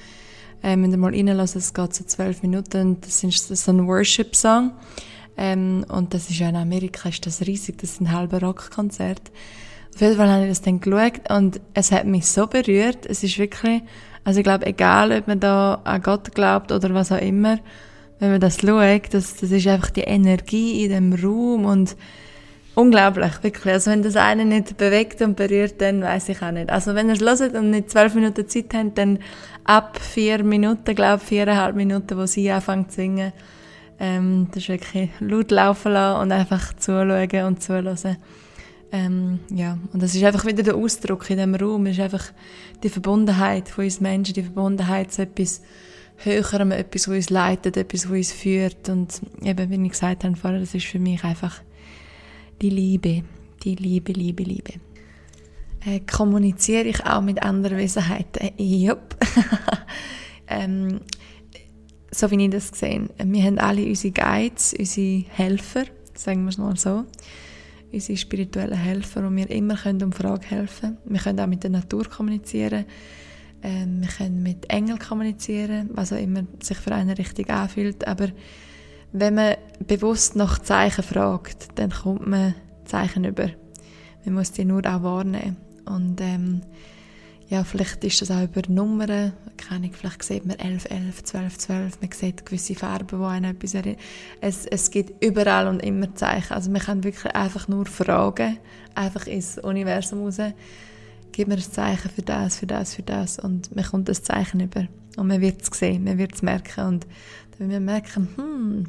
Ähm, 0.62 0.84
wenn 0.84 0.92
ihr 0.92 0.98
mal 0.98 1.14
reinlassen, 1.14 1.60
es 1.60 1.74
geht 1.74 1.94
so 1.94 2.04
zwölf 2.04 2.42
Minuten, 2.42 3.00
das 3.02 3.24
ist 3.24 3.48
so 3.48 3.72
ein 3.72 3.88
Worship-Song. 3.88 4.72
Ähm, 5.38 5.86
und 5.88 6.14
das 6.14 6.30
ist 6.30 6.40
ja 6.40 6.50
in 6.50 6.56
Amerika 6.58 7.08
ist 7.08 7.26
das 7.26 7.42
riesig, 7.42 7.78
das 7.78 7.92
ist 7.92 8.02
ein 8.02 8.12
halber 8.12 8.42
Rockkonzert. 8.42 9.22
Auf 9.96 10.02
jeden 10.02 10.18
Fall 10.18 10.30
habe 10.30 10.44
ich 10.44 10.50
das 10.50 10.62
dann 10.62 10.82
geschaut 10.82 11.30
und 11.30 11.62
es 11.74 11.92
hat 11.92 12.06
mich 12.06 12.26
so 12.26 12.48
berührt. 12.48 13.06
Es 13.06 13.24
ist 13.24 13.38
wirklich, 13.38 13.82
also 14.24 14.40
ich 14.40 14.44
glaube, 14.44 14.66
egal, 14.66 15.12
ob 15.12 15.28
man 15.28 15.40
da 15.40 15.82
an 15.86 16.02
Gott 16.02 16.36
glaubt 16.36 16.72
oder 16.72 16.94
was 16.94 17.12
auch 17.12 17.22
immer, 17.22 17.60
wenn 18.20 18.32
man 18.32 18.42
das 18.42 18.60
schaut, 18.62 19.14
das, 19.14 19.36
das 19.38 19.52
ist 19.52 19.68
einfach 19.68 19.90
die 19.90 20.02
Energie 20.02 20.84
in 20.84 20.92
dem 20.92 21.14
Raum 21.14 21.66
und 21.66 21.96
unglaublich, 22.76 23.44
wirklich. 23.44 23.74
Also 23.74 23.92
wenn 23.92 24.04
das 24.04 24.16
einen 24.16 24.50
nicht 24.50 24.78
bewegt 24.78 25.22
und 25.22 25.36
berührt, 25.36 25.82
dann 25.82 26.02
weiß 26.02 26.30
ich 26.30 26.42
auch 26.42 26.52
nicht. 26.52 26.70
Also 26.70 26.96
wenn 26.96 27.10
ihr 27.10 27.22
es 27.22 27.40
hört 27.40 27.56
und 27.56 27.72
nicht 27.72 27.90
zwölf 27.90 28.14
Minuten 28.16 28.48
Zeit 28.48 28.74
habt, 28.74 28.98
dann 28.98 29.20
ab 29.64 30.00
vier 30.00 30.44
Minuten, 30.44 30.96
glaube 30.96 31.22
ich, 31.22 31.30
viereinhalb 31.30 31.76
Minuten, 31.76 32.18
wo 32.18 32.26
sie 32.26 32.52
anfangen 32.52 32.90
zu 32.90 32.96
singen, 32.96 33.34
ähm, 34.00 34.48
das 34.52 34.64
ist 34.64 34.70
wirklich 34.70 35.10
laut 35.20 35.52
laufen 35.52 35.92
lassen 35.92 36.22
und 36.22 36.32
einfach 36.32 36.74
zuschauen 36.78 37.46
und 37.46 37.62
zuhören. 37.62 38.18
Ähm, 38.92 39.40
ja, 39.54 39.78
und 39.94 40.02
das 40.02 40.16
ist 40.16 40.24
einfach 40.24 40.46
wieder 40.46 40.64
der 40.64 40.76
Ausdruck 40.76 41.30
in 41.30 41.38
diesem 41.38 41.56
Raum, 41.56 41.86
ist 41.86 42.00
einfach 42.00 42.26
die 42.82 42.90
Verbundenheit 42.90 43.70
von 43.70 43.84
uns 43.84 44.02
Menschen, 44.02 44.34
die 44.34 44.42
Verbundenheit 44.42 45.12
zu 45.12 45.24
etwas 45.24 45.62
Höherem, 46.24 46.72
etwas, 46.72 47.08
was 47.08 47.16
uns 47.16 47.30
leitet, 47.30 47.78
etwas, 47.78 48.06
was 48.06 48.12
uns 48.12 48.32
führt. 48.34 48.90
Und 48.90 49.22
eben, 49.42 49.70
wie 49.70 49.86
ich 49.86 49.92
gesagt 49.92 50.24
habe 50.24 50.36
vorher, 50.36 50.60
das 50.60 50.74
ist 50.74 50.86
für 50.86 51.00
mich 51.00 51.24
einfach 51.24 51.62
die 52.62 52.70
Liebe. 52.70 53.24
Die 53.64 53.76
Liebe, 53.76 54.14
Liebe, 54.14 54.44
Liebe. 54.44 54.74
Äh, 55.86 56.02
kommuniziere 56.02 56.86
ich 56.90 57.06
auch 57.06 57.22
mit 57.22 57.42
anderen 57.42 57.78
Wesenheiten? 57.78 58.52
Jupp. 58.58 59.16
ähm, 60.48 61.00
so 62.12 62.30
wie 62.32 62.44
ich 62.44 62.50
das 62.50 62.72
gesehen 62.72 63.10
Wir 63.24 63.44
haben 63.44 63.60
alle 63.60 63.86
unsere 63.86 64.14
Guides, 64.14 64.74
unsere 64.78 65.26
Helfer, 65.30 65.84
sagen 66.16 66.44
wir 66.44 66.50
es 66.50 66.58
mal 66.58 66.76
so. 66.76 67.06
Unsere 67.92 68.18
spirituellen 68.18 68.78
Helfer, 68.78 69.26
und 69.26 69.36
wir 69.36 69.50
immer 69.50 69.76
können 69.76 70.04
um 70.04 70.12
Fragen 70.12 70.44
helfen. 70.44 70.98
Wir 71.06 71.20
können 71.20 71.40
auch 71.40 71.48
mit 71.48 71.64
der 71.64 71.72
Natur 71.72 72.06
kommunizieren 72.06 72.86
ähm, 73.64 74.02
wir 74.02 74.10
können 74.10 74.44
mit 74.44 74.70
Engeln 74.70 75.00
kommunizieren, 75.00 75.90
was 75.94 76.14
auch 76.14 76.18
immer 76.18 76.44
sich 76.62 76.78
für 76.78 76.94
eine 76.94 77.18
richtig 77.18 77.50
anfühlt. 77.50 78.08
Aber 78.08 78.28
wenn 79.12 79.36
man 79.36 79.56
bewusst 79.88 80.36
nach 80.36 80.60
Zeichen 80.60 81.04
fragt, 81.04 81.80
dann 81.80 81.90
kommt 81.90 82.28
man 82.28 82.56
Zeichen 82.86 83.26
über. 83.26 83.50
Man 84.26 84.36
muss 84.36 84.52
die 84.52 84.66
nur 84.66 84.86
auch 84.86 85.04
wahrnehmen. 85.04 85.58
Und 85.86 86.22
ähm, 86.22 86.62
ja, 87.50 87.64
vielleicht 87.64 88.04
ist 88.04 88.22
das 88.22 88.30
auch 88.30 88.44
über 88.44 88.62
Nummern. 88.68 89.34
Keine 89.58 89.90
vielleicht 89.92 90.24
sieht 90.24 90.46
man 90.46 90.60
11, 90.60 90.86
11, 90.92 91.24
12, 91.24 91.58
12. 91.58 92.02
Man 92.02 92.12
sieht 92.12 92.46
gewisse 92.46 92.76
Farben, 92.76 93.20
die 93.20 93.26
einen 93.26 93.56
etwas 93.56 93.74
erinnern. 93.74 94.00
Es, 94.40 94.68
es 94.68 94.92
gibt 94.92 95.24
überall 95.24 95.68
und 95.68 95.82
immer 95.82 96.14
Zeichen. 96.14 96.54
Also 96.54 96.70
man 96.70 96.82
kann 96.82 97.04
wirklich 97.04 97.34
einfach 97.34 97.68
nur 97.68 97.88
fragen, 97.88 98.60
einfach 98.94 99.26
ins 99.26 99.58
Universum 99.58 100.24
raus 100.24 100.38
gib 101.32 101.48
mir 101.48 101.56
ein 101.56 101.62
Zeichen 101.62 102.10
für 102.10 102.22
das, 102.22 102.58
für 102.58 102.68
das, 102.68 102.96
für 102.96 103.04
das. 103.04 103.40
Und 103.40 103.76
man 103.76 103.86
kommt 103.86 104.10
das 104.10 104.24
Zeichen 104.24 104.60
über. 104.60 104.88
Und 105.18 105.28
man 105.28 105.42
wird 105.42 105.62
es 105.62 105.78
sehen, 105.78 106.04
man 106.04 106.18
wird 106.18 106.36
es 106.36 106.42
merken. 106.42 106.86
Und 106.86 107.08
wenn 107.58 107.70
wir 107.70 107.80
merken, 107.80 108.30
hm, 108.36 108.86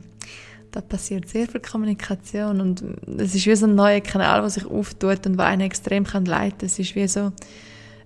da 0.70 0.80
passiert 0.80 1.28
sehr 1.28 1.48
viel 1.48 1.60
Kommunikation. 1.60 2.60
Und 2.60 2.84
es 3.18 3.34
ist 3.34 3.46
wie 3.46 3.56
so 3.56 3.66
ein 3.66 3.74
neuer 3.74 4.00
Kanal, 4.00 4.40
der 4.40 4.50
sich 4.50 4.66
auftut 4.66 5.26
und 5.26 5.36
der 5.36 5.46
einen 5.46 5.62
extrem 5.62 6.04
kann 6.04 6.24
leiten. 6.24 6.66
Es 6.66 6.78
ist 6.78 6.94
wie 6.94 7.08
so, 7.08 7.32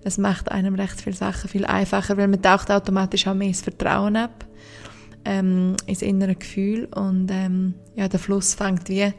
es 0.03 0.17
macht 0.17 0.51
einem 0.51 0.75
recht 0.75 1.01
viele 1.01 1.15
Sachen 1.15 1.49
viel 1.49 1.65
einfacher, 1.65 2.17
weil 2.17 2.27
man 2.27 2.41
taucht 2.41 2.71
automatisch 2.71 3.27
auch 3.27 3.33
mehr 3.33 3.47
ins 3.47 3.61
Vertrauen 3.61 4.15
ab, 4.15 4.45
ähm, 5.23 5.75
ins 5.85 6.01
innere 6.01 6.35
Gefühl. 6.35 6.85
Und 6.85 7.29
ähm, 7.31 7.75
ja, 7.95 8.07
der 8.07 8.19
Fluss 8.19 8.53
fängt 8.55 8.89
wie 8.89 9.11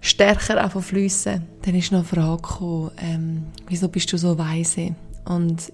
stärker 0.00 0.62
an 0.62 0.70
fließen. 0.70 1.42
Dann 1.62 1.74
ist 1.74 1.92
noch 1.92 2.00
eine 2.00 2.08
Frage 2.08 2.42
gekommen, 2.42 2.90
ähm, 2.98 3.44
wieso 3.68 3.88
bist 3.88 4.12
du 4.12 4.18
so 4.18 4.38
weise? 4.38 4.94
Und 5.24 5.72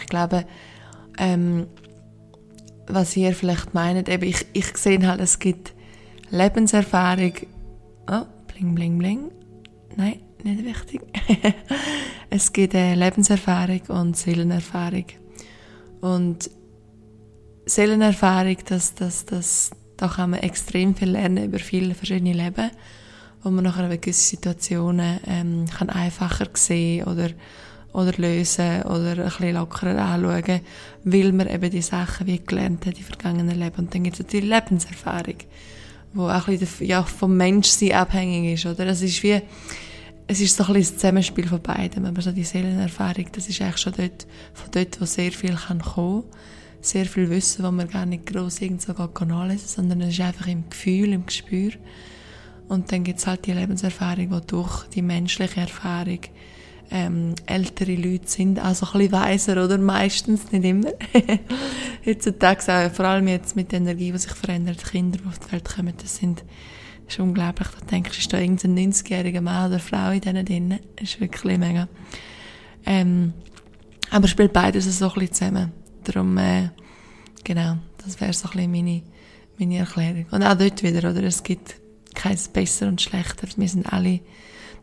ich 0.00 0.06
glaube, 0.06 0.44
ähm, 1.18 1.66
was 2.86 3.16
ihr 3.16 3.34
vielleicht 3.34 3.74
meint, 3.74 4.08
eben 4.08 4.24
ich, 4.24 4.46
ich 4.52 4.76
sehe 4.76 5.06
halt, 5.06 5.20
es 5.20 5.38
gibt 5.38 5.72
Lebenserfahrung. 6.30 7.32
Oh, 8.10 8.24
bling, 8.48 8.74
bling, 8.74 8.98
bling. 8.98 9.30
Nein, 9.96 10.20
nicht 10.42 10.64
wichtig. 10.64 11.02
es 12.30 12.52
gibt 12.52 12.74
äh, 12.74 12.94
Lebenserfahrung 12.94 13.82
und 13.88 14.16
Seelenerfahrung. 14.16 15.06
Und 16.00 16.50
Seelenerfahrung, 17.66 18.56
das, 18.66 18.94
das, 18.94 19.24
das, 19.24 19.70
da 19.96 20.08
kann 20.08 20.30
man 20.30 20.40
extrem 20.40 20.94
viel 20.94 21.10
lernen 21.10 21.44
über 21.44 21.58
viele 21.58 21.94
verschiedene 21.94 22.32
Leben 22.32 22.70
wo 23.42 23.50
man 23.50 23.64
nachher 23.64 23.96
gewisse 23.96 24.28
Situationen 24.28 25.20
ähm, 25.26 25.66
kann 25.66 25.90
einfacher 25.90 26.48
sehen 26.54 27.04
oder 27.04 27.30
oder 27.92 28.12
lösen 28.16 28.82
oder 28.84 29.10
ein 29.10 29.24
bisschen 29.24 29.52
lockerer 29.52 29.98
anschauen, 29.98 30.60
weil 31.04 31.32
man 31.32 31.48
eben 31.48 31.70
die 31.70 31.82
Sachen 31.82 32.26
wie 32.26 32.38
gelernt 32.38 32.86
hat 32.86 32.96
in 32.96 33.04
vergangenen 33.04 33.58
Leben. 33.58 33.76
Und 33.76 33.94
dann 33.94 34.04
gibt 34.04 34.18
es 34.18 34.24
natürlich 34.24 34.48
Lebenserfahrung, 34.48 35.36
wo 36.14 36.28
auch 36.28 36.48
ein 36.48 36.58
bisschen 36.58 36.86
ja, 36.86 37.02
vom 37.02 37.36
Menschsein 37.36 37.92
abhängig 37.92 38.54
ist. 38.54 38.66
Oder? 38.66 38.86
Es 38.86 39.02
ist 39.02 39.22
wie, 39.22 39.42
es 40.26 40.40
ist 40.40 40.56
so 40.56 40.64
ein 40.64 40.72
bisschen 40.72 40.94
das 40.94 41.00
Zusammenspiel 41.02 41.46
von 41.46 41.60
beiden, 41.60 42.06
aber 42.06 42.22
so 42.22 42.32
die 42.32 42.44
Seelenerfahrung, 42.44 43.26
das 43.32 43.48
ist 43.48 43.60
eigentlich 43.60 43.78
schon 43.78 43.92
dort, 43.94 44.26
von 44.54 44.70
dort, 44.70 44.98
wo 44.98 45.04
sehr 45.04 45.32
viel 45.32 45.54
kann 45.54 45.82
kommen 45.82 46.24
sehr 46.84 47.06
viel 47.06 47.30
Wissen, 47.30 47.64
wo 47.64 47.70
man 47.70 47.88
gar 47.88 48.04
nicht 48.06 48.26
gross 48.26 48.60
irgendwo 48.60 48.92
nachlesen 49.24 49.68
sondern 49.68 50.00
es 50.00 50.14
ist 50.14 50.20
einfach 50.20 50.48
im 50.48 50.68
Gefühl, 50.68 51.12
im 51.12 51.24
Gespür. 51.24 51.70
Und 52.72 52.90
dann 52.90 53.04
gibt 53.04 53.18
es 53.18 53.26
halt 53.26 53.44
die 53.44 53.52
Lebenserfahrung, 53.52 54.30
die 54.30 54.46
durch 54.46 54.86
die 54.86 55.02
menschliche 55.02 55.60
Erfahrung 55.60 56.20
ähm, 56.90 57.34
ältere 57.44 57.94
Leute 57.94 58.26
sind, 58.26 58.58
also 58.58 58.86
ein 58.86 58.92
bisschen 58.92 59.12
weiser, 59.12 59.62
oder? 59.62 59.76
Meistens, 59.76 60.50
nicht 60.52 60.64
immer. 60.64 60.92
Heutzutage 62.06 62.62
auch, 62.72 62.90
vor 62.90 63.04
allem 63.04 63.28
jetzt 63.28 63.56
mit 63.56 63.72
der 63.72 63.80
Energie, 63.80 64.10
die 64.10 64.16
sich 64.16 64.32
verändert, 64.32 64.82
Kinder, 64.90 65.18
die 65.22 65.28
auf 65.28 65.38
die 65.38 65.52
Welt 65.52 65.68
kommen, 65.68 65.92
das 66.00 66.16
sind 66.16 66.44
ist 67.06 67.20
unglaublich. 67.20 67.68
Da 67.68 67.86
denkst 67.90 68.10
du, 68.10 68.18
ist 68.18 68.32
da 68.32 68.38
irgendein 68.38 68.90
90-jähriger 68.90 69.42
Mann 69.42 69.70
oder 69.70 69.78
Frau 69.78 70.10
in 70.10 70.22
denen 70.22 70.46
drin? 70.46 70.78
Das 70.96 71.10
ist 71.10 71.20
wirklich 71.20 71.58
mega. 71.58 71.88
Ähm, 72.86 73.34
aber 74.10 74.28
spielt 74.28 74.54
beides 74.54 74.86
so 74.98 75.08
ein 75.08 75.12
bisschen 75.12 75.34
zusammen. 75.34 75.72
Darum, 76.04 76.38
äh, 76.38 76.70
genau, 77.44 77.76
das 78.02 78.18
wäre 78.18 78.32
so 78.32 78.48
ein 78.48 78.52
bisschen 78.52 78.70
meine, 78.70 79.02
meine 79.58 79.76
Erklärung. 79.76 80.24
Und 80.30 80.42
auch 80.42 80.56
dort 80.56 80.82
wieder, 80.82 81.10
oder? 81.10 81.22
Es 81.24 81.42
gibt 81.42 81.81
kein 82.14 82.38
besser 82.52 82.88
und 82.88 83.00
schlechter. 83.00 83.48
Wir 83.56 83.68
sind 83.68 83.92
alle 83.92 84.20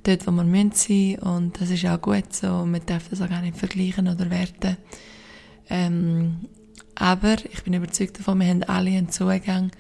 dort, 0.03 0.25
wo 0.27 0.31
wir 0.31 0.43
müssen 0.43 1.17
und 1.19 1.59
das 1.59 1.69
ist 1.69 1.85
auch 1.85 2.01
gut 2.01 2.33
so 2.33 2.65
wir 2.65 2.79
dürfen 2.79 3.09
das 3.09 3.21
auch 3.21 3.29
gar 3.29 3.41
nicht 3.41 3.57
vergleichen 3.57 4.07
oder 4.07 4.29
werten. 4.29 4.77
Ähm, 5.69 6.47
aber 6.95 7.35
ich 7.51 7.63
bin 7.63 7.73
überzeugt 7.73 8.19
davon, 8.19 8.39
wir 8.39 8.47
haben 8.47 8.63
alle 8.63 8.91
einen 8.91 9.09
Zugang 9.09 9.71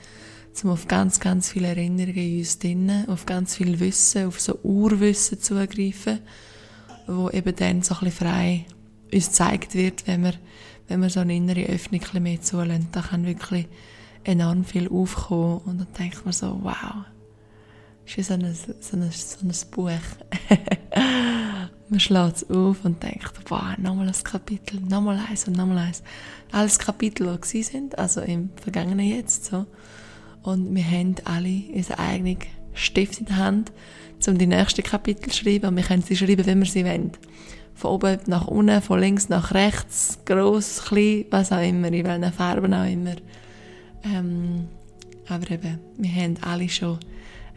zum 0.53 0.71
auf 0.71 0.87
ganz, 0.87 1.19
ganz 1.19 1.51
viele 1.51 1.67
Erinnerungen 1.67 2.17
in 2.17 2.39
uns 2.39 2.59
drinnen, 2.59 3.07
auf 3.09 3.25
ganz 3.25 3.55
viel 3.55 3.79
Wissen, 3.79 4.27
auf 4.27 4.39
so 4.39 4.59
Urwissen 4.63 5.39
zugreifen, 5.39 6.19
wo 7.07 7.29
eben 7.29 7.55
dann 7.55 7.81
so 7.81 7.95
ein 7.95 8.05
bisschen 8.05 8.27
frei 8.27 8.65
uns 9.13 9.27
gezeigt 9.27 9.75
wird, 9.75 10.05
wenn 10.07 10.23
wir, 10.23 10.33
wenn 10.87 11.01
wir 11.01 11.09
so 11.09 11.21
eine 11.21 11.35
innere 11.35 11.65
Öffnung 11.65 12.01
ein 12.13 12.23
mehr 12.23 12.41
zulassen. 12.41 12.89
Da 12.91 13.01
kann 13.01 13.25
wirklich 13.25 13.67
enorm 14.23 14.65
viel 14.65 14.89
aufkommen 14.89 15.59
und 15.65 15.79
dann 15.79 15.87
denkt 15.97 16.25
man 16.25 16.33
so, 16.33 16.59
wow, 16.61 17.05
ist 18.09 18.17
wie 18.17 18.23
so 18.23 18.33
ein, 18.33 18.55
so 18.79 18.97
ein, 18.97 19.11
so 19.11 19.37
ein 19.45 19.71
Buch. 19.71 19.89
man 21.89 21.99
schlägt 21.99 22.37
es 22.37 22.49
auf 22.49 22.83
und 22.83 23.01
denkt, 23.03 23.33
wow, 23.49 23.77
nochmal 23.77 24.07
ein 24.07 24.23
Kapitel, 24.23 24.79
nochmal 24.81 25.19
eins 25.29 25.47
und 25.47 25.57
nochmal 25.57 25.79
eins. 25.79 26.03
Alles 26.51 26.79
Kapitel, 26.79 27.39
die 27.51 27.63
sind, 27.63 27.97
also 27.97 28.21
im 28.21 28.49
Vergangenen 28.61 29.05
jetzt 29.05 29.45
so. 29.45 29.65
Und 30.41 30.73
wir 30.73 30.83
haben 30.83 31.15
alle 31.25 31.63
unseren 31.73 31.99
eigenen 31.99 32.37
Stift 32.73 33.19
in 33.19 33.25
der 33.25 33.37
Hand, 33.37 33.71
um 34.27 34.37
die 34.37 34.47
nächsten 34.47 34.83
Kapitel 34.83 35.29
zu 35.31 35.43
schreiben. 35.43 35.67
Und 35.67 35.75
wir 35.75 35.83
können 35.83 36.01
sie 36.01 36.15
schreiben, 36.15 36.45
wenn 36.45 36.59
wir 36.59 36.65
sie 36.65 36.85
wollen. 36.85 37.11
Von 37.75 37.91
oben 37.91 38.19
nach 38.27 38.47
unten, 38.47 38.81
von 38.81 38.99
links 38.99 39.29
nach 39.29 39.53
rechts, 39.53 40.19
gross, 40.25 40.83
klein, 40.83 41.25
was 41.29 41.51
auch 41.51 41.61
immer, 41.61 41.87
in 41.87 42.05
welchen 42.05 42.33
Farben 42.33 42.73
auch 42.73 42.89
immer. 42.89 43.15
Ähm, 44.03 44.67
aber 45.27 45.51
eben, 45.51 45.79
wir 45.97 46.11
haben 46.11 46.37
alle 46.41 46.67
schon 46.67 46.99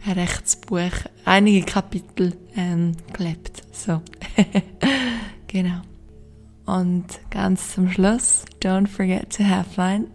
Rechtsbuch, 0.07 0.91
einige 1.25 1.65
Kapitel 1.65 2.35
ähm, 2.55 2.93
gelebt. 3.13 3.63
So. 3.71 4.01
genau. 5.47 5.81
Und 6.65 7.05
ganz 7.29 7.73
zum 7.73 7.91
Schluss, 7.91 8.45
don't 8.61 8.87
forget 8.87 9.35
to 9.35 9.43
have 9.43 9.69
fun. 9.69 10.07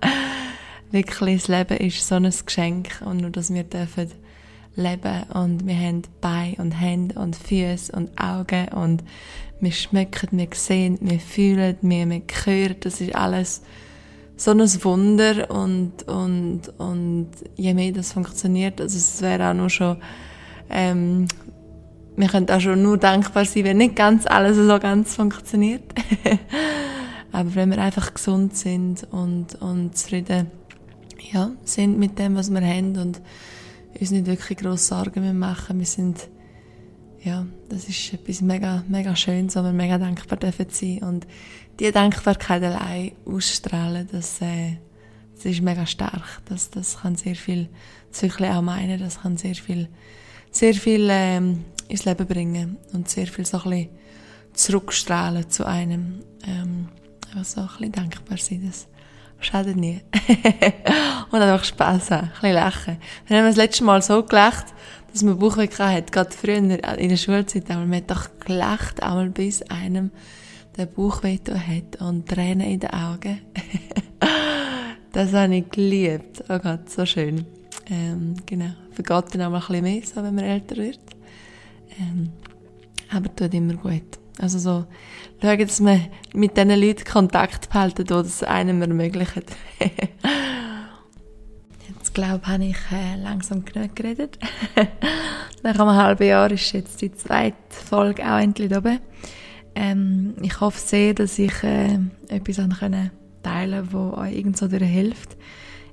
Wirklich, 0.90 1.42
das 1.42 1.48
Leben 1.48 1.76
ist 1.78 2.06
so 2.06 2.16
ein 2.16 2.30
Geschenk 2.30 3.00
und 3.04 3.18
nur, 3.18 3.30
dass 3.30 3.52
wir 3.52 3.64
dürfen 3.64 4.10
leben 4.76 5.22
und 5.34 5.66
wir 5.66 5.76
haben 5.76 6.02
Beine 6.20 6.56
und 6.56 6.72
Hände 6.72 7.18
und 7.18 7.36
Füße 7.36 7.92
und 7.92 8.18
Augen 8.18 8.68
und 8.68 9.02
wir 9.60 9.72
schmecken, 9.72 10.38
wir 10.38 10.48
sehen, 10.52 10.98
wir 11.00 11.20
fühlen, 11.20 11.76
wir, 11.80 12.08
wir 12.08 12.22
hören, 12.44 12.76
das 12.80 13.00
ist 13.00 13.14
alles 13.14 13.62
so 14.42 14.50
ein 14.50 14.84
Wunder 14.84 15.50
und, 15.50 16.02
und, 16.08 16.62
und 16.78 17.30
je 17.54 17.74
mehr 17.74 17.92
das 17.92 18.12
funktioniert, 18.12 18.80
also 18.80 18.96
es 18.96 19.22
wäre 19.22 19.50
auch 19.50 19.54
nur 19.54 19.70
schon, 19.70 19.98
ähm, 20.68 21.28
wir 22.16 22.28
können 22.28 22.50
auch 22.50 22.60
schon 22.60 22.82
nur 22.82 22.98
dankbar 22.98 23.44
sein, 23.44 23.64
wenn 23.64 23.76
nicht 23.78 23.94
ganz 23.94 24.26
alles 24.26 24.56
so 24.56 24.78
ganz 24.78 25.14
funktioniert. 25.14 25.84
Aber 27.32 27.54
wenn 27.54 27.70
wir 27.70 27.78
einfach 27.78 28.12
gesund 28.12 28.56
sind 28.56 29.06
und, 29.10 29.54
und 29.62 29.96
zufrieden 29.96 30.50
ja, 31.32 31.52
sind 31.64 31.98
mit 31.98 32.18
dem, 32.18 32.34
was 32.34 32.50
wir 32.50 32.60
haben 32.60 32.98
und 32.98 33.20
uns 33.98 34.10
nicht 34.10 34.26
wirklich 34.26 34.58
grosse 34.58 34.86
Sorgen 34.86 35.22
mehr 35.22 35.32
machen. 35.32 35.78
Wir 35.78 35.86
sind, 35.86 36.28
ja, 37.22 37.46
das 37.68 37.88
ist 37.88 38.12
etwas 38.12 38.40
mega, 38.40 38.82
mega 38.88 39.14
Schönes, 39.14 39.54
wo 39.54 39.62
wir 39.62 39.72
mega 39.72 39.98
dankbar 39.98 40.38
dürfen 40.38 40.66
sein. 40.68 40.98
Und 40.98 41.26
diese 41.82 41.92
Dankbarkeit 41.92 42.62
allein 42.62 43.10
ausstrahlen, 43.26 44.08
das, 44.12 44.40
äh, 44.40 44.76
das 45.34 45.46
ist 45.46 45.62
mega 45.62 45.84
stark. 45.84 46.40
Das, 46.44 46.70
das 46.70 47.00
kann 47.00 47.16
sehr 47.16 47.34
viel, 47.34 47.68
wirklich 48.20 48.50
auch 48.50 48.62
meinen, 48.62 49.00
das 49.00 49.22
kann 49.22 49.36
sehr 49.36 49.56
viel, 49.56 49.88
sehr 50.52 50.74
viel 50.74 51.08
ähm, 51.10 51.64
ins 51.88 52.04
Leben 52.04 52.24
bringen 52.28 52.76
und 52.92 53.08
sehr 53.08 53.26
viel 53.26 53.44
so 53.44 53.60
ein 53.64 53.88
zurückstrahlen 54.52 55.50
zu 55.50 55.66
einem. 55.66 56.20
Ähm, 56.46 56.88
einfach 57.30 57.44
so 57.44 57.62
ein 57.62 57.66
bisschen 57.66 57.92
dankbar 57.92 58.38
sein, 58.38 58.62
das 58.64 58.86
Schadet 59.40 59.76
nie. 59.76 60.00
und 61.32 61.42
einfach 61.42 61.64
Spass 61.64 62.12
haben, 62.12 62.28
ein 62.28 62.32
bisschen 62.32 62.52
lachen. 62.54 62.96
Wir 63.26 63.38
haben 63.38 63.46
das 63.46 63.56
letzte 63.56 63.82
Mal 63.82 64.00
so 64.02 64.22
gelacht, 64.22 64.66
dass 65.12 65.24
man 65.24 65.36
Bauchweh 65.36 65.66
hat, 65.66 66.12
gerade 66.12 66.30
früher 66.30 66.58
in 66.58 66.68
der 66.68 67.16
Schulzeit, 67.16 67.68
aber 67.72 67.80
man 67.80 67.96
hat 67.96 68.10
doch 68.12 68.28
gelacht, 68.38 69.02
einmal 69.02 69.30
bis 69.30 69.62
einem 69.62 70.12
der 70.76 70.86
Bauchweh 70.86 71.38
hat 71.38 72.00
und 72.00 72.28
Tränen 72.28 72.68
in 72.68 72.80
den 72.80 72.90
Augen. 72.90 73.40
das 75.12 75.32
habe 75.32 75.56
ich 75.56 75.70
geliebt. 75.70 76.44
Oh 76.48 76.58
Gott, 76.58 76.88
so 76.90 77.04
schön. 77.04 77.44
Ähm, 77.90 78.36
genau. 78.46 78.72
Vergeht 78.92 79.34
dann 79.34 79.42
auch 79.42 79.50
mal 79.50 79.58
ein 79.58 79.66
bisschen 79.66 79.82
mehr, 79.82 80.02
so, 80.02 80.22
wenn 80.22 80.34
man 80.34 80.44
älter 80.44 80.76
wird. 80.76 81.00
Ähm, 81.98 82.30
aber 83.10 83.34
tut 83.34 83.52
immer 83.54 83.74
gut. 83.74 84.18
Also 84.38 84.58
so, 84.58 84.86
schauen, 85.42 85.58
dass 85.58 85.80
man 85.80 86.08
mit 86.32 86.56
diesen 86.56 86.70
Leuten 86.70 87.04
Kontakt 87.04 87.68
behalten, 87.68 88.04
die 88.04 88.12
das 88.12 88.42
einem 88.42 88.80
ermöglichen. 88.80 89.44
jetzt 91.88 92.14
glaube 92.14 92.46
habe 92.46 92.64
ich 92.64 92.76
äh, 92.90 93.16
langsam 93.22 93.64
genug 93.64 93.94
geredet. 93.94 94.38
Nach 95.62 95.78
einem 95.78 95.92
halben 95.92 96.26
Jahr 96.26 96.50
ist 96.50 96.72
jetzt 96.72 97.02
die 97.02 97.12
zweite 97.12 97.54
Folge 97.70 98.24
auch 98.24 98.38
endlich 98.38 98.74
oben. 98.74 99.00
Ähm, 99.74 100.34
ich 100.42 100.60
hoffe 100.60 100.80
sehr, 100.80 101.14
dass 101.14 101.38
ich 101.38 101.62
äh, 101.62 101.98
etwas 102.28 102.56
können 102.78 103.10
teilen 103.42 103.88
kann, 103.90 104.12
das 104.12 104.18
euch 104.18 104.36
irgend 104.36 104.56
so 104.56 104.68
hilft. 104.68 105.36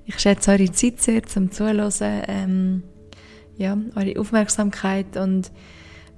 Ich 0.06 0.20
schätze 0.20 0.52
eure 0.52 0.72
Zeit 0.72 1.02
sehr 1.02 1.24
zum 1.24 1.52
Zuhören, 1.52 1.92
ähm, 2.28 2.84
ja, 3.58 3.78
eure 3.96 4.20
Aufmerksamkeit 4.20 5.18
und 5.18 5.52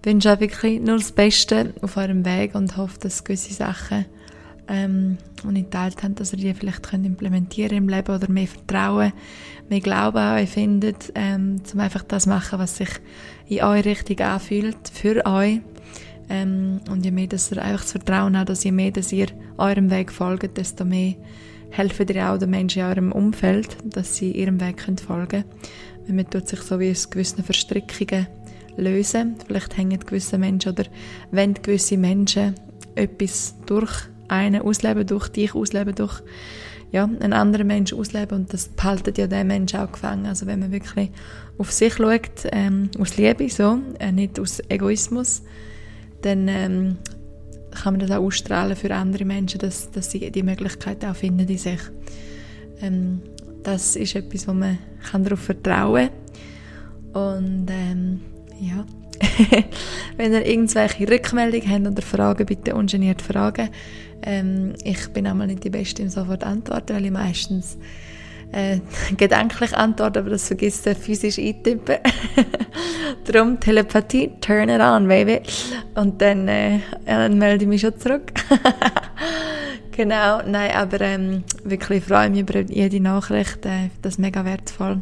wünsche 0.04 0.30
euch 0.30 0.40
wirklich 0.40 0.80
nur 0.80 0.98
das 0.98 1.12
Beste 1.12 1.74
auf 1.82 1.98
eurem 1.98 2.26
Weg 2.26 2.56
und 2.56 2.78
hoffe, 2.78 3.00
dass 3.00 3.24
gewisse 3.24 3.54
Sachen, 3.54 4.06
ähm, 4.68 5.18
die 5.44 5.60
ich 5.60 5.64
geteilt 5.66 6.04
habe, 6.04 6.14
dass 6.14 6.34
ihr 6.34 6.40
die 6.40 6.54
vielleicht 6.54 6.84
könnt 6.84 7.06
implementieren 7.06 7.78
im 7.78 7.90
Leben 7.90 8.16
oder 8.16 8.30
mehr 8.30 8.48
Vertrauen, 8.48 9.14
mehr 9.70 9.82
Glauben 9.82 10.18
an 10.18 10.40
euch 10.40 10.50
findet, 10.50 11.12
ähm, 11.16 11.58
um 11.74 11.80
einfach 11.80 12.04
das 12.04 12.26
machen, 12.26 12.60
was 12.60 12.78
sich 12.78 12.90
in 13.48 13.64
euch 13.64 13.86
richtig 13.86 14.22
anfühlt, 14.22 14.90
für 14.94 15.26
euch. 15.26 15.60
Ähm, 16.32 16.80
und 16.90 17.04
je 17.04 17.12
mehr, 17.12 17.28
dass 17.28 17.52
ihr 17.52 17.62
einfach 17.62 17.82
das 17.82 17.92
Vertrauen 17.92 18.38
habt, 18.38 18.48
dass 18.48 18.64
je 18.64 18.72
mehr, 18.72 18.92
dass 18.92 19.12
ihr 19.12 19.28
eurem 19.58 19.92
Weg 19.92 20.14
folgt, 20.14 20.58
desto 20.58 20.86
mehr 20.86 21.16
helfen 21.72 22.08
ihr 22.08 22.32
auch 22.32 22.38
den 22.38 22.50
Menschen 22.50 22.84
in 22.84 22.88
eurem 22.88 23.12
Umfeld, 23.12 23.76
dass 23.84 24.16
sie 24.16 24.32
ihrem 24.32 24.62
Weg 24.62 24.82
folgen 24.82 25.28
können. 25.28 25.44
Weil 26.06 26.16
man 26.16 26.30
tut 26.30 26.48
sich 26.48 26.62
so 26.62 26.80
wie 26.80 26.90
aus 26.90 27.10
gewissen 27.10 27.44
Verstrickungen 27.44 28.28
lösen. 28.78 29.36
Vielleicht 29.46 29.76
hängen 29.76 30.00
gewisse 30.00 30.38
Menschen 30.38 30.72
oder 30.72 30.86
wenn 31.32 31.54
gewisse 31.54 31.98
Menschen 31.98 32.56
etwas 32.96 33.56
durch 33.66 33.92
einen 34.30 34.62
ausleben, 34.62 35.06
durch 35.06 35.28
dich 35.28 35.54
ausleben, 35.54 35.96
durch 35.96 36.22
ja, 36.94 37.04
einen 37.04 37.34
anderen 37.34 37.68
Menschen 37.68 38.00
ausleben 38.00 38.40
und 38.40 38.54
das 38.54 38.70
behaltet 38.70 39.18
ja 39.18 39.28
den 39.28 39.48
Menschen 39.48 39.82
auch 39.82 39.92
gefangen. 39.92 40.26
Also 40.28 40.46
wenn 40.46 40.60
man 40.60 40.72
wirklich 40.72 41.10
auf 41.58 41.74
sich 41.74 41.96
schaut, 41.96 42.48
ähm, 42.54 42.90
aus 43.00 43.18
Liebe 43.18 43.50
so, 43.50 43.80
äh, 44.00 44.14
nicht 44.14 44.40
aus 44.40 44.62
Egoismus, 44.70 45.44
dann 46.22 46.48
ähm, 46.48 46.98
kann 47.72 47.94
man 47.94 48.00
das 48.00 48.12
auch 48.12 48.24
ausstrahlen 48.24 48.76
für 48.76 48.94
andere 48.94 49.26
Menschen, 49.26 49.60
dass, 49.60 49.90
dass 49.92 50.12
sie 50.12 50.32
die 50.32 50.44
Möglichkeit 50.44 51.04
auch 51.06 51.16
finden 51.16 51.48
in 51.48 51.58
sich. 51.58 51.80
Ähm, 52.82 53.22
das 53.64 53.96
ist 53.96 54.16
etwas, 54.16 54.48
wo 54.48 54.54
man 54.54 54.78
kann 55.10 55.24
darauf 55.24 55.40
vertrauen 55.40 56.10
kann. 57.14 57.38
Und 57.38 57.68
ähm, 57.70 58.22
ja. 58.60 58.86
Wenn 60.18 60.34
ihr 60.34 60.46
irgendwelche 60.46 61.08
Rückmeldungen 61.08 61.70
habt 61.70 61.88
oder 61.88 62.02
Fragen, 62.02 62.46
bitte 62.46 62.76
ungeniert 62.76 63.22
fragen. 63.22 63.70
Ähm, 64.24 64.74
ich 64.84 65.08
bin 65.10 65.28
einmal 65.28 65.48
nicht 65.48 65.64
die 65.64 65.70
Beste 65.70 66.02
im 66.02 66.10
sofort 66.10 66.44
antworten, 66.44 66.96
weil 66.96 67.06
ich 67.06 67.12
meistens 67.12 67.78
äh, 68.52 68.80
gedanklich 69.18 69.76
antworten, 69.76 70.20
aber 70.20 70.30
das 70.32 70.48
vergisst 70.48 70.88
er 70.88 70.96
physisch 70.96 71.40
eintippen. 71.40 71.98
Darum 73.26 73.60
Telepathie, 73.60 74.32
turn 74.42 74.70
it 74.70 74.82
on, 74.82 75.08
baby. 75.08 75.42
Und 75.96 76.22
dann, 76.22 76.48
äh, 76.48 76.80
dann 77.06 77.38
melde 77.38 77.64
ich 77.64 77.70
mich 77.70 77.82
schon 77.82 77.98
zurück. 78.00 78.32
genau, 79.92 80.42
nein, 80.46 80.72
aber 80.72 81.02
ähm, 81.02 81.44
wirklich 81.64 82.04
freue 82.04 82.30
mich 82.30 82.42
über 82.42 82.62
jede 82.62 83.00
Nachricht, 83.00 83.66
äh, 83.66 83.90
das 84.02 84.14
ist 84.14 84.20
mega 84.20 84.44
wertvoll. 84.44 85.02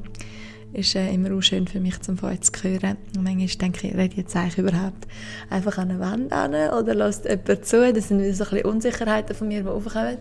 Ist 0.72 0.96
äh, 0.96 1.12
immer 1.12 1.36
auch 1.36 1.42
schön 1.42 1.68
für 1.68 1.80
mich, 1.80 2.00
zum 2.02 2.18
von 2.18 2.30
euch 2.30 2.42
zu 2.42 2.52
hören. 2.62 2.98
Und 3.16 3.24
manchmal 3.24 3.48
denke 3.48 3.88
ich, 3.88 3.96
rede 3.96 4.18
jetzt 4.18 4.36
eigentlich 4.36 4.60
überhaupt 4.60 5.08
einfach 5.50 5.80
an 5.80 5.90
eine 5.90 6.00
Wand 6.00 6.32
an 6.32 6.54
oder 6.54 6.94
lasst 6.94 7.26
jemand 7.26 7.66
zu. 7.66 7.92
Das 7.92 8.10
sind 8.10 8.20
so 8.36 8.44
ein 8.44 8.50
bisschen 8.52 8.66
Unsicherheiten 8.66 9.36
von 9.36 9.48
mir, 9.48 9.64
die 9.64 9.68
aufkommen. 9.68 10.18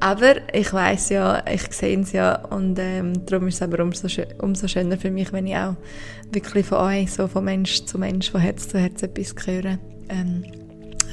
Aber 0.00 0.34
ich 0.52 0.72
weiß 0.72 1.10
ja, 1.10 1.42
ich 1.50 1.72
sehe 1.72 1.98
es 2.00 2.12
ja 2.12 2.36
und 2.46 2.78
ähm, 2.78 3.24
darum 3.26 3.48
ist 3.48 3.56
es 3.56 3.62
aber 3.62 3.82
umso, 3.82 4.08
umso 4.42 4.68
schöner 4.68 4.98
für 4.98 5.10
mich, 5.10 5.32
wenn 5.32 5.46
ich 5.46 5.56
auch 5.56 5.76
wirklich 6.30 6.66
von 6.66 6.78
euch, 6.78 7.12
so 7.12 7.26
von 7.26 7.44
Mensch 7.44 7.84
zu 7.84 7.98
Mensch, 7.98 8.30
von 8.30 8.40
Herz 8.40 8.68
zu 8.68 8.78
Herz 8.78 9.02
etwas 9.02 9.34
höre. 9.46 9.78
Ähm, 10.08 10.44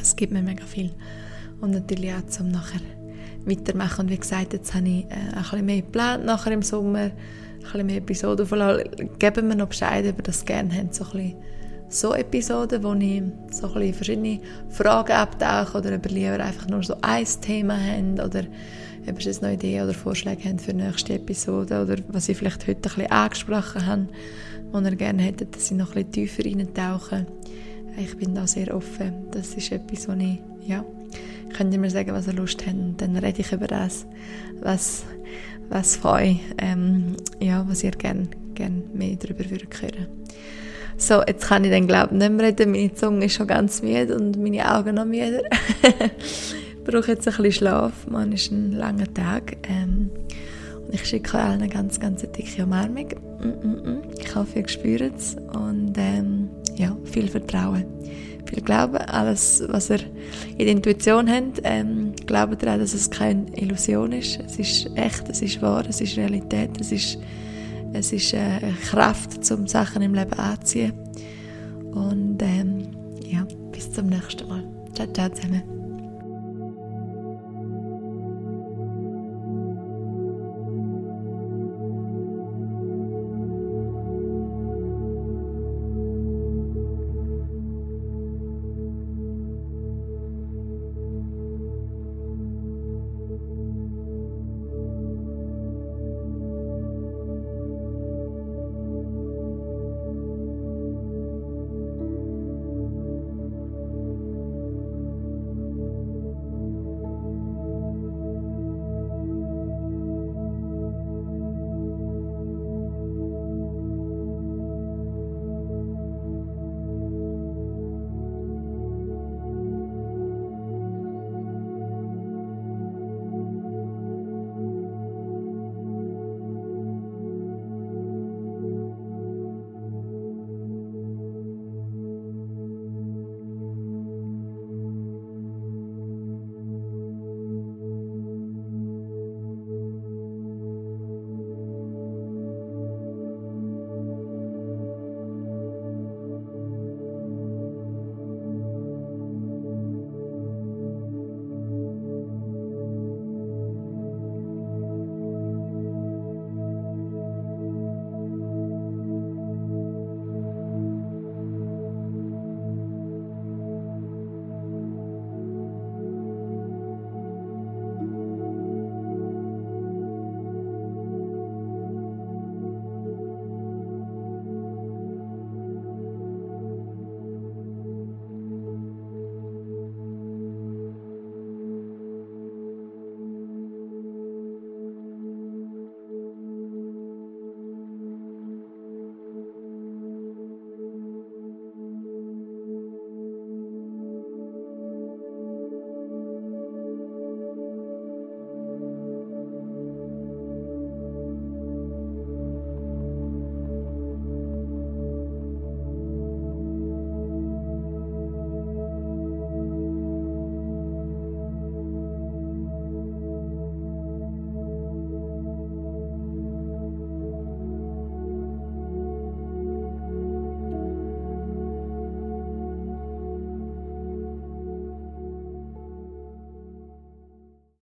es 0.01 0.15
gibt 0.15 0.33
mir 0.33 0.41
mega 0.41 0.65
viel. 0.65 0.91
Und 1.61 1.71
natürlich 1.71 2.11
auch 2.13 2.25
zum 2.25 2.49
nachher 2.49 2.81
weitermachen. 3.45 4.05
Und 4.05 4.11
wie 4.11 4.17
gesagt, 4.17 4.53
jetzt 4.53 4.73
habe 4.73 4.87
ich 4.87 5.05
äh, 5.05 5.35
ein 5.35 5.41
bisschen 5.41 5.65
mehr 5.65 5.77
geplant 5.77 6.25
nachher 6.25 6.51
im 6.51 6.61
Sommer, 6.61 6.99
ein 6.99 7.11
bisschen 7.61 7.85
mehr 7.85 7.97
Episoden 7.97 8.43
aufladen. 8.43 9.17
Geben 9.19 9.47
wir 9.47 9.55
noch 9.55 9.67
Bescheid, 9.67 10.05
ob 10.07 10.17
ihr 10.17 10.23
das 10.23 10.43
gerne 10.43 10.75
habt, 10.75 10.95
so 10.95 11.05
ein 11.05 11.11
bisschen 11.11 11.35
so 11.93 12.13
Episoden, 12.13 12.83
wo 12.83 12.93
ich 12.93 13.21
so 13.51 13.73
ein 13.73 13.93
verschiedene 13.93 14.39
Fragen 14.69 15.11
abtauche 15.11 15.77
oder 15.77 15.95
ob 15.95 16.05
ihr 16.05 16.11
lieber 16.11 16.39
einfach 16.43 16.67
nur 16.67 16.83
so 16.83 16.95
ein 17.01 17.25
Thema 17.41 17.77
habt 17.77 18.19
oder 18.23 18.45
ob 19.07 19.19
ihr 19.19 19.25
jetzt 19.25 19.41
noch 19.41 19.49
Ideen 19.49 19.83
oder 19.83 19.93
Vorschläge 19.93 20.49
habt 20.49 20.61
für 20.61 20.73
die 20.73 20.81
nächste 20.83 21.15
Episode 21.15 21.81
oder 21.81 21.97
was 22.07 22.29
ich 22.29 22.37
vielleicht 22.37 22.67
heute 22.67 22.77
ein 22.77 22.81
bisschen 22.81 23.11
angesprochen 23.11 23.85
habe, 23.85 24.07
wo 24.71 24.79
ihr 24.79 24.95
gerne 24.95 25.21
hättet, 25.21 25.55
dass 25.55 25.71
ich 25.71 25.77
noch 25.77 25.95
ein 25.95 26.05
bisschen 26.05 26.11
tiefer 26.11 26.45
reintauche. 26.45 27.25
Ich 27.97 28.15
bin 28.17 28.35
da 28.35 28.47
sehr 28.47 28.73
offen. 28.73 29.25
Das 29.31 29.53
ist 29.53 29.71
etwas, 29.71 30.07
wo 30.07 30.13
ich, 30.13 30.39
ja, 30.65 30.85
könnt 31.53 31.73
ihr 31.73 31.79
mir 31.79 31.89
sagen, 31.89 32.13
was 32.13 32.27
ihr 32.27 32.33
Lust 32.33 32.65
habt 32.65 32.73
und 32.73 33.01
dann 33.01 33.17
rede 33.17 33.41
ich 33.41 33.51
über 33.51 33.67
das, 33.67 34.05
was, 34.61 35.03
was 35.69 35.97
von 35.97 36.11
euch, 36.11 36.39
ähm, 36.57 37.17
ja, 37.41 37.65
was 37.67 37.83
ihr 37.83 37.91
gerne 37.91 38.27
gern 38.53 38.83
mehr 38.93 39.17
darüber 39.17 39.49
würdet 39.49 39.81
hören 39.81 40.07
so, 41.01 41.21
jetzt 41.27 41.47
kann 41.47 41.63
ich 41.63 41.71
dann 41.71 41.87
glaube 41.87 42.09
ich 42.13 42.19
nicht 42.19 42.31
mehr 42.31 42.47
reden. 42.47 42.71
Meine 42.71 42.93
Zunge 42.93 43.25
ist 43.25 43.33
schon 43.33 43.47
ganz 43.47 43.81
müde 43.81 44.15
und 44.15 44.37
meine 44.37 44.71
Augen 44.71 44.95
noch 44.95 45.05
müder. 45.05 45.41
ich 45.81 46.83
brauche 46.83 47.11
jetzt 47.11 47.27
ein 47.27 47.35
bisschen 47.35 47.51
Schlaf. 47.51 47.91
Man 48.07 48.31
ist 48.31 48.51
ein 48.51 48.73
langer 48.73 49.11
Tag. 49.13 49.57
Ähm, 49.67 50.11
und 50.85 50.93
ich 50.93 51.03
schicke 51.05 51.37
allen 51.39 51.61
eine 51.61 51.69
ganz, 51.69 51.99
ganz 51.99 52.21
dicke 52.21 52.63
Umarmung. 52.63 53.07
Mm, 53.41 53.67
mm, 53.67 53.91
mm. 53.91 54.01
Ich 54.19 54.35
hoffe, 54.35 54.59
ihr 54.59 54.67
spürt 54.67 55.15
es. 55.17 55.35
Und 55.53 55.93
ähm, 55.97 56.49
ja, 56.75 56.95
viel 57.05 57.27
Vertrauen. 57.27 57.85
Viel 58.45 58.61
Glauben. 58.61 58.97
Alles, 58.97 59.63
was 59.69 59.89
ihr 59.89 60.01
in 60.51 60.57
der 60.59 60.67
Intuition 60.67 61.29
habt, 61.29 61.61
ähm, 61.63 62.13
glaubt 62.27 62.61
daran, 62.61 62.79
dass 62.79 62.93
es 62.93 63.09
keine 63.09 63.45
Illusion 63.55 64.11
ist. 64.11 64.39
Es 64.45 64.59
ist 64.59 64.89
echt, 64.95 65.27
es 65.29 65.41
ist 65.41 65.61
wahr, 65.63 65.83
es 65.89 65.99
ist 65.99 66.15
Realität, 66.15 66.69
es 66.79 66.91
ist 66.91 67.17
es 67.93 68.11
ist 68.11 68.33
eine 68.33 68.73
Kraft, 68.89 69.51
um 69.51 69.67
Sachen 69.67 70.01
im 70.01 70.13
Leben 70.13 70.33
anzuziehen. 70.33 70.93
Und 71.93 72.41
ähm, 72.41 72.87
ja, 73.25 73.45
bis 73.71 73.91
zum 73.91 74.07
nächsten 74.07 74.47
Mal. 74.47 74.63
Ciao, 74.93 75.07
ciao 75.11 75.29
zusammen. 75.29 75.80